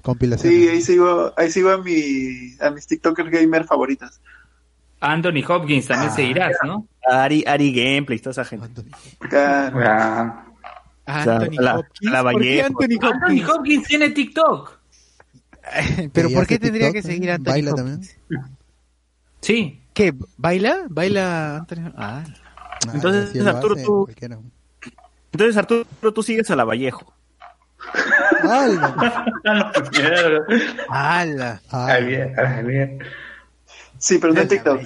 Compilación. 0.02 0.52
Sí, 0.54 0.68
ahí 0.68 0.82
sigo, 0.82 1.34
ahí 1.38 1.52
sigo 1.52 1.70
a, 1.72 1.78
mi, 1.78 2.56
a 2.60 2.70
mis 2.72 2.88
TikTokers 2.88 3.30
gamer 3.30 3.66
favoritas. 3.66 4.20
Anthony 5.00 5.44
Hopkins 5.48 5.88
también 5.88 6.12
seguirás, 6.12 6.56
¿no? 6.64 6.88
Ari, 7.10 7.44
Ari 7.48 7.74
Gameplay, 7.74 8.20
toda 8.20 8.32
esa 8.32 8.46
gente. 8.46 8.68
Anthony 11.06 11.56
la- 11.60 11.80
Hopkins. 11.80 12.12
la 12.12 12.24
¿Por 12.24 12.32
qué 12.42 12.62
Vallejo. 12.62 12.68
Anthony 12.68 12.84
Anthony 13.06 13.08
Hopkins? 13.26 13.50
Hopkins 13.50 13.88
tiene 13.88 14.10
TikTok. 14.12 14.80
Pero 16.14 16.30
¿Y 16.30 16.34
¿por 16.36 16.48
qué 16.48 16.60
tendría 16.60 16.88
TikTok, 16.92 16.94
que 16.94 17.00
eh? 17.00 17.14
seguir 17.16 17.32
a 17.32 17.36
Anthony 17.36 17.52
¿Baila 17.52 17.72
Hopkins? 17.72 18.18
Sí. 19.42 19.82
¿Qué? 19.94 20.14
¿Baila? 20.38 20.86
¿Baila 20.90 21.58
Anthony? 21.58 21.92
Ah. 21.96 22.24
Entonces, 22.94 23.32
si 23.32 23.40
lo 23.40 23.50
Arturo, 23.50 23.76
hace, 23.76 23.84
tú, 23.84 24.04
cualquiera. 24.06 24.38
entonces, 25.32 25.58
Arturo, 25.58 25.86
tú 26.14 26.24
sigues 26.24 26.50
a 26.52 26.56
la 26.56 26.64
Vallejo. 26.64 27.14
¡Hala! 30.90 30.90
¡Hala! 30.90 31.62
Sí, 33.98 34.18
pero 34.20 34.34
no 34.34 34.42
en 34.42 34.48
TikTok. 34.48 34.82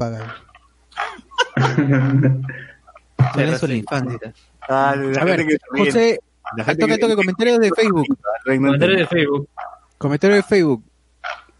A 4.67 4.95
ver. 5.25 5.45
José, 5.71 6.19
toque, 6.57 6.75
que- 6.87 6.97
toque, 6.97 7.15
comentarios 7.15 7.59
de 7.59 7.69
Facebook. 7.75 8.05
Comentario 8.45 8.97
de 8.97 9.07
Facebook. 9.07 9.49
Comentario 9.97 10.35
de 10.37 10.43
Facebook. 10.43 10.83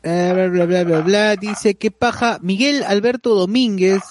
Eh, 0.03 0.31
bla, 0.35 0.47
bla, 0.47 0.65
bla, 0.65 0.83
bla, 0.83 0.99
bla. 1.01 1.35
Dice, 1.35 1.75
¿qué 1.75 1.91
paja? 1.91 2.37
Miguel 2.41 2.83
Alberto 2.87 3.35
Domínguez. 3.35 4.01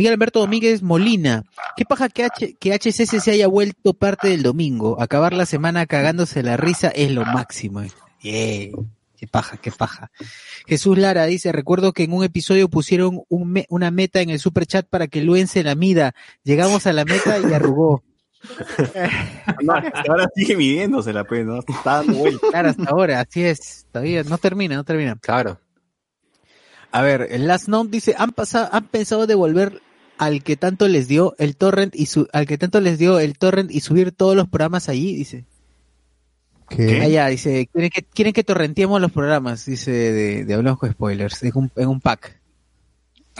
Miguel 0.00 0.14
Alberto 0.14 0.40
Domínguez 0.40 0.80
Molina. 0.80 1.44
¿Qué 1.76 1.84
paja 1.84 2.08
que, 2.08 2.24
H, 2.24 2.56
que 2.58 2.72
HCC 2.72 3.20
se 3.20 3.32
haya 3.32 3.46
vuelto 3.48 3.92
parte 3.92 4.28
del 4.28 4.42
domingo? 4.42 4.98
Acabar 4.98 5.34
la 5.34 5.44
semana 5.44 5.84
cagándose 5.84 6.42
la 6.42 6.56
risa 6.56 6.88
es 6.88 7.10
lo 7.10 7.26
máximo. 7.26 7.82
Yeah. 8.22 8.70
Qué 9.18 9.26
paja, 9.30 9.58
qué 9.58 9.70
paja. 9.70 10.10
Jesús 10.66 10.96
Lara 10.96 11.26
dice, 11.26 11.52
recuerdo 11.52 11.92
que 11.92 12.04
en 12.04 12.14
un 12.14 12.24
episodio 12.24 12.70
pusieron 12.70 13.20
un 13.28 13.52
me- 13.52 13.66
una 13.68 13.90
meta 13.90 14.22
en 14.22 14.30
el 14.30 14.38
super 14.40 14.64
chat 14.64 14.86
para 14.88 15.06
que 15.06 15.20
Luen 15.20 15.46
se 15.48 15.62
la 15.62 15.74
mida. 15.74 16.14
Llegamos 16.44 16.86
a 16.86 16.94
la 16.94 17.04
meta 17.04 17.38
y 17.38 17.52
arrugó. 17.52 18.02
No, 19.62 19.74
hasta 19.74 20.00
ahora 20.08 20.30
sigue 20.34 20.56
midiéndosela, 20.56 21.24
pues, 21.24 21.44
¿no? 21.44 21.58
Está 21.58 21.96
dando 21.96 22.14
vuelta. 22.14 22.46
Claro, 22.50 22.70
hasta 22.70 22.84
ahora, 22.84 23.20
así 23.20 23.44
es. 23.44 23.84
Todavía 23.92 24.22
no 24.22 24.38
termina, 24.38 24.76
no 24.76 24.84
termina. 24.84 25.16
Claro. 25.20 25.60
A 26.92 27.02
ver, 27.02 27.28
el 27.30 27.46
Last 27.46 27.68
Note 27.68 27.90
dice, 27.90 28.14
han 28.18 28.30
pasado, 28.32 28.68
han 28.72 28.86
pensado 28.88 29.26
devolver 29.26 29.80
al 30.20 30.42
que 30.42 30.56
tanto 30.56 30.86
les 30.86 31.08
dio 31.08 31.34
el 31.38 31.56
torrent 31.56 31.94
y 31.96 32.04
su, 32.06 32.28
al 32.34 32.46
que 32.46 32.58
tanto 32.58 32.78
les 32.80 32.98
dio 32.98 33.18
el 33.18 33.38
torrent 33.38 33.70
y 33.70 33.80
subir 33.80 34.12
todos 34.12 34.36
los 34.36 34.48
programas 34.48 34.90
allí, 34.90 35.14
dice. 35.16 35.46
¿Qué? 36.68 37.00
Ah, 37.02 37.08
ya, 37.08 37.26
dice, 37.28 37.66
quieren 37.72 37.90
que, 37.90 38.02
quieren 38.02 38.32
que 38.34 38.44
torrentiemos 38.44 39.00
los 39.00 39.10
programas, 39.10 39.64
dice, 39.64 39.90
de, 39.90 40.44
de 40.44 40.54
Hablamos 40.54 40.78
con 40.78 40.92
Spoilers, 40.92 41.42
en 41.42 41.52
un, 41.54 41.72
en 41.74 41.88
un 41.88 42.00
pack. 42.00 42.38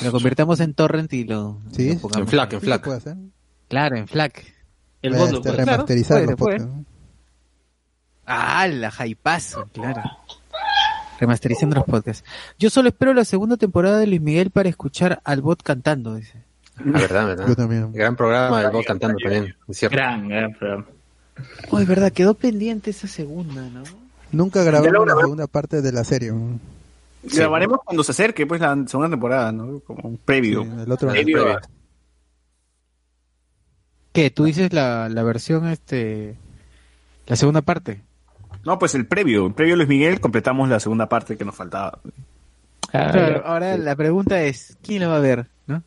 Lo 0.02 0.10
convirtamos 0.10 0.58
en 0.60 0.72
torrent 0.72 1.12
y 1.12 1.24
lo, 1.24 1.60
Sí, 1.70 1.98
lo. 2.02 2.18
En 2.18 2.26
FLAC, 2.26 2.54
en 2.54 2.60
FLAC. 2.62 2.82
puede. 2.84 3.16
Claro, 3.68 3.96
en 3.96 4.08
FLAC. 4.08 4.42
El 5.02 5.12
Este, 5.14 5.26
voto, 5.26 5.42
pues. 5.42 5.56
remasterizar 5.56 6.16
Claro, 6.16 6.30
los 6.30 6.38
puede, 6.38 6.58
podcasts. 6.60 6.76
¿no? 6.78 6.84
Ah, 8.24 8.66
la 8.68 8.92
hypazo, 9.06 9.68
claro. 9.72 10.02
Remasterizando 11.20 11.76
los 11.76 11.84
podcasts. 11.84 12.24
Yo 12.58 12.70
solo 12.70 12.88
espero 12.88 13.12
la 13.12 13.26
segunda 13.26 13.58
temporada 13.58 13.98
de 13.98 14.06
Luis 14.06 14.22
Miguel 14.22 14.50
para 14.50 14.70
escuchar 14.70 15.20
al 15.24 15.42
bot 15.42 15.62
cantando, 15.62 16.14
dice. 16.14 16.42
La 16.84 17.00
verdad, 17.00 17.26
verdad. 17.26 17.48
Yo 17.48 17.56
también. 17.56 17.92
Gran 17.92 18.16
programa 18.16 18.68
bot 18.70 18.84
cantando 18.86 19.18
también. 19.18 19.54
es 19.68 19.76
cierto. 19.78 19.96
Gran, 19.96 20.28
gran 20.28 20.52
programa. 20.54 20.86
Oh, 21.70 21.78
es 21.78 21.86
verdad, 21.86 22.12
quedó 22.12 22.34
pendiente 22.34 22.90
esa 22.90 23.08
segunda, 23.08 23.62
¿no? 23.70 23.82
Nunca 24.32 24.62
grabamos 24.62 25.06
la 25.06 25.16
segunda 25.20 25.46
parte 25.46 25.82
de 25.82 25.92
la 25.92 26.04
serie. 26.04 26.32
¿no? 26.32 26.58
Grabaremos 27.22 27.80
cuando 27.84 28.02
se 28.04 28.12
acerque, 28.12 28.46
pues, 28.46 28.60
la 28.60 28.74
segunda 28.86 29.10
temporada, 29.10 29.50
¿no? 29.52 29.80
Como 29.80 30.08
un 30.08 30.16
preview. 30.18 30.64
Sí, 30.64 30.70
el 30.84 30.92
otro 30.92 31.10
a- 31.10 31.60
¿Qué? 34.12 34.30
¿Tú 34.30 34.44
dices 34.44 34.72
la, 34.72 35.08
la 35.08 35.22
versión, 35.22 35.68
este, 35.68 36.34
la 37.26 37.36
segunda 37.36 37.62
parte? 37.62 38.02
No, 38.64 38.78
pues 38.78 38.94
el 38.94 39.06
previo, 39.06 39.46
el 39.46 39.54
previo 39.54 39.76
Luis 39.76 39.88
Miguel, 39.88 40.20
completamos 40.20 40.68
la 40.68 40.80
segunda 40.80 41.08
parte 41.08 41.36
que 41.36 41.44
nos 41.44 41.54
faltaba. 41.54 41.98
Ah, 42.92 43.10
Claro, 43.12 43.42
ahora 43.46 43.76
la 43.76 43.94
pregunta 43.96 44.42
es, 44.42 44.76
¿quién 44.82 45.00
la 45.02 45.08
va 45.08 45.16
a 45.16 45.20
ver? 45.20 45.46
¿no? 45.66 45.82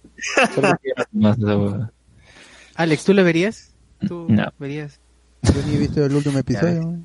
Alex, 2.76 3.04
¿tú 3.04 3.14
la 3.14 3.24
verías? 3.24 3.72
¿Tú 4.08 4.28
No. 4.30 4.52
verías? 4.58 5.00
Yo 5.42 5.62
ni 5.68 5.76
he 5.76 5.80
visto 5.80 6.04
el 6.06 6.16
último 6.16 6.38
episodio. 6.40 6.82
¿no? 6.82 7.00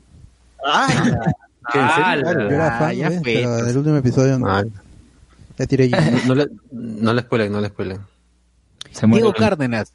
¡Ah! 0.65 0.87
¿Qué, 1.73 1.79
en 1.81 1.89
serio? 1.91 2.05
Ah, 2.07 2.17
la- 2.17 2.33
Yo 2.33 2.41
era 2.51 2.79
fan, 2.79 2.97
ya 2.97 3.11
pero 3.23 3.57
del 3.65 3.77
último 3.77 3.97
episodio 3.97 4.39
no. 4.39 4.49
Ah, 4.49 4.65
Ya 5.59 5.67
tiré 5.67 5.89
yo. 5.89 5.97
no, 6.27 6.35
le, 6.35 6.47
no 6.71 7.13
le 7.13 7.23
spoilen, 7.23 7.53
no 7.53 7.61
le 7.61 7.69
spoilen. 7.69 7.99
Diego 9.17 9.33
Cárdenas. 9.41 9.93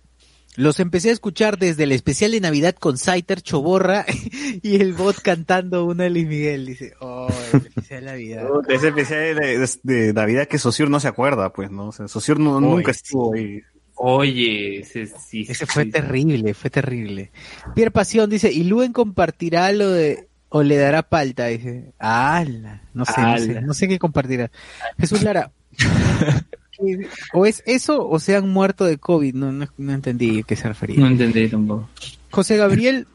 Los 0.56 0.80
empecé 0.80 1.10
a 1.10 1.14
escuchar 1.14 1.58
desde 1.58 1.84
el 1.84 1.92
especial 1.92 2.32
de 2.32 2.40
Navidad 2.40 2.76
con 2.76 2.98
Saiter 2.98 3.42
Choborra 3.42 4.06
y 4.62 4.76
el 4.76 4.94
bot 4.94 5.20
cantando 5.22 5.86
una 5.86 6.04
de 6.04 6.10
Luis 6.12 6.28
Miguel. 6.28 6.66
Dice, 6.68 6.94
oh, 7.00 7.28
el 7.54 7.62
especial 7.68 8.02
de 8.02 8.12
Navidad. 8.12 8.48
Ese 8.70 8.88
especial 8.90 9.36
de, 9.36 9.58
de- 9.58 9.80
de 10.06 10.14
Navidad 10.14 10.48
que 10.48 10.60
Sociur 10.60 10.90
no 10.90 11.00
se 11.00 11.08
acuerda, 11.08 11.52
pues, 11.52 11.72
¿no? 11.72 11.88
O 11.88 11.92
sea, 11.92 12.08
Sociur 12.08 12.40
no- 12.40 12.62
nunca 12.62 12.92
estuvo 12.92 13.34
ahí. 13.34 13.62
Oye, 13.96 14.80
ese, 14.80 15.06
sí, 15.08 15.42
Ese 15.48 15.54
sí, 15.54 15.66
fue 15.66 15.84
sí. 15.86 15.92
terrible, 15.92 16.54
fue 16.54 16.70
terrible. 16.70 17.32
Pierre 17.76 17.92
Pasión 17.92 18.30
dice, 18.30 18.52
¿y 18.52 18.64
Luen 18.64 18.92
compartirá 18.92 19.72
lo 19.72 19.90
de 19.92 20.28
o 20.50 20.62
le 20.64 20.78
dará 20.78 21.04
palta? 21.04 21.46
Dice, 21.48 21.94
ala, 22.00 22.82
no 22.94 23.06
sé, 23.06 23.22
no 23.22 23.38
sé, 23.38 23.62
no 23.62 23.74
sé 23.74 23.88
qué 23.88 24.00
compartirá. 24.00 24.52
Jesús 25.00 25.22
Lara, 25.24 25.52
¿qué- 26.78 27.08
o 27.34 27.46
es 27.46 27.64
eso 27.66 28.08
o 28.08 28.20
se 28.20 28.36
han 28.36 28.50
muerto 28.50 28.86
de 28.86 28.98
COVID, 28.98 29.34
no, 29.36 29.52
no, 29.52 29.66
no 29.78 29.94
entendí 29.94 30.40
a 30.40 30.44
qué 30.44 30.56
se 30.56 30.68
refería. 30.68 31.00
No 31.00 31.08
entendí 31.08 31.48
tampoco. 31.50 31.90
José 32.32 32.58
Gabriel, 32.58 33.08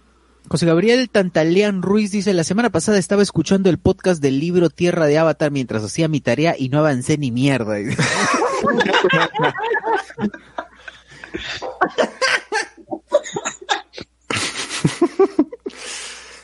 José 0.49 0.65
Gabriel 0.67 1.11
Tantalean 1.11 1.83
Ruiz 1.83 2.11
dice, 2.11 2.33
la 2.35 2.45
semana 2.45 2.71
pasada 2.71 2.99
estaba 2.99 3.23
escuchando 3.23 3.69
el 3.71 3.79
podcast 3.79 4.23
del 4.23 4.39
libro 4.41 4.71
Tierra 4.71 5.07
de 5.07 5.19
Avatar 5.19 5.51
mientras 5.51 5.85
hacía 5.85 6.09
mi 6.09 6.21
tarea 6.21 6.55
y 6.59 6.69
no 6.71 6.79
avancé 6.79 7.19
ni 7.19 7.31
mierda. 7.31 7.77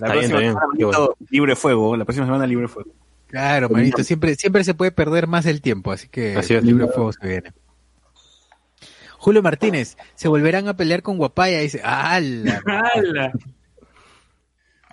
La 0.01 0.13
próxima 0.13 0.39
semana, 0.41 0.61
Libre 1.31 1.57
fuego, 1.57 1.97
la 1.97 2.05
próxima 2.05 2.27
semana 2.27 2.47
libre 2.47 2.69
fuego. 2.69 2.91
Claro, 3.35 3.69
manito, 3.69 4.05
siempre, 4.05 4.37
siempre 4.37 4.63
se 4.63 4.75
puede 4.75 4.93
perder 4.93 5.27
más 5.27 5.45
el 5.47 5.61
tiempo, 5.61 5.91
así 5.91 6.07
que 6.09 6.37
Así 6.37 6.55
es. 6.55 6.61
el 6.61 6.67
libro 6.67 6.87
de 6.87 6.93
fuego 6.93 7.13
se 7.13 7.27
viene. 7.27 7.53
Julio 9.19 9.43
Martínez, 9.43 9.97
se 10.15 10.29
volverán 10.29 10.69
a 10.69 10.77
pelear 10.77 11.03
con 11.03 11.19
Guapaya, 11.19 11.59
dice, 11.59 11.81
¡ala! 11.83 12.63
¡Hala! 12.67 13.33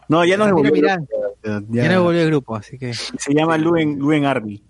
No, 0.07 0.25
ya 0.25 0.37
no 0.37 0.45
se 0.45 0.53
volvió. 0.53 0.71
mira, 0.71 0.97
Ya, 1.43 1.61
ya 1.69 1.91
no 1.93 2.03
volvió 2.03 2.21
el 2.23 2.27
grupo, 2.29 2.55
así 2.55 2.79
que 2.79 2.95
Se 2.95 3.31
llama 3.35 3.59
Luen, 3.59 3.99
Luen 3.99 4.25
Army. 4.25 4.63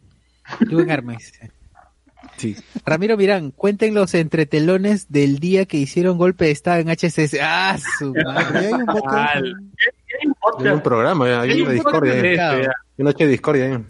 Luen 0.59 0.91
Armes. 0.91 1.31
Sí. 1.39 1.47
Ramiro 2.85 3.17
Mirán, 3.17 3.51
cuenten 3.51 3.93
los 3.93 4.13
entretelones 4.13 5.11
del 5.11 5.39
día 5.39 5.65
que 5.65 5.77
hicieron 5.77 6.17
golpe 6.17 6.45
de 6.45 6.51
estado 6.51 6.79
en 6.79 6.89
HSS. 6.89 7.37
¡Ah, 7.41 7.77
su 7.99 8.13
madre! 8.25 8.67
Hay 8.67 8.73
un 8.73 8.85
podcast, 8.85 9.45
Hay 10.59 10.67
un 10.71 10.81
programa, 10.81 11.25
hay 11.41 11.51
Hay 11.51 11.61
una 11.61 11.71
discordia. 11.71 12.13
de 12.15 12.35
ya. 12.35 12.51
Hay 12.51 12.59
una 12.97 13.11
noche 13.11 13.25
de 13.25 13.31
discordia. 13.31 13.81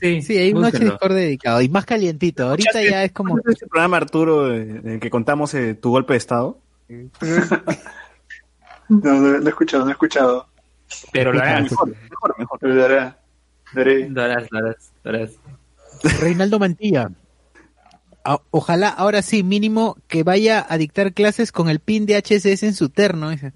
Sí, 0.00 0.22
Sí, 0.22 0.36
hay 0.36 0.52
un 0.52 0.60
noche 0.60 0.72
búsquenlo. 0.72 0.92
Discord 0.92 1.14
dedicado 1.14 1.62
y 1.62 1.68
más 1.68 1.84
calientito. 1.86 2.48
Ahorita 2.48 2.82
ya 2.82 3.04
es 3.04 3.12
como... 3.12 3.30
¿Conoces 3.30 3.56
ese 3.56 3.66
programa, 3.66 3.96
Arturo, 3.96 4.54
en 4.54 4.86
el 4.86 5.00
que 5.00 5.08
contamos 5.10 5.54
eh, 5.54 5.74
tu 5.74 5.90
golpe 5.90 6.12
de 6.14 6.18
estado? 6.18 6.58
No, 8.88 9.14
no, 9.14 9.38
no 9.38 9.46
he 9.46 9.48
escuchado, 9.48 9.84
no 9.84 9.88
he 9.90 9.92
escuchado. 9.92 10.46
Pero 11.10 11.32
lo 11.32 11.40
harás. 11.40 11.62
Mejor, 11.62 11.88
mejor, 12.10 12.34
mejor. 12.38 12.58
Harás, 12.82 13.16
lo 14.12 14.22
harás, 14.22 14.92
lo 15.02 15.10
harás. 15.10 15.30
Reinaldo 16.20 16.58
Mantilla. 16.58 17.10
Ojalá 18.50 18.88
ahora 18.88 19.22
sí, 19.22 19.42
mínimo, 19.42 19.96
que 20.08 20.22
vaya 20.22 20.64
a 20.68 20.78
dictar 20.78 21.12
clases 21.12 21.52
con 21.52 21.68
el 21.68 21.80
pin 21.80 22.06
de 22.06 22.16
HSS 22.16 22.62
en 22.62 22.74
su 22.74 22.88
terno. 22.88 23.30
dice. 23.30 23.52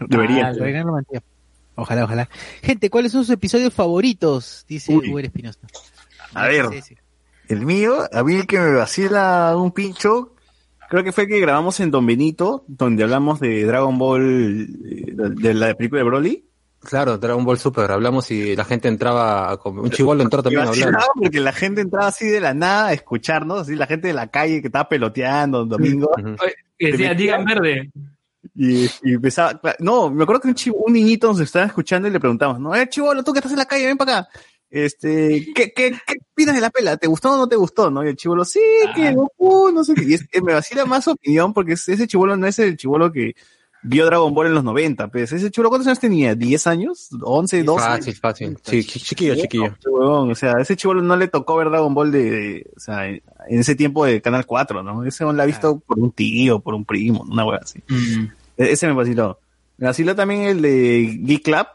Debería. 0.00 0.48
Ah. 0.48 1.22
Ojalá, 1.76 2.04
ojalá. 2.04 2.28
Gente, 2.62 2.90
¿cuáles 2.90 3.12
son 3.12 3.24
sus 3.24 3.34
episodios 3.34 3.72
favoritos? 3.72 4.64
Dice. 4.68 4.94
Uber 4.94 5.24
Espinosa. 5.24 5.60
A 6.34 6.48
ver. 6.48 6.66
HSS. 6.66 6.94
El 7.48 7.66
mío, 7.66 8.08
a 8.10 8.22
mí 8.22 8.34
el 8.36 8.46
que 8.46 8.58
me 8.58 8.74
vacila 8.74 9.54
un 9.56 9.70
pincho, 9.72 10.34
creo 10.88 11.04
que 11.04 11.12
fue 11.12 11.24
el 11.24 11.30
que 11.30 11.40
grabamos 11.40 11.78
en 11.80 11.90
Don 11.90 12.06
Benito, 12.06 12.64
donde 12.68 13.04
hablamos 13.04 13.38
de 13.40 13.64
Dragon 13.64 13.98
Ball, 13.98 14.68
eh, 14.84 15.12
de 15.14 15.54
la 15.54 15.74
película 15.74 16.00
de 16.00 16.04
Broly. 16.04 16.44
Claro, 16.84 17.18
Dragon 17.18 17.44
Ball 17.44 17.58
Super. 17.58 17.90
Hablamos 17.90 18.30
y 18.30 18.54
la 18.56 18.64
gente 18.64 18.88
entraba, 18.88 19.50
a 19.50 19.56
comer. 19.56 19.82
un 19.84 19.90
chivolo 19.90 20.22
entró 20.22 20.42
también 20.42 20.62
a 20.62 20.68
hablar. 20.70 21.02
porque 21.14 21.40
la 21.40 21.52
gente 21.52 21.80
entraba 21.80 22.08
así 22.08 22.26
de 22.26 22.40
la 22.40 22.54
nada 22.54 22.88
a 22.88 22.92
escucharnos, 22.92 23.60
así 23.62 23.74
la 23.74 23.86
gente 23.86 24.08
de 24.08 24.14
la 24.14 24.28
calle 24.30 24.60
que 24.60 24.68
estaba 24.68 24.88
peloteando 24.88 25.62
un 25.62 25.68
domingo. 25.68 26.10
Que 26.78 26.92
decía, 26.92 27.14
digan 27.14 27.44
verde. 27.44 27.90
Y, 28.54 28.84
y 29.02 29.14
empezaba, 29.14 29.58
no, 29.78 30.10
me 30.10 30.22
acuerdo 30.24 30.42
que 30.42 30.48
un, 30.48 30.54
chivo- 30.54 30.82
un 30.86 30.92
niñito 30.92 31.28
nos 31.28 31.40
estaba 31.40 31.64
escuchando 31.64 32.06
y 32.06 32.10
le 32.10 32.20
preguntamos, 32.20 32.60
no, 32.60 32.74
eh, 32.74 32.88
chivolo, 32.88 33.24
tú 33.24 33.32
que 33.32 33.38
estás 33.38 33.52
en 33.52 33.58
la 33.58 33.64
calle, 33.64 33.86
ven 33.86 33.96
para 33.96 34.18
acá. 34.18 34.28
Este, 34.70 35.46
¿qué, 35.54 35.72
qué, 35.72 35.92
qué 36.06 36.14
opinas 36.32 36.54
de 36.54 36.60
la 36.60 36.68
pela? 36.70 36.96
¿Te 36.96 37.06
gustó 37.06 37.32
o 37.32 37.36
no 37.36 37.48
te 37.48 37.54
gustó? 37.56 37.90
¿No? 37.90 38.04
Y 38.04 38.08
el 38.08 38.16
chivolo, 38.16 38.44
sí, 38.44 38.60
que 38.94 39.12
Goku, 39.14 39.70
no 39.72 39.84
sé 39.84 39.94
qué. 39.94 40.02
Y 40.04 40.14
es, 40.14 40.26
eh, 40.32 40.42
me 40.42 40.52
vacila 40.52 40.84
más 40.84 41.04
su 41.04 41.12
opinión 41.12 41.54
porque 41.54 41.72
es- 41.74 41.88
ese 41.88 42.06
chivolo 42.08 42.36
no 42.36 42.46
es 42.46 42.58
el 42.58 42.76
chivolo 42.76 43.10
que 43.12 43.34
vio 43.84 44.06
Dragon 44.06 44.34
Ball 44.34 44.48
en 44.48 44.54
los 44.54 44.64
90, 44.64 45.08
pues. 45.08 45.30
Ese 45.32 45.50
chivolo, 45.50 45.68
¿cuántos 45.68 45.86
años 45.86 46.00
tenía? 46.00 46.34
¿10 46.34 46.66
años? 46.66 47.08
¿11, 47.12 47.62
12? 47.64 47.84
Fácil, 47.84 48.14
fácil. 48.16 48.58
Sí, 48.62 48.82
chi- 48.84 48.98
chiquillo, 49.00 49.34
chiquillo. 49.36 49.74
O 49.92 50.34
sea, 50.34 50.54
ese 50.60 50.74
chivolo 50.76 51.02
no 51.02 51.16
le 51.16 51.28
tocó 51.28 51.56
ver 51.56 51.70
Dragon 51.70 51.94
Ball 51.94 52.10
de, 52.10 52.30
de- 52.30 52.70
o 52.76 52.80
sea, 52.80 53.06
en 53.08 53.20
ese 53.48 53.74
tiempo 53.74 54.04
de 54.04 54.20
Canal 54.20 54.46
4, 54.46 54.82
¿no? 54.82 55.04
Ese 55.04 55.24
la 55.32 55.42
ha 55.42 55.46
visto 55.46 55.78
por 55.80 55.98
un 55.98 56.10
tío, 56.12 56.60
por 56.60 56.74
un 56.74 56.84
primo, 56.84 57.24
una 57.28 57.44
hueá 57.46 57.60
así. 57.62 57.80
Mm. 57.88 58.24
E- 58.56 58.72
Ese 58.72 58.86
me 58.88 58.94
vaciló. 58.94 59.38
Me 59.76 59.86
vaciló 59.88 60.14
también 60.14 60.42
el 60.42 60.62
de 60.62 61.18
Geek 61.22 61.42
Club, 61.42 61.66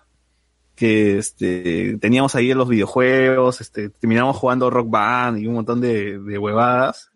que 0.75 1.17
este, 1.17 1.97
teníamos 1.99 2.33
ahí 2.35 2.53
los 2.53 2.69
videojuegos, 2.69 3.59
este, 3.61 3.89
terminamos 3.89 4.37
jugando 4.37 4.69
Rock 4.69 4.89
Band 4.89 5.37
y 5.39 5.47
un 5.47 5.55
montón 5.55 5.81
de, 5.81 6.17
de 6.19 6.37
huevadas. 6.37 7.11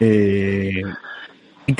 Eh, 0.00 0.82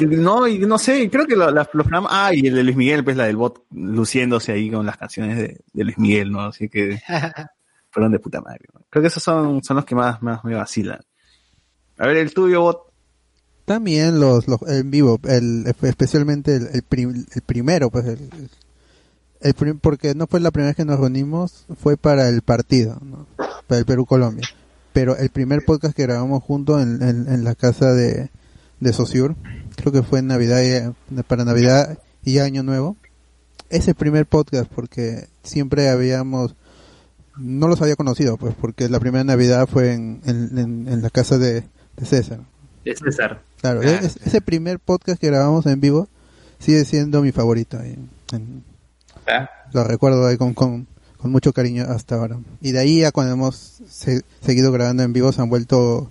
no, 0.09 0.47
y 0.47 0.59
no 0.61 0.79
sé, 0.79 1.11
creo 1.11 1.27
que 1.27 1.37
los 1.37 1.69
programas, 1.69 2.11
ah, 2.15 2.31
y 2.35 2.47
el 2.47 2.55
de 2.55 2.63
Luis 2.65 2.77
Miguel, 2.77 3.05
pues 3.05 3.17
la 3.17 3.25
del 3.27 3.37
bot 3.37 3.65
luciéndose 3.73 4.53
ahí 4.53 4.71
con 4.71 4.87
las 4.87 4.97
canciones 4.97 5.37
de, 5.37 5.61
de 5.73 5.85
Luis 5.85 5.99
Miguel, 5.99 6.31
¿no? 6.31 6.41
Así 6.41 6.69
que 6.69 7.01
fueron 7.91 8.13
de 8.13 8.19
puta 8.19 8.41
madre. 8.41 8.61
¿no? 8.73 8.81
Creo 8.91 9.03
que 9.03 9.09
esos 9.09 9.23
son, 9.23 9.63
son 9.63 9.77
los 9.77 9.85
que 9.85 9.95
más, 9.95 10.23
más 10.23 10.45
me 10.45 10.55
vacilan. 10.55 11.01
A 11.99 12.07
ver, 12.07 12.17
el 12.19 12.33
tuyo, 12.33 12.61
bot. 12.63 12.93
También 13.65 14.19
los, 14.19 14.49
los 14.49 14.61
en 14.69 14.91
vivo, 14.91 15.21
el, 15.25 15.65
especialmente 15.83 16.57
el, 16.57 16.69
el, 16.73 16.83
prim- 16.83 17.27
el 17.33 17.43
primero, 17.43 17.91
pues 17.91 18.07
el, 18.07 18.19
el 19.41 19.55
prim- 19.55 19.79
porque 19.79 20.15
no 20.15 20.27
fue 20.27 20.41
la 20.41 20.51
primera 20.51 20.71
vez 20.71 20.77
que 20.77 20.85
nos 20.85 20.99
reunimos, 20.99 21.65
fue 21.81 21.97
para 21.97 22.29
el 22.29 22.43
partido, 22.43 22.99
¿no? 23.05 23.27
para 23.67 23.79
el 23.79 23.85
Perú-Colombia. 23.85 24.47
Pero 24.93 25.17
el 25.17 25.31
primer 25.31 25.65
podcast 25.65 25.95
que 25.97 26.03
grabamos 26.03 26.43
juntos 26.43 26.83
en, 26.83 27.03
en, 27.03 27.33
en 27.33 27.45
la 27.45 27.55
casa 27.55 27.93
de, 27.93 28.31
de 28.81 28.93
Sociur, 28.93 29.37
creo 29.77 29.93
que 29.93 30.03
fue 30.03 30.19
en 30.21 30.27
Navidad, 30.29 30.61
y- 30.63 31.23
para 31.23 31.45
Navidad 31.45 31.99
y 32.25 32.39
Año 32.39 32.63
Nuevo. 32.63 32.97
Ese 33.71 33.95
primer 33.95 34.27
podcast, 34.27 34.71
porque 34.73 35.29
siempre 35.43 35.89
habíamos, 35.89 36.55
no 37.39 37.69
los 37.69 37.81
había 37.81 37.97
conocido, 37.97 38.37
pues 38.37 38.55
porque 38.61 38.89
la 38.89 39.01
primera 39.01 39.25
Navidad 39.25 39.67
fue 39.67 39.93
en, 39.95 40.21
en, 40.27 40.59
en- 40.59 40.89
en 40.89 41.03
la 41.03 41.11
casa 41.11 41.39
de, 41.39 41.63
de 41.97 42.07
César. 42.07 42.41
De 42.85 42.95
César. 42.95 43.41
Claro, 43.61 43.81
Ah, 43.85 44.01
es- 44.03 44.19
ese 44.25 44.41
primer 44.41 44.79
podcast 44.79 45.21
que 45.21 45.29
grabamos 45.29 45.65
en 45.67 45.81
vivo 45.81 46.09
sigue 46.59 46.85
siendo 46.85 47.23
mi 47.23 47.33
favorito. 47.33 47.79
Ah. 49.27 49.49
lo 49.73 49.85
recuerdo 49.85 50.27
ahí 50.27 50.37
con, 50.37 50.53
con, 50.55 50.87
con 51.17 51.31
mucho 51.31 51.53
cariño 51.53 51.85
hasta 51.89 52.17
ahora. 52.17 52.39
Y 52.61 52.73
de 52.73 52.79
ahí 52.81 53.05
a 53.05 53.13
cuando 53.13 53.33
hemos 53.35 53.81
se- 53.89 54.23
seguido 54.45 54.73
grabando 54.73 55.03
en 55.03 55.13
vivo 55.13 55.33
se 55.33 55.41
han 55.41 55.49
vuelto 55.49 56.11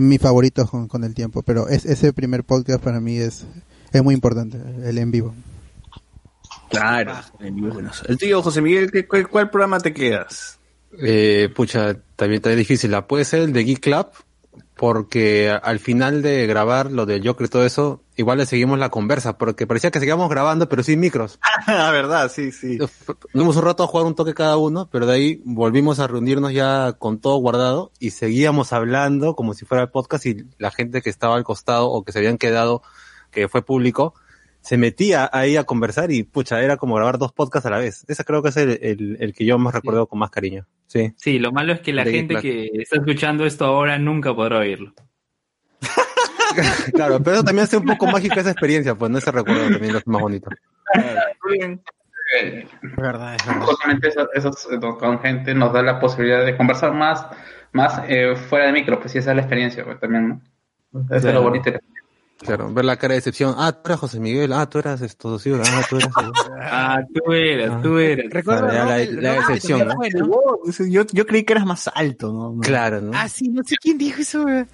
mis 0.00 0.20
favoritos 0.20 0.70
con, 0.70 0.88
con 0.88 1.04
el 1.04 1.14
tiempo, 1.14 1.42
pero 1.42 1.68
es, 1.68 1.84
ese 1.84 2.12
primer 2.12 2.44
podcast 2.44 2.82
para 2.82 3.00
mí 3.00 3.16
es, 3.16 3.44
es 3.92 4.02
muy 4.02 4.14
importante, 4.14 4.58
el 4.84 4.98
en 4.98 5.10
vivo. 5.10 5.34
Claro, 6.70 7.14
en 7.40 7.54
vivo 7.56 7.72
buenazo. 7.72 8.04
El 8.08 8.18
tío 8.18 8.42
José 8.42 8.60
Miguel, 8.60 8.90
¿qué- 8.90 9.06
cuál, 9.06 9.28
cuál 9.28 9.50
programa 9.50 9.78
te 9.80 9.92
quedas? 9.94 10.58
Eh, 11.00 11.48
pucha, 11.54 11.94
también 12.16 12.36
está 12.38 12.50
difícil. 12.50 12.90
La 12.90 13.06
puede 13.06 13.24
ser 13.24 13.40
el 13.40 13.52
de 13.52 13.64
Geek 13.64 13.80
Club, 13.80 14.06
porque 14.76 15.50
al 15.50 15.78
final 15.78 16.22
de 16.22 16.46
grabar 16.46 16.92
lo 16.92 17.06
del 17.06 17.26
Joker 17.26 17.46
y 17.46 17.50
todo 17.50 17.64
eso, 17.64 18.02
igual 18.16 18.38
le 18.38 18.46
seguimos 18.46 18.78
la 18.78 18.90
conversa, 18.90 19.38
porque 19.38 19.66
parecía 19.66 19.90
que 19.90 19.98
seguíamos 19.98 20.28
grabando, 20.30 20.68
pero 20.68 20.82
sin 20.82 21.00
micros. 21.00 21.38
Ah, 21.66 21.90
verdad, 21.90 22.30
sí, 22.34 22.50
sí. 22.50 22.78
Tuvimos 23.32 23.56
un 23.56 23.62
rato 23.62 23.82
a 23.82 23.86
jugar 23.86 24.06
un 24.06 24.14
toque 24.14 24.32
cada 24.32 24.56
uno, 24.56 24.88
pero 24.90 25.06
de 25.06 25.14
ahí 25.14 25.42
volvimos 25.44 25.98
a 25.98 26.06
reunirnos 26.06 26.52
ya 26.52 26.94
con 26.98 27.18
todo 27.18 27.36
guardado 27.36 27.90
y 27.98 28.10
seguíamos 28.10 28.72
hablando 28.72 29.34
como 29.34 29.52
si 29.54 29.66
fuera 29.66 29.82
el 29.82 29.90
podcast 29.90 30.24
y 30.26 30.46
la 30.56 30.70
gente 30.70 31.02
que 31.02 31.10
estaba 31.10 31.36
al 31.36 31.44
costado 31.44 31.90
o 31.90 32.04
que 32.04 32.12
se 32.12 32.18
habían 32.20 32.38
quedado, 32.38 32.82
que 33.30 33.48
fue 33.48 33.62
público, 33.62 34.14
se 34.68 34.76
metía 34.76 35.30
ahí 35.32 35.56
a 35.56 35.64
conversar 35.64 36.10
y 36.10 36.24
pucha, 36.24 36.60
era 36.60 36.76
como 36.76 36.94
grabar 36.94 37.16
dos 37.16 37.32
podcasts 37.32 37.64
a 37.64 37.70
la 37.70 37.78
vez. 37.78 38.04
Ese 38.06 38.22
creo 38.22 38.42
que 38.42 38.50
es 38.50 38.56
el, 38.58 38.78
el, 38.82 39.16
el 39.18 39.32
que 39.32 39.46
yo 39.46 39.56
más 39.58 39.72
recuerdo 39.74 40.06
con 40.06 40.18
más 40.18 40.28
cariño. 40.28 40.66
Sí. 40.88 41.14
Sí, 41.16 41.38
lo 41.38 41.52
malo 41.52 41.72
es 41.72 41.80
que 41.80 41.94
la 41.94 42.04
De 42.04 42.10
gente 42.12 42.36
que 42.36 42.70
está 42.74 42.96
escuchando 42.96 43.46
esto 43.46 43.64
ahora 43.64 43.98
nunca 43.98 44.34
podrá 44.34 44.58
oírlo. 44.58 44.92
claro, 46.92 47.18
pero 47.22 47.36
eso 47.36 47.44
también 47.44 47.64
hace 47.64 47.78
un 47.78 47.86
poco 47.86 48.08
mágica 48.08 48.42
esa 48.42 48.50
experiencia, 48.50 48.94
pues 48.94 49.10
no 49.10 49.16
ese 49.16 49.30
recuerdo 49.30 49.70
también 49.70 49.96
es 49.96 50.06
más 50.06 50.20
bonito. 50.20 50.50
Eh, 52.38 52.66
verdad, 52.94 53.38
Justamente 53.62 54.08
eso, 54.08 54.28
eso 54.34 54.50
es- 54.50 54.68
con 54.98 55.18
gente 55.20 55.54
nos 55.54 55.72
da 55.72 55.80
la 55.82 55.98
posibilidad 55.98 56.44
de 56.44 56.58
conversar 56.58 56.92
más, 56.92 57.26
más 57.72 58.02
eh, 58.06 58.36
fuera 58.36 58.66
de 58.66 58.72
micro, 58.72 59.00
pues 59.00 59.12
sí, 59.12 59.16
esa 59.18 59.30
es 59.30 59.36
la 59.36 59.42
experiencia 59.44 59.82
pues, 59.82 59.98
también, 59.98 60.28
¿no? 60.28 61.04
Eso 61.06 61.14
es 61.16 61.22
Claro. 61.22 61.38
lo 61.38 61.44
bonito. 61.44 61.70
Claro, 62.38 62.72
ver 62.72 62.84
la 62.84 62.96
cara 62.96 63.12
de 63.14 63.18
decepción. 63.18 63.54
Ah, 63.58 63.72
tú 63.72 63.80
eras 63.86 64.00
José 64.00 64.20
Miguel. 64.20 64.52
Ah, 64.52 64.68
tú 64.68 64.78
eras 64.78 65.00
esto, 65.02 65.38
sí, 65.38 65.50
ah, 65.64 65.82
tú 65.88 65.96
eras. 65.96 66.10
Ah, 66.60 67.00
tú 67.12 67.32
eras, 67.32 67.82
tú 67.82 67.98
eras. 67.98 68.44
Claro, 68.44 68.72
ya 68.72 68.84
la, 68.84 68.98
la 68.98 69.32
decepción, 69.34 69.88
¿no? 69.88 69.94
Yo, 70.88 71.04
yo 71.12 71.26
creí 71.26 71.42
que 71.44 71.52
eras 71.52 71.66
más 71.66 71.90
alto, 71.92 72.32
¿no? 72.32 72.60
Claro, 72.60 73.00
¿no? 73.00 73.10
Ah, 73.14 73.28
sí, 73.28 73.48
no 73.48 73.62
sé 73.64 73.74
quién 73.80 73.98
dijo 73.98 74.20
eso, 74.20 74.42
güey. 74.42 74.64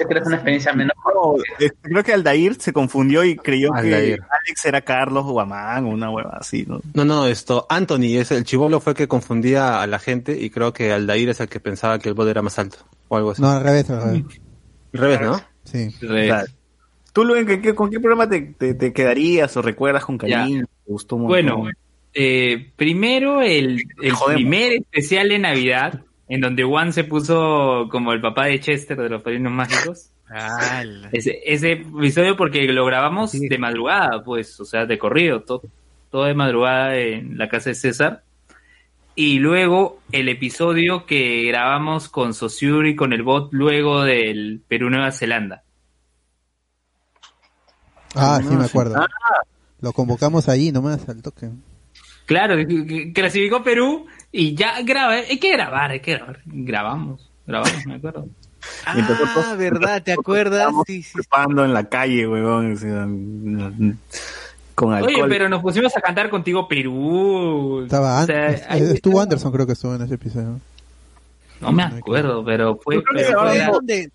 Yo 0.00 0.06
que 0.06 0.14
eres 0.14 0.26
una 0.26 0.36
experiencia 0.36 0.72
menor. 0.74 0.94
Eh, 1.58 1.70
Creo 1.80 2.04
que 2.04 2.12
Aldair 2.12 2.54
se 2.60 2.72
confundió 2.72 3.24
y 3.24 3.36
creyó 3.36 3.72
Aldair. 3.74 4.18
que 4.20 4.24
Alex 4.46 4.64
era 4.66 4.80
Carlos 4.82 5.24
Guamán 5.24 5.86
o 5.86 5.88
una 5.88 6.10
hueva 6.10 6.36
así, 6.40 6.64
¿no? 6.68 6.80
No, 6.94 7.04
no, 7.04 7.26
esto, 7.26 7.66
Anthony, 7.68 8.16
es 8.18 8.30
el 8.30 8.44
chivolo 8.44 8.80
fue 8.80 8.92
el 8.92 8.96
que 8.96 9.08
confundía 9.08 9.82
a 9.82 9.86
la 9.86 9.98
gente 9.98 10.38
y 10.40 10.50
creo 10.50 10.72
que 10.72 10.92
Aldair 10.92 11.30
es 11.30 11.40
el 11.40 11.48
que 11.48 11.58
pensaba 11.58 11.98
que 11.98 12.08
el 12.10 12.14
bot 12.14 12.28
era 12.28 12.42
más 12.42 12.58
alto 12.58 12.78
o 13.08 13.16
algo 13.16 13.30
así. 13.32 13.42
No, 13.42 13.50
al 13.50 13.62
revés, 13.64 13.90
al 13.90 14.02
revés. 14.02 14.24
Al 14.94 15.00
revés, 15.00 15.20
¿no? 15.22 15.40
Sí. 15.64 15.88
Claro. 15.98 16.46
¿Tú, 17.12 17.24
Luen, 17.24 17.46
¿qué- 17.46 17.60
qué- 17.60 17.74
con 17.74 17.90
qué 17.90 18.00
programa 18.00 18.28
te, 18.28 18.40
te- 18.40 18.74
te 18.74 18.92
quedarías 18.92 19.54
o 19.56 19.62
recuerdas 19.62 20.04
con 20.04 20.16
cariño? 20.18 20.64
¿Te 20.66 20.92
gustó 20.92 21.16
un 21.16 21.22
montón? 21.22 21.44
Bueno, 21.56 21.70
eh, 22.14 22.70
primero 22.76 23.42
el, 23.42 23.82
el 24.02 24.12
primer 24.34 24.72
especial 24.74 25.28
de 25.28 25.38
Navidad, 25.38 26.00
en 26.28 26.40
donde 26.40 26.64
Juan 26.64 26.92
se 26.92 27.04
puso 27.04 27.88
como 27.90 28.12
el 28.12 28.20
papá 28.20 28.46
de 28.46 28.60
Chester 28.60 28.96
de 28.96 29.08
los 29.10 29.22
Padrinos 29.22 29.52
Mágicos. 29.52 30.08
Ese, 31.12 31.40
ese 31.44 31.72
episodio 31.72 32.36
porque 32.38 32.62
lo 32.72 32.86
grabamos 32.86 33.32
de 33.32 33.58
madrugada, 33.58 34.22
pues, 34.24 34.58
o 34.60 34.64
sea, 34.64 34.86
de 34.86 34.98
corrido, 34.98 35.42
todo, 35.42 35.62
todo 36.10 36.24
de 36.24 36.32
madrugada 36.34 36.96
en 36.98 37.36
la 37.36 37.48
casa 37.50 37.68
de 37.70 37.74
César. 37.74 38.22
Y 39.14 39.40
luego 39.40 40.00
el 40.10 40.30
episodio 40.30 41.04
que 41.04 41.44
grabamos 41.44 42.08
con 42.08 42.32
Saussure 42.32 42.88
y 42.88 42.96
con 42.96 43.12
el 43.12 43.22
bot 43.22 43.52
luego 43.52 44.02
del 44.04 44.62
Perú-Nueva 44.66 45.12
Zelanda. 45.12 45.64
Ah, 48.14 48.40
No, 48.42 48.50
sí 48.50 48.56
me 48.56 48.64
acuerdo. 48.64 48.96
Ah. 48.96 49.06
Lo 49.80 49.92
convocamos 49.92 50.48
ahí 50.48 50.70
nomás, 50.72 51.08
al 51.08 51.22
toque. 51.22 51.50
Claro, 52.26 52.54
clasificó 53.14 53.62
Perú 53.62 54.06
y 54.30 54.54
ya 54.54 54.80
graba, 54.82 55.12
hay 55.14 55.38
que 55.38 55.50
grabar, 55.52 55.90
hay 55.90 56.00
que 56.00 56.12
grabar. 56.12 56.40
Grabamos, 56.46 57.30
grabamos, 57.46 57.86
me 57.86 57.94
acuerdo. 57.96 58.26
Ah, 58.86 59.56
verdad, 59.58 60.00
¿te 60.04 60.12
acuerdas? 60.12 60.72
Sí, 60.86 61.02
sí. 61.02 61.18
En 61.48 61.74
la 61.74 61.82
calle, 61.88 62.28
huevón. 62.28 62.76
con 64.76 64.94
alcohol. 64.94 65.14
Oye, 65.16 65.24
pero 65.28 65.48
nos 65.48 65.60
pusimos 65.62 65.96
a 65.96 66.00
cantar 66.00 66.30
contigo 66.30 66.68
Perú. 66.68 67.82
Estaba 67.82 68.22
O 68.22 68.26
sea, 68.26 68.46
An- 68.46 68.60
ahí- 68.68 68.82
estuvo 68.94 69.20
Anderson 69.20 69.50
creo 69.50 69.66
que 69.66 69.72
estuvo 69.72 69.96
en 69.96 70.02
ese 70.02 70.14
episodio. 70.14 70.60
no 71.60 71.72
me 71.72 71.82
acuerdo, 71.82 72.44
pero 72.44 72.76
fue... 72.76 73.02
Pero 73.02 73.40
fue-. 73.80 74.10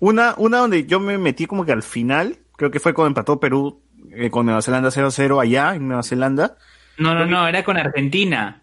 Una, 0.00 0.34
una 0.36 0.58
donde 0.58 0.86
yo 0.86 0.98
me 0.98 1.16
metí 1.16 1.46
como 1.46 1.64
que 1.64 1.72
al 1.72 1.82
final, 1.84 2.38
creo 2.58 2.70
que 2.72 2.80
fue 2.80 2.92
cuando 2.92 3.08
empató 3.08 3.38
Perú 3.38 3.80
eh, 4.10 4.30
con 4.30 4.44
Nueva 4.44 4.60
Zelanda 4.62 4.90
0-0 4.90 5.40
allá 5.40 5.76
en 5.76 5.86
Nueva 5.86 6.02
Zelanda. 6.02 6.56
No, 6.98 7.14
no, 7.14 7.24
no, 7.24 7.46
era 7.46 7.62
con 7.62 7.76
Argentina. 7.76 8.62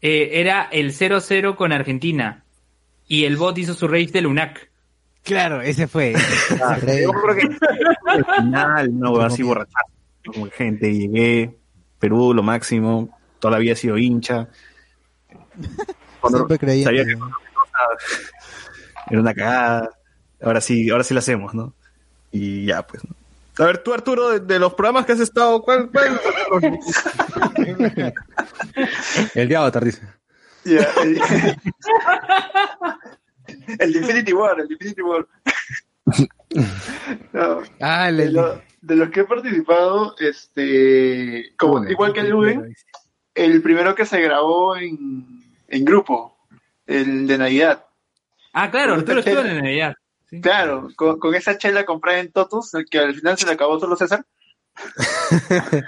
Eh, 0.00 0.30
era 0.40 0.64
el 0.72 0.92
0-0 0.92 1.54
con 1.54 1.70
Argentina. 1.70 2.44
Y 3.06 3.24
el 3.24 3.36
bot 3.36 3.56
hizo 3.58 3.74
su 3.74 3.86
race 3.86 4.10
de 4.10 4.22
Lunac. 4.22 4.70
Claro, 5.22 5.60
ese 5.60 5.86
fue. 5.86 6.14
Ah, 6.62 6.78
yo 6.80 7.10
creo 7.12 7.36
que 7.36 7.56
al 8.06 8.24
final, 8.24 8.98
no, 8.98 9.20
así 9.20 9.42
borrachazo. 9.42 9.92
Como 10.24 10.48
gente, 10.50 10.92
llegué, 10.92 11.56
Perú 11.98 12.32
lo 12.32 12.42
máximo, 12.42 13.16
todavía 13.38 13.74
he 13.74 13.76
sido 13.76 13.98
hincha. 13.98 14.48
Cuando 16.20 16.38
Siempre 16.38 16.58
creí 16.58 16.78
en 16.78 16.84
sabía 16.84 17.04
ti. 17.04 17.10
que 17.10 17.18
era 19.10 19.20
una 19.20 19.34
cagada. 19.34 19.90
Ahora 20.42 20.60
sí, 20.60 20.88
ahora 20.90 21.04
sí 21.04 21.12
la 21.12 21.20
hacemos, 21.20 21.54
¿no? 21.54 21.74
Y 22.32 22.64
ya, 22.64 22.86
pues. 22.86 23.04
¿no? 23.04 23.14
A 23.58 23.64
ver, 23.64 23.78
tú, 23.78 23.94
Arturo, 23.94 24.30
de, 24.30 24.40
de 24.40 24.58
los 24.58 24.74
programas 24.74 25.06
que 25.06 25.12
has 25.12 25.20
estado, 25.20 25.62
¿cuál? 25.62 25.88
cuál? 25.90 26.20
El 29.34 29.48
de 29.48 29.56
Avatar 29.56 29.84
dice. 29.84 30.02
Ya, 30.64 30.86
el, 31.02 31.18
el 33.78 33.92
de 33.92 33.98
Infinity 34.00 34.32
War, 34.32 34.60
el 34.60 34.68
de 34.68 34.74
Infinity 34.74 35.02
War. 35.02 35.26
No, 37.32 37.62
Ah, 37.80 38.10
de, 38.12 38.30
lo- 38.30 38.62
de 38.80 38.96
los 38.96 39.10
que 39.10 39.20
he 39.20 39.24
participado, 39.24 40.14
este, 40.18 41.52
como, 41.58 41.84
igual 41.88 42.12
que 42.12 42.20
el 42.20 42.30
Luen, 42.30 42.74
el 43.34 43.62
primero 43.62 43.94
que 43.94 44.06
se 44.06 44.20
grabó 44.20 44.76
en, 44.76 45.42
en 45.68 45.84
grupo, 45.84 46.38
el 46.86 47.26
de 47.26 47.38
Navidad. 47.38 47.84
Ah, 48.52 48.70
claro, 48.70 48.94
Arturo 48.94 49.20
estuvo 49.20 49.40
en 49.40 49.58
Navidad. 49.62 49.94
Claro, 50.42 50.88
con, 50.96 51.18
con 51.18 51.34
esa 51.34 51.56
chela 51.58 51.84
comprada 51.84 52.18
en 52.20 52.32
Totus, 52.32 52.72
que 52.90 52.98
al 52.98 53.14
final 53.14 53.36
se 53.38 53.46
le 53.46 53.52
acabó 53.52 53.78
solo 53.80 53.96
César. 53.96 54.24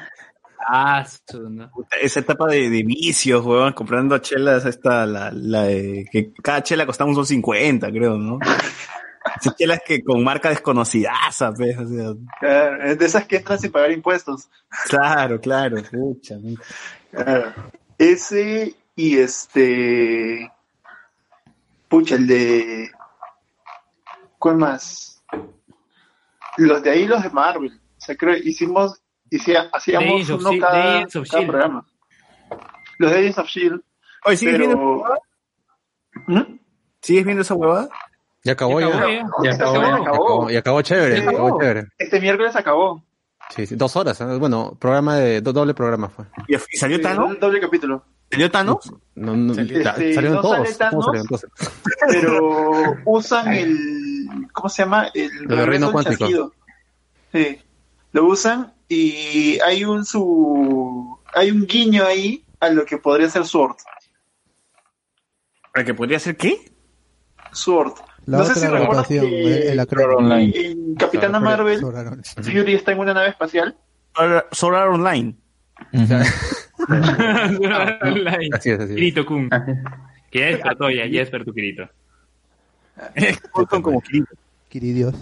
Ah, 0.71 1.07
su- 1.27 1.49
no. 1.49 1.71
Esa 2.03 2.21
etapa 2.21 2.47
de, 2.49 2.69
de 2.69 2.83
vicios, 2.83 3.43
weón, 3.45 3.73
comprando 3.73 4.19
chelas, 4.19 4.67
esta, 4.67 5.07
la, 5.07 5.31
la 5.33 5.63
de, 5.63 6.05
que 6.13 6.33
cada 6.43 6.63
chela 6.63 6.85
costaba 6.85 7.09
un 7.09 7.17
son 7.17 7.25
50, 7.25 7.91
creo, 7.91 8.19
¿no? 8.19 8.39
Esas 9.41 9.57
chelas 9.57 9.81
que 9.87 10.03
con 10.03 10.23
marca 10.23 10.51
desconocidaza, 10.51 11.53
pues, 11.55 11.79
o 11.79 11.87
sea, 11.87 12.13
Claro, 12.41 12.83
es 12.85 12.99
de 12.99 13.07
esas 13.07 13.27
que 13.27 13.37
entran 13.37 13.59
sin 13.59 13.71
pagar 13.73 13.93
impuestos. 13.93 14.49
claro, 14.89 15.41
claro, 15.41 15.77
pucha. 15.91 16.37
Claro. 17.13 17.53
Ese 17.97 18.75
y 18.97 19.19
este. 19.19 20.51
Pucha, 21.89 22.17
el 22.17 22.27
de. 22.27 22.91
¿Cuál 24.39 24.57
más? 24.57 25.23
Los 26.57 26.83
de 26.83 26.91
ahí, 26.91 27.07
los 27.07 27.23
de 27.23 27.31
Marvel. 27.31 27.73
O 27.73 28.01
sea, 28.01 28.17
creo 28.17 28.35
que 28.35 28.49
hicimos. 28.49 29.01
hicía- 29.31 29.69
hacíamos 29.73 30.29
uno 30.31 30.51
cada, 30.59 31.03
of 31.05 31.29
programa. 31.47 31.87
Los 32.99 33.11
de 33.11 33.19
Agents 33.19 33.39
of 33.39 33.47
Shield. 33.47 33.83
Oye, 34.25 34.37
¿sigues 34.37 34.55
pero- 34.57 34.67
viendo, 34.69 35.05
¿Mm? 36.27 36.59
¿sigues 37.03 37.25
viendo 37.25 37.43
esa 37.43 37.55
huevada? 37.55 37.89
Ya 38.45 38.53
acabó, 38.53 38.81
Ya 38.81 38.89
ya. 38.89 38.97
acabó, 38.97 39.09
Ya 39.09 39.15
ya. 39.15 39.21
acabó, 39.27 39.45
Esta 39.45 39.65
ya 39.67 39.71
semana 39.73 39.97
acabó. 39.97 40.25
acabó. 40.25 40.51
Y 40.51 40.57
acabó 40.57 40.83
chévere, 40.83 41.21
Sí. 41.21 41.27
acabó 41.29 41.61
chévere. 41.61 41.89
Este 41.99 42.21
miércoles 42.21 42.57
acabó. 42.57 43.05
Sí, 43.51 43.67
sí, 43.67 43.77
dos 43.77 43.97
horas. 43.97 44.21
¿eh? 44.21 44.25
Bueno, 44.39 44.77
programa 44.79 45.17
de 45.17 45.41
do- 45.41 45.53
doble 45.53 45.75
programa 45.75 46.09
fue. 46.09 46.25
¿Y 46.49 46.57
salió 46.79 47.01
Thanos? 47.01 47.39
doble 47.41 47.61
capítulo. 47.61 48.05
¿Salió 48.31 48.51
Thanos? 48.51 48.93
No, 49.15 49.35
no, 49.37 49.53
Este, 49.53 49.83
salieron 50.15 50.35
no 50.35 50.41
todos. 50.43 50.57
sale 50.57 50.75
Thanos. 50.75 50.93
todos 50.93 51.05
salieron, 51.05 51.27
todos 51.29 51.41
salieron. 52.07 52.33
Pero 52.33 52.97
usan 53.07 53.53
el. 53.55 53.79
¿Cómo 54.53 54.69
se 54.69 54.83
llama? 54.83 55.11
El 55.15 55.47
de 55.47 55.67
reino 55.67 55.93
cuántico. 55.93 56.19
chasquido. 56.19 56.53
Sí. 57.33 57.59
Lo 58.13 58.27
usan 58.27 58.73
y 58.89 59.59
hay 59.61 59.85
un 59.85 60.05
su. 60.05 61.19
Hay 61.35 61.51
un 61.51 61.67
guiño 61.67 62.05
ahí 62.05 62.45
a 62.61 62.71
lo 62.71 62.85
que 62.85 62.99
podría 62.99 63.29
ser 63.29 63.45
Sword. 63.45 63.77
¿Para 65.73 65.85
que 65.85 65.95
podría 65.95 66.19
ser 66.19 66.37
qué? 66.37 66.73
Sword. 67.53 67.93
La 68.27 68.39
no 68.39 68.45
sé 68.45 68.57
si 68.57 68.67
agrupación, 68.67 69.27
que 69.27 69.73
el, 69.73 69.79
el. 69.79 70.01
Online. 70.01 70.53
en 70.55 70.95
Capitana 70.97 71.41
Marvel. 71.41 71.81
Fury 71.81 72.75
está 72.75 72.93
en 72.93 72.99
una 72.99 73.15
nave 73.15 73.29
espacial. 73.31 73.77
Solar, 74.15 74.49
Solar 74.53 74.89
Online. 74.89 75.35
Online. 75.93 76.27
Así 78.53 78.71
es, 78.71 78.81
así 78.81 78.93
es. 78.93 78.97
Kirito 78.97 79.27
Kun. 79.27 79.51
Que 80.31 80.41
ya 80.41 80.47
despertó, 80.47 80.91
ya, 80.91 81.07
ya 81.07 81.21
despertó 81.21 81.53
Kirito. 81.53 81.89
Bolton 83.55 83.83
como 83.83 84.01
Kirito. 84.01 84.35
Quiridios. 84.69 85.15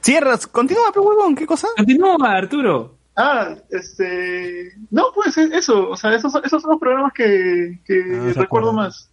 Cierras, 0.00 0.46
continúa, 0.46 0.90
pero 0.92 1.02
huevón, 1.02 1.34
¿qué 1.34 1.46
cosa? 1.46 1.68
Continúa, 1.76 2.16
Arturo. 2.20 2.96
Ah, 3.16 3.54
este. 3.70 4.72
No, 4.90 5.06
pues 5.14 5.36
eh, 5.38 5.50
eso. 5.52 5.90
O 5.90 5.96
sea, 5.96 6.14
esos, 6.14 6.32
esos 6.44 6.62
son 6.62 6.70
los 6.70 6.80
programas 6.80 7.12
que, 7.12 7.80
que 7.84 8.32
se 8.32 8.40
recuerdo 8.40 8.72
más. 8.72 9.10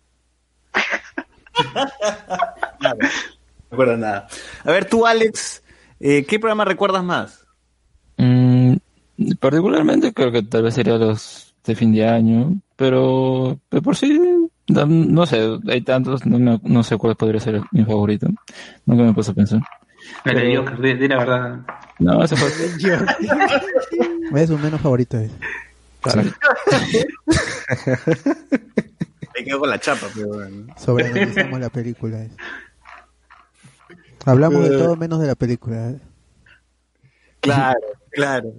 Nada, 2.80 2.96
no 3.00 3.08
recuerdo 3.72 3.98
nada. 3.98 4.28
A 4.64 4.72
ver, 4.72 4.86
tú, 4.86 5.06
Alex, 5.06 5.64
eh, 6.00 6.26
¿qué 6.26 6.40
programa 6.40 6.66
recuerdas 6.66 7.04
más? 7.04 7.46
Mm, 8.18 8.76
particularmente 9.40 10.14
creo 10.14 10.32
que 10.32 10.44
tal 10.44 10.64
vez 10.64 10.76
sería 10.76 10.98
los 10.98 11.56
de 11.64 11.76
fin 11.76 11.94
de 11.94 12.08
año, 12.08 12.62
pero 12.76 13.60
de 13.72 13.82
por 13.82 13.96
sí, 13.96 14.20
no, 14.68 14.86
no 14.86 15.26
sé, 15.26 15.60
hay 15.68 15.82
tantos, 15.82 16.26
no, 16.26 16.40
me- 16.40 16.60
no 16.64 16.84
sé 16.84 16.98
cuál 16.98 17.16
podría 17.16 17.40
ser 17.40 17.62
mi 17.72 17.84
favorito. 17.86 18.28
Nunca 18.86 19.04
me 19.04 19.14
puse 19.14 19.32
a 19.32 19.34
pensar. 19.34 19.62
El 20.24 20.36
de 20.36 20.42
Pero- 20.42 20.62
Joker, 20.64 20.82
di, 20.82 20.94
di 20.96 21.08
la 21.08 21.18
verdad. 21.18 21.60
No, 22.00 22.24
ese 22.24 22.36
fue... 22.36 22.50
Es 24.42 24.50
su 24.50 24.58
menos 24.58 24.82
favorito. 24.82 25.18
eh. 25.18 25.30
Me 29.36 29.44
quedo 29.44 29.60
con 29.60 29.70
la 29.70 29.80
chapa, 29.80 30.08
pero 30.14 30.28
bueno. 30.30 30.74
Sobreanalizamos 30.78 31.60
la 31.60 31.70
película. 31.70 32.24
eh. 32.24 32.30
Hablamos 34.26 34.64
de 34.70 34.78
todo 34.78 34.96
menos 34.96 35.20
de 35.20 35.28
la 35.28 35.36
película. 35.36 35.90
eh. 35.90 36.00
Claro, 37.42 37.80
claro. 38.12 38.54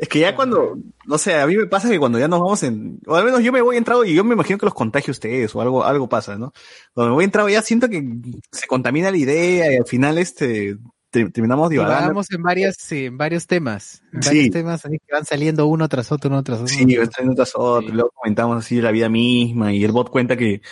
Es 0.00 0.08
que 0.08 0.18
ya 0.20 0.34
cuando, 0.34 0.78
no 1.06 1.18
sé, 1.18 1.34
a 1.38 1.46
mí 1.46 1.56
me 1.56 1.66
pasa 1.66 1.90
que 1.90 1.98
cuando 1.98 2.18
ya 2.18 2.26
nos 2.26 2.40
vamos 2.40 2.62
en, 2.62 3.00
o 3.06 3.14
al 3.16 3.24
menos 3.24 3.42
yo 3.42 3.52
me 3.52 3.60
voy 3.60 3.76
entrado 3.76 4.02
y 4.04 4.14
yo 4.14 4.24
me 4.24 4.32
imagino 4.34 4.58
que 4.58 4.64
los 4.64 4.74
contagio 4.74 5.10
a 5.10 5.12
ustedes 5.12 5.54
o 5.54 5.60
algo, 5.60 5.84
algo 5.84 6.08
pasa, 6.08 6.38
¿no? 6.38 6.52
Cuando 6.94 7.10
me 7.10 7.14
voy 7.16 7.24
entrado 7.24 7.48
ya 7.50 7.60
siento 7.60 7.88
que 7.90 8.02
se 8.50 8.66
contamina 8.66 9.10
la 9.10 9.18
idea 9.18 9.70
y 9.72 9.76
al 9.76 9.84
final 9.86 10.16
este, 10.16 10.78
te- 11.10 11.28
terminamos 11.28 11.68
divagando. 11.68 12.18
En 12.30 12.42
varias, 12.42 12.76
sí, 12.78 13.04
en 13.06 13.18
varios 13.18 13.46
temas. 13.46 14.02
En 14.14 14.22
Sí. 14.22 14.28
varios 14.30 14.50
temas 14.52 14.84
así 14.86 14.96
que 14.98 15.12
van 15.12 15.26
saliendo 15.26 15.66
uno 15.66 15.86
tras 15.86 16.10
otro, 16.12 16.30
uno 16.30 16.42
tras 16.42 16.60
otro. 16.60 16.68
Sí, 16.74 16.96
va 16.96 17.06
trayendo 17.06 17.34
tras 17.34 17.52
otro, 17.54 17.92
luego 17.92 18.10
comentamos 18.14 18.56
así 18.64 18.80
la 18.80 18.92
vida 18.92 19.10
misma 19.10 19.74
y 19.74 19.84
el 19.84 19.92
bot 19.92 20.08
cuenta 20.08 20.34
que, 20.36 20.62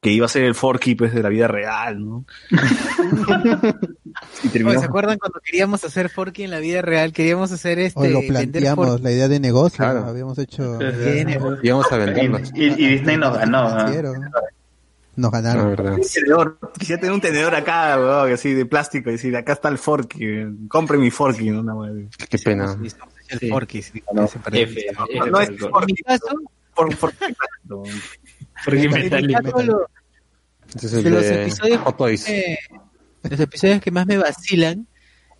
que 0.00 0.10
iba 0.10 0.26
a 0.26 0.28
ser 0.28 0.44
el 0.44 0.54
Forky 0.54 0.94
pues 0.94 1.12
de 1.12 1.22
la 1.22 1.28
vida 1.28 1.48
real, 1.48 2.04
¿no? 2.04 2.24
y 4.44 4.48
¿Se 4.48 4.84
acuerdan 4.84 5.18
cuando 5.18 5.40
queríamos 5.44 5.82
hacer 5.84 6.08
Forky 6.08 6.44
en 6.44 6.50
la 6.50 6.60
vida 6.60 6.82
real? 6.82 7.12
Queríamos 7.12 7.50
hacer 7.50 7.78
este. 7.80 7.98
O 7.98 8.06
lo 8.06 8.20
planteamos, 8.26 9.00
la 9.00 9.10
idea 9.10 9.28
de 9.28 9.40
negocio. 9.40 9.78
Claro. 9.78 10.04
Habíamos 10.06 10.38
hecho. 10.38 10.78
¿Qué 10.78 11.24
negocio? 11.24 11.58
Íbamos 11.62 11.90
a 11.90 11.96
venderlos. 11.96 12.52
Y, 12.54 12.64
y 12.66 12.88
Disney 12.90 13.16
nos 13.16 13.36
ganó. 13.36 13.68
¿no? 13.90 14.12
Nos 15.16 15.32
ganaron. 15.32 16.00
quisiera 16.78 17.00
tener 17.00 17.12
un 17.12 17.20
tenedor 17.20 17.52
acá, 17.56 17.96
weón, 17.98 18.32
así 18.32 18.54
de 18.54 18.66
plástico, 18.66 19.10
y 19.10 19.14
decir, 19.14 19.36
acá 19.36 19.54
está 19.54 19.68
el 19.68 19.76
Forky, 19.78 20.46
compre 20.68 20.96
mi 20.96 21.10
Forky, 21.10 21.50
¿no? 21.50 21.60
Una. 21.60 22.08
Qué 22.30 22.38
pena. 22.38 22.76
El. 23.28 23.50
Forky, 23.50 23.82
sí, 23.82 24.00
No, 24.12 24.22
No, 24.22 24.28
F 24.52 24.86
no 25.28 25.40
es 25.40 25.50
Forky, 25.58 25.92
mi 25.92 26.02
caso, 26.02 26.26
for- 26.72 26.94
Forky 26.94 27.16
plástico. 27.18 27.82
Porque 28.64 28.88
lo- 29.64 31.20
de 31.20 31.42
episodios 31.42 31.80
Hot 31.82 31.96
Toys. 31.96 32.28
eh, 32.28 32.58
los 33.28 33.40
episodios 33.40 33.80
que 33.80 33.90
más 33.90 34.06
me 34.06 34.16
vacilan, 34.18 34.86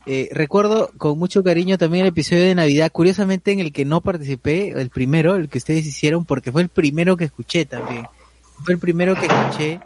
eh, 0.07 0.29
recuerdo 0.33 0.91
con 0.97 1.19
mucho 1.19 1.43
cariño 1.45 1.77
también 1.79 2.05
el 2.05 2.09
episodio 2.11 2.45
de 2.45 2.55
Navidad, 2.55 2.91
curiosamente 2.91 3.53
en 3.53 3.61
el 3.61 3.73
que 3.73 3.85
no 3.85 4.01
participé, 4.01 4.69
el 4.71 4.91
primero, 4.91 5.37
el 5.37 5.49
que 5.49 5.59
ustedes 5.59 5.87
hicieron, 5.87 6.25
porque 6.25 6.51
fue 6.53 6.63
el 6.63 6.69
primero 6.69 7.17
que 7.17 7.25
escuché 7.25 7.67
también. 7.67 8.07
Fue 8.65 8.75
el 8.75 8.81
primero 8.81 9.15
que 9.15 9.27
escuché 9.27 9.81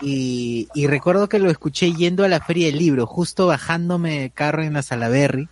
y, 0.00 0.68
y 0.74 0.86
recuerdo 0.86 1.28
que 1.28 1.38
lo 1.38 1.50
escuché 1.50 1.92
yendo 1.92 2.24
a 2.24 2.28
la 2.28 2.40
feria 2.40 2.66
del 2.66 2.78
libro, 2.78 3.06
justo 3.06 3.46
bajándome 3.46 4.20
de 4.20 4.30
carro 4.30 4.62
en 4.62 4.72
la 4.72 4.82
Salaberry, 4.82 5.48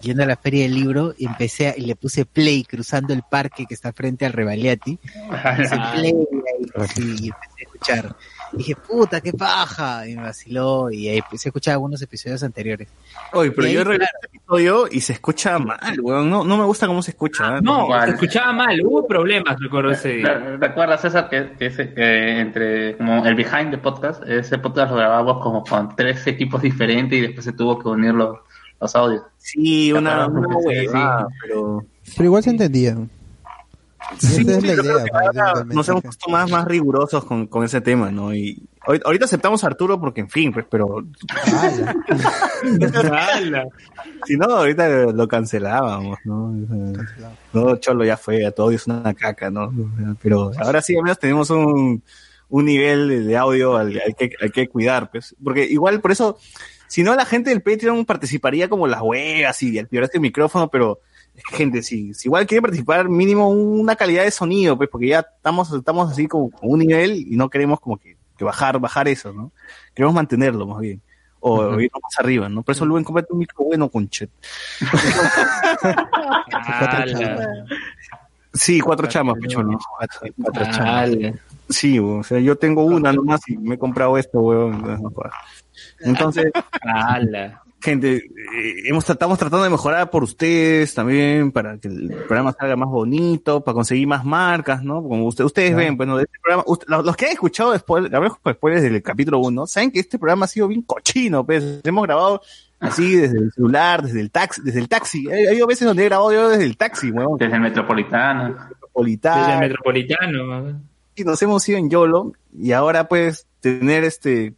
yendo 0.00 0.22
a 0.22 0.26
la 0.26 0.36
feria 0.36 0.62
del 0.62 0.74
libro 0.74 1.14
y 1.18 1.26
empecé 1.26 1.68
a- 1.68 1.74
y 1.76 1.82
le 1.82 1.96
puse 1.96 2.24
play 2.24 2.64
cruzando 2.64 3.12
el 3.14 3.22
parque 3.28 3.66
que 3.66 3.74
está 3.74 3.92
frente 3.92 4.24
al 4.26 4.32
Revaliati 4.32 4.96
Puse 4.96 5.76
play 5.94 6.12
ahí, 6.14 6.86
sí, 6.94 7.02
y 7.02 7.26
empecé 7.28 7.32
a 7.58 7.62
escuchar. 7.62 8.16
Dije, 8.52 8.74
puta, 8.76 9.20
qué 9.20 9.32
paja. 9.32 10.08
Y 10.08 10.16
me 10.16 10.22
vaciló 10.22 10.90
y 10.90 11.06
ahí 11.08 11.18
empecé 11.18 11.48
a 11.48 11.50
escuchar 11.50 11.72
algunos 11.74 12.00
episodios 12.00 12.42
anteriores. 12.42 12.88
Oye, 13.34 13.50
pero 13.50 13.68
Y 13.68 13.72
yo 13.74 13.84
regresé 13.84 14.10
al 14.22 14.28
episodio 14.30 14.88
y 14.90 15.00
se 15.02 15.12
escucha 15.12 15.58
mal, 15.58 16.00
weón. 16.00 16.30
No, 16.30 16.44
no 16.44 16.56
me 16.56 16.64
gusta 16.64 16.86
cómo 16.86 17.02
se 17.02 17.10
escucha. 17.10 17.58
¿eh? 17.58 17.60
No, 17.62 17.88
se 18.04 18.10
escuchaba 18.12 18.52
mal, 18.54 18.80
hubo 18.86 19.06
problemas, 19.06 19.58
recuerdo 19.60 19.90
ese 19.90 20.08
día. 20.14 20.32
Re- 20.34 20.56
¿Recuerdas, 20.56 21.02
César, 21.02 21.28
que, 21.28 21.50
que, 21.58 21.66
ese- 21.66 21.92
que 21.92 22.40
entre 22.40 22.96
como 22.96 23.26
el 23.26 23.34
behind 23.34 23.70
the 23.70 23.78
podcast, 23.78 24.22
ese 24.26 24.56
podcast 24.58 24.92
lo 24.92 24.96
grabamos 24.96 25.42
como 25.42 25.62
con 25.62 25.94
tres 25.94 26.26
equipos 26.26 26.62
diferentes 26.62 27.18
y 27.18 27.20
después 27.20 27.44
se 27.44 27.52
tuvo 27.52 27.78
que 27.78 27.88
unir 27.88 28.14
los, 28.80 28.96
audios? 28.96 29.22
Sí, 29.38 29.92
una, 29.92 30.26
una 30.26 30.56
huevada, 30.58 31.28
pero... 31.42 31.84
Pero 32.16 32.24
igual 32.24 32.42
se 32.42 32.50
entendía. 32.50 32.96
Sí, 34.18 34.40
es 34.40 34.46
la 34.62 34.72
idea. 34.72 35.04
ahora 35.12 35.64
nos 35.66 35.86
hemos 35.88 36.02
puesto 36.02 36.30
más, 36.30 36.50
más 36.50 36.64
rigurosos 36.66 37.24
con, 37.24 37.46
con 37.46 37.64
ese 37.64 37.80
tema, 37.82 38.10
¿no? 38.10 38.34
Y 38.34 38.62
ahorita, 38.86 39.06
ahorita 39.06 39.24
aceptamos 39.26 39.62
a 39.62 39.66
Arturo 39.66 40.00
porque, 40.00 40.22
en 40.22 40.30
fin, 40.30 40.50
pues, 40.52 40.64
pero 40.70 41.04
si 44.26 44.36
no, 44.36 44.46
ahorita 44.46 44.88
lo 45.12 45.28
cancelábamos, 45.28 46.18
¿no? 46.24 46.46
O 46.46 47.18
sea, 47.18 47.30
No, 47.52 47.76
Cholo 47.76 48.04
ya 48.04 48.16
fue, 48.16 48.44
a 48.46 48.50
todo 48.52 48.70
es 48.70 48.86
una 48.86 49.14
caca, 49.14 49.50
¿no? 49.50 49.72
Pero 50.22 50.52
ahora 50.58 50.80
sí, 50.82 50.96
al 50.96 51.02
menos 51.02 51.18
tenemos 51.18 51.50
un, 51.50 52.02
un 52.48 52.64
nivel 52.64 53.08
de- 53.08 53.20
de 53.24 53.36
audio 53.36 53.76
al, 53.76 54.00
al 54.06 54.14
que, 54.16 54.30
al 54.40 54.52
que 54.52 54.68
cuidar, 54.68 55.10
pues. 55.10 55.34
Porque 55.42 55.64
igual, 55.64 56.00
por 56.00 56.12
eso, 56.12 56.38
si 56.88 57.02
no, 57.02 57.14
la 57.14 57.24
gente 57.24 57.50
del 57.50 57.62
Patreon 57.62 58.04
participaría 58.04 58.68
como 58.68 58.86
las 58.86 59.02
huevas 59.02 59.62
y 59.62 59.78
al 59.78 59.88
este 59.90 60.18
micrófono, 60.18 60.68
pero 60.68 61.00
es 61.34 61.44
que, 61.44 61.56
gente, 61.56 61.82
si, 61.82 62.14
si 62.14 62.28
igual 62.28 62.46
quiere 62.46 62.62
participar, 62.62 63.08
mínimo 63.08 63.50
una 63.50 63.94
calidad 63.94 64.24
de 64.24 64.30
sonido, 64.30 64.76
pues, 64.76 64.88
porque 64.90 65.08
ya 65.08 65.20
estamos, 65.20 65.72
estamos 65.72 66.10
así 66.10 66.26
como 66.26 66.50
con 66.50 66.70
un 66.70 66.80
nivel 66.80 67.12
y 67.12 67.36
no 67.36 67.48
queremos 67.48 67.78
como 67.78 67.98
que, 67.98 68.16
que 68.36 68.44
bajar, 68.44 68.80
bajar 68.80 69.06
eso, 69.06 69.32
¿no? 69.32 69.52
Queremos 69.94 70.14
mantenerlo 70.14 70.66
más 70.66 70.80
bien. 70.80 71.00
O 71.40 71.78
irnos 71.78 72.02
más 72.02 72.18
arriba, 72.18 72.48
¿no? 72.48 72.62
Por 72.62 72.74
eso, 72.74 72.84
Luen, 72.84 73.04
cómprate 73.04 73.32
un 73.32 73.38
micro 73.38 73.64
bueno, 73.64 73.88
conchet. 73.88 74.30
Sí, 78.52 78.80
cuatro 78.80 79.06
chamas, 79.06 79.36
pichón. 79.40 79.78
Cuatro 80.42 80.64
chamas. 80.70 81.10
Sí, 81.68 81.98
o 81.98 82.22
sea, 82.22 82.38
yo 82.40 82.56
tengo 82.56 82.82
una 82.84 83.12
nomás 83.12 83.40
y 83.48 83.56
me 83.58 83.74
he 83.74 83.78
comprado 83.78 84.16
esto, 84.16 84.40
weón. 84.40 84.82
Entonces, 86.00 86.50
¡Hala! 86.82 87.62
Gente, 87.80 88.16
eh, 88.16 88.74
hemos, 88.86 89.08
estamos 89.08 89.38
tratando 89.38 89.62
de 89.64 89.70
mejorar 89.70 90.10
por 90.10 90.22
ustedes 90.24 90.94
también, 90.94 91.52
para 91.52 91.78
que 91.78 91.88
el 91.88 92.08
programa 92.26 92.52
salga 92.58 92.74
más 92.76 92.88
bonito, 92.88 93.62
para 93.62 93.74
conseguir 93.74 94.06
más 94.08 94.24
marcas, 94.24 94.82
¿no? 94.82 95.02
Como 95.02 95.26
usted- 95.26 95.44
ustedes 95.44 95.74
ven, 95.76 95.96
bueno, 95.96 96.16
de 96.16 96.24
este 96.24 96.38
programa, 96.42 96.64
usted- 96.66 96.86
los, 96.88 97.04
los 97.04 97.16
que 97.16 97.26
han 97.26 97.32
escuchado 97.32 97.72
hablamos 97.72 98.38
con 98.38 98.52
spoilers 98.54 98.82
del 98.82 99.02
capítulo 99.02 99.38
1, 99.38 99.66
saben 99.66 99.90
que 99.92 100.00
este 100.00 100.18
programa 100.18 100.46
ha 100.46 100.48
sido 100.48 100.66
bien 100.68 100.82
cochino, 100.82 101.44
pues, 101.46 101.80
hemos 101.84 102.04
grabado 102.04 102.40
así 102.80 103.14
desde 103.16 103.38
el 103.38 103.52
celular, 103.52 104.02
desde 104.02 104.20
el 104.20 104.30
taxi, 104.30 104.60
desde 104.62 104.80
el 104.80 104.88
taxi. 104.88 105.30
Hay, 105.30 105.46
hay 105.46 105.62
veces 105.62 105.86
donde 105.86 106.02
he 106.02 106.06
grabado 106.06 106.32
yo 106.32 106.48
desde 106.48 106.64
el 106.64 106.76
taxi, 106.76 107.10
weón. 107.10 107.38
Desde 107.38 107.54
el 107.56 107.60
Metropolitano. 107.62 108.56
Metropolitano. 108.70 109.40
Desde 109.40 109.52
el 109.54 109.60
Metropolitano. 109.60 110.80
y 111.14 111.24
nos 111.24 111.42
hemos 111.42 111.68
ido 111.68 111.78
en 111.78 111.90
YOLO 111.90 112.32
y 112.56 112.72
ahora 112.72 113.08
pues 113.08 113.46
tener 113.60 114.04
este 114.04 114.54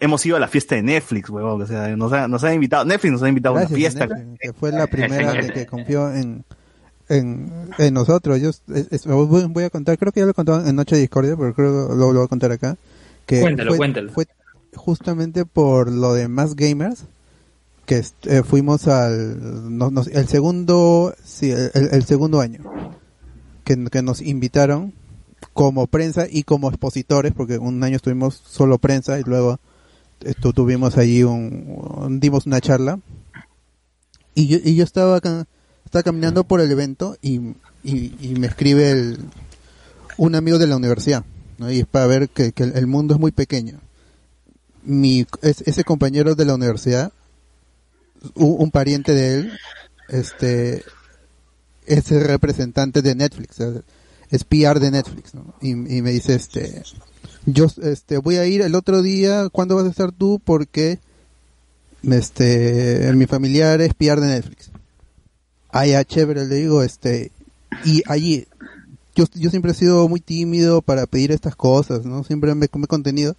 hemos 0.00 0.24
ido 0.26 0.36
a 0.36 0.40
la 0.40 0.48
fiesta 0.48 0.74
de 0.76 0.82
Netflix, 0.82 1.28
huevón, 1.30 1.60
o 1.62 1.66
sea, 1.66 1.96
nos 1.96 2.12
ha, 2.12 2.28
nos 2.28 2.44
ha 2.44 2.54
invitado, 2.54 2.84
Netflix 2.84 3.12
nos 3.12 3.22
ha 3.22 3.28
invitado 3.28 3.56
a 3.56 3.60
una 3.60 3.68
fiesta. 3.68 4.06
Netflix, 4.06 4.38
que 4.40 4.52
fue 4.52 4.72
la 4.72 4.86
primera 4.90 5.40
que, 5.40 5.48
que 5.52 5.66
confió 5.66 6.12
en, 6.14 6.44
en, 7.08 7.50
en 7.78 7.94
nosotros. 7.94 8.40
Yo 8.40 8.50
es- 8.50 8.62
es- 8.90 9.06
voy, 9.06 9.44
voy 9.46 9.64
a 9.64 9.70
contar, 9.70 9.98
creo 9.98 10.12
que 10.12 10.20
ya 10.20 10.26
lo 10.26 10.32
he 10.32 10.34
contado 10.34 10.66
en 10.66 10.76
Noche 10.76 10.94
de 10.96 11.02
Discordia, 11.02 11.36
pero 11.36 11.54
creo 11.54 11.88
que 11.88 11.94
lo, 11.94 11.96
lo 11.96 12.12
voy 12.14 12.24
a 12.24 12.28
contar 12.28 12.52
acá. 12.52 12.76
Que 13.26 13.40
Cuéntalo, 13.40 13.70
fue, 13.72 13.78
cuéntalo. 13.78 14.12
fue 14.12 14.26
justamente 14.74 15.44
por 15.44 15.90
lo 15.90 16.14
de 16.14 16.28
Más 16.28 16.54
Gamers 16.56 17.04
que 17.86 18.04
eh, 18.24 18.42
fuimos 18.44 18.86
al 18.86 19.76
no- 19.76 19.90
nos- 19.90 20.08
el 20.08 20.28
segundo 20.28 21.14
sí, 21.24 21.50
el, 21.50 21.70
el 21.92 22.04
segundo 22.04 22.40
año 22.40 22.60
que, 23.64 23.82
que 23.90 24.02
nos 24.02 24.20
invitaron 24.20 24.92
como 25.54 25.86
prensa 25.86 26.26
y 26.30 26.42
como 26.42 26.68
expositores 26.68 27.32
porque 27.32 27.56
un 27.58 27.82
año 27.82 27.96
estuvimos 27.96 28.34
solo 28.46 28.76
prensa 28.78 29.18
y 29.18 29.22
luego 29.22 29.58
esto, 30.24 30.52
tuvimos 30.52 30.96
allí 30.98 31.22
un, 31.22 32.18
dimos 32.20 32.46
una 32.46 32.60
charla. 32.60 33.00
Y 34.34 34.46
yo, 34.46 34.58
y 34.62 34.76
yo 34.76 34.84
estaba 34.84 35.16
acá, 35.16 35.46
caminando 36.04 36.44
por 36.44 36.60
el 36.60 36.70
evento 36.70 37.16
y, 37.22 37.40
y, 37.82 38.34
me 38.38 38.46
escribe 38.46 38.90
el, 38.90 39.18
un 40.16 40.34
amigo 40.34 40.58
de 40.58 40.66
la 40.66 40.76
universidad 40.76 41.24
y 41.58 41.80
es 41.80 41.86
para 41.86 42.06
ver 42.06 42.28
que, 42.28 42.52
que 42.52 42.62
el 42.64 42.86
mundo 42.86 43.14
es 43.14 43.20
muy 43.20 43.32
pequeño. 43.32 43.80
Mi 44.84 45.26
es- 45.42 45.62
ese 45.62 45.82
compañero 45.84 46.34
de 46.34 46.44
la 46.44 46.54
universidad 46.54 47.12
un 48.34 48.70
pariente 48.72 49.14
de 49.14 49.34
él 49.34 49.52
este 50.08 50.82
es 51.86 52.10
el 52.10 52.24
representante 52.24 53.00
de 53.00 53.14
Netflix 53.14 53.58
es 54.30 54.44
PR 54.44 54.80
de 54.80 54.90
Netflix 54.90 55.32
y 55.60 55.74
me 55.74 56.10
dice 56.10 56.34
este 56.34 56.82
yo 57.52 57.66
este 57.82 58.18
voy 58.18 58.36
a 58.36 58.46
ir 58.46 58.62
el 58.62 58.74
otro 58.74 59.02
día, 59.02 59.48
¿cuándo 59.50 59.76
vas 59.76 59.86
a 59.86 59.90
estar 59.90 60.12
tú? 60.12 60.40
Porque 60.44 60.98
este 62.02 63.12
mi 63.14 63.26
familiar 63.26 63.80
es 63.80 63.94
PR 63.94 64.20
de 64.20 64.28
Netflix. 64.28 64.70
Ah, 65.70 65.86
ya, 65.86 66.04
chévere, 66.04 66.46
le 66.46 66.54
digo, 66.54 66.82
este, 66.82 67.30
y 67.84 68.02
allí, 68.06 68.46
yo, 69.14 69.26
yo 69.34 69.50
siempre 69.50 69.72
he 69.72 69.74
sido 69.74 70.08
muy 70.08 70.20
tímido 70.20 70.80
para 70.80 71.06
pedir 71.06 71.30
estas 71.30 71.56
cosas, 71.56 72.06
¿no? 72.06 72.24
Siempre 72.24 72.54
me 72.54 72.68
come 72.68 72.86
contenido, 72.86 73.36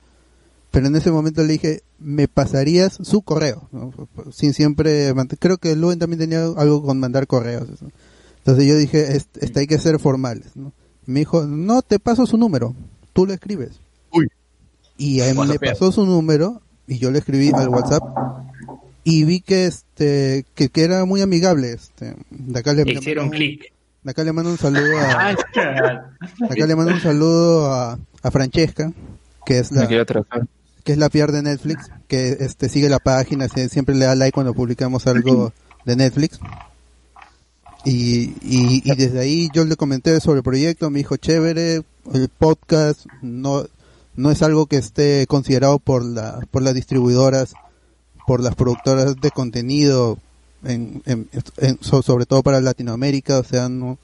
pero 0.70 0.88
en 0.88 0.96
ese 0.96 1.12
momento 1.12 1.42
le 1.42 1.54
dije, 1.54 1.82
me 1.98 2.28
pasarías 2.28 3.00
su 3.02 3.24
correo, 3.24 3.68
¿no? 3.72 3.92
Sin 4.32 4.54
siempre, 4.54 5.12
creo 5.40 5.58
que 5.58 5.76
Luen 5.76 5.98
también 5.98 6.20
tenía 6.20 6.46
algo 6.46 6.84
con 6.84 7.00
mandar 7.00 7.26
correos. 7.26 7.68
Entonces 8.38 8.66
yo 8.66 8.78
dije, 8.78 9.18
este, 9.18 9.60
hay 9.60 9.68
que 9.68 9.80
ser 9.80 10.00
formales, 10.00 10.52
me 11.06 11.22
dijo, 11.22 11.46
no, 11.46 11.82
te 11.82 11.98
paso 11.98 12.28
su 12.28 12.38
número, 12.38 12.76
tú 13.14 13.26
lo 13.26 13.34
escribes. 13.34 13.80
Y 15.00 15.22
a 15.22 15.30
él 15.30 15.34
me 15.36 15.40
WhatsApp. 15.42 15.64
pasó 15.64 15.92
su 15.92 16.06
número 16.06 16.62
y 16.88 17.00
yo 17.00 17.10
le 17.10 17.18
escribí 17.20 17.52
al 17.56 17.70
WhatsApp 17.70 18.04
y 19.04 19.24
vi 19.24 19.40
que 19.42 19.66
este 19.66 20.46
que, 20.56 20.70
que 20.70 20.84
era 20.84 21.06
muy 21.06 21.22
amigable 21.22 21.72
este 21.72 22.16
de 22.30 22.60
acá 22.60 22.74
le, 22.74 22.84
le 22.86 22.94
Hicieron 22.94 23.30
clic. 23.30 23.72
de 24.04 24.12
acá 24.12 24.24
le 24.24 24.34
mando 24.34 24.52
un 24.52 24.58
saludo 24.58 24.98
a 25.00 25.34
de 25.34 26.46
acá 26.46 26.66
le 26.68 26.76
mando 26.76 26.94
un 26.94 27.00
saludo 27.02 27.72
a, 27.74 27.98
a 28.22 28.32
Francesca 28.32 28.92
que 29.46 29.58
es 29.60 29.72
la 29.72 29.88
que 30.84 30.92
es 30.92 30.98
la 30.98 31.10
PR 31.10 31.32
de 31.32 31.42
Netflix 31.44 31.90
que 32.08 32.38
este 32.42 32.68
sigue 32.70 32.90
la 32.90 33.00
página 33.00 33.48
sie- 33.48 33.70
siempre 33.70 33.96
le 33.96 34.06
da 34.06 34.16
like 34.16 34.34
cuando 34.34 34.54
publicamos 34.54 35.08
algo 35.08 35.54
de 35.86 35.96
Netflix 35.96 36.40
y, 37.86 38.34
y, 38.44 38.82
y 38.84 38.96
desde 38.96 39.20
ahí 39.20 39.50
yo 39.54 39.64
le 39.64 39.76
comenté 39.78 40.20
sobre 40.20 40.40
el 40.40 40.44
proyecto, 40.44 40.90
me 40.90 41.00
dijo 41.00 41.16
chévere, 41.16 41.82
el 42.14 42.30
podcast 42.38 43.06
no, 43.22 43.64
no 44.20 44.32
es 44.32 44.42
algo 44.42 44.66
que 44.66 44.78
esté 44.78 45.26
considerado 45.28 45.80
por 45.80 46.04
la, 46.04 46.40
por 46.52 46.62
las 46.62 46.74
distribuidoras, 46.74 47.54
por 48.28 48.42
las 48.42 48.56
productoras 48.56 49.16
de 49.20 49.32
contenido, 49.32 50.18
en, 50.64 51.02
en- 51.06 51.30
en- 51.58 51.78
so- 51.82 52.02
sobre 52.02 52.26
todo 52.26 52.44
para 52.44 52.60
Latinoamérica, 52.62 53.40
o 53.40 53.44
sea, 53.44 53.70
no, 53.70 53.98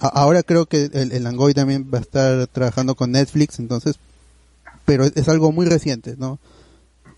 a- 0.00 0.06
ahora 0.08 0.42
creo 0.42 0.66
que 0.66 0.88
el, 0.92 1.12
el 1.12 1.26
Angoy 1.26 1.54
también 1.54 1.90
va 1.92 1.98
a 1.98 2.02
estar 2.02 2.46
trabajando 2.46 2.94
con 2.94 3.10
Netflix, 3.12 3.58
entonces, 3.58 3.96
pero 4.84 5.04
es, 5.04 5.12
es 5.16 5.28
algo 5.28 5.50
muy 5.52 5.66
reciente, 5.66 6.14
¿no? 6.18 6.38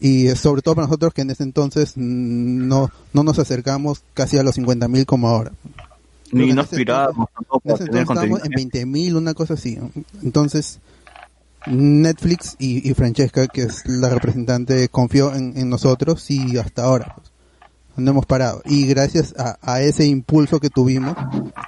Y 0.00 0.28
sobre 0.30 0.60
todo 0.62 0.74
para 0.74 0.86
nosotros 0.86 1.14
que 1.14 1.22
en 1.22 1.30
ese 1.30 1.44
entonces 1.44 1.92
no, 1.96 2.90
no 3.12 3.22
nos 3.22 3.38
acercamos 3.38 4.02
casi 4.12 4.36
a 4.38 4.42
los 4.42 4.56
50.000 4.58 5.06
como 5.06 5.28
ahora. 5.28 5.52
Ni 6.32 6.46
nos 6.56 6.66
aspirábamos 6.72 7.28
tampoco 7.34 7.62
en 7.68 7.74
ese 7.74 7.84
entonces 7.84 8.08
estábamos 8.28 8.40
en 8.44 8.52
20.000, 8.70 9.14
una 9.16 9.34
cosa 9.34 9.54
así. 9.54 9.78
Entonces, 10.22 10.78
Netflix 11.67 12.57
y, 12.59 12.89
y 12.89 12.94
Francesca, 12.94 13.47
que 13.47 13.62
es 13.62 13.86
la 13.86 14.10
representante, 14.10 14.89
confió 14.89 15.34
en, 15.34 15.68
nosotros 15.68 16.31
y 16.31 16.59
hasta 16.59 16.84
ahora 16.84 17.15
pues, 17.17 17.31
no 17.97 18.10
hemos 18.10 18.26
parado. 18.26 18.62
Y 18.65 18.86
gracias 18.86 19.34
a, 19.39 19.81
ese 19.83 20.07
impulso 20.07 20.60
que 20.60 20.70
tuvimos 20.70 21.17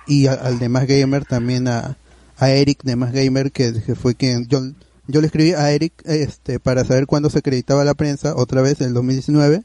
y 0.07 0.27
al 0.27 0.59
de 0.59 0.69
Más 0.69 0.87
Gamer, 0.87 1.25
también 1.25 1.69
a, 1.69 1.97
Eric 2.41 2.83
de 2.83 2.97
Más 2.97 3.13
Gamer, 3.13 3.51
que, 3.53 3.73
fue 3.95 4.15
quien 4.15 4.47
yo, 4.47 4.61
yo 5.07 5.21
le 5.21 5.27
escribí 5.27 5.53
a 5.53 5.71
Eric 5.71 5.95
este 6.05 6.61
para 6.61 6.85
saber 6.85 7.07
cuándo 7.07 7.31
se 7.31 7.39
acreditaba 7.39 7.85
la 7.85 7.95
prensa, 7.95 8.37
otra 8.37 8.61
vez 8.61 8.81
en 8.81 8.89
el 8.89 8.95
2019, 8.95 9.63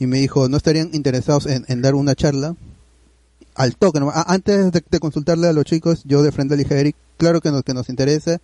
y 0.00 0.06
me 0.06 0.18
dijo, 0.18 0.48
¿no 0.48 0.56
estarían 0.56 0.90
interesados 0.92 1.46
en, 1.46 1.82
dar 1.82 1.94
una 1.94 2.14
charla? 2.14 2.56
al 3.54 3.74
toque, 3.74 3.98
antes 4.26 4.70
de, 4.70 4.84
de 4.88 5.00
consultarle 5.00 5.48
a 5.48 5.52
los 5.52 5.64
chicos, 5.64 6.02
yo 6.04 6.22
de 6.22 6.30
frente 6.30 6.56
le 6.56 6.62
dije 6.62 6.76
a 6.76 6.78
Eric, 6.78 6.94
claro 7.16 7.40
que 7.40 7.50
nos, 7.50 7.64
que 7.64 7.74
nos 7.74 7.88
interesa, 7.88 8.40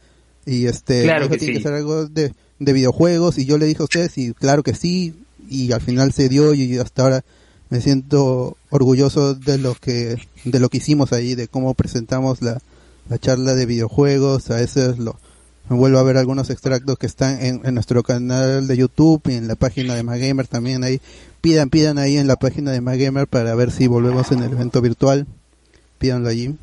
y 0.46 0.66
este, 0.66 1.02
Claro 1.02 1.28
que 1.28 1.38
tiene 1.38 1.54
sí. 1.54 1.58
que 1.58 1.62
ser 1.64 1.74
algo 1.74 2.06
de, 2.06 2.32
de 2.58 2.72
videojuegos, 2.72 3.38
y 3.38 3.44
yo 3.44 3.58
le 3.58 3.66
dije 3.66 3.82
a 3.82 3.84
ustedes, 3.84 4.16
y 4.18 4.32
claro 4.32 4.62
que 4.62 4.74
sí, 4.74 5.14
y 5.48 5.72
al 5.72 5.80
final 5.80 6.12
se 6.12 6.28
dio, 6.28 6.54
y 6.54 6.78
hasta 6.78 7.02
ahora 7.02 7.24
me 7.70 7.80
siento 7.80 8.56
orgulloso 8.70 9.34
de 9.34 9.58
lo 9.58 9.74
que, 9.74 10.16
de 10.44 10.60
lo 10.60 10.68
que 10.68 10.78
hicimos 10.78 11.12
ahí, 11.12 11.34
de 11.34 11.48
cómo 11.48 11.74
presentamos 11.74 12.42
la, 12.42 12.60
la 13.08 13.18
charla 13.18 13.54
de 13.54 13.66
videojuegos, 13.66 14.50
a 14.50 14.56
veces 14.56 14.98
lo, 14.98 15.16
vuelvo 15.68 15.98
a 15.98 16.02
ver 16.02 16.16
algunos 16.16 16.50
extractos 16.50 16.98
que 16.98 17.06
están 17.06 17.42
en, 17.42 17.60
en 17.64 17.74
nuestro 17.74 18.02
canal 18.02 18.66
de 18.66 18.76
YouTube 18.76 19.22
y 19.26 19.34
en 19.34 19.48
la 19.48 19.54
página 19.54 19.94
de 19.94 20.02
Magamer 20.02 20.46
también 20.46 20.84
ahí. 20.84 21.00
Pidan, 21.40 21.70
pidan 21.70 21.98
ahí 21.98 22.16
en 22.16 22.26
la 22.26 22.36
página 22.36 22.70
de 22.70 22.80
Magamer 22.80 23.26
para 23.26 23.54
ver 23.54 23.70
si 23.70 23.86
volvemos 23.86 24.30
en 24.32 24.42
el 24.42 24.52
evento 24.52 24.80
virtual. 24.80 25.26
Pídanlo 25.98 26.28
allí. 26.28 26.54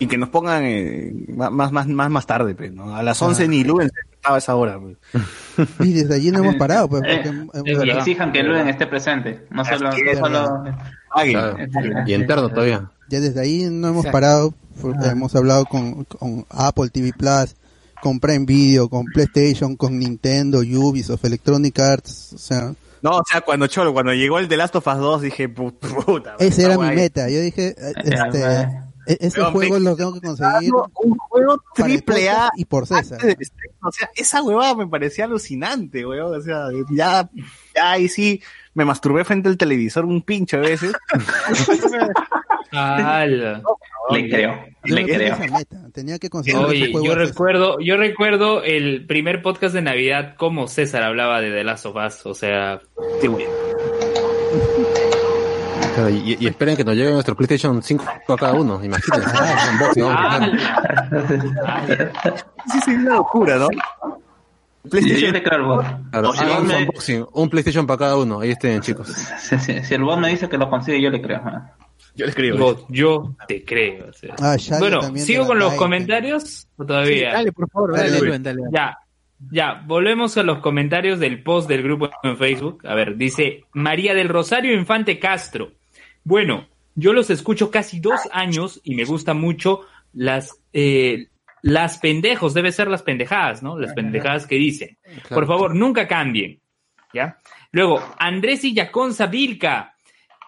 Y 0.00 0.06
que 0.08 0.18
nos 0.18 0.30
pongan 0.30 0.64
eh, 0.64 1.12
más, 1.28 1.52
más, 1.72 1.86
más, 1.86 2.10
más, 2.10 2.26
tarde, 2.26 2.54
pues, 2.56 2.72
¿no? 2.72 2.96
A 2.96 3.02
las 3.04 3.20
11 3.22 3.44
Ah. 3.44 3.46
ni 3.46 3.62
Luen 3.64 3.88
se 3.90 3.94
despertaba 4.00 4.34
a 4.34 4.38
esa 4.38 4.56
hora. 4.56 4.80
pues. 4.80 4.96
Y 5.80 5.92
desde 5.92 6.14
allí 6.16 6.30
no 6.32 6.38
hemos 6.40 6.56
parado, 6.56 6.88
pues. 6.88 7.02
Eh, 7.06 7.22
porque 7.52 7.70
hemos- 7.70 7.98
exijan 7.98 8.32
que 8.32 8.42
Luen 8.42 8.66
esté 8.68 8.86
presente, 8.88 9.46
no 9.50 9.64
solo, 9.64 9.90
no 9.90 10.18
solo 10.18 10.64
Claro. 11.14 11.56
Y 12.06 12.14
interno 12.14 12.48
todavía. 12.48 12.90
Ya 13.08 13.20
desde 13.20 13.40
ahí 13.40 13.64
no 13.70 13.88
hemos 13.88 14.06
Exacto. 14.06 14.12
parado. 14.12 14.54
Fue- 14.74 14.94
Ah. 14.98 15.10
Hemos 15.12 15.34
hablado 15.36 15.66
con, 15.66 16.04
con 16.04 16.46
Apple 16.48 16.88
TV 16.90 17.12
Plus, 17.16 17.54
con 18.02 18.18
Prime 18.20 18.46
Video, 18.46 18.88
con 18.88 19.04
PlayStation, 19.06 19.76
con 19.76 19.98
Nintendo, 19.98 20.60
Ubisoft, 20.60 21.24
Electronic 21.24 21.78
Arts. 21.78 22.32
O 22.34 22.38
sea, 22.38 22.72
No, 23.02 23.10
o 23.18 23.22
sea, 23.30 23.42
cuando 23.42 23.66
Cholo, 23.66 23.92
cuando 23.92 24.12
llegó 24.14 24.38
el 24.38 24.48
The 24.48 24.56
Last 24.56 24.76
of 24.76 24.86
Us 24.86 24.96
2, 24.98 25.22
dije, 25.22 25.54
pu- 25.54 25.72
puta. 25.78 26.36
ese 26.38 26.48
esta 26.48 26.62
era 26.62 26.70
mi 26.78 26.84
guay. 26.84 26.96
meta. 26.96 27.28
Yo 27.28 27.40
dije, 27.40 27.74
eh, 27.76 27.92
este, 28.04 28.68
e- 29.06 29.16
ese 29.20 29.36
Pero 29.36 29.50
juego 29.52 29.74
me- 29.74 29.80
lo 29.80 29.96
tengo 29.96 30.12
que 30.14 30.20
conseguir 30.20 30.72
Un 31.02 31.16
juego 31.18 31.62
triple 31.74 32.28
A. 32.30 32.50
y 32.56 32.64
por 32.64 32.86
César. 32.86 33.18
O 33.82 33.90
sea, 33.92 34.10
esa 34.16 34.42
huevada 34.42 34.74
me 34.74 34.86
parecía 34.86 35.24
alucinante, 35.24 36.04
weón. 36.06 36.34
O 36.34 36.40
sea, 36.42 36.66
ya, 36.90 37.28
ya 37.74 37.90
ahí 37.92 38.08
sí 38.08 38.42
me 38.74 38.84
masturbé 38.84 39.24
frente 39.24 39.48
al 39.48 39.56
televisor 39.56 40.04
un 40.04 40.22
pincho 40.22 40.58
a 40.58 40.60
veces. 40.60 40.92
Le 44.10 44.28
creo, 44.28 44.54
Yo 44.84 44.94
le 44.94 45.04
creo. 45.04 45.34
esa 45.34 45.46
meta. 45.56 45.88
Tenía 45.92 46.18
que 46.18 46.30
conseguir 46.30 46.58
Oye, 46.60 46.82
ese 46.84 46.92
juego 46.92 47.06
yo 47.06 47.14
recuerdo, 47.14 47.80
yo 47.80 47.96
recuerdo 47.96 48.62
el 48.62 49.06
primer 49.06 49.42
podcast 49.42 49.74
de 49.74 49.82
Navidad 49.82 50.34
como 50.36 50.66
César 50.68 51.02
hablaba 51.02 51.40
de 51.40 51.50
The 51.50 51.64
Last 51.64 51.86
of 51.86 51.96
Us, 51.96 52.26
o 52.26 52.34
sea, 52.34 52.80
Sí, 53.20 53.26
güey. 53.28 53.46
Claro, 56.00 56.10
y, 56.10 56.36
y 56.40 56.46
esperen 56.46 56.76
que 56.76 56.84
nos 56.84 56.94
llegue 56.94 57.12
nuestro 57.12 57.34
PlayStation 57.36 57.82
5 57.82 58.04
a 58.28 58.36
cada 58.36 58.52
uno, 58.54 58.82
imagínense. 58.84 59.30
Ah, 59.34 59.68
Unboxing, 59.72 60.02
vamos 60.04 60.16
a 61.66 61.76
hacer. 61.76 62.12
Sí, 62.72 62.78
sí, 62.84 62.90
una 62.94 63.14
locura, 63.16 63.56
¿no? 63.58 63.68
Yo, 64.84 64.98
yo 64.98 65.30
le 65.30 65.42
creo 65.42 65.58
al 65.58 65.64
bot. 65.64 65.84
Claro, 66.10 66.32
Si 66.32 66.44
me- 66.44 66.78
unboxing, 66.80 67.26
un 67.32 67.50
PlayStation 67.50 67.86
para 67.86 67.98
cada 67.98 68.16
uno. 68.16 68.40
Ahí 68.40 68.50
estén, 68.50 68.80
chicos. 68.80 69.08
si- 69.08 69.58
si- 69.58 69.82
si 69.84 69.94
el 69.94 70.02
bot 70.02 70.18
me 70.18 70.28
dice 70.30 70.48
que 70.48 70.56
lo 70.58 70.68
consigue, 70.70 71.00
yo 71.02 71.10
le 71.10 71.20
creo. 71.20 71.40
ah. 71.44 71.72
Yo 72.14 72.24
le 72.26 72.30
escribo. 72.30 72.58
Bot, 72.58 72.86
yo 72.88 73.34
te 73.46 73.64
creo. 73.64 74.08
o 74.08 74.12
sea. 74.12 74.34
Ah, 74.40 74.56
bueno, 74.78 75.00
sigo 75.16 75.46
con 75.46 75.58
los 75.58 75.68
Bandai, 75.68 75.78
comentarios 75.78 76.66
o 76.76 76.84
todavía. 76.84 77.32
Dale, 77.34 77.52
por 77.52 77.68
favor, 77.70 77.92
Dale, 77.92 78.04
dale, 78.04 78.12
dale. 78.16 78.26
Luen, 78.28 78.42
dale. 78.42 78.62
Ya, 78.72 78.98
ya, 79.50 79.82
volvemos 79.86 80.36
a 80.38 80.42
los 80.42 80.58
comentarios 80.58 81.18
del 81.20 81.42
post 81.42 81.68
del 81.68 81.82
grupo 81.82 82.08
en 82.22 82.36
Facebook. 82.36 82.86
A 82.86 82.94
ver, 82.94 83.16
dice 83.16 83.64
María 83.74 84.14
del 84.14 84.28
Rosario 84.28 84.74
Infante 84.74 85.18
Castro. 85.18 85.72
Bueno, 86.24 86.68
yo 86.94 87.12
los 87.12 87.30
escucho 87.30 87.70
casi 87.70 88.00
dos 88.00 88.20
años 88.32 88.80
y 88.84 88.94
me 88.94 89.04
gusta 89.04 89.34
mucho 89.34 89.82
las, 90.12 90.60
eh, 90.72 91.28
las 91.62 91.98
pendejos, 91.98 92.54
debe 92.54 92.72
ser 92.72 92.88
las 92.88 93.02
pendejadas, 93.02 93.62
¿no? 93.62 93.78
Las 93.78 93.92
pendejadas 93.94 94.46
que 94.46 94.56
dicen. 94.56 94.98
Por 95.28 95.46
favor, 95.46 95.74
nunca 95.74 96.06
cambien. 96.08 96.60
¿Ya? 97.12 97.38
Luego, 97.72 98.00
Andrés 98.18 98.64
Illaconza 98.64 99.26
Vilca, 99.26 99.94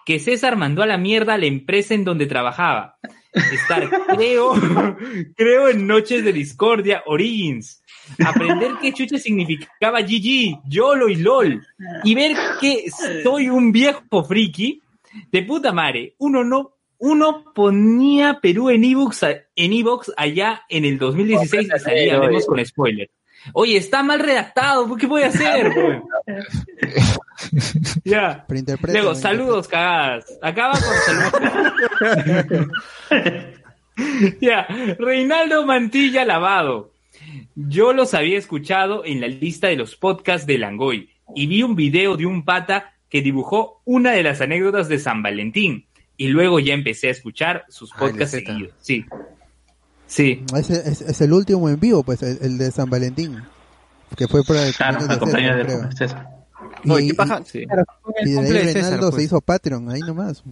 que 0.05 0.19
César 0.19 0.55
mandó 0.55 0.83
a 0.83 0.87
la 0.87 0.97
mierda 0.97 1.33
a 1.33 1.37
la 1.37 1.45
empresa 1.45 1.93
en 1.93 2.03
donde 2.03 2.25
trabajaba. 2.25 2.97
Estar, 3.33 3.89
creo, 4.15 4.53
creo 5.35 5.69
en 5.69 5.87
Noches 5.87 6.23
de 6.23 6.33
Discordia, 6.33 7.03
Origins. 7.05 7.81
Aprender 8.23 8.73
qué 8.81 8.93
chucha 8.93 9.17
significaba 9.17 10.01
GG, 10.01 10.61
YOLO 10.67 11.09
y 11.09 11.15
LOL. 11.15 11.65
Y 12.03 12.15
ver 12.15 12.35
que 12.59 12.85
soy 13.23 13.49
un 13.49 13.71
viejo 13.71 14.23
friki. 14.23 14.82
De 15.31 15.43
puta 15.43 15.71
madre, 15.71 16.15
uno 16.17 16.43
no, 16.43 16.75
uno 16.97 17.43
ponía 17.53 18.39
Perú 18.41 18.69
en 18.69 18.83
ebooks, 18.83 19.23
a- 19.23 19.35
en 19.55 19.73
ebooks 19.73 20.11
allá 20.17 20.63
en 20.69 20.85
el 20.85 20.97
2016 20.97 21.69
y 21.75 21.79
salía, 21.79 22.19
vemos 22.19 22.45
con 22.45 22.63
spoiler. 22.65 23.09
Oye, 23.53 23.75
está 23.77 24.03
mal 24.03 24.19
redactado, 24.19 24.95
¿qué 24.95 25.05
voy 25.05 25.23
a 25.23 25.27
hacer? 25.27 25.73
ya. 28.05 28.45
Luego, 28.83 29.15
saludos, 29.15 29.67
cagadas. 29.67 30.25
Acaba 30.41 30.73
con 30.73 30.93
saludos. 31.05 32.67
ya, 34.41 34.65
Reinaldo 34.97 35.65
Mantilla 35.65 36.25
Lavado. 36.25 36.91
Yo 37.55 37.93
los 37.93 38.13
había 38.13 38.37
escuchado 38.37 39.03
en 39.05 39.21
la 39.21 39.27
lista 39.27 39.67
de 39.67 39.75
los 39.75 39.95
podcasts 39.95 40.47
de 40.47 40.57
Langoy 40.57 41.09
y 41.35 41.47
vi 41.47 41.63
un 41.63 41.75
video 41.75 42.17
de 42.17 42.25
un 42.25 42.43
pata 42.45 42.92
que 43.13 43.21
dibujó 43.21 43.79
una 43.85 44.11
de 44.13 44.23
las 44.23 44.41
anécdotas 44.41 44.89
de 44.89 44.97
San 44.97 45.21
Valentín 45.21 45.85
y 46.17 46.29
luego 46.29 46.59
ya 46.59 46.73
empecé 46.73 47.09
a 47.09 47.11
escuchar 47.11 47.63
sus 47.69 47.91
Ah, 47.93 47.99
podcasts 47.99 48.31
Zeta. 48.31 48.51
seguidos. 48.53 48.73
Sí. 48.81 49.05
Sí. 50.07 50.43
Ese 50.57 50.73
es, 50.89 51.01
es 51.01 51.21
el 51.21 51.31
último 51.31 51.69
en 51.69 51.79
vivo, 51.79 52.03
pues, 52.03 52.23
el, 52.23 52.39
el 52.41 52.57
de 52.57 52.71
San 52.71 52.89
Valentín. 52.89 53.37
que 54.17 54.27
fue 54.27 54.43
para 54.43 54.67
el 54.67 54.73
Claro, 54.73 54.97
cumpleaños 54.97 55.07
de 55.09 55.15
acompañado 55.15 55.57
César, 55.63 55.67
de 55.71 55.79
creo. 55.87 55.91
César. 55.97 56.29
No, 56.83 56.99
Y- 56.99 57.03
¿y 57.03 57.07
qué 57.09 57.13
paja? 57.13 57.41
Sí. 57.45 57.65
Claro, 57.67 57.83
Y 58.25 58.31
de 58.31 58.39
ahí 58.39 58.65
de 58.65 58.73
César, 58.73 58.99
pues. 58.99 59.15
se 59.15 59.23
hizo 59.23 59.41
Patreon, 59.41 59.91
ahí 59.91 59.99
nomás. 60.01 60.43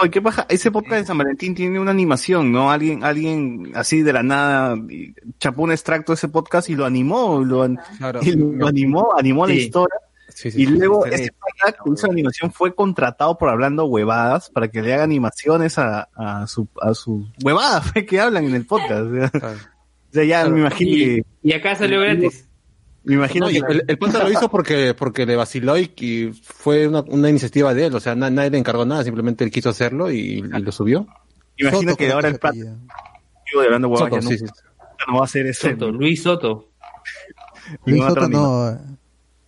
Oye, 0.00 0.10
¿qué 0.10 0.20
pasa? 0.22 0.44
Ese 0.48 0.70
podcast 0.72 1.00
de 1.02 1.06
San 1.06 1.18
Valentín 1.18 1.54
tiene 1.54 1.78
una 1.78 1.92
animación, 1.92 2.50
¿no? 2.50 2.70
Alguien, 2.72 3.04
alguien 3.04 3.70
así 3.76 4.02
de 4.02 4.12
la 4.12 4.22
nada 4.24 4.76
y 4.90 5.14
chapó 5.38 5.62
un 5.62 5.70
extracto 5.70 6.10
de 6.12 6.14
ese 6.16 6.28
podcast 6.28 6.68
y 6.68 6.74
lo 6.74 6.84
animó, 6.84 7.44
lo, 7.44 7.64
Claro. 7.98 8.18
y 8.24 8.32
lo 8.32 8.66
animó, 8.66 9.10
animó 9.16 9.46
la 9.46 9.54
Sí. 9.54 9.60
historia. 9.60 9.94
Sí, 10.34 10.50
sí, 10.50 10.62
Y 10.62 10.66
sí, 10.66 10.72
luego 10.72 11.06
ese 11.06 11.30
pata 11.32 11.76
que 11.84 11.90
hizo 11.92 12.06
la 12.06 12.12
animación 12.12 12.52
fue 12.52 12.74
contratado 12.74 13.36
por 13.38 13.48
hablando 13.48 13.84
huevadas 13.86 14.50
para 14.50 14.68
que 14.68 14.82
le 14.82 14.92
haga 14.94 15.04
animaciones 15.04 15.78
a, 15.78 16.08
a 16.14 16.46
su, 16.46 16.68
a 16.80 16.94
su 16.94 17.28
huevadas 17.44 17.92
que 18.08 18.20
hablan 18.20 18.44
en 18.44 18.54
el 18.54 18.66
podcast. 18.66 19.02
O 19.02 19.14
sea, 19.14 19.30
Claro. 19.30 19.56
o 19.56 20.12
sea, 20.12 20.24
ya 20.24 20.48
me 20.48 20.60
imagino 20.60 20.90
Y, 20.90 21.04
que, 21.04 21.24
y 21.42 21.52
acá 21.52 21.74
salió 21.74 22.00
gratis. 22.00 22.48
me 23.04 23.14
imagino 23.14 23.46
No, 23.46 23.52
que 23.52 23.58
el, 23.58 23.84
el 23.88 23.98
pata 23.98 24.22
lo 24.24 24.30
hizo 24.30 24.48
porque, 24.50 24.94
porque 24.94 25.26
le 25.26 25.36
vaciló 25.36 25.76
y, 25.78 25.92
y 25.96 26.32
fue 26.42 26.86
una, 26.88 27.00
una 27.08 27.28
iniciativa 27.30 27.72
de 27.74 27.86
él, 27.86 27.94
o 27.94 28.00
sea, 28.00 28.14
na- 28.14 28.30
nadie 28.30 28.50
le 28.50 28.58
encargó 28.58 28.84
nada, 28.84 29.04
simplemente 29.04 29.44
él 29.44 29.50
quiso 29.50 29.70
hacerlo 29.70 30.10
y, 30.10 30.38
y 30.38 30.42
lo 30.42 30.70
subió. 30.72 31.06
imagino 31.56 31.90
Soto, 31.92 31.96
que 31.96 32.12
ahora 32.12 32.28
el 32.28 32.34
pata 32.38 32.48
apellida. 32.48 32.70
de 32.74 33.64
hablando 33.66 33.88
huevadas 33.88 34.10
Soto, 34.12 34.20
ya 34.20 34.24
no, 34.24 34.30
sí, 34.30 34.38
sí. 34.38 34.44
no 35.08 35.14
va 35.14 35.20
a 35.20 35.24
hacer 35.24 35.46
eso. 35.46 35.68
Soto, 35.70 35.90
Luis 35.92 36.22
Soto. 36.22 36.68
Luis 37.86 38.04
Soto 38.04 38.28
no, 38.28 38.78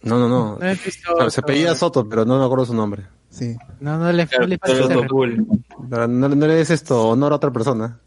No, 0.04 0.18
no, 0.18 0.28
no. 0.28 0.58
No, 0.60 0.66
es 0.68 0.80
O 1.12 1.16
sea, 1.20 1.30
se 1.30 1.40
apellida 1.40 1.74
Soto, 1.74 2.08
pero 2.08 2.24
no 2.24 2.38
me 2.38 2.44
acuerdo 2.44 2.66
su 2.66 2.74
nombre. 2.74 3.04
sí. 3.30 3.56
No, 3.80 3.98
no 3.98 4.12
le, 4.12 4.28
no 4.38 4.46
le 4.46 4.58
falta 4.58 4.76
Soto 4.76 4.98
ese- 5.00 5.08
Pool. 5.08 5.46
No, 5.88 6.06
no, 6.08 6.28
le 6.46 6.54
des 6.54 6.70
esto 6.70 7.08
honor 7.08 7.32
a 7.32 7.36
otra 7.36 7.50
persona. 7.52 7.98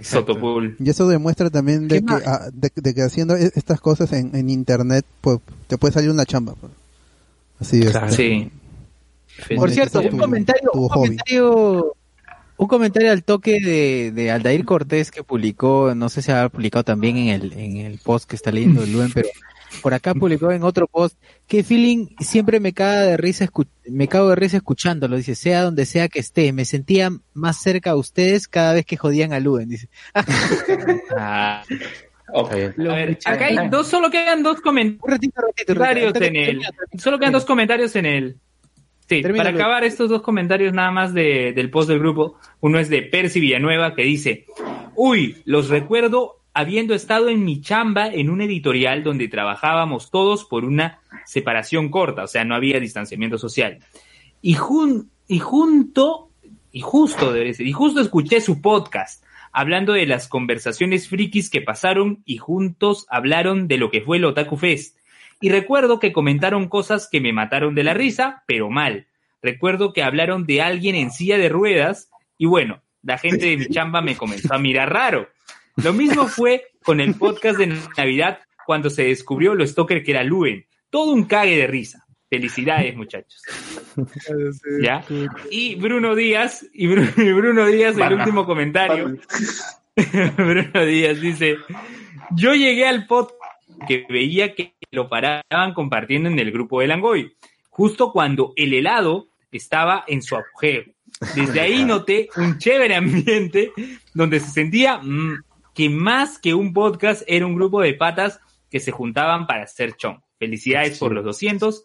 Soto 0.00 0.38
Pool. 0.38 0.76
Y 0.80 0.90
eso 0.90 1.06
demuestra 1.08 1.48
también 1.48 1.86
de 1.88 2.02
ah, 2.26 2.48
de, 2.52 2.72
de 2.74 2.94
que 2.94 3.02
haciendo 3.02 3.36
e- 3.36 3.52
estas 3.54 3.80
cosas 3.80 4.12
en, 4.12 4.34
en 4.34 4.50
internet, 4.50 5.04
pues 5.20 5.38
te 5.68 5.78
puede 5.78 5.94
salir 5.94 6.10
una 6.10 6.26
chamba. 6.26 6.54
pues. 6.60 6.72
Así 7.60 7.80
es. 7.82 7.96
Sí. 8.14 8.50
Por 9.56 9.70
cierto, 9.70 10.00
un 10.00 10.08
tu- 10.10 10.18
comentario, 10.18 10.70
tu 10.72 10.80
un 10.82 10.88
comentario, 10.88 11.94
un 12.56 12.66
comentario 12.66 13.12
al 13.12 13.22
toque 13.24 13.60
de, 13.60 14.10
de 14.12 14.30
Aldair 14.32 14.64
Cortés 14.64 15.10
que 15.10 15.22
publicó, 15.22 15.94
no 15.94 16.08
sé 16.08 16.20
si 16.22 16.32
ha 16.32 16.48
publicado 16.48 16.82
también 16.84 17.16
en 17.16 17.28
el, 17.28 17.52
en 17.54 17.76
el 17.78 17.98
post 17.98 18.28
que 18.28 18.36
está 18.36 18.50
leyendo 18.50 18.84
Luen, 18.86 19.10
pero 19.12 19.28
por 19.80 19.94
acá 19.94 20.14
publicó 20.14 20.50
en 20.52 20.62
otro 20.62 20.86
post, 20.86 21.16
que 21.46 21.64
feeling 21.64 22.08
siempre 22.20 22.60
me 22.60 22.72
caga 22.72 23.02
de 23.02 23.16
risa, 23.16 23.46
escu- 23.46 23.66
me 23.88 24.08
cago 24.08 24.28
de 24.30 24.36
risa 24.36 24.58
escuchándolo, 24.58 25.16
dice, 25.16 25.34
sea 25.34 25.62
donde 25.62 25.86
sea 25.86 26.08
que 26.08 26.18
esté, 26.20 26.52
me 26.52 26.64
sentía 26.64 27.10
más 27.34 27.60
cerca 27.62 27.90
a 27.92 27.96
ustedes 27.96 28.48
cada 28.48 28.74
vez 28.74 28.84
que 28.84 28.96
jodían 28.96 29.32
a 29.32 29.40
Luen, 29.40 29.68
dice. 29.68 29.88
Ah, 31.16 31.62
bien. 31.68 32.74
a 32.88 32.94
ver, 32.94 33.18
acá 33.24 33.46
hay 33.46 33.68
dos, 33.68 33.88
solo 33.88 34.10
quedan 34.10 34.42
dos 34.42 34.60
comentarios 34.60 35.02
Un 35.04 35.10
ratito, 35.10 35.40
un 35.40 35.46
ratito, 35.46 35.72
un 35.72 35.76
comentarios 35.78 36.12
ratito. 36.14 36.24
en. 36.26 36.44
Termina, 36.44 36.68
Solo 36.98 37.18
quedan 37.18 37.32
dos 37.32 37.44
comentarios 37.44 37.96
en 37.96 38.06
el. 38.06 38.36
Sí, 39.08 39.20
para 39.22 39.50
acabar 39.50 39.84
estos 39.84 40.08
dos 40.08 40.22
comentarios 40.22 40.72
nada 40.72 40.90
más 40.90 41.12
de, 41.12 41.52
del 41.54 41.68
post 41.70 41.88
del 41.90 41.98
grupo. 41.98 42.38
Uno 42.60 42.78
es 42.78 42.88
de 42.88 43.02
Percy 43.02 43.40
Villanueva 43.40 43.94
que 43.94 44.02
dice: 44.04 44.46
Uy, 44.94 45.42
los 45.44 45.68
recuerdo 45.68 46.36
habiendo 46.54 46.94
estado 46.94 47.28
en 47.28 47.44
mi 47.44 47.60
chamba 47.60 48.08
en 48.08 48.30
un 48.30 48.40
editorial 48.40 49.02
donde 49.02 49.28
trabajábamos 49.28 50.10
todos 50.10 50.44
por 50.44 50.64
una 50.64 51.00
separación 51.24 51.88
corta, 51.90 52.24
o 52.24 52.26
sea, 52.26 52.44
no 52.44 52.54
había 52.54 52.80
distanciamiento 52.80 53.38
social. 53.38 53.78
Y, 54.42 54.54
jun- 54.54 55.08
y 55.28 55.38
junto, 55.38 56.30
y 56.72 56.80
justo 56.80 57.32
debe 57.32 57.46
decir, 57.46 57.66
y 57.66 57.72
justo 57.72 58.00
escuché 58.00 58.40
su 58.40 58.60
podcast 58.60 59.24
hablando 59.52 59.92
de 59.92 60.06
las 60.06 60.28
conversaciones 60.28 61.08
frikis 61.08 61.50
que 61.50 61.60
pasaron 61.60 62.22
y 62.24 62.38
juntos 62.38 63.06
hablaron 63.10 63.68
de 63.68 63.76
lo 63.76 63.90
que 63.90 64.00
fue 64.00 64.16
el 64.16 64.24
Otaku 64.24 64.56
Fest. 64.56 64.96
Y 65.40 65.50
recuerdo 65.50 65.98
que 65.98 66.12
comentaron 66.12 66.68
cosas 66.68 67.08
que 67.10 67.20
me 67.20 67.32
mataron 67.32 67.74
de 67.74 67.82
la 67.84 67.92
risa, 67.94 68.44
pero 68.46 68.70
mal. 68.70 69.06
Recuerdo 69.42 69.92
que 69.92 70.02
hablaron 70.02 70.46
de 70.46 70.62
alguien 70.62 70.94
en 70.94 71.10
silla 71.10 71.36
de 71.36 71.48
ruedas 71.48 72.10
y 72.38 72.46
bueno, 72.46 72.80
la 73.02 73.18
gente 73.18 73.46
de 73.46 73.56
mi 73.56 73.66
chamba 73.70 74.00
me 74.00 74.16
comenzó 74.16 74.54
a 74.54 74.58
mirar 74.58 74.92
raro. 74.92 75.28
Lo 75.76 75.92
mismo 75.92 76.26
fue 76.26 76.66
con 76.82 77.00
el 77.00 77.14
podcast 77.14 77.58
de 77.58 77.74
Navidad 77.96 78.40
cuando 78.66 78.90
se 78.90 79.04
descubrió 79.04 79.54
lo 79.54 79.66
stalker 79.66 80.02
que 80.02 80.12
era 80.12 80.22
Luen. 80.24 80.66
Todo 80.90 81.12
un 81.12 81.24
cague 81.24 81.56
de 81.56 81.66
risa. 81.66 82.04
Felicidades, 82.28 82.96
muchachos. 82.96 83.42
¿Ya? 84.82 85.04
Y 85.50 85.74
Bruno 85.74 86.14
Díaz, 86.14 86.66
y 86.72 86.86
Bruno, 86.86 87.66
Díaz, 87.66 87.96
el 87.98 88.14
último 88.14 88.46
comentario. 88.46 89.18
Bruno 90.36 90.84
Díaz 90.84 91.20
dice: 91.20 91.58
Yo 92.30 92.54
llegué 92.54 92.86
al 92.86 93.06
podcast 93.06 93.38
que 93.86 94.06
veía 94.08 94.54
que 94.54 94.74
lo 94.90 95.08
paraban 95.08 95.74
compartiendo 95.74 96.28
en 96.28 96.38
el 96.38 96.52
grupo 96.52 96.80
de 96.80 96.86
Langoy, 96.86 97.34
justo 97.68 98.12
cuando 98.12 98.52
el 98.56 98.74
helado 98.74 99.28
estaba 99.50 100.04
en 100.06 100.22
su 100.22 100.36
apogeo. 100.36 100.84
Desde 101.34 101.60
ahí 101.60 101.84
noté 101.86 102.28
un 102.36 102.58
chévere 102.58 102.94
ambiente 102.94 103.72
donde 104.14 104.40
se 104.40 104.50
sentía 104.50 104.98
mm, 104.98 105.42
que 105.74 105.88
más 105.88 106.38
que 106.38 106.54
un 106.54 106.72
podcast 106.72 107.22
era 107.26 107.46
un 107.46 107.54
grupo 107.54 107.80
de 107.80 107.94
patas 107.94 108.40
que 108.70 108.80
se 108.80 108.90
juntaban 108.90 109.46
para 109.46 109.64
hacer 109.64 109.96
chong. 109.96 110.20
Felicidades 110.38 110.98
por 110.98 111.12
los 111.12 111.24
200. 111.24 111.84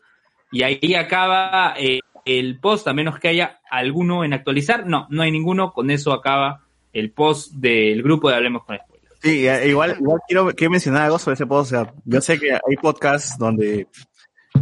Y 0.52 0.64
ahí 0.64 0.96
acaba 0.96 1.74
eh, 1.78 2.00
el 2.26 2.60
post, 2.60 2.88
a 2.88 2.94
menos 2.94 3.20
que 3.20 3.28
haya 3.28 3.60
alguno 3.70 4.24
en 4.24 4.34
actualizar. 4.34 4.86
No, 4.86 5.08
no 5.10 5.22
hay 5.22 5.32
ninguno. 5.32 5.74
Con 5.74 5.92
eso 5.92 6.14
acaba 6.14 6.66
el 6.94 7.12
post 7.12 7.54
del 7.54 8.02
grupo 8.04 8.30
de 8.30 8.36
Hablemos 8.36 8.64
con 8.64 8.78
Spoilers. 8.78 9.18
Sí, 9.22 9.48
eh, 9.48 9.68
igual, 9.68 9.98
igual 10.00 10.20
quiero, 10.28 10.48
quiero 10.54 10.72
mencionar 10.72 11.04
algo 11.04 11.20
sobre 11.20 11.36
ese 11.36 11.46
podcast. 11.46 11.74
O 11.74 11.86
sea, 11.86 11.94
yo 12.06 12.22
sé 12.22 12.40
que 12.40 12.54
hay 12.54 12.76
podcasts 12.82 13.38
donde 13.38 13.88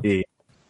eh, 0.02 0.24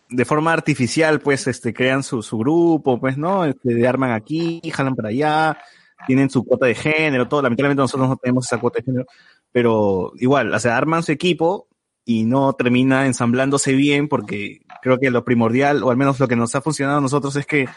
de 0.10 0.26
forma 0.26 0.54
artificial, 0.54 1.20
pues, 1.20 1.48
este, 1.48 1.74
crean 1.74 2.04
su, 2.04 2.22
su 2.22 2.38
grupo, 2.38 3.00
pues, 3.00 3.18
¿no? 3.18 3.46
Este, 3.46 3.88
arman 3.88 4.12
aquí, 4.12 4.62
jalan 4.72 4.96
para 4.96 5.10
allá, 5.10 5.58
tienen 6.06 6.30
su 6.30 6.44
cuota 6.44 6.66
de 6.66 6.76
género, 6.76 7.28
todo. 7.28 7.42
Lamentablemente 7.42 7.82
nosotros 7.82 8.10
no 8.10 8.18
tenemos 8.18 8.46
esa 8.46 8.60
cuota 8.60 8.80
de 8.80 8.86
género, 8.86 9.06
pero 9.52 10.14
igual, 10.18 10.54
o 10.54 10.60
sea, 10.60 10.78
arman 10.78 11.04
su 11.04 11.12
equipo 11.12 11.68
y 12.06 12.24
no 12.24 12.54
termina 12.54 13.06
ensamblándose 13.06 13.74
bien 13.74 14.08
porque 14.08 14.62
creo 14.82 15.00
que 15.00 15.10
lo 15.10 15.24
primordial, 15.26 15.84
o 15.84 15.90
al 15.90 15.98
menos 15.98 16.20
lo 16.20 16.28
que 16.28 16.36
nos 16.36 16.54
ha 16.56 16.62
funcionado 16.62 17.00
a 17.00 17.02
nosotros 17.02 17.36
es 17.36 17.46
que 17.46 17.68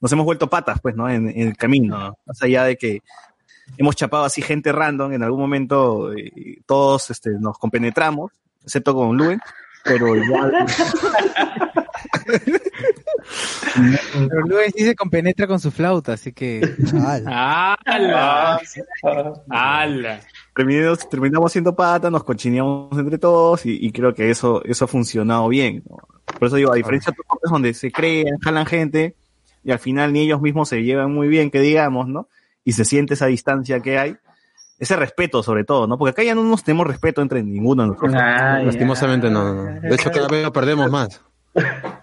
nos 0.00 0.12
hemos 0.12 0.24
vuelto 0.24 0.48
patas, 0.48 0.80
pues, 0.80 0.94
¿no? 0.94 1.08
En, 1.08 1.28
en 1.28 1.48
el 1.48 1.56
camino, 1.56 1.98
¿no? 1.98 2.18
Más 2.26 2.42
allá 2.42 2.64
de 2.64 2.76
que 2.76 3.02
hemos 3.76 3.96
chapado 3.96 4.24
así 4.24 4.42
gente 4.42 4.72
random, 4.72 5.12
en 5.12 5.22
algún 5.22 5.40
momento 5.40 6.12
eh, 6.12 6.60
todos 6.66 7.10
este, 7.10 7.30
nos 7.38 7.58
compenetramos, 7.58 8.32
excepto 8.62 8.94
con 8.94 9.16
Luen, 9.16 9.40
pero 9.84 10.16
igual... 10.16 10.52
Pero 14.28 14.40
Luen 14.46 14.72
sí 14.76 14.84
se 14.84 14.94
compenetra 14.94 15.46
con 15.46 15.60
su 15.60 15.70
flauta, 15.70 16.14
así 16.14 16.32
que... 16.32 16.60
Ala. 17.06 17.76
¡Hala! 17.86 18.60
¡Hala! 19.48 20.20
terminamos, 20.54 21.08
terminamos 21.08 21.52
siendo 21.52 21.74
patas, 21.74 22.10
nos 22.10 22.24
cochineamos 22.24 22.98
entre 22.98 23.18
todos 23.18 23.64
y, 23.66 23.78
y 23.80 23.92
creo 23.92 24.14
que 24.14 24.30
eso, 24.30 24.62
eso 24.64 24.84
ha 24.84 24.88
funcionado 24.88 25.48
bien. 25.48 25.82
¿no? 25.88 25.98
Por 26.38 26.48
eso 26.48 26.56
digo, 26.56 26.72
a 26.72 26.76
diferencia 26.76 27.12
de 27.12 27.18
otros 27.26 27.50
donde 27.50 27.74
se 27.74 27.90
crean, 27.90 28.38
jalan 28.40 28.66
gente 28.66 29.16
y 29.64 29.72
al 29.72 29.78
final 29.78 30.12
ni 30.12 30.20
ellos 30.20 30.40
mismos 30.40 30.68
se 30.68 30.82
llevan 30.82 31.12
muy 31.12 31.28
bien, 31.28 31.50
que 31.50 31.60
digamos, 31.60 32.08
¿no? 32.08 32.28
Y 32.64 32.72
se 32.72 32.84
siente 32.84 33.14
esa 33.14 33.26
distancia 33.26 33.80
que 33.80 33.98
hay. 33.98 34.16
Ese 34.78 34.96
respeto, 34.96 35.42
sobre 35.42 35.64
todo, 35.64 35.86
¿no? 35.86 35.98
Porque 35.98 36.12
acá 36.12 36.22
ya 36.22 36.34
no 36.34 36.42
nos 36.42 36.64
tenemos 36.64 36.86
respeto 36.86 37.20
entre 37.20 37.42
ninguno 37.42 37.82
de 37.82 37.88
nosotros. 37.88 38.14
Ah. 38.16 38.60
Lastimosamente 38.62 39.28
no, 39.28 39.54
no, 39.54 39.70
no. 39.70 39.80
De 39.80 39.94
hecho, 39.94 40.10
cada 40.10 40.28
vez 40.28 40.42
lo 40.42 40.52
perdemos 40.52 40.90
más. 40.90 41.22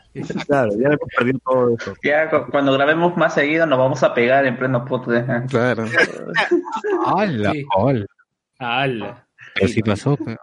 Claro, 0.48 0.72
ya 0.80 0.88
hemos 0.88 0.98
perdido 1.16 1.40
todo 1.46 1.76
eso. 1.80 1.94
Ya 2.04 2.28
cu- 2.32 2.50
cuando 2.50 2.74
grabemos 2.74 3.16
más 3.18 3.36
seguido 3.36 3.68
nos 3.68 3.78
vamos 3.78 4.02
a 4.02 4.16
pegar 4.16 4.48
en 4.48 4.58
pleno 4.58 4.84
podcast. 4.84 5.48
Claro. 5.48 5.86
¡Hala! 7.06 7.52
Sí. 7.52 7.64
¡Hala! 7.78 8.06
¡Hala! 8.58 9.28
Pero 9.54 9.68
sí 9.68 9.82
pasó. 9.84 10.18
pues. 10.18 10.36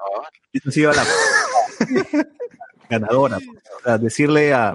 Eso 0.52 0.68
ha 0.68 0.72
sido 0.72 0.92
la 0.92 1.02
ganadora. 2.88 3.36
pues. 3.38 3.62
O 3.78 3.82
sea, 3.82 3.98
decirle 3.98 4.54
a, 4.54 4.68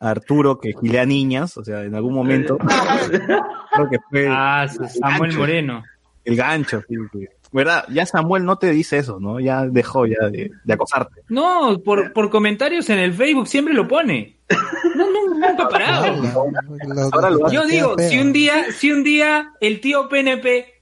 a 0.00 0.10
Arturo 0.10 0.58
que 0.60 0.74
gilea 0.78 1.06
niñas, 1.06 1.56
o 1.56 1.64
sea, 1.64 1.82
en 1.82 1.94
algún 1.94 2.12
momento, 2.14 2.58
creo 2.58 3.88
que 3.90 3.98
fue 4.10 4.28
Ah, 4.30 4.66
Samuel 4.68 5.20
gancho. 5.30 5.38
Moreno. 5.38 5.82
el 6.24 6.36
gancho. 6.36 6.82
sí, 6.86 6.94
sí. 7.12 7.26
¿Verdad? 7.52 7.84
Ya 7.88 8.04
Samuel 8.06 8.44
no 8.44 8.56
te 8.56 8.70
dice 8.70 8.98
eso, 8.98 9.18
¿no? 9.20 9.40
Ya 9.40 9.64
dejó 9.66 10.06
ya 10.06 10.28
de, 10.30 10.50
de 10.64 10.72
acosarte. 10.72 11.22
No, 11.28 11.80
por, 11.84 12.12
por 12.12 12.28
comentarios 12.30 12.88
en 12.90 12.98
el 12.98 13.14
Facebook 13.14 13.48
siempre 13.48 13.72
lo 13.74 13.88
pone. 13.88 14.36
No, 14.94 15.10
no, 15.10 15.34
nunca 15.34 15.64
ha 15.64 15.68
parado. 15.68 16.14
Ahora 17.12 17.30
lo 17.30 17.50
Yo 17.50 17.64
digo, 17.66 17.96
si 17.98 18.18
un 18.18 18.32
día, 18.32 18.72
si 18.72 18.92
un 18.92 19.02
día 19.04 19.52
el 19.60 19.80
tío 19.80 20.08
PNP 20.08 20.74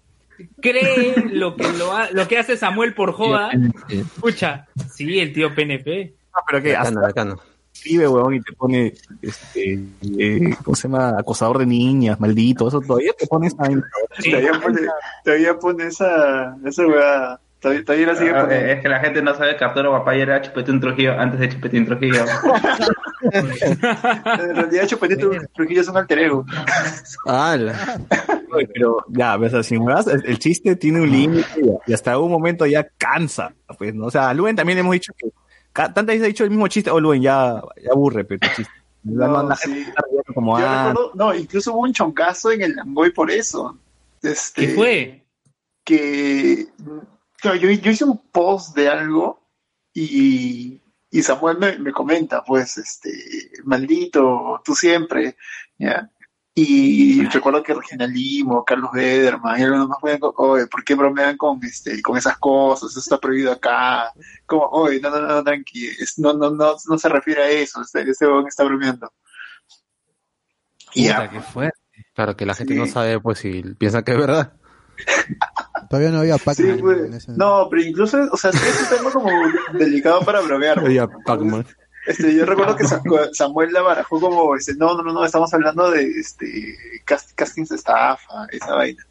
cree 0.61 1.15
lo 1.33 1.57
que 1.57 1.69
lo, 1.73 1.97
ha- 1.97 2.11
lo 2.11 2.27
que 2.29 2.39
hace 2.39 2.57
Samuel 2.57 2.95
por 2.95 3.13
joda, 3.13 3.51
escucha, 3.89 4.67
sí, 4.93 5.19
el 5.21 5.33
tío 5.33 5.55
PNP. 5.55 6.15
Ah, 6.35 6.41
pero 6.47 6.63
que 6.63 6.73
Bacano, 6.75 7.01
bacano. 7.01 7.41
Escribe, 7.77 8.09
weón, 8.09 8.35
y 8.35 8.41
te 8.41 8.53
pone, 8.53 8.95
este, 9.23 9.81
eh, 10.19 10.55
¿cómo 10.65 10.75
se 10.75 10.89
llama? 10.89 11.15
Acosador 11.19 11.59
de 11.59 11.67
niñas, 11.67 12.19
maldito, 12.21 12.69
eso 12.69 12.81
todavía 12.81 13.13
te 13.19 13.27
pones 13.27 13.55
ahí. 13.59 13.75
Sí. 14.19 14.31
Todavía 14.31 14.61
pone, 14.61 14.81
todavía 15.25 15.59
pone 15.59 15.87
esa, 15.87 16.57
esa 16.65 16.87
weá. 16.87 17.41
Todavía, 17.59 17.85
todavía 17.85 18.07
la 18.09 18.15
sigue 18.17 18.31
Ah, 18.31 18.41
poniendo. 18.43 18.67
eh, 18.67 18.73
es 18.75 18.83
que 18.83 18.89
la 18.89 19.01
gente 19.01 19.23
no 19.23 19.35
sabe 19.35 19.57
que 19.57 19.65
Arturo 19.65 19.91
Papaya 19.91 20.23
era 20.23 20.43
Chupetín 20.43 20.79
Trujillo 20.79 21.19
antes 21.19 21.41
de 21.41 21.49
Chupetín 21.49 21.87
Trujillo. 21.87 22.25
En 23.33 24.55
realidad, 24.55 24.87
Chupetito 24.87 25.31
Trujillo 25.55 25.81
es 25.81 25.89
un 25.89 25.97
alter 25.97 26.19
ego. 26.19 26.45
Pero 28.75 28.99
ya, 29.09 29.37
ves, 29.37 29.67
sin 29.67 29.85
más, 29.85 30.07
el, 30.07 30.25
el 30.27 30.39
chiste 30.39 30.77
tiene 30.77 31.01
un 31.01 31.11
límite 31.11 31.47
y 31.87 31.93
hasta 31.93 32.19
un 32.19 32.31
momento 32.31 32.67
ya 32.67 32.87
cansa. 32.99 33.53
Pues, 33.79 33.95
¿no? 33.95 34.07
O 34.07 34.11
sea, 34.11 34.29
a 34.29 34.35
Luen 34.35 34.55
también 34.57 34.79
hemos 34.79 34.93
dicho 34.93 35.13
que 35.17 35.29
tantas 35.77 36.07
veces 36.07 36.23
ha 36.25 36.27
dicho 36.27 36.45
el 36.45 36.51
mismo 36.51 36.69
chiste, 36.69 36.91
o 36.91 37.01
Luen 37.01 37.23
ya, 37.23 37.63
ya 37.83 37.93
aburre, 37.93 38.25
pero 38.25 38.41
el 38.43 38.57
chiste. 38.57 38.73
No, 39.09 39.41
la 39.41 39.55
sí. 39.55 39.87
como, 40.35 40.59
Yo 40.59 40.67
ah, 40.67 40.89
recuerdo, 40.89 41.13
no, 41.15 41.33
incluso 41.33 41.73
hubo 41.73 41.83
un 41.83 41.93
choncazo 41.93 42.51
en 42.51 42.63
el 42.63 42.75
Langoy 42.75 43.13
por 43.13 43.31
eso. 43.31 43.79
Este, 44.21 44.67
¿Qué 44.67 44.75
fue? 44.75 45.25
Que 45.85 46.67
yo, 47.45 47.55
yo 47.55 47.91
hice 47.93 48.05
un 48.05 48.19
post 48.19 48.75
de 48.75 48.89
algo 48.89 49.41
y, 49.95 50.81
y 51.09 51.23
Samuel 51.23 51.59
me, 51.59 51.79
me 51.79 51.93
comenta, 51.93 52.43
pues, 52.43 52.79
este, 52.79 53.13
maldito, 53.63 54.61
tú 54.65 54.75
siempre, 54.75 55.37
¿ya? 55.79 56.11
Y 56.59 57.23
recuerdo 57.27 57.63
que 57.63 57.75
Regina 57.75 58.07
Limo, 58.07 58.65
Carlos 58.65 58.91
Bederman 58.91 59.61
y 59.61 59.63
algunos 59.65 59.89
más 59.89 59.99
pueden, 60.01 60.21
oye, 60.23 60.67
¿por 60.69 60.83
qué 60.85 60.95
bromean 60.95 61.37
con 61.37 61.63
este, 61.63 62.01
con 62.01 62.17
esas 62.17 62.39
cosas? 62.39 62.91
Eso 62.91 63.01
está 63.01 63.19
prohibido 63.19 63.53
acá. 63.53 64.11
Como, 64.47 64.65
oye, 64.71 64.99
no, 64.99 65.11
no, 65.11 65.21
no, 65.21 65.45
tranqui, 65.45 65.87
es- 65.87 66.19
no, 66.19 66.33
no, 66.33 66.49
no, 66.51 66.75
no 66.89 66.99
se 66.99 67.09
refiere 67.11 67.43
a 67.43 67.51
eso, 67.51 67.83
este, 67.83 68.09
este 68.11 68.27
está 68.49 68.65
bromeando. 68.65 69.13
Y 70.95 71.05
ya, 71.09 71.29
qué 71.29 71.41
fuerte. 71.43 71.79
Claro 72.15 72.35
que 72.37 72.47
la 72.47 72.55
gente 72.55 72.73
Sí. 72.73 72.81
no 72.81 72.87
sabe, 72.87 73.21
pues, 73.21 73.39
si 73.39 73.63
piensa 73.75 74.03
que 74.03 74.13
es 74.13 74.19
verdad. 74.19 74.55
Todavía 75.91 76.11
no 76.11 76.21
había 76.21 76.39
Sí, 76.39 76.45
Pac-Man. 76.47 76.79
pues, 76.81 76.99
en 77.05 77.15
ese- 77.15 77.33
no, 77.33 77.69
pero 77.71 77.83
incluso, 77.83 78.19
o 78.33 78.37
sea, 78.39 78.51
sí 78.53 78.59
es 78.67 78.91
un 78.91 78.97
tema 78.97 79.11
como 79.11 79.29
delicado 79.75 80.21
para 80.25 80.41
bromear. 80.41 80.79
¿no? 80.81 80.85
Oye, 80.89 81.07
Pac-Man. 81.27 81.67
Este, 82.07 82.35
yo 82.35 82.45
recuerdo 82.47 82.77
que 82.77 82.85
Sa- 82.89 83.03
Samuel 83.33 83.73
la 83.73 83.83
barajó 83.83 84.21
como, 84.21 84.55
este, 84.57 84.75
no, 84.75 84.95
no, 84.97 85.03
no, 85.03 85.13
no, 85.13 85.25
estamos 85.25 85.53
hablando 85.55 85.91
de 85.91 86.05
este 86.09 86.47
cast- 87.05 87.33
castings 87.35 87.69
de 87.71 87.77
estafa, 87.77 88.47
esa 88.53 88.75
vaina. 88.75 89.05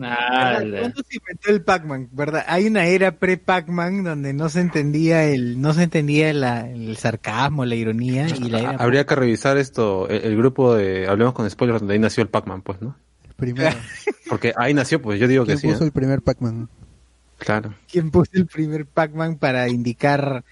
Ala. 0.00 0.80
¿Cuándo 0.80 1.02
se 1.08 1.16
inventó 1.16 1.50
el 1.50 1.62
Pac-Man? 1.62 2.08
¿Verdad? 2.12 2.44
Hay 2.48 2.66
una 2.66 2.84
era 2.86 3.12
pre-Pac-Man 3.18 4.02
donde 4.02 4.32
no 4.32 4.48
se 4.48 4.60
entendía 4.60 5.24
el, 5.24 5.60
no 5.60 5.72
se 5.72 5.84
entendía 5.84 6.32
la- 6.32 6.68
el 6.68 6.96
sarcasmo, 6.96 7.64
la 7.64 7.76
ironía 7.76 8.28
y 8.28 8.48
la 8.50 8.58
era 8.60 8.70
Habría 8.72 9.06
que 9.06 9.14
revisar 9.14 9.56
esto, 9.56 10.08
el, 10.08 10.22
el 10.24 10.36
grupo 10.36 10.74
de 10.74 11.06
Hablemos 11.06 11.32
con 11.34 11.48
Spoilers, 11.48 11.80
donde 11.80 11.94
ahí 11.94 12.00
nació 12.00 12.22
el 12.22 12.28
Pac-Man, 12.28 12.62
pues, 12.62 12.82
¿no? 12.82 12.96
Primero. 13.36 13.76
Porque 14.28 14.52
ahí 14.56 14.74
nació, 14.74 15.00
pues, 15.00 15.20
yo 15.20 15.28
digo 15.28 15.44
que 15.44 15.52
¿Quién 15.52 15.58
sí. 15.58 15.68
puso 15.68 15.84
¿eh? 15.84 15.86
el 15.86 15.92
primer 15.92 16.22
Pac-Man? 16.22 16.68
Claro. 17.38 17.74
¿Quién 17.90 18.10
puso 18.10 18.30
el 18.34 18.46
primer 18.46 18.86
Pac-Man 18.86 19.36
para 19.36 19.68
indicar 19.68 20.44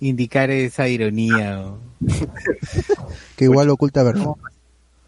indicar 0.00 0.50
esa 0.50 0.88
ironía? 0.88 1.60
o- 1.60 1.78
Que 3.36 3.44
igual 3.44 3.70
oculta 3.70 4.02
verdad. 4.02 4.26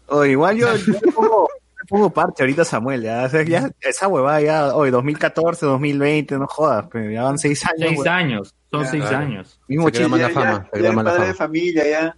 o 0.07 0.25
igual 0.25 0.57
yo, 0.57 0.75
yo 0.75 0.93
le 0.93 1.11
pongo, 1.11 1.47
le 1.81 1.85
pongo 1.87 2.09
parche 2.11 2.43
ahorita 2.43 2.61
a 2.63 2.65
Samuel, 2.65 3.01
ya, 3.03 3.23
o 3.25 3.29
sea, 3.29 3.43
ya 3.43 3.69
esa 3.81 4.07
huevada 4.07 4.41
ya, 4.41 4.75
hoy 4.75 4.89
2014, 4.91 5.65
2020, 5.65 6.37
no 6.37 6.47
jodas, 6.47 6.85
pero 6.91 7.09
ya 7.11 7.23
van 7.23 7.37
seis 7.37 7.63
años. 7.65 7.77
Seis 7.79 7.91
huevón. 7.99 8.07
años, 8.13 8.53
son 8.71 8.83
Ya, 8.83 8.89
seis 8.91 9.03
claro. 9.03 9.17
años. 9.25 9.59
Mismo 9.67 9.89
Se 9.89 10.07
mala 10.07 10.27
ya, 10.27 10.33
fama, 10.33 10.51
ya, 10.51 10.63
se 10.63 10.93
padre 10.93 11.11
de 11.11 11.17
fama. 11.19 11.33
familia, 11.33 11.83
ya. 11.89 12.15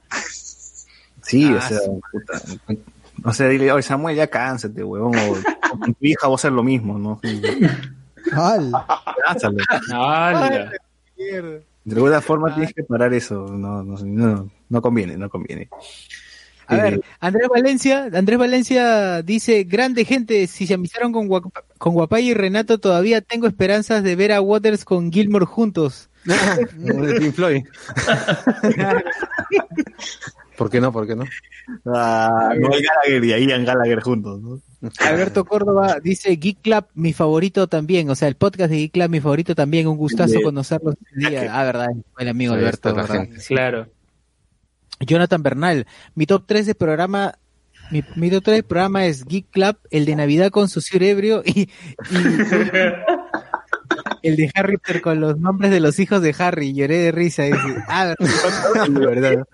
Sí, 1.22 1.54
o 1.54 1.58
Ah, 1.58 1.62
sea, 1.62 1.80
puta, 2.12 2.42
o 3.24 3.34
sea, 3.34 3.48
dile, 3.48 3.72
oye 3.72 3.82
Samuel, 3.82 4.16
ya 4.16 4.28
cánsate, 4.28 4.84
huevón, 4.84 5.16
o 5.18 5.80
con 5.80 5.94
tu 5.96 6.06
hija 6.06 6.28
vos 6.28 6.40
a 6.40 6.48
hacer 6.48 6.52
lo 6.54 6.64
mismo, 6.64 6.98
¿no? 7.00 7.20
¡Al! 8.34 8.72
Cánsalo. 9.26 9.58
De 11.86 11.96
alguna 11.96 12.20
forma 12.30 12.54
tienes 12.54 12.74
que 12.74 12.84
parar 12.84 13.14
eso, 13.14 13.46
no, 13.48 13.84
no, 13.84 13.96
no, 14.04 14.50
no 14.70 14.82
conviene, 14.82 15.18
no 15.18 15.30
conviene. 15.30 15.70
A 16.68 16.78
Eh, 16.78 16.82
ver, 16.82 17.02
Andrés 17.20 17.48
Valencia, 17.48 18.10
Andrés 18.12 18.40
Valencia 18.40 19.22
dice, 19.22 19.66
grande 19.66 20.04
gente, 20.04 20.48
si 20.48 20.66
se 20.66 20.74
amistaron 20.74 21.12
con, 21.14 21.28
Guap- 21.30 21.52
con 21.78 21.94
Guapay 21.94 22.30
y 22.30 22.34
Renato, 22.34 22.80
todavía 22.80 23.22
tengo 23.22 23.46
esperanzas 23.48 24.02
de 24.04 24.16
ver 24.16 24.32
a 24.32 24.42
Waters 24.42 24.84
con 24.84 25.12
Gilmore 25.12 25.46
juntos. 25.46 26.10
de 26.26 27.20
Pink 27.20 27.34
Floyd. 27.36 27.64
¿Por 30.58 30.70
qué 30.70 30.80
no? 30.82 30.92
¿Por 30.92 31.06
qué 31.06 31.16
no? 31.16 31.26
Ah, 31.86 32.54
Noel 32.58 32.82
Gallagher 32.84 33.24
y 33.24 33.48
Ian 33.48 33.66
Gallagher 33.66 34.02
juntos, 34.02 34.42
¿no? 34.42 34.60
Alberto 35.00 35.46
Córdoba 35.46 36.00
dice, 36.02 36.36
Geek 36.36 36.62
Club, 36.62 36.86
mi 36.94 37.14
favorito 37.14 37.68
también, 37.68 38.10
o 38.10 38.16
sea, 38.16 38.28
el 38.28 38.36
podcast 38.36 38.70
de 38.72 38.78
Geek 38.78 38.94
Club, 38.94 39.10
mi 39.10 39.20
favorito 39.20 39.56
también, 39.56 39.88
un 39.88 39.98
gustazo 39.98 40.42
conocerlos 40.42 40.96
este 40.96 41.30
día. 41.30 41.60
Ah, 41.60 41.64
verdad, 41.64 41.88
el 42.18 42.28
amigo 42.28 42.54
Alberto. 42.54 42.96
Claro. 43.48 43.88
Jonathan 45.00 45.44
Bernal, 45.44 45.88
mi 46.16 46.26
top 46.26 46.46
3 46.46 46.66
de 46.68 46.76
programa, 46.76 47.34
mi, 47.92 48.04
mi 48.16 48.30
top 48.30 48.44
3 48.44 48.58
de 48.58 48.64
programa 48.64 49.06
es 49.06 49.26
Geek 49.26 49.50
Club, 49.52 49.78
el 49.92 50.06
de 50.06 50.16
Navidad 50.16 50.52
con 50.52 50.70
su 50.70 50.82
ebrio 51.00 51.44
y, 51.46 51.70
y 52.12 52.18
el 54.26 54.36
de 54.36 54.52
Harry 54.56 54.78
Potter 54.78 55.02
con 55.02 55.20
los 55.20 55.38
nombres 55.40 55.72
de 55.72 55.80
los 55.80 56.00
hijos 56.00 56.22
de 56.22 56.36
Harry. 56.38 56.74
Lloré 56.74 56.98
de 56.98 57.12
risa. 57.12 57.44
Dice, 57.44 57.60
ah, 57.88 58.16
verdad. 58.90 59.46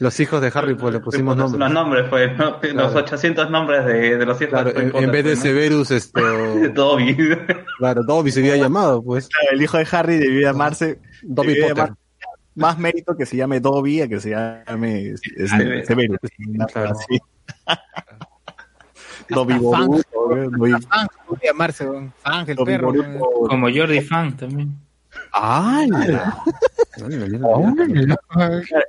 Los 0.00 0.18
hijos 0.20 0.40
de 0.40 0.50
Harry, 0.54 0.74
pues 0.74 0.92
le 0.94 1.00
pusimos 1.00 1.36
Los 1.36 1.52
nombres. 1.52 1.72
nombres, 1.72 2.06
pues, 2.10 2.36
¿no? 2.36 2.58
los 2.74 2.94
800 2.94 3.50
nombres 3.50 3.84
de, 3.86 4.16
de 4.18 4.26
los 4.26 4.40
hijos 4.40 4.50
Claro, 4.50 4.70
de 4.72 4.76
Harry 4.76 4.86
en, 4.86 4.92
Potter, 4.92 5.04
en 5.08 5.12
vez 5.12 5.24
de 5.24 5.30
pues, 5.30 5.38
¿no? 5.38 5.42
Severus, 5.44 5.90
esto. 5.90 6.20
Dobby. 6.74 7.16
Claro, 7.78 8.02
Dobby 8.04 8.30
se 8.32 8.40
había 8.40 8.56
llamado, 8.56 9.02
pues. 9.02 9.28
Claro, 9.28 9.48
el 9.52 9.62
hijo 9.62 9.78
de 9.78 9.86
Harry 9.92 10.16
debió 10.18 10.40
llamarse 10.40 10.98
Dobby 11.22 11.54
Potter. 11.60 11.76
llamar- 11.76 11.94
más 12.56 12.78
mérito 12.78 13.16
que 13.16 13.26
se 13.26 13.36
llame 13.36 13.58
Dobby 13.58 14.00
a 14.02 14.08
que 14.08 14.20
se 14.20 14.30
llame 14.30 15.08
este, 15.10 15.84
Severus. 15.84 16.18
Claro. 16.72 16.90
Así. 16.90 17.18
Dobby. 19.28 19.54
Boruto. 19.58 20.02
Dobby- 20.28 20.82
Fan, 20.86 21.08
podría 21.26 21.50
llamarse, 21.52 21.84
weón. 21.88 22.12
Fan, 22.18 22.44
el 22.48 22.56
Dobby 22.56 22.72
perro. 22.72 22.86
Boruto. 22.92 23.48
Como 23.48 23.66
Jordi 23.74 24.00
Fan 24.02 24.36
también. 24.36 24.76
¡Ay! 25.36 25.88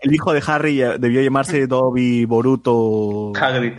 El 0.01 0.13
hijo 0.13 0.31
de 0.33 0.43
Harry 0.45 0.75
ya- 0.77 0.97
debió 0.97 1.21
llamarse 1.21 1.65
Dobby 1.67 2.25
Boruto 2.25 3.33
Hagrid. 3.35 3.73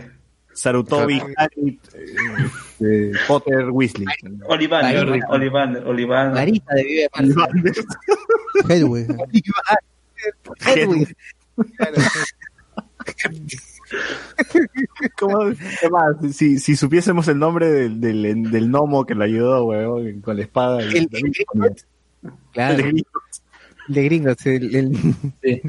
Sarutobi 0.53 1.21
Hagrid 1.37 1.77
eh, 1.93 2.15
eh, 2.81 3.11
Potter 3.27 3.69
Weasley. 3.69 4.05
Olivander. 4.47 5.23
Olivander, 5.29 5.83
Olivander. 5.87 6.51
Debió 6.75 7.09
llamarse. 7.15 7.81
Hedwig. 8.67 9.07
Hedwig. 10.65 11.15
¿Cómo? 15.19 15.39
¿Qué 15.79 15.89
más? 15.89 16.15
Si, 16.35 16.59
si 16.59 16.75
supiésemos 16.75 17.27
el 17.29 17.39
nombre 17.39 17.71
del, 17.71 18.01
del, 18.01 18.51
del 18.51 18.69
gnomo 18.69 19.05
que 19.05 19.15
lo 19.15 19.23
ayudó, 19.23 19.63
weón, 19.65 20.21
con 20.21 20.35
la 20.37 20.43
espada. 20.43 20.81
y- 20.83 20.97
El- 20.97 21.07
claro, 22.53 22.73
el, 22.79 22.85
el 22.97 23.05
de 23.87 24.03
gringos. 24.03 24.45
El, 24.45 24.75
el- 24.75 25.61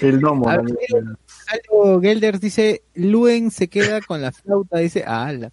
el 0.00 0.18
gnomo. 0.20 0.48
A 0.48 0.56
también. 0.56 0.76
ver, 0.92 1.04
Aldo 1.46 2.00
Gelders 2.00 2.40
dice, 2.40 2.82
Luen 2.94 3.50
se 3.50 3.68
queda 3.68 4.00
con 4.00 4.22
la 4.22 4.32
flauta, 4.32 4.78
dice, 4.78 5.04
ala. 5.04 5.52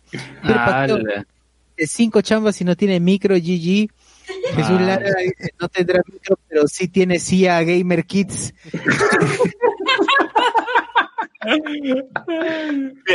De 1.77 1.87
cinco 1.87 2.21
chambas 2.21 2.59
y 2.61 2.63
no 2.63 2.75
tiene 2.77 2.99
micro, 2.99 3.35
GG. 3.35 3.89
Jesús. 4.55 4.81
Lara 4.81 5.09
dice, 5.19 5.53
no 5.59 5.67
tendrá 5.67 6.01
micro, 6.11 6.39
pero 6.47 6.67
sí 6.67 6.87
tiene 6.87 7.19
CIA 7.19 7.63
Gamer 7.63 8.05
Kids. 8.05 8.53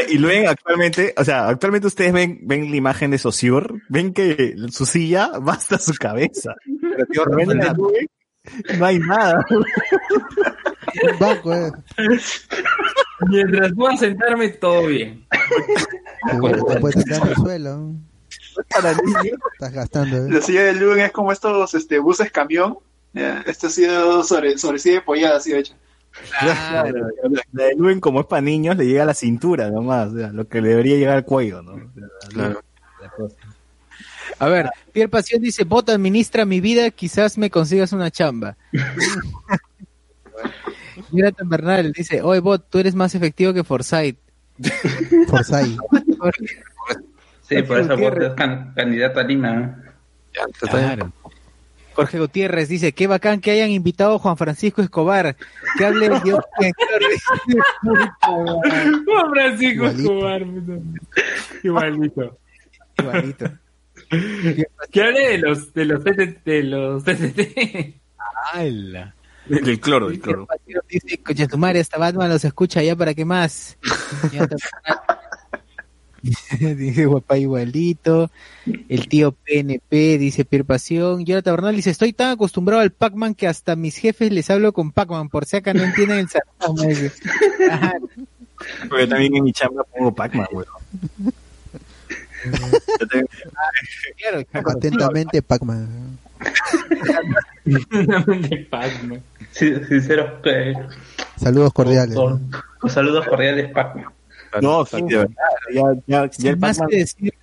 Y 0.09 0.19
luego 0.19 0.51
actualmente, 0.51 1.15
o 1.17 1.25
sea, 1.25 1.49
actualmente 1.49 1.87
ustedes 1.87 2.13
ven, 2.13 2.41
ven 2.43 2.71
la 2.71 2.77
imagen 2.77 3.11
de 3.11 3.19
Saussure, 3.19 3.83
ven 3.89 4.13
que 4.13 4.57
su 4.71 4.85
silla 4.85 5.39
va 5.39 5.55
hasta 5.55 5.79
su 5.79 5.95
cabeza. 5.95 6.55
Pero 6.65 7.07
tío, 7.07 7.25
ven 7.37 7.59
la 7.59 7.73
nube, 7.73 8.09
no 8.79 8.85
hay 8.85 8.99
nada. 8.99 9.45
Un 9.51 11.19
banco, 11.19 11.55
eh. 11.55 11.71
Mientras 13.29 13.73
pueda 13.73 13.97
sentarme, 13.97 14.49
todo 14.51 14.87
bien. 14.87 15.27
Te 16.31 16.81
puedes 16.81 17.03
sentar 17.03 17.23
en 17.23 17.29
el 17.29 17.37
suelo. 17.37 17.93
Para 18.71 18.95
niños. 18.95 19.39
Estás 19.53 19.73
gastando, 19.73 20.17
eh. 20.17 20.31
La 20.31 20.41
silla 20.41 20.65
de 20.65 20.75
Luen 20.75 21.01
es 21.01 21.13
como 21.13 21.33
estos 21.33 21.75
este, 21.75 21.99
buses 21.99 22.31
camión. 22.31 22.79
Ya, 23.13 23.43
Este 23.47 23.69
ha 23.69 23.71
sido 23.71 24.23
sobre, 24.25 24.59
sobre 24.59 24.79
silla 24.79 24.97
de 24.97 25.01
pollada, 25.03 25.37
así 25.37 25.55
hecho. 25.55 25.75
Claro, 26.41 26.91
la- 27.31 27.43
la 27.53 27.65
de 27.65 27.75
Luen, 27.77 28.01
como 28.01 28.21
es 28.21 28.27
para 28.27 28.43
niños, 28.43 28.77
le 28.77 28.87
llega 28.87 29.03
a 29.03 29.07
la 29.07 29.15
cintura 29.15 29.71
nomás, 29.71 30.13
o 30.13 30.17
sea, 30.17 30.29
lo 30.29 30.47
que 30.49 30.61
le 30.61 30.71
debería 30.71 30.97
llegar 30.97 31.17
al 31.17 31.25
cuello, 31.25 31.63
¿no? 31.63 31.73
O 31.75 31.79
sea, 31.95 32.09
Claro. 32.31 32.63
la 33.03 33.09
cosa. 33.11 33.37
A 34.39 34.49
ver, 34.49 34.69
Pierre 34.93 35.09
Pasión 35.09 35.41
dice, 35.41 35.65
Bot 35.65 35.89
administra 35.89 36.45
mi 36.45 36.61
vida, 36.61 36.91
quizás 36.91 37.39
me 37.39 37.51
consigas 37.51 37.93
una 37.93 38.11
chamba. 38.11 38.57
Jonathan 41.13 41.49
Bernal 41.49 41.93
dice, 41.93 42.23
oye 42.23 42.41
Bot, 42.41 42.69
tú 42.69 42.79
eres 42.79 42.95
más 42.95 43.15
efectivo 43.15 43.53
que 43.53 43.65
Forsyth. 43.65 44.19
Forsyth. 45.29 45.79
Sí, 47.49 47.63
por 47.63 47.79
eso 47.79 47.97
vos 47.97 48.13
eres 48.17 48.33
can- 48.35 48.73
candidato 48.75 49.21
a 49.21 49.23
Lima. 49.23 49.81
Claro. 50.69 51.13
Jorge 51.97 52.19
Gutiérrez 52.19 52.69
dice, 52.69 52.93
qué 52.93 53.07
bacán 53.07 53.41
que 53.41 53.51
hayan 53.51 53.71
invitado 53.71 54.17
a 54.17 54.19
Juan 54.19 54.37
Francisco 54.37 54.83
Escobar, 54.83 55.35
que 55.79 55.87
hable 55.87 56.11
de 56.11 56.21
Dios. 56.21 56.41
Juan 58.21 59.31
Francisco. 59.33 59.87
Escobar. 59.87 60.47
Igualito. 61.63 62.39
Igualito. 62.99 63.51
Que 64.93 65.03
hable 65.03 65.27
de 65.27 65.39
los 65.39 65.73
de 65.73 65.85
los 65.87 66.05
TTT, 66.05 66.45
de 66.45 66.63
los 66.65 67.03
TTT. 67.03 67.97
¡Hala! 68.53 69.15
Del 69.47 69.81
cloro, 69.81 70.11
del 70.11 70.21
cloro. 70.21 70.47
Dice, 70.89 71.23
coche 71.23 71.49
tu 71.49 71.57
madre, 71.57 71.81
hasta 71.81 71.97
Batman 71.97 72.29
los 72.29 72.45
escucha 72.45 72.83
ya 72.83 72.95
para 72.95 73.15
qué 73.15 73.25
más. 73.25 73.79
dice 76.61 77.07
guapa 77.07 77.39
igualito. 77.39 78.31
El 78.89 79.09
tío 79.09 79.33
PNP 79.33 80.19
dice 80.19 80.45
Pier 80.45 80.65
Pasión. 80.65 81.25
Jonathan 81.25 81.55
Bernal 81.57 81.77
dice, 81.77 81.91
estoy 81.91 82.13
tan 82.13 82.31
acostumbrado 82.31 82.81
al 82.83 82.91
Pac-Man 82.91 83.35
que 83.35 83.47
hasta 83.47 83.77
mis 83.77 83.97
jefes 83.97 84.33
les 84.33 84.51
hablo 84.51 84.73
con 84.73 84.91
Pac-Man, 84.93 85.29
por 85.29 85.45
si 85.47 85.57
acá 85.57 85.73
no 85.75 85.83
entienden 85.85 86.19
el 86.19 86.29
sarcasmo. 86.29 86.77
Porque 88.89 89.03
yo 89.05 89.09
también 89.09 89.37
en 89.37 89.45
mi 89.45 89.53
chamba 89.53 89.85
pongo 89.85 90.15
Pac-Man, 90.15 90.47
weón. 90.51 90.67
Yo 92.45 93.07
también- 93.09 93.27
Claro, 94.19 94.43
Atentamente, 94.71 95.43
Pac-Man. 95.43 96.19
Pac-Man. 98.71 99.23
Sí, 99.51 99.73
sinceros, 99.89 100.31
eh, 100.45 100.75
Saludos 101.37 101.73
cordiales. 101.73 102.15
con, 102.15 102.51
con 102.79 102.91
saludos 102.91 103.27
cordiales, 103.27 103.71
Pac-Man. 103.73 104.07
No, 104.63 104.85
sí, 104.87 105.03
de 105.03 105.17
verdad. 105.19 105.35
Ya, 105.73 105.83
ya, 106.07 106.31
ya 106.39 106.51
el 106.51 106.59
que 106.89 106.97
decir, 106.97 107.35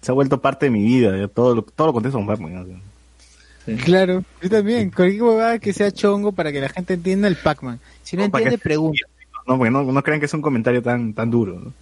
se 0.00 0.10
ha 0.10 0.14
vuelto 0.14 0.40
parte 0.40 0.66
de 0.66 0.70
mi 0.70 0.82
vida. 0.84 1.16
ya 1.16 1.28
todo, 1.28 1.54
lo, 1.54 1.62
todo 1.62 1.88
lo 1.88 1.92
contesto 1.92 2.18
con 2.18 2.26
Pac-Man. 2.26 2.56
o 2.56 2.66
sea. 2.66 3.84
claro, 3.84 4.24
yo 4.40 4.50
también, 4.50 4.90
cualquier 4.90 5.22
huevada 5.22 5.58
que 5.58 5.72
sea 5.72 5.90
chongo 5.92 6.32
para 6.32 6.50
que 6.52 6.60
la 6.60 6.68
gente 6.68 6.94
entienda 6.94 7.28
el 7.28 7.36
Pac-Man. 7.36 7.78
Si 8.02 8.16
no 8.16 8.22
No, 8.22 8.26
entiende, 8.26 8.58
pregunta. 8.58 9.02
No, 9.46 9.56
porque 9.58 9.70
no, 9.70 9.82
no 9.84 10.02
crean 10.02 10.20
que 10.20 10.26
es 10.26 10.34
un 10.34 10.42
comentario 10.42 10.82
tan, 10.82 11.12
tan 11.14 11.30
duro. 11.30 11.60
¿no? 11.60 11.72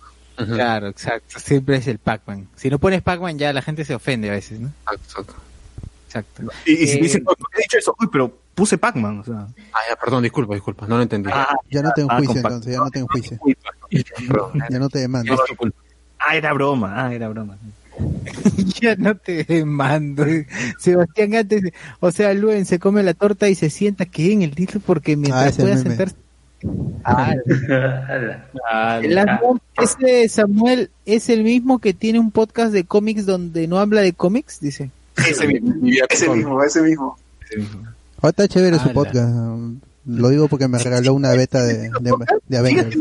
Claro, 0.46 0.88
exacto. 0.88 1.38
Siempre 1.38 1.76
es 1.76 1.86
el 1.88 1.98
Pac-Man. 1.98 2.48
Si 2.56 2.70
no 2.70 2.78
pones 2.78 3.02
Pac-Man 3.02 3.38
ya 3.38 3.52
la 3.52 3.62
gente 3.62 3.84
se 3.84 3.94
ofende 3.94 4.28
a 4.30 4.32
veces, 4.32 4.60
¿no? 4.60 4.72
Exacto. 6.06 6.42
Y, 6.64 6.72
y 6.72 6.86
si 6.86 6.98
Eh, 6.98 7.02
dicen, 7.02 7.22
"Oye, 7.26 7.36
¿por 7.36 7.50
qué 7.50 7.58
he 7.58 7.62
dicho 7.62 7.78
eso? 7.78 7.94
Uy, 8.00 8.08
pero 8.10 8.38
puse 8.58 8.76
Pac-Man. 8.76 9.20
O 9.20 9.24
sea, 9.24 9.46
Ah, 9.72 9.78
ya, 9.88 9.96
perdón, 9.96 10.22
disculpa, 10.24 10.52
disculpa, 10.54 10.86
no 10.86 10.96
lo 10.96 11.02
entendí. 11.02 11.30
Ya 11.70 11.80
no 11.82 11.92
te 11.92 12.02
ah, 12.02 12.04
enjuicio, 12.18 12.34
compa- 12.34 12.48
entonces, 12.48 12.72
ya 12.74 12.78
no 12.80 12.90
te 12.90 12.98
enjuicio. 12.98 13.38
Uy, 13.40 13.56
perdón. 14.28 14.52
Ya 14.70 14.78
no 14.78 14.88
te 14.88 14.98
demando. 14.98 15.38
Culpa. 15.56 15.78
Ah, 16.18 16.34
era 16.36 16.52
broma. 16.52 16.92
Ah, 17.06 17.14
era 17.14 17.28
broma. 17.28 17.56
ya 18.80 18.94
no 18.96 19.14
te 19.16 19.64
mando. 19.64 20.24
Sebastián 20.78 21.34
antes, 21.34 21.62
o 22.00 22.10
sea, 22.12 22.34
Luen 22.34 22.64
se 22.66 22.78
come 22.78 23.02
la 23.02 23.14
torta 23.14 23.48
y 23.48 23.54
se 23.54 23.70
sienta 23.70 24.04
que 24.06 24.32
en 24.32 24.42
el 24.42 24.54
título 24.54 24.80
porque 24.84 25.12
Ah, 25.12 25.16
mientras 25.16 25.46
ese 25.48 25.62
pueda 25.62 25.76
meme. 25.76 25.88
sentarse. 25.88 26.16
Ah, 27.04 27.34
Ah, 28.70 29.00
ese 29.80 30.28
Samuel 30.28 30.90
es 31.06 31.28
el 31.28 31.44
mismo 31.44 31.78
que 31.78 31.94
tiene 31.94 32.18
un 32.18 32.30
podcast 32.32 32.72
de 32.72 32.84
cómics 32.84 33.26
donde 33.26 33.66
no 33.68 33.78
habla 33.78 34.00
de 34.00 34.12
cómics, 34.12 34.58
dice. 34.60 34.90
Ese 35.16 35.46
mismo. 35.46 35.74
Ese 36.08 36.28
mismo, 36.28 36.62
ese 36.62 36.82
mismo. 36.82 37.16
ese 37.44 37.58
mismo. 37.58 37.82
Oh, 38.20 38.28
está 38.28 38.48
chévere 38.48 38.76
su 38.78 38.84
Ala. 38.84 38.94
podcast. 38.94 39.28
Lo 40.06 40.28
digo 40.30 40.48
porque 40.48 40.68
me 40.68 40.78
regaló 40.78 41.14
una 41.14 41.32
beta 41.32 41.62
de, 41.62 41.90
de, 42.00 42.12
de 42.48 42.58
Avengers. 42.58 42.96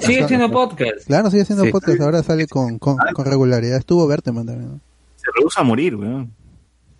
Sigue 0.00 0.26
siendo 0.28 0.50
podcast. 0.50 1.06
Claro, 1.06 1.30
sigue 1.30 1.42
haciendo 1.42 1.64
Sí. 1.64 1.70
podcast. 1.70 2.00
Ahora 2.00 2.22
sale 2.22 2.46
con, 2.46 2.78
con, 2.78 2.96
con 3.14 3.24
regularidad. 3.24 3.78
Estuvo 3.78 4.06
Berteman 4.06 4.46
también. 4.46 4.70
¿no? 4.72 4.80
Se 5.16 5.26
rehúsa 5.36 5.60
a 5.60 5.64
morir, 5.64 5.96
weón. 5.96 6.32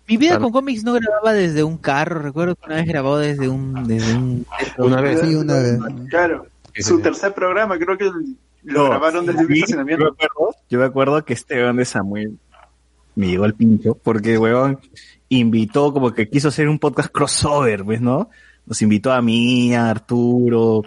Mi 0.07 0.17
vida 0.17 0.31
Claro. 0.31 0.43
con 0.45 0.51
cómics 0.53 0.83
no 0.83 0.93
grababa 0.93 1.33
desde 1.33 1.63
un 1.63 1.77
carro, 1.77 2.19
recuerdo 2.21 2.55
que 2.55 2.65
una 2.65 2.75
vez 2.77 2.87
grabó 2.87 3.17
desde 3.19 3.47
un... 3.47 3.87
Desde 3.87 4.15
un 4.15 4.45
Una 4.79 5.01
vez. 5.01 5.19
Sí, 5.21 5.35
una 5.35 5.53
vez. 5.55 5.79
Claro. 6.09 6.47
Su 6.75 6.97
sí. 6.97 7.03
tercer 7.03 7.33
programa, 7.33 7.77
creo 7.77 7.95
que 7.97 8.05
lo 8.05 8.13
No, 8.83 8.89
grabaron 8.89 9.25
desde 9.27 9.41
un 9.41 9.47
sí, 9.47 9.53
Yo 9.53 9.53
me, 9.53 9.59
estacionamiento. 9.59 10.07
acuerdo, 10.07 10.55
yo 10.69 10.79
me 10.79 10.85
acuerdo 10.85 11.25
que 11.25 11.33
este 11.33 11.55
weón 11.55 11.77
de 11.77 11.85
Samuel 11.85 12.39
me 13.15 13.27
llegó 13.27 13.43
al 13.43 13.53
pincho 13.53 13.95
porque 14.01 14.37
weón 14.39 14.79
invitó 15.29 15.93
como 15.93 16.13
que 16.13 16.29
quiso 16.29 16.49
hacer 16.49 16.67
un 16.67 16.79
podcast 16.79 17.11
crossover, 17.11 17.83
¿ves, 17.83 18.01
no? 18.01 18.29
Nos 18.65 18.81
invitó 18.81 19.11
a 19.11 19.21
mí, 19.21 19.73
a 19.73 19.89
Arturo, 19.89 20.83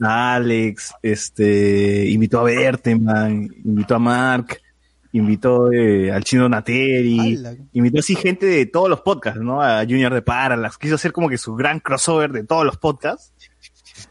a 0.00 0.34
Alex, 0.34 0.92
este, 1.02 2.08
invitó 2.08 2.40
a 2.40 2.44
Berteman, 2.44 3.50
invitó 3.64 3.96
a 3.96 3.98
Mark, 3.98 4.60
invitó 5.12 5.72
eh, 5.72 6.12
al 6.12 6.24
chino 6.24 6.48
Nateri, 6.48 7.42
invitó 7.72 8.00
así 8.00 8.14
gente 8.14 8.46
de 8.46 8.66
todos 8.66 8.88
los 8.88 9.00
podcasts, 9.00 9.40
¿no? 9.40 9.62
A 9.62 9.82
Junior 9.82 10.12
de 10.12 10.22
Parallax, 10.22 10.78
quiso 10.78 10.94
hacer 10.96 11.12
como 11.12 11.28
que 11.28 11.38
su 11.38 11.54
gran 11.54 11.80
crossover 11.80 12.32
de 12.32 12.44
todos 12.44 12.64
los 12.64 12.76
podcasts. 12.76 13.32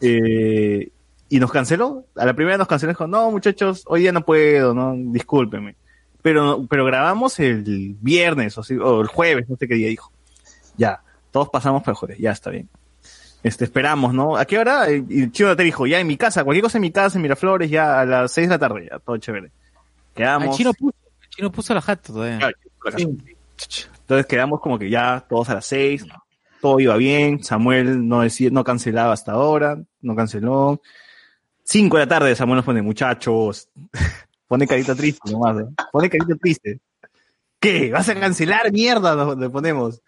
Eh, 0.01 0.89
y 1.29 1.39
nos 1.39 1.51
canceló. 1.51 2.05
A 2.15 2.25
la 2.25 2.33
primera 2.33 2.57
nos 2.57 2.67
canceló 2.67 2.91
y 2.91 2.93
dijo, 2.93 3.07
no, 3.07 3.31
muchachos, 3.31 3.83
hoy 3.87 4.01
día 4.01 4.11
no 4.11 4.25
puedo, 4.25 4.73
no, 4.73 4.93
discúlpenme. 4.95 5.75
Pero, 6.25 6.65
pero 6.67 6.85
grabamos 6.85 7.39
el 7.39 7.95
viernes 8.01 8.57
o, 8.57 8.63
sí, 8.63 8.75
o 8.77 9.01
el 9.01 9.07
jueves, 9.07 9.47
no 9.47 9.57
sé 9.57 9.67
qué 9.67 9.75
día 9.75 9.89
dijo. 9.89 10.11
Ya, 10.75 11.03
todos 11.29 11.49
pasamos 11.49 11.83
para 11.83 11.91
el 11.91 11.97
jueves, 11.97 12.17
ya 12.17 12.31
está 12.31 12.49
bien. 12.49 12.67
Este, 13.43 13.65
esperamos, 13.65 14.11
¿no? 14.11 14.35
¿A 14.35 14.45
qué 14.45 14.57
hora? 14.57 14.89
Eh, 14.89 15.05
Y 15.07 15.21
el 15.21 15.31
chino 15.31 15.55
te 15.55 15.61
dijo, 15.61 15.85
ya 15.85 15.99
en 15.99 16.07
mi 16.07 16.17
casa, 16.17 16.43
cualquier 16.43 16.63
cosa 16.63 16.79
en 16.79 16.81
mi 16.81 16.89
casa, 16.89 17.19
en 17.19 17.21
Miraflores, 17.21 17.69
ya 17.69 17.99
a 17.99 18.05
las 18.05 18.31
seis 18.31 18.47
de 18.49 18.55
la 18.55 18.57
tarde, 18.57 18.87
ya, 18.89 18.97
todo 18.97 19.17
chévere. 19.17 19.45
El 19.45 19.51
Quedamos. 20.15 20.57
chino 20.57 20.73
puso, 20.73 20.95
el 21.21 21.29
chino 21.29 21.51
puso 21.51 21.75
la 21.75 21.81
jata 21.81 22.11
todavía. 22.11 22.39
Claro, 22.39 22.57
la 22.85 22.91
casa. 22.91 23.07
Entonces 23.99 24.25
quedamos 24.25 24.61
como 24.61 24.79
que 24.79 24.89
ya 24.89 25.23
todos 25.29 25.47
a 25.51 25.53
las 25.53 25.65
seis, 25.67 26.07
todo 26.59 26.79
iba 26.79 26.97
bien, 26.97 27.43
Samuel 27.43 28.07
no 28.07 28.21
decía, 28.21 28.49
no 28.51 28.63
cancelaba 28.63 29.13
hasta 29.13 29.33
ahora, 29.33 29.77
no 30.01 30.15
canceló. 30.15 30.81
Cinco 31.63 31.97
de 31.97 32.05
la 32.05 32.09
tarde 32.09 32.35
Samuel 32.35 32.55
nos 32.55 32.65
pone, 32.65 32.81
muchachos, 32.81 33.69
pone 34.47 34.67
carita 34.67 34.95
triste 34.95 35.31
nomás, 35.31 35.55
¿no? 35.55 35.73
pone 35.91 36.09
carita 36.09 36.35
triste. 36.35 36.79
¿Qué? 37.59 37.91
¿Vas 37.91 38.09
a 38.09 38.19
cancelar? 38.19 38.71
Mierda, 38.71 39.15
nos 39.15 39.37
le 39.37 39.49
ponemos. 39.49 40.01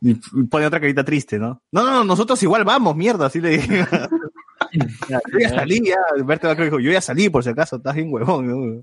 Y 0.00 0.12
y 0.12 0.42
pone 0.50 0.66
otra 0.66 0.80
carita 0.80 1.04
triste, 1.04 1.38
¿no? 1.38 1.62
No, 1.72 1.84
no, 1.84 1.90
no, 1.90 2.04
nosotros 2.04 2.42
igual 2.42 2.64
vamos, 2.64 2.96
mierda, 2.96 3.26
así 3.26 3.40
le 3.40 3.50
dije. 3.50 3.84
Yo 4.72 5.38
ya 5.40 5.48
salí, 5.48 5.80
ya, 5.84 5.96
Berto 6.24 6.46
Vaquero 6.46 6.64
dijo, 6.66 6.78
yo 6.78 6.92
ya 6.92 7.00
salí 7.00 7.28
por 7.28 7.42
si 7.42 7.50
acaso, 7.50 7.76
estás 7.76 7.94
bien 7.96 8.12
huevón. 8.12 8.46
¿no? 8.76 8.82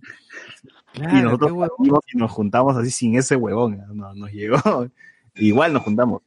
Claro, 0.91 1.17
y 1.17 1.21
nosotros 1.21 1.51
huevón. 1.53 2.01
y 2.13 2.17
nos 2.17 2.31
juntamos 2.31 2.75
así 2.75 2.91
sin 2.91 3.15
ese 3.17 3.35
huevón. 3.37 3.81
No, 3.93 4.13
nos 4.13 4.29
llegó. 4.31 4.57
Igual 5.35 5.71
nos 5.71 5.83
juntamos. 5.83 6.23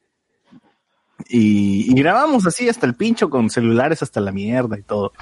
Y, 1.27 1.91
y 1.91 1.93
grabamos 2.01 2.47
así 2.47 2.67
hasta 2.69 2.87
el 2.87 2.95
pincho 2.95 3.29
con 3.29 3.49
celulares 3.51 4.01
hasta 4.01 4.19
la 4.19 4.31
mierda 4.31 4.79
y 4.79 4.83
todo. 4.83 5.13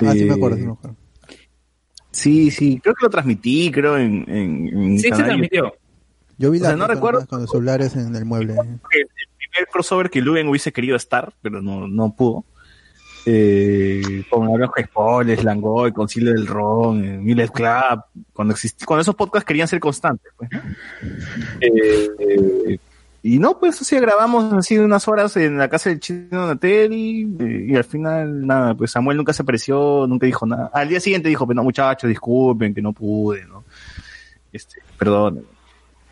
Ah, 0.00 0.12
sí 0.12 0.24
me 0.24 0.30
Eh, 0.30 0.32
acuerdo, 0.32 0.56
sí 0.56 0.62
me 0.62 0.72
acuerdo. 0.72 0.96
Sí, 2.12 2.50
sí, 2.50 2.78
creo 2.82 2.94
que 2.94 3.04
lo 3.06 3.10
transmití, 3.10 3.70
creo, 3.70 3.96
en, 3.98 4.24
en, 4.28 4.68
en 4.68 4.98
Sí, 4.98 5.08
se 5.08 5.22
transmitió. 5.24 5.74
Yo 6.38 6.50
vi 6.50 6.58
o 6.58 6.62
la 6.62 6.68
sea, 6.68 6.76
no 6.76 6.86
recuerdo- 6.86 7.26
con 7.26 7.40
los 7.40 7.50
celulares 7.50 7.96
en 7.96 8.14
el 8.14 8.24
mueble. 8.24 8.52
el 8.54 8.78
primer 9.38 9.68
crossover 9.72 10.10
que 10.10 10.20
Luven 10.20 10.48
hubiese 10.48 10.72
querido 10.72 10.96
estar, 10.96 11.32
pero 11.42 11.60
no, 11.62 11.86
no 11.88 12.14
pudo. 12.14 12.44
Eh, 13.24 14.24
con 14.28 14.48
Abraham 14.48 14.72
Spoilers, 14.84 15.44
Langoy, 15.44 15.92
Concilio 15.92 16.32
del 16.32 16.46
Ron, 16.46 17.04
eh, 17.04 17.18
Millet 17.18 17.50
Club, 17.52 18.02
cuando 18.32 18.54
cuando 18.84 19.02
esos 19.02 19.14
podcasts 19.14 19.46
querían 19.46 19.68
ser 19.68 19.78
constantes, 19.78 20.32
pues. 20.36 20.50
¿no? 20.50 20.58
Eh, 21.60 22.08
eh, 22.18 22.78
y 23.24 23.38
no, 23.38 23.58
pues 23.60 23.80
así 23.80 23.96
grabamos 24.00 24.52
así 24.52 24.76
unas 24.78 25.06
horas 25.06 25.36
en 25.36 25.56
la 25.56 25.68
casa 25.68 25.90
del 25.90 26.00
chino 26.00 26.46
Nateri, 26.46 27.22
eh, 27.38 27.66
y 27.68 27.76
al 27.76 27.84
final, 27.84 28.44
nada, 28.44 28.74
pues 28.74 28.90
Samuel 28.90 29.16
nunca 29.16 29.32
se 29.32 29.42
apareció, 29.42 30.06
nunca 30.08 30.26
dijo 30.26 30.44
nada. 30.44 30.70
Al 30.74 30.88
día 30.88 30.98
siguiente 30.98 31.28
dijo, 31.28 31.46
pues 31.46 31.54
no, 31.54 31.62
muchachos, 31.62 32.08
disculpen 32.08 32.74
que 32.74 32.82
no 32.82 32.92
pude, 32.92 33.44
¿no? 33.46 33.64
Este, 34.52 34.82
perdón. 34.98 35.46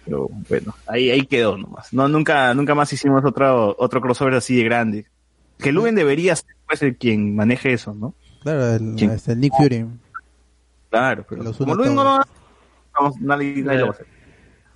Pero 0.04 0.28
bueno, 0.48 0.74
ahí, 0.86 1.10
ahí 1.10 1.26
quedó 1.26 1.58
nomás. 1.58 1.92
No, 1.92 2.06
nunca, 2.08 2.54
nunca 2.54 2.76
más 2.76 2.92
hicimos 2.92 3.24
otro, 3.24 3.74
otro 3.78 4.00
crossover 4.00 4.34
así 4.34 4.56
de 4.56 4.64
grande. 4.64 5.06
Que 5.58 5.72
Luven 5.72 5.96
debería 5.96 6.36
ser 6.36 6.54
pues, 6.66 6.80
el 6.82 6.96
quien 6.96 7.34
maneje 7.34 7.72
eso, 7.72 7.92
¿no? 7.92 8.14
Claro, 8.42 8.74
el, 8.74 8.94
¿Quién? 8.96 9.10
este, 9.10 9.32
el 9.32 9.40
Nick 9.40 9.52
Fury. 9.56 9.84
Claro, 10.88 11.26
pero 11.28 11.52
como 11.52 11.72
une 11.72 11.82
Luven 11.82 11.94
no 11.94 12.20
hace, 12.20 12.30
vamos, 12.98 13.20
nadie, 13.20 13.62
nadie 13.62 13.78
lo 13.80 13.86
va 13.86 13.90
a 13.90 13.94
hacer. 13.94 14.19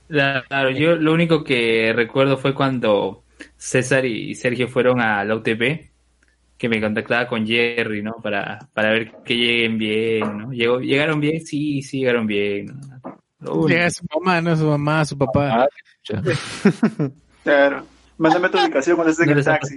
Claro, 0.08 0.70
yo 0.70 0.96
lo 0.96 1.12
único 1.12 1.42
que 1.44 1.92
recuerdo 1.94 2.36
fue 2.36 2.54
cuando 2.54 3.24
César 3.56 4.04
y 4.04 4.34
Sergio 4.34 4.68
fueron 4.68 5.00
a 5.00 5.24
la 5.24 5.34
UTP, 5.34 5.90
que 6.56 6.68
me 6.68 6.80
contactaba 6.80 7.26
con 7.26 7.46
Jerry, 7.46 8.02
¿no? 8.02 8.14
Para, 8.22 8.58
para 8.72 8.90
ver 8.90 9.12
que 9.24 9.36
lleguen 9.36 9.78
bien, 9.78 10.38
¿no? 10.38 10.52
Llegó, 10.52 10.80
¿Llegaron 10.80 11.20
bien? 11.20 11.44
Sí, 11.44 11.82
sí, 11.82 12.00
llegaron 12.00 12.26
bien. 12.26 12.66
¿no? 13.40 13.66
Llega 13.66 13.90
su 13.90 14.04
mamá, 14.14 14.40
no 14.40 14.56
su 14.56 14.66
mamá, 14.66 15.04
su 15.04 15.18
papá. 15.18 15.66
Claro. 17.42 17.84
Mándame 18.16 18.48
tu 18.48 18.58
ubicación 18.58 18.96
cuando 18.96 19.10
estés 19.10 19.26
No 19.26 19.32
en 19.32 19.38
el 19.38 19.44
taxi. 19.44 19.76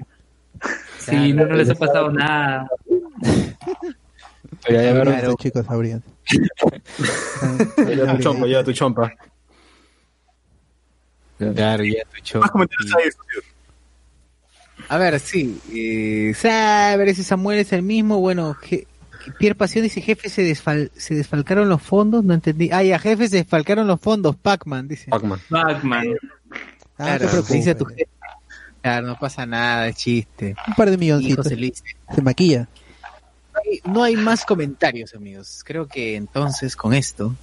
Sí, 1.00 1.34
no, 1.34 1.46
no 1.46 1.56
les 1.56 1.70
ha 1.70 1.76
pasado 1.76 2.12
nada. 2.12 2.68
Ya, 4.70 4.82
ya, 4.82 5.36
chicos 5.36 5.66
sabrían. 5.66 6.04
Lleva 7.78 8.16
tu 8.16 8.24
chompa, 8.24 8.46
lleva 8.46 8.64
tu 8.64 8.74
chompa. 8.74 9.14
Claro, 11.38 11.84
ya 11.84 12.04
tu. 12.24 12.40
Más 12.40 12.52
comentarios 12.52 12.94
hay, 12.96 13.12
socio. 13.12 13.42
A 14.90 14.98
ver, 14.98 15.20
sí. 15.20 15.60
Eh, 15.74 16.34
sa- 16.36 16.92
a 16.94 16.98
ver 16.98 17.14
si 17.16 17.24
Samuel 17.24 17.60
es 17.60 17.74
el 17.74 17.82
mismo. 17.84 18.20
Bueno, 18.20 18.56
je- 18.56 18.86
Pierre 19.38 19.56
Pasión 19.56 19.84
dice, 19.84 20.02
jefe, 20.02 20.30
se, 20.30 20.44
desfal- 20.50 20.90
se 20.96 21.14
desfalcaron 21.16 21.68
los 21.68 21.82
fondos. 21.82 22.24
No 22.24 22.34
entendí. 22.34 22.70
Ah, 22.72 22.84
ya, 22.84 22.98
jefe, 23.00 23.28
se 23.28 23.38
desfalcaron 23.38 23.86
los 23.88 24.00
fondos. 24.00 24.36
Pac-Man, 24.36 24.88
dice. 24.88 25.10
Pac-Man. 25.10 25.40
Pac-Man. 25.50 26.06
Ah, 26.98 27.18
Claro, 27.18 27.42
dice 27.44 27.76
tu 27.76 27.86
jefe. 27.86 28.08
Claro, 28.82 29.08
no 29.08 29.20
pasa 29.20 29.46
nada, 29.46 29.88
es 29.88 29.98
chiste. 29.98 30.56
Un 30.68 30.74
par 30.76 30.90
de 30.90 30.98
milloncitos. 30.98 31.46
se 31.48 32.22
maquilla. 32.22 32.68
No 33.54 33.60
hay- 33.60 33.82
No 33.94 34.04
hay 34.04 34.16
más 34.16 34.46
comentarios, 34.46 35.14
amigos. 35.14 35.62
Creo 35.66 35.88
que 35.88 36.16
entonces 36.16 36.76
con 36.76 36.94
esto, 36.94 37.36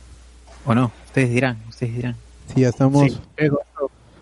o 0.65 0.75
no, 0.75 0.91
ustedes 1.07 1.31
dirán, 1.31 1.59
ustedes 1.69 1.95
dirán. 1.95 2.17
Sí, 2.53 2.61
ya 2.61 2.69
estamos 2.69 3.13
Sí, 3.13 3.19
luego, 3.39 3.61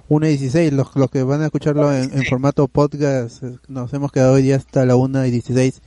1.16. 0.09 0.71
Los, 0.73 0.95
los 0.97 1.11
que 1.11 1.23
van 1.23 1.43
a 1.43 1.47
escucharlo 1.47 1.93
en, 1.93 2.13
en 2.17 2.25
formato 2.25 2.69
podcast, 2.69 3.43
eh, 3.43 3.57
nos 3.69 3.93
hemos 3.95 4.13
quedado 4.13 4.35
hoy 4.35 4.43
día 4.43 4.57
hasta 4.57 4.85
la 4.85 4.95
1.16. 4.95 5.81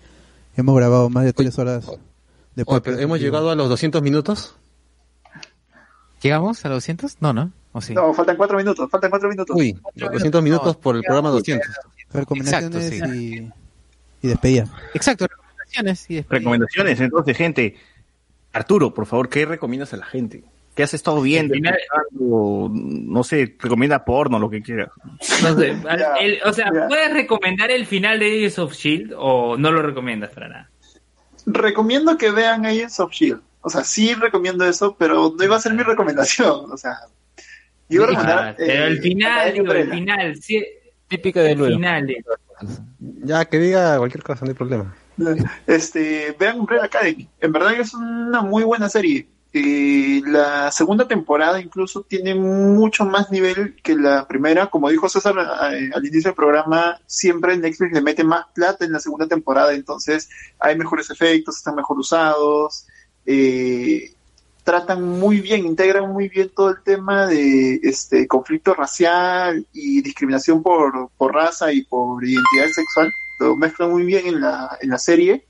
Hemos 0.57 0.75
grabado 0.75 1.09
más 1.09 1.25
de 1.25 1.33
tres 1.33 1.57
horas 1.59 1.85
de 1.85 1.91
Oye, 1.91 2.65
podcast. 2.65 2.85
pero 2.85 2.99
hemos 2.99 3.19
llegado 3.19 3.49
a 3.51 3.55
los 3.55 3.69
200 3.69 4.01
minutos. 4.01 4.55
¿Llegamos 6.21 6.63
a 6.65 6.69
los 6.69 6.77
200? 6.77 7.17
No, 7.21 7.33
¿no? 7.33 7.51
¿O 7.71 7.81
sí? 7.81 7.93
No, 7.93 8.13
faltan 8.13 8.37
cuatro 8.37 8.57
minutos, 8.57 8.89
faltan 8.89 9.09
cuatro 9.09 9.29
minutos. 9.29 9.55
Uy, 9.55 9.77
los 9.95 10.11
200 10.13 10.41
minutos 10.41 10.75
por 10.77 10.95
el 10.95 11.03
programa 11.03 11.29
200. 11.29 11.67
Recomendaciones 12.11 12.91
Exacto, 12.91 13.13
y, 13.15 13.51
y 14.21 14.27
despedida. 14.27 14.65
Exacto, 14.93 15.27
recomendaciones 15.27 16.09
y 16.09 16.15
después. 16.15 16.39
Recomendaciones, 16.39 16.99
entonces, 17.01 17.35
gente. 17.37 17.75
Arturo, 18.53 18.93
por 18.93 19.05
favor, 19.05 19.27
¿qué 19.27 19.45
recomiendas 19.45 19.93
a 19.93 19.97
la 19.97 20.05
gente? 20.05 20.45
¿Qué 20.75 20.83
has 20.83 20.93
estado 20.93 21.21
viendo? 21.21 21.55
No 22.11 23.23
sé, 23.23 23.55
recomienda 23.59 24.03
porno, 24.05 24.39
lo 24.39 24.49
que 24.49 24.61
quieras. 24.61 24.89
No 25.41 25.55
sé, 25.57 25.69
el- 26.19 26.39
o 26.45 26.53
sea. 26.53 26.71
¿puedes 26.87 27.13
recomendar 27.13 27.71
el 27.71 27.85
final 27.85 28.19
de 28.19 28.27
Agents 28.27 28.59
of 28.59 28.73
Shield 28.73 29.13
o 29.17 29.57
no 29.57 29.71
lo 29.71 29.81
recomiendas 29.81 30.31
para 30.31 30.49
nada? 30.49 30.69
Recomiendo 31.45 32.17
que 32.17 32.31
vean 32.31 32.65
Agents 32.65 32.99
of 32.99 33.11
Shield. 33.11 33.41
O 33.61 33.69
sea, 33.69 33.83
sí 33.83 34.13
recomiendo 34.13 34.65
eso, 34.67 34.95
pero 34.97 35.33
no 35.37 35.43
iba 35.43 35.55
a 35.55 35.59
ser 35.59 35.73
mi 35.73 35.83
recomendación. 35.83 36.71
O 36.71 36.77
sea, 36.77 36.97
iba 37.89 38.05
a 38.05 38.07
Ah, 38.07 38.09
recomendar. 38.11 38.55
pero 38.57 38.71
eh, 38.83 38.87
el 38.87 39.01
final, 39.01 39.53
digo, 39.53 39.71
el 39.73 39.89
final, 39.89 40.35
sí, 40.41 40.63
Típica 41.07 41.41
de 41.41 41.51
el 41.51 41.57
luego. 41.59 41.75
final. 41.75 42.09
eh. 42.09 42.23
Ya, 43.23 43.45
que 43.45 43.59
diga 43.59 43.97
cualquier 43.97 44.23
cosa, 44.23 44.43
no 44.43 44.49
hay 44.51 44.55
problema. 44.55 44.95
Este, 45.67 46.35
vean 46.39 46.59
Umbrella 46.59 46.85
Academy. 46.85 47.27
En 47.39 47.51
verdad 47.51 47.73
es 47.79 47.93
una 47.93 48.41
muy 48.41 48.63
buena 48.63 48.89
serie. 48.89 49.27
Eh, 49.57 50.21
la 50.25 50.69
segunda 50.69 51.07
temporada 51.07 51.61
incluso 51.61 52.01
tiene 52.01 52.35
mucho 52.35 53.05
más 53.05 53.31
nivel 53.31 53.77
que 53.81 53.95
la 53.95 54.27
primera. 54.27 54.67
Como 54.69 54.89
dijo 54.89 55.07
César 55.07 55.33
eh, 55.37 55.91
al 55.95 56.05
inicio 56.05 56.31
del 56.31 56.35
programa, 56.35 56.99
siempre 57.05 57.55
Netflix 57.55 57.93
le 57.93 58.01
mete 58.01 58.25
más 58.25 58.47
plata 58.53 58.83
en 58.83 58.91
la 58.91 58.99
segunda 58.99 59.27
temporada, 59.27 59.71
entonces 59.73 60.27
hay 60.59 60.77
mejores 60.77 61.09
efectos, 61.09 61.55
están 61.55 61.75
mejor 61.75 61.97
usados. 61.97 62.85
eh, 63.25 64.11
tratan 64.65 65.01
muy 65.03 65.39
bien, 65.39 65.65
integran 65.65 66.11
muy 66.11 66.27
bien 66.27 66.51
todo 66.53 66.71
el 66.71 66.83
tema 66.83 67.25
de 67.25 67.75
este 67.83 68.27
conflicto 68.27 68.73
racial 68.73 69.65
y 69.71 70.01
discriminación 70.01 70.61
por, 70.61 71.11
por 71.17 71.33
raza 71.33 71.71
y 71.71 71.85
por 71.85 72.25
identidad 72.25 72.67
sexual. 72.73 73.09
Lo 73.39 73.55
mezclan 73.55 73.91
muy 73.91 74.03
bien 74.03 74.27
en 74.27 74.41
la, 74.41 74.77
en 74.81 74.89
la 74.89 74.97
serie 74.97 75.45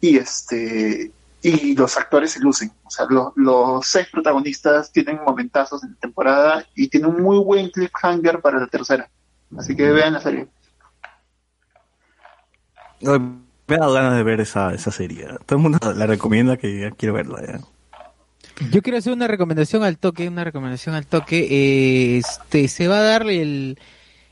y 0.00 0.16
este 0.16 1.12
y 1.42 1.74
los 1.76 1.96
actores 1.96 2.32
se 2.32 2.40
lucen. 2.40 2.72
O 2.84 2.90
sea, 2.90 3.06
lo- 3.08 3.32
los 3.36 3.86
seis 3.86 4.06
protagonistas 4.10 4.90
tienen 4.92 5.20
momentazos 5.24 5.82
en 5.84 5.90
la 5.92 5.96
temporada 5.98 6.66
y 6.74 6.88
tienen 6.88 7.10
un 7.10 7.22
muy 7.22 7.38
buen 7.38 7.70
cliffhanger 7.70 8.40
para 8.40 8.58
la 8.60 8.66
tercera. 8.66 9.08
Así 9.56 9.74
que 9.76 9.90
vean 9.90 10.12
la 10.14 10.20
serie. 10.20 10.48
Ay, 13.06 13.18
Me 13.66 13.76
dado 13.76 13.92
ganas 13.92 14.16
de 14.16 14.22
ver 14.22 14.40
esa, 14.40 14.72
esa 14.72 14.90
serie. 14.90 15.26
Todo 15.46 15.56
el 15.58 15.62
mundo 15.62 15.78
la 15.94 16.06
recomienda 16.06 16.56
que 16.56 16.80
ya 16.80 16.90
quiero 16.90 17.14
verla. 17.14 17.40
ya. 17.46 17.60
Yo 18.70 18.82
quiero 18.82 18.98
hacer 18.98 19.12
una 19.12 19.28
recomendación 19.28 19.84
al 19.84 19.98
toque, 19.98 20.26
una 20.26 20.42
recomendación 20.42 20.94
al 20.94 21.06
toque. 21.06 21.46
Eh, 21.50 22.18
Este, 22.18 22.66
se 22.68 22.88
va 22.88 22.98
a 22.98 23.02
dar 23.02 23.22
el, 23.28 23.78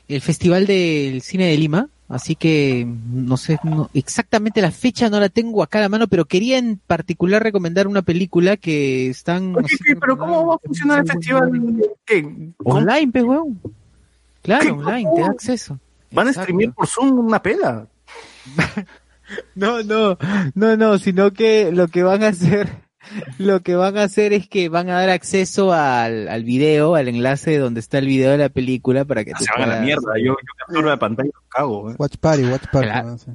el 0.07 0.21
Festival 0.21 0.65
del 0.65 1.21
Cine 1.21 1.45
de 1.45 1.57
Lima, 1.57 1.87
así 2.09 2.35
que 2.35 2.85
no 3.11 3.37
sé 3.37 3.59
no- 3.63 3.89
exactamente 3.93 4.61
la 4.61 4.71
fecha, 4.71 5.09
no 5.09 5.19
la 5.19 5.29
tengo 5.29 5.61
acá 5.63 5.79
a 5.79 5.81
la 5.81 5.89
mano, 5.89 6.07
pero 6.07 6.25
quería 6.25 6.57
en 6.57 6.77
particular 6.77 7.43
recomendar 7.43 7.87
una 7.87 8.01
película 8.01 8.57
que 8.57 9.09
están... 9.09 9.55
Pero 9.99 10.17
¿cómo 10.17 10.47
va 10.47 10.55
a 10.55 10.59
funcionar 10.59 10.99
el 10.99 11.07
festival? 11.07 11.51
¿Qué? 12.05 12.23
¿Cómo? 12.57 12.75
Online, 12.79 13.11
pe, 13.11 13.23
weón. 13.23 13.59
Claro, 14.41 14.63
¿Qué? 14.65 14.71
online, 14.71 15.09
te 15.15 15.21
da 15.21 15.27
acceso. 15.27 15.79
¿Van 16.11 16.29
a 16.29 16.33
streamear 16.33 16.73
por 16.73 16.87
Zoom 16.87 17.19
una 17.19 17.41
pela? 17.41 17.87
No, 19.55 19.83
no, 19.83 20.17
no, 20.55 20.77
no, 20.77 20.97
sino 20.99 21.33
que 21.33 21.69
lo 21.73 21.89
que 21.89 22.01
van 22.01 22.23
a 22.23 22.29
hacer, 22.29 22.69
lo 23.37 23.61
que 23.61 23.75
van 23.75 23.97
a 23.97 24.03
hacer 24.03 24.33
es 24.33 24.47
que 24.47 24.69
van 24.69 24.89
a 24.89 24.93
dar 24.95 25.09
acceso 25.09 25.73
al, 25.73 26.27
al 26.27 26.43
video, 26.43 26.95
al 26.95 27.07
enlace 27.07 27.57
donde 27.57 27.79
está 27.79 27.97
el 27.99 28.07
video 28.07 28.31
de 28.31 28.37
la 28.37 28.49
película 28.49 29.05
para 29.05 29.23
que 29.23 29.31
tú 29.31 29.43
Se 29.43 29.51
van 29.57 29.69
a 29.69 29.75
la 29.75 29.81
mierda. 29.81 30.13
Yo, 30.17 30.33
yo 30.33 30.35
capturo 30.57 30.89
la 30.89 30.97
pantalla 30.97 31.29
y 31.29 31.33
lo 31.33 31.41
cago. 31.49 31.91
¿eh? 31.91 31.95
Watch 31.97 32.17
Party, 32.17 32.43
Watch 32.45 32.65
Party. 32.71 32.87
Claro. 32.89 33.07
no 33.09 33.17
sé. 33.17 33.31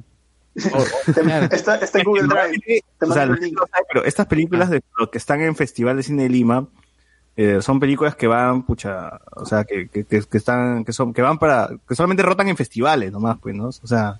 Claro. 1.13 1.47
Está, 1.51 1.77
está 1.77 1.99
en 1.99 2.05
Google 2.05 2.27
Drive. 2.27 2.81
Te 2.99 3.05
O 3.07 3.13
sea, 3.13 3.15
mando 3.15 3.15
la 3.15 3.23
el 3.23 3.29
gente 3.31 3.45
link. 3.47 3.59
no 3.59 3.67
sabe, 3.67 3.85
pero 3.91 4.05
estas 4.05 4.27
películas 4.27 4.69
de 4.69 4.81
lo 4.99 5.09
que 5.09 5.17
están 5.17 5.41
en 5.41 5.55
Festival 5.55 5.97
de 5.97 6.03
Cine 6.03 6.23
de 6.23 6.29
Lima 6.29 6.67
eh, 7.35 7.59
son 7.61 7.79
películas 7.79 8.15
que 8.15 8.27
van, 8.27 8.61
pucha, 8.63 9.19
o 9.35 9.45
sea, 9.45 9.63
que, 9.63 9.87
que, 9.89 10.03
que, 10.05 10.21
que 10.21 10.37
están, 10.37 10.85
que 10.85 10.93
son, 10.93 11.11
que 11.13 11.23
van 11.23 11.39
para, 11.39 11.69
que 11.89 11.95
solamente 11.95 12.21
rotan 12.21 12.47
en 12.49 12.55
festivales 12.57 13.11
nomás, 13.11 13.39
pues, 13.41 13.55
¿no? 13.55 13.65
O 13.69 13.71
sea, 13.87 14.19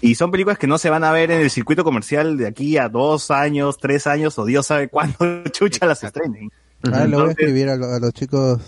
y 0.00 0.14
son 0.14 0.30
películas 0.30 0.58
que 0.58 0.66
no 0.66 0.78
se 0.78 0.90
van 0.90 1.04
a 1.04 1.12
ver 1.12 1.30
en 1.30 1.40
el 1.40 1.50
circuito 1.50 1.84
comercial 1.84 2.36
de 2.36 2.46
aquí 2.46 2.78
a 2.78 2.88
dos 2.88 3.30
años, 3.30 3.78
tres 3.78 4.06
años, 4.06 4.38
o 4.38 4.44
Dios 4.44 4.66
sabe 4.66 4.88
cuándo 4.88 5.16
chucha 5.52 5.86
las 5.86 6.02
estrenen. 6.02 6.50
Ah, 6.84 6.88
le 6.90 6.92
voy 6.96 7.02
a 7.02 7.04
Entonces- 7.04 7.30
escribir 7.38 7.68
a, 7.68 7.76
lo- 7.76 7.92
a 7.92 7.98
los 8.00 8.12
chicos 8.12 8.60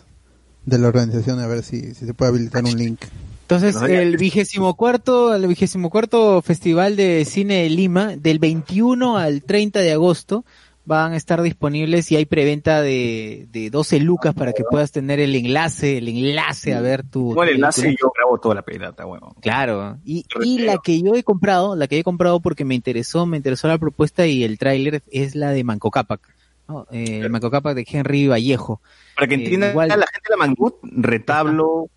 de 0.67 0.79
la 0.79 0.89
organización 0.89 1.41
a 1.41 1.47
ver 1.47 1.63
si, 1.63 1.95
si 1.95 2.07
se 2.07 2.15
puede 2.15 2.31
habilitar 2.31 2.65
un 2.65 2.77
link. 2.77 3.01
Entonces, 3.43 3.77
el 3.83 4.17
vigésimo 4.17 4.75
cuarto, 4.77 5.35
el 5.35 5.47
vigésimo 5.47 5.91
cuarto 5.91 6.41
Festival 6.41 6.97
de 6.97 7.25
Cine 7.27 7.63
de 7.65 7.69
Lima, 7.71 8.17
del 8.17 8.39
21 8.39 9.19
al 9.19 9.43
30 9.43 9.81
de 9.81 9.93
agosto, 9.93 10.45
van 10.85 11.13
a 11.13 11.17
estar 11.17 11.41
disponibles 11.43 12.11
y 12.11 12.17
hay 12.17 12.25
preventa 12.27 12.83
de, 12.83 13.47
de 13.53 13.71
12 13.71 14.01
lucas 14.01 14.35
para 14.35 14.53
que 14.53 14.65
puedas 14.69 14.91
tener 14.91 15.21
el 15.21 15.35
enlace, 15.37 15.99
el 15.99 16.09
enlace 16.09 16.75
a 16.75 16.81
ver 16.81 17.05
tu 17.05 17.41
el 17.43 17.51
enlace 17.51 17.83
película. 17.83 18.09
yo 18.09 18.13
grabo 18.17 18.39
toda 18.39 18.55
la 18.57 18.63
pelota, 18.63 19.05
bueno. 19.05 19.35
Claro, 19.41 19.99
y, 20.05 20.25
y 20.43 20.59
la 20.59 20.79
que 20.83 21.01
yo 21.01 21.15
he 21.15 21.23
comprado, 21.23 21.77
la 21.77 21.87
que 21.87 21.99
he 21.99 22.03
comprado 22.05 22.41
porque 22.41 22.65
me 22.65 22.75
interesó, 22.75 23.27
me 23.27 23.37
interesó 23.37 23.69
la 23.69 23.79
propuesta 23.79 24.27
y 24.27 24.43
el 24.43 24.59
tráiler 24.59 25.03
es 25.13 25.35
la 25.37 25.51
de 25.51 25.63
Manco 25.63 25.91
Cápac, 25.91 26.21
¿no? 26.69 26.87
Eh, 26.91 27.21
el 27.23 27.31
Manco 27.31 27.51
Cápac 27.51 27.75
de 27.77 27.87
Henry 27.89 28.27
Vallejo. 28.27 28.81
Para 29.15 29.29
que 29.29 29.35
Eh, 29.35 29.39
entiendan 29.39 29.71
igual- 29.71 29.89
la 29.89 29.95
gente 29.97 30.29
de 30.29 30.31
la 30.31 30.37
Mangut, 30.37 30.75
Retablo 30.83 31.89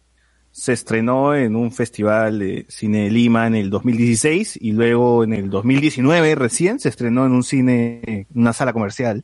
se 0.57 0.71
estrenó 0.71 1.35
en 1.35 1.53
un 1.53 1.69
festival 1.73 2.39
de 2.39 2.65
cine 2.69 3.03
de 3.03 3.09
Lima 3.11 3.45
en 3.45 3.55
el 3.55 3.69
2016 3.69 4.57
y 4.61 4.71
luego 4.71 5.25
en 5.25 5.33
el 5.33 5.49
2019 5.49 6.33
recién 6.35 6.79
se 6.79 6.87
estrenó 6.87 7.25
en 7.25 7.33
un 7.33 7.43
cine, 7.43 7.99
en 8.05 8.25
una 8.33 8.53
sala 8.53 8.71
comercial. 8.71 9.21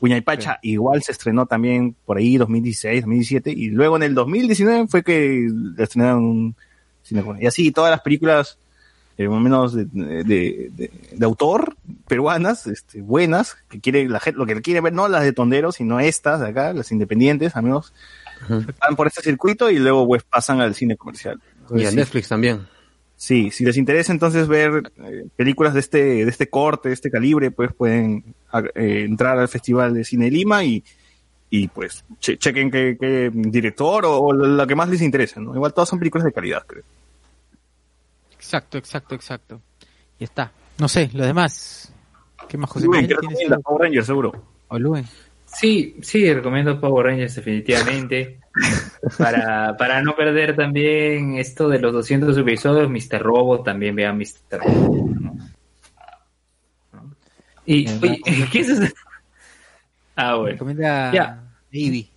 Puñaypacha 0.00 0.58
igual 0.62 1.00
se 1.04 1.12
estrenó 1.12 1.46
también 1.46 1.94
por 2.04 2.16
ahí 2.16 2.36
2016, 2.38 3.02
2017 3.02 3.52
y 3.52 3.68
luego 3.68 3.94
en 3.96 4.02
el 4.02 4.14
2019 4.16 4.88
fue 4.88 5.04
que 5.04 5.48
estrenaron 5.78 6.18
en 6.18 6.24
un 6.28 6.56
cine. 7.04 7.22
Y 7.40 7.46
así 7.46 7.70
todas 7.70 7.92
las 7.92 8.00
películas 8.00 8.58
eh, 9.16 9.28
más 9.28 9.36
o 9.36 9.40
menos 9.40 9.74
de, 9.74 9.84
de, 9.84 10.24
de- 10.24 10.90
de 11.12 11.24
autor 11.24 11.76
peruanas, 12.08 12.66
este, 12.66 13.00
buenas, 13.00 13.56
que 13.68 13.78
quiere 13.80 14.08
la 14.08 14.18
gente, 14.18 14.38
lo 14.38 14.44
que 14.44 14.60
quiere 14.60 14.80
ver, 14.80 14.92
no 14.92 15.06
las 15.06 15.22
de 15.22 15.32
tonderos, 15.32 15.76
sino 15.76 16.00
estas 16.00 16.40
de 16.40 16.48
acá, 16.48 16.72
las 16.72 16.90
independientes, 16.90 17.54
amigos, 17.54 17.92
van 18.48 18.96
por 18.96 19.06
este 19.06 19.22
circuito 19.22 19.70
y 19.70 19.78
luego 19.78 20.06
pues 20.06 20.22
pasan 20.24 20.60
al 20.60 20.74
cine 20.74 20.96
comercial. 20.96 21.40
Y 21.74 21.84
a 21.84 21.90
sí, 21.90 21.96
Netflix 21.96 22.28
también. 22.28 22.66
Sí, 23.16 23.50
si 23.50 23.64
les 23.64 23.76
interesa 23.76 24.12
entonces 24.12 24.48
ver 24.48 24.90
eh, 25.04 25.24
películas 25.36 25.72
de 25.74 25.80
este, 25.80 25.98
de 26.24 26.28
este 26.28 26.48
corte, 26.48 26.88
de 26.88 26.94
este 26.94 27.10
calibre, 27.10 27.50
pues 27.50 27.72
pueden 27.72 28.34
eh, 28.74 29.04
entrar 29.06 29.38
al 29.38 29.48
Festival 29.48 29.94
de 29.94 30.04
Cine 30.04 30.26
de 30.26 30.30
Lima 30.32 30.64
y, 30.64 30.82
y 31.48 31.68
pues 31.68 32.04
che- 32.20 32.36
chequen 32.36 32.70
qué, 32.70 32.96
qué 33.00 33.30
director 33.32 34.04
o, 34.04 34.18
o 34.18 34.32
lo 34.32 34.66
que 34.66 34.74
más 34.74 34.88
les 34.88 35.00
interese, 35.00 35.40
¿no? 35.40 35.54
Igual 35.54 35.72
todas 35.72 35.88
son 35.88 35.98
películas 36.00 36.24
de 36.24 36.32
calidad, 36.32 36.64
creo. 36.66 36.82
Exacto, 38.36 38.76
exacto, 38.78 39.14
exacto. 39.14 39.60
Y 40.18 40.24
está. 40.24 40.52
No 40.78 40.88
sé, 40.88 41.08
los 41.14 41.26
demás. 41.26 41.92
¿Qué 42.48 42.58
más, 42.58 42.68
José 42.70 42.86
Luen, 42.86 43.06
¿Tienes 43.06 43.22
recomienda? 43.22 43.54
algo? 43.56 43.62
Power 43.62 43.82
Rangers, 43.82 44.06
seguro. 44.06 44.32
O 44.68 44.78
Luen. 44.78 45.06
Sí, 45.54 45.96
sí, 46.02 46.32
recomiendo 46.32 46.80
Power 46.80 47.06
Rangers 47.06 47.36
definitivamente. 47.36 48.40
para, 49.18 49.76
para 49.76 50.02
no 50.02 50.14
perder 50.14 50.56
también 50.56 51.36
esto 51.36 51.68
de 51.68 51.78
los 51.78 51.92
200 51.92 52.36
episodios, 52.36 52.90
Mr. 52.90 53.20
Robo, 53.20 53.62
también 53.62 53.94
vean 53.96 54.18
Mr. 54.18 54.60
Robo. 54.60 55.08
¿no? 55.20 55.34
Y, 57.66 57.88
oye, 57.88 58.20
¿qué 58.52 58.60
es 58.60 58.68
eso? 58.68 58.94
Ah, 60.16 60.36
bueno. 60.36 60.52
Recomienda 60.52 61.12
Ya. 61.12 61.40
Ivy. 61.70 62.10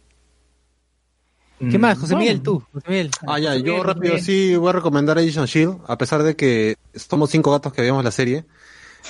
¿Qué 1.60 1.80
más, 1.80 1.98
José 1.98 2.16
Miguel, 2.16 2.44
tú? 2.44 2.64
José 2.72 2.86
Miguel. 2.88 3.10
Ah, 3.26 3.40
ya, 3.40 3.56
yo 3.56 3.82
rápido 3.82 4.20
sí 4.20 4.56
voy 4.56 4.70
a 4.70 4.74
recomendar 4.74 5.18
Agents 5.18 5.38
of 5.38 5.50
Shield, 5.50 5.80
a 5.88 5.98
pesar 5.98 6.22
de 6.22 6.36
que 6.36 6.76
somos 6.94 7.32
cinco 7.32 7.52
gatos 7.52 7.74
que 7.74 7.82
vemos 7.82 8.04
la 8.04 8.12
serie. 8.12 8.46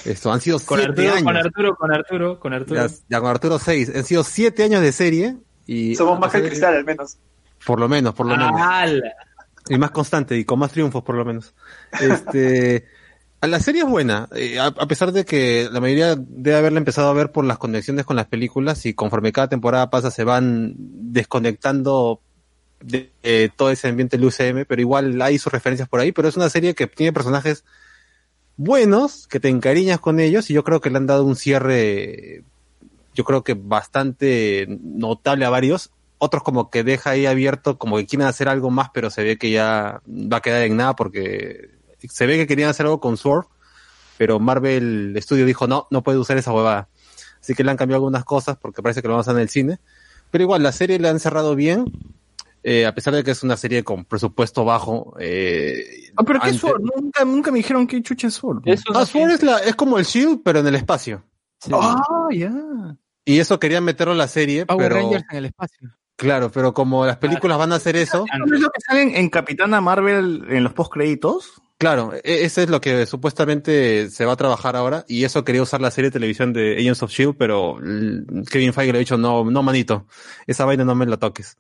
Esto, 0.06 0.32
han 0.32 0.42
sido 0.42 0.60
Con 0.60 0.80
siete 0.80 0.92
Arturo, 0.92 1.12
años. 1.14 1.24
con 1.24 1.38
Arturo, 1.38 1.76
con 1.76 1.92
Arturo, 1.94 2.40
con 2.40 2.54
Arturo. 2.54 2.88
Ya, 2.88 2.94
ya 3.10 3.20
con 3.20 3.30
Arturo 3.30 3.60
seis. 3.60 3.92
Han 3.96 4.04
sido 4.04 4.24
siete 4.24 4.64
años 4.64 4.82
de 4.82 4.92
serie 4.92 5.38
y 5.66 5.96
Somos 5.96 6.20
más 6.20 6.32
que 6.32 6.38
el 6.38 6.48
cristal, 6.48 6.76
al 6.76 6.86
menos. 6.86 7.18
Por 7.66 7.80
lo 7.80 7.90
menos, 7.90 8.14
por 8.14 8.26
lo 8.26 8.38
menos. 8.38 8.52
Y 9.70 9.78
más 9.78 9.92
constante 9.92 10.38
y 10.38 10.46
con 10.46 10.60
más 10.60 10.72
triunfos, 10.72 11.04
por 11.04 11.16
lo 11.16 11.26
menos. 11.26 11.54
Este, 12.00 12.86
a 13.42 13.48
la 13.48 13.60
serie 13.60 13.82
es 13.82 13.88
buena, 13.90 14.30
eh, 14.34 14.60
a, 14.60 14.68
a 14.68 14.88
pesar 14.88 15.12
de 15.12 15.26
que 15.26 15.68
la 15.72 15.82
mayoría 15.82 16.16
debe 16.18 16.56
haberla 16.58 16.80
empezado 16.80 17.10
a 17.10 17.14
ver 17.14 17.32
por 17.32 17.44
las 17.44 17.58
conexiones 17.58 18.06
con 18.06 18.16
las 18.16 18.28
películas 18.28 18.86
y 18.86 18.94
conforme 18.94 19.34
cada 19.34 19.50
temporada 19.50 19.90
pasa 19.90 20.10
se 20.10 20.24
van 20.24 20.74
desconectando 20.78 22.22
de 22.80 23.12
eh, 23.24 23.50
todo 23.56 23.72
ese 23.72 23.88
ambiente 23.90 24.18
del 24.18 24.28
UCM, 24.28 24.66
pero 24.68 24.82
igual 24.82 25.22
hay 25.22 25.38
sus 25.38 25.52
referencias 25.52 25.90
por 25.90 26.00
ahí, 26.00 26.12
pero 26.12 26.28
es 26.28 26.38
una 26.38 26.50
serie 26.50 26.76
que 26.76 26.88
tiene 26.88 27.12
personajes 27.12 27.66
buenos, 28.58 29.28
que 29.28 29.40
te 29.40 29.50
encariñas 29.50 30.00
con 30.00 30.20
ellos 30.20 30.50
y 30.50 30.54
yo 30.54 30.64
creo 30.64 30.82
que 30.82 30.90
le 30.90 30.98
han 30.98 31.06
dado 31.06 31.24
un 31.24 31.36
cierre, 31.36 32.44
yo 33.14 33.24
creo 33.24 33.44
que 33.44 33.54
bastante 33.54 34.68
notable 34.82 35.46
a 35.46 35.50
varios. 35.50 35.92
Otros 36.20 36.42
como 36.42 36.72
que 36.72 36.84
deja 36.84 37.12
ahí 37.12 37.28
abierto, 37.28 37.78
como 37.78 37.98
que 37.98 38.08
quieren 38.08 38.28
hacer 38.28 38.50
algo 38.50 38.72
más, 38.72 38.90
pero 38.92 39.12
se 39.12 39.24
ve 39.24 39.38
que 39.38 39.52
ya 39.52 40.02
va 40.08 40.38
a 40.38 40.42
quedar 40.42 40.64
en 40.64 40.76
nada 40.76 40.96
porque 40.96 41.70
se 42.10 42.26
ve 42.26 42.38
que 42.38 42.48
querían 42.48 42.70
hacer 42.70 42.88
algo 42.88 43.00
con 43.00 43.18
Sword, 43.18 43.46
pero 44.18 44.40
Marvel 44.40 45.16
Studio 45.22 45.46
dijo 45.46 45.68
no, 45.68 45.88
no 45.92 46.02
puede 46.02 46.18
usar 46.18 46.38
esa 46.38 46.52
huevada. 46.52 46.90
Así 47.40 47.54
que 47.54 47.64
le 47.64 47.70
han 47.70 47.78
cambiado 47.78 47.98
algunas 47.98 48.26
cosas 48.26 48.58
porque 48.58 48.82
parece 48.82 49.02
que 49.02 49.08
lo 49.08 49.14
vamos 49.14 49.28
a 49.28 49.32
hacer 49.32 49.40
en 49.40 49.44
el 49.44 49.50
cine. 49.50 49.80
Pero 50.32 50.44
igual, 50.44 50.64
la 50.64 50.72
serie 50.72 51.00
la 51.00 51.10
han 51.10 51.20
cerrado 51.20 51.56
bien, 51.56 51.86
eh, 52.70 52.86
a 52.86 52.94
pesar 52.94 53.14
de 53.16 53.24
que 53.24 53.32
es 53.32 53.44
una 53.44 53.56
serie 53.56 53.82
con 53.84 54.04
presupuesto 54.04 54.66
bajo. 54.66 55.16
Eh, 55.20 55.84
Ah, 56.18 56.24
pero 56.26 56.40
¿qué 56.42 56.50
es 56.50 56.58
Sword? 56.58 56.82
Nunca, 56.82 57.24
nunca 57.24 57.52
me 57.52 57.60
dijeron 57.60 57.88
qué 57.88 58.02
chucha 58.02 58.28
es 58.28 58.34
Sword. 58.34 58.64
Ah, 58.94 59.06
Sword 59.06 59.32
es, 59.32 59.44
la, 59.44 59.60
es 59.60 59.76
como 59.76 59.98
el 60.00 60.04
Shield, 60.06 60.42
pero 60.44 60.60
en 60.60 60.68
el 60.68 60.76
espacio. 60.76 61.24
Ah, 61.72 62.02
ya. 62.32 62.52
Y 63.24 63.40
eso 63.40 63.60
querían 63.60 63.84
meterlo 63.84 64.14
en 64.14 64.18
la 64.18 64.28
serie, 64.28 64.66
Power 64.66 64.90
pero... 64.90 64.96
Rangers 65.02 65.26
en 65.32 65.38
el 65.38 65.46
espacio. 65.46 65.90
Claro, 66.18 66.52
pero 66.52 66.74
como 66.74 67.06
las 67.06 67.18
películas 67.18 67.58
van 67.58 67.72
a 67.72 67.76
hacer 67.76 67.96
eso... 67.96 68.26
¿No 68.46 68.56
es 68.56 68.62
lo 68.62 68.70
que 68.72 68.82
salen 68.82 69.16
en 69.16 69.30
Capitana 69.30 69.80
Marvel 69.80 70.46
en 70.50 70.64
los 70.64 70.74
post 70.74 70.92
créditos? 70.92 71.62
Claro, 71.78 72.14
e- 72.16 72.44
ese 72.44 72.64
es 72.64 72.70
lo 72.70 72.82
que 72.82 73.06
supuestamente 73.06 74.10
se 74.10 74.26
va 74.26 74.34
a 74.34 74.36
trabajar 74.38 74.76
ahora 74.76 75.06
y 75.08 75.26
eso 75.26 75.44
quería 75.44 75.62
usar 75.62 75.80
la 75.80 75.92
serie 75.92 76.10
de 76.10 76.14
televisión 76.14 76.52
de 76.54 76.76
Agents 76.78 77.04
of 77.04 77.12
Shield, 77.12 77.36
pero 77.38 77.78
l- 77.80 78.24
Kevin 78.50 78.74
Feige 78.74 78.92
le 78.94 78.98
ha 78.98 79.00
dicho 79.00 79.18
no, 79.18 79.46
no 79.46 79.62
manito, 79.62 80.08
esa 80.48 80.66
vaina 80.66 80.84
no 80.84 80.96
me 80.96 81.06
la 81.06 81.18
toques. 81.18 81.58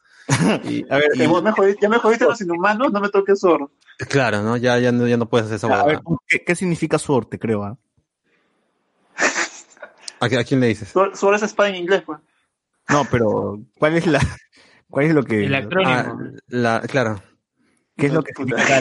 Y, 0.66 0.86
A 0.90 0.98
ver, 0.98 1.10
y- 1.16 1.20
ya 1.20 1.42
me 1.42 1.52
jodiste, 1.52 1.80
ya 1.84 1.90
me 1.90 1.98
jodiste 2.00 2.26
los 2.26 2.42
inhumanos, 2.42 2.92
no 2.92 3.00
me 3.00 3.10
toques 3.10 3.40
Sword. 3.40 3.70
claro, 4.10 4.42
no, 4.44 4.58
ya, 4.58 4.78
ya 4.80 4.92
no, 4.92 5.08
ya 5.08 5.18
no 5.18 5.28
puedes 5.30 5.46
hacer 5.46 5.56
esa 5.58 5.68
A 5.82 5.86
ver. 5.86 6.00
¿qué, 6.28 6.44
qué 6.44 6.56
significa 6.56 6.98
Sword? 7.00 7.28
Te 7.28 7.40
creo, 7.40 7.64
¿ah? 7.64 7.78
¿A, 10.20 10.26
a 10.26 10.44
quién 10.44 10.60
le 10.60 10.68
dices? 10.68 10.90
Sword, 10.90 11.16
Sword 11.16 11.36
es 11.36 11.44
espada 11.44 11.70
en 11.70 11.76
inglés, 11.76 12.04
pues. 12.06 12.20
No, 12.90 13.06
pero 13.12 13.60
¿cuál 13.78 13.96
es 13.98 14.08
la, 14.08 14.20
cuál 14.90 15.06
es 15.06 15.14
lo 15.14 15.24
que, 15.24 15.46
El 15.46 15.54
acrónimo. 15.56 15.92
Ah, 15.92 16.18
la, 16.48 16.82
claro. 16.82 17.22
qué 17.96 18.08
es 18.08 18.14
lo 18.14 18.24
que 18.24 18.32
significa? 18.34 18.80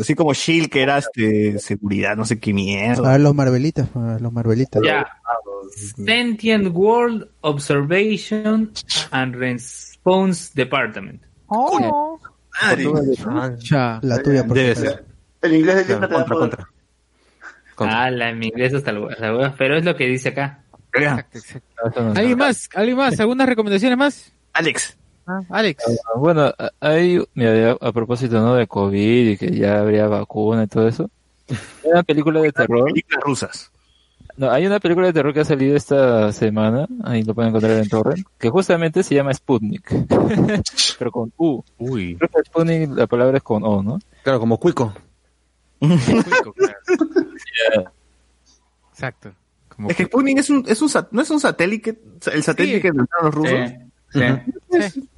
Así 0.00 0.14
como 0.14 0.34
Shield 0.34 0.68
que 0.70 0.82
era 0.82 0.98
este 0.98 1.58
seguridad, 1.60 2.16
no 2.16 2.24
sé 2.24 2.38
qué 2.40 2.50
A 2.50 2.54
mierda. 2.54 3.10
ver, 3.12 3.20
los 3.20 3.34
Marvelitas, 3.34 3.88
a 3.96 4.18
los 4.20 4.32
Marvelitas. 4.32 4.82
Ya. 4.84 5.06
Sentient 6.04 6.68
World 6.74 7.28
Observation 7.40 8.70
and 9.12 9.34
Response 10.04 10.50
Department. 10.54 11.22
Madre. 11.48 11.90
Ya. 13.60 13.98
La 14.02 14.22
tuya, 14.22 14.44
por 14.46 14.56
Debe 14.56 14.74
ser. 14.74 15.04
El 15.42 15.54
inglés 15.54 15.74
Claro, 15.74 15.78
Disney 15.78 15.86
te 15.86 15.94
da 15.94 16.08
contra, 16.08 16.34
poder. 16.36 16.50
contra. 16.50 16.68
Contra. 17.74 18.04
Ah, 18.04 18.10
la 18.10 18.30
en 18.30 18.38
mi 18.38 18.46
inglés 18.48 18.74
hasta 18.74 18.92
la 18.92 19.00
la 19.18 19.54
pero 19.56 19.76
es 19.76 19.84
lo 19.84 19.96
que 19.96 20.06
dice 20.06 20.30
acá. 20.30 20.60
Vea, 20.92 21.26
¿Alguien 22.14 22.38
más? 22.38 22.68
¿Alguien 22.74 22.96
más? 22.96 23.18
¿Algunas 23.18 23.48
recomendaciones 23.48 23.98
más? 23.98 24.32
Alex. 24.52 24.96
Ah, 25.26 25.40
Alex. 25.50 25.82
Ah, 25.88 26.18
Bueno, 26.18 26.42
a- 26.56 26.70
hay, 26.80 27.20
mira, 27.34 27.56
ya 27.56 27.76
a 27.88 27.92
propósito, 27.92 28.40
¿no? 28.40 28.54
De 28.54 28.66
COVID 28.68 29.30
y 29.30 29.36
que 29.36 29.50
ya 29.56 29.80
habría 29.80 30.06
vacuna 30.06 30.64
y 30.64 30.66
todo 30.68 30.86
eso. 30.86 31.10
Hay 31.50 31.90
una 31.90 32.02
película 32.04 32.40
de 32.42 32.52
terror. 32.52 32.84
Películas 32.84 33.24
rusas. 33.24 33.72
No, 34.36 34.50
hay 34.50 34.66
una 34.66 34.80
película 34.80 35.06
de 35.06 35.12
terror 35.12 35.32
que 35.32 35.40
ha 35.40 35.44
salido 35.44 35.76
esta 35.76 36.32
semana, 36.32 36.88
ahí 37.04 37.22
lo 37.22 37.34
pueden 37.34 37.50
encontrar 37.50 37.78
en 37.78 37.88
Torrent, 37.88 38.26
que 38.36 38.50
justamente 38.50 39.02
se 39.04 39.14
llama 39.14 39.32
Sputnik, 39.32 39.88
pero 40.98 41.12
con 41.12 41.32
U. 41.36 41.62
Uy. 41.78 42.16
Creo 42.16 42.28
que 42.28 42.42
Sputnik 42.50 42.90
la 42.96 43.06
palabra 43.06 43.36
es 43.36 43.42
con 43.44 43.62
O, 43.62 43.80
¿no? 43.82 44.00
Claro, 44.24 44.40
como 44.40 44.58
cuico. 44.58 44.92
Exacto. 48.92 49.32
Como 49.68 49.90
Es 49.90 49.96
que 49.96 50.04
Sputnik 50.04 50.38
es 50.38 50.50
un, 50.50 50.64
es 50.68 50.80
un, 50.82 50.88
sat- 50.88 51.08
no 51.10 51.22
es 51.22 51.30
un 51.30 51.40
satélite, 51.40 51.98
el 52.32 52.42
satélite 52.42 52.76
Sí. 52.76 52.82
que 52.82 52.88
inventaron 52.88 53.24
los 53.26 53.34
rusos. 53.34 53.58
Sí, 54.12 54.20
sí. 54.90 55.08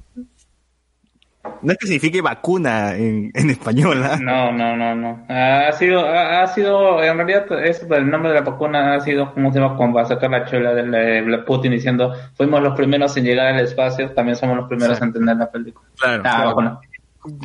No 1.61 1.71
es 1.71 1.77
que 1.77 1.87
signifique 1.87 2.21
vacuna 2.21 2.95
en, 2.95 3.31
en 3.33 3.49
español, 3.49 4.01
¿ah? 4.03 4.17
No, 4.21 4.51
no, 4.51 4.75
no, 4.75 4.95
no. 4.95 5.25
Ha 5.29 5.71
sido, 5.73 5.99
ha, 6.05 6.43
ha 6.43 6.47
sido, 6.47 7.01
en 7.03 7.17
realidad, 7.17 7.45
eso 7.65 7.85
del 7.87 8.09
nombre 8.09 8.29
de 8.31 8.35
la 8.39 8.41
vacuna 8.49 8.95
ha 8.95 8.99
sido, 9.01 9.33
como 9.33 9.51
se 9.51 9.59
llama, 9.59 9.75
como 9.75 9.97
a 9.99 10.05
sacar 10.05 10.29
la 10.31 10.45
chola 10.45 10.73
de 10.73 10.85
la- 10.85 10.97
de 10.99 11.37
Putin 11.45 11.71
diciendo, 11.71 12.13
fuimos 12.35 12.61
los 12.61 12.75
primeros 12.75 13.15
en 13.17 13.25
llegar 13.25 13.47
al 13.47 13.59
espacio, 13.61 14.11
también 14.11 14.35
somos 14.35 14.57
los 14.57 14.67
primeros 14.67 14.97
en 15.01 15.05
entender 15.07 15.37
la 15.37 15.51
película. 15.51 15.87
Claro. 15.99 16.23
Ah, 16.25 16.35
claro. 16.35 16.47
vacuna. 16.49 16.79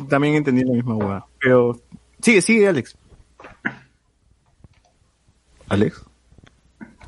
También 0.09 0.35
entendí 0.35 0.63
la 0.63 0.73
misma 0.73 0.95
hueá. 0.95 1.25
Pero, 1.41 1.75
sigue, 2.21 2.41
sigue, 2.41 2.67
Alex. 2.67 2.97
Alex. 5.69 6.05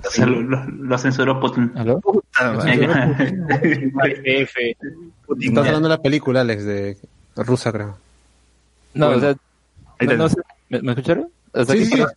O 0.08 0.12
sea, 0.12 0.26
lo, 0.26 0.42
lo- 0.42 0.66
lo 0.66 0.98
censuró 0.98 1.40
Putin. 1.40 1.72
¿Aló? 1.76 2.00
F. 4.26 4.78
Estás 5.40 5.66
hablando 5.68 5.90
de 5.90 5.96
la 5.96 6.02
película, 6.02 6.42
Alex, 6.42 6.66
de 6.66 6.98
rusa, 7.36 7.72
creo. 7.72 7.98
No, 8.94 9.08
Bueno, 9.08 9.18
o 9.18 9.22
sea, 9.22 9.30
ahí 10.00 10.08
no, 10.08 10.12
te- 10.12 10.18
no 10.18 10.30
sé, 10.30 10.36
¿me, 10.70 10.82
me 10.82 10.92
escucharon? 10.92 11.28
Hasta 11.54 11.74
Sí, 11.74 11.86
sí, 11.86 11.98
para- 11.98 12.14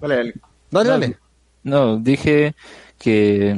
Dale, 0.00 0.16
dale. 0.16 0.34
Dale, 0.70 0.84
No, 0.88 0.90
dale. 0.90 1.16
No, 1.62 1.96
dije 1.98 2.54
que, 2.98 3.56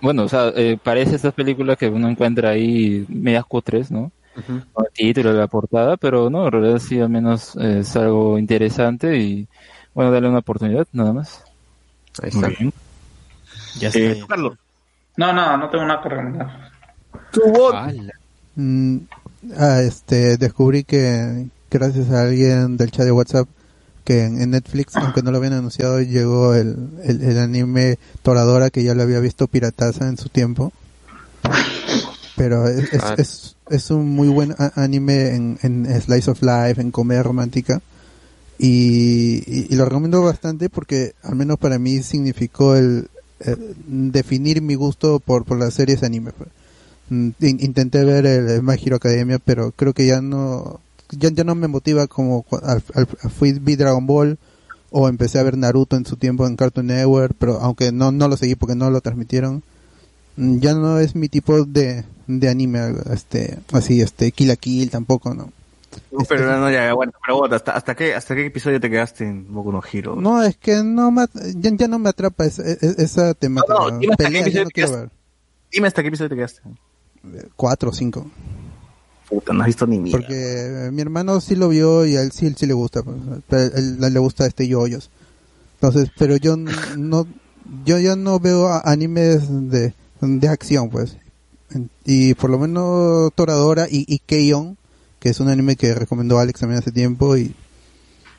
bueno, 0.00 0.24
o 0.24 0.28
sea, 0.28 0.52
eh, 0.54 0.78
parece 0.82 1.16
estas 1.16 1.34
películas 1.34 1.76
que 1.78 1.88
uno 1.88 2.08
encuentra 2.08 2.50
ahí 2.50 3.04
medias 3.08 3.44
cutres, 3.46 3.90
¿no? 3.90 4.12
Ujú. 4.36 4.60
Con 4.72 4.86
el 4.86 4.92
título, 4.92 5.32
la 5.32 5.46
portada, 5.48 5.96
pero 5.96 6.30
no, 6.30 6.46
en 6.46 6.52
realidad 6.52 6.78
sí 6.78 7.00
al 7.00 7.08
menos 7.10 7.56
eh, 7.56 7.78
es 7.80 7.96
algo 7.96 8.38
interesante 8.38 9.16
y, 9.18 9.48
bueno, 9.94 10.10
darle 10.12 10.28
una 10.28 10.38
oportunidad, 10.38 10.86
nada 10.92 11.12
más. 11.12 11.42
Ahí 12.22 12.28
está. 12.28 12.46
Muy 12.48 12.56
bien. 12.56 12.72
Ya 13.78 13.88
está. 13.88 13.98
Eh, 14.00 14.24
Carlos. 14.28 14.58
No, 15.16 15.32
no, 15.32 15.56
no 15.56 15.68
tengo 15.70 15.84
nada 15.84 16.02
que 16.02 16.08
recomendar. 16.08 16.70
Tu 17.32 17.40
voz. 17.52 17.74
Mm, 18.56 18.96
ah, 19.58 19.80
este, 19.82 20.36
descubrí 20.36 20.84
que 20.84 21.46
gracias 21.70 22.10
a 22.10 22.22
alguien 22.22 22.76
del 22.76 22.90
chat 22.90 23.04
de 23.04 23.12
WhatsApp 23.12 23.48
que 24.04 24.24
en, 24.24 24.40
en 24.40 24.50
Netflix, 24.50 24.96
aunque 24.96 25.22
no 25.22 25.30
lo 25.30 25.36
habían 25.38 25.52
anunciado, 25.52 26.00
llegó 26.00 26.54
el, 26.54 26.76
el, 27.04 27.22
el 27.22 27.38
anime 27.38 27.98
Toradora 28.22 28.70
que 28.70 28.82
ya 28.82 28.94
lo 28.94 29.02
había 29.02 29.20
visto 29.20 29.46
pirataza 29.46 30.08
en 30.08 30.16
su 30.16 30.28
tiempo. 30.28 30.72
Pero 32.36 32.66
es, 32.68 32.92
es, 32.92 33.02
Ah. 33.02 33.14
es, 33.18 33.56
es 33.68 33.90
un 33.90 34.08
muy 34.10 34.28
buen 34.28 34.54
anime 34.74 35.34
en, 35.34 35.58
en 35.62 36.00
Slice 36.00 36.30
of 36.30 36.42
Life, 36.42 36.80
en 36.80 36.90
comedia 36.90 37.22
romántica. 37.22 37.80
Y, 38.62 39.42
y- 39.46 39.74
lo 39.74 39.86
recomiendo 39.86 40.20
bastante 40.22 40.68
porque 40.68 41.14
al 41.22 41.34
menos 41.34 41.58
para 41.58 41.78
mí 41.78 42.02
significó 42.02 42.76
el, 42.76 43.08
eh, 43.40 43.56
definir 43.86 44.60
mi 44.60 44.74
gusto 44.74 45.18
por, 45.18 45.46
por 45.46 45.58
las 45.58 45.72
series 45.72 46.02
anime. 46.02 46.32
pues. 46.32 46.50
Mm, 47.08 47.30
in- 47.40 47.58
intenté 47.62 48.04
ver 48.04 48.26
el, 48.26 48.62
My 48.62 48.74
Hero 48.74 48.96
Academia, 48.96 49.38
pero 49.42 49.72
creo 49.72 49.94
que 49.94 50.06
ya 50.06 50.20
no 50.20 50.78
ya, 51.10 51.30
ya 51.32 51.42
no 51.42 51.54
me 51.54 51.68
motiva 51.68 52.06
como 52.06 52.44
al, 52.62 52.82
al- 52.94 53.06
fui 53.30 53.52
vi 53.52 53.76
Dragon 53.76 54.06
Ball 54.06 54.38
o 54.90 55.08
empecé 55.08 55.38
a 55.38 55.42
ver 55.42 55.56
Naruto 55.56 55.96
en 55.96 56.04
su 56.04 56.16
tiempo 56.16 56.46
en 56.46 56.56
Cartoon 56.56 56.88
Network, 56.88 57.34
pero 57.38 57.60
aunque 57.60 57.92
no 57.92 58.12
no 58.12 58.28
lo 58.28 58.36
seguí 58.36 58.56
porque 58.56 58.74
no 58.76 58.90
lo 58.90 59.00
transmitieron, 59.00 59.62
mm, 60.36 60.58
ya 60.58 60.74
no 60.74 60.98
es 61.00 61.14
mi 61.14 61.30
tipo 61.30 61.64
de, 61.64 62.04
de 62.26 62.48
anime, 62.50 62.94
este 63.10 63.58
así 63.72 64.02
este 64.02 64.32
Kill 64.32 64.48
la 64.48 64.56
Kill 64.56 64.90
tampoco, 64.90 65.32
¿no? 65.34 65.50
Este- 65.90 66.24
Pero 66.28 66.58
no, 66.58 66.70
ya, 66.70 66.92
bueno, 66.94 67.12
pero 67.24 67.38
bueno, 67.38 67.56
¿hasta, 67.56 67.72
hasta, 67.72 67.94
qué, 67.94 68.14
¿hasta 68.14 68.34
qué 68.34 68.46
episodio 68.46 68.80
te 68.80 68.88
quedaste 68.90 69.24
en 69.24 69.52
Boku 69.52 69.72
no 69.72 69.82
Hero? 69.92 70.16
No, 70.16 70.42
es 70.42 70.56
que 70.56 70.82
no 70.84 71.10
me, 71.10 71.26
ya, 71.56 71.70
ya 71.74 71.88
no 71.88 71.98
me 71.98 72.08
atrapa 72.10 72.44
esa, 72.46 72.62
esa- 72.62 73.02
esa 73.02 73.34
temática. 73.34 73.74
No, 73.74 73.90
no, 73.90 73.98
dime 73.98 74.12
hasta 74.12 74.30
qué 74.30 74.64
no 74.64 74.70
quiero 74.70 74.92
ver. 74.92 75.10
Dime 75.72 75.88
hasta 75.88 76.02
qué 76.02 76.08
episodio 76.08 76.28
te 76.30 76.36
quedaste. 76.36 76.60
Cuatro 77.56 77.90
o 77.90 77.92
cinco. 77.92 78.30
Puta, 79.28 79.52
no 79.52 79.60
has 79.60 79.66
visto 79.66 79.86
ni 79.86 79.98
mierda. 79.98 80.18
Porque 80.18 80.86
eh, 80.86 80.90
mi 80.90 81.02
hermano 81.02 81.40
sí 81.40 81.54
lo 81.54 81.68
vio 81.68 82.04
y 82.06 82.16
a 82.16 82.22
él 82.22 82.32
sí, 82.32 82.46
él 82.46 82.56
sí 82.56 82.66
le 82.66 82.72
gusta. 82.74 83.02
pues, 83.02 83.16
pero 83.48 83.62
a 83.74 83.78
él, 83.78 83.98
le 84.00 84.18
gusta 84.18 84.46
este 84.46 84.66
yoyos. 84.66 85.10
Entonces, 85.74 86.10
pero 86.18 86.36
yo 86.36 86.56
no, 86.56 87.26
yo 87.84 87.98
ya 87.98 88.16
no 88.16 88.40
veo 88.40 88.68
animes 88.84 89.42
de, 89.70 89.94
de 90.20 90.48
acción, 90.48 90.90
pues. 90.90 91.16
Y 92.04 92.34
por 92.34 92.50
lo 92.50 92.58
menos 92.58 93.32
Toradora 93.36 93.86
y, 93.88 94.04
y 94.12 94.18
Keion, 94.18 94.76
que 95.20 95.28
es 95.28 95.38
un 95.40 95.48
anime 95.48 95.76
que 95.76 95.94
recomendó 95.94 96.38
Alex 96.40 96.60
también 96.60 96.80
hace 96.80 96.90
tiempo 96.92 97.36
y, 97.36 97.54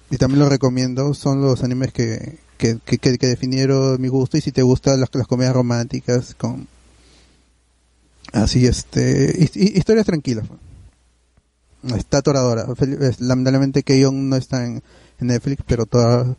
y 0.10 0.18
también 0.18 0.40
lo 0.40 0.50
recomiendo, 0.50 1.14
son 1.14 1.42
los 1.42 1.64
animes 1.64 1.94
que, 1.94 2.40
que, 2.58 2.78
que, 2.84 2.98
definieron 3.28 4.02
mi 4.02 4.08
gusto 4.10 4.38
y 4.38 4.42
si 4.42 4.52
te 4.52 4.62
gustan 4.64 5.00
las, 5.00 5.10
las 5.14 5.28
comedias 5.28 5.54
románticas 5.54 6.36
con 6.36 6.68
así 8.34 8.66
este 8.66 9.34
his- 9.42 9.56
hi- 9.56 9.78
historias 9.78 10.06
tranquilas. 10.06 10.46
Está 11.96 12.22
Toradora, 12.22 12.66
lamentablemente 13.20 13.82
Keion 13.82 14.30
no 14.30 14.36
está 14.36 14.66
en, 14.66 14.84
Netflix, 15.28 15.64
pero 15.68 15.86
Tora- 15.88 16.36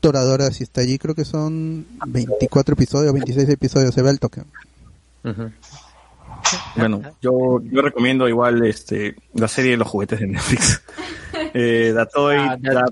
Toradora 0.00 0.50
sí 0.52 0.62
está 0.62 0.80
allí, 0.82 0.98
creo 0.98 1.14
que 1.14 1.24
son 1.26 1.86
24 2.06 2.74
episodios, 2.74 3.12
26 3.12 3.48
episodios, 3.48 3.94
se 3.94 4.02
ve 4.02 4.10
el 4.10 4.18
toque. 4.20 4.42
Bueno, 6.76 7.02
yo, 7.20 7.60
yo 7.64 7.82
recomiendo 7.82 8.28
igual 8.28 8.64
este 8.66 9.16
la 9.34 9.48
serie 9.48 9.72
de 9.72 9.76
los 9.78 9.88
juguetes 9.88 10.20
de 10.20 10.26
Netflix. 10.28 10.82
Eh, 11.58 11.92
Datoy, 11.94 12.36
Ah, 12.38 12.56
Dat- 12.58 12.90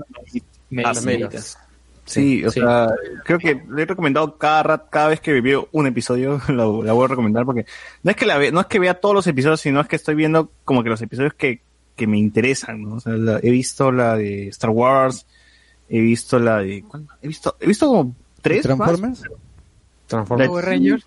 Meditas. 0.71 0.99
As 0.99 1.05
Meditas. 1.05 1.59
Sí, 2.07 2.45
o 2.45 2.51
Sí. 2.51 2.61
sea, 2.61 2.89
creo 3.25 3.39
que 3.39 3.63
le 3.71 3.83
he 3.83 3.87
recomendado 3.87 4.37
cada 4.39 4.63
rat- 4.63 4.89
cada 4.91 5.09
vez 5.09 5.21
que 5.21 5.39
veo 5.41 5.69
un 5.73 5.87
episodio, 5.87 6.41
la, 6.49 6.65
la 6.65 6.93
voy 6.93 7.05
a 7.05 7.09
recomendar 7.09 7.45
porque 7.45 7.67
no 8.03 8.11
es 8.11 8.17
que 8.17 8.27
la 8.27 8.39
ve, 8.39 8.53
no 8.53 8.61
es 8.61 8.67
que 8.67 8.79
vea 8.79 8.95
todos 9.01 9.15
los 9.15 9.27
episodios, 9.27 9.61
sino 9.61 9.81
es 9.81 9.87
que 9.89 9.97
estoy 9.97 10.15
viendo 10.15 10.51
como 10.65 10.83
que 10.83 10.89
los 10.91 11.01
episodios 11.03 11.35
que, 11.35 11.61
que 11.97 12.07
me 12.07 12.19
interesan, 12.19 12.83
¿no? 12.83 12.95
O 12.97 13.01
sea, 13.01 13.13
la- 13.15 13.41
he 13.43 13.51
visto 13.51 13.91
la 13.93 14.17
de 14.17 14.49
Star 14.49 14.71
Wars, 14.71 15.27
he 15.89 16.01
visto 16.01 16.39
la 16.39 16.59
de, 16.59 16.85
¿cuál? 16.89 17.07
He 17.23 17.29
visto, 17.29 17.57
he 17.61 17.67
visto 17.67 17.87
como 17.87 18.15
tres 18.43 18.67
más. 18.67 18.77
¿Transformers? 18.77 19.23
Transformers. 20.07 20.49
Power 20.49 20.65
Rangers. 20.65 21.05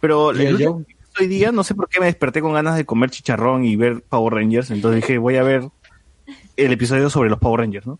Pero 0.00 0.32
G.I. 0.32 0.46
el 0.46 0.86
Hoy 1.18 1.26
día, 1.26 1.52
no 1.52 1.62
sé 1.64 1.74
por 1.74 1.88
qué 1.88 2.00
me 2.00 2.06
desperté 2.06 2.40
con 2.40 2.52
ganas 2.54 2.76
de 2.76 2.84
comer 2.86 3.10
chicharrón 3.10 3.64
y 3.64 3.76
ver 3.76 4.02
Power 4.08 4.34
Rangers. 4.34 4.70
Entonces 4.70 5.02
dije, 5.02 5.18
voy 5.18 5.36
a 5.36 5.42
ver 5.42 5.68
el 6.56 6.72
episodio 6.72 7.10
sobre 7.10 7.30
los 7.30 7.38
Power 7.38 7.60
Rangers, 7.60 7.86
¿no? 7.86 7.98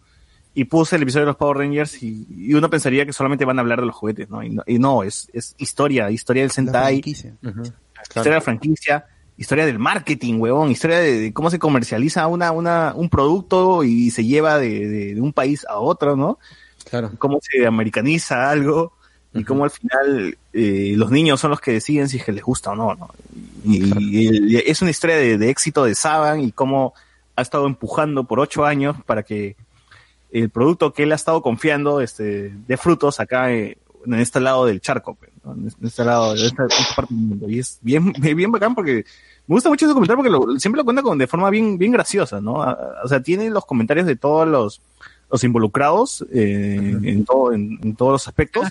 Y 0.54 0.64
puse 0.64 0.96
el 0.96 1.02
episodio 1.02 1.24
de 1.26 1.30
los 1.30 1.36
Power 1.36 1.58
Rangers 1.58 2.02
y, 2.02 2.26
y 2.30 2.54
uno 2.54 2.68
pensaría 2.68 3.06
que 3.06 3.12
solamente 3.12 3.44
van 3.44 3.58
a 3.58 3.62
hablar 3.62 3.80
de 3.80 3.86
los 3.86 3.94
juguetes, 3.94 4.28
¿no? 4.28 4.42
Y 4.42 4.50
no, 4.50 4.62
y 4.66 4.78
no, 4.78 5.02
es, 5.02 5.28
es 5.32 5.54
historia, 5.58 6.10
historia 6.10 6.42
del 6.42 6.50
Sentai, 6.50 6.96
historia 8.02 8.22
de 8.24 8.30
la 8.30 8.40
franquicia, 8.42 9.06
historia 9.38 9.64
del 9.66 9.78
marketing, 9.78 10.34
huevón, 10.40 10.70
historia 10.70 10.98
de, 10.98 11.20
de 11.20 11.32
cómo 11.32 11.50
se 11.50 11.58
comercializa 11.58 12.26
una, 12.26 12.50
una, 12.52 12.92
un 12.94 13.08
producto 13.08 13.82
y 13.84 14.10
se 14.10 14.24
lleva 14.26 14.58
de, 14.58 14.88
de- 14.88 15.14
de 15.14 15.20
un 15.20 15.32
país 15.32 15.64
a 15.68 15.78
otro, 15.78 16.16
¿no? 16.16 16.38
Claro. 16.88 17.12
Cómo 17.18 17.38
se 17.40 17.66
americaniza 17.66 18.50
algo 18.50 18.92
y 19.34 19.44
cómo 19.44 19.64
al 19.64 19.70
final 19.70 20.36
eh, 20.52 20.94
los 20.96 21.10
niños 21.10 21.40
son 21.40 21.50
los 21.50 21.60
que 21.60 21.72
deciden 21.72 22.08
si 22.08 22.18
es 22.18 22.24
que 22.24 22.32
les 22.32 22.42
gusta 22.44 22.70
o 22.72 22.76
no, 22.76 22.94
¿no? 22.94 23.08
Y, 23.64 23.82
y- 23.98 24.54
y 24.54 24.56
es 24.56 24.82
una 24.82 24.90
historia 24.90 25.16
de, 25.16 25.38
de 25.38 25.48
éxito 25.50 25.84
de 25.84 25.94
Saban 25.94 26.40
y 26.40 26.52
cómo 26.52 26.92
ha 27.36 27.42
estado 27.42 27.66
empujando 27.66 28.24
por 28.24 28.40
ocho 28.40 28.64
años 28.64 28.96
para 29.06 29.22
que 29.22 29.56
el 30.32 30.50
producto 30.50 30.92
que 30.92 31.04
él 31.04 31.12
ha 31.12 31.16
estado 31.16 31.40
confiando 31.42 32.00
este, 32.00 32.50
de 32.50 32.76
frutos 32.76 33.20
acá 33.20 33.52
eh, 33.52 33.78
en 34.04 34.14
este 34.14 34.40
lado 34.40 34.66
del 34.66 34.80
charco, 34.80 35.14
pues, 35.14 35.30
¿no? 35.44 35.52
en 35.54 35.72
este 35.86 36.04
lado, 36.04 36.34
de 36.34 36.46
esta, 36.46 36.64
esta 36.66 36.94
parte 36.96 37.14
del 37.14 37.22
mundo. 37.24 37.48
Y 37.48 37.58
es 37.58 37.78
bien, 37.82 38.12
bien 38.18 38.50
bacán 38.52 38.74
porque 38.74 39.04
me 39.46 39.54
gusta 39.54 39.68
mucho 39.70 39.86
ese 39.86 39.94
comentario 39.94 40.22
porque 40.22 40.30
lo- 40.52 40.58
siempre 40.60 40.78
lo 40.80 40.84
cuenta 40.84 41.02
con, 41.02 41.16
de 41.18 41.26
forma 41.26 41.48
bien, 41.50 41.78
bien 41.78 41.92
graciosa, 41.92 42.40
¿no? 42.40 42.62
A- 42.62 42.78
O 43.04 43.08
sea, 43.08 43.22
tiene 43.22 43.48
los 43.50 43.64
comentarios 43.64 44.06
de 44.06 44.16
todos 44.16 44.46
los, 44.48 44.80
los 45.32 45.42
involucrados 45.44 46.24
eh, 46.32 46.76
en, 47.02 47.24
todo, 47.24 47.52
en, 47.54 47.78
en 47.82 47.96
todos 47.96 48.12
los 48.12 48.28
aspectos. 48.28 48.68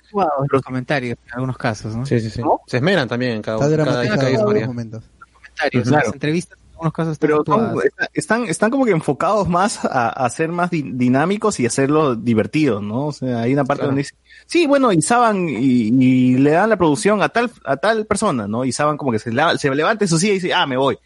los 0.49 0.61
comentarios 0.61 1.17
en 1.27 1.33
algunos 1.33 1.57
casos, 1.57 1.95
¿no? 1.95 2.05
Sí, 2.05 2.19
sí, 2.21 2.29
sí. 2.29 2.41
Se 2.67 2.77
esmeran 2.77 3.07
también 3.09 3.33
en 3.33 3.41
cada, 3.41 3.57
Está 3.57 3.75
cada, 3.77 3.85
cada 3.85 4.03
en 4.03 4.13
historia. 4.13 4.37
algunos 4.39 4.67
momentos. 4.67 5.03
Comentarios, 5.33 5.87
Claro. 5.87 6.05
las 6.05 6.13
entrevistas 6.13 6.57
en 6.57 6.69
algunos 6.73 6.93
casos 6.93 7.11
están 7.13 7.27
Pero 7.29 7.43
son- 7.45 7.81
están, 8.13 8.43
están 8.45 8.69
como 8.71 8.85
que 8.85 8.91
enfocados 8.91 9.49
más 9.49 9.83
a, 9.85 10.09
a 10.09 10.29
ser 10.29 10.49
más 10.49 10.69
di- 10.69 10.91
dinámicos 10.93 11.59
y 11.59 11.65
hacerlo 11.65 12.15
divertido, 12.15 12.79
¿no? 12.79 13.07
O 13.07 13.11
sea, 13.11 13.41
hay 13.41 13.53
una 13.53 13.63
parte 13.65 13.79
Claro. 13.81 13.87
donde 13.89 14.01
dice, 14.03 14.15
sí, 14.45 14.67
bueno, 14.67 14.91
y 14.91 15.01
Saban, 15.01 15.49
y, 15.49 15.55
y 15.89 16.37
le 16.37 16.51
dan 16.51 16.69
la 16.69 16.77
producción 16.77 17.21
a 17.23 17.29
tal, 17.29 17.51
a 17.65 17.77
tal 17.77 18.05
persona, 18.05 18.47
¿no? 18.47 18.65
Y 18.65 18.71
Saban 18.71 18.97
como 18.97 19.11
que 19.11 19.19
se, 19.19 19.31
la- 19.33 19.57
se 19.57 19.73
levanta 19.73 20.05
su 20.07 20.17
silla 20.19 20.33
y 20.33 20.35
dice, 20.35 20.53
ah, 20.53 20.65
me 20.67 20.77
voy. 20.77 20.97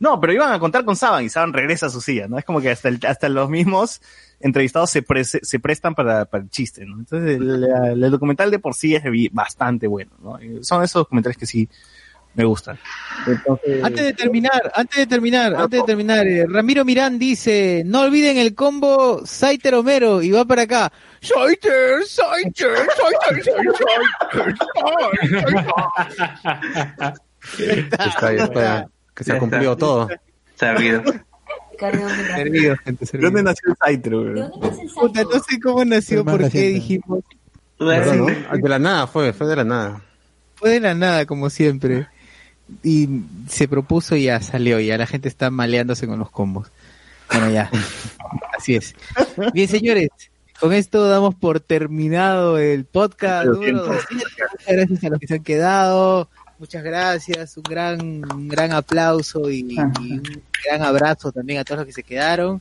No, 0.00 0.20
pero 0.20 0.32
iban 0.32 0.52
a 0.52 0.58
contar 0.58 0.84
con 0.84 0.94
Saban 0.96 1.24
y 1.24 1.28
Saban 1.28 1.52
regresa 1.52 1.86
a 1.86 1.90
su 1.90 2.00
silla, 2.00 2.28
¿no? 2.28 2.38
Es 2.38 2.44
como 2.44 2.60
que 2.60 2.70
hasta, 2.70 2.88
el- 2.88 3.00
hasta 3.06 3.28
los 3.28 3.50
mismos 3.50 4.00
entrevistados 4.40 4.90
se, 4.90 5.02
pre- 5.02 5.24
se 5.24 5.58
prestan 5.60 5.94
para, 5.94 6.24
para 6.26 6.44
el 6.44 6.50
chiste, 6.50 6.84
¿no? 6.86 6.98
Entonces, 7.00 7.36
el, 7.36 7.64
el- 7.64 8.04
el 8.04 8.10
documental 8.10 8.50
de 8.50 8.58
por 8.60 8.74
sí 8.74 8.94
es 8.94 9.02
bastante 9.32 9.86
bueno, 9.88 10.12
¿no? 10.22 10.40
Y 10.42 10.62
Son 10.62 10.82
esos 10.84 11.00
documentales 11.00 11.36
que 11.36 11.46
sí 11.46 11.68
me 12.34 12.44
gustan. 12.44 12.78
Entonces, 13.26 13.82
Antes 13.82 14.04
de 14.04 14.12
terminar, 14.12 14.70
antes 14.72 14.96
de 14.98 15.06
terminar, 15.08 15.56
antes 15.56 15.80
de 15.80 15.86
terminar, 15.86 16.24
eh, 16.28 16.46
Ramiro 16.48 16.84
Mirán 16.84 17.18
dice, 17.18 17.82
no 17.84 18.02
olviden 18.02 18.36
el 18.36 18.54
combo 18.54 19.22
Saiter 19.26 19.74
Homero 19.74 20.22
y 20.22 20.30
va 20.30 20.44
para 20.44 20.62
acá. 20.62 20.92
Saiter, 21.20 22.04
Saiter, 22.04 22.76
Saiter, 22.76 23.44
Saiter, 23.44 24.54
Está, 27.58 28.32
ya 28.34 28.44
está, 28.44 28.88
que 29.18 29.24
se 29.24 29.32
ha 29.32 29.38
cumplido 29.38 29.76
todo. 29.76 30.08
Servido. 30.54 31.02
Servido, 31.76 32.76
gente, 32.84 33.00
¿De 33.00 33.06
servido. 33.06 33.30
dónde 33.30 33.42
nació 33.42 33.76
el 33.86 34.00
güey? 34.10 34.88
Puta, 34.94 35.22
no 35.24 35.30
sé 35.32 35.60
cómo 35.60 35.84
nació, 35.84 36.24
por 36.24 36.38
qué 36.38 36.44
reciente. 36.44 36.68
dijimos. 36.74 37.24
Claro, 37.78 38.14
¿no? 38.14 38.26
De 38.26 38.68
la 38.68 38.78
nada 38.78 39.06
fue, 39.06 39.32
fue 39.32 39.46
de 39.48 39.56
la 39.56 39.64
nada. 39.64 40.02
Fue 40.54 40.70
de 40.70 40.80
la 40.80 40.94
nada, 40.94 41.26
como 41.26 41.50
siempre. 41.50 42.06
Y 42.82 43.08
se 43.48 43.66
propuso 43.66 44.14
y 44.16 44.24
ya 44.24 44.40
salió, 44.40 44.78
ya 44.80 44.98
la 44.98 45.06
gente 45.06 45.28
está 45.28 45.50
maleándose 45.50 46.06
con 46.06 46.18
los 46.18 46.30
combos. 46.30 46.70
Bueno, 47.30 47.50
ya. 47.50 47.70
Así 48.58 48.74
es. 48.74 48.94
Bien, 49.52 49.68
señores, 49.68 50.10
con 50.60 50.72
esto 50.72 51.08
damos 51.08 51.34
por 51.36 51.60
terminado 51.60 52.58
el 52.58 52.84
podcast 52.84 53.46
Lo 53.46 53.54
número 53.54 53.84
siento. 53.84 53.92
200. 53.92 54.12
Muchas 54.12 54.66
gracias 54.66 55.04
a 55.04 55.08
los 55.10 55.18
que 55.20 55.26
se 55.28 55.34
han 55.34 55.42
quedado. 55.44 56.28
Muchas 56.58 56.82
gracias. 56.82 57.56
Un 57.56 57.62
gran, 57.62 58.00
un 58.34 58.48
gran 58.48 58.72
aplauso 58.72 59.48
y, 59.50 59.60
y 59.70 59.78
un 59.78 60.42
gran 60.64 60.82
abrazo 60.82 61.30
también 61.32 61.60
a 61.60 61.64
todos 61.64 61.78
los 61.78 61.86
que 61.86 61.92
se 61.92 62.02
quedaron. 62.02 62.60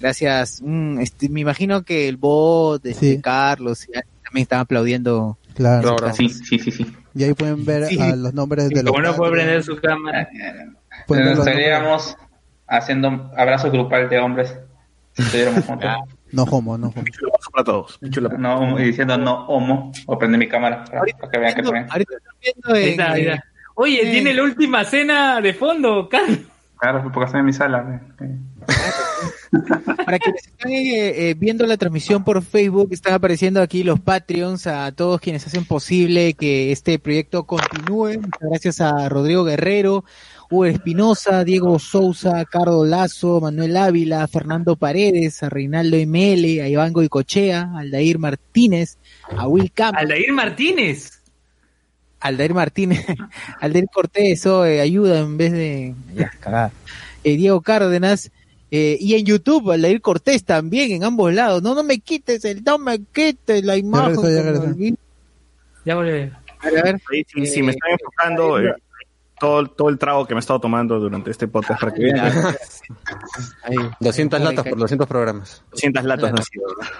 Gracias. 0.00 0.60
Mm, 0.62 1.00
este, 1.00 1.28
me 1.28 1.40
imagino 1.40 1.82
que 1.82 2.08
el 2.08 2.16
bot, 2.16 2.84
este, 2.86 3.14
Sí. 3.16 3.20
Carlos, 3.20 3.84
y 3.88 3.92
también 3.92 4.42
están 4.42 4.60
aplaudiendo. 4.60 5.38
Claro. 5.54 5.96
Claro. 5.96 6.14
Sí, 6.14 6.28
sí, 6.28 6.58
sí, 6.58 6.70
sí. 6.70 6.86
Y 7.14 7.24
ahí 7.24 7.34
pueden 7.34 7.64
ver 7.64 7.86
Sí. 7.86 7.98
a 8.00 8.14
los 8.16 8.34
nombres 8.34 8.68
de 8.68 8.82
los 8.82 8.92
Como 8.92 9.02
no 9.02 9.14
puede 9.14 9.32
prender 9.32 9.62
su 9.62 9.76
cámara. 9.76 10.28
Nos 11.08 11.38
estaríamos 11.38 12.16
haciendo 12.66 13.30
abrazo 13.36 13.70
grupal 13.70 14.08
de 14.08 14.18
hombres. 14.18 14.54
Si 15.12 15.22
estuviéramos 15.22 15.64
juntos. 15.64 15.90
No 16.34 16.42
homo, 16.44 16.76
no 16.76 16.88
homo. 16.88 17.04
Para 17.52 17.64
todos. 17.64 17.98
No, 18.38 18.78
y 18.80 18.84
diciendo 18.84 19.16
no 19.16 19.46
homo. 19.46 19.92
O 20.06 20.18
prende 20.18 20.36
mi 20.38 20.48
cámara 20.48 20.84
para, 20.84 21.02
para 21.18 21.30
que 21.32 21.38
vean 21.38 21.54
que 21.54 21.62
también. 21.62 21.86
Ahorita 21.90 22.12
están 22.16 22.34
viendo 22.42 22.74
en, 22.74 22.82
eh, 22.84 22.90
está. 22.90 23.44
Oye, 23.76 24.08
eh, 24.08 24.12
tiene 24.12 24.34
la 24.34 24.42
última 24.42 24.84
cena 24.84 25.40
de 25.40 25.54
fondo, 25.54 26.08
Carlos. 26.08 26.38
Claro, 26.78 27.02
porque 27.12 27.24
estoy 27.24 27.40
en 27.40 27.46
mi 27.46 27.52
sala. 27.52 28.02
eh. 28.20 28.36
Para 30.04 30.18
quienes 30.18 30.46
están 30.46 30.70
eh, 30.72 31.30
eh, 31.30 31.34
viendo 31.38 31.64
la 31.66 31.76
transmisión 31.76 32.24
por 32.24 32.42
Facebook, 32.42 32.88
están 32.90 33.14
apareciendo 33.14 33.62
aquí 33.62 33.84
los 33.84 34.00
Patreons, 34.00 34.66
a 34.66 34.90
todos 34.92 35.20
quienes 35.20 35.46
hacen 35.46 35.64
posible 35.64 36.34
que 36.34 36.72
este 36.72 36.98
proyecto 36.98 37.44
continúe. 37.44 38.18
Muchas 38.20 38.40
gracias 38.50 38.80
a 38.80 39.08
Rodrigo 39.08 39.44
Guerrero, 39.44 40.04
Hugo 40.54 40.66
Espinosa, 40.66 41.42
Diego 41.42 41.80
Sousa, 41.80 42.44
Carlos 42.44 42.86
Lazo, 42.86 43.40
Manuel 43.40 43.76
Ávila, 43.76 44.28
Fernando 44.28 44.76
Paredes, 44.76 45.42
a 45.42 45.48
Reinaldo 45.48 45.96
ML, 45.96 46.60
a 46.60 46.68
Iván 46.68 46.92
Goicochea, 46.92 47.62
a 47.74 47.80
Aldair 47.80 48.20
Martínez, 48.20 48.96
a 49.36 49.48
Will 49.48 49.72
Camp, 49.72 49.96
Aldair 49.98 50.32
Martínez. 50.32 51.20
Aldair 52.20 52.54
Martínez, 52.54 53.04
Aldair 53.60 53.86
Cortés, 53.92 54.46
oh, 54.46 54.64
eh, 54.64 54.80
ayuda 54.80 55.18
en 55.18 55.36
vez 55.36 55.50
de... 55.50 55.94
Ya, 56.14 56.30
cagada. 56.38 56.70
Eh, 57.24 57.36
Diego 57.36 57.60
Cárdenas, 57.60 58.30
eh, 58.70 58.96
y 59.00 59.14
en 59.14 59.26
YouTube, 59.26 59.72
Aldair 59.72 60.00
Cortés 60.00 60.44
también, 60.44 60.92
en 60.92 61.02
ambos 61.02 61.34
lados. 61.34 61.64
No, 61.64 61.74
no 61.74 61.82
me 61.82 61.98
quites 61.98 62.44
el, 62.44 62.62
no 62.62 62.78
me 62.78 63.00
quites 63.00 63.64
la 63.64 63.76
imagen. 63.76 64.22
ya 64.22 64.42
regresó. 64.42 64.62
olvidé. 64.62 64.94
Ya 65.84 65.96
volví. 65.96 66.10
A 66.60 66.70
ver, 66.70 66.78
a 66.78 66.82
ver. 66.84 67.00
Ahí, 67.10 67.24
si, 67.26 67.44
si 67.44 67.60
me 67.60 67.72
están 67.72 67.90
enfocando 67.90 68.60
eh, 68.60 68.72
todo, 69.44 69.66
todo 69.66 69.88
el 69.88 69.98
trago 69.98 70.26
que 70.26 70.34
me 70.34 70.38
he 70.38 70.40
estado 70.40 70.60
tomando 70.60 70.98
durante 70.98 71.30
este 71.30 71.46
podcast 71.48 71.80
para 71.80 71.92
que 71.92 72.02
vean. 72.02 72.32
Ahí. 73.62 73.76
200 74.00 74.40
Ahí, 74.40 74.46
latas 74.46 74.66
por 74.68 74.78
200 74.78 75.06
programas. 75.08 75.62
200 75.72 76.04
latas 76.04 76.32
no 76.32 76.38
ha 76.38 76.42
sido, 76.42 76.64
¿verdad? 76.68 76.92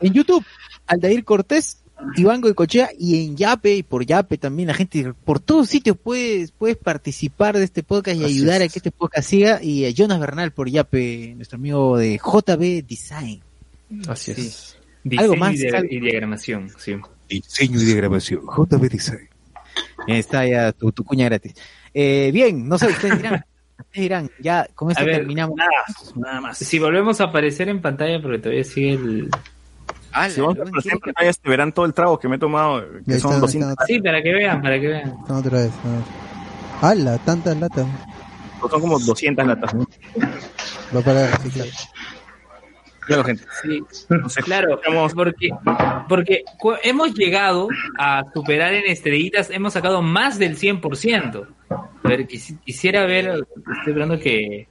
En 0.00 0.12
YouTube, 0.12 0.44
Aldair 0.86 1.24
Cortés, 1.24 1.82
Iván 2.16 2.40
Goicochea 2.40 2.90
y 2.98 3.24
en 3.26 3.36
Yape, 3.36 3.74
y 3.76 3.82
por 3.82 4.04
Yape 4.06 4.38
también 4.38 4.68
la 4.68 4.74
gente, 4.74 5.12
por 5.24 5.40
todos 5.40 5.68
sitios 5.68 5.96
puedes, 6.02 6.50
puedes 6.52 6.76
participar 6.76 7.56
de 7.58 7.64
este 7.64 7.82
podcast 7.82 8.16
y 8.18 8.24
Así 8.24 8.34
ayudar 8.34 8.62
a 8.62 8.68
que 8.68 8.78
este 8.78 8.90
podcast 8.90 9.28
siga. 9.28 9.62
Y 9.62 9.84
a 9.84 9.90
Jonas 9.90 10.18
Bernal 10.20 10.52
por 10.52 10.68
Yape, 10.70 11.34
nuestro 11.36 11.56
amigo 11.56 11.96
de 11.98 12.18
JB 12.18 12.86
Design. 12.86 13.40
Así 14.08 14.34
Sí. 14.34 14.40
es. 14.46 14.76
Diseño 15.02 15.22
Algo 15.32 15.36
más, 15.36 15.54
y, 15.54 15.66
y 15.96 16.00
diagramación, 16.00 16.70
sí. 16.78 16.94
Diseño 17.28 17.80
y 17.80 17.84
diagramación. 17.86 18.42
JB 18.44 18.88
Design. 18.90 19.29
Está 20.06 20.46
ya 20.46 20.72
tu, 20.72 20.92
tu 20.92 21.04
cuña 21.04 21.26
gratis. 21.26 21.54
Eh, 21.92 22.30
bien, 22.32 22.68
no 22.68 22.78
sé, 22.78 22.86
ustedes 22.88 23.16
dirán, 23.16 23.44
ustedes 23.78 24.02
dirán, 24.02 24.30
ya 24.40 24.66
con 24.74 24.90
esto 24.90 25.04
ver, 25.04 25.16
terminamos. 25.16 25.56
Nada 26.16 26.40
más. 26.40 26.58
Si 26.58 26.78
volvemos 26.78 27.20
a 27.20 27.24
aparecer 27.24 27.68
en 27.68 27.80
pantalla, 27.80 28.20
porque 28.20 28.38
todavía 28.38 28.64
sigue 28.64 28.92
el. 28.94 29.30
Si 30.30 30.40
vamos 30.40 30.58
a 30.58 30.62
aparecer 30.62 30.92
en 30.92 30.98
pantalla, 31.00 31.30
este 31.30 31.48
verán 31.48 31.72
todo 31.72 31.86
el 31.86 31.94
trago 31.94 32.18
que 32.18 32.28
me 32.28 32.36
he 32.36 32.38
tomado, 32.38 32.84
que 33.06 33.14
Ahí 33.14 33.20
son 33.20 33.30
está, 33.32 33.40
200. 33.40 33.70
está. 33.70 33.86
Sí, 33.86 34.00
para 34.00 34.22
que 34.22 34.32
vean, 34.32 34.60
para 34.62 34.80
que 34.80 34.88
vean. 34.88 35.14
Otra 35.28 35.58
vez. 35.58 35.70
a 35.84 35.88
ver. 35.88 36.02
¡Hala! 36.82 37.18
Tantas 37.18 37.56
latas. 37.58 37.86
Son 38.70 38.80
como 38.80 38.98
200 38.98 39.46
latas. 39.46 39.74
¿no? 39.74 39.86
Va 40.94 41.00
para 41.02 41.26
reciclar. 41.30 41.68
Claro, 41.68 42.19
gente. 43.24 43.44
Sí, 43.62 43.82
claro, 44.42 44.80
porque, 45.14 45.50
porque 46.08 46.42
hemos 46.82 47.14
llegado 47.14 47.68
a 47.98 48.24
superar 48.34 48.74
en 48.74 48.86
estrellitas, 48.86 49.50
hemos 49.50 49.72
sacado 49.74 50.02
más 50.02 50.38
del 50.38 50.56
100%. 50.58 51.46
A 51.70 51.88
ver, 52.08 52.26
quisi- 52.26 52.58
quisiera 52.64 53.04
ver, 53.06 53.28
estoy 53.28 53.44
esperando 53.78 54.18
que, 54.18 54.66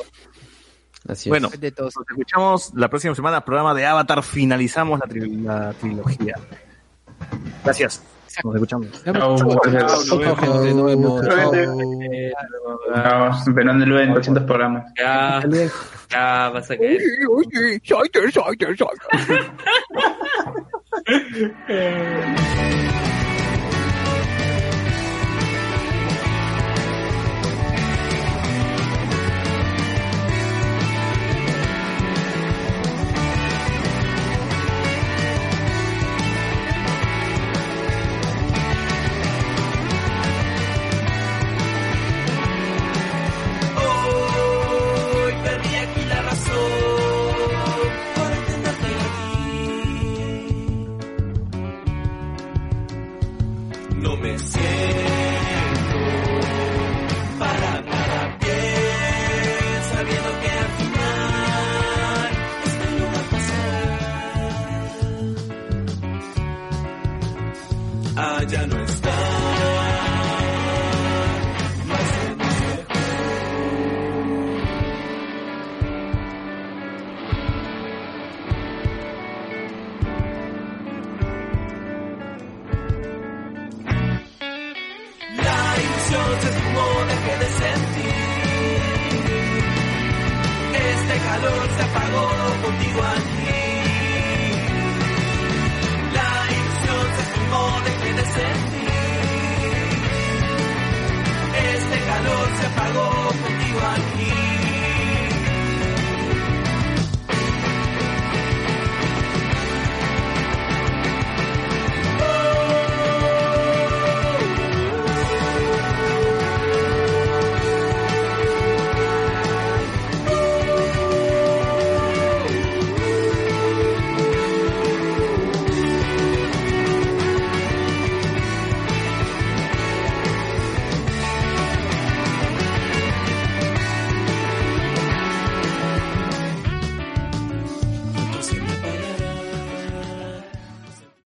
Así 1.07 1.29
es. 1.29 1.29
Bueno, 1.29 1.47
Depende 1.49 1.67
de 1.67 1.71
todo. 1.71 1.85
nos 1.85 1.95
escuchamos 2.09 2.71
la 2.75 2.89
próxima 2.89 3.13
semana, 3.15 3.45
programa 3.45 3.73
de 3.75 3.85
Avatar. 3.85 4.23
Finalizamos 4.23 4.99
la, 4.99 5.05
tri- 5.05 5.43
la 5.43 5.73
trilogía. 5.73 6.35
Gracias. 7.63 8.01
Nos 8.43 8.55
escuchamos. 8.55 9.03
Chao, 9.03 9.35
gracias. 9.63 10.07
Chao, 10.07 10.35
gente, 10.35 10.73
nos 10.73 10.85
vemos. 10.85 11.27
Chao. 11.27 11.51
Chao, 12.93 13.53
Verán 13.53 13.81
el 13.81 13.97
en 13.97 14.13
200 14.13 14.43
programas. 14.43 14.85
Ya, 14.97 15.43
ya 16.09 16.49
vas 16.49 16.71
a 16.71 16.77
caer. 16.77 17.01